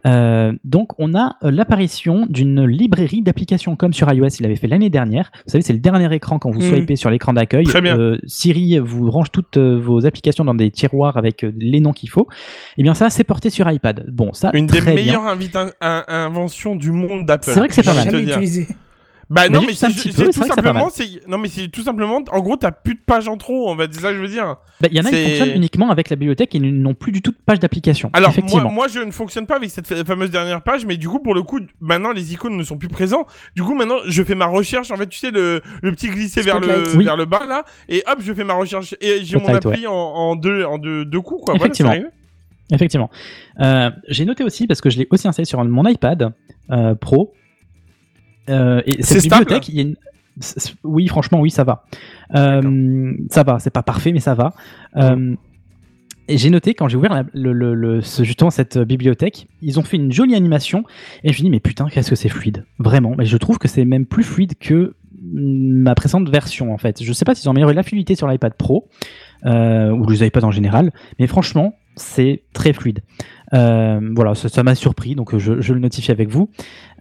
Euh, 0.06 0.52
donc, 0.64 0.90
on 0.98 1.14
a 1.14 1.36
euh, 1.42 1.50
l'apparition 1.50 2.26
d'une 2.28 2.64
librairie 2.64 3.22
d'applications 3.22 3.76
comme 3.76 3.92
sur 3.92 4.12
iOS. 4.12 4.28
Il 4.40 4.46
avait 4.46 4.56
fait 4.56 4.68
l'année 4.68 4.90
dernière. 4.90 5.30
Vous 5.46 5.50
savez, 5.52 5.62
c'est 5.62 5.72
le 5.72 5.78
dernier 5.80 6.12
écran 6.14 6.38
quand 6.38 6.50
vous 6.50 6.60
Mhm. 6.60 6.68
swipez 6.68 6.96
sur 6.96 7.10
l'écran 7.10 7.32
d'accueil. 7.32 7.64
Très 7.64 7.80
bien. 7.80 7.98
Euh, 7.98 8.18
Siri 8.26 8.78
vous 8.78 9.10
range 9.10 9.30
toutes 9.32 9.58
vos 9.58 10.06
applications 10.06 10.44
dans 10.44 10.54
des 10.54 10.70
tiroirs 10.70 11.16
avec 11.16 11.44
les 11.58 11.80
noms 11.80 11.92
qu'il 11.92 12.08
faut. 12.10 12.28
Et 12.78 12.82
bien 12.82 12.94
ça, 12.94 13.10
c'est 13.10 13.24
porté 13.24 13.50
sur 13.50 13.70
iPad. 13.70 14.06
Bon, 14.12 14.32
ça, 14.32 14.50
Une 14.54 14.66
des 14.66 14.78
très 14.78 14.94
meilleures 14.94 15.26
invita- 15.26 15.72
in- 15.80 16.04
inventions 16.08 16.76
du 16.76 16.92
monde 16.92 17.26
d'Apple. 17.26 17.44
C'est 17.50 17.58
vrai 17.58 17.68
que 17.68 17.74
c'est 17.74 17.82
pas 17.82 17.94
mal. 17.94 18.04
Jamais 18.04 18.22
utilisé. 18.22 18.68
Bah 19.28 19.42
Mais 19.48 19.48
non, 19.58 19.62
mais 19.66 19.74
c'est 19.74 19.88
tout 19.88 20.32
simplement, 20.44 20.88
c'est 20.88 21.26
non 21.26 21.36
mais 21.38 21.48
c'est 21.48 21.66
tout 21.66 21.82
simplement, 21.82 22.22
en 22.30 22.40
gros, 22.40 22.56
t'as 22.56 22.70
plus 22.70 22.94
de 22.94 23.00
pages 23.04 23.26
en 23.26 23.36
trop, 23.36 23.68
en 23.68 23.76
fait, 23.76 23.92
c'est 23.92 24.00
ça 24.00 24.10
que 24.10 24.16
je 24.16 24.20
veux 24.20 24.28
dire. 24.28 24.54
Bah, 24.80 24.86
Il 24.88 24.96
y 24.96 25.00
en 25.00 25.04
a 25.04 25.10
qui 25.10 25.16
fonctionnent 25.24 25.56
uniquement 25.56 25.90
avec 25.90 26.10
la 26.10 26.16
bibliothèque 26.16 26.54
et 26.54 26.60
n'ont 26.60 26.94
plus 26.94 27.10
du 27.10 27.22
tout 27.22 27.32
de 27.32 27.36
page 27.44 27.58
d'application. 27.58 28.08
Alors 28.12 28.32
moi, 28.52 28.62
moi, 28.70 28.86
je 28.88 29.00
ne 29.00 29.10
fonctionne 29.10 29.46
pas 29.46 29.56
avec 29.56 29.70
cette 29.70 29.88
fa- 29.88 30.04
fameuse 30.04 30.30
dernière 30.30 30.62
page, 30.62 30.86
mais 30.86 30.96
du 30.96 31.08
coup, 31.08 31.18
pour 31.18 31.34
le 31.34 31.42
coup, 31.42 31.58
maintenant 31.80 32.12
les 32.12 32.34
icônes 32.34 32.56
ne 32.56 32.62
sont 32.62 32.78
plus 32.78 32.86
présents. 32.86 33.26
Du 33.56 33.64
coup, 33.64 33.74
maintenant, 33.74 33.96
je 34.06 34.22
fais 34.22 34.36
ma 34.36 34.46
recherche. 34.46 34.92
En 34.92 34.96
fait, 34.96 35.08
tu 35.08 35.18
sais 35.18 35.32
le, 35.32 35.60
le 35.82 35.90
petit 35.90 36.06
glissé 36.08 36.42
vers 36.42 36.60
le. 36.60 36.96
Oui. 36.96 37.04
vers 37.04 37.16
le 37.16 37.24
bas 37.24 37.46
là, 37.48 37.64
et 37.88 38.04
hop, 38.06 38.18
je 38.20 38.32
fais 38.32 38.44
ma 38.44 38.54
recherche 38.54 38.94
et 39.00 39.24
j'ai 39.24 39.38
mon 39.38 39.48
appli 39.48 39.88
en, 39.88 39.92
en 39.92 40.36
deux 40.36 40.62
en 40.64 40.78
deux, 40.78 41.04
deux 41.04 41.20
coups 41.20 41.42
quoi. 41.46 41.56
Effectivement. 41.56 41.94
Effectivement. 42.72 43.10
Euh, 43.60 43.90
J'ai 44.08 44.24
noté 44.24 44.44
aussi, 44.44 44.66
parce 44.66 44.80
que 44.80 44.90
je 44.90 44.98
l'ai 44.98 45.08
aussi 45.10 45.26
installé 45.28 45.46
sur 45.46 45.62
mon 45.64 45.84
iPad 45.86 46.32
euh, 46.70 46.94
Pro, 46.96 47.32
euh, 48.48 48.82
et 48.86 49.02
C'est 49.02 49.20
cette 49.20 49.30
bibliothèque, 49.30 49.68
il 49.68 49.74
y 49.74 49.78
a 49.78 49.82
une... 49.82 49.96
c- 50.40 50.54
c- 50.58 50.74
Oui, 50.84 51.06
franchement, 51.08 51.40
oui, 51.40 51.50
ça 51.50 51.64
va. 51.64 51.84
Euh, 52.34 53.12
ça 53.30 53.42
va, 53.42 53.58
c'est 53.58 53.70
pas 53.70 53.82
parfait, 53.82 54.12
mais 54.12 54.20
ça 54.20 54.34
va. 54.34 54.52
Euh, 54.96 55.34
et 56.28 56.38
j'ai 56.38 56.50
noté 56.50 56.74
quand 56.74 56.88
j'ai 56.88 56.96
ouvert 56.96 57.12
la- 57.14 57.24
le, 57.34 57.52
le- 57.52 57.74
le- 57.74 58.00
ce- 58.00 58.24
justement 58.24 58.50
cette 58.50 58.78
bibliothèque, 58.78 59.46
ils 59.62 59.78
ont 59.78 59.82
fait 59.82 59.96
une 59.96 60.12
jolie 60.12 60.34
animation 60.34 60.84
et 61.22 61.28
je 61.28 61.28
me 61.28 61.34
suis 61.34 61.42
dit 61.44 61.50
mais 61.50 61.60
putain 61.60 61.86
qu'est-ce 61.88 62.10
que 62.10 62.16
c'est 62.16 62.28
fluide, 62.28 62.64
vraiment. 62.80 63.14
Mais 63.16 63.26
je 63.26 63.36
trouve 63.36 63.58
que 63.58 63.68
c'est 63.68 63.84
même 63.84 64.06
plus 64.06 64.24
fluide 64.24 64.54
que 64.58 64.94
mm, 65.22 65.82
ma 65.82 65.94
précédente 65.94 66.28
version 66.28 66.74
en 66.74 66.78
fait. 66.78 67.02
Je 67.02 67.12
sais 67.12 67.24
pas 67.24 67.34
s'ils 67.36 67.48
ont 67.48 67.52
amélioré 67.52 67.74
la 67.74 67.84
fluidité 67.84 68.16
sur 68.16 68.26
l'iPad 68.26 68.54
Pro 68.54 68.88
euh, 69.44 69.90
ou 69.90 70.08
les 70.10 70.26
iPads 70.26 70.42
en 70.44 70.50
général, 70.50 70.92
mais 71.20 71.28
franchement 71.28 71.74
c'est 71.94 72.42
très 72.52 72.72
fluide. 72.72 73.00
Euh, 73.54 74.00
voilà, 74.14 74.34
ça 74.34 74.62
m'a 74.62 74.74
surpris, 74.74 75.14
donc 75.14 75.34
euh, 75.34 75.38
je, 75.38 75.72
le 75.72 75.78
notifie 75.78 76.10
avec 76.10 76.28
vous. 76.28 76.50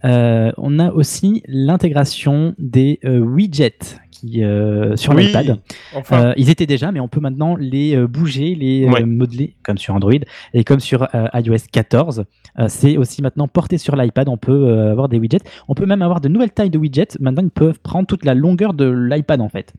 Euh, 0.04 0.52
on 0.56 0.78
a 0.78 0.92
aussi 0.92 1.42
l'intégration 1.46 2.54
des 2.58 3.00
widgets 3.04 3.98
qui 4.20 4.42
euh, 4.44 4.96
sur 4.96 5.14
Oui, 5.14 5.26
l'iPad. 5.26 5.58
enfin. 5.94 6.26
Euh, 6.26 6.32
ils 6.36 6.50
étaient 6.50 6.66
déjà, 6.66 6.92
mais 6.92 7.00
on 7.00 7.08
peut 7.08 7.20
maintenant 7.20 7.56
les 7.56 7.96
euh, 7.96 8.06
bouger, 8.06 8.54
les 8.54 8.88
Ouais. 8.88 9.04
modeler, 9.04 9.54
comme 9.62 9.78
sur 9.78 9.94
Android 9.94 10.12
et 10.54 10.64
comme 10.64 10.80
sur 10.80 11.06
iOS 11.34 11.56
14. 11.72 12.24
Euh, 12.58 12.66
c'est 12.68 12.96
aussi 12.96 13.22
maintenant 13.22 13.48
porté 13.48 13.78
sur 13.78 13.96
l'iPad. 13.96 14.28
On 14.28 14.36
peut 14.36 14.72
avoir 14.90 15.08
des 15.08 15.18
widgets. 15.18 15.40
On 15.68 15.74
peut 15.74 15.86
même 15.86 16.02
avoir 16.02 16.20
de 16.20 16.28
nouvelles 16.28 16.52
tailles 16.52 16.70
de 16.70 16.78
widgets. 16.78 17.16
Maintenant, 17.20 17.42
ils 17.42 17.50
peuvent 17.50 17.78
prendre 17.80 18.06
toute 18.06 18.24
la 18.24 18.34
longueur 18.34 18.74
de 18.74 18.86
l'iPad 18.88 19.40
en 19.40 19.48
fait. 19.48 19.72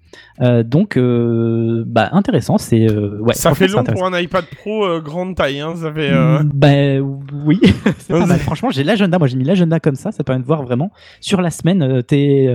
Donc, 0.65 0.97
bah 0.97 2.09
intéressant. 2.11 2.57
C'est 2.57 2.91
ouais. 2.91 3.33
ça 3.33 3.53
fait 3.53 3.67
long 3.67 3.83
pour 3.83 4.05
un 4.05 4.19
iPad 4.19 4.45
Pro 4.57 5.01
grande 5.01 5.35
taille, 5.35 5.59
hein. 5.59 5.73
Ça 5.75 5.91
fait. 5.91 6.11
Ben 6.53 7.01
oui, 7.45 7.59
c'est 7.99 8.13
pas 8.13 8.25
mal. 8.25 8.39
Franchement, 8.39 8.69
j'ai 8.69 8.83
l'agenda. 8.83 9.17
Moi, 9.17 9.27
j'ai 9.27 9.37
mis 9.37 9.43
l'agenda 9.43 9.79
comme 9.79 9.95
ça. 9.95 10.11
Ça 10.11 10.23
permet 10.23 10.41
de 10.41 10.47
voir 10.47 10.63
vraiment 10.63 10.91
sur 11.19 11.41
la 11.41 11.49
semaine 11.49 12.03
tes, 12.03 12.49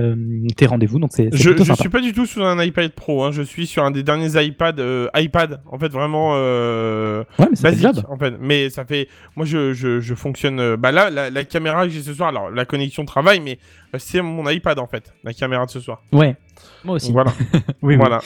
tes 0.55 0.65
rendez-vous. 0.65 0.99
Donc, 0.99 1.11
c'est 1.13 1.29
plutôt 1.29 1.65
sympa. 1.65 1.82
Suis 1.83 1.89
pas 1.89 2.01
du 2.01 2.13
tout 2.13 2.25
sur 2.25 2.45
un 2.45 2.61
iPad 2.63 2.91
Pro, 2.91 3.23
hein. 3.23 3.31
je 3.31 3.41
suis 3.41 3.67
sur 3.67 3.83
un 3.83 3.91
des 3.91 4.03
derniers 4.03 4.43
iPad, 4.43 4.79
euh, 4.79 5.07
iPad, 5.15 5.61
en 5.71 5.77
fait 5.79 5.89
vraiment 5.89 6.31
euh, 6.35 7.23
Ouais, 7.39 7.47
mais 7.49 7.55
ça 7.55 7.69
fait 7.71 7.81
basique, 7.83 7.95
job. 7.95 8.05
en 8.09 8.17
fait. 8.17 8.33
Mais 8.39 8.69
ça 8.69 8.85
fait, 8.85 9.07
moi 9.35 9.45
je, 9.45 9.73
je, 9.73 9.99
je 9.99 10.13
fonctionne, 10.15 10.59
euh, 10.59 10.77
bah 10.77 10.91
là 10.91 11.09
la, 11.09 11.29
la 11.29 11.43
caméra 11.43 11.83
que 11.85 11.89
j'ai 11.91 12.01
ce 12.01 12.13
soir, 12.13 12.29
alors 12.29 12.49
la 12.49 12.65
connexion 12.65 13.05
travaille, 13.05 13.39
mais 13.39 13.59
euh, 13.93 13.97
c'est 13.99 14.21
mon 14.21 14.49
iPad 14.49 14.79
en 14.79 14.87
fait, 14.87 15.13
la 15.23 15.33
caméra 15.33 15.65
de 15.65 15.71
ce 15.71 15.79
soir. 15.79 16.01
Ouais, 16.11 16.35
Moi 16.83 16.95
aussi. 16.95 17.11
Voilà. 17.11 17.31
Oui, 17.81 17.95
oui. 17.95 17.95
voilà. 17.97 18.19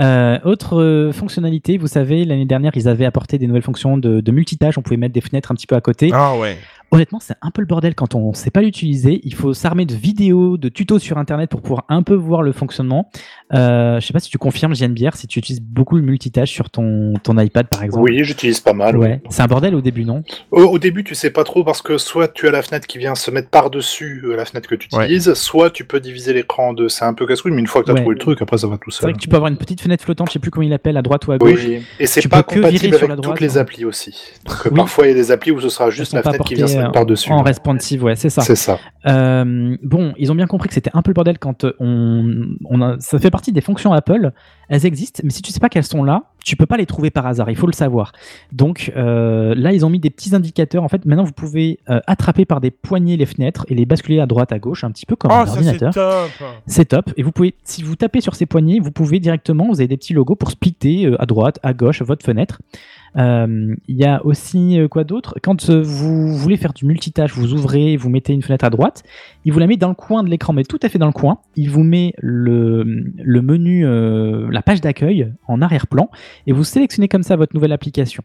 Euh, 0.00 0.38
autre 0.44 0.80
euh, 0.80 1.12
fonctionnalité, 1.12 1.76
vous 1.76 1.86
savez, 1.88 2.24
l'année 2.24 2.46
dernière, 2.46 2.72
ils 2.74 2.88
avaient 2.88 3.04
apporté 3.04 3.36
des 3.38 3.46
nouvelles 3.46 3.62
fonctions 3.62 3.98
de, 3.98 4.20
de 4.20 4.32
multitâche. 4.32 4.78
On 4.78 4.82
pouvait 4.82 4.96
mettre 4.96 5.12
des 5.12 5.20
fenêtres 5.20 5.52
un 5.52 5.54
petit 5.54 5.66
peu 5.66 5.74
à 5.76 5.80
côté. 5.82 6.10
Ah 6.12 6.34
ouais. 6.36 6.56
Honnêtement, 6.94 7.18
c'est 7.20 7.34
un 7.42 7.50
peu 7.50 7.60
le 7.60 7.66
bordel 7.66 7.94
quand 7.94 8.14
on 8.14 8.30
ne 8.30 8.34
sait 8.34 8.50
pas 8.50 8.62
l'utiliser. 8.62 9.20
Il 9.24 9.34
faut 9.34 9.52
s'armer 9.54 9.84
de 9.86 9.94
vidéos, 9.94 10.56
de 10.56 10.68
tutos 10.68 10.98
sur 10.98 11.18
Internet 11.18 11.50
pour 11.50 11.60
pouvoir 11.60 11.84
un 11.88 12.02
peu 12.02 12.14
voir 12.14 12.42
le 12.42 12.52
fonctionnement. 12.52 13.10
Euh, 13.52 14.00
je 14.00 14.06
sais 14.06 14.12
pas 14.12 14.20
si 14.20 14.30
tu 14.30 14.38
confirmes, 14.38 14.74
JNBR, 14.74 15.14
si 15.14 15.26
tu 15.26 15.38
utilises 15.38 15.60
beaucoup 15.60 15.96
le 15.96 16.02
multitâche 16.02 16.50
sur 16.50 16.70
ton, 16.70 17.14
ton 17.22 17.38
iPad, 17.38 17.66
par 17.68 17.82
exemple. 17.82 18.04
Oui, 18.10 18.24
j'utilise 18.24 18.60
pas 18.60 18.72
mal. 18.72 18.96
Ouais. 18.96 19.20
C'est 19.28 19.42
un 19.42 19.46
bordel 19.46 19.74
au 19.74 19.80
début, 19.80 20.04
non? 20.04 20.22
Au, 20.50 20.62
au 20.62 20.78
début, 20.78 21.04
tu 21.04 21.14
sais 21.14 21.30
pas 21.30 21.44
trop 21.44 21.64
parce 21.64 21.82
que 21.82 21.98
soit 21.98 22.28
tu 22.28 22.48
as 22.48 22.50
la 22.50 22.62
fenêtre 22.62 22.86
qui 22.86 22.98
vient 22.98 23.14
se 23.14 23.30
mettre 23.30 23.48
par-dessus 23.50 24.22
euh, 24.24 24.36
la 24.36 24.44
fenêtre 24.44 24.68
que 24.68 24.74
tu 24.74 24.86
utilises, 24.86 25.34
soit 25.34 25.70
tu 25.70 25.84
peux 25.84 26.00
diviser 26.00 26.32
l'écran 26.32 26.68
en 26.68 26.72
deux. 26.74 26.88
C'est 26.88 27.04
un 27.04 27.14
peu 27.14 27.26
casse-couille, 27.26 27.52
mais 27.52 27.60
une 27.60 27.66
fois 27.66 27.82
que 27.82 27.86
tu 27.86 27.90
as 27.90 27.94
Ouais. 27.94 28.00
trouvé 28.00 28.14
le 28.14 28.20
truc, 28.20 28.42
après 28.42 28.58
ça 28.58 28.66
va 28.66 28.76
tout 28.78 28.90
C'est 28.90 28.98
seul. 29.00 29.10
vrai 29.10 29.12
que 29.14 29.22
tu 29.22 29.28
peux 29.28 29.36
avoir 29.36 29.50
une 29.50 29.56
petite 29.58 29.80
fenêtre 29.80 30.02
flottante, 30.04 30.28
je 30.28 30.34
sais 30.34 30.38
plus 30.38 30.50
comment 30.50 30.64
il 30.64 30.70
l'appelle, 30.70 30.96
à 30.96 31.02
droite 31.02 31.26
ou 31.26 31.32
à 31.32 31.38
gauche. 31.38 31.64
Oui, 31.64 31.82
et 32.00 32.06
c'est 32.06 32.26
pas 32.28 32.42
compatible 32.42 32.78
sur 32.94 32.94
avec 33.04 33.08
la 33.08 33.16
droite, 33.16 33.30
toutes 33.38 33.40
les 33.40 33.56
hein. 33.58 33.60
applis 33.62 33.84
aussi. 33.84 34.14
Donc 34.44 34.54
euh, 34.66 34.70
Oui. 34.70 34.76
parfois 34.76 35.06
il 35.06 35.10
y 35.10 35.12
a 35.12 35.14
des 35.14 35.30
applis 35.30 35.50
où 35.52 35.60
ce 35.60 35.68
sera 35.68 35.90
juste 35.90 36.12
la 36.12 36.22
fenêtre 36.22 36.44
qui 36.44 36.54
vient 36.54 36.66
se 36.66 36.76
mettre 36.76 36.83
euh, 36.88 36.92
par-dessus. 36.92 37.30
En 37.32 37.42
responsive, 37.42 38.04
ouais, 38.04 38.16
c'est 38.16 38.30
ça. 38.30 38.42
C'est 38.42 38.56
ça. 38.56 38.78
Euh, 39.06 39.76
bon, 39.82 40.14
ils 40.18 40.32
ont 40.32 40.34
bien 40.34 40.46
compris 40.46 40.68
que 40.68 40.74
c'était 40.74 40.90
un 40.94 41.02
peu 41.02 41.10
le 41.10 41.14
bordel 41.14 41.38
quand 41.38 41.64
euh, 41.64 41.74
on, 41.80 42.46
on 42.64 42.80
a, 42.82 42.96
ça 43.00 43.18
fait 43.18 43.30
partie 43.30 43.52
des 43.52 43.60
fonctions 43.60 43.92
Apple. 43.92 44.32
Elles 44.68 44.86
existent, 44.86 45.20
mais 45.24 45.30
si 45.30 45.42
tu 45.42 45.52
sais 45.52 45.60
pas 45.60 45.68
qu'elles 45.68 45.84
sont 45.84 46.02
là, 46.04 46.22
tu 46.42 46.56
peux 46.56 46.64
pas 46.66 46.76
les 46.78 46.86
trouver 46.86 47.10
par 47.10 47.26
hasard. 47.26 47.50
Il 47.50 47.56
faut 47.56 47.66
le 47.66 47.72
savoir. 47.74 48.12
Donc 48.52 48.92
euh, 48.96 49.54
là, 49.56 49.72
ils 49.72 49.84
ont 49.84 49.90
mis 49.90 49.98
des 49.98 50.10
petits 50.10 50.34
indicateurs. 50.34 50.82
En 50.82 50.88
fait, 50.88 51.04
maintenant, 51.04 51.24
vous 51.24 51.32
pouvez 51.32 51.80
euh, 51.90 52.00
attraper 52.06 52.44
par 52.46 52.60
des 52.60 52.70
poignées 52.70 53.16
les 53.16 53.26
fenêtres 53.26 53.66
et 53.68 53.74
les 53.74 53.84
basculer 53.86 54.20
à 54.20 54.26
droite, 54.26 54.52
à 54.52 54.58
gauche, 54.58 54.84
un 54.84 54.90
petit 54.90 55.06
peu 55.06 55.16
comme 55.16 55.30
Oh, 55.32 55.34
un 55.34 55.46
ça 55.46 55.52
c'est 55.52 55.58
ordinateur. 55.68 55.92
top. 55.94 56.46
C'est 56.66 56.84
top. 56.86 57.10
Et 57.16 57.22
vous 57.22 57.32
pouvez, 57.32 57.54
si 57.64 57.82
vous 57.82 57.96
tapez 57.96 58.20
sur 58.20 58.34
ces 58.34 58.46
poignées, 58.46 58.80
vous 58.80 58.90
pouvez 58.90 59.20
directement, 59.20 59.66
vous 59.68 59.80
avez 59.80 59.88
des 59.88 59.96
petits 59.96 60.14
logos 60.14 60.36
pour 60.36 60.50
splitter 60.50 61.06
euh, 61.06 61.20
à 61.20 61.26
droite, 61.26 61.58
à 61.62 61.72
gauche, 61.74 62.00
votre 62.02 62.24
fenêtre. 62.24 62.60
Euh, 63.16 63.74
Il 63.86 63.96
y 63.96 64.04
a 64.04 64.24
aussi 64.24 64.78
euh, 64.78 64.88
quoi 64.88 65.04
d'autre? 65.04 65.36
Quand 65.42 65.70
euh, 65.70 65.82
vous 65.82 66.36
voulez 66.36 66.56
faire 66.56 66.72
du 66.72 66.84
multitâche, 66.84 67.32
vous 67.34 67.52
ouvrez, 67.52 67.96
vous 67.96 68.10
mettez 68.10 68.32
une 68.32 68.42
fenêtre 68.42 68.64
à 68.64 68.70
droite, 68.70 69.02
il 69.44 69.52
vous 69.52 69.58
la 69.58 69.66
met 69.66 69.76
dans 69.76 69.88
le 69.88 69.94
coin 69.94 70.22
de 70.22 70.30
l'écran, 70.30 70.52
mais 70.52 70.64
tout 70.64 70.78
à 70.82 70.88
fait 70.88 70.98
dans 70.98 71.06
le 71.06 71.12
coin. 71.12 71.38
Il 71.56 71.70
vous 71.70 71.84
met 71.84 72.12
le, 72.18 72.84
menu, 72.84 73.84
la 74.50 74.62
page 74.62 74.80
d'accueil 74.80 75.32
en 75.46 75.62
arrière-plan, 75.62 76.10
et 76.46 76.52
vous 76.52 76.64
sélectionnez 76.64 77.08
comme 77.08 77.22
ça 77.22 77.36
votre 77.36 77.54
nouvelle 77.54 77.72
application. 77.72 78.22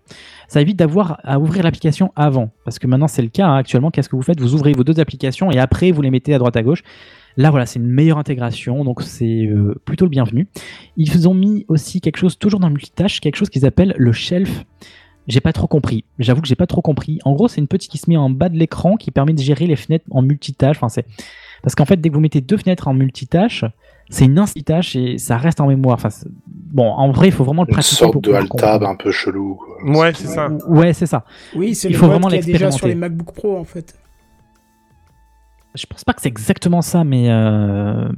Ça 0.47 0.61
évite 0.61 0.77
d'avoir 0.77 1.19
à 1.23 1.39
ouvrir 1.39 1.63
l'application 1.63 2.11
avant, 2.15 2.49
parce 2.65 2.79
que 2.79 2.87
maintenant 2.87 3.07
c'est 3.07 3.21
le 3.21 3.29
cas 3.29 3.47
hein, 3.47 3.57
actuellement. 3.57 3.91
Qu'est-ce 3.91 4.09
que 4.09 4.15
vous 4.15 4.21
faites? 4.21 4.39
Vous 4.39 4.55
ouvrez 4.55 4.73
vos 4.73 4.83
deux 4.83 4.99
applications 4.99 5.51
et 5.51 5.59
après 5.59 5.91
vous 5.91 6.01
les 6.01 6.11
mettez 6.11 6.33
à 6.33 6.39
droite 6.39 6.55
à 6.57 6.63
gauche. 6.63 6.83
Là, 7.39 7.51
voilà, 7.51 7.65
c'est 7.65 7.79
une 7.79 7.87
meilleure 7.87 8.17
intégration, 8.17 8.83
donc 8.83 9.01
c'est 9.01 9.45
euh, 9.45 9.73
plutôt 9.85 10.03
le 10.03 10.09
bienvenu. 10.09 10.47
Ils 10.97 11.29
ont 11.29 11.33
mis 11.33 11.63
aussi 11.69 12.01
quelque 12.01 12.17
chose, 12.17 12.37
toujours 12.37 12.59
dans 12.59 12.67
le 12.67 12.73
multitâche, 12.73 13.21
quelque 13.21 13.37
chose 13.37 13.49
qu'ils 13.49 13.65
appellent 13.65 13.95
le 13.97 14.11
shelf. 14.11 14.65
J'ai 15.27 15.39
pas 15.39 15.53
trop 15.53 15.67
compris. 15.67 16.03
J'avoue 16.17 16.41
que 16.41 16.47
j'ai 16.49 16.55
pas 16.55 16.67
trop 16.67 16.81
compris. 16.81 17.19
En 17.23 17.31
gros, 17.31 17.47
c'est 17.47 17.61
une 17.61 17.67
petite 17.67 17.89
qui 17.91 17.97
se 17.97 18.09
met 18.09 18.17
en 18.17 18.29
bas 18.29 18.49
de 18.49 18.57
l'écran 18.57 18.97
qui 18.97 19.09
permet 19.11 19.31
de 19.31 19.39
gérer 19.39 19.67
les 19.67 19.77
fenêtres 19.77 20.03
en 20.11 20.21
multitâche. 20.21 20.75
Enfin, 20.77 20.89
c'est 20.89 21.05
parce 21.63 21.75
qu'en 21.75 21.85
fait, 21.85 21.95
dès 22.01 22.09
que 22.09 22.13
vous 22.15 22.19
mettez 22.19 22.41
deux 22.41 22.57
fenêtres 22.57 22.89
en 22.89 22.93
multitâche, 22.93 23.63
c'est 24.09 24.25
une 24.25 24.37
incitâche 24.39 24.97
et 24.97 25.17
ça 25.17 25.37
reste 25.37 25.61
en 25.61 25.67
mémoire. 25.67 25.95
Enfin, 26.03 26.09
bon, 26.47 26.89
en 26.91 27.11
vrai, 27.11 27.27
il 27.27 27.31
faut 27.31 27.45
vraiment 27.45 27.63
le 27.63 27.69
Une 27.69 27.73
pratiquer. 27.73 27.95
sorte 27.95 28.11
pour 28.13 28.21
de 28.21 28.31
comprendre. 28.47 28.85
un 28.89 28.95
peu 28.95 29.11
chelou. 29.11 29.55
quoi. 29.55 29.97
Ouais, 29.99 30.11
c'est 30.13 30.27
ça. 30.27 30.49
Ouais, 30.67 30.91
c'est 30.91 31.05
ça. 31.05 31.23
Oui, 31.55 31.73
c'est 31.73 31.87
Il 31.87 31.91
le 31.93 31.97
faut 31.99 32.05
mode 32.07 32.13
vraiment 32.15 32.27
qu'il 32.27 32.37
y 32.37 32.49
a 32.49 32.53
déjà 32.53 32.71
sur 32.71 32.87
les 32.87 32.95
MacBook 32.95 33.31
Pro 33.33 33.55
en 33.57 33.63
fait. 33.63 33.95
Je 35.75 35.85
pense 35.85 36.03
pas 36.03 36.13
que 36.13 36.21
c'est 36.21 36.29
exactement 36.29 36.81
ça, 36.81 37.03
mais 37.03 37.29
euh... 37.29 38.09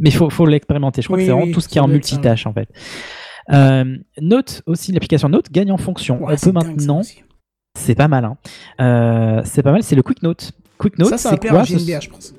mais 0.00 0.10
faut 0.10 0.30
faut 0.30 0.46
l'expérimenter. 0.46 1.02
Je 1.02 1.06
crois 1.06 1.16
Oui, 1.16 1.22
que 1.22 1.26
c'est 1.26 1.32
vraiment 1.32 1.46
oui, 1.46 1.52
tout 1.52 1.60
ce 1.60 1.68
qui 1.68 1.78
est 1.78 1.80
en 1.80 1.86
ça, 1.86 1.92
multitâche 1.92 2.46
en 2.46 2.52
fait. 2.52 2.68
Euh, 3.52 3.96
Note 4.20 4.62
aussi 4.66 4.92
l'application 4.92 5.28
Note 5.28 5.50
gagne 5.50 5.72
en 5.72 5.76
fonction. 5.76 6.22
Ouais, 6.22 6.34
On 6.34 6.44
peut 6.44 6.52
maintenant, 6.52 7.02
c'est 7.76 7.94
pas 7.94 8.08
mal. 8.08 8.24
Hein. 8.24 8.36
Euh, 8.80 9.42
c'est 9.44 9.62
pas 9.62 9.72
mal. 9.72 9.82
C'est 9.82 9.96
le 9.96 10.02
Quick 10.02 10.22
Note. 10.22 10.52
Quick 10.78 10.98
Note, 10.98 11.16
c'est 11.16 11.48
quoi 11.48 11.64
JNBR, 11.64 12.00
je 12.00 12.10
pense. 12.10 12.34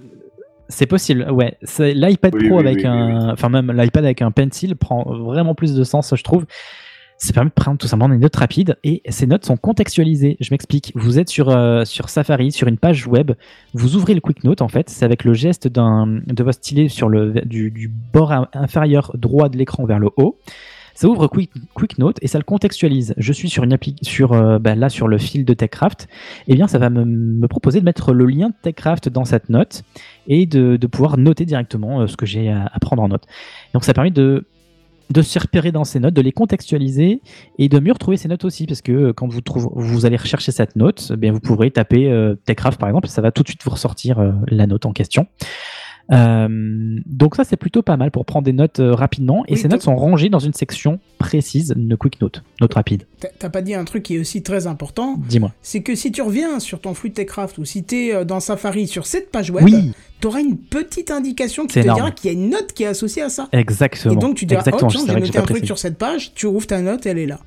C'est 0.70 0.88
possible, 0.88 1.30
ouais. 1.30 1.58
C'est 1.64 1.94
l'iPad 1.94 2.34
Oui, 2.36 2.48
Pro 2.48 2.60
oui, 2.60 2.68
avec 2.68 2.78
oui, 2.78 2.84
oui, 2.84 2.90
un, 2.90 3.30
enfin 3.32 3.50
même 3.50 3.72
l'iPad 3.72 4.06
avec 4.06 4.22
un 4.22 4.32
pencil 4.32 4.76
prend 4.76 5.04
vraiment 5.04 5.56
plus 5.56 5.74
de 5.76 5.84
sens, 5.84 6.14
je 6.16 6.24
trouve. 6.24 6.46
Ça 7.24 7.32
permet 7.32 7.52
de 7.52 7.54
prendre 7.54 7.78
tout 7.78 7.88
simplement 7.88 8.14
des 8.14 8.20
notes 8.20 8.36
rapides 8.36 8.76
et 8.84 9.02
ces 9.08 9.28
notes 9.28 9.46
sont 9.46 9.56
contextualisées. 9.56 10.36
Je 10.42 10.50
m'explique. 10.52 10.92
Vous 10.94 11.20
êtes 11.20 11.30
sur, 11.30 11.48
euh, 11.48 11.86
sur 11.86 12.10
Safari, 12.10 12.52
sur 12.52 12.68
une 12.68 12.78
page 12.78 13.08
web, 13.08 13.32
vous 13.74 13.96
ouvrez 13.96 14.14
le 14.14 14.20
Quick 14.20 14.44
Note 14.44 14.62
en 14.62 14.68
fait, 14.68 14.90
c'est 14.90 15.06
avec 15.06 15.24
le 15.24 15.34
geste 15.34 15.70
de 15.70 16.44
votre 16.44 16.58
stylet 16.58 16.90
sur 16.90 17.08
le 17.08 17.32
du, 17.46 17.72
du 17.72 17.88
bord 17.88 18.34
in- 18.34 18.50
inférieur 18.54 19.16
droit 19.18 19.48
de 19.48 19.58
l'écran 19.58 19.86
vers 19.86 20.00
le 20.00 20.10
haut. 20.18 20.38
Ça 20.96 21.08
ouvre 21.08 21.28
Quick, 21.28 21.50
Quick 21.76 21.98
Note 21.98 22.18
et 22.22 22.28
ça 22.28 22.40
le 22.40 22.44
contextualise. 22.44 23.14
Je 23.18 23.32
suis 23.32 23.50
sur 23.50 23.64
une 23.64 23.72
appli, 23.72 23.96
sur 24.02 24.34
euh, 24.34 24.60
bah, 24.60 24.76
là 24.76 24.90
sur 24.90 25.08
le 25.08 25.18
fil 25.18 25.46
de 25.46 25.54
TechCraft. 25.54 26.10
Et 26.50 26.56
bien 26.56 26.68
ça 26.68 26.78
va 26.78 26.90
me, 26.90 27.06
me 27.06 27.48
proposer 27.48 27.80
de 27.80 27.86
mettre 27.86 28.14
le 28.14 28.26
lien 28.26 28.50
de 28.50 28.56
TechCraft 28.64 29.08
dans 29.08 29.24
cette 29.24 29.48
note 29.48 29.84
et 30.28 30.46
de, 30.46 30.76
de 30.76 30.88
pouvoir 30.88 31.18
noter 31.18 31.46
directement 31.46 32.02
euh, 32.02 32.08
ce 32.08 32.18
que 32.18 32.26
j'ai 32.26 32.50
à 32.52 32.78
prendre 32.82 33.02
en 33.02 33.08
note. 33.08 33.24
Donc 33.74 33.86
ça 33.86 33.94
permet 33.94 34.12
de 34.12 34.46
de 35.10 35.22
se 35.22 35.40
repérer 35.40 35.72
dans 35.72 35.84
ces 35.84 36.00
notes, 36.00 36.14
de 36.14 36.22
les 36.22 36.32
contextualiser 36.32 37.22
et 37.58 37.70
de 37.70 37.80
mieux 37.80 37.92
retrouver 37.92 38.18
ces 38.18 38.28
notes 38.28 38.46
aussi, 38.46 38.66
parce 38.66 38.82
que 38.82 38.92
euh, 38.92 39.14
quand 39.14 39.28
vous, 39.28 39.42
trouvez, 39.42 39.68
vous 39.76 40.06
allez 40.06 40.18
rechercher 40.18 40.52
cette 40.52 40.76
note, 40.76 41.12
eh 41.14 41.18
bien 41.18 41.32
vous 41.32 41.40
pourrez 41.40 41.72
taper 41.72 42.10
euh, 42.10 42.36
TechCraft 42.46 42.80
par 42.80 42.90
exemple, 42.90 43.08
ça 43.08 43.22
va 43.22 43.32
tout 43.32 43.44
de 43.44 43.48
suite 43.48 43.64
vous 43.64 43.72
ressortir 43.72 44.20
euh, 44.20 44.32
la 44.48 44.68
note 44.68 44.86
en 44.86 44.94
question. 44.94 45.28
Euh, 46.12 47.00
donc 47.06 47.36
ça 47.36 47.46
c'est 47.46 47.56
plutôt 47.56 47.82
pas 47.82 47.96
mal 47.96 48.12
pour 48.12 48.26
prendre 48.26 48.44
des 48.44 48.52
notes 48.52 48.82
euh, 48.82 48.94
rapidement 48.94 49.46
et 49.48 49.54
Oui, 49.54 49.58
ces 49.58 49.70
notes 49.70 49.84
sont 49.84 49.96
rangées 49.96 50.28
dans 50.28 50.40
une 50.40 50.52
section 50.54 51.00
précise, 51.18 51.74
une 51.78 51.96
quick 51.96 52.20
note, 52.22 52.44
note 52.60 52.74
rapide. 52.74 53.04
T'as- 53.40 53.50
pas 53.50 53.62
dit 53.62 53.74
un 53.74 53.86
truc 53.86 54.04
qui 54.04 54.16
est 54.16 54.20
aussi 54.20 54.44
très 54.44 54.68
important, 54.68 55.16
Dis-moi. 55.30 55.54
c'est 55.62 55.82
que 55.82 55.96
si 55.96 56.12
tu 56.12 56.22
reviens 56.22 56.60
sur 56.60 56.82
ton 56.82 56.94
flux 56.94 57.12
Techcraft 57.12 57.58
ou 57.58 57.64
si 57.64 57.84
t'es 57.84 58.14
euh, 58.14 58.26
dans 58.26 58.42
Safari 58.42 58.86
sur 58.88 59.06
cette 59.06 59.32
page 59.32 59.50
web, 59.50 59.64
Oui. 59.64 59.94
t'auras 60.20 60.42
une 60.42 60.58
petite 60.58 61.10
indication 61.10 61.68
qui 61.68 61.76
te 61.76 61.80
énorme. 61.80 61.98
dira 62.00 62.12
qu'il 62.12 62.32
y 62.32 62.36
a 62.36 62.38
une 62.38 62.50
note 62.50 62.74
qui 62.74 62.84
est 62.84 62.88
associée 62.88 63.22
à 63.22 63.30
ça. 63.30 63.48
Exactement. 63.54 64.14
Et 64.14 64.18
donc 64.18 64.36
tu 64.36 64.46
diras, 64.46 64.60
Exactement, 64.60 64.90
oh 64.94 64.94
tiens, 64.94 65.06
j'ai 65.16 65.20
noté 65.22 65.38
un 65.38 65.42
truc 65.44 65.66
sur 65.66 65.78
cette 65.80 65.98
page, 65.98 66.34
tu 66.36 66.48
ouvres 66.48 66.68
ta 66.68 66.82
note, 66.82 67.06
elle 67.06 67.18
est 67.20 67.28
là. 67.28 67.40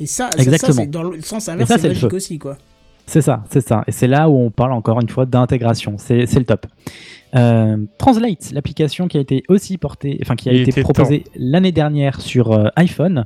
Et 0.00 0.06
ça, 0.06 0.30
ça- 0.30 0.38
ça, 0.38 0.42
Exactement. 0.44 0.72
c'est 0.74 0.86
dans 0.86 1.02
le 1.02 1.20
sens 1.20 1.46
inverse, 1.50 1.68
ça, 1.68 1.76
c'est 1.78 1.92
feu. 1.94 2.08
aussi, 2.12 2.38
quoi. 2.38 2.56
C'est 3.04 3.22
ça, 3.22 3.42
c'est 3.50 3.66
ça. 3.66 3.84
Et 3.86 3.92
c'est 3.92 4.06
là 4.06 4.28
où 4.28 4.36
on 4.38 4.50
parle 4.50 4.72
encore 4.72 5.00
une 5.00 5.08
fois 5.08 5.24
d'intégration. 5.26 5.96
C'est 5.98 6.24
le 6.32 6.44
top. 6.44 6.66
Euh, 7.34 7.76
Translate, 7.98 8.52
l'application 8.52 9.06
qui 9.08 9.18
a 9.18 9.20
été 9.20 9.42
aussi 9.48 9.76
portée, 9.78 10.18
enfin 10.22 10.34
qui 10.36 10.48
a 10.48 10.52
Il 10.52 10.60
été 10.62 10.72
proposée 10.82 11.24
l'année 11.36 11.72
dernière 11.72 12.20
sur 12.20 12.52
euh, 12.52 12.68
iPhone, 12.76 13.22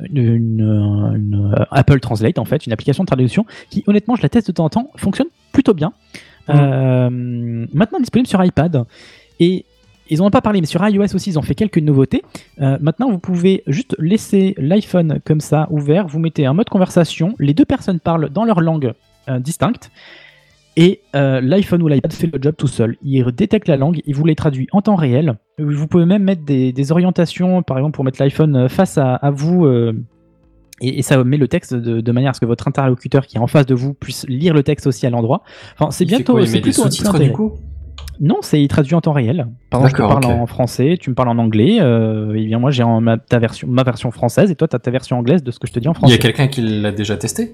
une, 0.00 0.18
une- 0.18 0.60
une, 0.60 1.52
euh, 1.58 1.64
Apple 1.70 2.00
Translate 2.00 2.38
en 2.38 2.44
fait, 2.46 2.66
une 2.66 2.72
application 2.72 3.04
de 3.04 3.06
traduction 3.06 3.44
qui 3.70 3.84
honnêtement, 3.86 4.16
je 4.16 4.22
la 4.22 4.28
teste 4.30 4.46
de 4.48 4.52
temps 4.52 4.64
en 4.64 4.70
temps, 4.70 4.90
fonctionne 4.96 5.28
plutôt 5.52 5.74
bien. 5.74 5.92
Euh, 6.48 7.08
maintenant 7.72 8.00
disponible 8.00 8.26
sur 8.26 8.42
iPad 8.44 8.84
et 9.38 9.64
ils 10.10 10.18
n'en 10.18 10.26
ont 10.26 10.30
pas 10.30 10.40
parlé, 10.42 10.60
mais 10.60 10.66
sur 10.66 10.86
iOS 10.86 11.14
aussi, 11.14 11.30
ils 11.30 11.38
ont 11.38 11.42
fait 11.42 11.54
quelques 11.54 11.78
nouveautés. 11.78 12.22
Maintenant, 12.58 13.10
vous 13.10 13.18
pouvez 13.20 13.62
juste 13.66 13.94
laisser 13.98 14.54
l'iPhone 14.58 15.20
comme 15.24 15.40
ça 15.40 15.68
ouvert. 15.70 16.06
Vous 16.06 16.18
mettez 16.18 16.44
un 16.44 16.52
mode 16.52 16.68
conversation. 16.68 17.34
Les 17.38 17.54
deux 17.54 17.64
personnes 17.64 17.98
parlent 18.00 18.28
dans 18.28 18.44
leur 18.44 18.60
langue 18.60 18.92
distincte. 19.38 19.90
Et 20.76 21.00
euh, 21.14 21.40
l'iPhone 21.42 21.82
ou 21.82 21.88
l'iPad 21.88 22.12
fait 22.12 22.30
le 22.32 22.40
job 22.40 22.54
tout 22.56 22.66
seul. 22.66 22.96
Il 23.02 23.24
détecte 23.32 23.68
la 23.68 23.76
langue, 23.76 24.00
il 24.06 24.14
vous 24.14 24.24
les 24.24 24.34
traduit 24.34 24.68
en 24.72 24.80
temps 24.80 24.94
réel. 24.96 25.34
Vous 25.58 25.86
pouvez 25.86 26.06
même 26.06 26.22
mettre 26.22 26.44
des, 26.44 26.72
des 26.72 26.92
orientations, 26.92 27.62
par 27.62 27.76
exemple, 27.76 27.94
pour 27.94 28.04
mettre 28.04 28.22
l'iPhone 28.22 28.56
euh, 28.56 28.68
face 28.68 28.96
à, 28.96 29.14
à 29.16 29.30
vous. 29.30 29.66
euh, 29.66 29.92
et, 30.80 30.98
et 30.98 31.02
ça 31.02 31.22
met 31.22 31.36
le 31.36 31.46
texte 31.46 31.74
de, 31.74 32.00
de 32.00 32.12
manière 32.12 32.30
à 32.30 32.32
ce 32.34 32.40
que 32.40 32.46
votre 32.46 32.66
interlocuteur 32.68 33.26
qui 33.26 33.36
est 33.36 33.40
en 33.40 33.46
face 33.46 33.66
de 33.66 33.74
vous 33.74 33.92
puisse 33.92 34.26
lire 34.28 34.54
le 34.54 34.62
texte 34.62 34.86
aussi 34.86 35.06
à 35.06 35.10
l'endroit. 35.10 35.42
Enfin, 35.78 35.90
c'est 35.90 36.06
bientôt. 36.06 36.42
c'est 36.46 36.60
plutôt- 36.62 36.88
plutôt 36.88 37.18
du 37.18 37.32
coup? 37.32 37.52
Non, 38.20 38.38
c'est 38.40 38.60
il 38.62 38.68
traduit 38.68 38.94
en 38.94 39.00
temps 39.02 39.12
réel. 39.12 39.46
Par 39.70 39.80
exemple, 39.80 39.96
je 39.98 40.02
te 40.02 40.08
parle 40.08 40.24
en 40.40 40.46
français, 40.46 40.96
tu 40.98 41.10
me 41.10 41.14
parles 41.14 41.28
en 41.28 41.38
anglais. 41.38 41.78
Euh, 41.80 42.34
et 42.34 42.46
bien 42.46 42.58
moi, 42.58 42.70
j'ai 42.70 42.82
ma, 42.84 43.18
ta 43.18 43.38
version, 43.38 43.68
ma 43.68 43.82
version 43.82 44.10
française 44.10 44.50
et 44.50 44.54
toi, 44.56 44.68
tu 44.68 44.74
as 44.76 44.78
ta 44.78 44.90
version 44.90 45.18
anglaise 45.18 45.42
de 45.42 45.50
ce 45.50 45.58
que 45.58 45.66
je 45.66 45.72
te 45.72 45.78
dis 45.78 45.88
en 45.88 45.92
Il 45.92 45.96
y 45.96 45.98
français. 45.98 46.14
a 46.14 46.18
quelqu'un 46.18 46.46
qui 46.48 46.62
l'a 46.62 46.92
déjà 46.92 47.16
testé? 47.16 47.52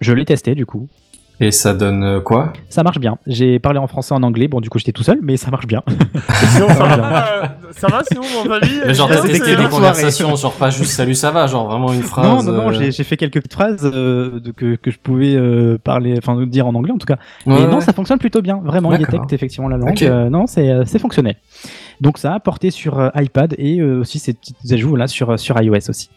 Je 0.00 0.12
l'ai 0.12 0.24
testé 0.24 0.54
du 0.54 0.64
coup. 0.66 0.88
Et 1.38 1.50
ça 1.50 1.74
donne 1.74 2.02
euh, 2.02 2.20
quoi? 2.20 2.52
Ça 2.70 2.82
marche 2.82 2.98
bien. 2.98 3.18
J'ai 3.26 3.58
parlé 3.58 3.78
en 3.78 3.86
français 3.86 4.14
en 4.14 4.22
anglais. 4.22 4.48
Bon, 4.48 4.60
du 4.62 4.70
coup, 4.70 4.78
j'étais 4.78 4.92
tout 4.92 5.02
seul, 5.02 5.18
mais 5.22 5.36
ça 5.36 5.50
marche 5.50 5.66
bien. 5.66 5.82
Sinon, 6.52 6.68
ça 6.68 6.78
marche 6.78 6.96
va, 6.96 6.96
bien. 6.96 7.42
euh, 7.42 7.46
ça 7.72 7.86
va 7.88 8.02
sinon 8.04 8.22
ta 8.48 8.66
vie 8.66 8.80
Mais 8.86 8.94
genre, 8.94 9.10
euh, 9.10 9.16
t'as 9.16 9.28
testé 9.28 9.54
des 9.56 9.68
conversations, 9.68 10.34
genre 10.36 10.52
pas 10.54 10.70
juste 10.70 10.92
salut, 10.92 11.14
ça 11.14 11.30
va, 11.30 11.46
genre 11.46 11.66
vraiment 11.68 11.92
une 11.92 12.02
phrase. 12.02 12.26
Non, 12.46 12.52
non, 12.52 12.58
non, 12.62 12.68
euh, 12.68 12.72
j'ai 12.72 12.90
j'ai 12.90 13.04
fait 13.04 13.18
quelques 13.18 13.34
petites 13.34 13.52
phrases 13.52 13.82
euh, 13.84 14.40
que, 14.56 14.76
que 14.76 14.90
je 14.90 14.98
pouvais 14.98 15.34
euh, 15.34 15.76
parler, 15.76 16.14
enfin 16.16 16.46
dire 16.46 16.66
en 16.66 16.74
anglais 16.74 16.92
en 16.92 16.98
tout 16.98 17.06
cas. 17.06 17.18
ouais, 17.46 17.54
Mais 17.54 17.66
non, 17.66 17.76
ouais. 17.76 17.80
ça 17.82 17.92
fonctionne 17.92 18.18
plutôt 18.18 18.40
bien. 18.40 18.60
Vraiment, 18.64 18.92
il 18.94 18.98
détecte 18.98 19.30
effectivement 19.32 19.68
la 19.68 19.76
langue. 19.76 20.02
Euh, 20.04 20.30
non, 20.30 20.46
c'est 20.46 20.72
c'est 20.86 20.98
fonctionnel. 20.98 21.36
Donc 22.00 22.16
ça 22.16 22.32
a 22.34 22.40
porté 22.40 22.70
sur 22.70 23.10
iPad 23.14 23.54
et 23.58 23.78
euh, 23.80 24.00
aussi 24.00 24.18
ces 24.18 24.32
petites 24.32 24.56
ajouts 24.72 24.96
là 24.96 25.06
sur, 25.06 25.38
sur 25.38 25.60
iOS 25.60 25.90
aussi. 25.90 26.08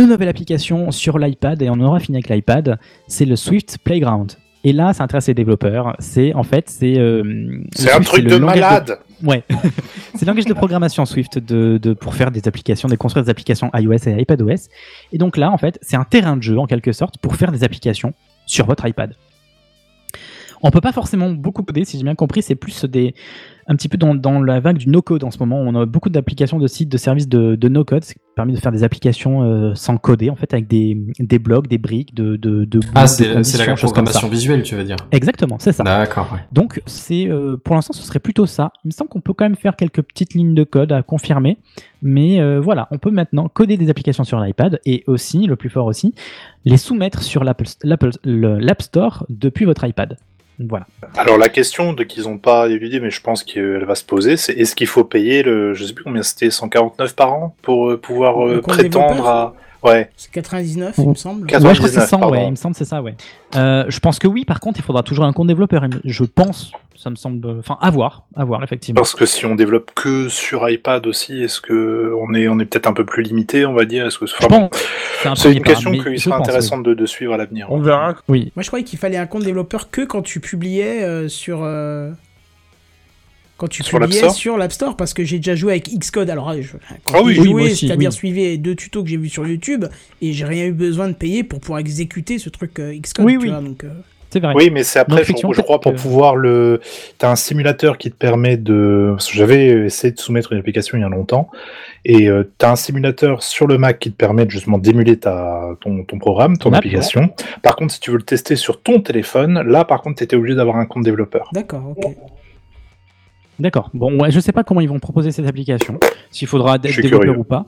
Une 0.00 0.08
nouvelle 0.08 0.28
application 0.30 0.90
sur 0.92 1.18
l'iPad 1.18 1.60
et 1.60 1.68
on 1.68 1.78
aura 1.78 2.00
fini 2.00 2.16
avec 2.16 2.30
l'iPad, 2.30 2.78
c'est 3.06 3.26
le 3.26 3.36
Swift 3.36 3.76
Playground. 3.84 4.32
Et 4.64 4.72
là, 4.72 4.94
ça 4.94 5.04
intéresse 5.04 5.28
les 5.28 5.34
développeurs. 5.34 5.94
C'est 5.98 6.32
en 6.32 6.42
fait, 6.42 6.70
c'est. 6.70 6.98
euh, 6.98 7.60
C'est 7.74 7.92
un 7.92 8.00
truc 8.00 8.24
de 8.24 8.36
malade. 8.36 8.98
Ouais. 9.22 9.44
c'est 10.14 10.24
langage 10.24 10.46
de 10.46 10.54
programmation 10.54 11.04
Swift 11.04 11.36
de, 11.38 11.76
de, 11.76 11.92
pour 11.92 12.14
faire 12.14 12.30
des 12.30 12.48
applications, 12.48 12.88
de 12.88 12.96
construire 12.96 13.24
des 13.26 13.30
applications 13.30 13.70
iOS 13.74 14.08
et 14.08 14.22
iPadOS. 14.22 14.68
Et 15.12 15.18
donc 15.18 15.36
là, 15.36 15.50
en 15.50 15.58
fait, 15.58 15.78
c'est 15.82 15.96
un 15.96 16.04
terrain 16.04 16.38
de 16.38 16.42
jeu 16.42 16.58
en 16.58 16.66
quelque 16.66 16.92
sorte 16.92 17.18
pour 17.18 17.36
faire 17.36 17.52
des 17.52 17.62
applications 17.62 18.14
sur 18.46 18.64
votre 18.64 18.86
iPad. 18.88 19.14
On 20.62 20.70
peut 20.70 20.80
pas 20.82 20.92
forcément 20.92 21.30
beaucoup 21.30 21.62
coder, 21.62 21.84
si 21.84 21.96
j'ai 21.98 22.04
bien 22.04 22.14
compris, 22.14 22.42
c'est 22.42 22.54
plus 22.54 22.84
des 22.84 23.14
un 23.70 23.76
petit 23.76 23.88
peu 23.88 23.96
dans, 23.96 24.16
dans 24.16 24.42
la 24.42 24.58
vague 24.58 24.78
du 24.78 24.88
no-code 24.88 25.22
en 25.22 25.30
ce 25.30 25.38
moment. 25.38 25.60
On 25.60 25.74
a 25.76 25.86
beaucoup 25.86 26.10
d'applications 26.10 26.58
de 26.58 26.66
sites, 26.66 26.88
de 26.88 26.98
services 26.98 27.28
de, 27.28 27.54
de 27.54 27.68
no-code, 27.68 28.04
ce 28.04 28.14
qui 28.14 28.20
permet 28.34 28.52
de 28.52 28.58
faire 28.58 28.72
des 28.72 28.82
applications 28.82 29.44
euh, 29.44 29.74
sans 29.76 29.96
coder, 29.96 30.28
en 30.28 30.34
fait, 30.34 30.52
avec 30.52 30.66
des, 30.66 30.98
des 31.20 31.38
blocs, 31.38 31.68
des 31.68 31.78
briques, 31.78 32.12
de, 32.12 32.34
de, 32.34 32.64
de 32.64 32.80
Ah, 32.96 33.06
c'est 33.06 33.32
la 33.32 33.74
programmation 33.76 34.28
visuelle, 34.28 34.64
tu 34.64 34.74
veux 34.74 34.82
dire? 34.82 34.96
Exactement, 35.12 35.56
c'est 35.60 35.70
ça. 35.70 35.84
D'accord, 35.84 36.30
ouais. 36.32 36.40
Donc, 36.50 36.82
c'est 36.86 37.28
euh, 37.28 37.56
pour 37.56 37.76
l'instant, 37.76 37.92
ce 37.92 38.02
serait 38.02 38.18
plutôt 38.18 38.44
ça. 38.44 38.72
Il 38.84 38.88
me 38.88 38.92
semble 38.92 39.08
qu'on 39.08 39.20
peut 39.20 39.34
quand 39.34 39.44
même 39.44 39.54
faire 39.56 39.76
quelques 39.76 40.02
petites 40.02 40.34
lignes 40.34 40.54
de 40.54 40.64
code 40.64 40.90
à 40.90 41.04
confirmer, 41.04 41.58
mais 42.02 42.40
euh, 42.40 42.60
voilà, 42.60 42.88
on 42.90 42.98
peut 42.98 43.12
maintenant 43.12 43.48
coder 43.48 43.76
des 43.76 43.88
applications 43.88 44.24
sur 44.24 44.40
l'iPad 44.40 44.80
et 44.84 45.04
aussi, 45.06 45.46
le 45.46 45.54
plus 45.54 45.70
fort 45.70 45.86
aussi, 45.86 46.12
les 46.64 46.76
soumettre 46.76 47.22
sur 47.22 47.44
l'App 47.44 48.82
Store 48.82 49.26
depuis 49.28 49.64
votre 49.64 49.86
iPad. 49.86 50.16
Voilà. 50.68 50.86
Alors 51.16 51.38
la 51.38 51.48
question 51.48 51.92
de 51.92 52.04
qu'ils 52.04 52.24
n'ont 52.24 52.38
pas 52.38 52.68
éludée, 52.68 53.00
mais 53.00 53.10
je 53.10 53.20
pense 53.20 53.42
qu'elle 53.44 53.84
va 53.84 53.94
se 53.94 54.04
poser, 54.04 54.36
c'est 54.36 54.52
est-ce 54.52 54.74
qu'il 54.76 54.86
faut 54.86 55.04
payer 55.04 55.42
le, 55.42 55.74
je 55.74 55.84
sais 55.84 55.92
plus 55.94 56.04
combien 56.04 56.22
c'était, 56.22 56.50
149 56.50 57.14
par 57.16 57.32
an 57.32 57.54
pour 57.62 57.90
euh, 57.90 57.96
pouvoir 57.96 58.46
euh, 58.46 58.60
prétendre 58.60 59.26
à, 59.26 59.54
ouais, 59.82 60.10
C'est 60.16 60.30
99, 60.32 60.94
il 60.98 61.08
me 61.08 61.14
semble. 61.14 61.46
Quatre- 61.46 61.64
Ouais, 61.64 61.74
je 61.74 61.78
crois 61.78 61.88
que 61.88 61.94
c'est 61.94 62.00
99, 62.00 62.08
100, 62.10 62.18
pardon. 62.18 62.34
ouais, 62.36 62.44
il 62.46 62.50
me 62.50 62.56
semble 62.56 62.74
c'est 62.74 62.84
ça, 62.84 63.00
ouais. 63.02 63.14
Euh, 63.56 63.84
je 63.88 63.98
pense 64.00 64.18
que 64.18 64.28
oui, 64.28 64.44
par 64.44 64.60
contre, 64.60 64.78
il 64.80 64.82
faudra 64.82 65.02
toujours 65.02 65.24
un 65.24 65.32
compte 65.32 65.48
développeur. 65.48 65.84
Je 66.04 66.24
pense, 66.24 66.72
ça 67.02 67.08
me 67.08 67.16
semble, 67.16 67.48
enfin, 67.60 67.78
à 67.80 67.90
voir, 67.90 68.26
à 68.36 68.44
voir, 68.44 68.62
effectivement. 68.62 69.00
parce 69.00 69.14
que 69.14 69.24
si 69.24 69.46
on 69.46 69.54
développe 69.54 69.90
que 69.94 70.28
sur 70.28 70.68
iPad 70.68 71.06
aussi, 71.06 71.42
est-ce 71.42 71.60
que 71.60 72.12
on 72.20 72.34
est, 72.34 72.46
on 72.48 72.58
est 72.58 72.66
peut-être 72.66 72.86
un 72.86 72.92
peu 72.92 73.06
plus 73.06 73.22
limité, 73.22 73.64
on 73.64 73.72
va 73.72 73.86
dire, 73.86 74.06
est-ce 74.06 74.18
que 74.18 74.26
Je 74.26 74.34
enfin, 74.38 74.68
c'est 75.22 75.28
un 75.28 75.34
c'est 75.34 75.52
une 75.52 75.62
question 75.62 75.92
serait 75.94 76.18
pense, 76.30 76.40
intéressante 76.40 76.82
de, 76.82 76.92
de 76.92 77.06
suivre 77.06 77.32
à 77.32 77.38
l'avenir. 77.38 77.68
On 77.70 77.80
verra. 77.80 78.16
Oui. 78.28 78.52
Moi, 78.54 78.62
je 78.62 78.68
croyais 78.68 78.84
qu'il 78.84 78.98
fallait 78.98 79.16
un 79.16 79.26
compte 79.26 79.44
développeur 79.44 79.90
que 79.90 80.02
quand 80.02 80.20
tu 80.22 80.40
publiais 80.40 81.02
euh, 81.02 81.28
sur. 81.28 81.60
euh, 81.62 82.10
Quand 83.56 83.68
tu 83.68 83.82
Sur 83.82 83.98
publiais 83.98 84.18
Store 84.20 84.34
sur 84.34 84.56
l'App 84.58 84.72
Store, 84.72 84.96
parce 84.96 85.12
que 85.14 85.24
j'ai 85.24 85.36
déjà 85.38 85.54
joué 85.54 85.72
avec 85.72 85.88
Xcode. 85.88 86.28
Alors, 86.30 86.50
euh, 86.50 86.60
je- 86.62 86.76
quand 87.04 87.14
Ah 87.16 87.22
oui. 87.22 87.34
j'ai 87.34 87.40
Oui, 87.40 87.46
joué, 87.48 87.62
aussi, 87.72 87.86
c'est-à-dire 87.86 88.10
oui. 88.10 88.14
suivi 88.16 88.40
les 88.42 88.58
deux 88.58 88.74
tutos 88.74 89.02
que 89.02 89.08
j'ai 89.08 89.16
vus 89.16 89.28
sur 89.28 89.46
YouTube, 89.46 89.86
et 90.22 90.32
j'ai 90.32 90.44
rien 90.44 90.66
eu 90.66 90.72
besoin 90.72 91.08
de 91.08 91.14
payer 91.14 91.44
pour 91.44 91.60
pouvoir 91.60 91.78
exécuter 91.80 92.38
ce 92.38 92.48
truc 92.50 92.78
euh, 92.78 92.94
Xcode. 92.98 93.24
Oui, 93.24 93.32
tu 93.34 93.38
oui. 93.44 93.48
vois, 93.50 93.60
donc, 93.60 93.84
euh, 93.84 93.90
C'est 94.32 94.40
vrai. 94.40 94.54
Oui, 94.54 94.70
mais 94.70 94.84
c'est 94.84 95.00
après, 95.00 95.16
je, 95.16 95.22
effectivement, 95.22 95.52
je 95.52 95.60
crois, 95.60 95.80
pour 95.80 95.94
pouvoir 95.94 96.36
le. 96.36 96.80
T'as 97.18 97.30
un 97.30 97.36
simulateur 97.36 97.98
qui 97.98 98.10
te 98.10 98.16
permet 98.16 98.56
de. 98.56 99.16
J'avais 99.32 99.86
essayé 99.86 100.12
de 100.12 100.20
soumettre 100.20 100.52
une 100.52 100.58
application 100.58 100.96
il 100.96 101.00
y 101.00 101.04
a 101.04 101.08
longtemps, 101.08 101.50
et 102.04 102.28
euh, 102.28 102.44
t'as 102.58 102.72
un 102.72 102.76
simulateur 102.76 103.42
sur 103.42 103.66
le 103.66 103.76
Mac 103.76 103.98
qui 103.98 104.12
te 104.12 104.16
permet 104.16 104.46
de, 104.46 104.50
justement 104.50 104.78
d'émuler 104.78 105.18
ta 105.18 105.70
ton, 105.80 106.04
ton 106.04 106.18
programme, 106.18 106.56
ton 106.56 106.70
Ton 106.70 106.74
app, 106.74 106.78
application. 106.78 107.30
Par 107.62 107.74
contre, 107.74 107.92
si 107.92 108.00
tu 108.00 108.12
veux 108.12 108.18
le 108.18 108.22
tester 108.22 108.54
sur 108.54 108.80
ton 108.80 109.00
téléphone, 109.00 109.62
là, 109.62 109.84
par 109.84 110.00
contre, 110.00 110.18
t'étais 110.20 110.36
obligé 110.36 110.54
d'avoir 110.54 110.76
un 110.76 110.86
compte 110.86 111.02
développeur. 111.02 111.48
D'accord, 111.52 111.82
ok. 111.96 112.14
D'accord. 113.58 113.90
Bon, 113.92 114.18
ouais, 114.18 114.30
je 114.30 114.40
sais 114.40 114.52
pas 114.52 114.64
comment 114.64 114.80
ils 114.80 114.88
vont 114.88 114.98
proposer 114.98 115.32
cette 115.32 115.46
application, 115.46 115.98
s'il 116.30 116.48
faudra 116.48 116.76
être 116.76 116.82
développeur 116.82 117.20
curieux. 117.20 117.38
ou 117.38 117.44
pas. 117.44 117.66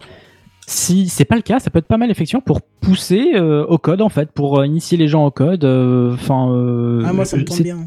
Si 0.67 1.09
c'est 1.09 1.25
pas 1.25 1.37
le 1.37 1.43
cas, 1.43 1.59
ça 1.59 1.71
peut 1.71 1.79
être 1.81 1.87
pas 1.89 1.97
mal 1.97 2.11
effectivement 2.11 2.41
pour 2.43 2.61
pousser 2.63 3.33
euh, 3.35 3.65
au 3.67 3.79
code 3.79 4.01
en 4.01 4.09
fait, 4.09 4.31
pour 4.31 4.61
euh, 4.61 4.67
initier 4.67 4.97
les 4.97 5.09
gens 5.09 5.27
au 5.27 5.31
code. 5.31 5.65
euh, 5.65 6.15
Enfin. 6.15 6.51
euh, 6.53 7.03
Ah, 7.07 7.13
moi, 7.13 7.25
ça 7.25 7.37
me 7.37 7.45
c'est- 7.49 7.63
bien. 7.63 7.79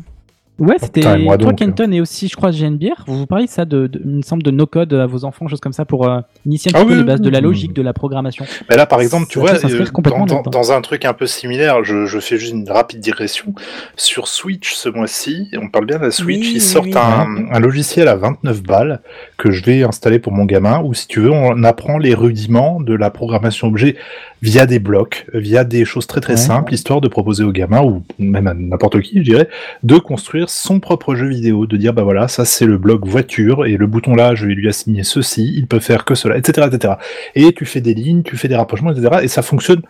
Ouais, 0.57 0.77
c'était 0.81 1.01
toi 1.01 1.35
donc, 1.37 1.57
Kenton 1.57 1.91
et 1.91 1.99
aussi 1.99 2.29
je 2.29 2.35
crois 2.37 2.51
JNBR. 2.51 3.03
Vous 3.07 3.17
vous 3.19 3.25
parlez 3.25 3.45
de 3.45 3.49
ça 3.49 3.65
de, 3.65 3.87
de 3.87 3.99
il 4.05 4.09
me 4.17 4.21
semble 4.21 4.41
de 4.41 4.51
no 4.51 4.65
code 4.65 4.93
à 4.93 5.05
vos 5.05 5.25
enfants, 5.25 5.49
choses 5.49 5.59
comme 5.59 5.73
ça 5.73 5.83
pour 5.83 6.07
euh, 6.07 6.21
initier 6.45 6.71
un 6.73 6.75
Ah 6.75 6.79
petit 6.79 6.87
peu 6.87 6.93
oui, 6.93 6.99
les 6.99 7.03
bases 7.05 7.19
de 7.19 7.29
la 7.29 7.39
oui. 7.39 7.43
logique 7.43 7.73
de 7.73 7.81
la 7.81 7.91
programmation. 7.91 8.45
Mais 8.69 8.77
là, 8.77 8.85
par 8.85 9.01
exemple, 9.01 9.25
tu 9.29 9.39
vois, 9.39 9.51
euh, 9.53 9.85
complètement 9.87 10.25
dans, 10.25 10.41
dans- 10.43 10.51
dans 10.51 10.71
un 10.71 10.79
truc 10.79 11.03
un 11.03 11.11
peu 11.13 11.27
similaire, 11.27 11.83
je, 11.83 12.05
je 12.05 12.19
fais 12.19 12.37
juste 12.37 12.53
une 12.53 12.69
rapide 12.69 13.01
digression. 13.01 13.53
Sur 13.97 14.29
Switch 14.29 14.73
ce 14.75 14.87
mois-ci, 14.87 15.49
on 15.61 15.67
parle 15.67 15.87
bien 15.87 15.97
de 15.97 16.03
la 16.03 16.11
Switch, 16.11 16.39
Oui, 16.45 16.51
ils 16.51 16.53
oui, 16.55 16.61
sortent 16.61 16.85
oui. 16.85 16.93
un, 16.95 17.47
un 17.51 17.59
logiciel 17.59 18.07
à 18.07 18.15
29 18.15 18.63
balles 18.63 19.01
que 19.37 19.51
je 19.51 19.61
vais 19.61 19.83
installer 19.83 20.19
pour 20.19 20.31
mon 20.31 20.45
gamin, 20.45 20.81
où 20.85 20.93
si 20.93 21.07
tu 21.07 21.19
veux, 21.19 21.31
on 21.31 21.63
apprend 21.65 21.97
les 21.97 22.13
rudiments 22.13 22.79
de 22.79 22.93
la 22.93 23.09
programmation 23.09 23.67
objet 23.67 23.97
via 24.41 24.65
des 24.67 24.79
blocs, 24.79 25.25
via 25.33 25.63
des 25.63 25.83
choses 25.85 26.07
très 26.07 26.21
très 26.21 26.33
Ouais. 26.33 26.37
simples, 26.37 26.73
histoire 26.73 27.01
de 27.01 27.07
proposer 27.07 27.43
au 27.43 27.51
gamin, 27.51 27.81
ou 27.83 28.03
même 28.19 28.47
à 28.47 28.53
n'importe 28.53 29.01
qui, 29.01 29.17
je 29.17 29.23
dirais, 29.23 29.49
de 29.83 29.97
construire 29.97 30.44
son 30.47 30.79
propre 30.79 31.15
jeu 31.15 31.27
vidéo, 31.27 31.65
de 31.65 31.77
dire, 31.77 31.93
bah 31.93 32.03
voilà, 32.03 32.27
ça 32.27 32.45
c'est 32.45 32.65
le 32.65 32.77
bloc 32.77 33.05
voiture, 33.05 33.65
et 33.65 33.77
le 33.77 33.87
bouton 33.87 34.15
là, 34.15 34.35
je 34.35 34.45
vais 34.47 34.53
lui 34.55 34.67
assigner 34.67 35.03
ceci, 35.03 35.53
il 35.55 35.67
peut 35.67 35.79
faire 35.79 36.05
que 36.05 36.15
cela, 36.15 36.37
etc., 36.37 36.67
etc. 36.71 36.93
Et 37.35 37.53
tu 37.53 37.65
fais 37.65 37.81
des 37.81 37.93
lignes, 37.93 38.23
tu 38.23 38.37
fais 38.37 38.47
des 38.47 38.55
rapprochements, 38.55 38.91
etc. 38.91 39.19
Et 39.23 39.27
ça 39.27 39.41
fonctionne 39.41 39.81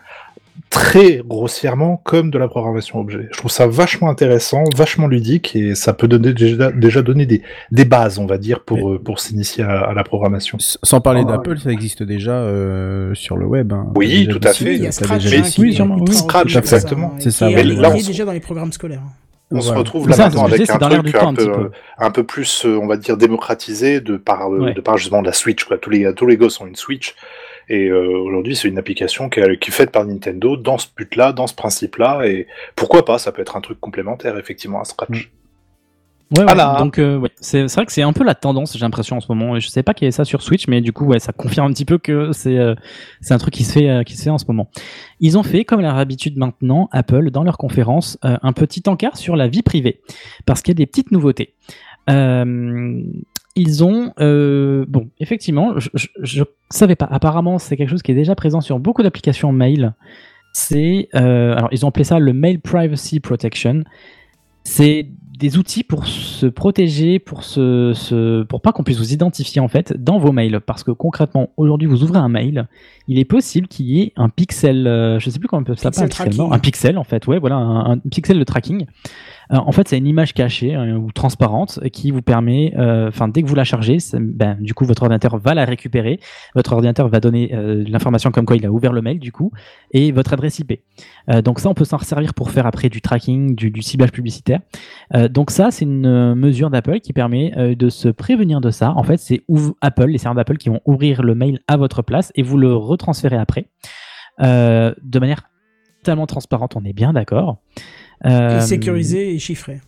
très 0.70 1.20
grossièrement 1.24 2.00
comme 2.02 2.30
de 2.30 2.38
la 2.38 2.48
programmation 2.48 2.98
objet. 2.98 3.28
Je 3.30 3.36
trouve 3.38 3.50
ça 3.50 3.66
vachement 3.66 4.08
intéressant, 4.08 4.64
vachement 4.74 5.06
ludique, 5.06 5.54
et 5.54 5.74
ça 5.74 5.92
peut 5.92 6.08
donner 6.08 6.32
déjà, 6.32 6.72
déjà 6.72 7.02
donner 7.02 7.26
des, 7.26 7.42
des 7.70 7.84
bases, 7.84 8.18
on 8.18 8.26
va 8.26 8.38
dire, 8.38 8.60
pour, 8.60 8.90
euh, 8.92 8.98
pour 8.98 9.20
s'initier 9.20 9.64
à, 9.64 9.80
à 9.80 9.94
la 9.94 10.02
programmation. 10.02 10.56
Sans 10.58 11.00
parler 11.00 11.22
Ah, 11.28 11.32
d'Apple, 11.32 11.58
ça 11.58 11.70
existe 11.70 12.02
déjà 12.02 12.32
euh, 12.32 13.14
sur 13.14 13.36
le 13.36 13.46
web. 13.46 13.72
hein. 13.72 13.88
Oui, 13.94 14.26
tout 14.30 14.40
à 14.42 14.52
fait. 14.52 14.74
Il 14.76 14.82
y 14.82 14.86
a 14.86 14.92
Scratch, 14.92 15.24
déjà 15.24 15.36
hein, 15.36 15.42
Oui, 15.58 15.76
oui. 16.08 16.14
Scratch, 16.14 16.56
exactement. 16.56 17.14
C'est 17.18 17.30
ça, 17.30 17.50
est 17.96 18.00
s- 18.00 18.06
déjà 18.06 18.24
dans 18.24 18.32
les 18.32 18.40
programmes 18.40 18.72
scolaires. 18.72 19.02
On 19.52 19.60
se 19.60 19.72
retrouve 19.72 20.08
là 20.08 20.16
ça, 20.16 20.24
maintenant 20.24 20.44
avec 20.46 20.68
un 20.70 20.78
truc 21.02 21.12
temps 21.12 21.28
un 21.28 21.34
peu, 21.34 21.70
un 21.98 22.10
peu 22.10 22.24
plus, 22.24 22.64
euh, 22.66 22.78
on 22.82 22.86
va 22.88 22.96
dire, 22.96 23.16
démocratisé 23.16 24.00
de 24.00 24.16
par, 24.16 24.52
euh, 24.52 24.58
Ouais. 24.58 24.74
de 24.74 24.80
par 24.80 24.96
justement 24.98 25.20
de 25.22 25.26
la 25.26 25.32
Switch. 25.32 25.62
Quoi. 25.64 25.78
Tous, 25.78 25.90
les, 25.90 26.12
tous 26.14 26.26
les 26.26 26.36
gosses 26.36 26.60
ont 26.60 26.66
une 26.66 26.74
Switch. 26.74 27.14
Et 27.68 27.86
euh, 27.88 28.18
aujourd'hui, 28.18 28.56
c'est 28.56 28.66
une 28.68 28.78
application 28.78 29.28
qui, 29.28 29.40
est- 29.40 29.58
qui 29.58 29.70
est 29.70 29.72
faite 29.72 29.90
par 29.92 30.04
Nintendo 30.04 30.56
dans 30.56 30.78
ce 30.78 30.86
but-là, 30.96 31.32
dans 31.32 31.46
ce 31.46 31.54
principe-là. 31.54 32.26
Et 32.26 32.46
pourquoi 32.74 33.04
pas, 33.04 33.18
ça 33.18 33.30
peut 33.32 33.42
être 33.42 33.56
un 33.56 33.60
truc 33.60 33.78
complémentaire, 33.80 34.36
effectivement, 34.38 34.80
à 34.80 34.84
Scratch. 34.84 35.30
Ouais, 36.34 36.42
ouais. 36.42 36.78
Donc 36.78 36.98
euh, 36.98 37.18
ouais, 37.18 37.30
c'est 37.40 37.72
vrai 37.72 37.86
que 37.86 37.92
c'est 37.92 38.02
un 38.02 38.12
peu 38.12 38.24
la 38.24 38.34
tendance, 38.34 38.72
j'ai 38.72 38.80
l'impression 38.80 39.16
en 39.16 39.20
ce 39.20 39.26
moment. 39.28 39.58
Je 39.60 39.68
sais 39.68 39.84
pas 39.84 39.94
qu'il 39.94 40.06
y 40.06 40.08
ait 40.08 40.12
ça 40.12 40.24
sur 40.24 40.42
Switch, 40.42 40.66
mais 40.66 40.80
du 40.80 40.92
coup, 40.92 41.04
ouais, 41.04 41.20
ça 41.20 41.32
confirme 41.32 41.68
un 41.68 41.72
petit 41.72 41.84
peu 41.84 41.98
que 41.98 42.32
c'est 42.32 42.58
euh, 42.58 42.74
c'est 43.20 43.32
un 43.32 43.38
truc 43.38 43.54
qui 43.54 43.62
se 43.62 43.72
fait 43.72 43.88
euh, 43.88 44.02
qui 44.02 44.16
se 44.16 44.24
fait 44.24 44.30
en 44.30 44.38
ce 44.38 44.44
moment. 44.48 44.68
Ils 45.20 45.38
ont 45.38 45.44
fait, 45.44 45.64
comme 45.64 45.80
leur 45.80 45.96
habitude 45.96 46.36
maintenant, 46.36 46.88
Apple 46.90 47.30
dans 47.30 47.44
leur 47.44 47.58
conférence, 47.58 48.18
euh, 48.24 48.36
un 48.42 48.52
petit 48.52 48.82
encart 48.88 49.16
sur 49.16 49.36
la 49.36 49.46
vie 49.46 49.62
privée, 49.62 50.00
parce 50.46 50.62
qu'il 50.62 50.72
y 50.72 50.76
a 50.76 50.80
des 50.82 50.86
petites 50.86 51.12
nouveautés. 51.12 51.54
Euh, 52.10 53.02
ils 53.54 53.84
ont, 53.84 54.12
euh, 54.20 54.84
bon, 54.88 55.08
effectivement, 55.20 55.78
je, 55.78 55.90
je, 55.94 56.08
je 56.22 56.44
savais 56.70 56.96
pas. 56.96 57.06
Apparemment, 57.08 57.58
c'est 57.58 57.76
quelque 57.76 57.90
chose 57.90 58.02
qui 58.02 58.10
est 58.10 58.16
déjà 58.16 58.34
présent 58.34 58.60
sur 58.60 58.80
beaucoup 58.80 59.04
d'applications 59.04 59.52
mail. 59.52 59.94
C'est, 60.52 61.08
euh, 61.14 61.54
alors, 61.56 61.68
ils 61.70 61.84
ont 61.84 61.88
appelé 61.88 62.04
ça 62.04 62.18
le 62.18 62.32
Mail 62.32 62.60
Privacy 62.60 63.20
Protection. 63.20 63.84
C'est 64.64 65.08
des 65.36 65.58
outils 65.58 65.82
pour 65.84 66.06
se 66.06 66.46
protéger, 66.46 67.18
pour 67.18 67.42
se, 67.44 67.92
se- 67.94 68.42
pour 68.44 68.60
pas 68.60 68.72
qu'on 68.72 68.82
puisse 68.84 68.98
vous 68.98 69.12
identifier 69.12 69.60
en 69.60 69.68
fait 69.68 69.92
dans 70.02 70.18
vos 70.18 70.32
mails. 70.32 70.60
Parce 70.64 70.82
que 70.84 70.90
concrètement, 70.90 71.50
aujourd'hui, 71.56 71.86
vous 71.88 72.02
ouvrez 72.02 72.18
un 72.18 72.28
mail, 72.28 72.66
il 73.08 73.18
est 73.18 73.24
possible 73.24 73.68
qu'il 73.68 73.86
y 73.86 74.00
ait 74.00 74.12
un 74.16 74.28
pixel, 74.28 74.86
euh, 74.86 75.18
je 75.18 75.30
sais 75.30 75.38
plus 75.38 75.48
comment 75.48 75.60
on 75.62 75.64
peut 75.64 75.74
s'appeler, 75.76 76.02
un 76.52 76.58
Pixel 76.58 76.96
un 76.96 77.00
en 77.00 77.04
fait, 77.04 77.26
ouais, 77.26 77.38
voilà, 77.38 77.56
un, 77.56 77.92
un 77.92 77.98
pixel 77.98 78.38
de 78.38 78.44
tracking. 78.44 78.86
Euh, 79.52 79.56
en 79.56 79.72
fait, 79.72 79.88
c'est 79.88 79.98
une 79.98 80.06
image 80.06 80.34
cachée 80.34 80.74
euh, 80.74 80.96
ou 80.96 81.12
transparente 81.12 81.80
qui 81.92 82.10
vous 82.10 82.22
permet, 82.22 82.74
euh, 82.76 83.08
enfin, 83.08 83.28
dès 83.28 83.42
que 83.42 83.48
vous 83.48 83.54
la 83.54 83.64
chargez, 83.64 83.98
ben, 84.14 84.56
du 84.60 84.74
coup, 84.74 84.84
votre 84.84 85.02
ordinateur 85.02 85.38
va 85.38 85.54
la 85.54 85.64
récupérer. 85.64 86.20
Votre 86.54 86.72
ordinateur 86.72 87.08
va 87.08 87.20
donner 87.20 87.54
euh, 87.54 87.84
l'information 87.86 88.30
comme 88.30 88.46
quoi 88.46 88.56
il 88.56 88.66
a 88.66 88.70
ouvert 88.70 88.92
le 88.92 89.02
mail, 89.02 89.18
du 89.18 89.32
coup, 89.32 89.52
et 89.92 90.12
votre 90.12 90.32
adresse 90.32 90.58
IP. 90.58 90.80
Donc 91.44 91.58
ça, 91.58 91.68
on 91.68 91.74
peut 91.74 91.84
s'en 91.84 91.98
servir 91.98 92.34
pour 92.34 92.50
faire 92.50 92.66
après 92.66 92.88
du 92.88 93.00
tracking, 93.00 93.54
du, 93.54 93.82
ciblage 93.82 94.12
publicitaire. 94.12 94.60
Donc 95.30 95.50
ça, 95.50 95.70
c'est 95.70 95.84
une 95.84 96.34
mesure 96.34 96.70
d'Apple 96.70 97.00
qui 97.00 97.12
permet 97.12 97.74
de 97.74 97.88
se 97.88 98.08
prévenir 98.08 98.60
de 98.60 98.70
ça. 98.70 98.92
En 98.96 99.02
fait, 99.02 99.18
c'est 99.18 99.42
Apple, 99.80 100.06
les 100.06 100.18
serveurs 100.18 100.36
d'Apple 100.36 100.56
qui 100.56 100.68
vont 100.68 100.80
ouvrir 100.84 101.22
le 101.22 101.34
mail 101.34 101.60
à 101.66 101.76
votre 101.76 102.02
place 102.02 102.32
et 102.36 102.42
vous 102.42 102.58
le 102.58 102.74
retransférer 102.74 103.36
après 103.36 103.66
de 104.40 105.18
manière 105.18 105.42
totalement 106.02 106.26
transparente. 106.26 106.76
On 106.76 106.84
est 106.84 106.92
bien 106.92 107.12
d'accord. 107.12 107.58
Euh, 108.24 108.58
Et 108.58 108.60
sécurisé 108.62 109.34
et 109.34 109.38
chiffré. 109.38 109.80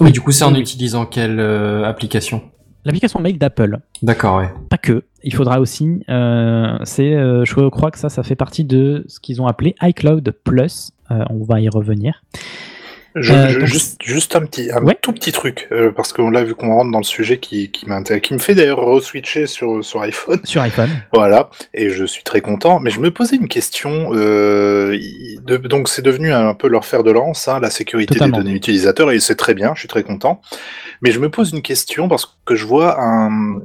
Oui, 0.00 0.10
du 0.10 0.20
coup, 0.20 0.32
c'est 0.32 0.44
en 0.44 0.54
utilisant 0.54 1.06
quelle 1.06 1.38
euh, 1.38 1.84
application? 1.84 2.42
L'application 2.84 3.20
mail 3.20 3.38
d'Apple. 3.38 3.78
D'accord, 4.02 4.38
ouais. 4.38 4.50
Pas 4.68 4.78
que. 4.78 5.04
Il 5.22 5.32
faudra 5.32 5.60
aussi. 5.60 6.02
euh, 6.08 6.76
c'est, 6.82 7.14
euh, 7.14 7.44
je 7.44 7.68
crois 7.68 7.92
que 7.92 7.98
ça, 7.98 8.08
ça 8.08 8.24
fait 8.24 8.34
partie 8.34 8.64
de 8.64 9.04
ce 9.06 9.20
qu'ils 9.20 9.40
ont 9.40 9.46
appelé 9.46 9.76
iCloud 9.82 10.34
Plus. 10.42 10.90
Euh, 11.12 11.22
on 11.30 11.44
va 11.44 11.60
y 11.60 11.68
revenir. 11.68 12.24
Je- 13.14 13.32
Euh, 13.34 13.48
je- 13.48 13.58
donc- 13.58 13.68
juste, 13.68 14.00
juste 14.02 14.36
un 14.36 14.40
petit, 14.46 14.70
un 14.72 14.82
Ouais. 14.82 14.96
tout 15.00 15.12
petit 15.12 15.32
truc, 15.32 15.68
euh, 15.70 15.92
parce 15.92 16.12
qu'on 16.14 16.30
l'a 16.30 16.44
vu 16.44 16.54
qu'on 16.54 16.72
rentre 16.74 16.90
dans 16.90 16.98
le 16.98 17.04
sujet 17.04 17.38
qui, 17.38 17.70
qui 17.70 17.86
m'intéresse, 17.86 18.22
qui 18.22 18.32
me 18.32 18.38
fait 18.38 18.54
d'ailleurs 18.54 18.80
re-switcher 18.80 19.46
sur, 19.46 19.84
sur 19.84 20.00
iPhone. 20.00 20.40
Sur 20.44 20.62
iPhone. 20.62 20.88
Voilà, 21.12 21.50
et 21.74 21.90
je 21.90 22.04
suis 22.06 22.22
très 22.22 22.40
content. 22.40 22.80
Mais 22.80 22.90
je 22.90 23.00
me 23.00 23.10
posais 23.10 23.36
une 23.36 23.48
question. 23.48 24.10
euh, 24.14 24.98
de- 25.44 25.56
donc 25.58 25.88
c'est 25.88 26.02
devenu 26.02 26.32
un 26.32 26.54
peu 26.54 26.68
leur 26.68 26.84
fer 26.86 27.02
de 27.02 27.10
lance, 27.10 27.48
hein, 27.48 27.60
la 27.60 27.68
sécurité 27.70 28.14
Totalement. 28.14 28.38
des 28.38 28.44
données 28.44 28.56
utilisateurs, 28.56 29.10
et 29.10 29.20
c'est 29.20 29.36
très 29.36 29.52
bien. 29.54 29.72
Je 29.74 29.80
suis 29.80 29.88
très 29.88 30.02
content. 30.04 30.40
Mais 31.02 31.10
je 31.10 31.18
me 31.20 31.28
pose 31.28 31.52
une 31.52 31.62
question 31.62 32.08
parce 32.08 32.38
que 32.46 32.54
je 32.54 32.64
vois 32.64 32.98
un, 32.98 33.58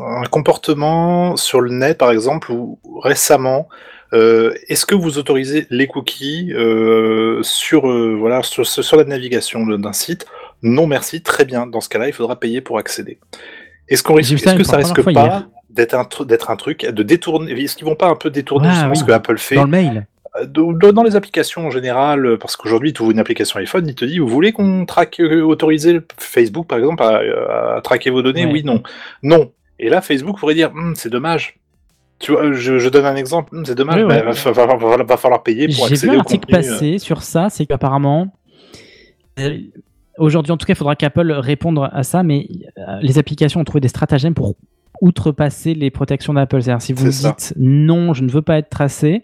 un 0.00 0.24
comportement 0.30 1.36
sur 1.36 1.60
le 1.60 1.70
net, 1.70 1.98
par 1.98 2.10
exemple, 2.10 2.50
où 2.52 2.78
récemment. 3.02 3.68
Euh, 4.12 4.52
Est-ce 4.68 4.86
que 4.86 4.94
vous 4.94 5.18
autorisez 5.18 5.66
les 5.70 5.86
cookies 5.86 6.52
euh, 6.54 7.42
sur, 7.42 7.90
euh, 7.90 8.14
voilà, 8.18 8.42
sur, 8.42 8.66
sur 8.66 8.96
la 8.96 9.04
navigation 9.04 9.66
d'un 9.66 9.92
site? 9.92 10.26
Non, 10.62 10.86
merci. 10.86 11.22
Très 11.22 11.44
bien. 11.44 11.66
Dans 11.66 11.80
ce 11.80 11.88
cas-là, 11.88 12.08
il 12.08 12.12
faudra 12.12 12.38
payer 12.38 12.60
pour 12.60 12.78
accéder. 12.78 13.18
Est-ce 13.88 14.02
qu'on 14.02 14.14
risque, 14.14 14.32
une 14.32 14.56
que 14.58 14.64
ça 14.64 14.76
risque 14.76 15.02
pas 15.12 15.46
d'être 15.70 15.94
un, 15.94 16.06
d'être 16.24 16.50
un 16.50 16.56
truc, 16.56 16.86
de 16.86 17.02
détourner 17.02 17.52
Est-ce 17.52 17.76
qu'ils 17.76 17.86
vont 17.86 17.94
pas 17.96 18.08
un 18.08 18.14
peu 18.16 18.30
détourner 18.30 18.68
Ah, 18.70 18.88
oui. 18.90 18.96
ce 18.96 19.04
que 19.04 19.12
Apple 19.12 19.38
fait? 19.38 19.56
Dans 19.56 19.64
le 19.64 19.70
mail. 19.70 20.06
dans 20.46 21.02
les 21.02 21.16
applications 21.16 21.66
en 21.66 21.70
général, 21.70 22.36
parce 22.38 22.56
qu'aujourd'hui, 22.56 22.92
tu 22.92 23.02
ouvres 23.02 23.10
une 23.12 23.18
application 23.18 23.58
iPhone, 23.58 23.86
il 23.88 23.94
te 23.94 24.04
dit, 24.04 24.18
vous 24.18 24.28
voulez 24.28 24.52
qu'on 24.52 24.84
traque, 24.86 25.20
autoriser 25.20 26.00
Facebook, 26.18 26.66
par 26.66 26.78
exemple, 26.78 27.02
à, 27.02 27.76
à 27.76 27.80
traquer 27.80 28.10
vos 28.10 28.22
données? 28.22 28.46
Ouais. 28.46 28.52
Oui, 28.52 28.64
non. 28.64 28.82
Non. 29.22 29.50
Et 29.78 29.88
là, 29.88 30.00
Facebook 30.00 30.38
pourrait 30.38 30.54
dire, 30.54 30.70
Hum, 30.74 30.94
c'est 30.94 31.10
dommage. 31.10 31.56
Tu 32.22 32.30
vois, 32.32 32.52
je, 32.52 32.78
je 32.78 32.88
donne 32.88 33.04
un 33.04 33.16
exemple, 33.16 33.54
Hum, 33.54 33.64
c'est 33.66 33.74
dommage, 33.74 33.96
Oui, 33.96 34.02
ouais. 34.04 34.20
bah, 34.20 34.26
va, 34.26 34.32
fa- 34.32 34.52
va- 34.52 34.76
va- 34.76 35.02
va 35.02 35.16
falloir 35.16 35.42
payer 35.42 35.66
pour 35.66 35.88
J'ai 35.88 35.94
vu 35.94 35.94
accéder 35.94 36.14
un 36.14 36.18
article 36.20 36.46
contenu. 36.46 36.64
euh. 36.66 36.70
passé 36.72 36.98
sur 36.98 37.22
ça, 37.22 37.48
c'est 37.50 37.66
qu'apparemment, 37.66 38.32
euh, 39.40 39.58
aujourd'hui 40.18 40.52
en 40.52 40.56
tout 40.56 40.64
cas, 40.66 40.74
il 40.74 40.76
faudra 40.76 40.94
qu'Apple 40.96 41.32
réponde 41.32 41.80
à 41.92 42.02
ça, 42.04 42.22
mais 42.22 42.46
euh, 42.78 42.82
les 43.02 43.18
applications 43.18 43.60
ont 43.60 43.64
trouvé 43.64 43.80
des 43.80 43.88
stratagèmes 43.88 44.34
pour 44.34 44.54
outrepasser 45.00 45.74
les 45.74 45.90
protections 45.90 46.32
d'Apple. 46.34 46.62
C'est-à-dire 46.62 46.80
si 46.82 46.92
vous 46.92 47.10
ça. 47.10 47.30
dites 47.36 47.54
non, 47.58 48.14
je 48.14 48.22
ne 48.22 48.30
veux 48.30 48.42
pas 48.42 48.58
être 48.58 48.70
tracé, 48.70 49.22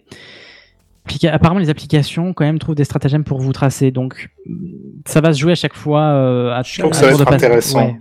apparemment 1.31 1.59
les 1.61 1.69
applications 1.69 2.33
quand 2.33 2.43
même 2.43 2.59
trouvent 2.59 2.75
des 2.75 2.83
stratagèmes 2.83 3.23
pour 3.23 3.39
vous 3.39 3.53
tracer. 3.53 3.91
Donc 3.91 4.29
ça 5.05 5.21
va 5.21 5.31
se 5.31 5.39
jouer 5.39 5.53
à 5.53 5.55
chaque 5.55 5.73
fois 5.75 6.01
euh, 6.01 6.51
à 6.51 6.63
Donc 6.81 6.91
à 6.91 6.93
ça 6.95 7.05
va 7.07 7.11
être 7.13 7.31
intéressant. 7.31 7.79
ouais. 7.85 7.95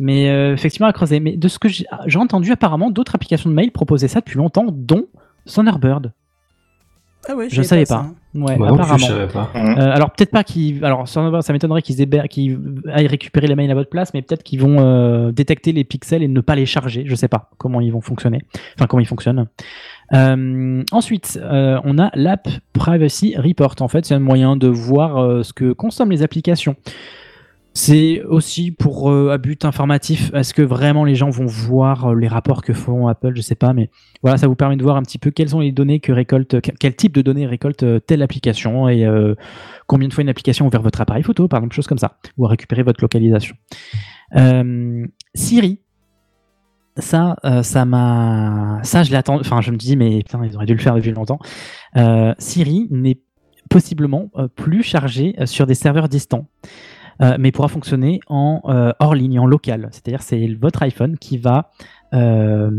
Mais 0.00 0.30
euh, 0.30 0.54
effectivement 0.54 0.88
à 0.88 0.92
creuser. 0.92 1.20
Mais 1.20 1.36
de 1.36 1.48
ce 1.48 1.58
que 1.58 1.68
j'ai 1.68 1.84
j'ai 2.06 2.18
entendu, 2.18 2.50
apparemment, 2.50 2.90
d'autres 2.90 3.14
applications 3.14 3.50
de 3.50 3.54
mail 3.54 3.70
proposaient 3.70 4.08
ça 4.08 4.20
depuis 4.20 4.38
longtemps, 4.38 4.66
dont 4.70 5.06
Thunderbird. 5.46 6.12
Ah 7.28 7.36
ouais, 7.36 7.48
Je 7.50 7.60
savais 7.60 7.84
pas. 7.84 8.06
Ouais, 8.34 8.56
non 8.56 8.66
plus, 8.66 8.74
apparemment. 8.74 8.96
je 8.96 9.04
savais 9.04 9.26
pas. 9.26 9.50
Hum. 9.54 9.78
Euh, 9.78 9.92
alors 9.92 10.10
peut-être 10.12 10.30
pas 10.30 10.42
qu'ils, 10.42 10.82
alors 10.84 11.04
Thunderbird, 11.04 11.42
ça 11.42 11.52
m'étonnerait 11.52 11.82
qu'ils 11.82 12.08
qu'ils 12.28 12.58
aillent 12.90 13.06
récupérer 13.08 13.46
les 13.46 13.54
mails 13.54 13.70
à 13.70 13.74
votre 13.74 13.90
place, 13.90 14.14
mais 14.14 14.22
peut-être 14.22 14.42
qu'ils 14.42 14.60
vont 14.60 14.78
euh, 14.80 15.30
détecter 15.30 15.72
les 15.72 15.84
pixels 15.84 16.22
et 16.22 16.28
ne 16.28 16.40
pas 16.40 16.54
les 16.54 16.64
charger. 16.64 17.04
Je 17.06 17.14
sais 17.14 17.28
pas 17.28 17.50
comment 17.58 17.80
ils 17.80 17.92
vont 17.92 18.00
fonctionner, 18.00 18.42
enfin 18.76 18.86
comment 18.86 19.00
ils 19.00 19.06
fonctionnent. 19.06 19.46
Euh, 20.12 20.82
ensuite, 20.92 21.38
euh, 21.42 21.78
on 21.84 21.98
a 21.98 22.10
l'app 22.14 22.48
Privacy 22.72 23.36
Report. 23.36 23.76
En 23.80 23.88
fait, 23.88 24.04
c'est 24.04 24.14
un 24.14 24.20
moyen 24.20 24.56
de 24.56 24.68
voir 24.68 25.18
euh, 25.18 25.42
ce 25.42 25.52
que 25.52 25.72
consomment 25.72 26.10
les 26.10 26.22
applications. 26.22 26.76
C'est 27.72 28.22
aussi 28.24 28.72
pour 28.72 29.10
euh, 29.10 29.30
à 29.30 29.38
but 29.38 29.64
informatif. 29.64 30.32
Est-ce 30.34 30.52
que 30.54 30.62
vraiment 30.62 31.04
les 31.04 31.14
gens 31.14 31.30
vont 31.30 31.46
voir 31.46 32.06
euh, 32.06 32.14
les 32.16 32.26
rapports 32.26 32.62
que 32.62 32.72
font 32.72 33.06
Apple 33.06 33.32
Je 33.36 33.42
sais 33.42 33.54
pas, 33.54 33.72
mais 33.72 33.90
voilà, 34.22 34.38
ça 34.38 34.48
vous 34.48 34.56
permet 34.56 34.76
de 34.76 34.82
voir 34.82 34.96
un 34.96 35.02
petit 35.02 35.18
peu 35.18 35.30
quelles 35.30 35.50
sont 35.50 35.60
les 35.60 35.70
données 35.70 36.00
que 36.00 36.10
récolte, 36.10 36.60
quel 36.60 36.96
type 36.96 37.14
de 37.14 37.22
données 37.22 37.46
récolte 37.46 37.84
euh, 37.84 38.00
telle 38.00 38.22
application 38.22 38.88
et 38.88 39.06
euh, 39.06 39.36
combien 39.86 40.08
de 40.08 40.12
fois 40.12 40.22
une 40.22 40.28
application 40.28 40.66
ouvert 40.66 40.82
votre 40.82 41.00
appareil 41.00 41.22
photo, 41.22 41.46
par 41.46 41.58
exemple, 41.58 41.76
chose 41.76 41.86
comme 41.86 41.98
ça, 41.98 42.18
ou 42.36 42.46
a 42.46 42.48
récupéré 42.48 42.82
votre 42.82 43.02
localisation. 43.02 43.54
Siri, 45.34 45.80
ça, 46.96 47.36
ça 47.62 47.84
m'a, 47.84 48.80
ça 48.82 49.02
je 49.02 49.12
l'attends. 49.12 49.40
Enfin, 49.40 49.60
je 49.60 49.70
me 49.70 49.76
dis, 49.76 49.96
mais 49.96 50.18
putain, 50.18 50.44
ils 50.44 50.54
auraient 50.54 50.66
dû 50.66 50.74
le 50.74 50.80
faire 50.80 50.94
depuis 50.94 51.12
longtemps. 51.12 51.38
Siri 52.38 52.86
n'est 52.90 53.20
possiblement 53.68 54.30
plus 54.54 54.82
chargé 54.82 55.34
sur 55.46 55.66
des 55.66 55.74
serveurs 55.74 56.08
distants. 56.08 56.46
Euh, 57.22 57.36
mais 57.38 57.52
pourra 57.52 57.68
fonctionner 57.68 58.20
en 58.28 58.62
euh, 58.66 58.92
hors 58.98 59.14
ligne, 59.14 59.38
en 59.38 59.46
local. 59.46 59.88
C'est-à-dire 59.92 60.22
c'est 60.22 60.46
votre 60.58 60.82
iPhone 60.82 61.18
qui 61.18 61.36
va 61.36 61.70
euh, 62.14 62.70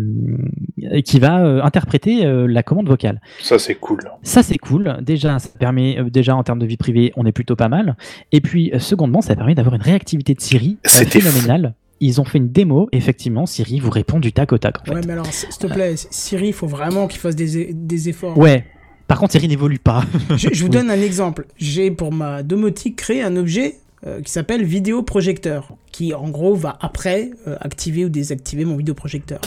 qui 1.05 1.19
va 1.19 1.43
euh, 1.45 1.61
interpréter 1.61 2.25
euh, 2.25 2.47
la 2.47 2.63
commande 2.63 2.87
vocale. 2.87 3.21
Ça, 3.41 3.59
c'est 3.59 3.75
cool. 3.75 3.99
Ça 4.23 4.43
c'est 4.43 4.57
cool. 4.57 4.97
Déjà, 5.01 5.39
ça 5.39 5.49
permet 5.59 5.99
euh, 5.99 6.09
déjà 6.09 6.35
en 6.35 6.43
termes 6.43 6.59
de 6.59 6.65
vie 6.65 6.77
privée, 6.77 7.13
on 7.15 7.25
est 7.25 7.31
plutôt 7.31 7.55
pas 7.55 7.69
mal. 7.69 7.95
Et 8.31 8.41
puis 8.41 8.71
euh, 8.73 8.79
secondement, 8.79 9.21
ça 9.21 9.35
permet 9.35 9.55
d'avoir 9.55 9.75
une 9.75 9.81
réactivité 9.81 10.33
de 10.33 10.41
Siri 10.41 10.77
euh, 10.85 10.89
C'était 10.89 11.19
fou. 11.19 11.27
phénoménale. 11.29 11.75
Ils 11.99 12.19
ont 12.19 12.23
fait 12.25 12.39
une 12.39 12.49
démo, 12.49 12.89
effectivement, 12.93 13.45
Siri 13.45 13.79
vous 13.79 13.91
répond 13.91 14.19
du 14.19 14.33
tac 14.33 14.51
au 14.53 14.57
tac 14.57 14.81
en 14.81 14.85
fait. 14.85 14.93
Ouais, 14.95 15.01
mais 15.05 15.13
alors, 15.13 15.27
s'il 15.27 15.49
te 15.49 15.67
plaît, 15.67 15.93
Siri, 15.95 16.47
il 16.47 16.53
faut 16.53 16.65
vraiment 16.67 17.05
qu'il 17.07 17.19
fasse 17.19 17.35
des, 17.35 17.73
des 17.73 18.09
efforts. 18.09 18.35
Ouais. 18.39 18.65
Par 19.07 19.19
contre, 19.19 19.33
Siri 19.33 19.47
n'évolue 19.47 19.77
pas. 19.77 20.03
Je, 20.35 20.49
je 20.51 20.59
vous 20.61 20.63
Oui. 20.69 20.69
donne 20.71 20.89
un 20.89 20.99
exemple. 21.01 21.45
J'ai 21.57 21.91
pour 21.91 22.11
ma 22.11 22.41
domotique 22.41 22.95
créé 22.95 23.21
un 23.21 23.35
objet 23.35 23.75
euh, 24.07 24.21
qui 24.21 24.31
s'appelle 24.31 24.63
vidéoprojecteur, 24.63 25.75
qui 25.91 26.13
en 26.13 26.29
gros 26.29 26.55
va 26.55 26.77
après 26.81 27.31
euh, 27.47 27.55
activer 27.61 28.05
ou 28.05 28.09
désactiver 28.09 28.65
mon 28.65 28.75
vidéoprojecteur. 28.77 29.39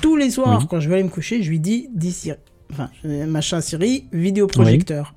Tous 0.00 0.16
les 0.16 0.30
soirs, 0.30 0.60
Oui. 0.60 0.66
quand 0.68 0.80
je 0.80 0.88
vais 0.88 0.96
aller 0.96 1.04
me 1.04 1.08
coucher, 1.10 1.42
je 1.42 1.50
lui 1.50 1.60
dis, 1.60 1.88
dis 1.94 2.12
Siri, 2.12 2.36
enfin, 2.72 2.90
euh, 3.04 3.26
machin 3.26 3.60
Siri, 3.60 4.06
vidéoprojecteur. 4.12 5.14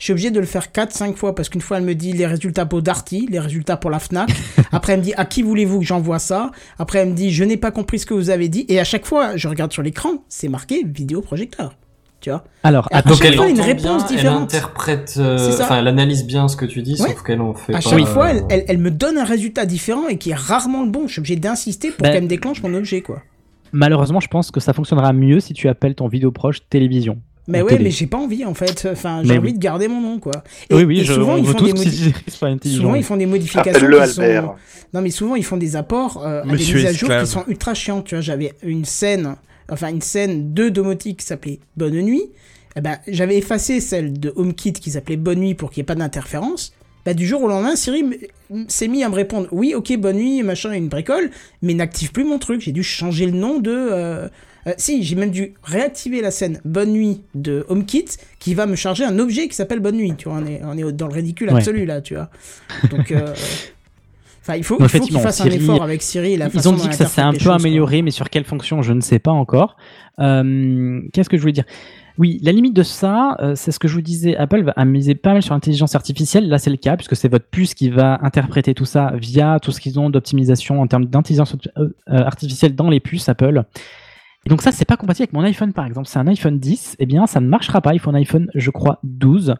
Je 0.00 0.04
suis 0.04 0.12
obligé 0.12 0.30
de 0.32 0.40
le 0.40 0.46
faire 0.46 0.72
4-5 0.72 1.14
fois 1.14 1.34
parce 1.36 1.48
qu'une 1.48 1.60
fois 1.60 1.78
elle 1.78 1.84
me 1.84 1.94
dit 1.94 2.12
les 2.12 2.26
résultats 2.26 2.66
pour 2.66 2.82
Darty, 2.82 3.28
les 3.30 3.38
résultats 3.38 3.76
pour 3.76 3.90
la 3.90 4.00
Fnac. 4.00 4.28
Après 4.72 4.92
elle 4.94 4.98
me 4.98 5.04
dit 5.04 5.14
à 5.16 5.24
qui 5.24 5.42
voulez-vous 5.42 5.78
que 5.78 5.84
j'envoie 5.86 6.18
ça? 6.18 6.50
Après 6.78 6.98
elle 6.98 7.10
me 7.10 7.14
dit 7.14 7.30
je 7.30 7.44
n'ai 7.44 7.56
pas 7.56 7.70
compris 7.70 8.00
ce 8.00 8.06
que 8.06 8.12
vous 8.12 8.28
avez 8.30 8.48
dit. 8.48 8.66
Et 8.68 8.80
à 8.80 8.84
chaque 8.84 9.06
fois, 9.06 9.36
je 9.36 9.46
regarde 9.46 9.72
sur 9.72 9.82
l'écran, 9.82 10.24
c'est 10.28 10.48
marqué 10.48 10.82
vidéoprojecteur. 10.84 11.76
Tu 12.24 12.30
vois 12.30 12.42
Alors, 12.62 12.88
à 12.90 13.02
Donc 13.02 13.18
chaque 13.18 13.26
elle 13.26 13.34
fois, 13.36 13.48
une 13.50 13.60
réponse 13.60 14.06
bien, 14.08 14.16
différente. 14.16 14.48
Elle 14.54 14.58
interprète, 14.58 15.16
euh, 15.18 15.52
enfin, 15.60 15.80
elle 15.80 15.88
analyse 15.88 16.24
bien 16.24 16.48
ce 16.48 16.56
que 16.56 16.64
tu 16.64 16.80
dis, 16.80 16.92
Ouais. 17.02 17.10
sauf 17.10 17.22
qu'elle 17.22 17.42
en 17.42 17.52
fait 17.52 17.74
À 17.74 17.76
pas. 17.76 17.80
chaque 17.82 18.06
fois, 18.06 18.28
euh, 18.28 18.40
elle, 18.66 18.78
me 18.78 18.90
donne 18.90 19.18
un 19.18 19.24
résultat 19.24 19.66
différent 19.66 20.08
et 20.08 20.16
qui 20.16 20.30
est 20.30 20.34
rarement 20.34 20.84
le 20.84 20.90
bon. 20.90 21.06
Je 21.06 21.12
suis 21.12 21.18
obligé 21.20 21.36
d'insister 21.36 21.90
pour 21.90 22.00
Ben- 22.02 22.12
qu'elle 22.14 22.22
me 22.22 22.28
déclenche 22.28 22.62
mon 22.62 22.72
objet, 22.72 23.02
quoi. 23.02 23.20
Malheureusement, 23.72 24.20
je 24.20 24.28
pense 24.28 24.50
que 24.50 24.58
ça 24.58 24.72
fonctionnera 24.72 25.12
mieux 25.12 25.40
si 25.40 25.52
tu 25.52 25.68
appelles 25.68 25.94
ton 25.94 26.08
vidéo 26.08 26.30
proche 26.32 26.60
télévision. 26.70 27.18
Mais 27.46 27.60
Ou 27.60 27.64
ouais, 27.66 27.72
télé. 27.72 27.84
mais 27.84 27.90
j'ai 27.90 28.06
pas 28.06 28.16
envie 28.16 28.46
en 28.46 28.54
fait. 28.54 28.88
Enfin, 28.90 29.20
j'ai 29.22 29.32
envie 29.36 29.48
oui. 29.48 29.52
de 29.52 29.58
garder 29.58 29.86
mon 29.86 30.00
nom, 30.00 30.18
quoi. 30.18 30.32
Et, 30.70 30.74
oui, 30.74 30.84
oui, 30.84 31.00
et 31.00 31.04
je, 31.04 31.12
souvent 31.12 31.34
on 31.34 31.36
ils 31.36 31.44
font 31.46 31.60
des 31.60 31.74
modi-. 31.74 32.14
Souvent 32.74 32.94
ils 32.94 33.04
font 33.04 33.18
des 33.18 33.26
modifications. 33.26 33.86
Qui 33.86 34.08
sont- 34.08 34.22
Albert. 34.22 34.54
Non, 34.94 35.02
mais 35.02 35.10
souvent 35.10 35.34
ils 35.34 35.44
font 35.44 35.58
des 35.58 35.76
apports 35.76 36.22
euh, 36.24 36.40
à 36.42 36.46
des 36.46 36.52
mises 36.52 36.86
à 36.86 36.92
jour 36.94 37.10
qui 37.10 37.26
sont 37.26 37.44
ultra 37.48 37.74
chiantes. 37.74 38.06
Tu 38.06 38.14
vois, 38.14 38.22
j'avais 38.22 38.54
une 38.62 38.86
scène, 38.86 39.36
enfin 39.70 39.88
une 39.88 40.00
scène 40.02 40.52
de 40.54 40.68
domotique 40.68 41.20
qui 41.20 41.26
s'appelait 41.26 41.60
Bonne 41.76 42.00
Nuit. 42.00 42.24
Eh 42.76 42.80
ben, 42.80 42.98
j'avais 43.06 43.36
effacé 43.36 43.80
celle 43.80 44.18
de 44.18 44.32
HomeKit 44.34 44.72
qui 44.72 44.90
s'appelait 44.90 45.16
Bonne 45.16 45.38
Nuit 45.40 45.54
pour 45.54 45.70
qu'il 45.70 45.80
n'y 45.80 45.84
ait 45.84 45.86
pas 45.86 45.94
d'interférence. 45.94 46.72
Bah, 47.04 47.12
du 47.14 47.26
jour 47.26 47.42
au 47.42 47.48
lendemain, 47.48 47.76
Siri 47.76 48.02
s'est 48.68 48.88
mis 48.88 49.04
à 49.04 49.08
me 49.10 49.14
répondre 49.14 49.46
oui, 49.52 49.74
ok, 49.74 49.94
bonne 49.98 50.16
nuit, 50.16 50.42
machin, 50.42 50.72
une 50.72 50.88
bricole, 50.88 51.30
mais 51.60 51.74
n'active 51.74 52.12
plus 52.12 52.24
mon 52.24 52.38
truc. 52.38 52.62
J'ai 52.62 52.72
dû 52.72 52.82
changer 52.82 53.26
le 53.26 53.32
nom 53.32 53.60
de. 53.60 53.70
euh, 53.70 54.28
euh, 54.66 54.72
si, 54.78 55.02
j'ai 55.02 55.14
même 55.14 55.30
dû 55.30 55.52
réactiver 55.62 56.22
la 56.22 56.30
scène 56.30 56.60
Bonne 56.64 56.92
nuit 56.92 57.20
de 57.34 57.66
HomeKit 57.68 58.06
qui 58.38 58.54
va 58.54 58.64
me 58.64 58.74
charger 58.74 59.04
un 59.04 59.18
objet 59.18 59.48
qui 59.48 59.54
s'appelle 59.54 59.80
Bonne 59.80 59.96
nuit. 59.96 60.14
Tu 60.16 60.30
vois, 60.30 60.38
on 60.42 60.46
est, 60.46 60.62
on 60.64 60.78
est 60.78 60.92
dans 60.92 61.06
le 61.08 61.12
ridicule 61.12 61.50
Ouais. 61.50 61.56
absolu 61.58 61.84
là, 61.84 62.00
tu 62.00 62.14
vois. 62.14 62.30
Donc. 62.90 63.12
euh, 63.12 63.34
Enfin, 64.46 64.56
il 64.56 64.62
faut, 64.64 64.76
qu'il 64.76 65.18
fasse 65.18 65.40
un 65.40 65.46
effort 65.46 65.82
avec 65.82 66.02
Siri. 66.02 66.36
La 66.36 66.46
Ils 66.46 66.50
façon 66.50 66.74
ont 66.74 66.76
dit 66.76 66.86
que 66.86 66.94
ça 66.94 67.06
s'est 67.06 67.22
un 67.22 67.32
peu 67.32 67.38
quoi. 67.38 67.54
amélioré, 67.54 68.02
mais 68.02 68.10
sur 68.10 68.28
quelle 68.28 68.44
fonction, 68.44 68.82
je 68.82 68.92
ne 68.92 69.00
sais 69.00 69.18
pas 69.18 69.30
encore. 69.30 69.78
Euh, 70.18 71.00
Qu'est-ce 71.14 71.30
que 71.30 71.38
je 71.38 71.40
voulais 71.40 71.54
dire? 71.54 71.64
Oui, 72.18 72.38
la 72.42 72.52
limite 72.52 72.74
de 72.74 72.82
ça, 72.82 73.38
euh, 73.40 73.54
c'est 73.56 73.72
ce 73.72 73.78
que 73.78 73.88
je 73.88 73.94
vous 73.94 74.02
disais. 74.02 74.36
Apple 74.36 74.62
va 74.62 74.72
a 74.76 74.84
misé 74.84 75.14
pas 75.14 75.32
mal 75.32 75.42
sur 75.42 75.54
l'intelligence 75.54 75.94
artificielle. 75.94 76.46
Là, 76.48 76.58
c'est 76.58 76.68
le 76.68 76.76
cas, 76.76 76.94
puisque 76.96 77.16
c'est 77.16 77.28
votre 77.28 77.46
puce 77.46 77.72
qui 77.72 77.88
va 77.88 78.18
interpréter 78.22 78.74
tout 78.74 78.84
ça 78.84 79.14
via 79.16 79.58
tout 79.60 79.72
ce 79.72 79.80
qu'ils 79.80 79.98
ont 79.98 80.10
d'optimisation 80.10 80.82
en 80.82 80.86
termes 80.88 81.06
d'intelligence 81.06 81.56
euh, 81.78 81.88
artificielle 82.06 82.74
dans 82.74 82.90
les 82.90 83.00
puces 83.00 83.30
Apple. 83.30 83.64
Et 84.44 84.50
donc 84.50 84.60
ça, 84.60 84.72
c'est 84.72 84.84
pas 84.84 84.98
compatible 84.98 85.22
avec 85.22 85.32
mon 85.32 85.42
iPhone, 85.42 85.72
par 85.72 85.86
exemple. 85.86 86.06
C'est 86.06 86.18
un 86.18 86.26
iPhone 86.26 86.58
10, 86.58 86.96
eh 86.98 87.06
bien, 87.06 87.26
ça 87.26 87.40
ne 87.40 87.48
marchera 87.48 87.80
pas. 87.80 87.94
Il 87.94 87.98
faut 87.98 88.10
un 88.10 88.14
iPhone, 88.14 88.50
je 88.54 88.70
crois, 88.70 88.98
12 89.04 89.54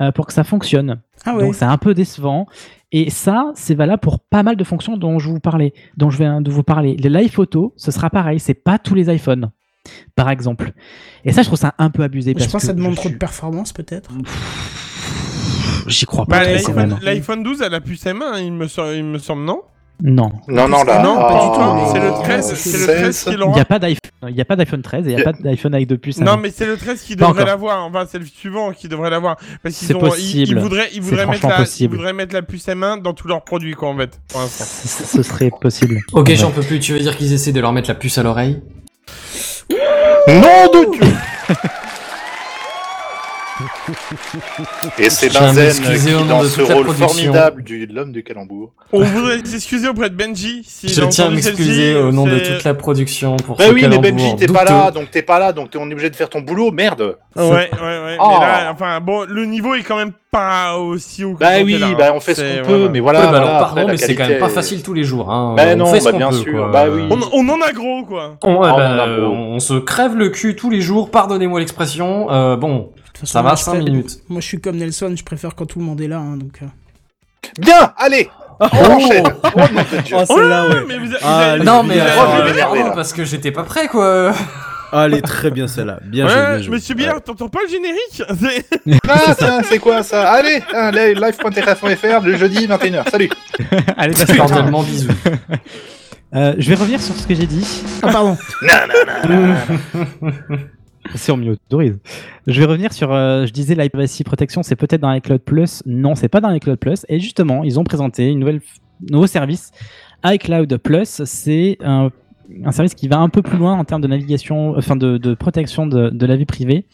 euh, 0.00 0.10
pour 0.10 0.26
que 0.26 0.32
ça 0.32 0.42
fonctionne. 0.42 1.00
Ah 1.26 1.36
ouais. 1.36 1.44
Donc 1.44 1.54
c'est 1.54 1.66
un 1.66 1.78
peu 1.78 1.92
décevant. 1.94 2.46
Et 2.92 3.08
ça, 3.10 3.52
c'est 3.54 3.74
valable 3.74 4.00
pour 4.00 4.20
pas 4.20 4.42
mal 4.42 4.56
de 4.56 4.64
fonctions 4.64 4.96
dont 4.98 5.18
je 5.18 5.28
vous 5.30 5.40
parlais, 5.40 5.72
dont 5.96 6.10
je 6.10 6.18
viens 6.18 6.40
de 6.42 6.50
vous 6.50 6.62
parler. 6.62 6.94
Les 6.98 7.08
live 7.08 7.30
photos, 7.32 7.70
ce 7.76 7.90
sera 7.90 8.10
pareil, 8.10 8.38
c'est 8.38 8.52
pas 8.54 8.78
tous 8.78 8.94
les 8.94 9.12
iPhones, 9.12 9.50
par 10.14 10.28
exemple. 10.30 10.72
Et 11.24 11.32
ça, 11.32 11.40
je 11.42 11.46
trouve 11.48 11.58
ça 11.58 11.74
un 11.78 11.88
peu 11.90 12.02
abusé. 12.02 12.32
Je 12.32 12.38
parce 12.38 12.52
pense 12.52 12.60
que 12.62 12.66
ça 12.66 12.72
demande 12.74 12.94
trop 12.96 13.08
de 13.08 13.14
performance, 13.16 13.72
peut-être. 13.72 14.10
J'y 15.86 16.06
crois 16.06 16.26
pas 16.26 16.40
Bah, 16.40 16.44
l'iPhone 16.52 16.76
même. 16.76 16.98
l'iPhone 17.02 17.42
12 17.42 17.62
a 17.62 17.68
la 17.68 17.80
puce 17.80 18.04
M1, 18.04 18.40
il 18.44 18.52
me, 18.52 18.66
sem- 18.66 18.94
il 18.96 19.04
me 19.04 19.18
semble, 19.18 19.44
non? 19.44 19.62
Non. 20.04 20.32
Non, 20.48 20.66
non, 20.66 20.82
là. 20.82 21.00
Non, 21.00 21.14
pas 21.16 21.32
du 21.32 21.54
tout. 21.54 21.60
ah, 21.60 21.88
C'est 21.92 22.00
le 22.00 22.10
13, 22.24 22.54
c'est 22.56 22.78
le 22.78 22.86
13 23.02 23.24
qui 23.24 23.30
Il 23.30 23.36
l'aura. 23.36 23.54
n'y 23.54 23.60
a 23.60 23.64
pas 23.64 23.78
d'iPhone, 23.78 24.30
il 24.30 24.36
y 24.36 24.40
a 24.40 24.44
pas 24.44 24.56
d'iPhone 24.56 24.82
13 24.82 25.06
et 25.06 25.10
il 25.10 25.14
n'y 25.16 25.22
a 25.22 25.24
pas 25.24 25.32
d'iPhone 25.32 25.74
avec 25.76 25.86
deux 25.86 25.96
puces. 25.96 26.18
Non, 26.18 26.36
mais 26.36 26.50
c'est 26.50 26.66
le 26.66 26.76
13 26.76 27.00
qui 27.02 27.14
devrait 27.14 27.44
l'avoir. 27.44 27.84
Enfin, 27.86 28.04
c'est 28.10 28.18
le 28.18 28.24
suivant 28.24 28.72
qui 28.72 28.88
devrait 28.88 29.10
l'avoir. 29.10 29.36
Parce 29.62 29.76
qu'ils 29.76 29.90
ils, 29.90 30.58
voudraient, 30.58 30.88
ils 30.92 31.00
voudraient 31.00 31.26
mettre 31.26 31.46
la, 31.46 31.64
ils 31.78 31.88
voudraient 31.88 32.12
mettre 32.12 32.34
la 32.34 32.42
puce 32.42 32.66
M1 32.66 33.00
dans 33.00 33.12
tous 33.14 33.28
leurs 33.28 33.44
produits, 33.44 33.74
quoi, 33.74 33.90
en 33.90 33.96
fait, 33.96 34.18
pour 34.28 34.40
l'instant. 34.40 34.64
Ce 34.64 35.22
serait 35.22 35.52
possible. 35.60 36.00
Ok, 36.12 36.32
j'en 36.34 36.50
peux 36.50 36.62
plus. 36.62 36.80
Tu 36.80 36.92
veux 36.92 36.98
dire 36.98 37.16
qu'ils 37.16 37.32
essaient 37.32 37.52
de 37.52 37.60
leur 37.60 37.72
mettre 37.72 37.88
la 37.88 37.94
puce 37.94 38.18
à 38.18 38.24
l'oreille? 38.24 38.60
Nom 39.70 40.34
de 40.72 40.98
Dieu 40.98 41.12
Et 44.98 45.10
c'est 45.10 45.32
Benzen 45.32 45.72
qui, 45.72 46.12
nom 46.12 46.24
dans 46.24 46.42
de 46.42 46.48
ce 46.48 46.60
rôle 46.62 46.88
formidable 46.88 47.62
du 47.62 47.86
l'homme 47.86 48.12
du 48.12 48.22
calembour. 48.22 48.72
On 48.92 49.02
voudrait 49.02 49.38
s'excuser 49.44 49.88
auprès 49.88 50.10
de 50.10 50.14
Benji. 50.14 50.62
Si 50.66 50.88
Je 50.88 51.02
tiens 51.04 51.26
à 51.26 51.30
m'excuser 51.30 51.94
au 51.96 52.12
nom 52.12 52.26
de 52.26 52.38
toute 52.38 52.64
la 52.64 52.74
production 52.74 53.36
pour 53.36 53.56
Bah 53.56 53.64
ce 53.68 53.72
oui, 53.72 53.86
mais 53.88 53.98
Benji, 53.98 54.36
t'es 54.36 54.46
pas 54.46 54.64
là, 54.64 54.90
donc 54.90 55.10
t'es 55.10 55.22
pas 55.22 55.38
là, 55.38 55.52
donc 55.52 55.70
t'es 55.70 55.78
on 55.78 55.88
est 55.88 55.92
obligé 55.92 56.10
de 56.10 56.16
faire 56.16 56.28
ton 56.28 56.40
boulot, 56.40 56.70
merde 56.70 57.16
Ouais, 57.34 57.42
ouais, 57.44 57.68
ouais. 57.80 58.16
Oh. 58.20 58.28
Mais 58.40 58.46
là, 58.46 58.70
enfin, 58.72 59.00
bon, 59.00 59.24
le 59.26 59.46
niveau 59.46 59.74
est 59.74 59.82
quand 59.82 59.96
même 59.96 60.12
pas 60.30 60.76
aussi 60.76 61.24
haut 61.24 61.34
que 61.34 61.40
Bah 61.40 61.52
oui, 61.64 61.78
là, 61.78 61.88
bah 61.96 62.12
on 62.14 62.20
fait 62.20 62.34
ce 62.34 62.42
qu'on 62.62 62.66
peut, 62.68 62.88
mais 62.90 63.00
voilà. 63.00 63.20
Ouais, 63.20 63.24
bah 63.26 63.30
voilà, 63.32 63.46
alors, 63.48 63.60
pardon, 63.60 63.86
mais 63.88 63.96
c'est 63.96 64.14
quand 64.14 64.28
même 64.28 64.38
pas 64.38 64.48
facile 64.48 64.82
tous 64.82 64.92
les 64.94 65.04
jours. 65.04 65.30
Hein. 65.30 65.54
Bah 65.56 65.64
on 65.72 65.76
non, 65.76 65.86
fait 65.86 66.00
ce 66.00 66.10
bah 66.10 66.16
bien 66.18 66.30
peut, 66.30 66.36
sûr, 66.36 66.52
quoi. 66.52 66.68
bah 66.70 66.84
oui. 66.90 67.02
On, 67.10 67.18
on 67.32 67.48
en 67.48 67.60
a 67.60 67.72
gros, 67.72 68.04
quoi. 68.04 68.36
On, 68.42 68.56
ouais, 68.58 68.68
Ah, 68.70 68.76
bah, 68.76 68.86
on 68.90 68.94
en 68.94 68.98
a 68.98 69.18
gros. 69.18 69.34
on 69.34 69.58
se 69.60 69.74
crève 69.74 70.14
le 70.14 70.28
cul 70.28 70.54
tous 70.56 70.70
les 70.70 70.80
jours, 70.82 71.10
pardonnez-moi 71.10 71.58
l'expression. 71.60 72.30
Euh, 72.30 72.56
bon, 72.56 72.90
De 72.96 73.01
façon, 73.20 73.32
ça 73.32 73.42
va, 73.42 73.54
je 73.54 73.62
5 73.62 73.72
fais- 73.72 73.78
minutes. 73.82 74.18
Moi, 74.28 74.40
je 74.40 74.46
suis 74.46 74.60
comme 74.60 74.76
Nelson, 74.76 75.14
je 75.16 75.24
préfère 75.24 75.54
quand 75.54 75.66
tout 75.66 75.78
le 75.78 75.84
monde 75.84 76.00
est 76.00 76.08
là. 76.08 76.18
hein, 76.18 76.36
donc, 76.36 76.58
euh. 76.62 76.66
Bien, 77.60 77.92
allez 77.98 78.28
On 78.60 78.66
enchaîne 78.66 79.24
Oh 79.42 79.60
Dieu 80.04 80.16
Oh, 80.18 80.24
celle-là, 80.26 80.68
ouais. 80.68 80.84
mais 80.86 80.98
vous, 80.98 81.12
Ah, 81.22 81.38
avez- 81.38 81.50
allez, 81.52 81.64
Non, 81.64 81.82
mais 81.82 81.94
Oh, 82.00 82.04
je 82.46 82.78
euh, 82.80 82.84
là. 82.84 82.90
parce 82.94 83.12
que 83.12 83.24
j'étais 83.24 83.50
pas 83.50 83.64
prêt, 83.64 83.88
quoi. 83.88 84.32
Allez, 84.92 85.22
très 85.22 85.50
bien 85.50 85.66
celle-là. 85.66 85.98
Bien 86.04 86.28
joué, 86.28 86.36
bien 86.36 86.50
Ouais, 86.52 86.62
joué. 86.62 86.74
monsieur 86.74 86.94
Billard, 86.94 87.22
t'entends 87.22 87.48
pas 87.48 87.60
le 87.64 87.68
générique? 87.70 88.22
C'est- 88.40 89.00
Ah, 89.08 89.34
tiens, 89.36 89.60
c'est 89.64 89.78
quoi 89.78 90.02
ça? 90.02 90.30
Allez, 90.30 90.62
hein, 90.74 90.90
live.rf.fr, 90.92 92.20
le 92.24 92.36
jeudi 92.36 92.66
21h, 92.66 93.10
salut 93.10 93.30
Allez, 93.96 94.12
basta. 94.14 94.36
Cordialement 94.36 94.82
bisous. 94.82 95.08
Euh, 96.34 96.54
je 96.58 96.68
vais 96.68 96.74
revenir 96.76 97.00
sur 97.00 97.14
ce 97.14 97.26
que 97.26 97.34
j'ai 97.34 97.46
dit. 97.46 97.66
Ah, 98.02 98.12
pardon. 98.12 98.36
C'est 101.14 101.32
on 101.32 101.36
m'y 101.36 101.50
autorise. 101.50 101.98
Je 102.46 102.60
vais 102.60 102.66
revenir 102.66 102.92
sur. 102.92 103.12
euh, 103.12 103.46
je 103.46 103.52
disais 103.52 103.74
la 103.74 103.88
privacy 103.88 104.24
protection, 104.24 104.62
c'est 104.62 104.76
peut-être 104.76 105.00
dans 105.00 105.12
iCloud 105.12 105.40
Plus. 105.40 105.82
Non, 105.86 106.14
c'est 106.14 106.28
pas 106.28 106.40
dans 106.40 106.50
iCloud 106.50 106.78
Plus. 106.78 107.04
Et 107.08 107.20
justement, 107.20 107.64
ils 107.64 107.78
ont 107.78 107.84
présenté 107.84 108.28
une 108.30 108.40
nouvelle, 108.40 108.60
nouveau 109.10 109.26
service. 109.26 109.72
iCloud 110.24 110.76
Plus, 110.78 111.24
c'est 111.24 111.78
un, 111.82 112.10
service 112.70 112.94
qui 112.94 113.08
va 113.08 113.18
un 113.18 113.28
peu 113.28 113.42
plus 113.42 113.58
loin 113.58 113.74
en 113.74 113.84
termes 113.84 114.02
de 114.02 114.08
navigation, 114.08 114.76
enfin 114.76 114.96
de, 114.96 115.18
de 115.18 115.34
protection 115.34 115.86
de, 115.86 116.10
de 116.10 116.26
la 116.26 116.36
vie 116.36 116.46
privée. 116.46 116.86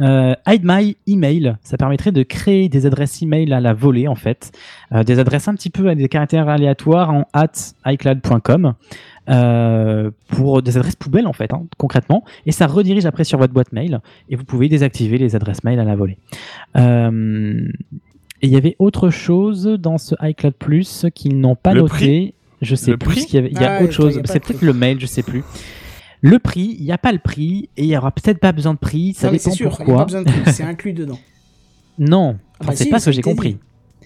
Euh, 0.00 0.34
Hide 0.46 0.62
My 0.64 0.96
Email, 1.06 1.56
ça 1.62 1.76
permettrait 1.76 2.12
de 2.12 2.22
créer 2.22 2.68
des 2.68 2.86
adresses 2.86 3.20
email 3.22 3.52
à 3.52 3.60
la 3.60 3.74
volée 3.74 4.08
en 4.08 4.14
fait, 4.14 4.50
Euh, 4.92 5.04
des 5.04 5.18
adresses 5.18 5.48
un 5.48 5.54
petit 5.54 5.70
peu 5.70 5.88
à 5.88 5.94
des 5.94 6.08
caractères 6.08 6.48
aléatoires 6.48 7.10
en 7.10 7.24
at 7.32 7.52
iCloud.com 7.86 8.74
euh, 9.32 10.10
pour 10.28 10.62
des 10.62 10.76
adresses 10.76 10.96
poubelles 10.96 11.26
en 11.26 11.32
fait, 11.32 11.52
hein, 11.52 11.64
concrètement, 11.78 12.24
et 12.46 12.52
ça 12.52 12.66
redirige 12.66 13.06
après 13.06 13.24
sur 13.24 13.38
votre 13.38 13.52
boîte 13.52 13.72
mail 13.72 14.00
et 14.28 14.36
vous 14.36 14.44
pouvez 14.44 14.68
désactiver 14.68 15.18
les 15.18 15.34
adresses 15.36 15.64
mail 15.64 15.80
à 15.80 15.84
la 15.84 15.96
volée. 15.96 16.18
Euh, 16.76 17.68
et 18.42 18.46
il 18.46 18.52
y 18.52 18.56
avait 18.56 18.76
autre 18.78 19.10
chose 19.10 19.64
dans 19.80 19.98
ce 19.98 20.14
iCloud 20.20 20.54
Plus 20.54 21.06
qu'ils 21.14 21.38
n'ont 21.40 21.54
pas 21.56 21.74
Le 21.74 21.82
noté. 21.82 21.90
prix 21.92 22.34
je 22.60 22.74
sais 22.76 22.92
Le 22.92 22.96
plus 22.96 23.26
qu'il 23.26 23.34
y 23.34 23.38
avait. 23.38 23.48
Il 23.50 23.60
y 23.60 23.64
a 23.64 23.78
Ah, 23.78 23.82
autre 23.82 23.92
chose. 23.92 24.20
il 24.22 24.26
C'est 24.26 24.38
peut-être 24.38 24.62
le 24.62 24.72
mail, 24.72 25.00
je 25.00 25.06
sais 25.06 25.22
plus. 25.24 25.42
Le 26.20 26.38
prix, 26.38 26.76
il 26.78 26.84
n'y 26.84 26.92
a 26.92 26.98
pas 26.98 27.10
le 27.10 27.18
prix 27.18 27.68
et 27.76 27.82
il 27.82 27.88
y 27.88 27.96
aura 27.96 28.12
peut-être 28.12 28.38
pas 28.38 28.52
besoin 28.52 28.74
de 28.74 28.78
prix. 28.78 29.14
Ça 29.14 29.26
Non, 29.28 29.32
dépend 29.32 29.50
sûr, 29.50 29.66
il 29.66 29.84
pourquoi. 29.84 30.06
c'est 30.46 30.62
inclus 30.62 30.92
dedans. 30.92 31.18
Non, 31.98 32.36
Ah 32.38 32.56
enfin, 32.60 32.70
bah 32.70 32.76
c'est 32.76 32.84
si, 32.84 32.90
pas 32.90 32.98
ça 32.98 33.04
ce 33.06 33.10
que 33.10 33.16
j'ai 33.16 33.22
compris. 33.22 33.58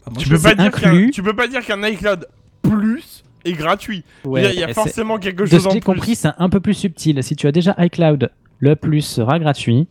Bah, 0.07 0.13
moi, 0.13 0.23
Tu 0.23 0.29
peux, 0.31 0.39
pas 0.39 0.55
dire 0.55 0.65
inclus. 0.67 1.11
tu 1.13 1.23
peux 1.23 1.37
pas 1.37 1.47
dire 1.49 1.65
qu'un 1.65 1.83
iCloud 1.87 2.27
Plus 2.63 3.23
est 3.47 3.53
gratuit. 3.53 4.05
Ouais, 4.25 4.41
il 4.43 4.45
y 4.45 4.47
a, 4.47 4.53
il 4.53 4.61
y 4.61 4.65
a 4.65 4.69
c'est- 4.69 4.75
forcément 4.75 5.19
quelque 5.19 5.43
De 5.43 5.47
chose 5.49 5.63
ce 5.63 5.67
en 5.67 5.69
que 5.71 5.75
j'ai 5.75 5.81
plus. 5.81 5.85
compris, 5.95 6.15
c'est 6.17 6.29
un 6.39 6.49
peu 6.49 6.61
plus 6.61 6.75
subtil. 6.75 7.23
Si 7.23 7.37
tu 7.37 7.47
as 7.47 7.53
déjà 7.53 7.75
iCloud, 7.79 8.31
le 8.61 8.77
plus 8.77 9.03
sera 9.03 9.39
gratuit. 9.39 9.87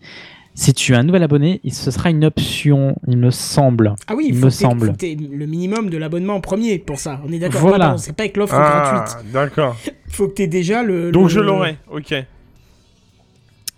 Si 0.57 0.73
tu 0.73 0.94
es 0.94 0.95
un 0.95 1.03
nouvel 1.03 1.22
abonné, 1.22 1.60
il- 1.65 1.73
ce 1.73 1.91
sera 1.91 2.10
une 2.10 2.23
option, 2.23 2.95
il 3.07 3.18
me 3.18 3.30
semble. 3.30 3.94
Ah 4.07 4.15
oui, 4.15 4.27
il 4.30 4.36
faut 4.38 4.45
me 4.45 4.49
semble. 4.49 4.86
faut 4.88 4.94
que 4.94 4.98
t'aies 4.98 5.18
le 5.19 5.45
minimum 5.45 5.90
de 5.90 5.98
l'abonnement 5.98 6.36
en 6.36 6.40
premier 6.41 6.80
pour 6.80 6.98
ça. 6.98 7.19
On 7.27 7.32
est 7.34 7.40
d'accord. 7.40 7.60
Voilà. 7.60 7.95
C'est 7.98 8.15
pas 8.15 8.23
avec 8.23 8.38
l'offre 8.38 8.56
Ah, 8.57 9.03
gratuite. 9.03 9.32
d'accord. 9.34 9.76
Faut 10.07 10.30
que 10.30 10.36
t'aies 10.36 10.48
déjà 10.48 10.82
le. 10.82 11.11
Donc 11.11 11.23
le- 11.23 11.30
je 11.30 11.40
l'aurai, 11.41 11.77
ok. 11.91 12.14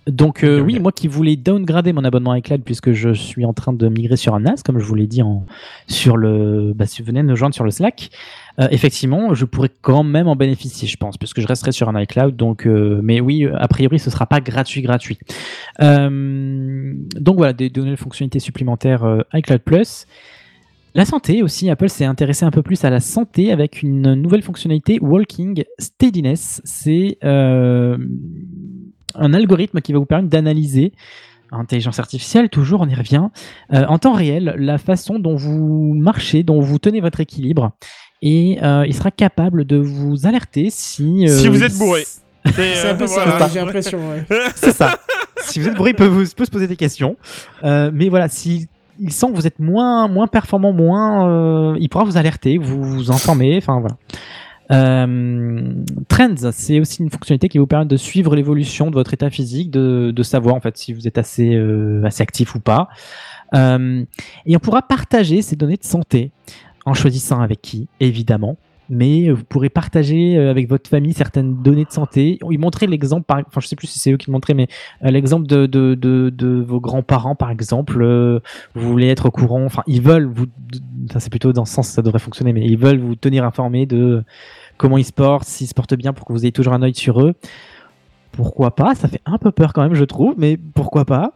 Donc 0.07 0.43
euh, 0.43 0.59
oui, 0.59 0.79
moi 0.79 0.91
qui 0.91 1.07
voulais 1.07 1.35
downgrader 1.35 1.93
mon 1.93 2.03
abonnement 2.03 2.33
iCloud 2.35 2.61
puisque 2.63 2.91
je 2.91 3.13
suis 3.13 3.45
en 3.45 3.53
train 3.53 3.73
de 3.73 3.87
migrer 3.89 4.15
sur 4.15 4.35
un 4.35 4.39
NAS, 4.39 4.63
comme 4.63 4.79
je 4.79 4.85
vous 4.85 4.95
l'ai 4.95 5.07
dit 5.07 5.21
en, 5.21 5.45
sur 5.87 6.17
le, 6.17 6.73
bah, 6.73 6.85
si 6.85 7.01
vous 7.01 7.07
venez 7.07 7.21
de 7.21 7.27
nous 7.27 7.35
joindre 7.35 7.55
sur 7.55 7.63
le 7.63 7.71
Slack, 7.71 8.09
euh, 8.59 8.67
effectivement, 8.71 9.33
je 9.33 9.45
pourrais 9.45 9.71
quand 9.81 10.03
même 10.03 10.27
en 10.27 10.35
bénéficier, 10.35 10.87
je 10.87 10.97
pense, 10.97 11.17
puisque 11.17 11.41
je 11.41 11.47
resterai 11.47 11.71
sur 11.71 11.89
un 11.89 12.01
iCloud. 12.01 12.35
Donc, 12.35 12.65
euh, 12.65 12.99
mais 13.03 13.19
oui, 13.19 13.47
a 13.53 13.67
priori, 13.67 13.99
ce 13.99 14.09
sera 14.09 14.25
pas 14.25 14.39
gratuit, 14.39 14.81
gratuit. 14.81 15.19
Donc 15.79 17.37
voilà, 17.37 17.53
des, 17.53 17.69
des 17.69 17.81
nouvelles 17.81 17.97
fonctionnalités 17.97 18.39
supplémentaires 18.39 19.23
iCloud 19.33 19.61
Plus. 19.61 20.07
La 20.97 21.05
santé 21.05 21.43
aussi, 21.43 21.69
Apple 21.69 21.89
s'est 21.89 22.05
intéressé 22.05 22.43
un 22.43 22.49
peu 22.49 22.63
plus 22.63 22.83
à 22.83 22.89
la 22.89 22.99
santé 22.99 23.51
avec 23.51 23.83
une 23.83 24.15
nouvelle 24.15 24.41
fonctionnalité 24.41 24.97
Walking 24.99 25.63
Steadiness. 25.77 26.59
C'est 26.65 27.19
euh, 27.23 27.99
un 29.15 29.33
algorithme 29.33 29.81
qui 29.81 29.93
va 29.93 29.99
vous 29.99 30.05
permettre 30.05 30.29
d'analyser 30.29 30.93
intelligence 31.51 31.99
artificielle, 31.99 32.49
toujours 32.49 32.81
on 32.81 32.89
y 32.89 32.93
revient, 32.95 33.27
euh, 33.73 33.85
en 33.87 33.97
temps 33.99 34.11
réel, 34.13 34.53
la 34.57 34.77
façon 34.77 35.17
dont 35.17 35.35
vous 35.35 35.93
marchez, 35.95 36.43
dont 36.43 36.59
vous 36.59 36.77
tenez 36.77 36.99
votre 36.99 37.21
équilibre. 37.21 37.71
Et 38.21 38.59
euh, 38.63 38.83
il 38.85 38.93
sera 38.93 39.11
capable 39.11 39.63
de 39.63 39.77
vous 39.77 40.25
alerter 40.25 40.67
si... 40.69 41.25
euh, 41.25 41.27
Si 41.29 41.47
vous 41.47 41.63
êtes 41.63 41.77
bourré. 41.77 42.03
C'est 42.53 42.89
un 42.89 42.95
peu 42.95 43.07
ça, 43.07 43.23
voilà. 43.25 43.47
j'ai 43.49 43.59
l'impression. 43.59 43.97
ouais. 44.09 44.25
c'est 44.55 44.71
ça. 44.71 44.97
si 45.41 45.59
vous 45.59 45.67
êtes 45.67 45.75
bourré, 45.75 45.91
il 45.91 45.95
peut, 45.95 46.05
vous, 46.07 46.23
peut 46.35 46.45
se 46.45 46.51
poser 46.51 46.67
des 46.67 46.77
questions. 46.77 47.17
Euh, 47.63 47.91
mais 47.93 48.07
voilà, 48.09 48.29
si 48.29 48.67
il 48.99 49.11
sent 49.11 49.27
que 49.27 49.35
vous 49.35 49.47
êtes 49.47 49.59
moins, 49.59 50.07
moins 50.07 50.27
performant, 50.27 50.71
moins, 50.73 51.29
euh, 51.29 51.77
il 51.79 51.89
pourra 51.89 52.05
vous 52.05 52.17
alerter, 52.17 52.57
vous 52.57 52.81
vous 52.83 53.11
informer. 53.11 53.57
Enfin 53.57 53.79
voilà. 53.81 53.95
Euh, 54.71 55.73
Trends, 56.09 56.51
c'est 56.51 56.79
aussi 56.79 57.01
une 57.01 57.09
fonctionnalité 57.09 57.49
qui 57.49 57.57
vous 57.57 57.67
permet 57.67 57.85
de 57.85 57.97
suivre 57.97 58.35
l'évolution 58.35 58.89
de 58.89 58.95
votre 58.95 59.13
état 59.13 59.29
physique, 59.29 59.71
de, 59.71 60.23
savoir 60.23 60.55
en 60.55 60.59
fait 60.59 60.77
si 60.77 60.93
vous 60.93 61.07
êtes 61.07 61.17
assez, 61.17 61.55
euh, 61.55 62.03
assez 62.05 62.21
actif 62.21 62.55
ou 62.55 62.59
pas. 62.59 62.89
Euh, 63.53 64.03
et 64.45 64.55
on 64.55 64.59
pourra 64.59 64.81
partager 64.81 65.41
ces 65.41 65.55
données 65.55 65.77
de 65.77 65.85
santé 65.85 66.31
en 66.85 66.93
choisissant 66.93 67.41
avec 67.41 67.61
qui, 67.61 67.87
évidemment. 67.99 68.57
Mais 68.89 69.29
vous 69.31 69.43
pourrez 69.43 69.69
partager 69.69 70.37
euh, 70.37 70.49
avec 70.49 70.69
votre 70.69 70.89
famille 70.89 71.13
certaines 71.13 71.61
données 71.61 71.83
de 71.85 71.91
santé. 71.91 72.39
Ils 72.49 72.57
montraient 72.59 72.87
l'exemple, 72.87 73.25
par... 73.25 73.39
enfin 73.47 73.59
je 73.59 73.67
sais 73.67 73.75
plus 73.75 73.87
si 73.87 73.99
c'est 73.99 74.11
eux 74.11 74.17
qui 74.17 74.27
le 74.27 74.31
montraient, 74.31 74.53
mais 74.53 74.67
euh, 75.03 75.11
l'exemple 75.11 75.45
de, 75.45 75.65
de, 75.65 75.93
de, 75.95 76.29
de 76.29 76.63
vos 76.65 76.79
grands-parents, 76.79 77.35
par 77.35 77.49
exemple. 77.51 78.01
euh, 78.01 78.39
vous 78.75 78.89
voulez 78.89 79.07
être 79.07 79.25
au 79.27 79.31
courant, 79.31 79.65
enfin 79.65 79.83
ils 79.87 80.01
veulent 80.01 80.25
vous, 80.33 80.45
ça 81.11 81.19
c'est 81.19 81.29
plutôt 81.29 81.51
dans 81.53 81.65
ce 81.65 81.73
sens 81.73 81.87
que 81.89 81.93
ça 81.95 82.01
devrait 82.01 82.19
fonctionner, 82.19 82.53
mais 82.53 82.65
ils 82.65 82.77
veulent 82.77 82.99
vous 82.99 83.15
tenir 83.15 83.43
informé 83.43 83.85
de 83.85 84.23
comment 84.77 84.97
ils 84.97 85.03
se 85.05 85.11
portent, 85.13 85.47
s'ils 85.47 85.67
se 85.67 85.73
portent 85.73 85.95
bien 85.95 86.13
pour 86.13 86.25
que 86.25 86.31
vous 86.33 86.43
ayez 86.43 86.51
toujours 86.51 86.73
un 86.73 86.81
œil 86.81 86.93
sur 86.95 87.21
eux. 87.21 87.33
Pourquoi 88.31 88.75
pas? 88.75 88.93
Ça 88.93 89.07
fait 89.07 89.21
un 89.25 89.37
peu 89.39 89.51
peur 89.51 89.73
quand 89.73 89.81
même, 89.81 89.95
je 89.95 90.03
trouve, 90.03 90.35
mais 90.37 90.57
pourquoi 90.75 91.05
pas? 91.05 91.31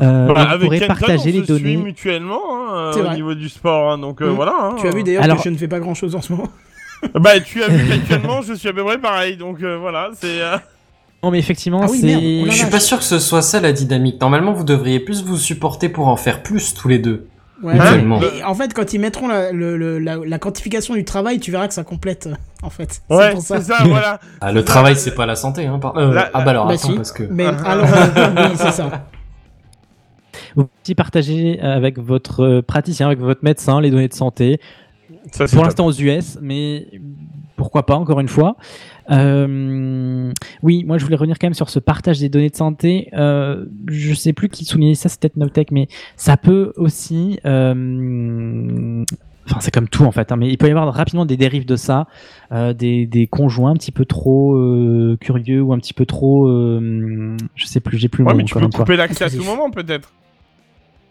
Euh, 0.00 0.32
Bah, 0.32 0.56
pourrez 0.58 0.78
Kenton, 0.78 0.94
partager 0.94 1.30
on 1.30 1.40
les 1.40 1.44
se 1.46 1.54
suit 1.56 1.62
données. 1.64 1.76
mutuellement 1.76 2.40
hein, 2.72 2.90
C'est 2.94 3.00
au 3.00 3.04
vrai. 3.04 3.14
niveau 3.14 3.34
du 3.34 3.48
sport, 3.50 3.90
hein, 3.92 3.98
donc 3.98 4.22
euh, 4.22 4.30
Mm. 4.32 4.34
voilà. 4.36 4.54
hein. 4.60 4.74
Tu 4.78 4.86
as 4.86 4.90
vu 4.90 5.02
d'ailleurs 5.02 5.22
Alors- 5.22 5.36
que 5.36 5.42
je 5.44 5.50
ne 5.50 5.56
fais 5.56 5.68
pas 5.68 5.80
grand 5.80 5.92
chose 5.94 6.14
en 6.14 6.22
ce 6.22 6.32
moment. 6.32 6.48
Bah 7.14 7.40
tu 7.40 7.62
as 7.62 7.68
vu 7.68 7.88
qu'actuellement 7.88 8.42
je 8.42 8.54
suis 8.54 8.68
à 8.68 8.72
peu 8.72 8.84
près 8.84 8.98
pareil, 8.98 9.36
donc 9.36 9.62
euh, 9.62 9.76
voilà, 9.78 10.10
c'est. 10.14 10.40
euh, 10.40 10.56
Non, 11.22 11.30
mais 11.30 11.38
effectivement, 11.38 11.80
Ah 11.84 11.86
oui, 11.90 11.98
c'est. 12.00 12.50
Je 12.50 12.56
suis 12.56 12.70
pas 12.70 12.80
sûr 12.80 12.98
que 12.98 13.04
ce 13.04 13.18
soit 13.18 13.42
ça 13.42 13.60
la 13.60 13.72
dynamique. 13.72 14.20
Normalement, 14.20 14.52
vous 14.52 14.64
devriez 14.64 15.00
plus 15.00 15.22
vous 15.24 15.36
supporter 15.36 15.88
pour 15.88 16.08
en 16.08 16.16
faire 16.16 16.42
plus 16.42 16.74
tous 16.74 16.88
les 16.88 16.98
deux. 16.98 17.26
Ouais, 17.62 17.72
Mutuellement. 17.74 18.20
mais 18.20 18.42
en 18.42 18.54
fait, 18.54 18.74
quand 18.74 18.92
ils 18.92 18.98
mettront 19.00 19.28
la, 19.28 19.50
le- 19.50 19.78
le- 19.78 19.98
la, 19.98 20.16
la 20.16 20.38
quantification 20.38 20.92
du 20.94 21.04
travail, 21.06 21.40
tu 21.40 21.50
verras 21.50 21.66
que 21.68 21.72
ça 21.74 21.84
complète. 21.84 22.28
En 22.62 22.68
fait, 22.68 23.00
Ouais, 23.08 23.28
c'est 23.28 23.30
pour 23.32 23.40
ça. 23.42 23.60
c'est 23.62 23.72
ça, 23.72 23.84
voilà. 23.84 24.20
Ah, 24.42 24.52
le 24.52 24.62
travail, 24.62 24.94
c'est 24.94 25.14
pas 25.14 25.24
la 25.24 25.36
santé, 25.36 25.64
hein. 25.64 25.78
par- 25.78 25.96
euh, 25.96 26.12
La- 26.12 26.30
ah 26.34 26.42
bah 26.42 26.50
alors, 26.50 26.66
Bah 26.66 26.74
attends, 26.74 26.88
si. 26.88 26.94
parce 26.96 27.12
que. 27.12 27.22
Mais 27.30 27.46
alors, 27.46 27.86
euh, 27.86 28.28
oui, 28.50 28.56
c'est 28.56 28.72
ça. 28.72 29.06
Vous 30.54 30.64
pouvez 30.64 30.68
aussi 30.84 30.94
partager 30.94 31.60
avec 31.60 31.98
votre 31.98 32.60
praticien, 32.60 33.06
avec 33.06 33.20
votre 33.20 33.42
médecin, 33.42 33.80
les 33.80 33.90
données 33.90 34.08
de 34.08 34.14
santé. 34.14 34.60
Ça, 35.32 35.46
Pour 35.46 35.64
l'instant 35.64 35.86
aux 35.86 35.92
US, 35.92 36.38
mais 36.40 36.88
pourquoi 37.56 37.86
pas, 37.86 37.96
encore 37.96 38.20
une 38.20 38.28
fois. 38.28 38.56
Euh, 39.10 40.32
oui, 40.62 40.84
moi 40.84 40.98
je 40.98 41.04
voulais 41.04 41.16
revenir 41.16 41.38
quand 41.38 41.46
même 41.46 41.54
sur 41.54 41.70
ce 41.70 41.78
partage 41.78 42.18
des 42.18 42.28
données 42.28 42.50
de 42.50 42.56
santé. 42.56 43.08
Euh, 43.14 43.66
je 43.88 44.14
sais 44.14 44.32
plus 44.32 44.48
qui 44.48 44.64
soulignait 44.64 44.94
ça, 44.94 45.08
c'est 45.08 45.20
peut-être 45.20 45.36
Nowtech, 45.36 45.70
mais 45.70 45.88
ça 46.16 46.36
peut 46.36 46.72
aussi 46.76 47.38
euh, 47.44 49.04
Enfin, 49.48 49.60
c'est 49.60 49.70
comme 49.72 49.88
tout 49.88 50.04
en 50.04 50.10
fait, 50.10 50.32
hein, 50.32 50.36
mais 50.36 50.48
il 50.48 50.58
peut 50.58 50.66
y 50.66 50.70
avoir 50.70 50.92
rapidement 50.92 51.24
des 51.24 51.36
dérives 51.36 51.66
de 51.66 51.76
ça, 51.76 52.08
euh, 52.50 52.72
des, 52.72 53.06
des 53.06 53.28
conjoints 53.28 53.70
un 53.70 53.76
petit 53.76 53.92
peu 53.92 54.04
trop 54.04 54.56
euh, 54.56 55.16
curieux 55.20 55.62
ou 55.62 55.72
un 55.72 55.78
petit 55.78 55.94
peu 55.94 56.04
trop, 56.04 56.48
euh, 56.48 57.36
je 57.54 57.66
sais 57.66 57.78
plus, 57.80 57.96
j'ai 57.96 58.08
plus 58.08 58.22
le 58.22 58.28
Ouais, 58.28 58.34
mot 58.34 58.38
mais 58.38 58.44
tu 58.44 58.54
peux 58.54 58.68
couper 58.68 58.96
l'accès 58.96 59.24
à 59.24 59.30
tout 59.30 59.44
moment, 59.44 59.70
peut-être. 59.70 60.12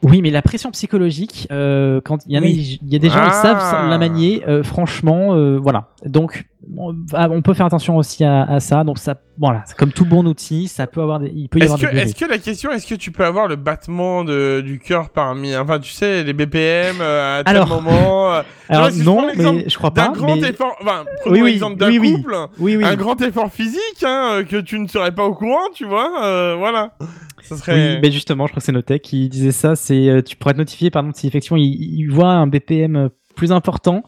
Oui, 0.07 0.21
mais 0.21 0.29
la 0.29 0.41
pression 0.43 0.69
psychologique, 0.71 1.47
euh, 1.51 1.99
quand 2.03 2.19
il 2.27 2.33
y, 2.33 2.37
a, 2.37 2.41
Oui. 2.41 2.79
il 2.81 2.93
y 2.93 2.95
a 2.95 2.99
des 2.99 3.09
gens 3.09 3.15
qui 3.23 3.29
Ah. 3.31 3.41
savent 3.41 3.59
ça- 3.59 3.87
la 3.89 3.97
manier, 3.97 4.43
euh, 4.47 4.61
franchement, 4.63 5.33
euh, 5.33 5.57
voilà. 5.57 5.87
Donc, 6.05 6.45
on, 6.77 6.95
ah, 7.13 7.27
on 7.29 7.41
peut 7.41 7.53
faire 7.53 7.65
attention 7.65 7.97
aussi 7.97 8.23
à, 8.23 8.43
à 8.43 8.59
ça. 8.59 8.83
Donc, 8.83 8.97
ça, 8.97 9.15
voilà, 9.37 9.63
c'est 9.65 9.75
comme 9.77 9.91
tout 9.91 10.05
bon 10.05 10.25
outil, 10.25 10.67
ça 10.67 10.87
peut 10.87 11.01
avoir, 11.01 11.19
des, 11.19 11.31
il 11.35 11.49
peut 11.49 11.59
y 11.59 11.63
Est-ce 11.63 11.73
avoir 11.73 11.89
que, 11.91 11.95
des 11.95 12.01
est-ce 12.01 12.15
que 12.15 12.25
la 12.29 12.37
question, 12.37 12.71
est-ce 12.71 12.87
que 12.87 12.95
tu 12.95 13.11
peux 13.11 13.25
avoir 13.25 13.47
le 13.47 13.55
battement 13.55 14.23
de, 14.23 14.61
du 14.61 14.79
cœur 14.79 15.09
parmi, 15.09 15.55
enfin, 15.55 15.79
tu 15.79 15.91
sais, 15.91 16.23
les 16.23 16.33
BPM 16.33 16.97
euh, 17.01 17.39
à 17.39 17.43
tel 17.43 17.55
Alors- 17.55 17.67
moment 17.81 18.33
euh, 18.33 18.41
Alors, 18.69 18.89
je 18.89 19.03
non, 19.03 19.27
l'exemple 19.27 19.57
mais 19.63 19.69
je 19.69 19.77
crois 19.77 19.89
D'un 19.91 20.07
pas, 20.07 20.11
grand 20.13 20.35
mais- 20.35 20.49
effort, 20.49 20.75
enfin, 20.81 21.05
prenons 21.21 21.35
Oui, 21.35 21.41
oui, 21.43 21.51
l'exemple 21.51 21.77
d'un 21.77 21.89
oui, 21.89 22.13
couple, 22.13 22.35
un 22.83 22.95
grand 22.95 23.21
effort 23.21 23.51
physique, 23.51 24.03
hein, 24.03 24.29
euh, 24.39 24.43
que 24.43 24.57
tu 24.57 24.79
ne 24.79 24.87
serais 24.87 25.11
pas 25.13 25.25
au 25.25 25.33
courant, 25.35 25.67
tu 25.73 25.85
vois, 25.85 26.23
euh, 26.25 26.55
voilà. 26.57 26.93
Ça 27.43 27.57
serait. 27.57 27.93
Oui, 27.95 27.99
mais 28.01 28.11
justement, 28.11 28.47
je 28.47 28.53
crois 28.53 28.59
que 28.59 28.65
c'est 28.65 28.71
Notech 28.71 29.03
qui 29.03 29.29
disait 29.29 29.51
ça. 29.51 29.75
C'est 29.75 30.23
tu 30.25 30.35
pourrais 30.35 30.53
être 30.53 30.57
notifié, 30.57 30.89
par 30.89 31.01
exemple, 31.03 31.19
si 31.19 31.27
effectivement 31.27 31.57
il, 31.57 31.75
il 31.99 32.07
voit 32.07 32.29
un 32.31 32.47
BPM 32.47 33.09
plus 33.35 33.51
important, 33.51 34.01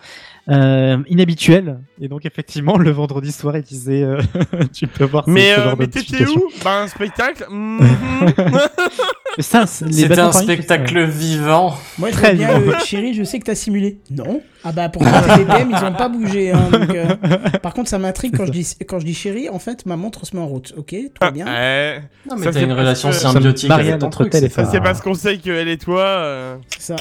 euh, 0.49 0.97
inhabituel, 1.09 1.79
et 2.01 2.07
donc 2.07 2.25
effectivement 2.25 2.77
le 2.77 2.89
vendredi 2.91 3.31
soir 3.31 3.57
il 3.57 3.63
disait 3.63 4.03
euh, 4.03 4.21
tu 4.73 4.87
peux 4.87 5.03
voir 5.03 5.25
ce- 5.25 5.29
Mais, 5.31 5.53
ce 5.55 5.59
euh, 5.59 5.63
genre 5.65 5.75
mais 5.77 5.87
t'étais 5.87 6.25
où 6.27 6.49
Bah, 6.63 6.81
un 6.83 6.87
spectacle 6.87 7.45
ça, 9.39 9.65
les 9.85 9.91
C'était 9.93 10.19
un 10.19 10.31
spectacle 10.31 11.05
vivant. 11.05 11.75
Moi, 11.99 12.09
je 12.09 12.13
Très 12.15 12.33
bien 12.33 12.59
bien. 12.59 12.73
le 12.79 12.79
chéri, 12.85 13.13
je 13.13 13.23
sais 13.23 13.39
que 13.39 13.45
t'as 13.45 13.55
simulé. 13.55 13.99
Non. 14.09 14.41
Ah 14.63 14.71
bah 14.71 14.89
pourtant 14.89 15.11
tes 15.35 15.43
BPM, 15.45 15.69
ils 15.71 15.85
ont 15.85 15.93
pas 15.93 16.09
bougé. 16.09 16.51
hein, 16.51 16.69
donc, 16.71 16.89
euh, 16.95 17.15
Par 17.61 17.73
contre, 17.73 17.89
ça 17.89 17.99
m'intrigue 17.99 18.35
quand 18.35 18.45
je 18.45 18.51
dis 18.51 18.67
quand 18.87 18.99
je 18.99 19.05
dis 19.05 19.13
chéri. 19.13 19.49
En 19.49 19.59
fait, 19.59 19.85
ma 19.85 19.95
montre 19.95 20.25
se 20.25 20.35
met 20.35 20.41
en 20.41 20.47
route. 20.47 20.73
Ok, 20.77 20.89
tout 20.89 20.97
va 21.21 21.31
bien. 21.31 21.45
Ouais. 21.45 22.01
Non, 22.29 22.35
mais 22.37 22.45
Ça, 22.45 22.51
t'as 22.51 22.59
c'est 22.59 22.65
une 22.65 22.73
relation 22.73 23.09
que- 23.09 23.15
symbiotique 23.15 23.69
avec 23.71 23.99
ton 23.99 24.09
truc. 24.09 24.29
c'est 24.31 24.49
pas- 24.53 24.65
C'est 24.65 24.81
parce 24.81 25.01
qu'on 25.01 25.13
sait 25.13 25.37
qu'elle 25.37 25.67
et 25.67 25.77
toi. 25.77 26.01
euh, 26.01 26.55
C'est 26.69 26.81
ça. 26.81 26.95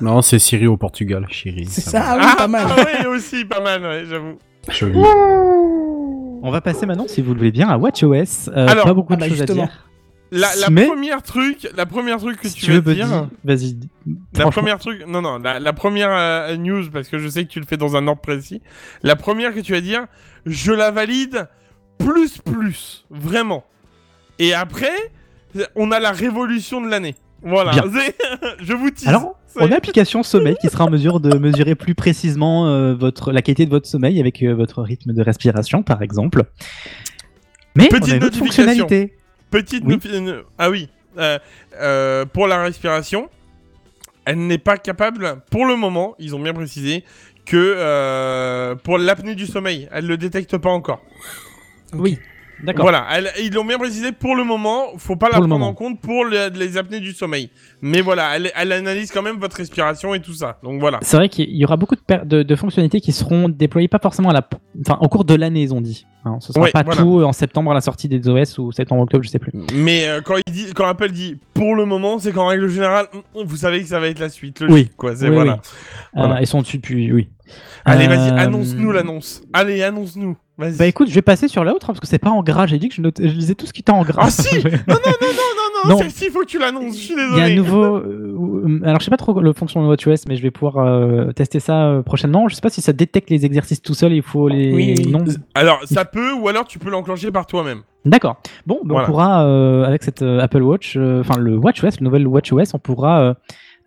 Non, 0.00 0.22
c'est 0.22 0.38
Siri 0.38 0.66
au 0.66 0.76
Portugal, 0.76 1.26
chérie. 1.30 1.66
C'est 1.66 1.80
ça. 1.82 2.02
Ah 2.04 2.16
oui, 2.18 2.24
Ah, 2.26 2.34
pas 2.36 2.48
mal. 2.48 2.66
ah 2.68 2.84
oui, 3.00 3.06
aussi, 3.06 3.44
pas 3.44 3.60
mal, 3.60 3.82
ouais, 3.82 4.04
j'avoue. 4.08 4.38
Joli. 4.68 4.98
On 6.42 6.50
va 6.50 6.60
passer 6.60 6.84
maintenant, 6.86 7.06
si 7.08 7.22
vous 7.22 7.32
le 7.32 7.38
voulez 7.38 7.52
bien, 7.52 7.68
à 7.68 7.76
WatchOS. 7.78 8.48
Euh, 8.48 8.66
Alors, 8.68 8.84
pas 8.84 8.94
beaucoup 8.94 9.12
ah 9.12 9.16
de 9.16 9.20
bah, 9.20 9.28
choses 9.28 9.38
justement. 9.38 9.62
à 9.64 9.66
dire. 9.66 9.88
La, 10.30 10.48
la 10.56 10.68
Mais- 10.70 10.86
première 10.86 11.22
truc, 11.22 11.68
la 11.76 11.86
première 11.86 12.18
truc 12.18 12.40
que 12.40 12.48
Si 12.48 12.54
tu 12.56 12.72
veux, 12.72 12.80
Buddy, 12.80 12.96
dire. 13.04 13.28
vas-y. 13.44 13.76
La 14.36 14.50
première 14.50 14.78
truc, 14.78 15.04
non, 15.06 15.22
non, 15.22 15.38
la, 15.38 15.60
la 15.60 15.72
première 15.72 16.10
euh, 16.10 16.56
news, 16.56 16.90
parce 16.92 17.08
que 17.08 17.18
je 17.18 17.28
sais 17.28 17.44
que 17.44 17.50
tu 17.50 17.60
le 17.60 17.66
fais 17.66 17.76
dans 17.76 17.94
un 17.96 18.08
ordre 18.08 18.20
précis. 18.20 18.60
La 19.02 19.14
première 19.16 19.54
que 19.54 19.60
tu 19.60 19.72
vas 19.72 19.80
dire, 19.80 20.06
je 20.44 20.72
la 20.72 20.90
valide 20.90 21.48
plus, 21.98 22.38
plus, 22.38 23.04
vraiment. 23.10 23.64
Et 24.40 24.54
après, 24.54 25.12
on 25.76 25.92
a 25.92 26.00
la 26.00 26.10
révolution 26.10 26.80
de 26.80 26.88
l'année. 26.88 27.14
Voilà, 27.44 27.72
je 28.60 28.72
vous 28.72 28.90
tease. 28.90 29.06
Alors, 29.06 29.38
on 29.56 29.66
a 29.66 29.68
l'application 29.68 30.22
sommeil 30.22 30.56
qui 30.60 30.68
sera 30.68 30.84
en 30.84 30.90
mesure 30.90 31.20
de 31.20 31.36
mesurer 31.38 31.74
plus 31.74 31.94
précisément 31.94 32.66
euh, 32.68 32.94
votre, 32.94 33.32
la 33.32 33.42
qualité 33.42 33.66
de 33.66 33.70
votre 33.70 33.86
sommeil 33.86 34.18
avec 34.18 34.42
euh, 34.42 34.54
votre 34.54 34.82
rythme 34.82 35.12
de 35.12 35.22
respiration, 35.22 35.82
par 35.82 36.02
exemple. 36.02 36.44
Mais 37.76 37.84
on 37.84 37.88
Petite 37.98 38.12
a 38.12 38.16
une 38.16 38.24
autre 38.24 38.38
notification. 38.38 38.64
fonctionnalité. 38.64 39.16
Petite 39.50 39.84
Oui. 39.86 39.98
euh, 40.06 40.42
Ah 40.58 40.70
oui. 40.70 40.88
Euh, 41.18 41.38
euh, 41.80 42.24
pour 42.24 42.48
la 42.48 42.62
respiration, 42.62 43.28
elle 44.24 44.46
n'est 44.46 44.58
pas 44.58 44.78
capable, 44.78 45.42
pour 45.50 45.66
le 45.66 45.76
moment, 45.76 46.14
ils 46.18 46.34
ont 46.34 46.40
bien 46.40 46.54
précisé, 46.54 47.04
que 47.44 47.56
euh, 47.56 48.74
pour 48.74 48.96
l'apnée 48.98 49.34
du 49.34 49.46
sommeil, 49.46 49.86
elle 49.92 50.04
ne 50.04 50.08
le 50.08 50.16
détecte 50.16 50.56
pas 50.56 50.70
encore. 50.70 51.02
Oui, 51.92 52.18
d'accord. 52.62 52.84
Voilà, 52.84 53.06
elle- 53.12 53.30
ils 53.42 53.52
l'ont 53.52 53.64
bien 53.64 53.78
précisé, 53.78 54.12
pour 54.12 54.36
le 54.36 54.44
moment, 54.44 54.96
faut 54.98 55.16
pas 55.16 55.26
la 55.28 55.32
Pour 55.34 55.42
le 55.42 55.48
prendre 55.48 55.60
moment. 55.60 55.70
en 55.70 55.74
compte 55.74 56.00
pour 56.00 56.24
le- 56.24 56.50
les 56.54 56.76
apnées 56.76 57.00
du 57.00 57.12
sommeil. 57.12 57.50
Mais 57.82 58.00
voilà, 58.00 58.36
elle, 58.36 58.52
elle 58.54 58.72
analyse 58.72 59.10
quand 59.10 59.22
même 59.22 59.36
votre 59.38 59.56
respiration 59.56 60.14
et 60.14 60.20
tout 60.20 60.32
ça. 60.34 60.58
Donc 60.62 60.80
voilà. 60.80 60.98
C'est 61.02 61.16
vrai 61.16 61.28
qu'il 61.28 61.50
y 61.54 61.64
aura 61.64 61.76
beaucoup 61.76 61.96
de, 61.96 62.00
per- 62.00 62.22
de, 62.24 62.42
de 62.42 62.56
fonctionnalités 62.56 63.00
qui 63.00 63.12
seront 63.12 63.48
déployées 63.48 63.88
pas 63.88 63.98
forcément 63.98 64.30
à 64.30 64.32
la, 64.32 64.48
enfin, 64.86 64.98
au 65.00 65.08
cours 65.08 65.24
de 65.24 65.34
l'année, 65.34 65.62
ils 65.62 65.74
ont 65.74 65.80
dit. 65.80 66.06
Hein, 66.26 66.38
ce 66.40 66.54
sera 66.54 66.64
Ouais, 66.64 66.70
pas 66.72 66.82
voilà. 66.84 67.02
tout 67.02 67.22
en 67.22 67.32
septembre 67.34 67.70
à 67.70 67.74
la 67.74 67.82
sortie 67.82 68.08
des 68.08 68.26
OS 68.28 68.56
ou 68.58 68.72
septembre-octobre, 68.72 69.22
je 69.22 69.28
sais 69.28 69.38
plus. 69.38 69.52
Mais 69.74 70.08
euh, 70.08 70.22
quand, 70.22 70.36
il 70.46 70.52
dit, 70.52 70.72
quand 70.74 70.86
Apple 70.86 71.10
dit 71.12 71.38
pour 71.52 71.74
le 71.74 71.84
moment, 71.84 72.18
c'est 72.18 72.32
qu'en 72.32 72.46
règle 72.46 72.68
générale, 72.68 73.08
mm, 73.12 73.42
vous 73.44 73.56
savez 73.56 73.82
que 73.82 73.88
ça 73.88 74.00
va 74.00 74.08
être 74.08 74.20
la 74.20 74.30
suite. 74.30 74.60
Logique, 74.60 74.74
Oui. 74.74 74.90
quoi. 74.96 75.14
C'est 75.16 75.28
Oui, 75.28 75.34
voilà. 75.34 75.60
oui. 75.62 75.70
Voilà. 76.14 76.36
Euh, 76.36 76.40
ils 76.40 76.46
sont 76.46 76.62
dessus 76.62 76.78
depuis, 76.78 77.12
oui. 77.12 77.28
Allez, 77.84 78.06
vas-y, 78.08 78.30
Euh, 78.30 78.36
annonce-nous 78.38 78.90
l'annonce. 78.90 79.42
Allez, 79.52 79.82
annonce-nous. 79.82 80.34
Vas-y. 80.56 80.76
Bah 80.76 80.86
écoute, 80.86 81.08
je 81.08 81.14
vais 81.14 81.22
passer 81.22 81.48
sur 81.48 81.64
l'autre 81.64 81.86
hein, 81.86 81.94
parce 81.94 82.00
que 82.00 82.06
c'est 82.06 82.18
pas 82.20 82.30
en 82.30 82.42
gras. 82.42 82.66
J'ai 82.66 82.78
dit 82.78 82.88
que 82.88 82.94
je, 82.94 83.00
note- 83.02 83.20
je 83.20 83.26
lisais 83.26 83.54
tout 83.56 83.66
ce 83.66 83.72
qui 83.72 83.80
était 83.80 83.90
en 83.90 84.02
gras. 84.02 84.22
Ah 84.26 84.30
si 84.30 84.54
Non, 84.62 84.62
non, 84.62 84.70
non, 84.88 84.88
non, 84.88 84.94
non, 84.94 85.88
non, 85.88 85.90
Non. 85.90 85.98
celle-ci, 85.98 86.26
il 86.26 86.30
faut 86.30 86.40
que 86.40 86.46
tu 86.46 86.58
l'annonces. 86.60 86.96
Je 86.96 87.02
suis 87.02 87.14
désolé. 87.16 87.32
Il 87.34 87.38
y 87.38 87.42
a 87.42 87.44
un 87.52 87.56
nouveau. 87.56 87.84
euh, 87.96 88.80
alors, 88.84 89.00
je 89.00 89.04
sais 89.04 89.10
pas 89.10 89.16
trop 89.16 89.38
le 89.40 89.52
fonctionnement 89.52 89.88
de 89.88 89.90
WatchOS, 89.92 90.26
mais 90.28 90.36
je 90.36 90.42
vais 90.42 90.50
pouvoir 90.52 90.78
euh, 90.86 91.32
tester 91.32 91.58
ça 91.60 91.86
euh, 91.88 92.02
prochainement. 92.02 92.48
Je 92.48 92.54
sais 92.54 92.60
pas 92.60 92.70
si 92.70 92.80
ça 92.80 92.92
détecte 92.92 93.30
les 93.30 93.44
exercices 93.44 93.82
tout 93.82 93.94
seul. 93.94 94.12
Il 94.12 94.22
faut 94.22 94.48
les. 94.48 94.72
Oui, 94.72 94.94
oui. 94.96 95.10
Non. 95.10 95.24
Alors, 95.54 95.80
ça 95.86 96.04
peut, 96.04 96.32
ou 96.32 96.48
alors 96.48 96.64
tu 96.66 96.78
peux 96.78 96.88
l'enclencher 96.90 97.32
par 97.32 97.46
toi-même. 97.46 97.82
D'accord. 98.04 98.36
Bon, 98.66 98.80
Voilà. 98.84 99.02
on 99.02 99.06
pourra 99.10 99.44
euh, 99.46 99.84
avec 99.84 100.04
cette 100.04 100.22
euh, 100.22 100.38
Apple 100.40 100.62
Watch, 100.62 100.94
euh, 100.96 101.20
enfin 101.20 101.38
le 101.38 101.56
WatchOS, 101.56 101.98
le 102.00 102.04
nouvel 102.04 102.26
WatchOS, 102.28 102.74
on 102.74 102.78
pourra 102.78 103.34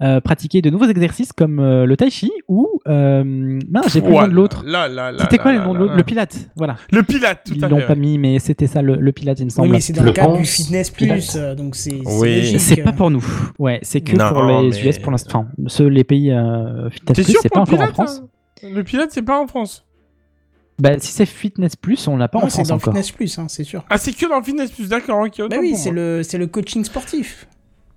euh, 0.01 0.21
pratiquer 0.21 0.61
de 0.61 0.69
nouveaux 0.69 0.85
exercices 0.87 1.33
comme 1.33 1.59
euh, 1.59 1.85
le 1.85 1.97
Tai 1.97 2.09
Chi 2.11 2.31
ou 2.47 2.79
euh, 2.87 3.23
mince, 3.25 3.91
j'ai 3.93 4.01
plus 4.01 4.11
le 4.11 4.15
nom 4.19 4.27
de 4.27 4.33
l'autre. 4.33 4.63
Là, 4.65 4.87
là, 4.87 5.11
là. 5.11 5.17
C'était 5.23 5.39
quoi 5.39 5.51
le 5.53 5.59
nom 5.59 5.73
de 5.73 5.79
l'autre? 5.79 5.95
Le 5.95 6.03
Pilate. 6.03 6.49
Voilà. 6.55 6.75
Le 6.91 7.01
Pilate, 7.03 7.41
tout 7.45 7.53
Ils 7.55 7.65
à 7.65 7.67
l'ont 7.67 7.81
pas 7.81 7.95
mis, 7.95 8.17
mais 8.19 8.37
c'était 8.39 8.67
ça 8.67 8.81
le, 8.83 8.95
le 8.95 9.11
Pilate, 9.11 9.39
il 9.39 9.45
me 9.45 9.49
semble. 9.49 9.67
Oui, 9.69 9.71
mais 9.73 9.79
c'est 9.81 9.93
dans 9.93 10.01
Le 10.03 10.07
le 10.09 10.13
cadre 10.13 10.37
du. 10.37 10.45
Fitness 10.45 10.91
Plus, 10.91 11.35
euh, 11.35 11.55
donc 11.55 11.75
c'est 11.75 11.89
c'est 12.05 12.19
Oui. 12.19 12.59
C'est 12.59 12.83
pas 12.83 12.91
pour 12.93 13.09
nous. 13.09 13.25
Ouais, 13.57 13.79
c'est 13.81 14.01
que 14.01 14.15
Non, 14.15 14.29
pour 14.33 14.43
les 14.43 14.69
mais- 14.69 14.87
US 14.87 14.99
pour 14.99 15.11
l'instant. 15.11 15.47
Enfin, 15.57 15.67
ceux, 15.67 15.87
les 15.87 16.03
pays 16.03 16.31
euh, 16.31 16.89
Fitness 16.91 17.25
Plus, 17.25 17.37
c'est 17.41 17.49
pas 17.49 17.61
encore 17.61 17.81
en 17.81 17.87
France. 17.87 18.21
hein? 18.23 18.69
Le 18.71 18.83
Pilate, 18.83 19.09
c'est 19.11 19.21
pas 19.23 19.39
en 19.41 19.47
France. 19.47 19.83
Bah, 20.79 20.91
si 20.99 21.11
c'est 21.11 21.25
Fitness 21.25 21.75
Plus, 21.75 22.07
on 22.07 22.17
l'a 22.17 22.27
pas 22.27 22.37
Non, 22.37 22.45
en 22.45 22.49
c'est 22.49 22.57
France 22.57 22.67
dans 22.67 22.75
le 22.75 22.81
encore. 22.81 22.93
Fitness 22.93 23.11
Plus, 23.11 23.39
hein, 23.39 23.47
c'est 23.49 23.63
sûr. 23.63 23.83
Ah, 23.89 23.97
c'est 23.97 24.13
que 24.13 24.29
dans 24.29 24.37
le 24.37 24.43
Fitness 24.43 24.69
Plus, 24.71 24.89
d'accord, 24.89 25.21
ok. 25.25 25.33
autant 25.39 25.47
Bah 25.47 25.57
oui, 25.59 25.75
c'est 25.75 25.89
le, 25.89 26.21
c'est 26.21 26.37
le 26.37 26.45
coaching 26.45 26.83
sportif. 26.83 27.47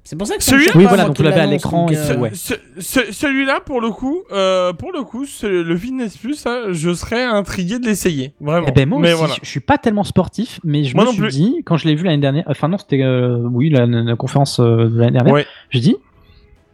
C'est 0.03 0.17
pour 0.17 0.27
ça 0.27 0.37
que 0.37 0.43
ça 0.43 0.53
Celui-là 0.53 0.73
Oui, 0.75 0.85
voilà, 0.87 1.05
donc 1.05 1.17
vous 1.17 1.23
l'avez 1.23 1.41
à 1.41 1.47
l'écran 1.47 1.87
euh, 1.91 1.95
c'est- 1.95 2.17
ouais. 2.17 2.31
Ce- 2.35 2.55
ce- 2.79 3.13
Celui-là, 3.13 3.61
pour 3.65 3.81
le 3.81 3.91
coup, 3.91 4.23
euh, 4.33 4.73
pour 4.73 4.93
le 4.93 5.03
coup, 5.03 5.25
ce- 5.27 5.47
le 5.47 5.77
Fitness 5.77 6.17
Plus, 6.17 6.35
ça, 6.35 6.73
je 6.73 6.93
serais 6.95 7.23
intrigué 7.23 7.79
de 7.79 7.87
l'essayer, 7.87 8.33
vraiment. 8.41 8.67
Eh 8.69 8.73
ben 8.73 8.89
moi 8.89 8.99
Mais 8.99 9.11
aussi, 9.13 9.19
voilà. 9.19 9.35
je- 9.35 9.41
je 9.45 9.49
suis 9.51 9.61
pas 9.61 9.79
tellement 9.79 10.03
sportif, 10.05 10.59
mais 10.65 10.85
je 10.85 10.97
Moi 10.97 11.05
me 11.05 11.11
suis 11.13 11.21
plus. 11.21 11.31
dit, 11.33 11.63
quand 11.65 11.77
je 11.77 11.87
l'ai 11.87 11.95
vu 11.95 12.05
l'année 12.05 12.19
dernière, 12.19 12.45
enfin 12.49 12.69
non, 12.69 12.79
c'était, 12.79 13.03
euh, 13.03 13.37
oui, 13.53 13.69
la, 13.71 13.87
la 13.87 14.17
conférence 14.17 14.59
euh, 14.59 14.89
de 14.89 14.99
l'année 14.99 15.13
dernière, 15.13 15.35
Ouais. 15.35 15.47
je 15.69 15.79
dis, 15.79 15.97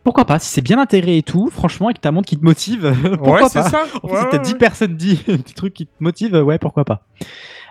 pourquoi 0.05 0.25
pas, 0.25 0.39
si 0.39 0.49
c'est 0.49 0.63
bien 0.63 0.79
intégré 0.79 1.19
et 1.19 1.23
tout, 1.25 1.51
franchement, 1.51 1.91
et 1.91 1.95
que 1.95 1.99
ta 2.01 2.13
montre 2.13 2.29
qui 2.29 2.39
te 2.39 2.45
motive, 2.45 2.91
pourquoi 3.19 3.43
Ouais, 3.43 3.49
c'est 3.51 3.59
pas 3.61 3.69
ça. 3.71 3.83
En 4.05 4.09
Ouais, 4.09 4.15
fait, 4.15 4.21
si 4.23 4.27
t'as 4.31 4.37
ouais, 4.39 4.43
10 4.45 4.53
ouais. 4.53 4.59
personnes 4.59 4.97
dit 4.97 5.19
un 5.29 5.37
petit 5.39 5.55
truc 5.55 5.75
qui 5.75 5.87
te 5.87 5.93
motive, 5.99 6.37
euh, 6.37 6.43
ouais, 6.43 6.59
pourquoi 6.59 6.85
pas. 6.85 7.03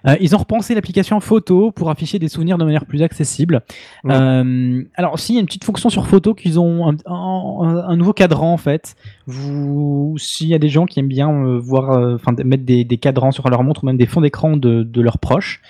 Euh, 0.07 0.15
ils 0.21 0.35
ont 0.35 0.37
repensé 0.39 0.75
l'application 0.75 1.19
photo 1.19 1.71
pour 1.71 1.89
afficher 1.89 2.19
des 2.19 2.27
souvenirs 2.27 2.57
de 2.57 2.63
manière 2.65 2.85
plus 2.85 3.01
accessible. 3.01 3.61
Ouais. 4.03 4.13
Euh, 4.15 4.83
alors 4.95 5.13
aussi, 5.13 5.33
il 5.33 5.35
y 5.35 5.37
a 5.37 5.41
une 5.41 5.47
petite 5.47 5.63
fonction 5.63 5.89
sur 5.89 6.05
photo 6.07 6.33
qu'ils 6.33 6.59
ont 6.59 6.87
un, 6.89 6.95
un- 7.05 7.85
un 7.87 7.95
nouveau 7.97 8.13
cadran 8.13 8.53
en 8.53 8.57
fait. 8.57 8.95
Vous, 9.27 10.15
s'il 10.17 10.47
y 10.47 10.53
a 10.53 10.59
des 10.59 10.69
gens 10.69 10.85
qui 10.85 10.99
aiment 10.99 11.07
bien 11.07 11.29
euh, 11.31 11.57
voir, 11.59 12.13
enfin 12.15 12.33
mettre 12.43 12.63
des, 12.65 12.83
des 12.83 12.97
cadrans 12.97 13.31
sur 13.31 13.49
leur 13.49 13.63
montre 13.63 13.83
ou 13.83 13.87
même 13.87 13.97
des 13.97 14.05
fonds 14.05 14.21
d'écran 14.21 14.57
de, 14.57 14.83
de 14.83 15.01
leurs 15.01 15.17
proches, 15.19 15.61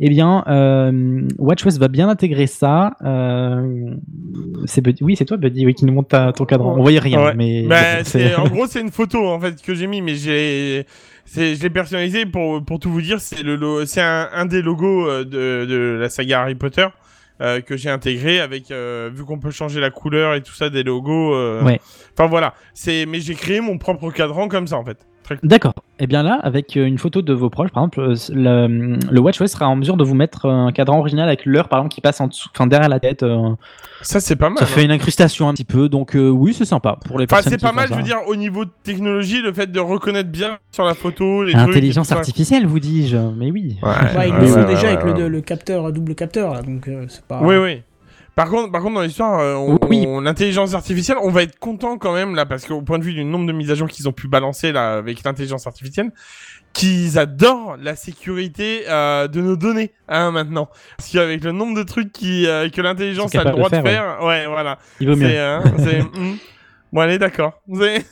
eh 0.00 0.08
bien, 0.08 0.42
euh, 0.48 1.22
WatchOS 1.38 1.78
va 1.78 1.86
bien 1.86 2.08
intégrer 2.08 2.48
ça. 2.48 2.96
Euh, 3.04 3.94
oui, 5.02 5.16
c'est 5.16 5.24
toi, 5.24 5.36
Buddy, 5.36 5.66
oui, 5.66 5.74
qui 5.74 5.84
nous 5.84 5.92
montre 5.92 6.08
ta- 6.08 6.32
ton 6.32 6.44
cadran. 6.44 6.74
On 6.76 6.82
voyait 6.82 6.98
rien, 6.98 7.22
Ouais. 7.24 7.34
mais 7.36 7.62
Bah, 7.66 7.76
en 8.38 8.48
gros, 8.48 8.66
c'est 8.66 8.80
une 8.80 8.90
photo 8.90 9.24
en 9.28 9.38
fait 9.38 9.60
que 9.62 9.74
j'ai 9.74 9.86
mis, 9.86 10.00
mais 10.02 10.14
j'ai, 10.16 10.84
je 11.26 11.62
l'ai 11.62 11.70
personnalisé 11.70 12.26
pour 12.26 12.64
pour 12.64 12.78
tout 12.78 12.90
vous 12.90 13.02
dire. 13.02 13.20
C'est 13.20 13.42
le, 13.42 13.84
c'est 13.86 14.00
un, 14.02 14.28
un 14.32 14.46
des 14.46 14.62
logos 14.62 15.08
euh, 15.08 15.24
de, 15.24 15.64
de 15.66 15.98
la 16.00 16.08
saga 16.08 16.42
Harry 16.42 16.54
Potter 16.54 16.86
euh, 17.40 17.60
que 17.60 17.76
j'ai 17.76 17.90
intégré 17.90 18.40
avec, 18.40 18.70
euh, 18.70 19.10
vu 19.12 19.24
qu'on 19.24 19.38
peut 19.38 19.50
changer 19.50 19.80
la 19.80 19.90
couleur 19.90 20.34
et 20.34 20.42
tout 20.42 20.52
ça 20.54 20.70
des 20.70 20.82
logos. 20.82 21.34
euh, 21.34 21.62
Ouais. 21.62 21.80
Enfin 22.16 22.28
voilà, 22.28 22.54
c'est, 22.74 23.06
mais 23.06 23.20
j'ai 23.20 23.34
créé 23.34 23.60
mon 23.60 23.78
propre 23.78 24.10
cadran 24.10 24.48
comme 24.48 24.66
ça 24.66 24.76
en 24.76 24.84
fait. 24.84 24.98
D'accord. 25.42 25.74
Et 25.98 26.06
bien 26.06 26.22
là, 26.22 26.38
avec 26.42 26.76
euh, 26.76 26.84
une 26.86 26.98
photo 26.98 27.22
de 27.22 27.32
vos 27.32 27.50
proches, 27.50 27.70
par 27.70 27.82
exemple, 27.82 28.00
euh, 28.00 28.14
le, 28.30 28.98
le 29.10 29.20
WatchOS 29.20 29.46
sera 29.46 29.68
en 29.68 29.76
mesure 29.76 29.96
de 29.96 30.04
vous 30.04 30.14
mettre 30.14 30.46
euh, 30.46 30.50
un 30.66 30.72
cadran 30.72 30.98
original 30.98 31.28
avec 31.28 31.46
l'heure, 31.46 31.68
par 31.68 31.78
exemple, 31.80 31.94
qui 31.94 32.00
passe 32.00 32.20
en 32.20 32.26
dessous, 32.28 32.48
enfin 32.54 32.66
derrière 32.66 32.88
la 32.88 33.00
tête. 33.00 33.24
Ça 34.02 34.20
c'est 34.20 34.36
pas 34.36 34.48
mal. 34.50 34.58
ça 34.58 34.64
hein. 34.64 34.68
fait 34.68 34.84
une 34.84 34.90
incrustation 34.90 35.48
un 35.48 35.54
petit 35.54 35.64
peu, 35.64 35.88
donc 35.88 36.14
euh, 36.14 36.28
oui, 36.28 36.52
c'est 36.52 36.64
sympa 36.64 36.98
pour 37.06 37.18
les 37.18 37.24
Enfin, 37.24 37.36
personnes 37.36 37.52
c'est 37.52 37.60
pas 37.60 37.72
mal, 37.72 37.88
je 37.88 37.94
veux 37.94 38.02
dire, 38.02 38.18
au 38.26 38.36
niveau 38.36 38.64
de 38.64 38.70
technologie, 38.82 39.40
le 39.40 39.52
fait 39.52 39.70
de 39.70 39.80
reconnaître 39.80 40.30
bien 40.30 40.58
sur 40.72 40.84
la 40.84 40.94
photo 40.94 41.42
les 41.44 41.52
trucs 41.52 41.66
et 41.68 41.70
Intelligence 41.70 42.12
artificielle, 42.12 42.66
vous 42.66 42.80
dis-je. 42.80 43.16
Mais 43.16 43.50
oui. 43.50 43.78
Ouais, 43.82 43.88
Ouais, 44.16 44.28
ils 44.28 44.34
ouais, 44.34 44.40
le 44.40 44.46
font 44.48 44.60
ouais, 44.60 44.66
déjà 44.66 44.82
ouais, 44.88 44.96
avec 44.96 45.04
ouais. 45.04 45.18
le, 45.18 45.28
le 45.28 45.40
capteur, 45.40 45.90
double 45.92 46.14
capteur, 46.14 46.52
là, 46.54 46.62
donc 46.62 46.88
euh, 46.88 47.06
c'est 47.08 47.24
pas. 47.24 47.40
Oui, 47.42 47.56
oui. 47.56 47.82
Par 48.34 48.48
contre, 48.50 48.72
par 48.72 48.82
contre, 48.82 48.94
dans 48.96 49.02
l'histoire, 49.02 49.38
euh, 49.38 49.76
Oui. 49.88 50.06
l'intelligence 50.22 50.74
artificielle, 50.74 51.18
on 51.22 51.30
va 51.30 51.42
être 51.44 51.58
content 51.58 51.98
quand 51.98 52.12
même 52.12 52.34
là, 52.34 52.46
parce 52.46 52.66
qu'au 52.66 52.82
point 52.82 52.98
de 52.98 53.04
vue 53.04 53.14
du 53.14 53.24
nombre 53.24 53.46
de 53.46 53.52
mises 53.52 53.70
à 53.70 53.76
jour 53.76 53.86
qu'ils 53.88 54.08
ont 54.08 54.12
pu 54.12 54.26
balancer 54.26 54.72
là 54.72 54.94
avec 54.94 55.22
l'intelligence 55.22 55.66
artificielle, 55.68 56.10
qu'ils 56.72 57.16
adorent 57.18 57.76
la 57.80 57.94
sécurité 57.94 58.82
euh, 58.88 59.28
de 59.28 59.40
nos 59.40 59.54
données 59.56 59.92
hein, 60.08 60.32
maintenant. 60.32 60.68
Parce 60.96 61.10
qu'avec 61.12 61.44
le 61.44 61.52
nombre 61.52 61.76
de 61.76 61.84
trucs 61.84 62.12
qui, 62.12 62.46
euh, 62.48 62.68
que 62.68 62.80
l'intelligence 62.80 63.32
a 63.36 63.44
le 63.44 63.50
droit 63.52 63.68
de 63.70 63.76
de 63.76 63.82
faire, 63.82 64.16
faire, 64.18 64.24
ouais, 64.24 64.46
voilà. 64.46 64.78
Il 64.98 65.08
vaut 65.08 65.16
mieux. 65.16 65.38
Hein, 65.38 65.62
hmm. 66.14 66.34
Bon, 66.92 67.00
allez, 67.02 67.18
d'accord. 67.18 67.60
C'est- 67.72 68.04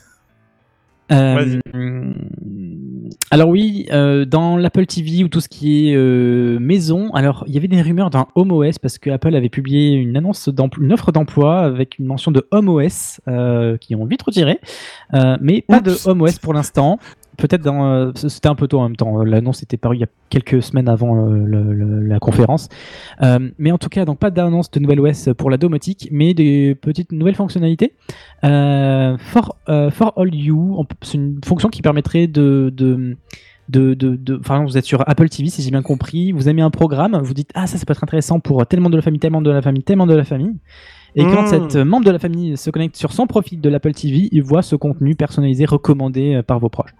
Euh, 1.11 1.59
alors 3.31 3.49
oui, 3.49 3.87
euh, 3.91 4.25
dans 4.25 4.57
l'Apple 4.57 4.85
TV 4.85 5.23
ou 5.23 5.27
tout 5.27 5.41
ce 5.41 5.49
qui 5.49 5.89
est 5.89 5.95
euh, 5.95 6.59
maison, 6.59 7.11
alors 7.13 7.43
il 7.47 7.53
y 7.53 7.57
avait 7.57 7.67
des 7.67 7.81
rumeurs 7.81 8.09
d'un 8.09 8.27
Home 8.35 8.51
OS 8.51 8.79
parce 8.79 8.97
que 8.97 9.09
Apple 9.09 9.35
avait 9.35 9.49
publié 9.49 9.91
une 9.93 10.15
annonce 10.15 10.49
d'emploi, 10.49 10.83
une 10.85 10.93
offre 10.93 11.11
d'emploi 11.11 11.59
avec 11.59 11.97
une 11.99 12.05
mention 12.05 12.31
de 12.31 12.47
Home 12.51 12.69
OS 12.69 13.21
euh, 13.27 13.77
qui 13.77 13.95
ont 13.95 14.05
vite 14.05 14.21
retiré, 14.21 14.59
Euh, 15.13 15.37
mais 15.41 15.61
pas 15.61 15.79
de 15.79 15.95
Home 16.05 16.21
OS 16.21 16.39
pour 16.39 16.53
l'instant. 16.53 16.99
Peut-être 17.37 17.61
dans, 17.61 17.85
euh, 17.85 18.11
c'était 18.15 18.47
un 18.47 18.55
peu 18.55 18.67
tôt 18.67 18.79
en 18.79 18.83
même 18.83 18.95
temps. 18.95 19.23
L'annonce 19.23 19.63
était 19.63 19.77
parue 19.77 19.97
il 19.97 19.99
y 20.01 20.03
a 20.03 20.07
quelques 20.29 20.61
semaines 20.61 20.87
avant 20.87 21.27
euh, 21.27 22.03
la 22.07 22.19
conférence. 22.19 22.69
Euh, 23.21 23.49
mais 23.57 23.71
en 23.71 23.77
tout 23.77 23.89
cas, 23.89 24.05
donc 24.05 24.19
pas 24.19 24.31
d'annonce 24.31 24.69
de 24.71 24.79
nouvelle 24.79 24.99
OS 24.99 25.29
pour 25.37 25.49
la 25.49 25.57
domotique, 25.57 26.09
mais 26.11 26.33
des 26.33 26.75
petites 26.75 27.11
nouvelles 27.11 27.35
fonctionnalités. 27.35 27.93
Euh, 28.43 29.17
for, 29.17 29.57
euh, 29.69 29.89
for 29.89 30.13
All 30.17 30.33
You, 30.33 30.85
c'est 31.01 31.15
une 31.15 31.39
fonction 31.43 31.69
qui 31.69 31.81
permettrait 31.81 32.27
de, 32.27 32.71
de 32.75 33.17
de, 33.69 33.93
de, 33.93 34.39
enfin, 34.39 34.63
vous 34.63 34.77
êtes 34.77 34.85
sur 34.85 35.07
Apple 35.07 35.29
TV, 35.29 35.49
si 35.49 35.61
j'ai 35.61 35.71
bien 35.71 35.81
compris, 35.81 36.31
vous 36.31 36.49
aimez 36.49 36.61
un 36.61 36.69
programme, 36.69 37.17
vous 37.23 37.33
dites, 37.33 37.49
ah, 37.55 37.65
ça, 37.65 37.77
ça 37.77 37.85
peut 37.85 37.93
être 37.93 38.03
intéressant 38.03 38.39
pour 38.39 38.65
tel 38.67 38.81
membre 38.81 38.91
de 38.91 38.97
la 38.97 39.01
famille, 39.01 39.19
tel 39.19 39.31
membre 39.31 39.45
de 39.45 39.51
la 39.51 39.61
famille, 39.61 39.83
tel 39.83 39.97
membre 39.97 40.11
de 40.11 40.17
la 40.17 40.25
famille. 40.25 40.53
Et 41.15 41.23
quand 41.23 41.43
Mm. 41.43 41.47
cet 41.47 41.75
euh, 41.75 41.85
membre 41.85 42.05
de 42.05 42.11
la 42.11 42.19
famille 42.19 42.57
se 42.57 42.69
connecte 42.69 42.95
sur 42.95 43.11
son 43.13 43.27
profil 43.27 43.61
de 43.61 43.69
l'Apple 43.69 43.93
TV, 43.93 44.29
il 44.31 44.41
voit 44.43 44.61
ce 44.61 44.75
contenu 44.75 45.15
personnalisé 45.15 45.65
recommandé 45.65 46.35
euh, 46.35 46.43
par 46.43 46.59
vos 46.59 46.69
proches. 46.69 46.93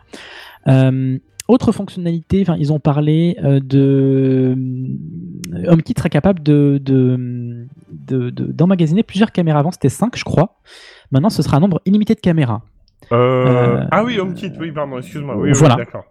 Euh, 0.67 1.17
autre 1.49 1.71
fonctionnalité, 1.73 2.41
enfin, 2.41 2.55
ils 2.57 2.71
ont 2.71 2.79
parlé 2.79 3.35
euh, 3.43 3.59
de 3.59 4.55
HomeKit 5.67 5.93
sera 5.97 6.09
capable 6.09 6.41
de, 6.41 6.79
de, 6.83 7.67
de- 7.91 8.29
de- 8.29 8.51
d'emmagasiner 8.51 9.03
plusieurs 9.03 9.31
caméras. 9.31 9.59
Avant, 9.59 9.71
c'était 9.71 9.89
5, 9.89 10.15
je 10.17 10.23
crois. 10.23 10.59
Maintenant, 11.11 11.29
ce 11.29 11.41
sera 11.43 11.57
un 11.57 11.59
nombre 11.59 11.81
illimité 11.85 12.15
de 12.15 12.19
caméras. 12.21 12.61
Euh, 13.11 13.45
Euh, 13.45 13.85
Ah 13.91 14.03
oui, 14.05 14.19
HomeKit, 14.19 14.51
oui, 14.59 14.71
pardon, 14.71 14.97
excuse-moi. 14.99 15.35
Oui, 15.37 15.49
oui, 15.51 15.57
voilà. 15.59 15.75
d'accord. 15.75 16.05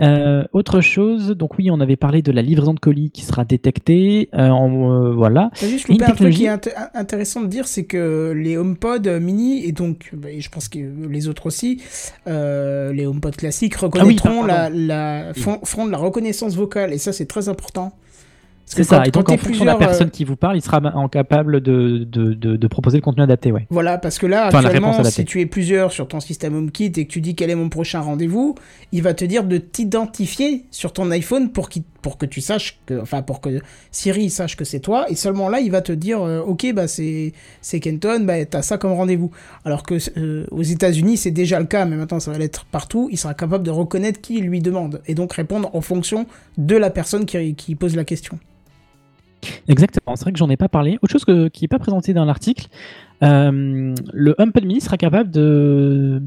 Euh, 0.00 0.44
autre 0.52 0.80
chose, 0.80 1.30
donc 1.36 1.58
oui, 1.58 1.70
on 1.70 1.80
avait 1.80 1.96
parlé 1.96 2.22
de 2.22 2.30
la 2.30 2.40
livraison 2.42 2.72
de 2.74 2.78
colis 2.78 3.10
qui 3.10 3.22
sera 3.22 3.44
détectée. 3.44 4.28
euh, 4.34 4.48
euh, 4.50 5.12
voilà. 5.14 5.50
Juste 5.60 5.88
loupé 5.88 6.04
un 6.04 6.06
truc 6.14 6.32
qui 6.32 6.44
technologie- 6.44 6.44
est 6.46 6.68
int- 6.68 6.90
intéressant 6.94 7.40
de 7.40 7.46
dire, 7.48 7.66
c'est 7.66 7.84
que 7.84 8.32
les 8.36 8.56
HomePod 8.56 9.08
mini, 9.20 9.64
et 9.66 9.72
donc 9.72 10.10
bah, 10.12 10.30
et 10.30 10.40
je 10.40 10.50
pense 10.50 10.68
que 10.68 10.78
les 11.08 11.28
autres 11.28 11.46
aussi, 11.46 11.80
euh, 12.26 12.92
les 12.92 13.06
HomePod 13.06 13.34
classiques 13.36 13.74
reconnaîtront 13.76 14.46
pardon. 14.46 14.46
la, 14.46 14.70
la, 14.70 15.34
font, 15.34 15.58
feront 15.64 15.86
de 15.86 15.90
la 15.90 15.98
reconnaissance 15.98 16.54
vocale, 16.54 16.92
et 16.92 16.98
ça 16.98 17.12
c'est 17.12 17.26
très 17.26 17.48
important. 17.48 17.92
C'est 18.76 18.84
ça. 18.84 19.02
Et 19.06 19.10
donc, 19.10 19.28
en 19.30 19.36
fonction 19.38 19.64
de 19.64 19.70
la 19.70 19.76
personne 19.76 20.08
euh, 20.08 20.10
qui 20.10 20.24
vous 20.24 20.36
parle, 20.36 20.56
il 20.56 20.62
sera 20.62 20.80
ma- 20.80 20.94
en 20.94 21.08
capable 21.08 21.60
de, 21.60 21.98
de, 21.98 22.34
de, 22.34 22.56
de 22.56 22.66
proposer 22.68 22.98
le 22.98 23.02
contenu 23.02 23.22
adapté. 23.22 23.50
Ouais. 23.50 23.66
Voilà, 23.70 23.98
parce 23.98 24.18
que 24.18 24.26
là, 24.26 24.48
Enfin, 24.48 24.58
actuellement, 24.64 24.92
si 25.04 25.24
tu 25.24 25.40
es 25.40 25.46
plusieurs 25.46 25.90
sur 25.92 26.06
ton 26.06 26.20
système 26.20 26.54
HomeKit 26.54 26.92
et 26.96 27.06
que 27.06 27.10
tu 27.10 27.20
dis 27.20 27.34
quel 27.34 27.50
est 27.50 27.54
mon 27.54 27.68
prochain 27.70 28.00
rendez-vous, 28.00 28.54
il 28.92 29.02
va 29.02 29.14
te 29.14 29.24
dire 29.24 29.44
de 29.44 29.56
t'identifier 29.58 30.66
sur 30.70 30.92
ton 30.92 31.10
iPhone 31.10 31.50
pour, 31.50 31.68
qu'il- 31.68 31.82
pour 32.02 32.18
que 32.18 32.26
tu 32.26 32.40
saches 32.40 32.78
que, 32.86 33.00
enfin, 33.00 33.22
pour 33.22 33.40
que 33.40 33.60
Siri 33.90 34.30
sache 34.30 34.56
que 34.56 34.64
c'est 34.64 34.80
toi, 34.80 35.06
et 35.08 35.14
seulement 35.14 35.48
là, 35.48 35.60
il 35.60 35.70
va 35.70 35.80
te 35.80 35.92
dire, 35.92 36.22
euh, 36.22 36.40
ok, 36.40 36.72
bah 36.74 36.86
c'est 36.88 37.32
Kenton, 37.80 38.20
bah 38.24 38.44
t'as 38.44 38.62
ça 38.62 38.78
comme 38.78 38.92
rendez-vous. 38.92 39.30
Alors 39.64 39.82
que 39.82 39.94
euh, 40.18 40.44
aux 40.50 40.62
États-Unis, 40.62 41.16
c'est 41.16 41.30
déjà 41.30 41.58
le 41.58 41.66
cas, 41.66 41.84
mais 41.86 41.96
maintenant 41.96 42.20
ça 42.20 42.30
va 42.32 42.38
l'être 42.38 42.64
partout. 42.66 43.08
Il 43.10 43.18
sera 43.18 43.34
capable 43.34 43.64
de 43.64 43.70
reconnaître 43.70 44.20
qui 44.20 44.38
il 44.38 44.44
lui 44.44 44.60
demande 44.60 45.00
et 45.06 45.14
donc 45.14 45.32
répondre 45.32 45.70
en 45.74 45.80
fonction 45.80 46.26
de 46.58 46.76
la 46.76 46.90
personne 46.90 47.24
qui, 47.24 47.54
qui 47.54 47.74
pose 47.74 47.96
la 47.96 48.04
question. 48.04 48.38
Exactement, 49.68 50.16
c'est 50.16 50.22
vrai 50.24 50.32
que 50.32 50.38
j'en 50.38 50.50
ai 50.50 50.56
pas 50.56 50.68
parlé. 50.68 50.98
Autre 51.02 51.12
chose 51.12 51.24
que- 51.24 51.48
qui 51.48 51.64
n'est 51.64 51.68
pas 51.68 51.78
présentée 51.78 52.12
dans 52.14 52.24
l'article, 52.24 52.66
euh, 53.22 53.94
le 54.12 54.34
HomePod 54.38 54.64
mini 54.64 54.80
sera 54.80 54.96
capable 54.96 55.30
de. 55.30 56.22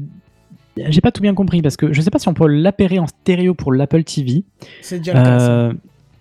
J'ai 0.76 1.00
pas 1.02 1.12
tout 1.12 1.20
bien 1.20 1.34
compris 1.34 1.60
parce 1.60 1.76
que 1.76 1.92
je 1.92 2.00
sais 2.00 2.10
pas 2.10 2.18
si 2.18 2.28
on 2.28 2.34
peut 2.34 2.46
l'appairer 2.46 2.98
en 2.98 3.06
stéréo 3.06 3.52
pour 3.54 3.72
l'Apple 3.72 4.04
TV. 4.04 4.44
C'est 4.80 4.98
déjà 4.98 5.12
le 5.12 5.18
cas. 5.22 5.38
ça. 5.38 5.50
Euh, 5.50 5.72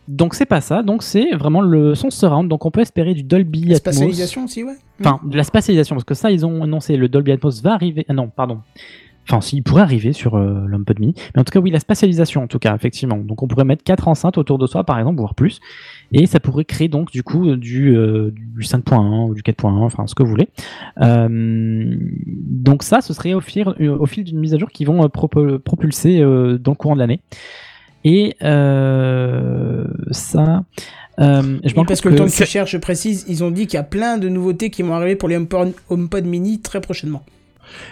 donc 0.10 0.34
c'est 0.36 0.46
pas 0.46 0.60
ça, 0.60 0.84
donc 0.84 1.04
c'est 1.04 1.32
vraiment 1.36 1.62
le 1.62 1.96
son 1.96 2.10
surround. 2.10 2.50
Donc 2.50 2.66
on 2.66 2.72
peut 2.72 2.82
espérer 2.82 3.14
du 3.14 3.24
Dolby 3.24 3.62
La 3.62 3.78
Atmos. 3.78 3.94
spatialisation 3.94 4.44
aussi, 4.44 4.64
ouais. 4.64 4.76
Enfin, 5.00 5.22
de 5.24 5.38
la 5.38 5.44
spatialisation, 5.46 5.96
parce 5.96 6.04
que 6.04 6.16
ça, 6.16 6.32
ils 6.32 6.46
ont 6.46 6.64
annoncé, 6.64 6.98
le 6.98 7.08
Dolby 7.08 7.32
Atmos 7.32 7.62
va 7.62 7.74
arriver. 7.74 8.06
Ah 8.10 8.14
non, 8.14 8.28
pardon. 8.28 8.60
Enfin, 9.30 9.40
si, 9.40 9.58
il 9.58 9.62
pourrait 9.62 9.84
arriver 9.84 10.14
sur 10.14 10.36
euh, 10.36 10.66
l'HomePod 10.68 11.00
mini. 11.00 11.14
Mais 11.36 11.42
en 11.42 11.44
tout 11.44 11.52
cas, 11.52 11.60
oui, 11.60 11.70
la 11.72 11.80
spatialisation, 11.80 12.44
en 12.44 12.48
tout 12.48 12.60
cas, 12.60 12.76
effectivement. 12.76 13.18
Donc, 13.18 13.44
on 13.44 13.48
pourrait 13.48 13.66
mettre 13.66 13.84
quatre 13.84 14.08
enceintes 14.08 14.38
autour 14.38 14.58
de 14.58 14.68
soi, 14.68 14.84
par 14.84 14.98
exemple, 14.98 15.20
voire 15.20 15.36
plus. 15.36 15.60
Et 16.12 16.26
ça 16.26 16.40
pourrait 16.40 16.66
créer, 16.66 16.88
donc, 16.88 17.12
du 17.12 17.24
coup, 17.24 17.48
euh, 17.50 17.56
du, 17.58 17.96
euh, 17.96 18.32
du 18.34 18.64
5.1 18.64 19.30
ou 19.30 19.36
du 19.36 19.44
4.1, 19.44 19.68
enfin, 19.84 20.08
ce 20.08 20.16
que 20.16 20.24
vous 20.24 20.30
voulez. 20.30 20.50
Euh, 21.02 21.96
donc, 22.18 22.84
ça, 22.84 23.02
ce 23.02 23.14
serait 23.14 23.34
au 23.34 23.42
fil, 23.42 23.66
euh, 23.80 23.98
au 23.98 24.06
fil 24.08 24.24
d'une 24.24 24.40
mise 24.40 24.54
à 24.54 24.58
jour 24.58 24.70
qui 24.70 24.86
vont 24.86 25.04
euh, 25.04 25.58
propulser 25.60 26.20
euh, 26.22 26.58
dans 26.58 26.72
le 26.72 26.78
courant 26.78 26.96
de 26.96 27.00
l'année. 27.00 27.22
Et 28.04 28.36
euh, 28.42 29.86
ça. 30.10 30.64
euh, 31.20 31.60
je 31.64 31.76
Oui, 31.76 31.86
parce 31.88 32.02
que 32.02 32.10
le 32.10 32.16
temps 32.16 32.26
que 32.26 32.32
tu 32.32 32.46
cherches, 32.46 32.72
je 32.72 32.78
précise, 32.78 33.26
ils 33.28 33.44
ont 33.44 33.52
dit 33.52 33.68
qu'il 33.68 33.78
y 33.78 33.80
a 33.80 33.84
plein 33.84 34.18
de 34.18 34.28
nouveautés 34.28 34.72
qui 34.72 34.82
vont 34.82 34.94
arriver 34.96 35.16
pour 35.16 35.30
les 35.30 35.36
HomePod, 35.36 35.74
HomePod 35.90 36.26
mini 36.26 36.60
très 36.62 36.82
prochainement. 36.82 37.24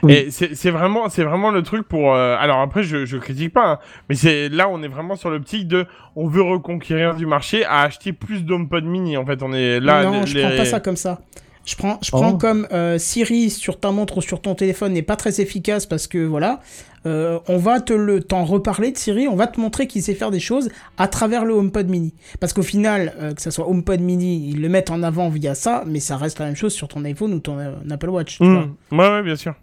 Et 0.08 0.32
c'est 0.32 0.56
c'est 0.56 0.72
vraiment, 0.72 1.10
c'est 1.10 1.24
vraiment 1.24 1.52
le 1.52 1.64
truc 1.64 1.88
pour. 1.88 2.14
euh, 2.14 2.36
alors 2.40 2.60
après, 2.60 2.84
je, 2.84 3.06
je 3.06 3.18
critique 3.18 3.54
pas, 3.54 3.66
hein, 3.66 3.80
mais 4.10 4.16
c'est 4.16 4.50
là, 4.50 4.68
on 4.70 4.82
est 4.84 4.88
vraiment 4.88 5.16
sur 5.16 5.30
l'optique 5.30 5.68
de, 5.68 5.86
on 6.16 6.28
veut 6.28 6.42
reconquérir 6.42 7.16
du 7.16 7.26
marché 7.26 7.66
à 7.66 7.82
acheter 7.82 8.14
plus 8.14 8.44
d'HomePod 8.46 8.84
mini. 8.86 9.18
En 9.18 9.26
fait, 9.26 9.42
on 9.44 9.54
est 9.54 9.80
là. 9.80 10.04
non, 10.04 10.22
les- 10.22 10.28
je 10.28 10.36
les- 10.36 10.42
prends 10.44 10.58
pas 10.58 10.66
ça 10.66 10.80
comme 10.80 10.96
ça. 10.98 11.20
Je 11.66 11.76
prends, 11.76 12.00
je 12.02 12.10
prends 12.10 12.32
Oh. 12.34 12.38
comme 12.38 12.68
euh, 12.72 12.98
Siri 12.98 13.50
sur 13.52 13.80
ta 13.80 13.92
montre 13.92 14.18
ou 14.18 14.22
sur 14.22 14.42
ton 14.42 14.56
téléphone 14.56 14.94
n'est 14.94 15.04
pas 15.04 15.16
très 15.18 15.40
efficace 15.40 15.86
parce 15.86 16.08
que 16.08 16.18
voilà, 16.26 16.62
euh, 17.06 17.40
on 17.48 17.58
va 17.58 17.80
te 17.82 17.94
le 17.94 18.22
t'en 18.22 18.44
reparler 18.46 18.92
de 18.92 18.98
Siri, 18.98 19.28
on 19.28 19.36
va 19.36 19.48
te 19.48 19.60
montrer 19.60 19.88
qu'il 19.88 20.02
sait 20.02 20.14
faire 20.14 20.32
des 20.32 20.40
choses 20.40 20.70
à 20.98 21.08
travers 21.08 21.46
le 21.46 21.54
HomePod 21.54 21.88
mini. 21.88 22.14
Parce 22.40 22.54
qu'au 22.54 22.64
final, 22.64 23.14
euh, 23.20 23.34
que 23.34 23.42
ça 23.42 23.52
soit 23.52 23.68
HomePod 23.70 24.00
mini, 24.02 24.50
ils 24.50 24.62
le 24.62 24.70
mettent 24.70 24.92
en 24.92 25.02
avant 25.04 25.30
via 25.30 25.56
ça, 25.56 25.84
mais 25.88 26.00
ça 26.00 26.18
reste 26.18 26.40
la 26.40 26.46
même 26.46 26.56
chose 26.56 26.74
sur 26.74 26.88
ton 26.88 27.04
iPhone 27.06 27.34
ou 27.34 27.40
ton 27.40 27.58
euh, 27.60 27.72
Apple 27.90 28.10
Watch. 28.10 28.38
tu 28.38 28.46
vois. 28.46 28.66
Hmm. 28.92 29.00
Ouais, 29.00 29.10
ouais, 29.10 29.24
bien 29.24 29.36
sûr. 29.36 29.54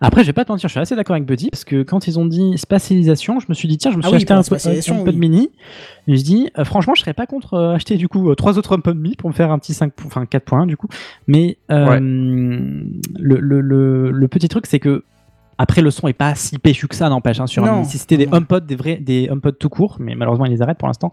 Après, 0.00 0.22
je 0.22 0.28
vais 0.28 0.32
pas 0.32 0.44
te 0.44 0.52
mentir, 0.52 0.68
je 0.68 0.72
suis 0.72 0.80
assez 0.80 0.94
d'accord 0.96 1.14
avec 1.16 1.26
Buddy 1.26 1.50
parce 1.50 1.64
que 1.64 1.82
quand 1.82 2.06
ils 2.06 2.18
ont 2.18 2.24
dit 2.24 2.56
spatialisation, 2.56 3.40
je 3.40 3.46
me 3.48 3.54
suis 3.54 3.68
dit 3.68 3.76
tiens, 3.78 3.90
je 3.90 3.96
me 3.96 4.02
Ah 4.04 4.08
suis 4.08 4.16
acheté 4.16 4.32
un, 4.32 4.38
HomePod 4.94 5.14
oui. 5.14 5.20
mini. 5.20 5.50
Et 6.06 6.16
je 6.16 6.22
dis 6.22 6.48
euh, 6.58 6.64
franchement, 6.64 6.94
je 6.94 7.00
serais 7.02 7.12
pas 7.14 7.26
contre 7.26 7.54
euh, 7.54 7.74
acheter 7.74 7.96
du 7.96 8.08
coup 8.08 8.30
euh, 8.30 8.34
trois 8.34 8.56
autres 8.58 8.72
HomePod 8.76 8.96
mini 8.96 9.16
pour 9.16 9.28
me 9.28 9.34
faire 9.34 9.50
un 9.50 9.58
petit 9.58 9.74
5 9.74 9.92
po- 9.92 10.04
enfin 10.06 10.24
4.1 10.24 10.66
du 10.66 10.76
coup. 10.76 10.86
Mais 11.26 11.58
euh, 11.70 11.98
le, 12.00 13.40
le, 13.40 13.60
le, 13.60 14.10
le 14.10 14.28
petit 14.28 14.48
truc 14.48 14.66
c'est 14.66 14.78
que 14.78 15.02
après 15.58 15.82
le 15.82 15.90
son 15.90 16.08
est 16.08 16.12
pas 16.12 16.34
si 16.34 16.58
péchu 16.58 16.86
que 16.88 16.94
ça 16.94 17.08
n'empêche 17.08 17.40
hein, 17.40 17.46
sur 17.46 17.64
un 17.64 17.66
Non, 17.66 17.84
si 17.84 17.98
c'était 17.98 18.16
des 18.16 18.28
HomePod 18.30 18.64
des 18.64 18.76
vrais 18.76 18.96
des 18.96 19.28
HomePod 19.28 19.58
tout 19.58 19.68
court, 19.68 19.96
mais 19.98 20.14
malheureusement 20.14 20.46
ils 20.46 20.52
les 20.52 20.62
arrêtent 20.62 20.78
pour 20.78 20.88
l'instant. 20.88 21.12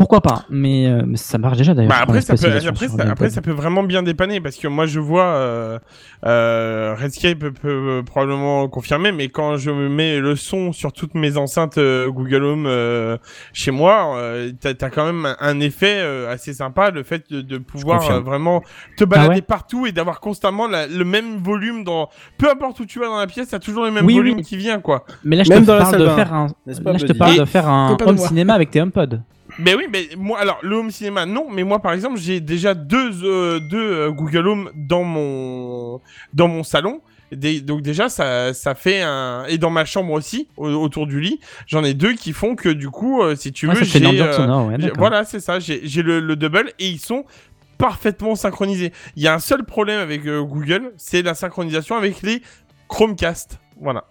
Pourquoi 0.00 0.22
pas 0.22 0.46
mais, 0.48 0.86
euh, 0.86 1.02
mais 1.06 1.18
ça 1.18 1.36
marche 1.36 1.58
déjà 1.58 1.74
d'ailleurs. 1.74 1.90
Bah 1.90 1.98
après, 2.00 2.22
ça 2.22 2.32
peut, 2.32 2.38
spatialisation 2.38 2.70
après, 2.70 2.88
sur 2.88 2.96
ça, 2.96 3.04
les 3.04 3.10
après, 3.10 3.24
HomePod. 3.26 3.34
ça 3.34 3.42
peut 3.42 3.50
vraiment 3.50 3.82
bien 3.82 4.02
dépanner 4.02 4.40
parce 4.40 4.56
que 4.56 4.66
moi 4.66 4.86
je 4.86 4.98
vois 4.98 5.24
euh, 5.26 5.78
euh, 6.24 6.94
Redscape 6.98 7.38
peut, 7.38 7.52
peut 7.52 8.02
probablement 8.06 8.66
confirmer, 8.68 9.12
mais 9.12 9.28
quand 9.28 9.58
je 9.58 9.70
me 9.70 9.90
mets 9.90 10.18
le 10.18 10.36
son 10.36 10.72
sur 10.72 10.94
toutes 10.94 11.14
mes 11.14 11.36
enceintes 11.36 11.76
euh, 11.76 12.08
Google 12.10 12.44
Home 12.44 12.64
euh, 12.66 13.18
chez 13.52 13.70
moi, 13.72 14.16
euh, 14.16 14.50
t'as 14.58 14.70
as 14.80 14.88
quand 14.90 15.04
même 15.04 15.34
un, 15.38 15.60
effet 15.60 15.98
euh, 16.00 16.32
assez 16.32 16.54
sympa, 16.54 16.90
le 16.90 17.02
fait 17.02 17.30
de, 17.30 17.42
de 17.42 17.58
pouvoir 17.58 18.10
euh, 18.10 18.20
vraiment 18.20 18.62
te 18.96 19.04
balader 19.04 19.28
Ah 19.30 19.34
ouais 19.34 19.42
partout 19.42 19.84
et 19.86 19.92
d'avoir 19.92 20.20
constamment 20.20 20.66
la- 20.66 20.86
le 20.86 21.04
même 21.04 21.36
volume 21.42 21.84
dans 21.84 22.08
peu 22.38 22.50
importe 22.50 22.80
où 22.80 22.86
tu 22.86 23.00
vas 23.00 23.06
dans 23.06 23.18
la 23.18 23.26
pièce, 23.26 23.48
t'as 23.48 23.58
toujours 23.58 23.84
le 23.84 23.90
même 23.90 24.06
Oui, 24.06 24.14
volume 24.14 24.36
oui. 24.38 24.42
qui 24.42 24.56
vient 24.56 24.80
quoi. 24.80 25.04
Mais 25.24 25.36
là 25.36 25.42
je 25.44 25.50
Même 25.50 25.62
te 25.62 25.66
parle 25.66 25.98
de 25.98 26.08
faire 26.08 26.32
un 26.32 26.46
là 26.66 26.72
je 26.96 27.04
te 27.04 27.12
parle 27.12 27.36
de 27.38 27.44
faire 27.44 27.68
un 27.68 27.96
home 28.02 28.16
cinéma 28.16 28.54
avec 28.54 28.70
tes 28.70 28.80
HomePod. 28.80 29.22
Mais 29.58 29.74
oui, 29.74 29.84
mais 29.90 30.08
moi, 30.16 30.38
alors 30.38 30.58
le 30.62 30.76
home 30.76 30.90
cinéma, 30.90 31.26
non, 31.26 31.46
mais 31.50 31.64
moi 31.64 31.80
par 31.80 31.92
exemple, 31.92 32.18
j'ai 32.18 32.40
déjà 32.40 32.74
deux, 32.74 33.10
euh, 33.24 33.60
deux 33.60 33.78
euh, 33.92 34.10
Google 34.10 34.46
Home 34.48 34.70
dans 34.74 35.04
mon 35.04 36.00
dans 36.34 36.48
mon 36.48 36.62
salon. 36.62 37.00
Des- 37.32 37.60
donc 37.60 37.82
déjà, 37.82 38.08
ça, 38.08 38.52
ça 38.52 38.74
fait 38.74 39.02
un 39.02 39.44
et 39.48 39.56
dans 39.56 39.70
ma 39.70 39.84
chambre 39.84 40.12
aussi, 40.14 40.48
au- 40.56 40.68
autour 40.68 41.06
du 41.06 41.20
lit, 41.20 41.38
j'en 41.68 41.84
ai 41.84 41.94
deux 41.94 42.14
qui 42.14 42.32
font 42.32 42.56
que 42.56 42.68
du 42.68 42.90
coup, 42.90 43.22
euh, 43.22 43.36
si 43.36 43.52
tu 43.52 43.66
veux, 43.66 43.84
j'ai, 43.84 43.98
sonore, 44.34 44.66
ouais, 44.66 44.78
d'accord. 44.78 44.98
voilà, 44.98 45.24
c'est 45.24 45.38
ça, 45.40 45.60
j'ai 45.60 45.80
j'ai 45.84 46.02
le, 46.02 46.18
le 46.18 46.34
double 46.36 46.72
et 46.80 46.88
ils 46.88 46.98
sont 46.98 47.24
parfaitement 47.78 48.34
synchronisés. 48.34 48.92
Il 49.16 49.22
y 49.22 49.28
a 49.28 49.34
un 49.34 49.38
seul 49.38 49.64
problème 49.64 50.00
avec 50.00 50.26
euh, 50.26 50.42
Google, 50.42 50.92
c'est 50.96 51.22
la 51.22 51.34
synchronisation 51.34 51.96
avec 51.96 52.20
les 52.22 52.42
Chromecast. 52.88 53.60
Voilà. 53.80 54.04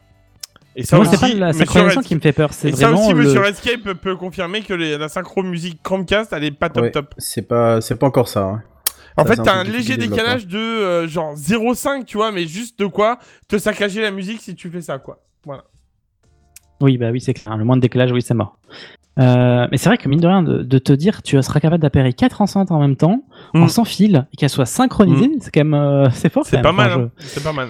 Et 0.80 0.96
Moi, 0.96 1.06
c'est 1.06 1.24
aussi, 1.24 1.34
pas 1.34 1.40
la 1.40 1.54
synchronisation 1.54 2.02
qui 2.02 2.16
me 2.16 2.20
fait 2.22 2.32
peur, 2.32 2.54
c'est 2.54 2.70
et 2.70 2.72
ça 2.74 2.88
vraiment 2.88 3.06
aussi, 3.08 3.14
le... 3.14 3.24
Monsieur 3.24 3.42
Redscape 3.42 3.82
peut- 3.82 3.96
peut 3.96 4.16
confirmer 4.16 4.62
que 4.62 4.74
les- 4.74 4.98
la 4.98 5.10
synchro 5.10 5.44
musique 5.44 5.82
Chromecast, 5.84 6.32
elle 6.34 6.44
est 6.46 6.52
pas 6.52 6.70
top 6.70 6.84
Ouais, 6.84 6.92
top. 6.92 7.14
C'est 7.18 7.42
pas, 7.48 7.82
c'est 7.82 7.96
pas 7.96 8.08
encore 8.08 8.28
ça. 8.28 8.44
hein. 8.44 8.64
En 9.18 9.24
Ça, 9.26 9.34
fait, 9.34 9.40
un 9.42 9.44
t'as 9.44 9.56
un 9.56 9.66
faut 9.66 9.72
léger 9.72 9.98
décalage 9.98 10.48
de 10.48 10.58
euh, 10.58 11.08
genre 11.08 11.36
0,5, 11.36 12.06
tu 12.06 12.18
vois, 12.18 12.32
mais 12.32 12.48
juste 12.48 12.80
de 12.80 12.86
quoi 12.86 13.20
te 13.50 13.58
saccager 13.58 14.02
la 14.02 14.12
musique 14.12 14.40
si 14.42 14.56
tu 14.56 14.70
fais 14.70 14.82
ça, 14.82 14.98
quoi. 15.00 15.20
Voilà. 15.46 15.64
Oui, 16.82 16.98
bah 16.98 17.10
oui, 17.12 17.20
c'est 17.20 17.34
clair. 17.34 17.58
Le 17.58 17.66
moins 17.66 17.76
de 17.76 17.82
décalage, 17.82 18.12
oui, 18.14 18.22
c'est 18.22 18.34
mort. 18.34 18.58
Euh, 19.20 19.68
mais 19.70 19.78
c'est 19.78 19.90
vrai 19.90 19.98
que 19.98 20.08
mine 20.08 20.22
de 20.22 20.28
rien, 20.28 20.44
de, 20.44 20.64
de 20.64 20.78
te 20.78 20.94
dire 20.94 21.22
tu 21.22 21.42
seras 21.44 21.60
capable 21.60 21.82
d'appairer 21.82 22.14
quatre 22.14 22.42
enceintes 22.42 22.72
en 22.72 22.80
même 22.80 22.96
temps, 22.96 23.24
en 23.54 23.68
sans 23.68 23.84
fil, 23.84 24.26
et 24.32 24.38
qu'elles 24.38 24.50
soient 24.50 24.66
synchronisées, 24.66 25.30
c'est 25.42 25.52
quand 25.52 25.66
même 25.66 25.74
euh, 25.74 26.10
c'est 26.14 26.32
fort. 26.32 26.46
C'est 26.46 26.62
pas 26.62 26.72
mal, 26.72 26.92
hein. 26.94 27.12
c'est 27.18 27.44
pas 27.44 27.52
mal. 27.52 27.70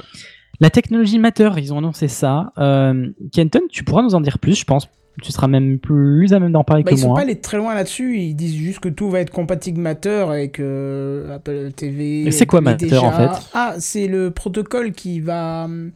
La 0.60 0.70
technologie 0.70 1.20
Matter, 1.20 1.50
ils 1.58 1.74
ont 1.74 1.78
annoncé 1.78 2.08
ça. 2.08 2.52
Euh, 2.58 3.10
Kenton, 3.32 3.62
tu 3.70 3.84
pourras 3.84 4.02
nous 4.02 4.16
en 4.16 4.22
dire 4.22 4.40
plus, 4.40 4.56
je 4.60 4.66
pense. 4.66 4.88
Tu 5.22 5.32
seras 5.34 5.48
même 5.48 5.80
plus 5.80 6.32
à 6.34 6.40
même 6.40 6.52
d'en 6.54 6.64
parler 6.64 6.84
Bah, 6.84 6.92
que 6.92 6.96
ils 6.96 7.00
sont 7.00 7.08
moi. 7.08 7.16
pas 7.18 7.22
allés 7.24 7.40
très 7.40 7.58
loin 7.58 7.76
là-dessus, 7.76 8.20
ils 8.20 8.36
disent 8.36 8.56
juste 8.56 8.80
que 8.80 8.88
tout 8.88 9.10
va 9.10 9.20
être 9.20 9.32
compatible 9.32 9.80
Matter 9.82 10.26
avec 10.30 10.60
euh, 10.62 11.36
Apple 11.36 11.72
TV. 11.76 12.22
Mais 12.26 12.32
c'est 12.32 12.46
quoi 12.46 12.62
Matter, 12.62 12.86
déjà- 12.86 13.02
en 13.04 13.12
fait? 13.12 13.46
Ah, 13.54 13.76
c'est 13.80 14.08
le 14.08 14.32
protocole 14.32 14.94
qui 14.94 15.20
va 15.20 15.66
hum, 15.66 15.92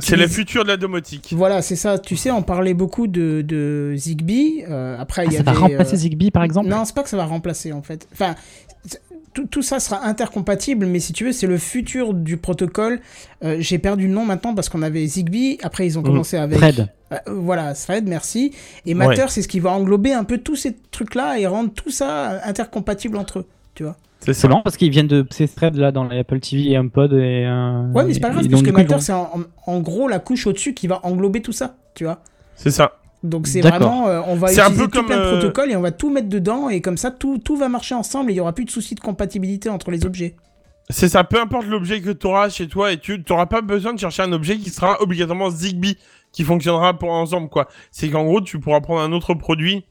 C'est 0.00 0.16
le 0.16 0.28
futur 0.28 0.62
de 0.62 0.68
la 0.68 0.76
domotique. 0.76 1.32
Voilà, 1.36 1.62
c'est 1.62 1.74
ça. 1.74 1.98
Tu 1.98 2.14
sais, 2.16 2.30
on 2.30 2.42
parlait 2.42 2.74
beaucoup 2.74 3.08
de, 3.08 3.42
de 3.42 3.92
Zigbee. 3.96 4.64
euh, 4.68 4.96
après, 5.00 5.22
Ah, 5.22 5.24
il 5.26 5.32
y 5.32 5.36
ça 5.36 5.42
va 5.42 5.52
remplacer 5.52 5.94
euh, 5.94 5.98
Zigbee, 5.98 6.30
par 6.30 6.44
exemple? 6.44 6.68
Non, 6.68 6.84
c'est 6.84 6.94
pas 6.94 7.02
que 7.02 7.08
ça 7.08 7.16
va 7.16 7.24
remplacer 7.24 7.72
en 7.72 7.82
fait. 7.82 8.06
Enfin, 8.12 8.36
c'est- 8.86 9.00
tout, 9.32 9.46
tout 9.46 9.62
ça 9.62 9.78
sera 9.80 10.04
intercompatible, 10.06 10.86
mais 10.86 10.98
si 11.00 11.12
tu 11.12 11.24
veux, 11.24 11.32
c'est 11.32 11.46
le 11.46 11.56
futur 11.58 12.14
du 12.14 12.36
protocole. 12.36 13.00
Euh, 13.44 13.56
J'ai 13.60 13.78
perdu 13.78 14.06
le 14.08 14.12
nom 14.12 14.24
maintenant 14.24 14.54
parce 14.54 14.68
qu'on 14.68 14.82
avait 14.82 15.06
Zigbee. 15.06 15.58
Après, 15.62 15.86
ils 15.86 15.98
ont 15.98 16.02
Mm. 16.02 16.06
commencé 16.06 16.36
avec. 16.36 16.58
Thread. 16.58 16.88
Euh, 17.12 17.16
voilà, 17.28 17.74
Thread, 17.74 18.08
merci. 18.08 18.52
Et 18.86 18.94
Matter, 18.94 19.22
Ouais. 19.22 19.28
c'est 19.28 19.42
ce 19.42 19.48
qui 19.48 19.60
va 19.60 19.70
englober 19.70 20.12
un 20.12 20.24
peu 20.24 20.38
tous 20.38 20.56
ces 20.56 20.76
trucs-là 20.90 21.38
et 21.38 21.46
rendre 21.46 21.70
tout 21.72 21.90
ça 21.90 22.40
intercompatible 22.44 23.16
entre 23.16 23.40
eux. 23.40 23.46
Tu 23.74 23.82
vois 23.84 23.96
C'est 24.20 24.48
marrant 24.48 24.62
parce 24.62 24.76
qu'ils 24.76 24.90
viennent 24.90 25.06
de 25.06 25.26
ces 25.30 25.48
threads 25.48 25.76
là 25.76 25.92
dans 25.92 26.04
les 26.04 26.18
Apple 26.18 26.40
TV 26.40 26.70
et 26.72 26.78
HomePod 26.78 27.12
et. 27.14 27.46
euh, 27.46 27.90
Ouais, 27.92 28.04
mais 28.04 28.12
c'est 28.14 28.20
pas 28.20 28.30
grave, 28.30 28.44
et 28.44 28.48
parce 28.48 28.62
que 28.62 28.70
Matter, 28.70 29.00
c'est 29.00 29.12
en, 29.12 29.30
en- 29.66 29.72
en 29.72 29.80
gros 29.80 30.08
la 30.08 30.18
couche 30.18 30.46
au-dessus 30.46 30.74
qui 30.74 30.86
va 30.88 31.00
englober 31.04 31.40
tout 31.40 31.52
ça. 31.52 31.76
Tu 31.94 32.04
vois 32.04 32.20
C'est 32.56 32.70
ça. 32.70 32.92
Donc 33.22 33.46
c'est 33.46 33.60
vraiment, 33.60 34.08
euh, 34.08 34.20
on 34.26 34.34
va 34.34 34.48
C'est 34.48 34.60
un 34.60 34.64
utiliser 34.66 34.84
peu 34.84 34.90
tout 34.90 34.98
comme, 34.98 35.06
plein 35.06 35.16
de 35.18 35.22
euh, 35.22 35.38
protocoles 35.38 35.70
et 35.70 35.76
on 35.76 35.82
va 35.82 35.92
tout 35.92 36.10
mettre 36.10 36.28
dedans 36.28 36.70
et 36.70 36.80
comme 36.80 36.96
ça 36.96 37.10
tout, 37.10 37.38
tout 37.38 37.56
va 37.56 37.68
marcher 37.68 37.94
ensemble 37.94 38.30
et 38.30 38.34
il 38.34 38.36
y 38.36 38.40
aura 38.40 38.54
plus 38.54 38.64
de 38.64 38.70
soucis 38.70 38.94
de 38.94 39.00
compatibilité 39.00 39.68
entre 39.68 39.90
les 39.90 40.06
objets. 40.06 40.36
C'est 40.88 41.08
ça, 41.08 41.22
peu 41.22 41.40
importe 41.40 41.66
l'objet 41.66 42.00
que 42.00 42.10
tu 42.10 42.26
auras 42.26 42.48
chez 42.48 42.66
toi 42.66 42.92
et 42.92 42.96
tu 42.98 43.22
n'auras 43.28 43.46
pas 43.46 43.60
besoin 43.60 43.92
de 43.92 43.98
chercher 43.98 44.22
un 44.22 44.32
objet 44.32 44.56
qui 44.56 44.70
sera 44.70 45.00
obligatoirement 45.02 45.50
Zigbee, 45.50 45.96
qui 46.32 46.42
fonctionnera 46.44 46.98
pour 46.98 47.10
ensemble, 47.10 47.48
quoi. 47.48 47.68
C'est 47.92 48.08
qu'en 48.08 48.24
gros, 48.24 48.40
tu 48.40 48.58
pourras 48.58 48.80
prendre 48.80 49.00
un 49.00 49.12
autre 49.12 49.34
produit. 49.34 49.84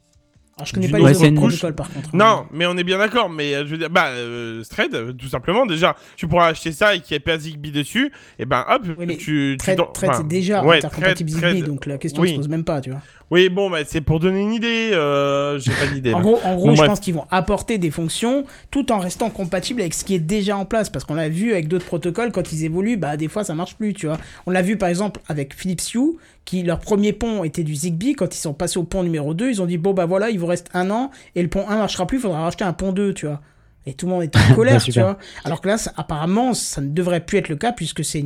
Alors 0.57 0.65
je 0.67 0.73
connais 0.73 0.89
pas 0.89 0.97
les 0.97 1.23
autres 1.23 1.35
protocoles 1.35 1.75
par 1.75 1.89
contre. 1.89 2.13
Non, 2.13 2.45
mais 2.51 2.65
on 2.65 2.75
est 2.75 2.83
bien 2.83 2.97
d'accord. 2.97 3.29
Mais 3.29 3.55
euh, 3.55 3.65
je 3.65 3.71
veux 3.71 3.77
dire, 3.77 3.89
bah, 3.89 4.07
euh, 4.07 4.61
Thread, 4.69 5.15
tout 5.15 5.29
simplement, 5.29 5.65
déjà, 5.65 5.95
tu 6.17 6.27
pourras 6.27 6.47
acheter 6.47 6.73
ça 6.73 6.95
et 6.95 6.99
qu'il 6.99 7.13
n'y 7.13 7.17
ait 7.17 7.21
pas 7.21 7.37
Zigbee 7.37 7.71
dessus. 7.71 8.11
Et 8.39 8.45
ben, 8.45 8.65
hop, 8.67 8.81
Oui, 8.97 9.05
mais 9.07 9.15
tu. 9.15 9.55
Thread, 9.57 9.77
t'en- 9.77 9.85
Thread, 9.85 10.09
enfin, 10.09 10.19
c'est 10.19 10.27
déjà 10.27 10.61
ouais, 10.65 10.77
intercompatible 10.79 11.29
Thread, 11.31 11.43
Zigbee, 11.43 11.59
Thread. 11.61 11.73
donc 11.73 11.85
la 11.85 11.97
question 11.97 12.21
Oui. 12.23 12.31
se 12.31 12.35
pose 12.35 12.49
même 12.49 12.65
pas, 12.65 12.81
tu 12.81 12.89
vois. 12.89 12.99
Oui, 13.31 13.49
bon, 13.49 13.69
bah, 13.69 13.79
c'est 13.85 14.01
pour 14.01 14.19
donner 14.19 14.41
une 14.41 14.53
idée. 14.53 14.89
Euh, 14.93 15.59
J'ai 15.59 15.71
pas 15.71 15.85
d'idée. 15.93 16.13
En 16.13 16.21
gros, 16.21 16.39
en 16.43 16.55
gros 16.55 16.65
Bon, 16.67 16.71
je 16.73 16.77
bref. 16.77 16.89
pense 16.89 16.99
qu'ils 16.99 17.13
vont 17.13 17.25
apporter 17.29 17.77
des 17.77 17.91
fonctions 17.91 18.43
tout 18.71 18.91
en 18.91 18.97
restant 18.97 19.29
compatibles 19.29 19.81
avec 19.81 19.93
ce 19.93 20.03
qui 20.03 20.15
est 20.15 20.19
déjà 20.19 20.57
en 20.57 20.65
place. 20.65 20.89
Parce 20.89 21.05
qu'on 21.05 21.13
l'a 21.13 21.29
vu 21.29 21.51
avec 21.51 21.67
d'autres 21.67 21.85
protocoles, 21.85 22.31
quand 22.31 22.51
ils 22.51 22.65
évoluent, 22.65 22.97
bah 22.97 23.17
des 23.17 23.27
fois 23.27 23.43
ça 23.43 23.53
marche 23.53 23.75
plus, 23.75 23.93
tu 23.93 24.07
vois. 24.07 24.17
On 24.47 24.51
l'a 24.51 24.63
vu 24.63 24.77
par 24.77 24.89
exemple 24.89 25.21
avec 25.27 25.53
Philips 25.53 25.93
Hue, 25.93 26.17
qui 26.45 26.63
leur 26.63 26.79
premier 26.79 27.13
pont 27.13 27.43
était 27.43 27.63
du 27.63 27.75
Zigbee. 27.75 28.13
Quand 28.13 28.33
ils 28.33 28.39
sont 28.39 28.53
passés 28.53 28.79
au 28.79 28.83
pont 28.83 29.03
numéro 29.03 29.35
2, 29.35 29.49
ils 29.51 29.61
ont 29.61 29.67
dit 29.67 29.77
bon 29.77 29.93
bah 29.93 30.07
voilà, 30.07 30.31
il 30.31 30.39
vous 30.39 30.47
reste 30.47 30.69
un 30.73 30.89
an 30.89 31.11
et 31.35 31.43
le 31.43 31.49
pont 31.49 31.65
1 31.69 31.77
marchera 31.77 32.07
plus, 32.07 32.17
il 32.17 32.21
faudra 32.21 32.41
racheter 32.41 32.63
un 32.63 32.73
pont 32.73 32.91
2, 32.93 33.13
tu 33.13 33.27
vois. 33.27 33.41
Et 33.89 33.93
tout 33.95 34.05
le 34.05 34.11
monde 34.13 34.23
était 34.23 34.37
en 34.39 34.53
colère, 34.55 34.81
tu 34.83 34.91
vois. 34.99 35.17
Alors 35.43 35.61
que 35.61 35.67
là, 35.67 35.77
ça- 35.77 35.91
apparemment, 35.97 36.53
ça 36.53 36.79
ne 36.81 36.89
devrait 36.89 37.25
plus 37.25 37.39
être 37.39 37.49
le 37.49 37.55
cas 37.55 37.71
puisque 37.71 38.03
c'est 38.05 38.23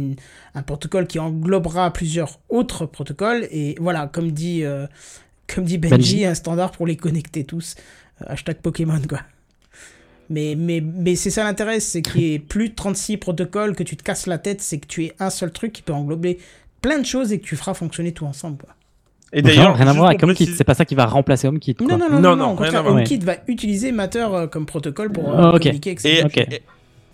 un 0.56 0.62
protocole 0.62 1.08
qui 1.08 1.20
englobera 1.20 1.92
plusieurs 1.94 2.40
autres 2.50 2.86
protocoles. 2.86 3.48
Et 3.52 3.76
voilà, 3.80 4.08
comme 4.08 4.32
dit, 4.32 4.64
euh, 4.64 4.88
comme 5.48 5.64
dit 5.64 5.78
Benji, 5.78 5.96
Benji. 5.96 6.26
un 6.26 6.34
standard 6.36 6.72
pour 6.72 6.86
les 6.86 6.98
connecter 6.98 7.44
tous. 7.46 7.76
Euh, 8.22 8.26
hashtag 8.28 8.58
Pokémon, 8.58 9.02
quoi. 9.08 9.22
Mais, 10.30 10.56
mais, 10.58 10.82
mais 10.82 11.16
c'est 11.16 11.30
ça 11.30 11.44
l'intérêt, 11.44 11.80
c'est 11.80 12.02
qu'il 12.02 12.22
y 12.22 12.34
ait 12.34 12.40
plus 12.40 12.70
de 12.70 12.76
36 12.76 13.18
protocoles, 13.18 13.76
que 13.76 13.84
tu 13.84 13.96
te 13.98 14.04
casses 14.04 14.26
la 14.26 14.38
tête, 14.38 14.62
c'est 14.62 14.80
que 14.80 14.88
tu 14.88 15.04
aies 15.06 15.14
un 15.20 15.30
seul 15.30 15.52
truc 15.52 15.74
qui 15.74 15.82
peut 15.82 15.94
englober 15.94 16.40
plein 16.82 16.98
de 17.00 17.06
choses 17.06 17.32
et 17.32 17.40
que 17.40 17.46
tu 17.46 17.56
feras 17.56 17.74
fonctionner 17.74 18.12
tout 18.14 18.26
ensemble, 18.26 18.58
quoi. 18.58 18.74
Et 19.34 19.42
d'ailleurs, 19.42 19.76
rien 19.76 19.88
à 19.88 19.94
voir 19.94 20.08
avec 20.10 20.24
HomeKit, 20.24 20.48
c'est 20.56 20.64
pas 20.64 20.76
ça 20.76 20.86
qui 20.86 20.96
va 20.96 21.06
remplacer 21.06 21.48
HomeKit. 21.48 21.76
quoi. 21.76 21.88
Non, 21.88 21.98
non, 21.98 22.20
non, 22.20 22.36
Non. 22.36 22.58
HomeKit 22.88 23.18
va 23.20 23.36
utiliser 23.48 23.92
Matter 23.92 24.28
euh, 24.32 24.48
comme 24.48 24.66
protocole 24.66 25.12
pour 25.12 25.30
euh, 25.30 25.52
Ah, 25.54 25.60
communiquer, 25.60 25.92
etc. 25.92 26.28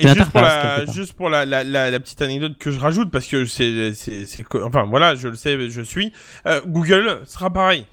Et, 0.02 0.08
juste, 0.08 0.32
pour 0.32 0.42
la, 0.42 0.86
juste 0.86 1.14
pour 1.14 1.30
la, 1.30 1.46
la, 1.46 1.64
la, 1.66 1.92
la 1.92 2.00
petite 2.00 2.22
anecdote 2.22 2.54
que 2.58 2.72
je 2.72 2.80
rajoute, 2.80 3.12
parce 3.12 3.28
que 3.28 3.44
c'est, 3.46 3.92
enfin 4.64 4.86
voilà, 4.90 5.16
je 5.16 5.28
le 5.28 5.36
sais, 5.36 5.58
je 5.70 5.82
suis. 5.82 6.14
euh, 6.46 6.62
Google 6.66 7.20
sera 7.26 7.50
pareil. 7.50 7.86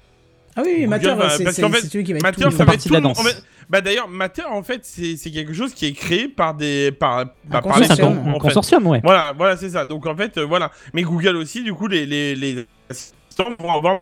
Ah 0.55 0.61
oui, 0.63 0.73
oui, 0.79 0.87
Matter, 0.87 1.13
c'est 1.37 1.51
celui 1.51 2.03
qui 2.05 2.13
va 2.13 2.19
être 2.19 2.23
Matter, 2.23 2.43
tout 2.45 2.51
ça 2.51 2.63
va 2.63 2.73
être 2.75 2.83
tout 2.87 2.93
la 2.93 3.01
danse. 3.01 3.21
Bah 3.69 3.81
d'ailleurs, 3.81 4.07
Matter 4.07 4.43
en 4.49 4.63
fait, 4.63 4.79
c'est, 4.85 5.17
quelque 5.31 5.51
chose 5.51 5.73
qui 5.73 5.85
est 5.85 5.91
créé 5.91 6.29
par 6.29 6.53
des, 6.53 6.93
par, 6.93 7.25
bah, 7.45 7.61
par 7.61 7.77
les 7.77 7.91
un 7.91 8.05
en 8.05 8.33
fait. 8.33 8.39
consortium, 8.39 8.87
ouais. 8.87 9.01
Voilà, 9.03 9.33
voilà, 9.37 9.57
c'est 9.57 9.71
ça. 9.71 9.85
Donc 9.85 10.05
en 10.05 10.15
fait, 10.15 10.37
euh, 10.37 10.45
voilà. 10.45 10.71
Mais 10.93 11.01
Google 11.01 11.35
aussi, 11.35 11.61
du 11.61 11.73
coup, 11.73 11.87
les, 11.87 12.05
les, 12.05 12.35
les 12.35 12.65
vont 13.59 13.71
avoir. 13.71 13.99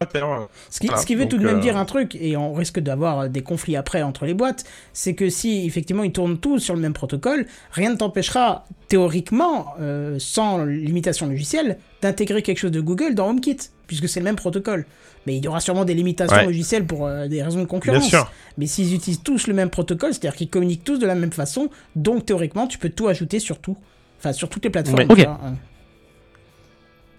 Ce 0.69 0.79
qui, 0.79 0.87
Voilà, 0.87 1.01
ce 1.01 1.05
qui 1.05 1.15
veut 1.15 1.21
donc, 1.25 1.31
tout 1.31 1.37
de 1.37 1.45
même 1.45 1.57
euh, 1.57 1.61
dire 1.61 1.77
un 1.77 1.85
truc, 1.85 2.15
et 2.19 2.37
on 2.37 2.53
risque 2.53 2.79
d'avoir 2.79 3.29
des 3.29 3.41
conflits 3.41 3.75
après 3.75 4.01
entre 4.01 4.25
les 4.25 4.33
boîtes, 4.33 4.63
c'est 4.93 5.13
que 5.15 5.29
si 5.29 5.65
effectivement 5.65 6.03
ils 6.03 6.11
tournent 6.11 6.37
tous 6.37 6.59
sur 6.59 6.75
le 6.75 6.81
même 6.81 6.93
protocole, 6.93 7.45
rien 7.71 7.91
ne 7.91 7.95
t'empêchera 7.95 8.65
théoriquement, 8.87 9.73
euh, 9.79 10.17
sans 10.19 10.63
limitation 10.65 11.27
logicielle, 11.27 11.77
d'intégrer 12.01 12.41
quelque 12.41 12.59
chose 12.59 12.71
de 12.71 12.81
Google 12.81 13.15
dans 13.15 13.29
HomeKit, 13.29 13.57
puisque 13.87 14.07
c'est 14.09 14.19
le 14.19 14.25
même 14.25 14.35
protocole. 14.35 14.85
Mais 15.27 15.37
il 15.37 15.43
y 15.43 15.47
aura 15.47 15.59
sûrement 15.59 15.85
des 15.85 15.95
limitations 15.95 16.35
Ouais. 16.37 16.45
logicielles 16.45 16.85
pour 16.85 17.07
euh, 17.07 17.27
des 17.27 17.41
raisons 17.41 17.59
de 17.61 17.65
concurrence. 17.65 17.99
Bien 18.01 18.09
sûr. 18.09 18.31
Mais 18.59 18.67
s'ils 18.67 18.93
utilisent 18.93 19.23
tous 19.23 19.47
le 19.47 19.53
même 19.55 19.69
protocole, 19.71 20.13
c'est-à-dire 20.13 20.35
qu'ils 20.35 20.49
communiquent 20.49 20.83
tous 20.83 20.97
de 20.99 21.07
la 21.07 21.15
même 21.15 21.31
façon, 21.31 21.69
donc 21.95 22.25
théoriquement 22.25 22.67
tu 22.67 22.77
peux 22.77 22.89
tout 22.89 23.07
ajouter 23.07 23.39
sur 23.39 23.57
tout. 23.59 23.75
Enfin, 24.19 24.33
sur 24.33 24.49
toutes 24.49 24.63
les 24.63 24.69
plateformes. 24.69 24.99
Ouais. 25.11 25.25
hein. 25.25 25.55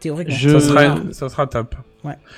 Théoriquement. 0.06 0.34
Je- 0.34 0.50
Ça 0.50 0.60
serait, 0.60 0.86
Ah. 0.86 0.98
ça 1.12 1.28
sera 1.28 1.46
top. 1.46 1.74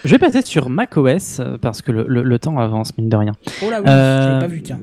Je 0.04 0.08
vais 0.10 0.18
passer 0.18 0.40
sur 0.42 0.70
macOS 0.70 1.40
euh, 1.40 1.58
parce 1.60 1.82
que 1.82 1.92
le, 1.92 2.04
le- 2.08 2.22
le 2.22 2.38
temps 2.38 2.58
avance, 2.58 2.96
mine 2.96 3.08
de 3.10 3.16
rien. 3.16 3.32
Oh 3.62 3.70
là 3.70 3.80
oui, 3.82 3.88
Euh, 3.88 4.28
je 4.30 4.34
l'ai 4.34 4.40
pas 4.40 4.46
vu, 4.46 4.62
tiens. 4.62 4.80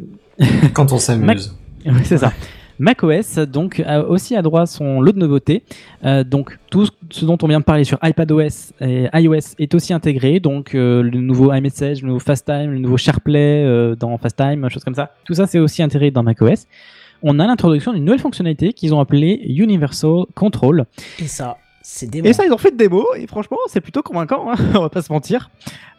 Quand 0.74 0.92
on 0.92 0.98
s'amuse. 1.00 1.56
Oui, 1.86 1.94
c'est 2.04 2.18
ça. 2.20 2.32
macOS 2.78 3.36
donc 3.40 3.82
a 3.86 4.04
aussi 4.04 4.36
à 4.36 4.42
droit 4.42 4.66
son 4.66 5.02
lot 5.02 5.12
de 5.14 5.18
nouveautés. 5.20 5.64
Euh, 6.04 6.24
donc 6.24 6.60
tout 6.70 6.86
ce 7.10 7.26
dont 7.26 7.38
on 7.42 7.48
vient 7.48 7.60
de 7.60 7.64
parler 7.66 7.84
sur 7.84 7.98
iPadOS 8.04 8.74
et 8.82 9.08
iOS 9.14 9.56
est 9.60 9.74
aussi 9.74 9.94
intégré. 9.94 10.40
Donc 10.40 10.76
euh, 10.76 11.02
le 11.02 11.20
nouveau 11.20 11.52
iMessage, 11.54 12.02
le 12.02 12.08
nouveau 12.10 12.20
FaceTime, 12.20 12.72
le 12.72 12.80
nouveau 12.80 12.98
SharePlay 12.98 13.64
euh, 13.66 13.96
dans 13.96 14.16
FaceTime, 14.18 14.70
choses 14.70 14.84
comme 14.84 14.94
ça. 14.96 15.12
Tout 15.26 15.34
ça 15.34 15.48
c'est 15.48 15.60
aussi 15.60 15.82
intégré 15.82 16.12
dans 16.12 16.22
macOS. 16.24 16.68
On 17.24 17.40
a 17.40 17.48
l'introduction 17.48 17.94
d'une 17.94 18.04
nouvelle 18.06 18.20
fonctionnalité 18.20 18.74
qu'ils 18.74 18.94
ont 18.94 19.00
appelée 19.00 19.42
Universal 19.48 20.26
Control. 20.36 20.86
Et 21.20 21.28
ça. 21.28 21.58
Et 22.30 22.34
ça, 22.34 22.46
ils 22.46 22.52
ont 22.52 22.58
fait 22.58 22.72
de 22.72 22.78
démo, 22.78 23.06
et 23.16 23.28
franchement, 23.28 23.58
c'est 23.68 23.82
plutôt 23.82 24.02
convaincant, 24.02 24.52
hein, 24.52 24.56
on 24.76 24.80
va 24.82 24.90
pas 24.90 25.02
se 25.02 25.12
mentir. 25.14 25.50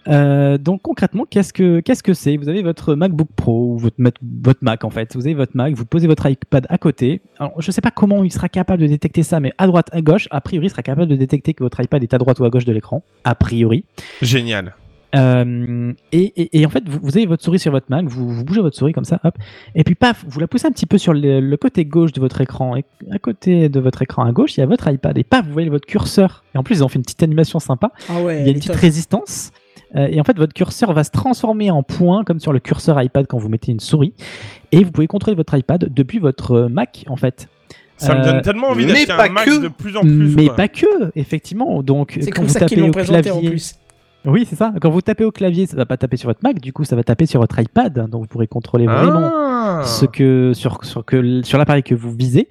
Euh, 0.09 0.57
donc 0.57 0.83
concrètement, 0.83 1.25
qu'est-ce 1.29 1.53
que 1.53 1.81
qu'est-ce 1.81 2.03
que 2.05 2.15
c'est? 2.15 2.37
Vous 2.37 2.49
avez 2.49 2.63
votre 2.63 2.95
MacBook 2.95 3.27
Pro 3.35 3.73
ou 3.73 3.79
votre, 3.79 3.97
Mac- 3.99 4.15
votre 4.43 4.61
Mac 4.63 4.85
en 4.85 4.91
fait. 4.91 5.17
Vous 5.17 5.27
avez 5.27 5.35
votre 5.35 5.57
Mac, 5.57 5.75
vous 5.75 5.85
posez 5.85 6.07
votre 6.07 6.31
iPad 6.31 6.65
à 6.69 6.79
côté. 6.79 7.23
Alors, 7.41 7.61
je 7.61 7.71
sais 7.73 7.81
pas 7.81 7.91
comment 7.91 8.23
il 8.23 8.31
sera 8.33 8.49
capable 8.49 8.83
de 8.83 8.87
détecter 8.87 9.25
ça, 9.25 9.41
mais 9.41 9.53
à 9.59 9.67
droite, 9.67 9.89
à 9.93 10.01
gauche, 10.03 10.29
a 10.31 10.41
priori, 10.41 10.67
il 10.67 10.71
sera 10.71 10.83
capable 10.83 11.09
de 11.11 11.17
détecter 11.17 11.55
que 11.55 11.65
votre 11.65 11.81
iPad 11.83 12.01
est 12.05 12.15
à 12.15 12.19
droite 12.19 12.39
ou 12.39 12.45
à 12.45 12.51
gauche 12.51 12.65
de 12.65 12.73
l'écran, 12.73 13.03
a 13.25 13.35
priori. 13.35 13.85
Génial. 14.23 14.75
Euh, 15.15 15.93
et, 16.13 16.33
et- 16.37 16.61
et 16.61 16.67
en 16.67 16.69
fait, 16.69 16.83
vous, 16.89 16.99
vous 17.03 17.17
avez 17.17 17.27
votre 17.27 17.43
souris 17.43 17.59
sur 17.59 17.71
votre 17.73 17.87
Mac, 17.89 18.05
vous, 18.07 18.29
vous 18.29 18.45
bougez 18.45 18.61
votre 18.61 18.77
souris 18.77 18.93
comme 18.93 19.05
ça, 19.05 19.21
hop, 19.25 19.35
et 19.75 19.85
puis 19.85 19.95
paf, 19.95 20.25
vous 20.27 20.41
la 20.41 20.47
poussez 20.49 20.67
un 20.67 20.73
petit 20.73 20.87
peu 20.87 20.99
sur 20.99 21.15
le, 21.15 21.41
le 21.41 21.57
côté 21.57 21.85
gauche 21.85 22.13
de 22.13 22.21
votre 22.21 22.41
écran, 22.41 22.77
et 22.77 22.85
à 23.13 23.19
côté 23.19 23.69
de 23.69 23.81
votre 23.81 24.03
écran 24.03 24.25
à 24.25 24.33
gauche, 24.33 24.57
il 24.57 24.61
y 24.61 24.63
a 24.63 24.67
votre 24.67 24.91
iPad, 24.91 25.17
et 25.17 25.25
paf, 25.25 25.47
vous 25.47 25.53
voyez 25.53 25.69
votre 25.71 25.87
curseur. 25.87 26.45
Et 26.55 26.59
en 26.59 26.63
plus, 26.63 26.77
ils 26.77 26.85
ont 26.85 26.89
fait 26.89 26.97
une 26.97 27.03
petite 27.05 27.23
animation 27.23 27.59
sympa. 27.61 27.93
Ah 28.09 28.21
ouais, 28.21 28.41
il 28.41 28.47
y 28.47 28.49
a 28.49 28.53
une 28.53 28.59
petite 28.59 28.73
top. 28.73 28.81
résistance. 28.81 29.53
euh, 29.95 30.09
et 30.11 30.21
en 30.21 30.25
fait, 30.25 30.37
votre 30.37 30.53
curseur 30.53 30.93
va 30.93 31.05
se 31.05 31.11
transformer 31.13 31.71
en 31.71 31.83
point, 31.83 32.25
comme 32.25 32.41
sur 32.41 32.53
le 32.53 32.59
curseur 32.59 33.01
iPad 33.01 33.27
quand 33.29 33.39
vous 33.39 33.49
mettez 33.49 33.71
une 33.73 33.81
souris, 33.81 34.13
et 34.73 34.83
vous 34.85 34.91
pouvez 34.91 35.07
contrôler 35.07 35.37
votre 35.37 35.57
iPad 35.57 35.89
depuis 35.95 36.19
votre 36.19 36.53
euh, 36.53 36.69
Mac, 36.69 37.05
en 37.09 37.17
fait. 37.17 37.49
Ça 37.97 38.15
me 38.15 38.21
Euh, 38.21 38.25
donne 38.33 38.43
tellement 38.43 38.69
envie 38.71 38.85
mais 38.85 38.93
d'acheter 38.93 39.07
pas 39.17 39.27
un 39.27 39.31
Mac 39.31 39.47
que. 39.47 39.63
de 39.63 39.69
plus 39.69 39.97
en 39.97 40.03
plus. 40.03 40.35
mais 40.37 40.47
quoi. 40.49 40.57
pas 40.57 40.69
que, 40.69 40.87
effectivement. 41.15 41.83
Donc, 41.83 42.19
quand 42.23 42.31
comme 42.35 42.45
vous 42.45 42.51
ça 42.53 42.59
qu'ils 42.61 42.69
tapez 42.71 42.81
l'ont 42.83 42.89
au 42.89 42.91
présenté 42.93 43.31
en 43.31 43.35
clavier, 43.35 43.49
plus. 43.51 43.75
Oui, 44.27 44.47
c'est 44.49 44.57
ça. 44.57 44.73
Quand 44.81 44.91
vous 44.91 45.01
tapez 45.01 45.25
au 45.25 45.31
clavier, 45.33 45.67
ça 45.67 45.77
va 45.77 45.87
pas 45.87 45.97
taper 45.97 46.17
sur 46.17 46.29
votre 46.29 46.41
Mac, 46.43 46.61
du 46.61 46.73
coup, 46.73 46.85
ça 46.85 46.97
va 46.97 47.03
taper 47.05 47.27
sur 47.27 47.41
votre 47.41 47.59
iPad, 47.59 48.09
donc 48.11 48.23
vous 48.23 48.27
pourrez 48.27 48.47
contrôler 48.47 48.87
vraiment 48.87 49.31
Ah. 49.33 49.83
ce 49.85 50.05
que 50.07 50.53
sur 50.55 50.85
sur 50.85 51.05
que 51.05 51.43
sur 51.43 51.59
l'appareil 51.59 51.83
que 51.83 51.95
vous 51.95 52.13
visez. 52.13 52.49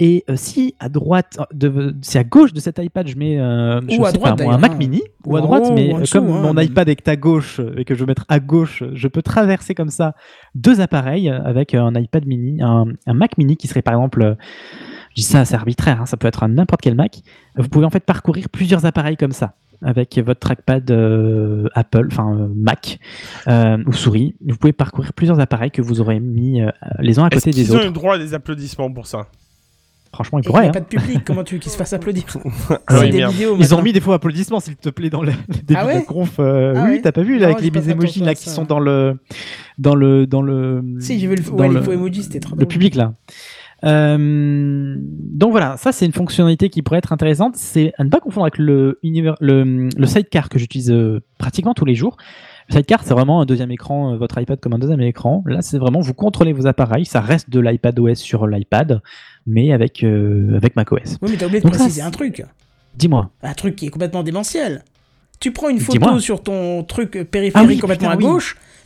Et 0.00 0.22
euh, 0.30 0.34
si 0.36 0.76
à 0.78 0.88
droite, 0.88 1.38
de, 1.52 1.96
si 2.02 2.18
à 2.18 2.22
gauche 2.24 2.52
de 2.52 2.60
cet 2.60 2.78
iPad, 2.78 3.08
je 3.08 3.16
mets 3.16 3.40
euh, 3.40 3.80
je 3.88 3.98
Ou 3.98 4.06
à 4.06 4.12
sais 4.12 4.18
droite, 4.18 4.38
pas, 4.38 4.44
moi, 4.44 4.54
un 4.54 4.58
Mac. 4.58 4.78
Mini, 4.78 5.02
ou 5.26 5.36
à 5.36 5.40
en 5.40 5.42
droite, 5.42 5.72
mais 5.74 5.92
euh, 5.92 6.04
comme 6.12 6.30
hein. 6.30 6.40
mon 6.40 6.56
iPad 6.56 6.88
est 6.88 7.08
à 7.08 7.16
gauche 7.16 7.58
euh, 7.58 7.74
et 7.76 7.84
que 7.84 7.96
je 7.96 8.00
veux 8.00 8.06
mettre 8.06 8.24
à 8.28 8.38
gauche, 8.38 8.84
je 8.92 9.08
peux 9.08 9.22
traverser 9.22 9.74
comme 9.74 9.88
ça 9.90 10.14
deux 10.54 10.80
appareils 10.80 11.28
euh, 11.28 11.42
avec 11.42 11.74
un 11.74 11.92
iPad 11.94 12.24
Mini, 12.26 12.62
un, 12.62 12.84
un 13.08 13.12
Mac 13.14 13.36
Mini 13.38 13.56
qui 13.56 13.66
serait 13.66 13.82
par 13.82 13.94
exemple, 13.94 14.22
euh, 14.22 14.34
je 15.10 15.14
dis 15.16 15.22
ça, 15.22 15.44
c'est 15.44 15.56
arbitraire, 15.56 16.02
hein, 16.02 16.06
ça 16.06 16.16
peut 16.16 16.28
être 16.28 16.46
n'importe 16.46 16.80
quel 16.80 16.94
Mac. 16.94 17.18
Vous 17.56 17.68
pouvez 17.68 17.84
en 17.84 17.90
fait 17.90 18.04
parcourir 18.04 18.50
plusieurs 18.50 18.86
appareils 18.86 19.16
comme 19.16 19.32
ça 19.32 19.54
avec 19.82 20.18
votre 20.18 20.40
trackpad 20.40 20.90
euh, 20.90 21.68
Apple, 21.74 22.08
enfin 22.10 22.34
euh, 22.36 22.48
Mac 22.54 22.98
euh, 23.46 23.78
ou 23.86 23.92
souris. 23.92 24.34
Vous 24.46 24.56
pouvez 24.56 24.72
parcourir 24.72 25.12
plusieurs 25.12 25.38
appareils 25.40 25.70
que 25.70 25.82
vous 25.82 26.00
aurez 26.00 26.20
mis 26.20 26.60
euh, 26.62 26.70
les 27.00 27.18
uns 27.18 27.24
à 27.24 27.30
côté 27.30 27.50
des 27.50 27.62
qu'ils 27.62 27.72
ont 27.72 27.76
autres. 27.76 27.86
eu 27.88 27.92
droit 27.92 28.14
à 28.14 28.18
des 28.18 28.34
applaudissements 28.34 28.90
pour 28.92 29.06
ça? 29.06 29.26
Franchement, 30.12 30.38
ils 30.38 30.42
Et 30.42 30.44
Il 30.46 30.48
n'y 30.48 30.52
pourraient. 30.52 30.64
a 30.64 30.68
hein. 30.68 30.72
pas 30.72 30.80
de 30.80 30.86
public, 30.86 31.20
comment 31.24 31.44
tu 31.44 31.54
veux 31.56 31.60
qu'ils 31.60 31.70
se 31.70 31.76
fassent 31.76 31.92
applaudir 31.92 32.24
Ah 32.70 32.76
C'est 32.88 33.00
oui, 33.00 33.10
des 33.10 33.26
vidéos 33.26 33.56
Ils 33.60 33.74
ont 33.74 33.82
mis 33.82 33.92
des 33.92 34.00
fois 34.00 34.14
applaudissements, 34.14 34.58
s'il 34.58 34.74
te 34.76 34.88
plaît, 34.88 35.10
dans 35.10 35.20
le 35.22 35.32
le 35.32 35.54
début 35.54 35.74
Ah 35.76 35.84
de 35.84 35.88
la 35.90 36.00
conf. 36.00 36.36
euh, 36.40 36.72
Ah 36.74 36.84
oui, 36.84 36.90
ouais 36.92 37.00
t'as 37.02 37.12
pas 37.12 37.20
vu 37.22 37.38
là, 37.38 37.48
Non, 37.48 37.56
avec 37.56 37.74
les 37.74 37.90
emojis 37.90 38.20
là 38.20 38.34
qui 38.34 38.48
sont 38.48 38.64
dans 38.64 38.80
le 38.80 39.18
dans 39.76 39.94
le 39.94 40.26
dans 40.26 40.40
le 40.40 40.82
Si, 40.98 41.18
j'ai 41.20 41.26
vu 41.26 41.36
le, 41.36 41.42
dans 41.42 41.56
ouais, 41.58 41.68
le- 41.68 41.74
l'info 41.74 41.92
emoji, 41.92 42.22
c'était 42.22 42.40
trop 42.40 42.54
le 42.54 42.60
drôle. 42.60 42.68
public 42.68 42.94
là. 42.94 43.12
Euh, 43.84 44.96
donc 44.98 45.50
voilà, 45.52 45.76
ça 45.76 45.92
c'est 45.92 46.04
une 46.06 46.12
fonctionnalité 46.12 46.68
qui 46.68 46.82
pourrait 46.82 46.98
être 46.98 47.12
intéressante. 47.12 47.56
C'est 47.56 47.92
à 47.98 48.04
ne 48.04 48.10
pas 48.10 48.20
confondre 48.20 48.44
avec 48.44 48.58
le, 48.58 48.98
univers- 49.02 49.36
le, 49.40 49.88
le 49.96 50.06
sidecar 50.06 50.48
que 50.48 50.58
j'utilise 50.58 50.90
euh, 50.90 51.20
pratiquement 51.38 51.74
tous 51.74 51.84
les 51.84 51.94
jours. 51.94 52.16
Le 52.68 52.74
sidecar, 52.74 53.02
c'est 53.02 53.14
vraiment 53.14 53.40
un 53.40 53.46
deuxième 53.46 53.70
écran, 53.70 54.12
euh, 54.12 54.16
votre 54.16 54.38
iPad 54.40 54.60
comme 54.60 54.74
un 54.74 54.78
deuxième 54.78 55.00
écran. 55.00 55.42
Là, 55.46 55.62
c'est 55.62 55.78
vraiment 55.78 56.00
vous 56.00 56.12
contrôlez 56.14 56.52
vos 56.52 56.66
appareils. 56.66 57.06
Ça 57.06 57.20
reste 57.20 57.48
de 57.50 57.60
l'iPad 57.60 57.98
OS 57.98 58.18
sur 58.18 58.46
l'iPad, 58.46 59.00
mais 59.46 59.72
avec 59.72 60.02
avec 60.04 60.76
macOS. 60.76 61.16
Oui, 61.22 61.30
mais 61.30 61.36
t'as 61.36 61.46
oublié 61.46 61.60
de 61.60 61.64
Donc 61.64 61.74
préciser 61.76 62.02
un 62.02 62.10
truc. 62.10 62.44
Dis-moi. 62.96 63.30
Un 63.42 63.54
truc 63.54 63.76
qui 63.76 63.86
est 63.86 63.90
complètement 63.90 64.22
démentiel. 64.22 64.82
Tu 65.40 65.52
prends 65.52 65.68
une 65.68 65.78
photo 65.78 66.18
sur 66.18 66.42
ton 66.42 66.82
truc 66.82 67.12
périphérique 67.30 67.52
Ah 67.54 67.68
oui, 67.68 67.78
complètement 67.78 68.08
putain, 68.10 68.20
à 68.28 68.32
oui. 68.34 68.38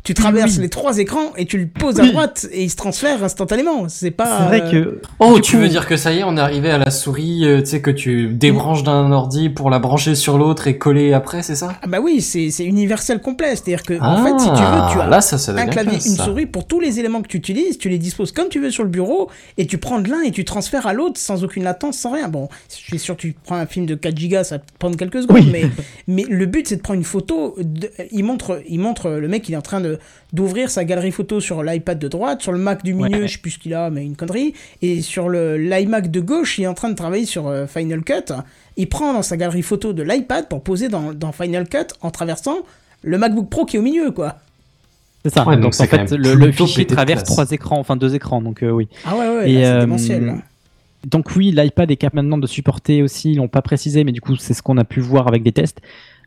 Tu 0.04 0.14
traverses 0.14 0.56
oui. 0.56 0.62
les 0.62 0.68
trois 0.68 0.98
écrans 0.98 1.32
et 1.36 1.46
tu 1.46 1.58
le 1.58 1.66
poses 1.68 2.00
à 2.00 2.06
droite 2.06 2.46
et 2.50 2.64
il 2.64 2.70
se 2.70 2.74
transfère 2.76 3.22
instantanément. 3.22 3.88
C'est 3.88 4.10
pas. 4.10 4.38
C'est 4.38 4.44
vrai 4.46 4.62
euh, 4.62 4.70
que 4.70 5.00
Oh, 5.20 5.38
tu 5.40 5.52
coup- 5.56 5.62
veux 5.62 5.68
dire 5.68 5.86
que 5.86 5.96
ça 5.96 6.12
y 6.12 6.18
est, 6.18 6.24
on 6.24 6.36
est 6.36 6.40
arrivé 6.40 6.70
à 6.70 6.78
la 6.78 6.90
souris, 6.90 7.44
euh, 7.44 7.60
tu 7.60 7.66
sais, 7.66 7.80
que 7.80 7.90
tu 7.90 8.28
débranches 8.28 8.82
d'un 8.82 9.12
ordi 9.12 9.48
pour 9.48 9.70
la 9.70 9.78
brancher 9.78 10.14
sur 10.16 10.38
l'autre 10.38 10.66
et 10.66 10.76
coller 10.78 11.12
après, 11.12 11.42
c'est 11.42 11.54
ça? 11.54 11.74
Ah 11.82 11.86
bah 11.86 11.98
oui, 12.02 12.20
c'est 12.20 12.50
c'est 12.50 12.64
universel 12.64 13.20
complet. 13.20 13.50
C'est-à-dire 13.54 13.82
que, 13.84 13.94
Ah, 14.00 14.14
en 14.14 14.24
fait, 14.24 14.38
si 14.40 14.46
tu 14.46 14.52
veux, 14.62 14.92
tu 14.92 15.00
as 15.00 15.06
là, 15.08 15.20
ça, 15.20 15.38
ça 15.38 15.52
un 15.52 15.66
clavier, 15.66 15.92
classe, 15.92 16.06
une 16.06 16.16
ça. 16.16 16.24
souris 16.24 16.46
pour 16.46 16.66
tous 16.66 16.80
les 16.80 16.98
éléments 16.98 17.22
que 17.22 17.28
tu 17.28 17.36
utilises, 17.36 17.78
tu 17.78 17.88
les 17.88 17.98
disposes 17.98 18.32
comme 18.32 18.48
tu 18.48 18.60
veux 18.60 18.70
sur 18.70 18.82
le 18.82 18.90
bureau 18.90 19.30
et 19.56 19.66
tu 19.66 19.78
prends 19.78 20.00
de 20.00 20.10
l'un 20.10 20.22
et 20.22 20.32
tu 20.32 20.44
transfères 20.44 20.86
à 20.86 20.92
l'autre 20.94 21.20
sans 21.20 21.44
aucune 21.44 21.62
latence, 21.62 21.96
sans 21.98 22.10
rien. 22.10 22.28
Bon, 22.28 22.48
je 22.70 22.74
suis 22.74 22.98
sûr 22.98 23.14
que 23.16 23.20
tu 23.22 23.36
prends 23.44 23.56
un 23.56 23.66
film 23.66 23.86
de 23.86 23.94
4 23.94 24.16
gigas, 24.16 24.44
ça 24.44 24.56
va 24.56 24.58
te 24.60 24.72
prendre 24.80 24.96
quelques 24.96 25.22
secondes, 25.22 25.36
Oui. 25.38 25.48
mais, 25.52 25.70
mais 26.08 26.24
le 26.28 26.46
but 26.46 26.66
c'est 26.66 26.76
de 26.76 26.82
prendre 26.82 26.98
une 26.98 27.04
photo. 27.04 27.54
de- 27.58 27.90
il, 28.10 28.24
montre, 28.24 28.60
il 28.68 28.80
montre 28.80 29.10
le 29.10 29.28
mec, 29.28 29.48
il 29.48 29.52
est 29.54 29.56
en 29.56 29.62
train 29.62 29.80
de 29.80 29.91
d'ouvrir 30.32 30.70
sa 30.70 30.84
galerie 30.84 31.12
photo 31.12 31.40
sur 31.40 31.62
l'iPad 31.62 31.98
de 31.98 32.08
droite, 32.08 32.42
sur 32.42 32.52
le 32.52 32.58
Mac 32.58 32.82
du 32.84 32.94
milieu, 32.94 33.20
Ouais. 33.22 33.28
je 33.28 33.32
sais 33.34 33.38
plus 33.38 33.52
ce 33.52 33.58
qu'il 33.58 33.74
a, 33.74 33.90
mais 33.90 34.04
une 34.04 34.16
connerie, 34.16 34.54
et 34.82 35.02
sur 35.02 35.28
le 35.28 35.56
l'iMac 35.58 36.10
de 36.10 36.20
gauche, 36.20 36.58
il 36.58 36.64
est 36.64 36.66
en 36.66 36.74
train 36.74 36.88
de 36.90 36.94
travailler 36.96 37.26
sur 37.26 37.48
euh, 37.48 37.66
Final 37.66 38.02
Cut. 38.02 38.32
Il 38.76 38.88
prend 38.88 39.12
dans 39.12 39.22
sa 39.22 39.36
galerie 39.36 39.62
photo 39.62 39.92
de 39.92 40.02
l'iPad 40.02 40.48
pour 40.48 40.62
poser 40.62 40.88
dans, 40.88 41.12
dans 41.12 41.32
Final 41.32 41.68
Cut 41.68 41.94
en 42.00 42.10
traversant 42.10 42.58
le 43.02 43.18
MacBook 43.18 43.48
Pro 43.50 43.64
qui 43.64 43.76
est 43.76 43.78
au 43.78 43.82
milieu, 43.82 44.10
quoi. 44.12 44.36
c'est 45.24 45.34
ça. 45.34 45.46
Ouais, 45.46 45.56
donc 45.56 45.72
donc 45.72 45.80
en 45.80 45.84
fait, 45.86 46.10
le, 46.12 46.52
fichier 46.52 46.86
traverse 46.86 47.24
trois 47.24 47.50
écrans, 47.50 47.78
enfin 47.78 47.96
deux 47.96 48.14
écrans, 48.14 48.40
donc 48.40 48.62
euh, 48.62 48.70
oui. 48.70 48.88
Ah 49.04 49.16
ouais, 49.16 49.28
ouais, 49.28 49.44
c'est 49.46 49.64
euh, 49.66 49.80
démentiel. 49.80 50.24
là. 50.26 50.34
Donc 51.04 51.34
oui, 51.34 51.50
l'iPad 51.50 51.90
est 51.90 51.96
capable 51.96 52.16
maintenant 52.22 52.38
de 52.38 52.46
supporter 52.46 53.02
aussi, 53.02 53.32
ils 53.32 53.36
l'ont 53.38 53.48
pas 53.48 53.60
précisé, 53.62 54.04
mais 54.04 54.12
du 54.12 54.20
coup 54.20 54.36
c'est 54.36 54.54
ce 54.54 54.62
qu'on 54.62 54.78
a 54.78 54.84
pu 54.84 55.00
voir 55.00 55.26
avec 55.26 55.42
des 55.42 55.50
tests, 55.50 55.80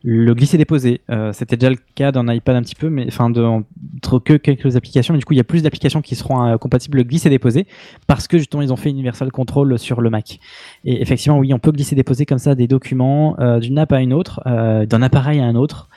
le 0.08 0.36
glisser-déposer. 0.36 1.02
Euh, 1.10 1.34
C'était 1.34 1.58
déjà 1.58 1.72
le 1.72 1.78
cas 1.96 2.12
d'un 2.12 2.32
iPad 2.32 2.56
un 2.56 2.62
petit 2.62 2.76
peu, 2.76 2.92
mais 2.92 3.06
enfin 3.08 3.26
entre 3.26 4.20
que 4.20 4.34
quelques 4.34 4.76
applications, 4.76 5.16
mais 5.16 5.18
du 5.18 5.26
coup 5.26 5.34
il 5.34 5.38
y 5.38 5.40
a 5.40 5.44
plus 5.44 5.64
d'applications 5.64 6.04
qui 6.04 6.14
seront 6.14 6.46
euh, 6.46 6.58
compatibles 6.58 7.04
glisser-déposer 7.04 7.66
parce 8.06 8.28
que 8.28 8.38
justement 8.38 8.62
ils 8.62 8.72
ont 8.72 8.76
fait 8.76 8.92
Universal 8.92 9.32
Control 9.32 9.80
sur 9.80 10.02
le 10.02 10.12
Mac. 10.12 10.40
Et 10.84 11.02
effectivement 11.02 11.40
oui, 11.40 11.56
on 11.56 11.60
peut 11.60 11.72
glisser-déposer 11.72 12.28
comme 12.28 12.38
ça 12.38 12.54
des 12.54 12.68
documents 12.68 13.36
euh, 13.40 13.60
d'une 13.60 13.80
app 13.80 13.92
à 13.94 14.00
une 14.00 14.14
autre, 14.14 14.42
d'un 14.46 15.02
appareil 15.02 15.40
à 15.40 15.46
un 15.46 15.56
autre. 15.56 15.90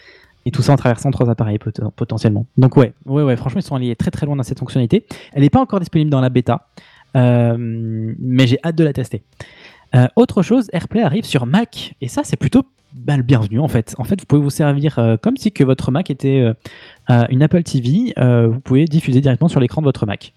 Et 0.47 0.51
tout 0.51 0.63
ça 0.63 0.73
en 0.73 0.77
traversant 0.77 1.11
trois 1.11 1.29
appareils 1.29 1.59
pot- 1.59 1.91
potentiellement. 1.95 2.47
Donc 2.57 2.79
ouais, 2.79 2.95
ouais, 3.05 3.23
ouais, 3.23 3.37
franchement 3.37 3.61
ils 3.61 3.65
sont 3.65 3.75
allés 3.75 3.95
très 3.95 4.11
très 4.11 4.25
loin 4.25 4.37
dans 4.37 4.43
cette 4.43 4.59
fonctionnalité. 4.59 5.05
Elle 5.35 5.43
n'est 5.43 5.51
pas 5.51 5.61
encore 5.61 5.81
disponible 5.81 6.11
dans 6.11 6.23
la 6.23 6.31
bêta. 6.31 6.69
Mais 7.15 8.47
j'ai 8.47 8.59
hâte 8.65 8.77
de 8.77 8.85
la 8.85 8.95
tester. 8.95 9.23
Autre 10.17 10.43
chose, 10.43 10.71
AirPlay 10.73 11.03
arrive 11.03 11.25
sur 11.25 11.45
Mac 11.45 11.95
et 12.01 12.09
ça 12.09 12.23
c'est 12.25 12.37
plutôt 12.39 12.63
bah, 12.95 13.17
le 13.17 13.23
bienvenu 13.23 13.59
en 13.61 13.69
fait. 13.69 13.95
En 13.99 14.05
fait, 14.05 14.21
vous 14.21 14.27
pouvez 14.27 14.43
vous 14.43 14.51
servir 14.51 14.99
euh, 14.99 15.17
comme 15.17 15.37
si 15.37 15.53
que 15.53 15.65
votre 15.65 15.91
Mac 15.91 16.11
était 16.11 16.53
euh, 17.11 17.25
une 17.31 17.43
Apple 17.43 17.63
TV. 17.63 18.13
euh, 18.19 18.49
vous 18.49 18.61
pouvez 18.61 18.85
diffuser 18.87 19.21
directement 19.21 19.49
sur 19.49 19.61
l'écran 19.61 19.81
de 19.83 19.87
votre 19.87 20.07
Mac 20.07 20.33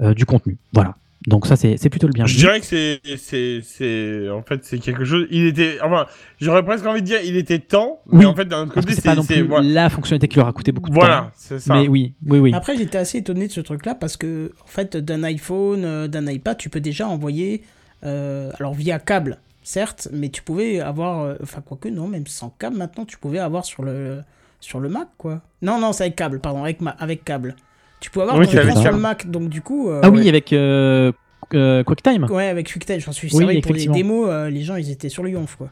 euh, 0.00 0.14
du 0.14 0.26
contenu. 0.26 0.58
Voilà. 0.72 0.96
Donc 1.26 1.46
ça 1.46 1.56
c'est 1.56 1.90
plutôt 1.90 2.06
le 2.06 2.12
bienvenu. 2.12 2.32
Je 2.32 2.38
dirais 2.38 2.60
que 2.60 2.64
c'est, 2.66 3.00
c'est, 3.16 3.60
c'est, 3.62 4.30
en 4.30 4.42
fait, 4.42 4.64
c'est 4.64 4.78
quelque 4.78 5.04
chose. 5.04 5.26
Il 5.30 5.46
était, 5.46 5.78
enfin, 5.82 6.06
j'aurais 6.40 6.64
presque 6.64 6.86
envie 6.86 7.00
de 7.02 7.06
dire, 7.06 7.18
il 7.24 7.36
était 7.36 7.58
temps, 7.58 8.00
mais 8.10 8.20
Oui, 8.20 8.24
en 8.24 8.34
fait, 8.36 8.44
d'un 8.44 8.62
autre 8.62 8.72
côté, 8.74 8.94
c'est 8.94 9.02
pas 9.04 9.16
non 9.16 9.22
c'est, 9.22 9.34
plus 9.34 9.42
voilà. 9.42 9.68
la 9.68 9.90
fonctionnalité 9.90 10.28
qui 10.28 10.36
leur 10.36 10.46
a 10.46 10.52
coûté 10.52 10.70
beaucoup 10.70 10.90
de 10.90 10.94
temps. 10.94 11.00
Voilà, 11.00 11.32
c'est 11.34 11.58
ça. 11.58 11.74
Mais 11.74 11.88
oui, 11.88 12.14
oui, 12.24 12.38
oui. 12.38 12.52
Après, 12.54 12.76
j'étais 12.76 12.98
assez 12.98 13.18
étonné 13.18 13.48
de 13.48 13.52
ce 13.52 13.60
truc-là 13.60 13.96
parce 13.96 14.16
que, 14.16 14.52
en 14.64 14.68
fait, 14.68 14.96
d'un 14.96 15.24
iPhone, 15.24 16.06
d'un 16.06 16.26
iPad, 16.28 16.56
tu 16.56 16.70
peux 16.70 16.80
déjà 16.80 17.08
envoyer, 17.08 17.62
euh, 18.04 18.52
alors 18.60 18.74
via 18.74 19.00
câble, 19.00 19.38
certes, 19.68 20.08
mais 20.12 20.30
tu 20.30 20.42
pouvais 20.42 20.80
avoir, 20.80 21.20
euh, 21.20 21.34
enfin, 21.42 21.60
quoique, 21.60 21.88
non, 21.88 22.08
même 22.08 22.26
sans 22.26 22.48
câble, 22.48 22.76
maintenant, 22.78 23.04
tu 23.04 23.18
pouvais 23.18 23.38
avoir 23.38 23.64
sur 23.66 23.82
le, 23.82 24.22
sur 24.60 24.80
le 24.80 24.88
Mac, 24.88 25.08
quoi. 25.18 25.42
Non, 25.60 25.78
non, 25.78 25.92
c'est 25.92 26.04
avec 26.04 26.16
câble, 26.16 26.40
pardon, 26.40 26.64
avec, 26.64 26.80
ma- 26.80 26.96
avec 26.98 27.22
câble. 27.24 27.54
Tu 28.00 28.10
peux 28.10 28.22
avoir 28.22 28.38
Oui, 28.38 28.46
ton 28.46 28.52
écran 28.62 28.80
sur 28.80 28.92
le 28.92 28.98
Mac, 28.98 29.30
donc 29.30 29.48
du 29.50 29.60
coup. 29.60 29.90
euh, 29.90 30.00
ah 30.02 30.08
oui, 30.10 30.20
ouais. 30.22 30.28
avec 30.28 30.52
euh, 30.54 31.12
euh, 31.52 31.84
QuickTime. 31.84 32.24
Ouais, 32.30 32.46
avec 32.48 32.68
QuickTime, 32.68 33.00
j'en 33.00 33.12
suis 33.12 33.28
Oui, 33.32 33.38
servi 33.44 33.60
pour 33.60 33.70
effectivement. 33.72 33.94
démos, 33.96 34.28
euh, 34.30 34.48
les 34.50 34.62
gens, 34.62 34.76
ils 34.76 34.90
étaient 34.90 35.10
sur 35.10 35.22
le 35.22 35.30
yonf, 35.30 35.56
quoi. 35.56 35.68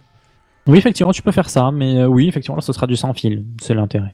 Oui, 0.66 0.77
effectivement, 0.78 1.12
tu 1.12 1.23
peux 1.23 1.32
faire 1.32 1.48
ça, 1.48 1.70
mais 1.73 1.97
euh, 2.01 2.06
oui, 2.06 2.28
effectivement, 2.28 2.56
là, 2.56 2.62
ce 2.62 2.73
sera 2.74 2.86
du 2.86 2.97
sans 2.97 3.14
fil, 3.14 3.44
c'est 3.62 3.73
l'intérêt. 3.74 4.12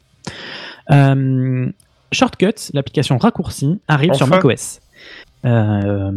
Euh, 0.90 1.70
Shortcut, 2.12 2.70
l'application 2.74 3.16
raccourci, 3.18 3.80
arrive 3.88 4.12
sur 4.14 4.26
macOS. 4.28 4.80
Euh, 5.44 6.12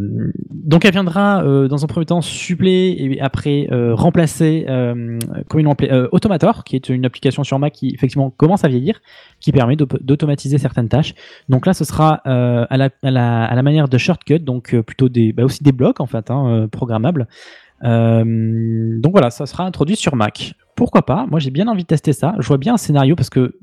donc 0.52 0.84
elle 0.84 0.92
viendra 0.92 1.42
euh, 1.44 1.66
dans 1.66 1.82
un 1.82 1.88
premier 1.88 2.06
temps 2.06 2.20
suppléer 2.20 2.96
et 2.98 3.20
après 3.20 3.66
euh, 3.72 3.92
remplacer 3.94 4.66
euh, 4.68 5.18
comme 5.48 5.60
ils 5.60 5.66
euh, 5.90 6.08
Automator, 6.12 6.62
qui 6.62 6.76
est 6.76 6.88
une 6.88 7.04
application 7.04 7.42
sur 7.42 7.58
Mac 7.58 7.72
qui 7.72 7.90
effectivement 7.92 8.30
commence 8.30 8.64
à 8.64 8.68
vieillir, 8.68 9.00
qui 9.40 9.50
permet 9.50 9.74
d'au- 9.74 9.88
d'automatiser 10.00 10.58
certaines 10.58 10.88
tâches. 10.88 11.14
Donc 11.48 11.66
là, 11.66 11.74
ce 11.74 11.84
sera 11.84 12.14
à, 12.24 12.76
la, 12.76 12.90
à, 13.02 13.10
la, 13.10 13.44
à 13.44 13.54
la 13.54 13.62
manière 13.62 13.88
de 13.88 13.98
Shortcut, 13.98 14.38
donc 14.38 14.74
plutôt 14.82 15.08
des, 15.08 15.32
bah, 15.32 15.44
aussi 15.44 15.64
des 15.64 15.72
blocs 15.72 16.00
en 16.00 16.06
fait, 16.06 16.30
hein, 16.30 16.68
programmables. 16.70 17.26
Donc 17.82 19.12
voilà, 19.12 19.30
ça 19.30 19.46
sera 19.46 19.64
introduit 19.64 19.96
sur 19.96 20.16
Mac. 20.16 20.54
Pourquoi 20.76 21.02
pas? 21.04 21.26
Moi, 21.30 21.40
j'ai 21.40 21.50
bien 21.50 21.68
envie 21.68 21.82
de 21.82 21.86
tester 21.88 22.12
ça. 22.12 22.34
Je 22.38 22.46
vois 22.46 22.58
bien 22.58 22.74
un 22.74 22.78
scénario 22.78 23.16
parce 23.16 23.30
que 23.30 23.56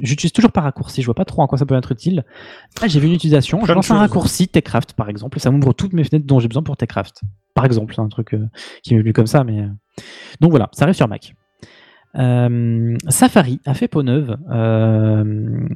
j'utilise 0.00 0.32
toujours 0.32 0.52
par 0.52 0.64
raccourci. 0.64 1.02
Je 1.02 1.06
vois 1.06 1.14
pas 1.14 1.24
trop 1.24 1.42
en 1.42 1.46
quoi 1.46 1.58
ça 1.58 1.66
peut 1.66 1.74
être 1.76 1.92
utile. 1.92 2.24
Là, 2.80 2.88
j'ai 2.88 3.00
vu 3.00 3.06
une 3.08 3.14
utilisation. 3.14 3.58
Plein 3.58 3.66
Je 3.68 3.72
lance 3.74 3.90
un 3.90 3.98
raccourci 3.98 4.48
Techcraft, 4.48 4.92
par 4.94 5.08
exemple. 5.08 5.40
Ça 5.40 5.50
m'ouvre 5.50 5.72
toutes 5.72 5.92
mes 5.92 6.04
fenêtres 6.04 6.26
dont 6.26 6.38
j'ai 6.40 6.48
besoin 6.48 6.62
pour 6.62 6.76
Techcraft. 6.76 7.22
Par 7.54 7.64
exemple, 7.64 7.94
c'est 7.94 8.00
un 8.00 8.08
truc 8.08 8.34
euh, 8.34 8.46
qui 8.82 8.94
m'est 8.94 9.00
venu 9.00 9.12
comme 9.12 9.26
ça. 9.26 9.44
Mais 9.44 9.60
euh, 9.60 9.66
donc 10.40 10.50
voilà, 10.50 10.68
ça 10.72 10.84
arrive 10.84 10.94
sur 10.94 11.08
Mac. 11.08 11.34
Euh, 12.16 12.96
Safari 13.08 13.60
a 13.66 13.74
fait 13.74 13.86
peau 13.86 14.02
neuve. 14.02 14.36
Euh, 14.50 15.66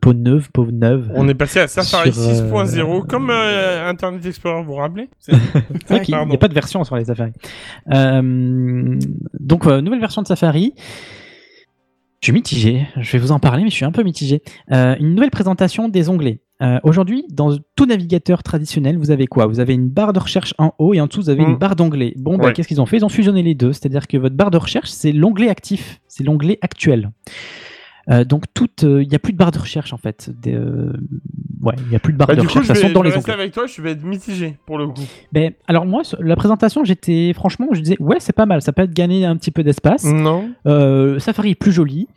peau 0.00 0.12
neuve, 0.12 0.50
peau 0.52 0.66
neuve. 0.70 1.10
On 1.14 1.28
est 1.28 1.34
passé 1.34 1.60
à 1.60 1.68
Safari 1.68 2.12
Sur, 2.12 2.22
euh, 2.22 2.64
6.0, 2.64 3.06
comme 3.06 3.30
Internet 3.30 4.24
Explorer, 4.26 4.62
vous 4.62 4.72
vous 4.72 4.74
rappelez? 4.74 5.08
C'est- 5.18 5.32
vrai 5.88 6.02
qu'il 6.02 6.14
n'y 6.14 6.34
a 6.34 6.38
pas 6.38 6.48
de 6.48 6.54
version 6.54 6.84
sur 6.84 6.96
les 6.96 7.06
Safari. 7.06 7.32
Donc, 7.86 9.66
nouvelle 9.66 10.00
version 10.00 10.22
de 10.22 10.26
Safari. 10.26 10.74
Je 12.20 12.26
suis 12.26 12.32
mitigé, 12.32 12.86
je 12.96 13.12
vais 13.12 13.18
vous 13.18 13.30
en 13.32 13.38
parler, 13.38 13.62
mais 13.62 13.70
je 13.70 13.74
suis 13.74 13.84
un 13.84 13.92
peu 13.92 14.02
mitigé. 14.02 14.42
Euh, 14.72 14.96
une 14.98 15.14
nouvelle 15.14 15.30
présentation 15.30 15.88
des 15.88 16.08
onglets. 16.08 16.40
Euh, 16.62 16.80
Aujourd'hui, 16.82 17.24
dans 17.30 17.54
tout 17.76 17.84
navigateur 17.84 18.42
traditionnel, 18.42 18.96
vous 18.96 19.10
avez 19.10 19.26
quoi? 19.26 19.46
Vous 19.46 19.60
avez 19.60 19.74
une 19.74 19.90
barre 19.90 20.14
de 20.14 20.18
recherche 20.18 20.54
en 20.58 20.72
haut 20.78 20.94
et 20.94 21.00
en 21.00 21.06
dessous, 21.06 21.20
vous 21.20 21.28
avez 21.30 21.44
Mm. 21.44 21.50
une 21.50 21.56
barre 21.56 21.76
d'onglets. 21.76 22.14
Bon, 22.16 22.38
bah, 22.38 22.46
Ouais. 22.46 22.52
qu'est-ce 22.54 22.68
qu'ils 22.68 22.80
ont 22.80 22.86
fait? 22.86 22.96
Ils 22.96 23.04
ont 23.04 23.10
fusionné 23.10 23.42
les 23.42 23.54
deux. 23.54 23.72
C'est-à-dire 23.74 24.06
que 24.08 24.16
votre 24.16 24.34
barre 24.34 24.50
de 24.50 24.56
recherche, 24.56 24.88
c'est 24.88 25.12
l'onglet 25.12 25.50
actif, 25.50 26.00
c'est 26.08 26.24
l'onglet 26.24 26.58
actuel. 26.62 27.10
Euh, 28.08 28.24
donc, 28.24 28.44
il 28.82 29.06
n'y 29.08 29.14
a 29.14 29.18
plus 29.18 29.32
de 29.34 29.38
barre 29.38 29.50
de 29.52 29.58
recherche 29.58 29.92
en 29.92 29.98
fait. 29.98 30.30
Des, 30.40 30.58
ouais, 31.66 31.74
il 31.80 31.88
n'y 31.88 31.96
a 31.96 31.98
plus 31.98 32.12
de 32.12 32.18
barre 32.18 32.28
Bah, 32.28 32.34
de 32.34 32.40
du 32.40 32.46
coup, 32.46 32.58
recherche. 32.58 32.66
je 32.68 32.72
ça 32.72 32.80
vais, 32.80 32.86
sont 32.88 32.92
dans 32.94 33.02
je 33.02 33.08
vais 33.10 33.14
les 33.16 33.20
onglets. 33.22 33.32
avec 33.34 33.52
toi, 33.52 33.66
je 33.66 33.82
vais 33.82 33.90
être 33.92 34.02
mitigé 34.04 34.56
pour 34.66 34.78
le 34.78 34.86
coup. 34.88 35.02
Ben, 35.32 35.52
alors 35.68 35.84
moi, 35.86 36.02
la 36.20 36.36
présentation, 36.36 36.84
j'étais 36.84 37.32
franchement, 37.34 37.66
je 37.72 37.80
disais 37.80 37.96
ouais, 38.00 38.16
c'est 38.20 38.32
pas 38.34 38.46
mal, 38.46 38.62
ça 38.62 38.72
peut 38.72 38.82
être 38.82 38.92
gagner 38.94 39.24
un 39.26 39.36
petit 39.36 39.50
peu 39.50 39.62
d'espace. 39.62 40.04
Non. 40.04 40.50
Euh, 40.66 41.18
Safari 41.18 41.50
est 41.50 41.54
plus 41.54 41.72
joli, 41.72 42.08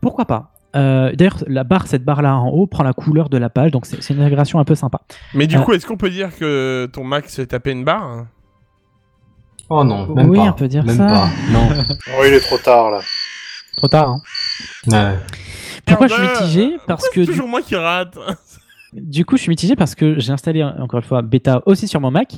pourquoi 0.00 0.24
pas? 0.26 0.52
Euh, 0.76 1.12
D'ailleurs, 1.14 1.42
la 1.46 1.64
barre, 1.64 1.86
cette 1.86 2.04
barre-là 2.04 2.36
en 2.36 2.48
haut, 2.50 2.66
prend 2.66 2.84
la 2.84 2.92
couleur 2.92 3.30
de 3.30 3.38
la 3.38 3.48
page, 3.48 3.70
donc 3.70 3.86
c'est 3.86 4.10
une 4.12 4.20
intégration 4.20 4.58
un 4.60 4.64
peu 4.64 4.74
sympa. 4.74 5.00
Mais 5.34 5.46
du 5.46 5.56
Euh, 5.56 5.60
coup, 5.60 5.72
est-ce 5.72 5.86
qu'on 5.86 5.96
peut 5.96 6.10
dire 6.10 6.28
que 6.38 6.86
ton 6.92 7.04
Mac 7.04 7.28
s'est 7.30 7.46
tapé 7.46 7.70
une 7.72 7.84
barre? 7.84 8.26
Oh 9.70 9.84
non, 9.84 10.06
même 10.14 10.30
oui, 10.30 10.38
pas. 10.38 10.44
on 10.44 10.52
peut 10.52 10.68
dire 10.68 10.84
même 10.84 10.96
ça. 10.96 11.06
Pas. 11.06 11.28
Non. 11.50 11.68
Oh, 12.18 12.22
il 12.26 12.32
est 12.34 12.40
trop 12.40 12.58
tard 12.58 12.90
là. 12.90 13.00
Trop 13.76 13.88
tard. 13.88 14.08
hein. 14.10 14.20
Ouais. 14.86 15.18
Pourquoi 15.86 16.06
je 16.08 16.14
suis 16.14 16.22
mitigé? 16.22 16.76
Parce 16.86 17.08
que 17.08 17.14
C'est 17.14 17.20
du, 17.20 17.26
toujours 17.28 17.48
moi 17.48 17.62
qui 17.62 17.74
rate? 17.76 18.16
Du 18.92 19.24
coup, 19.24 19.36
je 19.36 19.42
suis 19.42 19.50
mitigé 19.50 19.76
parce 19.76 19.94
que 19.94 20.18
j'ai 20.18 20.32
installé 20.32 20.62
encore 20.64 21.00
une 21.00 21.06
fois 21.06 21.22
bêta 21.22 21.62
aussi 21.66 21.88
sur 21.88 22.00
mon 22.00 22.10
Mac. 22.10 22.34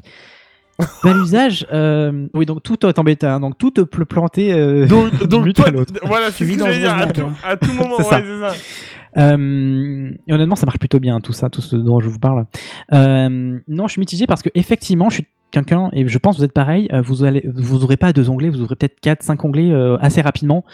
Bah, 1.04 1.12
l'usage, 1.12 1.66
euh, 1.74 2.26
oui, 2.32 2.46
donc 2.46 2.62
tout 2.62 2.86
est 2.86 2.98
en 2.98 3.04
bêta, 3.04 3.34
hein, 3.34 3.40
donc 3.40 3.58
tout 3.58 3.70
peut 3.70 4.06
planter 4.06 4.54
euh, 4.54 4.86
Donc, 4.86 5.12
donc 5.28 5.52
toi, 5.52 5.68
à 5.68 5.70
l'autre. 5.70 5.92
voilà, 6.04 6.30
c'est 6.30 6.38
ce 6.38 6.44
vis 6.44 6.56
que 6.56 6.64
j'allais 6.64 6.78
dire. 6.78 6.96
À 6.96 7.06
tout, 7.06 7.26
à 7.44 7.56
tout 7.58 7.72
moment, 7.74 7.96
C'est 7.98 8.04
ouais, 8.04 8.10
ça. 8.10 8.22
c'est 8.22 8.40
ça. 8.40 8.54
Euh, 9.18 10.10
et 10.26 10.32
honnêtement, 10.32 10.56
ça 10.56 10.66
marche 10.66 10.78
plutôt 10.78 11.00
bien, 11.00 11.20
tout 11.20 11.32
ça, 11.32 11.50
tout 11.50 11.60
ce 11.60 11.76
dont 11.76 12.00
je 12.00 12.08
vous 12.08 12.18
parle. 12.18 12.46
Euh, 12.94 13.58
non, 13.68 13.88
je 13.88 13.92
suis 13.92 14.00
mitigé 14.00 14.26
parce 14.26 14.42
que 14.42 14.48
effectivement, 14.54 15.10
je 15.10 15.16
suis 15.16 15.26
quelqu'un, 15.50 15.90
et 15.92 16.06
je 16.08 16.18
pense 16.18 16.36
que 16.36 16.40
vous 16.40 16.44
êtes 16.44 16.52
pareil, 16.52 16.88
euh, 16.92 17.02
vous 17.02 17.24
allez, 17.24 17.44
vous 17.54 17.84
aurez 17.84 17.96
pas 17.96 18.12
deux 18.12 18.30
onglets, 18.30 18.48
vous 18.48 18.62
aurez 18.62 18.76
peut-être 18.76 18.98
quatre, 19.00 19.22
cinq 19.22 19.44
onglets 19.44 19.70
euh, 19.70 19.98
assez 20.00 20.20
rapidement. 20.20 20.64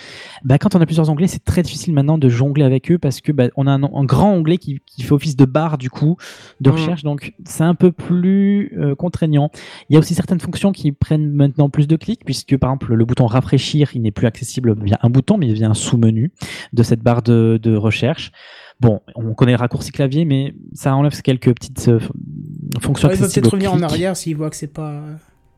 Bah, 0.44 0.58
quand 0.58 0.74
on 0.76 0.80
a 0.80 0.86
plusieurs 0.86 1.10
onglets, 1.10 1.26
c'est 1.26 1.44
très 1.44 1.62
difficile 1.62 1.94
maintenant 1.94 2.18
de 2.18 2.28
jongler 2.28 2.64
avec 2.64 2.90
eux 2.92 2.98
parce 2.98 3.20
que 3.20 3.32
bah, 3.32 3.48
on 3.56 3.66
a 3.66 3.72
un, 3.72 3.82
un 3.82 4.04
grand 4.04 4.32
onglet 4.32 4.58
qui, 4.58 4.80
qui 4.86 5.02
fait 5.02 5.12
office 5.12 5.36
de 5.36 5.44
barre 5.44 5.78
du 5.78 5.90
coup 5.90 6.16
de 6.60 6.70
Mm. 6.70 6.72
recherche, 6.72 7.02
donc 7.02 7.32
c'est 7.44 7.64
un 7.64 7.74
peu 7.74 7.92
plus 7.92 8.72
euh, 8.78 8.94
contraignant. 8.94 9.50
Il 9.88 9.94
y 9.94 9.96
a 9.96 9.98
aussi 9.98 10.14
certaines 10.14 10.40
fonctions 10.40 10.72
qui 10.72 10.92
prennent 10.92 11.30
maintenant 11.32 11.68
plus 11.70 11.86
de 11.86 11.96
clics 11.96 12.24
puisque 12.24 12.56
par 12.56 12.70
exemple 12.70 12.94
le 12.94 13.04
bouton 13.04 13.26
rafraîchir, 13.26 13.90
il 13.94 14.02
n'est 14.02 14.10
plus 14.10 14.26
accessible 14.26 14.74
via 14.82 14.98
un 15.02 15.10
bouton, 15.10 15.38
mais 15.38 15.52
via 15.52 15.68
un 15.68 15.74
sous-menu 15.74 16.30
de 16.72 16.82
cette 16.82 17.00
barre 17.00 17.22
de, 17.22 17.58
de 17.62 17.76
recherche. 17.76 18.32
Bon, 18.80 19.00
on 19.14 19.34
connaît 19.34 19.52
le 19.52 19.58
raccourci 19.58 19.90
clavier, 19.90 20.24
mais 20.24 20.54
ça 20.74 20.94
enlève 20.94 21.20
quelques 21.22 21.54
petites 21.54 21.88
euh, 21.88 21.98
fonctions 22.80 23.08
Ouais, 23.08 23.14
il 23.14 23.18
va 23.18 23.24
accessibles 23.24 23.44
peut-être 23.44 23.52
revenir 23.52 23.72
en 23.72 23.82
arrière 23.82 24.16
s'il 24.16 24.36
voit 24.36 24.50
que 24.50 24.56
c'est 24.56 24.66
pas. 24.72 25.02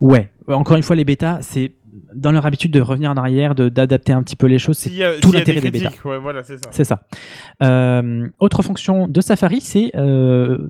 Ouais, 0.00 0.30
encore 0.46 0.76
une 0.76 0.84
fois, 0.84 0.94
les 0.94 1.04
bêtas, 1.04 1.38
c'est 1.42 1.72
dans 2.14 2.32
leur 2.32 2.46
habitude 2.46 2.70
de 2.70 2.80
revenir 2.80 3.10
en 3.10 3.16
arrière, 3.16 3.54
de 3.54 3.68
d'adapter 3.68 4.12
un 4.12 4.22
petit 4.22 4.36
peu 4.36 4.46
les 4.46 4.58
choses. 4.58 4.78
C'est 4.78 4.90
tout 5.20 5.32
l'intérêt 5.32 5.60
des, 5.60 5.70
critiques, 5.70 5.90
bêtas. 5.90 6.08
Ouais, 6.08 6.18
voilà, 6.18 6.42
c'est 6.42 6.84
ça. 6.84 7.02
Euh, 7.62 8.28
autre 8.38 8.62
fonction 8.62 9.08
de 9.08 9.20
Safari, 9.20 9.60
c'est 9.60 9.90
euh, 9.96 10.68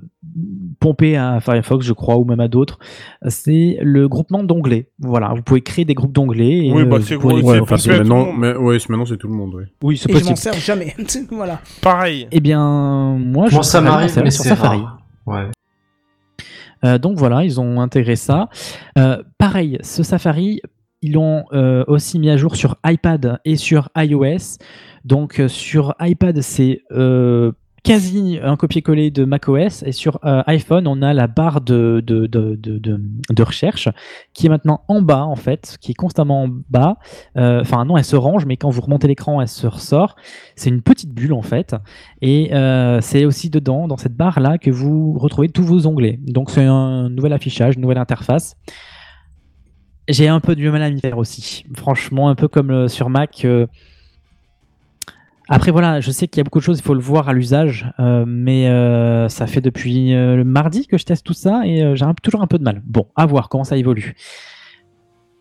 pomper 0.79 1.17
à 1.17 1.39
Firefox, 1.39 1.85
je 1.85 1.93
crois, 1.93 2.17
ou 2.17 2.23
même 2.25 2.39
à 2.39 2.47
d'autres. 2.47 2.79
C'est 3.27 3.77
le 3.81 4.07
groupement 4.07 4.43
d'onglets. 4.43 4.89
Voilà, 4.99 5.33
vous 5.35 5.41
pouvez 5.41 5.61
créer 5.61 5.85
des 5.85 5.93
groupes 5.93 6.13
d'onglets. 6.13 6.65
et, 6.67 6.71
Oui, 6.73 6.85
bah, 6.85 6.97
euh, 6.97 6.99
c'est 7.01 7.15
le 7.17 7.97
maintenant, 7.99 8.25
monde. 8.25 8.35
mais, 8.37 8.55
ouais, 8.55 8.79
c'est- 8.79 8.89
maintenant 8.89 9.05
c'est 9.05 9.17
tout 9.17 9.27
le 9.27 9.33
monde, 9.33 9.53
oui. 9.55 9.63
Oui, 9.83 9.97
c'est 9.97 10.09
Et 10.09 10.13
je 10.13 10.23
m'en 10.23 10.29
possible. 10.31 10.37
sers 10.37 10.53
jamais. 10.61 10.95
voilà. 11.31 11.59
Pareil. 11.81 12.27
Eh 12.31 12.39
bien, 12.39 13.15
moi, 13.17 13.47
je 13.49 13.61
ça 13.61 13.81
m'arrive, 13.81 14.09
sur 14.09 14.23
mais 14.23 14.31
sur 14.31 14.43
Safari. 14.43 14.81
Ouais. 15.25 15.47
Euh, 16.85 16.97
donc 16.97 17.17
voilà, 17.17 17.43
ils 17.43 17.59
ont 17.59 17.81
intégré 17.81 18.15
ça. 18.15 18.47
Euh, 18.97 19.21
pareil, 19.37 19.77
ce 19.81 20.01
Safari, 20.03 20.61
ils 21.01 21.13
l'ont 21.13 21.43
euh, 21.53 21.83
aussi 21.87 22.19
mis 22.19 22.29
à 22.29 22.37
jour 22.37 22.55
sur 22.55 22.77
iPad 22.85 23.39
et 23.45 23.55
sur 23.57 23.89
iOS. 23.97 24.57
Donc 25.03 25.39
euh, 25.39 25.47
sur 25.47 25.93
iPad, 25.99 26.39
c'est 26.41 26.81
euh, 26.91 27.51
quasi 27.83 28.39
un 28.41 28.55
copier-coller 28.55 29.11
de 29.11 29.25
macOS 29.25 29.83
et 29.83 29.91
sur 29.91 30.19
euh, 30.25 30.43
iPhone, 30.47 30.87
on 30.87 31.01
a 31.01 31.13
la 31.13 31.27
barre 31.27 31.61
de, 31.61 32.03
recherche 33.41 33.89
qui 34.33 34.47
est 34.47 34.49
maintenant 34.49 34.81
en 34.87 35.01
bas 35.01 35.23
en 35.23 35.35
fait, 35.35 35.77
qui 35.81 35.91
est 35.91 35.95
constamment 35.95 36.43
en 36.43 36.49
bas. 36.69 36.97
Euh, 37.37 37.61
Enfin 37.61 37.85
non, 37.85 37.97
elle 37.97 38.05
se 38.05 38.15
range, 38.15 38.45
mais 38.45 38.57
quand 38.57 38.69
vous 38.69 38.81
remontez 38.81 39.07
l'écran, 39.07 39.41
elle 39.41 39.47
se 39.47 39.67
ressort. 39.67 40.15
C'est 40.55 40.69
une 40.69 40.81
petite 40.81 41.13
bulle 41.13 41.33
en 41.33 41.41
fait. 41.41 41.75
Et 42.21 42.53
euh, 42.53 43.01
c'est 43.01 43.25
aussi 43.25 43.49
dedans, 43.49 43.87
dans 43.87 43.97
cette 43.97 44.15
barre-là, 44.15 44.57
que 44.57 44.71
vous 44.71 45.17
retrouvez 45.17 45.49
tous 45.49 45.63
vos 45.63 45.87
onglets. 45.87 46.19
Donc 46.21 46.49
c'est 46.49 46.65
un 46.65 47.09
nouvel 47.09 47.33
affichage, 47.33 47.75
une 47.75 47.81
nouvelle 47.81 47.97
interface. 47.97 48.55
J'ai 50.07 50.27
un 50.27 50.39
peu 50.39 50.55
du 50.55 50.69
mal 50.69 50.81
à 50.81 50.89
m'y 50.89 50.99
faire 50.99 51.17
aussi. 51.17 51.65
Franchement, 51.75 52.29
un 52.29 52.35
peu 52.35 52.47
comme 52.47 52.87
sur 52.87 53.09
Mac. 53.09 53.45
Après 55.51 55.71
voilà, 55.71 55.99
je 55.99 56.11
sais 56.11 56.27
qu'il 56.27 56.39
y 56.39 56.41
a 56.41 56.43
beaucoup 56.43 56.59
de 56.59 56.63
choses, 56.63 56.77
il 56.77 56.83
faut 56.83 56.93
le 56.93 57.01
voir 57.01 57.27
à 57.27 57.33
l'usage, 57.33 57.91
euh, 57.99 58.23
mais 58.27 58.67
euh, 58.67 59.29
ça 59.29 59.47
fait 59.47 59.61
depuis 59.61 60.13
euh, 60.13 60.35
le 60.35 60.43
mardi 60.43 60.85
que 60.85 60.99
je 60.99 61.05
teste 61.05 61.25
tout 61.25 61.33
ça 61.33 61.63
et 61.65 61.95
j'ai 61.95 62.05
toujours 62.21 62.43
un 62.43 62.47
peu 62.47 62.59
de 62.59 62.63
mal. 62.63 62.83
Bon, 62.85 63.07
à 63.15 63.25
voir 63.25 63.49
comment 63.49 63.63
ça 63.63 63.75
évolue. 63.75 64.13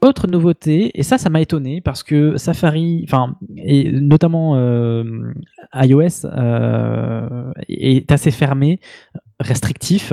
Autre 0.00 0.26
nouveauté, 0.26 0.98
et 0.98 1.02
ça, 1.02 1.18
ça 1.18 1.28
m'a 1.28 1.42
étonné 1.42 1.82
parce 1.82 2.02
que 2.02 2.38
Safari, 2.38 3.04
enfin, 3.04 3.36
et 3.56 3.92
notamment 3.92 4.56
iOS, 5.74 6.26
est 7.68 8.10
assez 8.10 8.30
fermé, 8.30 8.80
restrictif. 9.40 10.12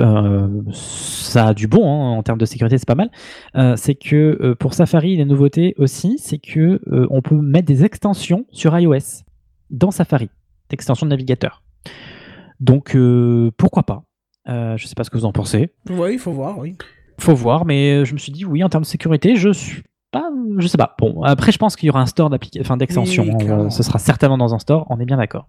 ça 0.72 1.46
a 1.46 1.54
du 1.54 1.68
bon 1.68 1.88
hein, 1.88 2.18
en 2.18 2.22
termes 2.22 2.38
de 2.38 2.44
sécurité, 2.44 2.76
c'est 2.76 2.88
pas 2.88 2.96
mal. 2.96 3.76
C'est 3.78 3.94
que 3.94 4.54
pour 4.58 4.74
Safari, 4.74 5.16
les 5.16 5.24
nouveautés 5.24 5.74
aussi, 5.78 6.18
c'est 6.18 6.38
que 6.38 6.80
on 7.08 7.22
peut 7.22 7.36
mettre 7.36 7.66
des 7.66 7.84
extensions 7.84 8.44
sur 8.50 8.76
iOS 8.76 9.25
dans 9.70 9.90
Safari, 9.90 10.30
d'extensions 10.70 11.06
de 11.06 11.10
navigateur. 11.10 11.62
Donc 12.60 12.94
euh, 12.96 13.50
pourquoi 13.56 13.82
pas? 13.82 14.02
Euh, 14.48 14.76
Je 14.76 14.86
sais 14.86 14.94
pas 14.94 15.04
ce 15.04 15.10
que 15.10 15.18
vous 15.18 15.24
en 15.24 15.32
pensez 15.32 15.72
Oui, 15.90 16.14
il 16.14 16.18
faut 16.18 16.32
voir, 16.32 16.58
oui. 16.58 16.76
faut 17.20 17.34
voir, 17.34 17.64
mais 17.64 17.92
euh, 17.98 18.04
je 18.04 18.14
me 18.14 18.18
suis 18.18 18.32
dit 18.32 18.44
oui 18.44 18.62
en 18.64 18.68
termes 18.68 18.84
de 18.84 18.88
sécurité, 18.88 19.36
je 19.36 19.50
suis 19.50 19.82
pas, 20.10 20.30
je 20.58 20.66
sais 20.66 20.78
pas. 20.78 20.94
Bon, 20.98 21.22
après 21.22 21.52
je 21.52 21.58
pense 21.58 21.76
qu'il 21.76 21.86
y 21.88 21.90
aura 21.90 22.00
un 22.00 22.06
store 22.06 22.30
enfin. 22.60 22.76
Oui, 23.22 23.44
clairement. 23.44 23.70
ce 23.70 23.82
sera 23.82 23.98
certainement 23.98 24.38
dans 24.38 24.54
un 24.54 24.58
store, 24.58 24.86
on 24.90 24.98
est 25.00 25.04
bien 25.04 25.16
d'accord. 25.16 25.48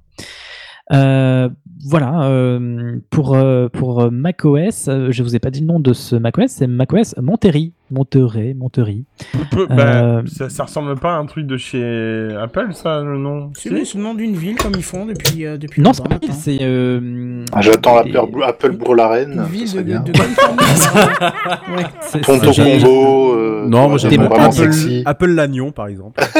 Euh, 0.93 1.49
voilà 1.89 2.23
euh, 2.23 2.97
pour 3.09 3.35
euh, 3.35 3.67
pour 3.69 4.01
euh, 4.01 4.09
macOS, 4.09 4.87
euh, 4.87 5.07
je 5.11 5.21
vous 5.21 5.35
ai 5.35 5.39
pas 5.39 5.51
dit 5.51 5.59
le 5.59 5.67
nom 5.67 5.79
de 5.79 5.93
ce 5.93 6.15
macOS, 6.15 6.47
c'est 6.47 6.65
macOS 6.67 7.13
Monterey, 7.21 7.71
Monterey, 7.91 8.53
Monterey. 8.55 9.03
Peu- 9.51 9.67
bah, 9.67 10.21
ça, 10.27 10.49
ça 10.49 10.63
ressemble 10.63 10.95
pas 10.95 11.13
à 11.13 11.17
un 11.17 11.25
truc 11.25 11.45
de 11.45 11.55
chez 11.57 12.29
Apple, 12.41 12.69
ça, 12.73 13.01
le 13.01 13.17
nom 13.17 13.51
C'est 13.53 13.69
le 13.69 13.83
c'est 13.85 13.97
nom 13.99 14.13
d'une 14.15 14.35
ville 14.35 14.55
comme 14.55 14.73
ils 14.75 14.83
font 14.83 15.05
depuis. 15.05 15.45
euh, 15.45 15.57
depuis 15.57 15.81
Non, 15.81 15.91
c'est 15.93 16.03
pas 16.03 16.09
maintenant. 16.15 16.33
c'est 16.33 16.57
euh, 16.61 17.43
Ah, 17.53 17.61
J'attends 17.61 18.03
des- 18.03 18.15
Apple, 18.15 18.43
Apple 18.43 18.71
Bourg-la-Reine. 18.71 19.33
Une 19.33 19.43
ville 19.43 19.73
de, 19.73 19.81
de, 19.81 19.97
de 19.99 20.13
c'est- 22.01 22.23
c'est- 22.23 22.79
Combo. 22.79 23.33
euh, 23.35 23.65
Non, 23.67 23.89
moi 23.89 23.97
j'aime 23.97 24.21
Apple, 24.21 24.51
sexy. 24.53 25.03
Apple 25.05 25.27
Lannion, 25.31 25.71
par 25.71 25.87
exemple. 25.87 26.21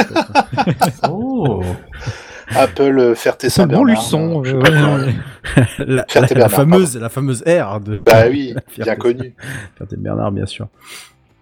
Oh. 1.10 1.62
Apple 2.56 3.00
euh, 3.00 3.14
je 4.44 4.50
sais 4.50 4.60
euh, 4.60 4.62
ouais, 4.62 4.70
quoi. 4.70 4.98
ouais. 4.98 5.16
la, 5.80 5.86
la- 5.96 6.06
Ferté-Bernard, 6.08 6.38
la 6.38 6.50
fameuse, 6.50 6.98
la 6.98 7.10
fameuse 7.10 7.44
R 7.48 7.80
de. 7.80 7.98
Bah 7.98 8.28
oui, 8.30 8.54
bien 8.76 8.84
fierté. 8.86 9.00
connu. 9.00 9.36
Bernard, 9.98 10.32
bien 10.32 10.46
sûr. 10.46 10.68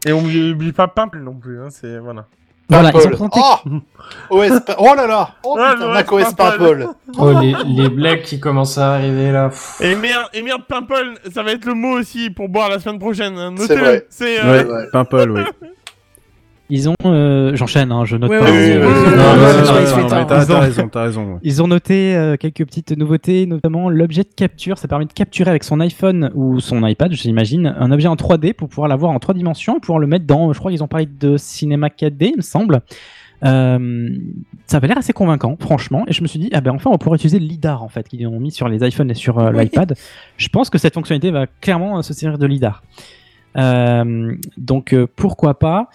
Et 0.08 0.14
on 0.14 0.22
n'oublie 0.22 0.72
pas 0.72 0.88
Pimple 0.88 1.20
non 1.20 1.34
plus, 1.34 1.60
hein, 1.60 1.68
c'est... 1.70 1.98
Voilà. 1.98 2.26
Voilà, 2.68 2.90
ils 2.92 2.98
ont 2.98 3.10
présenté 3.10 3.40
Oh 4.32 4.38
OS 4.42 4.52
Oh 4.80 4.94
là 4.96 5.06
là 5.06 5.30
Oh 5.44 5.56
Ah, 5.60 5.74
putain, 5.74 5.86
l'OS 5.88 5.94
macOS 5.94 6.34
Pimple. 6.34 6.58
Pimple 6.58 6.88
Oh, 7.20 7.40
les, 7.40 7.56
les 7.66 7.90
blagues 7.90 8.22
qui 8.24 8.40
commencent 8.40 8.80
à 8.80 8.94
arriver 8.96 9.32
là. 9.32 9.52
Et 9.82 9.94
merde, 9.96 10.26
et 10.34 10.42
merde, 10.42 10.64
Pimple, 10.68 11.14
ça 11.32 11.44
va 11.44 11.52
être 11.52 11.66
le 11.66 11.76
mot 11.76 12.00
aussi 12.00 12.32
pour 12.32 12.50
boire 12.50 12.70
la 12.70 12.80
semaine 12.80 12.98
prochaine. 13.00 13.38
hein. 13.38 13.54
C'est 13.58 13.76
vrai. 13.76 14.06
C'est... 14.10 14.40
euh, 14.44 14.64
Ouais, 14.64 14.72
ouais. 14.72 14.84
Pimple, 14.92 15.30
oui. 15.32 15.42
Ils 16.72 16.90
ont, 16.90 16.96
euh, 17.06 17.56
j'enchaîne, 17.56 17.92
hein, 17.92 18.06
je 18.06 18.18
note 18.18 18.30
Ouais, 18.32 18.40
pas. 18.40 18.46
ouais, 18.46 18.78
ouais, 18.78 18.86
t'as 19.18 19.82
Ils 19.82 19.94
ont- 19.94 20.08
t'as 20.26 20.60
raison, 20.60 20.88
t'as 20.90 21.04
raison. 21.04 21.40
Ils 21.44 21.62
ont 21.62 21.68
noté 21.68 22.16
euh, 22.16 22.38
quelques 22.38 22.66
petites 22.66 22.98
nouveautés, 22.98 23.46
notamment 23.46 23.90
l'objet 23.90 24.24
de 24.24 24.30
capture. 24.36 24.80
Ça 24.80 24.88
permet 24.88 25.06
de 25.06 25.14
capturer 25.14 25.52
avec 25.52 25.64
son 25.64 25.80
iPhone 25.80 26.32
ou 26.34 26.60
son 26.60 26.84
iPad, 26.86 27.12
j'imagine, 27.14 27.76
un 27.80 27.92
objet 27.92 28.08
en 28.08 28.16
3D 28.16 28.54
pour 28.54 28.68
pouvoir 28.68 28.88
l'avoir 28.88 29.12
en 29.12 29.20
trois 29.20 29.36
dimensions 29.36 29.78
et 29.78 29.80
pouvoir 29.80 30.00
le 30.00 30.08
mettre 30.08 30.26
dans. 30.26 30.52
Je 30.54 30.58
crois 30.60 30.72
qu'ils 30.72 30.84
ont 30.84 30.88
parlé 30.88 31.06
de 31.06 31.38
cinéma 31.38 31.90
4D, 31.90 32.30
il 32.32 32.38
me 32.38 32.42
semble. 32.42 32.82
Euh, 33.44 34.10
ça 34.66 34.78
avait 34.78 34.88
l'air 34.88 34.98
assez 34.98 35.14
convaincant, 35.14 35.58
franchement. 35.60 36.06
Et 36.08 36.14
je 36.14 36.24
me 36.24 36.28
suis 36.28 36.40
dit, 36.40 36.50
ah 36.54 36.62
ben 36.62 36.72
enfin, 36.72 36.90
on 36.92 36.98
pourrait 36.98 37.18
utiliser 37.18 37.38
le 37.38 37.46
lidar 37.46 37.84
en 37.84 37.90
fait 37.90 38.08
qu'ils 38.08 38.26
ont 38.26 38.40
mis 38.40 38.50
sur 38.52 38.68
les 38.70 38.84
iPhones 38.88 39.12
et 39.12 39.14
sur 39.14 39.38
euh, 39.38 39.52
Oui. 39.54 39.66
l'iPad. 39.66 39.94
Je 40.38 40.48
pense 40.50 40.72
que 40.72 40.80
cette 40.80 40.96
fonctionnalité 40.96 41.30
va 41.30 41.46
clairement 41.62 42.00
euh, 42.00 42.02
se 42.02 42.14
servir 42.14 42.40
de 42.40 42.48
lidar. 42.48 42.82
Euh, 43.58 44.34
donc 44.58 44.94
euh, 44.94 45.06
pourquoi 45.16 45.60
pas. 45.60 45.90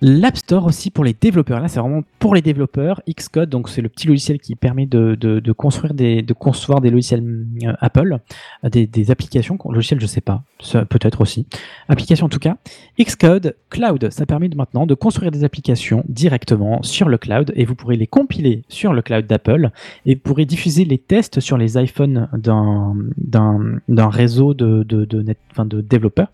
L'App 0.00 0.36
Store 0.36 0.64
aussi 0.64 0.90
pour 0.90 1.04
les 1.04 1.12
développeurs. 1.12 1.60
Là, 1.60 1.68
c'est 1.68 1.80
vraiment 1.80 2.02
pour 2.20 2.34
les 2.34 2.42
développeurs. 2.42 3.02
Xcode, 3.08 3.48
donc 3.48 3.68
c'est 3.68 3.82
le 3.82 3.88
petit 3.88 4.06
logiciel 4.06 4.38
qui 4.38 4.54
permet 4.54 4.86
de, 4.86 5.16
de, 5.16 5.52
construire 5.52 5.92
des, 5.92 6.22
de 6.22 6.32
concevoir 6.32 6.80
des 6.80 6.90
logiciels 6.90 7.24
euh, 7.64 7.72
Apple, 7.80 8.18
euh, 8.64 8.68
des, 8.68 9.10
applications, 9.10 9.58
logiciels, 9.68 10.00
je 10.00 10.06
sais 10.06 10.20
pas, 10.20 10.42
peut-être 10.88 11.20
aussi. 11.20 11.46
Applications 11.88 12.26
en 12.26 12.28
tout 12.28 12.38
cas. 12.38 12.56
Xcode 13.00 13.56
Cloud, 13.70 14.10
ça 14.10 14.26
permet 14.26 14.48
maintenant 14.48 14.86
de 14.86 14.94
construire 14.94 15.30
des 15.30 15.44
applications 15.44 16.04
directement 16.08 16.82
sur 16.82 17.08
le 17.08 17.18
cloud 17.18 17.52
et 17.56 17.64
vous 17.64 17.74
pourrez 17.74 17.96
les 17.96 18.06
compiler 18.06 18.62
sur 18.68 18.92
le 18.92 19.02
cloud 19.02 19.26
d'Apple 19.26 19.70
et 20.06 20.14
vous 20.14 20.20
pourrez 20.20 20.44
diffuser 20.44 20.84
les 20.84 20.98
tests 20.98 21.40
sur 21.40 21.58
les 21.58 21.76
iPhones 21.76 22.28
d'un 22.34 24.08
réseau 24.08 24.54
de, 24.54 24.84
de, 24.84 25.04
de, 25.04 25.22
net, 25.22 25.38
de 25.58 25.80
développeurs. 25.80 26.28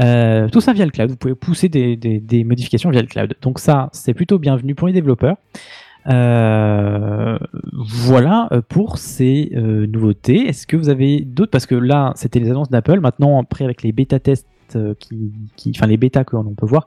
Euh, 0.00 0.48
tout 0.48 0.60
ça 0.60 0.72
via 0.72 0.84
le 0.84 0.90
cloud. 0.90 1.10
Vous 1.10 1.16
pouvez 1.16 1.34
pousser 1.34 1.68
des, 1.68 1.96
des, 1.96 2.20
des 2.20 2.44
modifications 2.44 2.90
via 2.90 2.97
cloud. 3.06 3.34
Donc 3.42 3.58
ça, 3.60 3.88
c'est 3.92 4.14
plutôt 4.14 4.38
bienvenu 4.38 4.74
pour 4.74 4.88
les 4.88 4.92
développeurs. 4.94 5.36
Euh, 6.08 7.38
voilà 7.74 8.48
euh, 8.52 8.62
pour 8.66 8.98
ces 8.98 9.52
euh, 9.54 9.86
nouveautés. 9.86 10.48
Est-ce 10.48 10.66
que 10.66 10.76
vous 10.76 10.88
avez 10.88 11.20
d'autres? 11.20 11.50
Parce 11.50 11.66
que 11.66 11.74
là, 11.74 12.12
c'était 12.16 12.40
les 12.40 12.50
annonces 12.50 12.70
d'Apple. 12.70 13.00
Maintenant, 13.00 13.40
après, 13.40 13.64
avec 13.64 13.82
les 13.82 13.92
bêta 13.92 14.18
tests, 14.18 14.46
euh, 14.76 14.94
qui, 14.98 15.32
qui, 15.56 15.72
enfin 15.76 15.86
les 15.86 15.96
bêtas 15.96 16.24
que 16.24 16.36
l'on 16.36 16.44
peut 16.54 16.66
voir, 16.66 16.86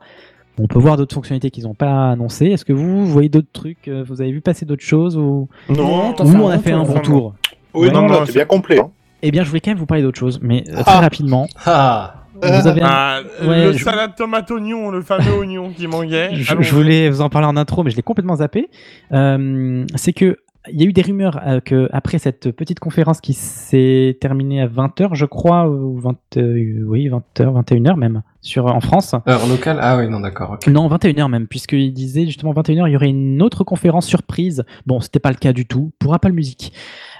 On 0.60 0.68
peut 0.68 0.80
voir 0.80 0.98
d'autres 0.98 1.14
fonctionnalités 1.16 1.50
qu'ils 1.52 1.64
n'ont 1.64 1.74
pas 1.76 2.12
annoncées. 2.12 2.48
Est-ce 2.48 2.66
que 2.66 2.74
vous, 2.74 3.06
vous 3.06 3.12
voyez 3.12 3.30
d'autres 3.30 3.52
trucs 3.54 3.88
euh, 3.88 4.04
Vous 4.08 4.22
avez 4.22 4.32
vu 4.32 4.42
passer 4.42 4.66
d'autres 4.66 4.84
choses 4.84 5.18
ou... 5.18 5.48
Non, 5.70 6.14
fais 6.16 6.24
on 6.24 6.48
a 6.50 6.60
fait 6.60 6.72
un 6.72 6.84
bon 6.84 7.00
tour 7.00 7.36
Oui, 7.74 7.88
Ouais, 7.88 7.94
non, 7.94 8.08
non, 8.08 8.26
c'est 8.26 8.34
bien 8.34 8.46
complet. 8.46 8.80
hein. 8.80 8.90
Eh 9.24 9.30
bien, 9.32 9.44
je 9.44 9.50
voulais 9.50 9.62
quand 9.62 9.72
même 9.72 9.78
vous 9.78 9.86
parler 9.86 10.04
d'autre 10.04 10.18
chose, 10.20 10.40
mais 10.42 10.64
euh, 10.70 10.82
très 10.82 10.84
Ah. 10.88 11.00
rapidement. 11.00 11.48
Ah 11.66 12.21
Vous 12.44 12.68
avez 12.68 12.82
un- 12.82 12.88
Ah, 12.90 13.20
Ouais, 13.46 13.66
le 13.66 13.74
je- 13.74 13.84
salade 13.84 14.16
tomate 14.16 14.50
oignon, 14.52 14.90
le 14.92 15.02
fameux 15.02 15.34
oignon 15.38 15.72
qui 15.72 15.88
manquait. 15.88 16.30
je 16.36 16.74
voulais 16.74 17.10
vous 17.10 17.22
en 17.22 17.30
parler 17.30 17.48
en 17.48 17.56
intro, 17.58 17.84
mais 17.84 17.92
je 17.92 17.96
l'ai 17.96 18.02
complètement 18.04 18.36
zappé. 18.36 18.70
Euh, 19.12 19.86
c'est 19.96 20.14
que 20.14 20.38
il 20.70 20.80
y 20.80 20.84
a 20.84 20.88
eu 20.88 20.94
des 20.94 21.02
rumeurs 21.02 21.40
euh, 21.46 21.60
que 21.60 21.90
après 21.92 22.20
cette 22.20 22.52
petite 22.52 22.80
conférence 22.80 23.20
qui 23.20 23.34
s'est 23.34 24.18
terminée 24.22 24.62
à 24.62 24.68
20h, 24.68 25.16
je 25.16 25.26
crois, 25.26 25.68
ou 25.68 26.00
20, 26.00 26.16
euh, 26.38 26.84
oui, 26.86 27.10
20h, 27.10 27.64
21h 27.64 27.96
même, 27.96 28.22
sur, 28.42 28.68
en 28.68 28.80
France. 28.80 29.16
Heure 29.28 29.48
locale? 29.48 29.80
Ah 29.82 29.98
oui, 29.98 30.08
non, 30.08 30.20
d'accord. 30.20 30.58
Non, 30.68 30.88
21h 30.88 31.30
même, 31.30 31.48
puisqu'il 31.48 31.94
disait 31.94 32.26
justement 32.26 32.54
21h, 32.54 32.88
il 32.88 32.92
y 32.92 32.96
aurait 32.96 33.10
une 33.10 33.42
autre 33.42 33.64
conférence 33.64 34.06
surprise. 34.06 34.64
Bon, 34.86 35.00
c'était 35.00 35.20
pas 35.20 35.32
le 35.32 35.38
cas 35.38 35.54
du 35.54 35.66
tout 35.66 35.92
pour 36.00 36.14
Apple 36.14 36.32
Music. 36.32 36.74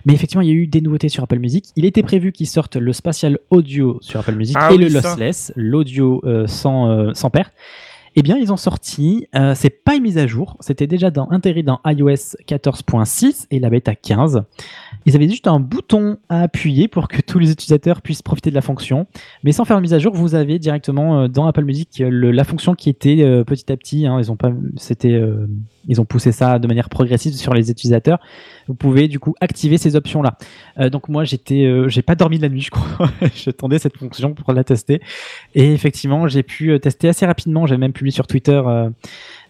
Mais 0.06 0.14
effectivement, 0.14 0.42
il 0.42 0.50
y 0.50 0.52
a 0.52 0.56
eu 0.56 0.68
des 0.68 0.82
nouveautés 0.82 1.10
sur 1.10 1.24
Apple 1.24 1.40
Music. 1.40 1.66
Il 1.76 1.86
était 1.86 2.04
prévu 2.04 2.32
qu'ils 2.32 2.48
sortent 2.48 2.76
le 2.76 2.94
spatial 2.94 3.40
audio 3.50 3.98
sur 4.02 4.20
Apple 4.20 4.36
Music 4.36 4.56
Ah 4.60 4.70
et 4.72 4.76
oui, 4.76 4.84
le 4.84 4.90
lossless, 4.90 5.54
l'audio 5.56 6.22
euh, 6.26 6.48
sans, 6.48 6.90
euh, 6.90 7.12
sans 7.14 7.30
perte. 7.30 7.54
Eh 8.16 8.24
bien, 8.24 8.38
ils 8.38 8.52
ont 8.52 8.58
sorti, 8.58 9.28
euh, 9.36 9.54
c'est 9.56 9.70
pas 9.70 9.96
une 9.96 10.04
mise 10.04 10.18
à 10.18 10.28
jour, 10.28 10.58
c'était 10.60 10.88
déjà 10.88 11.12
dans, 11.12 11.30
intégré 11.32 11.64
dans 11.64 11.80
iOS 11.86 12.36
14.6 12.46 13.46
et 13.52 13.60
la 13.60 13.70
bêta 13.70 13.96
15. 13.96 14.44
Ils 15.06 15.16
avaient 15.16 15.28
juste 15.28 15.48
un 15.48 15.60
bouton 15.60 16.18
à 16.30 16.42
appuyer 16.42 16.88
pour 16.88 17.08
que 17.08 17.22
tous 17.22 17.40
les 17.40 17.52
utilisateurs 17.52 18.02
puissent 18.02 18.22
profiter 18.22 18.50
de 18.50 18.56
la 18.56 18.62
fonction. 18.62 19.08
Mais 19.44 19.52
sans 19.52 19.66
faire 19.66 19.78
une 19.78 19.82
mise 19.82 19.94
à 19.94 20.00
jour, 20.00 20.14
vous 20.14 20.36
avez 20.36 20.60
directement 20.60 21.22
euh, 21.22 21.28
dans 21.28 21.48
Apple 21.48 21.64
Music 21.64 22.02
euh, 22.02 22.32
la 22.32 22.44
fonction 22.44 22.76
qui 22.76 22.90
était 22.90 23.22
euh, 23.22 23.44
petit 23.44 23.72
à 23.72 23.78
petit. 23.78 24.06
hein, 24.06 24.18
ils 24.20 24.32
ont 24.32 24.36
pas, 24.36 24.52
c'était, 24.78 25.22
ils 25.88 26.00
ont 26.00 26.06
poussé 26.06 26.32
ça 26.32 26.60
de 26.60 26.68
manière 26.68 26.90
progressive 26.90 27.34
sur 27.34 27.54
les 27.54 27.72
utilisateurs. 27.72 28.20
Vous 28.68 28.76
pouvez 28.76 29.08
du 29.08 29.20
coup 29.20 29.34
activer 29.42 29.78
ces 29.78 29.96
options 29.96 30.22
là. 30.22 30.38
donc 30.90 31.10
moi 31.10 31.24
j'étais, 31.24 31.72
j'ai 31.88 32.02
pas 32.02 32.16
dormi 32.16 32.38
de 32.38 32.44
la 32.44 32.50
nuit, 32.50 32.62
je 32.66 32.70
crois. 32.70 33.10
J'attendais 33.36 33.80
cette 33.80 33.98
fonction 33.98 34.34
pour 34.34 34.54
la 34.54 34.64
tester. 34.64 35.02
Et 35.56 35.74
effectivement, 35.74 36.28
j'ai 36.28 36.44
pu 36.44 36.80
tester 36.80 37.10
assez 37.10 37.26
rapidement. 37.26 37.66
J'ai 37.66 37.78
même 37.78 37.94
publié 37.94 38.12
sur 38.14 38.28
Twitter 38.28 38.62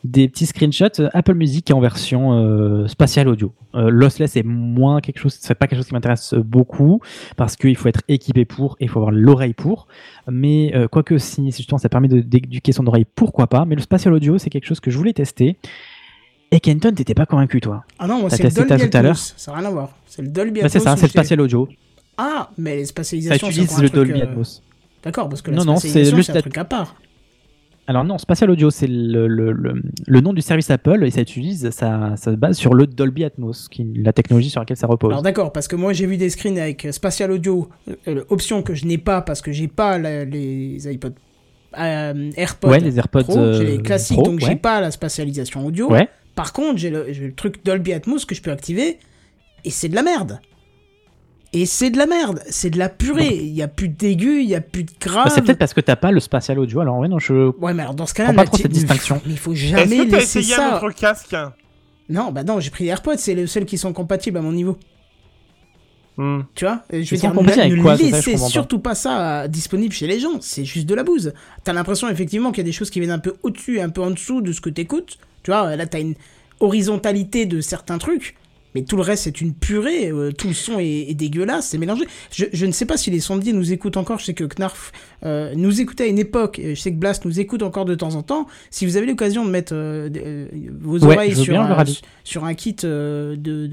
des 0.04 0.28
petits 0.28 0.46
screenshots. 0.46 1.00
Euh, 1.00 1.10
Apple 1.14 1.36
Music 1.36 1.70
en 1.72 1.80
version 1.80 2.34
euh, 2.34 2.88
spatiale 2.88 3.28
audio. 3.28 3.54
Euh, 3.76 3.90
lossless 3.90 4.36
est 4.36 4.44
moins 4.44 5.00
quelque 5.02 5.20
chose, 5.20 5.38
c'est 5.40 5.56
pas 5.56 5.68
quelque 5.68 5.78
chose 5.80 5.88
qui 5.88 5.94
m'intéresse 5.94 6.34
beaucoup 6.34 7.00
parce 7.38 7.56
qu'il 7.56 7.76
faut 7.76 7.88
être 7.88 8.02
équipé 8.08 8.46
pour 8.46 8.76
et 8.80 8.86
il 8.86 8.90
faut 8.90 9.00
avoir 9.00 9.12
l'oreille 9.12 9.54
pour. 9.54 9.88
Mais 10.30 10.72
euh, 10.76 10.88
quoique 10.88 11.18
si 11.18 11.52
justement 11.52 11.78
ça 11.78 11.90
permet 11.90 12.08
d'éduquer 12.08 12.72
son 12.72 12.86
oreille, 12.88 13.06
pourquoi 13.16 13.48
pas? 13.48 13.66
Mais 13.66 13.76
le 13.76 13.82
spatial 13.82 14.14
audio, 14.14 14.38
c'est 14.38 14.50
quelque 14.50 14.66
chose 14.66 14.80
que 14.80 14.92
je 14.92 14.98
voulais 14.98 15.14
tester. 15.14 15.56
Et 16.54 16.60
Kenton, 16.60 16.92
t'étais 16.94 17.14
pas 17.14 17.26
convaincu 17.26 17.62
toi? 17.62 17.86
Ah 17.98 18.08
non, 18.08 18.20
moi 18.20 18.30
c'est 18.30 18.44
le 18.44 18.50
Dolby 18.50 18.70
ça 18.70 18.88
tout 18.90 18.98
à 18.98 19.02
l'heure? 19.02 19.16
Ça 19.18 19.52
n'a 19.52 19.58
rien 19.60 19.68
à 19.68 19.72
voir. 19.72 19.90
C'est 20.06 20.22
le 20.22 20.28
Dolby 20.28 20.62
Bah, 20.62 20.68
C'est 20.70 20.80
Atmos. 20.80 20.84
ça, 20.84 20.94
où 20.94 20.98
c'est 20.98 21.06
le 21.06 21.10
spatial 21.10 21.40
audio. 21.42 21.70
Ah, 22.18 22.50
mais 22.58 22.76
les 22.76 22.84
Ça 22.86 22.90
spatialisations. 22.90 23.48
utilise 23.50 23.70
encore 23.70 23.80
un 23.80 23.84
le 23.84 23.90
Dolby 23.90 24.20
euh, 24.20 24.24
Atmos. 24.24 24.62
D'accord, 25.04 25.30
parce 25.30 25.42
que 25.42 25.50
Non, 25.52 25.60
la 25.60 25.64
non, 25.64 25.76
c'est 25.78 26.12
le 26.12 26.22
c'est 26.22 26.36
un 26.38 26.42
truc 26.42 26.58
à 26.58 26.66
part. 26.66 26.96
Alors 27.92 28.06
non, 28.06 28.18
Spatial 28.18 28.50
Audio, 28.50 28.70
c'est 28.70 28.88
le, 28.88 29.28
le, 29.28 29.52
le, 29.52 29.82
le 30.08 30.22
nom 30.22 30.32
du 30.32 30.42
service 30.42 30.72
Apple 30.72 31.04
et 31.04 31.12
ça 31.12 31.20
utilise, 31.20 31.72
ça, 31.72 32.14
ça 32.16 32.32
se 32.32 32.38
base 32.38 32.56
sur 32.58 32.74
le 32.74 32.88
Dolby 32.88 33.26
Atmos, 33.26 33.68
qui 33.70 33.82
est 33.82 33.86
la 33.98 34.14
technologie 34.14 34.50
sur 34.50 34.62
laquelle 34.62 34.78
ça 34.78 34.88
repose. 34.88 35.12
Alors 35.12 35.22
d'accord, 35.22 35.52
parce 35.52 35.68
que 35.68 35.76
moi 35.76 35.92
j'ai 35.92 36.06
vu 36.06 36.16
des 36.16 36.30
screens 36.30 36.58
avec 36.58 36.86
euh, 36.86 36.94
Spatial 36.94 37.30
Audio, 37.34 37.68
euh, 38.08 38.24
option 38.30 38.64
que 38.64 38.76
je 38.76 38.86
n'ai 38.86 38.98
pas 38.98 39.22
parce 39.22 39.42
que 39.42 39.52
j'ai 39.52 39.68
pas 39.68 39.98
la- 39.98 40.24
les 40.24 40.90
iPods 40.90 41.10
euh, 41.78 42.32
AirPods. 42.38 42.70
Ouais, 42.70 42.80
les 42.80 42.98
AirPods, 42.98 43.24
Pro, 43.26 43.54
j'ai 43.54 43.66
les 43.66 43.78
euh, 43.80 43.82
classiques, 43.82 44.16
Pro, 44.16 44.26
donc 44.26 44.40
j'ai 44.40 44.48
ouais. 44.48 44.56
pas 44.56 44.80
la 44.80 44.90
spatialisation 44.92 45.66
audio. 45.66 45.92
Ouais. 45.92 46.08
Par 46.34 46.54
contre, 46.54 46.78
j'ai 46.78 46.92
le, 46.92 47.08
j'ai 47.12 47.26
le 47.28 47.34
truc 47.34 47.66
Dolby 47.66 47.92
Atmos 47.92 48.24
que 48.24 48.34
je 48.36 48.42
peux 48.42 48.52
activer 48.52 49.00
et 49.66 49.70
c'est 49.70 49.90
de 49.90 49.96
la 49.96 50.04
merde. 50.04 50.40
Et 51.54 51.66
c'est 51.66 51.90
de 51.90 51.98
la 51.98 52.06
merde, 52.06 52.42
c'est 52.50 52.70
de 52.70 52.78
la 52.78 52.88
purée. 52.88 53.36
Il 53.36 53.54
y 53.54 53.62
a 53.62 53.68
plus 53.68 53.90
d'aigu, 53.90 54.42
il 54.42 54.48
y 54.50 54.56
a 54.56 54.62
plus 54.62 54.84
de 54.84 54.92
grave. 55.02 55.26
Bah, 55.26 55.32
c'est 55.36 55.42
peut-être 55.42 55.58
parce 55.58 55.74
que 55.74 55.82
t'as 55.82 55.98
pas 55.98 56.12
le 56.12 56.22
Spatial 56.22 56.58
Audio, 56.60 56.80
alors 56.80 56.98
ouais, 57.00 57.10
non, 57.10 57.20
je 57.20 57.52
Ouais, 57.60 57.74
mais 57.74 57.84
alors 57.84 57.94
dans 57.94 58.06
ce 58.06 58.14
cas-là, 58.14 58.34
pas 58.34 58.46
trop 58.46 58.58
cette 58.58 58.72
distinction. 58.72 59.22
Mais 59.26 59.34
il 59.34 59.38
faut 59.38 59.52
Est-ce 59.52 59.66
jamais 59.66 59.98
que 60.06 60.12
t'as 60.12 60.18
laisser 60.20 60.40
essayé 60.40 60.56
ça. 60.56 60.76
un 60.76 60.78
autre 60.78 60.96
casque 60.96 61.36
Non, 62.08 62.32
bah 62.32 62.44
non, 62.46 62.62
j'ai 62.62 62.70
pris 62.70 62.86
les 62.86 62.92
AirPods, 62.92 63.18
c'est 63.18 63.36
les 63.36 63.48
seuls 63.48 63.66
qui 63.66 63.78
sont 63.78 63.92
compatibles 63.92 64.38
à 64.38 64.42
mon 64.42 64.54
niveau. 64.54 64.78
Hmm. 66.18 66.42
Tu 66.56 66.66
vois 66.66 66.84
Je 66.92 66.98
Ils 66.98 67.06
veux 67.06 67.18
dire, 67.18 67.34
ne, 67.34 67.40
avec 67.50 67.72
ne 67.74 67.82
quoi, 67.82 67.98
ça, 67.98 68.04
je 68.06 68.12
laissez 68.12 68.38
surtout 68.38 68.80
pas 68.80 68.96
ça 68.96 69.44
euh, 69.44 69.48
disponible 69.48 69.94
chez 69.94 70.08
les 70.08 70.20
gens, 70.20 70.40
c'est 70.40 70.66
juste 70.66 70.86
de 70.88 70.96
la 70.96 71.04
bouse. 71.04 71.34
T'as 71.64 71.74
l'impression 71.74 72.08
effectivement 72.10 72.52
qu'il 72.52 72.60
y 72.60 72.66
a 72.66 72.70
des 72.70 72.72
choses 72.74 72.90
qui 72.90 73.00
viennent 73.00 73.12
un 73.12 73.20
peu 73.20 73.34
au-dessus 73.44 73.78
et 73.78 73.82
un 73.82 73.90
peu 73.90 74.02
en 74.02 74.12
dessous 74.12 74.42
de 74.42 74.52
ce 74.54 74.62
que 74.62 74.70
t'écoutes. 74.70 75.18
Tu 75.44 75.52
vois, 75.52 75.76
là 75.76 75.86
t'as 75.86 76.00
une 76.00 76.16
horizontalité 76.60 77.46
de 77.46 77.60
certains 77.62 77.98
trucs, 77.98 78.36
mais 78.76 78.84
tout 78.84 78.96
le 78.96 79.02
reste 79.02 79.24
c'est 79.24 79.42
une 79.42 79.54
purée, 79.54 80.10
euh, 80.12 80.32
tout 80.32 80.48
le 80.48 80.54
son 80.54 80.80
est, 80.80 81.10
est 81.10 81.14
dégueulasse, 81.14 81.68
c'est 81.70 81.78
mélangé. 81.78 82.06
Je, 82.32 82.46
je 82.52 82.66
ne 82.66 82.72
sais 82.72 82.86
pas 82.86 82.98
si 82.98 83.12
les 83.12 83.20
sondiers 83.20 83.54
nous 83.54 83.72
écoutent 83.72 83.98
encore, 83.98 84.20
je 84.20 84.26
sais 84.26 84.34
que 84.34 84.44
Knarf 84.44 84.92
euh, 85.24 85.54
nous 85.56 85.82
écoutait 85.82 86.04
à 86.06 86.08
une 86.08 86.20
époque, 86.20 86.60
je 86.64 86.76
sais 86.76 86.92
que 86.92 86.98
Blast 86.98 87.26
nous 87.26 87.40
écoute 87.40 87.64
encore 87.64 87.86
de 87.86 87.96
temps 87.96 88.16
en 88.16 88.24
temps. 88.24 88.48
Si 88.70 88.86
vous 88.86 88.98
avez 88.98 89.06
l'occasion 89.06 89.46
de 89.46 89.50
mettre 89.50 89.74
euh, 89.76 90.48
vos 90.82 91.00
Ouais, 91.00 91.16
oreilles 91.16 91.36
sur 91.36 91.60
un, 91.60 91.84
sur 92.24 92.56
kit 92.56 92.76
de, 92.82 93.36
de, 93.38 93.68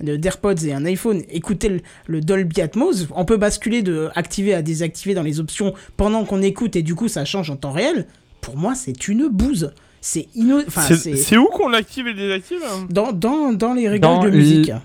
de- 0.00 0.16
d'AirPods 0.16 0.64
et 0.66 0.72
un 0.72 0.84
iPhone, 0.84 1.22
écoutez 1.30 1.68
le, 1.68 1.80
le 2.06 2.20
Dolby 2.20 2.60
Atmos, 2.60 3.06
on 3.14 3.24
peut 3.24 3.36
basculer 3.36 3.82
de 3.82 4.08
activer 4.14 4.54
à 4.54 4.62
désactiver 4.62 5.14
dans 5.14 5.22
les 5.22 5.38
options 5.38 5.74
pendant 5.96 6.24
qu'on 6.24 6.42
écoute 6.42 6.74
et 6.76 6.82
du 6.82 6.94
coup 6.94 7.08
ça 7.08 7.24
change 7.24 7.50
en 7.50 7.56
temps 7.56 7.70
réel. 7.72 8.06
Pour 8.40 8.56
moi, 8.56 8.74
c'est 8.74 9.06
une 9.06 9.28
bouse. 9.28 9.72
C'est 10.04 10.26
inno... 10.34 10.58
enfin, 10.66 10.80
C'est 10.82 10.96
c'est 10.96 11.16
c'est 11.16 11.36
où 11.38 11.46
qu'on 11.46 11.68
l'active 11.68 12.08
et 12.08 12.14
désactive 12.14 12.58
hein 12.68 12.86
dans, 12.90 13.12
dans, 13.12 13.52
dans 13.52 13.72
les 13.72 13.88
réglages 13.88 14.00
Dans 14.18 14.24
de 14.24 14.30
musique. 14.30 14.68
l- 14.70 14.80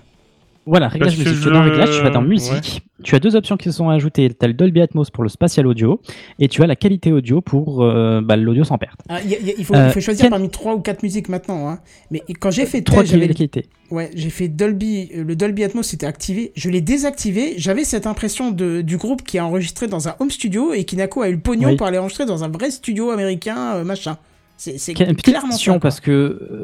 Voilà, 0.64 0.88
que 0.90 1.02
musique. 1.02 1.26
je- 1.26 1.48
Dans 1.50 1.62
réglages, 1.62 1.96
tu 1.96 2.02
vas 2.04 2.10
dans 2.10 2.22
ouais. 2.22 2.28
musique. 2.28 2.82
Tu 3.02 3.14
as 3.14 3.18
deux 3.20 3.34
options 3.36 3.56
qui 3.56 3.64
se 3.64 3.72
sont 3.76 3.88
ajoutées. 3.88 4.28
Tu 4.28 4.36
as 4.44 4.46
le 4.48 4.54
Dolby 4.54 4.80
Atmos 4.80 5.10
pour 5.10 5.22
le 5.24 5.28
spatial 5.28 5.66
audio 5.66 6.00
et 6.38 6.46
tu 6.46 6.62
as 6.62 6.66
la 6.68 6.76
qualité 6.76 7.10
audio 7.12 7.40
pour 7.40 7.82
euh, 7.82 8.20
bah, 8.20 8.36
l'audio 8.36 8.62
sans 8.64 8.78
perte. 8.78 9.00
Ah, 9.08 9.20
y 9.22 9.34
a- 9.34 9.40
y 9.40 9.50
a- 9.50 9.54
il, 9.58 9.64
faut, 9.64 9.74
Euh, 9.74 9.86
il 9.88 9.92
faut 9.92 10.00
choisir 10.00 10.28
parmi 10.30 10.50
trois 10.50 10.74
ou 10.74 10.80
quatre 10.80 11.02
musiques 11.02 11.28
maintenant. 11.28 11.68
Hein. 11.68 11.80
Mais 12.12 12.22
quand 12.40 12.50
j'ai 12.52 12.64
fait 12.66 12.82
Trois 12.82 13.02
j'avais 13.04 13.26
qualité. 13.28 13.66
Ouais, 13.90 14.10
j'ai 14.14 14.30
fait 14.30 14.46
Dolby, 14.46 15.10
euh, 15.16 15.24
le 15.24 15.34
Dolby 15.34 15.64
Atmos 15.64 15.82
c'était 15.86 16.06
activé, 16.06 16.52
je 16.54 16.70
l'ai 16.70 16.80
désactivé, 16.80 17.54
j'avais 17.56 17.82
cette 17.84 18.06
impression 18.06 18.50
de, 18.52 18.82
du 18.82 18.96
groupe 18.98 19.22
qui 19.22 19.38
a 19.38 19.44
enregistré 19.46 19.86
dans 19.88 20.06
un 20.08 20.14
home 20.20 20.30
studio 20.30 20.72
et 20.74 20.84
qui 20.84 20.94
n'a 20.96 21.04
a 21.22 21.28
eu 21.28 21.32
le 21.32 21.38
pognon 21.40 21.70
Oui. 21.70 21.76
pour 21.76 21.86
aller 21.88 21.98
enregistrer 21.98 22.24
dans 22.26 22.44
un 22.44 22.48
vrai 22.48 22.70
studio 22.70 23.10
américain, 23.10 23.74
euh, 23.76 23.84
machin. 23.84 24.16
C'est 24.60 24.72
Une 24.88 25.14
petite 25.14 25.22
clairement 25.22 25.50
question 25.50 25.78
parce 25.78 26.00
que 26.00 26.10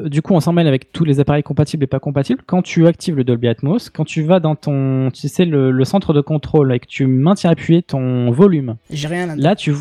euh, 0.05 0.09
du 0.09 0.21
coup 0.21 0.33
on 0.33 0.41
s'en 0.41 0.51
mêle 0.51 0.67
avec 0.67 0.91
tous 0.91 1.05
les 1.05 1.21
appareils 1.21 1.43
compatibles 1.43 1.85
et 1.85 1.87
pas 1.87 1.99
compatibles. 1.99 2.41
Quand 2.45 2.61
tu 2.61 2.85
actives 2.87 3.15
le 3.15 3.23
Dolby 3.23 3.47
Atmos, 3.47 3.89
quand 3.89 4.03
tu 4.03 4.21
vas 4.23 4.41
dans 4.41 4.55
ton, 4.55 5.11
tu 5.11 5.29
sais 5.29 5.45
le, 5.45 5.71
le 5.71 5.85
centre 5.85 6.13
de 6.13 6.19
contrôle 6.19 6.73
et 6.73 6.79
que 6.79 6.87
tu 6.87 7.07
maintiens 7.07 7.51
appuyé 7.51 7.81
ton 7.81 8.31
volume, 8.31 8.75
J'ai 8.91 9.07
rien 9.07 9.27
là-dedans. 9.27 9.43
là 9.43 9.55
tu 9.55 9.73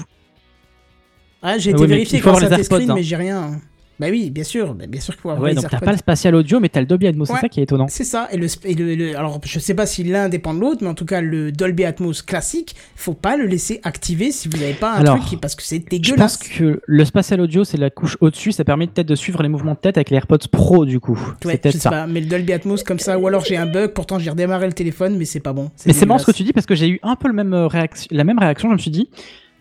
Ah, 1.43 1.59
j'ai 1.59 1.71
Ah 1.71 1.75
été 1.75 1.83
oui, 1.83 1.89
vérifié 1.89 2.19
les 2.19 2.23
screen, 2.23 2.53
AirPods, 2.53 2.91
hein. 2.91 2.95
mais 2.95 3.03
j'ai 3.03 3.17
rien. 3.17 3.51
Bah 4.01 4.07
oui, 4.11 4.31
bien 4.31 4.43
sûr, 4.45 4.75
bien 4.75 5.01
sûr 5.01 5.15
faut 5.15 5.31
avoir 5.31 5.45
ouais 5.45 5.55
donc 5.55 5.69
t'as 5.71 5.79
pas 5.79 5.93
le 5.93 5.99
spatial 5.99 6.35
audio 6.35 6.59
mais 6.59 6.69
t'as 6.69 6.81
le 6.81 6.87
Dolby 6.87 7.07
Atmos, 7.07 7.29
Ouais. 7.31 7.37
c'est 7.37 7.41
ça 7.43 7.49
qui 7.49 7.61
est 7.61 7.63
étonnant. 7.63 7.87
C'est 7.89 8.03
ça, 8.05 8.29
et 8.33 8.37
le, 8.37 8.49
et 8.65 8.75
le- 8.75 8.95
le- 8.97 9.17
alors 9.17 9.41
je 9.45 9.59
sais 9.61 9.75
pas 9.75 9.87
si 9.87 10.03
l'un 10.03 10.29
dépend 10.29 10.53
de 10.53 10.59
l'autre, 10.61 10.79
mais 10.83 10.89
en 10.89 10.95
tout 10.95 11.05
cas 11.05 11.21
le 11.21 11.53
Dolby 11.53 11.85
Atmos 11.85 12.23
classique, 12.23 12.75
faut 12.97 13.15
pas 13.15 13.37
le 13.37 13.47
laisser 13.47 13.81
activer 13.85 14.33
si 14.33 14.49
vous 14.49 14.59
n'avez 14.59 14.75
pas 14.75 14.93
un 14.95 14.97
Alors, 15.01 15.17
truc 15.19 15.29
qui, 15.29 15.37
parce 15.37 15.55
que 15.55 15.63
c'est 15.63 15.77
Je 15.77 15.83
pense 15.83 15.91
dégueulasse. 15.91 16.37
que 16.39 16.81
le 16.85 17.05
spatial 17.05 17.41
audio 17.41 17.63
c'est 17.63 17.77
la 17.79 17.91
couche 17.91 18.17
au-dessus, 18.21 18.51
ça 18.53 18.65
permet 18.65 18.87
peut-être 18.89 19.07
de 19.09 19.15
suivre 19.15 19.43
les 19.45 19.49
mouvements 19.49 19.75
de 19.75 19.79
tête 19.79 19.97
avec 19.97 20.11
les 20.11 20.17
AirPods 20.17 20.39
Pro 20.51 20.85
du 20.85 20.99
coup. 20.99 21.13
Ouais, 21.15 21.19
c'est 21.45 21.53
je 21.53 21.57
peut-être 21.59 21.73
sais 21.75 21.79
ça. 21.79 21.91
pas, 21.91 22.07
mais 22.09 22.21
le 22.21 22.27
Dolby 22.27 22.53
Atmos 22.53 22.83
comme 22.83 22.99
ça, 22.99 23.19
ou 23.19 23.27
alors 23.29 23.45
j'ai 23.45 23.57
un 23.57 23.67
bug, 23.67 23.93
pourtant 23.93 24.19
j'ai 24.19 24.31
redémarré 24.31 24.67
le 24.67 24.73
téléphone, 24.73 25.17
mais 25.17 25.25
c'est 25.25 25.39
pas 25.41 25.53
bon. 25.53 25.71
Mais 25.87 25.93
c'est 25.93 26.05
marrant 26.05 26.19
ce 26.19 26.25
que 26.27 26.33
dégueulasse. 26.33 26.37
tu 26.39 26.43
dis 26.43 26.53
parce 26.53 26.67
que 26.67 26.75
j'ai 26.75 26.89
eu 26.89 26.99
un 27.05 27.15
peu 27.15 27.29
le 27.29 27.35
même 27.35 27.53
euh, 27.55 27.69
réaction, 27.69 28.09
la 28.11 28.25
même 28.25 28.39
réaction. 28.41 28.69
Je 28.71 28.75
me 28.75 28.79
suis 28.79 28.91
dit, 28.91 29.09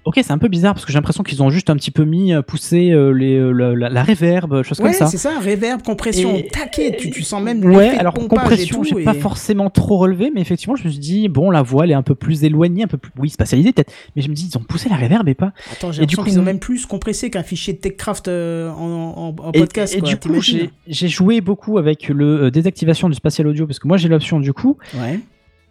ok, 0.05 0.15
c'est 0.21 0.31
un 0.31 0.37
peu 0.37 0.47
bizarre 0.47 0.73
parce 0.73 0.85
que 0.85 0.91
j'ai 0.91 0.97
l'impression 0.97 1.23
qu'ils 1.23 1.41
ont 1.43 1.49
juste 1.49 1.69
un 1.69 1.75
petit 1.75 1.91
peu 1.91 2.03
mis, 2.03 2.33
euh, 2.33 2.41
poussé 2.41 2.91
euh, 2.91 3.11
les, 3.11 3.35
euh, 3.37 3.51
la, 3.51 3.73
la, 3.75 3.89
la 3.89 4.03
reverb, 4.03 4.63
choses 4.63 4.79
Ouais, 4.79 4.91
comme 4.91 4.93
ça. 4.93 5.07
c'est 5.07 5.17
ça, 5.17 5.39
reverb, 5.39 5.81
compression, 5.81 6.35
Et- 6.35 6.47
taquet, 6.47 6.95
tu, 6.99 7.09
tu 7.11 7.23
sens 7.23 7.41
même 7.41 7.63
Ouais, 7.63 7.93
de 7.95 7.99
alors 7.99 8.13
pompage 8.13 8.39
compression, 8.39 8.83
et 8.83 8.87
j'ai 8.87 9.01
et- 9.01 9.03
pas 9.03 9.13
forcément 9.13 9.69
trop 9.69 9.97
relevé, 9.97 10.31
mais 10.33 10.41
effectivement, 10.41 10.75
je 10.75 10.83
me 10.85 10.89
suis 10.89 10.99
dit, 10.99 11.27
bon, 11.29 11.49
la 11.51 11.61
voix 11.61 11.85
elle 11.85 11.91
est 11.91 11.95
un 11.95 12.01
peu 12.03 12.15
plus 12.15 12.43
éloignée, 12.43 12.83
un 12.83 12.87
peu 12.87 12.97
plus, 12.97 13.11
oui, 13.17 13.29
spatialisée 13.29 13.71
peut-être, 13.73 13.91
mais 14.15 14.21
je 14.21 14.29
me 14.29 14.33
dis, 14.33 14.49
ils 14.53 14.57
ont 14.57 14.63
poussé 14.63 14.89
la 14.89 14.95
reverb 14.97 15.27
et 15.29 15.33
pas. 15.35 15.53
Attends, 15.71 15.91
j'ai 15.91 15.99
Et 15.99 16.01
l'impression 16.01 16.23
coup- 16.23 16.29
qu'ils 16.29 16.39
ont 16.39 16.43
même 16.43 16.59
plus 16.59 16.85
compressé 16.85 17.29
qu'un 17.29 17.43
fichier 17.43 17.73
de 17.73 17.79
TechCraft 17.79 18.27
euh, 18.27 18.69
en, 18.71 19.33
en- 19.39 19.43
en 19.47 19.51
Et, 19.53 19.59
podcast. 19.59 19.95
et 19.95 19.99
quoi, 19.99 20.09
du 20.09 20.17
coup, 20.17 20.41
j'ai 20.41 21.07
joué 21.07 21.41
beaucoup 21.41 21.77
avec 21.77 22.09
le 22.09 22.43
euh, 22.45 22.51
désactivation 22.51 23.07
du 23.09 23.15
spatial 23.15 23.47
audio 23.47 23.65
parce 23.67 23.79
que 23.79 23.87
moi 23.87 23.97
j'ai 23.97 24.09
l'option 24.09 24.39
du 24.39 24.53
coup. 24.53 24.77
Ouais. 24.95 25.19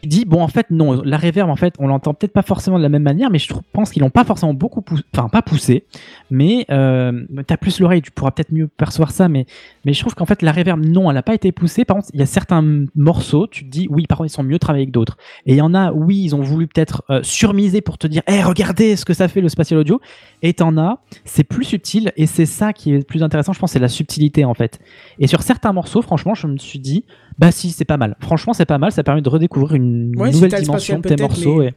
Dis 0.04 0.24
bon 0.24 0.42
en 0.42 0.48
fait 0.48 0.70
non 0.70 1.02
la 1.02 1.16
reverb 1.16 1.48
en 1.48 1.56
fait 1.56 1.74
on 1.78 1.86
l'entend 1.86 2.14
peut-être 2.14 2.32
pas 2.32 2.42
forcément 2.42 2.78
de 2.78 2.82
la 2.82 2.88
même 2.88 3.02
manière 3.02 3.30
mais 3.30 3.38
je 3.38 3.52
pense 3.72 3.90
qu'ils 3.90 4.02
l'ont 4.02 4.10
pas 4.10 4.24
forcément 4.24 4.54
beaucoup 4.54 4.82
poussé 4.82 5.04
enfin 5.14 5.28
pas 5.28 5.42
poussé. 5.42 5.84
Mais 6.30 6.66
euh, 6.70 7.24
t'as 7.46 7.56
plus 7.56 7.80
l'oreille 7.80 8.02
tu 8.02 8.10
pourras 8.10 8.30
peut-être 8.30 8.52
mieux 8.52 8.68
percevoir 8.68 9.10
ça 9.10 9.28
mais 9.28 9.46
mais 9.84 9.92
je 9.92 10.00
trouve 10.00 10.14
qu'en 10.14 10.26
fait 10.26 10.42
la 10.42 10.52
reverb 10.52 10.84
non 10.84 11.10
elle 11.10 11.16
a 11.16 11.22
pas 11.22 11.34
été 11.34 11.52
poussée. 11.52 11.84
Par 11.84 11.96
contre 11.96 12.08
il 12.12 12.20
y 12.20 12.22
a 12.22 12.26
certains 12.26 12.84
morceaux 12.94 13.46
tu 13.46 13.64
te 13.64 13.70
dis 13.70 13.86
oui 13.90 14.06
par 14.06 14.18
contre 14.18 14.30
ils 14.30 14.34
sont 14.34 14.42
mieux 14.42 14.58
travaillés 14.58 14.86
que 14.86 14.90
d'autres. 14.92 15.16
Et 15.46 15.52
il 15.52 15.56
y 15.56 15.60
en 15.62 15.74
a 15.74 15.92
oui 15.92 16.20
ils 16.22 16.34
ont 16.34 16.40
voulu 16.42 16.66
peut-être 16.66 17.02
euh, 17.10 17.20
surmiser 17.22 17.80
pour 17.80 17.98
te 17.98 18.06
dire 18.06 18.22
Eh 18.28 18.42
regardez 18.42 18.96
ce 18.96 19.04
que 19.04 19.14
ça 19.14 19.28
fait 19.28 19.40
le 19.40 19.48
spatial 19.48 19.78
audio. 19.80 20.00
Et 20.42 20.54
t'en 20.54 20.76
as 20.76 20.98
c'est 21.24 21.44
plus 21.44 21.64
subtil 21.64 22.12
et 22.16 22.26
c'est 22.26 22.46
ça 22.46 22.72
qui 22.72 22.92
est 22.92 22.98
le 22.98 23.02
plus 23.04 23.22
intéressant 23.22 23.52
je 23.52 23.58
pense 23.58 23.72
c'est 23.72 23.78
la 23.78 23.88
subtilité 23.88 24.44
en 24.44 24.54
fait. 24.54 24.78
Et 25.18 25.26
sur 25.26 25.42
certains 25.42 25.72
morceaux 25.72 26.02
franchement 26.02 26.34
je 26.34 26.46
me 26.46 26.58
suis 26.58 26.78
dit 26.78 27.04
bah 27.38 27.50
si 27.50 27.70
c'est 27.70 27.84
pas 27.84 27.96
mal. 27.96 28.16
Franchement 28.20 28.52
c'est 28.52 28.66
pas 28.66 28.78
mal. 28.78 28.92
Ça 28.92 29.02
permet 29.02 29.22
de 29.22 29.28
redécouvrir 29.28 29.74
une 29.76 30.12
Ouais, 30.16 30.30
nouvelle 30.30 30.52
dimension 30.60 30.98
de 30.98 31.08
tes 31.08 31.16
morceaux 31.16 31.58
mais 31.60 31.66
et- 31.68 31.74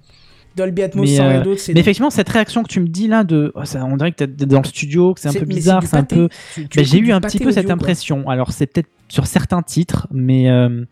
Dolby 0.55 0.83
Atmos 0.83 1.01
mais, 1.09 1.15
sans 1.17 1.27
rien 1.27 1.41
euh, 1.41 1.43
d'autre, 1.43 1.61
mais 1.73 1.79
effectivement 1.79 2.09
cette 2.09 2.29
réaction 2.29 2.63
que 2.63 2.69
tu 2.69 2.79
me 2.79 2.87
dis 2.87 3.07
là 3.07 3.23
de 3.23 3.51
oh, 3.55 3.65
ça, 3.65 3.83
on 3.85 3.97
dirait 3.97 4.11
que 4.11 4.23
t'es 4.23 4.45
dans 4.45 4.59
le 4.61 4.65
studio 4.67 5.13
que 5.13 5.19
c'est 5.19 5.29
un 5.29 5.33
peu 5.33 5.45
bizarre 5.45 5.83
c'est 5.83 5.97
un 5.97 6.03
peu 6.03 6.29
j'ai 6.71 6.99
eu 6.99 7.11
un 7.11 7.21
petit 7.21 7.39
peu 7.39 7.51
cette 7.51 7.65
quoi. 7.65 7.73
impression 7.75 8.29
alors 8.29 8.51
c'est 8.51 8.67
peut-être 8.67 8.89
sur 9.09 9.25
certains 9.27 9.61
titres 9.61 10.07
mais 10.11 10.49
euh, 10.49 10.85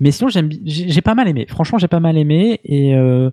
mais 0.00 0.10
sinon 0.10 0.28
j'ai 0.30 1.00
pas 1.02 1.14
mal 1.14 1.28
aimé 1.28 1.46
franchement 1.48 1.78
j'ai 1.78 1.88
pas 1.88 2.00
mal 2.00 2.18
aimé 2.18 2.60
et 2.64 2.94
euh, 2.94 3.30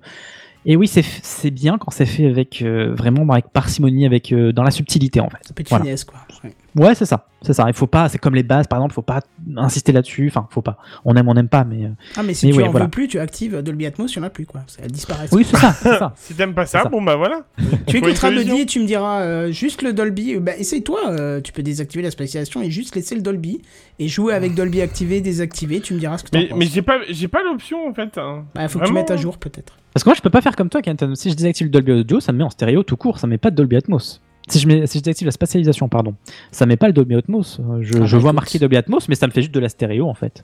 et 0.65 0.75
oui 0.75 0.87
c'est 0.87 1.51
bien 1.51 1.77
quand 1.77 1.91
c'est 1.91 2.05
fait 2.05 2.27
avec 2.27 2.61
euh, 2.61 2.93
vraiment 2.95 3.27
avec 3.33 3.49
parcimonie 3.49 4.05
avec 4.05 4.31
euh, 4.31 4.51
dans 4.51 4.63
la 4.63 4.71
subtilité 4.71 5.19
en 5.19 5.29
fait 5.29 5.37
Un 5.49 5.53
peu 5.53 5.63
de 5.63 5.69
Voilà. 5.69 5.85
finesse, 5.85 6.03
quoi. 6.03 6.19
Ouais. 6.43 6.51
Ouais, 6.75 6.95
c'est 6.95 7.05
ça, 7.05 7.27
c'est 7.41 7.51
ça. 7.53 7.65
Il 7.67 7.73
faut 7.73 7.87
pas, 7.87 8.07
c'est 8.07 8.17
comme 8.17 8.33
les 8.33 8.43
bases, 8.43 8.65
par 8.67 8.79
exemple, 8.79 8.93
faut 8.93 9.01
pas 9.01 9.19
insister 9.57 9.91
là-dessus. 9.91 10.27
Enfin, 10.29 10.47
faut 10.51 10.61
pas. 10.61 10.77
On 11.03 11.15
aime, 11.15 11.27
on 11.27 11.33
n'aime 11.33 11.49
pas, 11.49 11.65
mais. 11.65 11.83
euh, 11.85 11.89
Ah, 12.15 12.23
mais 12.23 12.33
si 12.33 12.49
tu 12.49 12.55
ouais, 12.57 12.63
en 12.63 12.71
voilà. 12.71 12.85
veux 12.85 12.89
plus, 12.91 13.07
tu 13.09 13.19
actives 13.19 13.61
Dolby 13.61 13.85
Atmos, 13.85 14.13
il 14.15 14.19
n'y 14.19 14.23
en 14.23 14.27
a 14.27 14.29
plus, 14.29 14.45
quoi. 14.45 14.61
Elle 14.81 14.89
disparaît. 14.91 15.27
Oui, 15.33 15.45
c'est 15.49 15.57
ça, 15.57 15.73
c'est 15.73 15.97
ça. 15.97 16.13
Si 16.17 16.33
t'aimes 16.33 16.53
pas 16.53 16.65
ça, 16.65 16.85
bon 16.85 17.01
bah 17.01 17.15
voilà. 17.17 17.41
Tu 17.87 17.97
écouteras. 17.97 18.31
Buddy 18.31 18.61
et 18.61 18.65
tu 18.65 18.79
me 18.79 18.85
diras 18.85 19.21
euh, 19.21 19.51
juste 19.51 19.81
le 19.81 19.91
Dolby. 19.91 20.35
euh, 20.35 20.39
Bah, 20.39 20.55
essaye-toi, 20.57 20.99
euh, 21.09 21.41
tu 21.41 21.51
peux 21.51 21.61
désactiver 21.63 22.03
la 22.03 22.11
spatialisation 22.11 22.61
et 22.61 22.71
juste 22.71 22.95
laisser 22.95 23.15
le 23.15 23.21
Dolby 23.21 23.61
et 23.99 24.07
jouer 24.07 24.33
avec 24.33 24.55
Dolby 24.55 24.81
activé, 24.81 25.19
désactivé. 25.19 25.81
Tu 25.81 25.93
me 25.93 25.99
diras 25.99 26.17
ce 26.19 26.23
que 26.23 26.29
t'en 26.29 26.39
Mais, 26.39 26.47
penses. 26.47 26.57
mais 26.59 26.65
j'ai 26.67 26.81
pas, 26.81 26.99
j'ai 27.09 27.27
pas 27.27 27.43
l'option 27.43 27.85
en 27.87 27.93
fait. 27.93 28.17
hein. 28.17 28.45
Bah, 28.55 28.67
faut 28.69 28.79
que 28.79 28.85
tu 28.85 28.93
mettes 28.93 29.11
à 29.11 29.17
jour, 29.17 29.37
peut-être. 29.37 29.73
Parce 29.93 30.05
que 30.05 30.09
moi, 30.09 30.15
je 30.15 30.21
peux 30.21 30.29
pas 30.29 30.39
faire 30.41 30.55
comme 30.55 30.69
toi, 30.69 30.81
Kenton. 30.81 31.15
Si 31.15 31.29
je 31.29 31.35
désactive 31.35 31.67
le 31.67 31.71
Dolby 31.71 31.91
Audio, 31.91 32.19
ça 32.21 32.31
me 32.31 32.37
met 32.37 32.43
en 32.45 32.49
stéréo 32.49 32.83
tout 32.83 32.95
court. 32.95 33.19
Ça 33.19 33.27
me 33.27 33.31
met 33.31 33.37
pas 33.37 33.51
de 33.51 33.55
Dolby 33.57 33.75
Atmos. 33.75 34.21
Si 34.51 34.59
je, 34.59 34.67
mets, 34.67 34.85
si 34.85 34.97
je 34.99 35.03
désactive 35.03 35.25
la 35.25 35.31
spatialisation, 35.31 35.87
pardon, 35.87 36.13
ça 36.51 36.65
met 36.65 36.77
pas 36.77 36.87
le 36.87 36.93
Dolby 36.93 37.15
Atmos. 37.15 37.59
Euh, 37.59 37.79
Je, 37.81 37.93
Ah 38.01 38.05
je 38.05 38.15
bah, 38.17 38.21
vois 38.21 38.33
marqué 38.33 38.59
Dolby 38.59 38.75
Atmos, 38.77 39.07
mais 39.09 39.15
ça 39.15 39.25
me 39.27 39.31
fait 39.31 39.41
juste 39.41 39.53
de 39.53 39.59
la 39.59 39.69
stéréo 39.69 40.07
en 40.09 40.13
fait. 40.13 40.43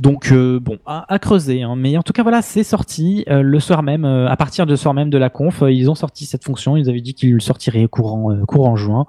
Donc 0.00 0.30
euh, 0.30 0.60
bon, 0.60 0.78
à, 0.86 1.12
à 1.12 1.18
creuser. 1.18 1.62
hein. 1.62 1.74
Mais 1.76 1.96
en 1.96 2.02
tout 2.02 2.12
cas, 2.12 2.22
voilà, 2.22 2.40
c'est 2.42 2.62
sorti 2.64 3.24
euh, 3.28 3.42
le 3.42 3.58
soir 3.60 3.82
même. 3.82 4.04
euh, 4.04 4.28
à 4.28 4.36
partir 4.36 4.64
de 4.66 4.76
soir 4.76 4.94
même 4.94 5.10
de 5.10 5.18
la 5.18 5.28
conf, 5.30 5.62
ils 5.68 5.90
ont 5.90 5.94
sorti 5.96 6.24
cette 6.26 6.44
fonction. 6.44 6.76
Ils 6.76 6.88
avaient 6.88 7.00
dit 7.00 7.14
qu'ils 7.14 7.34
le 7.34 7.40
sortiraient 7.40 7.86
courant, 7.88 8.36
courant 8.46 8.76
juin. 8.76 9.06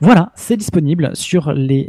Voilà, 0.00 0.30
c'est 0.34 0.56
disponible 0.58 1.10
sur 1.14 1.52
les 1.52 1.88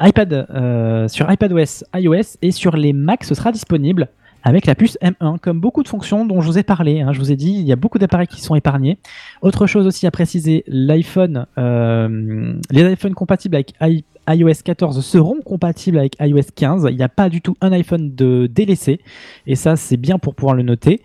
iPad, 0.00 1.06
sur 1.08 1.30
iPadOS, 1.30 1.84
iOS 1.94 2.36
et 2.42 2.50
sur 2.50 2.76
les 2.76 2.92
Mac, 2.92 3.24
ce 3.24 3.34
sera 3.34 3.52
disponible 3.52 4.08
avec 4.44 4.66
la 4.66 4.74
puce 4.74 4.96
M1, 5.02 5.38
comme 5.38 5.60
beaucoup 5.60 5.82
de 5.82 5.88
fonctions 5.88 6.24
dont 6.24 6.40
je 6.40 6.46
vous 6.46 6.58
ai 6.58 6.62
parlé. 6.62 7.00
hein. 7.00 7.12
je 7.12 7.18
vous 7.18 7.32
ai 7.32 7.36
dit, 7.36 7.50
il 7.50 7.66
y 7.66 7.72
a 7.72 7.76
beaucoup 7.76 7.98
d'appareils 7.98 8.26
qui 8.28 8.40
sont 8.40 8.54
épargnés. 8.54 8.98
Autre 9.42 9.66
chose 9.66 9.86
aussi 9.86 10.06
à 10.06 10.10
préciser, 10.10 10.64
l'iPhone, 10.68 11.46
euh, 11.58 12.54
les 12.70 12.92
iPhones 12.92 13.14
compatibles 13.14 13.56
avec 13.56 13.74
i- 13.80 14.04
iOS 14.28 14.62
14 14.64 15.04
seront 15.04 15.40
compatibles 15.42 15.98
avec 15.98 16.16
iOS 16.20 16.42
15. 16.54 16.86
Il 16.90 16.96
n'y 16.96 17.02
a 17.02 17.08
pas 17.08 17.28
du 17.28 17.40
tout 17.40 17.56
un 17.60 17.72
iPhone 17.72 18.14
de 18.14 18.46
délaissé, 18.46 19.00
et 19.46 19.54
ça 19.56 19.76
c'est 19.76 19.96
bien 19.96 20.18
pour 20.18 20.34
pouvoir 20.34 20.54
le 20.54 20.62
noter. 20.62 21.02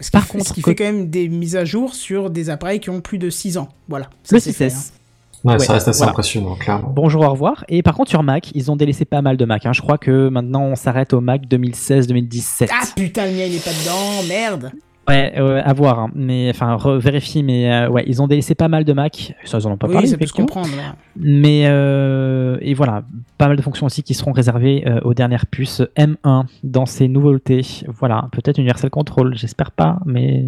Ce 0.00 0.06
qui, 0.06 0.12
Par 0.12 0.24
fait, 0.24 0.32
contre, 0.38 0.48
ce 0.48 0.52
qui 0.52 0.60
fait 0.62 0.74
quand 0.74 0.84
même 0.84 1.08
des 1.08 1.28
mises 1.28 1.54
à 1.56 1.64
jour 1.64 1.94
sur 1.94 2.28
des 2.30 2.50
appareils 2.50 2.80
qui 2.80 2.90
ont 2.90 3.00
plus 3.00 3.18
de 3.18 3.30
6 3.30 3.58
ans. 3.58 3.68
Voilà. 3.88 4.10
Ça, 4.24 4.36
le 4.36 4.40
c'est 4.40 4.52
fait, 4.52 4.66
6S. 4.68 4.92
Ouais, 5.44 5.52
Ouais, 5.52 5.58
ça 5.58 5.74
reste 5.74 5.88
assez 5.88 5.98
voilà. 5.98 6.12
impressionnant, 6.12 6.54
clairement. 6.54 6.90
Bonjour, 6.94 7.22
au 7.22 7.30
revoir. 7.30 7.64
Et 7.68 7.82
par 7.82 7.94
contre, 7.94 8.08
sur 8.10 8.22
Mac, 8.22 8.50
ils 8.54 8.70
ont 8.70 8.76
délaissé 8.76 9.04
pas 9.04 9.20
mal 9.22 9.36
de 9.36 9.44
Mac. 9.44 9.66
hein. 9.66 9.72
Je 9.74 9.82
crois 9.82 9.98
que 9.98 10.28
maintenant, 10.30 10.62
on 10.62 10.74
s'arrête 10.74 11.12
au 11.12 11.20
Mac 11.20 11.42
2016-2017. 11.46 12.68
Ah 12.72 12.84
putain, 12.96 13.26
le 13.26 13.32
mien 13.32 13.44
il 13.46 13.56
est 13.56 13.64
pas 13.64 13.70
dedans, 13.70 14.26
merde. 14.28 14.72
Ouais, 15.06 15.38
ouais, 15.38 15.60
à 15.62 15.72
voir. 15.74 15.98
hein. 15.98 16.10
Mais 16.14 16.48
enfin, 16.48 16.78
vérifie. 16.98 17.42
Mais 17.42 17.70
euh, 17.70 17.90
ouais, 17.90 18.04
ils 18.06 18.22
ont 18.22 18.26
délaissé 18.26 18.54
pas 18.54 18.68
mal 18.68 18.84
de 18.84 18.92
Mac. 18.94 19.34
Ça, 19.44 19.58
ils 19.58 19.66
en 19.66 19.72
ont 19.72 19.76
pas 19.76 19.86
oui, 19.86 19.92
parlé. 19.92 20.08
ça 20.08 20.16
peut 20.16 20.24
se 20.24 20.32
comprendre. 20.32 20.68
ouais. 20.68 20.82
Mais 21.16 21.64
euh, 21.66 22.56
et 22.62 22.72
voilà, 22.72 23.02
pas 23.36 23.48
mal 23.48 23.58
de 23.58 23.62
fonctions 23.62 23.84
aussi 23.84 24.02
qui 24.02 24.14
seront 24.14 24.32
réservées 24.32 24.84
euh, 24.86 25.00
aux 25.04 25.12
dernières 25.12 25.44
puces 25.44 25.82
M1 25.98 26.44
dans 26.62 26.86
ces 26.86 27.06
nouveautés. 27.08 27.66
Voilà, 27.88 28.28
peut-être 28.32 28.56
Universal 28.56 28.88
Control, 28.88 29.36
j'espère 29.36 29.72
pas, 29.72 29.98
mais 30.06 30.46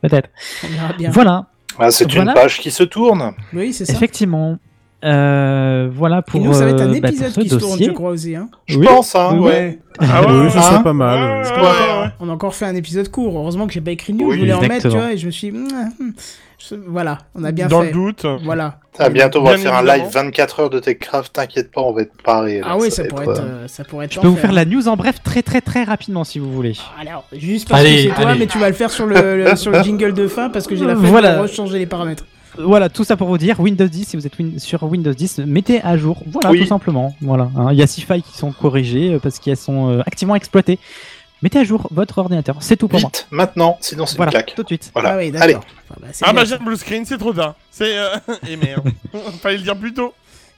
peut-être. 0.00 0.30
On 0.64 0.68
verra 0.68 0.92
bien. 0.94 1.10
Voilà, 1.10 1.46
Ah, 1.78 1.90
c'est 1.90 2.10
Voilà. 2.12 2.30
une 2.32 2.34
page 2.34 2.58
qui 2.60 2.70
se 2.70 2.82
tourne. 2.82 3.32
Oui, 3.52 3.72
c'est 3.72 3.84
ça. 3.84 3.92
effectivement. 3.92 4.58
Euh, 5.04 5.88
voilà 5.92 6.22
pour. 6.22 6.40
Et 6.40 6.44
nous, 6.44 6.52
ça 6.52 6.64
va 6.64 6.70
être 6.70 6.80
un 6.80 6.94
euh, 6.94 7.00
bah, 7.00 7.08
épisode 7.08 7.32
qui 7.32 7.48
se 7.48 7.56
tourne, 7.56 7.82
je 7.82 7.90
crois 7.90 8.10
aussi. 8.10 8.36
Hein. 8.36 8.48
Je 8.66 8.78
Oui. 8.78 8.86
pense, 8.86 9.16
hein, 9.16 9.30
Oui, 9.34 9.40
ouais. 9.46 9.78
Ah 9.98 10.20
ouais, 10.22 10.26
oui, 10.30 10.40
ouais, 10.42 10.50
ça 10.50 10.58
Hein 10.60 10.62
serait 10.74 10.82
pas 10.84 10.92
mal. 10.92 11.18
ouais, 11.18 11.50
ouais. 11.50 11.56
ouais, 11.56 11.62
ouais, 11.62 12.02
ouais. 12.02 12.08
On 12.20 12.28
a 12.28 12.32
encore 12.32 12.54
fait 12.54 12.66
un 12.66 12.74
épisode 12.76 13.08
court. 13.10 13.36
Heureusement 13.36 13.66
que 13.66 13.72
j'ai 13.72 13.80
pas 13.80 13.90
écrit 13.90 14.12
news. 14.12 14.28
Oui, 14.28 14.34
je 14.36 14.40
voulais 14.40 14.52
en 14.52 14.60
mettre, 14.60 14.68
tu 14.70 14.76
exactement. 14.76 15.02
vois, 15.02 15.12
et 15.12 15.18
je 15.18 15.26
me 15.26 15.30
suis. 15.32 15.52
Voilà, 16.86 17.18
on 17.34 17.44
a 17.44 17.52
bien 17.52 17.66
Dans 17.66 17.80
fait. 17.80 17.86
le 17.88 17.92
doute. 17.92 18.26
Voilà. 18.44 18.78
Ah, 18.98 19.08
bientôt, 19.08 19.40
on 19.40 19.44
va 19.44 19.54
Bien 19.54 19.62
faire 19.62 19.74
un 19.74 19.82
live 19.84 20.04
24 20.12 20.60
heures 20.60 20.70
de 20.70 20.78
TechCraft. 20.78 21.32
T'inquiète 21.32 21.70
pas, 21.72 21.80
on 21.80 21.92
va 21.92 22.02
être 22.02 22.12
paré. 22.22 22.60
Ah 22.64 22.76
oui, 22.78 22.90
ça, 22.90 23.04
pourrait 23.04 23.24
être, 23.24 23.32
être, 23.32 23.42
euh, 23.42 23.66
ça 23.68 23.84
pourrait 23.84 24.04
être. 24.06 24.12
Je 24.14 24.20
peux 24.20 24.28
vous 24.28 24.36
faire 24.36 24.52
la 24.52 24.64
news 24.64 24.86
en 24.88 24.96
bref 24.96 25.16
très 25.24 25.42
très 25.42 25.60
très 25.62 25.82
rapidement 25.84 26.24
si 26.24 26.38
vous 26.38 26.52
voulez. 26.52 26.74
Alors, 27.00 27.24
juste 27.32 27.68
parce 27.68 27.80
Allez, 27.80 28.08
que 28.08 28.14
c'est 28.14 28.22
toi, 28.22 28.34
mais 28.34 28.46
tu 28.46 28.58
vas 28.58 28.68
le 28.68 28.74
faire 28.74 28.90
sur 28.90 29.06
le, 29.06 29.44
le- 29.44 29.56
sur 29.56 29.70
le 29.72 29.82
jingle 29.82 30.12
de 30.12 30.28
fin 30.28 30.50
parce 30.50 30.66
que 30.66 30.76
j'ai 30.76 30.84
la 30.84 30.94
flemme 30.94 31.06
Voilà. 31.10 31.36
de 31.36 31.40
rechanger 31.42 31.78
les 31.78 31.86
paramètres. 31.86 32.26
Voilà, 32.58 32.90
tout 32.90 33.02
ça 33.02 33.16
pour 33.16 33.28
vous 33.28 33.38
dire, 33.38 33.58
Windows 33.60 33.86
10, 33.86 34.08
si 34.08 34.16
vous 34.18 34.26
êtes 34.26 34.38
win- 34.38 34.58
sur 34.58 34.82
Windows 34.82 35.14
10, 35.14 35.38
mettez 35.46 35.80
à 35.82 35.96
jour. 35.96 36.22
Voilà, 36.26 36.50
Oui. 36.50 36.60
tout 36.60 36.66
simplement. 36.66 37.14
Voilà, 37.22 37.48
hein. 37.56 37.68
Il 37.72 37.78
y 37.78 37.82
a 37.82 37.86
six 37.86 38.02
failles 38.02 38.20
qui 38.22 38.36
sont 38.36 38.52
corrigées 38.52 39.14
euh, 39.14 39.18
parce 39.18 39.38
qu'elles 39.38 39.56
sont 39.56 39.88
euh, 39.90 40.00
activement 40.06 40.34
exploitées. 40.36 40.78
Mettez 41.42 41.58
à 41.58 41.64
jour 41.64 41.88
votre 41.90 42.18
ordinateur, 42.18 42.56
c'est 42.60 42.76
tout 42.76 42.86
pour 42.88 43.00
moi. 43.00 43.10
Vite, 43.12 43.26
maintenant, 43.30 43.76
sinon 43.80 44.06
c'est 44.06 44.16
Voilà, 44.16 44.30
une 44.30 44.44
claque. 44.44 44.54
tout 44.54 44.62
de 44.62 44.68
suite. 44.68 44.90
Voilà. 44.94 45.10
Ah 45.14 45.16
oui, 45.18 45.32
Allez. 45.38 45.54
d'accord. 45.54 45.64
Enfin, 45.90 46.00
bah, 46.00 46.08
Ah 46.22 46.32
bah 46.32 46.44
j'ai 46.44 46.54
un 46.54 46.58
blue 46.58 46.76
screen, 46.76 47.04
c'est 47.04 47.18
trop 47.18 47.32
tard. 47.32 47.56
C'est 47.70 47.98
euh... 47.98 48.16
et 48.48 48.56
merde. 48.56 48.88
Fallait 49.42 49.56
le 49.56 49.62
dire 49.64 49.76
plus 49.76 49.92
tôt. 49.92 50.14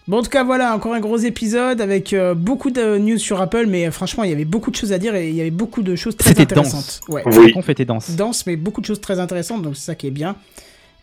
Bon, 0.07 0.19
en 0.19 0.23
tout 0.23 0.29
cas, 0.29 0.45
voilà, 0.45 0.75
encore 0.75 0.93
un 0.93 1.01
gros 1.01 1.17
épisode 1.17 1.81
avec 1.81 2.13
euh, 2.13 2.35
beaucoup 2.35 2.71
de 2.71 2.99
news 2.99 3.17
sur 3.17 3.41
Apple, 3.41 3.65
mais 3.67 3.87
euh, 3.87 3.91
franchement, 3.91 4.23
il 4.25 4.29
y 4.29 4.35
avait 4.35 4.45
beaucoup 4.45 4.71
de 4.71 4.77
choses 4.77 4.93
à 4.93 4.99
dire 4.99 5.15
et 5.15 5.31
il 5.31 5.35
y 5.35 5.41
avait 5.41 5.51
beaucoup 5.51 5.83
de 5.83 5.97
choses 5.97 6.15
très 6.19 6.29
C'était 6.29 6.43
intéressantes. 6.43 6.75
dense. 6.85 7.01
Ouais. 7.09 7.23
Oui. 7.25 7.47
La 7.47 7.53
conf 7.55 7.69
était 7.71 7.87
dense. 7.87 8.11
dense, 8.11 8.47
mais 8.47 8.57
beaucoup 8.57 8.83
de 8.83 8.87
choses 8.87 9.01
très 9.01 9.19
intéressantes, 9.19 9.63
donc 9.63 9.77
c'est 9.77 9.87
ça 9.87 9.95
qui 9.95 10.07
est 10.09 10.11
bien. 10.11 10.37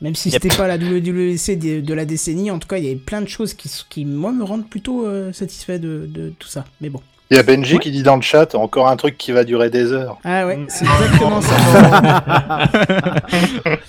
Même 0.02 0.14
si 0.14 0.30
Yep. 0.30 0.44
c'était 0.44 0.56
pas 0.56 0.68
la 0.68 0.78
WWC 0.78 1.56
de, 1.58 1.82
de 1.82 1.94
la 1.96 2.06
décennie, 2.06 2.52
en 2.52 2.60
tout 2.60 2.68
cas, 2.68 2.78
il 2.78 2.84
y 2.84 2.88
avait 2.88 2.96
plein 2.96 3.22
de 3.22 3.28
choses 3.28 3.56
qui, 3.56 3.72
qui 3.90 4.06
moi, 4.06 4.32
me 4.32 4.44
rendent 4.44 4.70
plutôt 4.70 5.08
euh, 5.08 5.34
satisfait 5.34 5.80
de, 5.80 6.06
de 6.08 6.32
tout 6.38 6.48
ça. 6.48 6.66
Mais 6.80 6.90
bon. 6.90 7.02
Il 7.32 7.38
y 7.38 7.40
a 7.40 7.44
Benji 7.44 7.80
qui 7.80 7.92
dit 7.92 8.04
dans 8.04 8.18
le 8.18 8.22
chat 8.22 8.54
encore 8.56 8.90
un 8.90 8.98
truc 8.98 9.18
qui 9.18 9.32
va 9.32 9.46
durer 9.46 9.70
des 9.70 9.94
heures. 9.94 10.18
Ah 10.26 10.46
ouais, 10.46 10.58
Mm. 10.58 10.66
c'est 10.68 10.84
exactement 10.86 11.40
ça. 11.42 11.56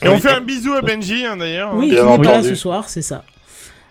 Et 0.03 0.09
on 0.09 0.19
fait 0.19 0.31
un 0.31 0.41
bisou 0.41 0.73
à 0.75 0.81
Benji 0.81 1.27
hein, 1.27 1.37
d'ailleurs. 1.37 1.75
Oui, 1.75 1.91
Bien 1.91 2.05
n'est 2.05 2.19
pas 2.25 2.33
là 2.39 2.43
ce 2.45 2.55
soir, 2.55 2.89
c'est 2.89 3.03
ça. 3.03 3.25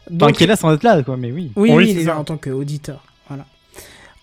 Enfin, 0.07 0.15
Donc, 0.27 0.31
qui 0.33 0.45
est 0.45 0.47
là 0.47 0.55
sans 0.55 0.73
être 0.73 0.83
là, 0.83 1.03
quoi, 1.03 1.17
mais 1.17 1.31
oui. 1.33 1.51
oui, 1.57 1.71
Oui, 1.73 1.89
il 1.91 1.99
est 1.99 2.03
ça. 2.05 2.11
là 2.13 2.19
en 2.19 2.23
tant 2.23 2.38
qu'auditeur. 2.38 3.03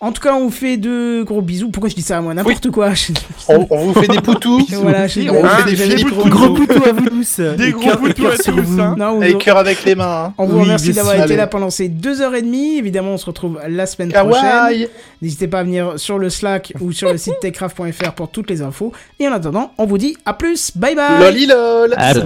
En 0.01 0.13
tout 0.13 0.21
cas, 0.21 0.33
on 0.33 0.49
fait 0.49 0.77
de 0.77 1.23
gros 1.23 1.41
bisous. 1.41 1.69
Pourquoi 1.71 1.89
je 1.89 1.95
dis 1.95 2.01
ça 2.01 2.19
à 2.19 2.21
moi 2.21 2.33
N'importe 2.33 2.71
quoi. 2.71 2.93
Je- 2.93 3.11
On, 3.49 3.67
on 3.69 3.87
vous 3.87 3.93
fait 4.01 4.07
des 4.07 4.21
poutous. 4.21 4.65
Voilà, 4.71 5.07
je- 5.07 5.29
on 5.29 5.41
vous 5.41 5.45
Hein, 5.45 5.49
fait 5.65 5.75
des 5.87 6.03
poutous. 6.05 6.29
Gros 6.29 6.47
Rousseau. 6.47 6.53
poutou 6.53 6.83
à 6.89 6.91
vous 6.93 7.09
tous. 7.09 7.39
Des 7.41 7.71
gros 7.71 7.97
poutous 7.97 8.27
à 8.27 8.37
tous, 8.37 8.51
vous. 8.51 8.79
hein. 8.79 8.95
Non, 8.97 9.17
on 9.17 9.21
Et 9.21 9.33
vous- 9.33 9.37
cœur 9.39 9.57
avec 9.57 9.83
les 9.83 9.95
mains. 9.95 10.27
hein. 10.27 10.33
On 10.37 10.45
vous 10.45 10.55
Oui, 10.55 10.63
remercie 10.63 10.93
d'avoir 10.93 11.21
été 11.21 11.35
là 11.35 11.47
pendant 11.47 11.69
ces 11.69 11.89
deux 11.89 12.21
heures 12.21 12.33
et 12.35 12.41
demie. 12.41 12.77
Évidemment, 12.77 13.11
on 13.11 13.17
se 13.17 13.25
retrouve 13.25 13.59
la 13.67 13.85
semaine 13.85 14.13
prochaine. 14.13 14.87
N'hésitez 15.21 15.49
pas 15.49 15.59
à 15.59 15.63
venir 15.63 15.93
sur 15.97 16.17
le 16.17 16.29
Slack 16.29 16.71
ou 16.79 16.93
sur 16.93 17.11
le 17.11 17.17
site 17.17 17.35
techcraft.fr 17.41 18.13
pour 18.13 18.29
toutes 18.29 18.49
les 18.49 18.61
infos. 18.61 18.93
Et 19.19 19.27
en 19.27 19.33
attendant, 19.33 19.73
on 19.77 19.85
vous 19.85 19.97
dit 19.97 20.15
à 20.25 20.33
plus. 20.33 20.71
Bye 20.77 20.95
bye. 20.95 21.19
Loli 21.19 21.45
lol 21.45 21.93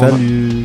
Salut. 0.00 0.64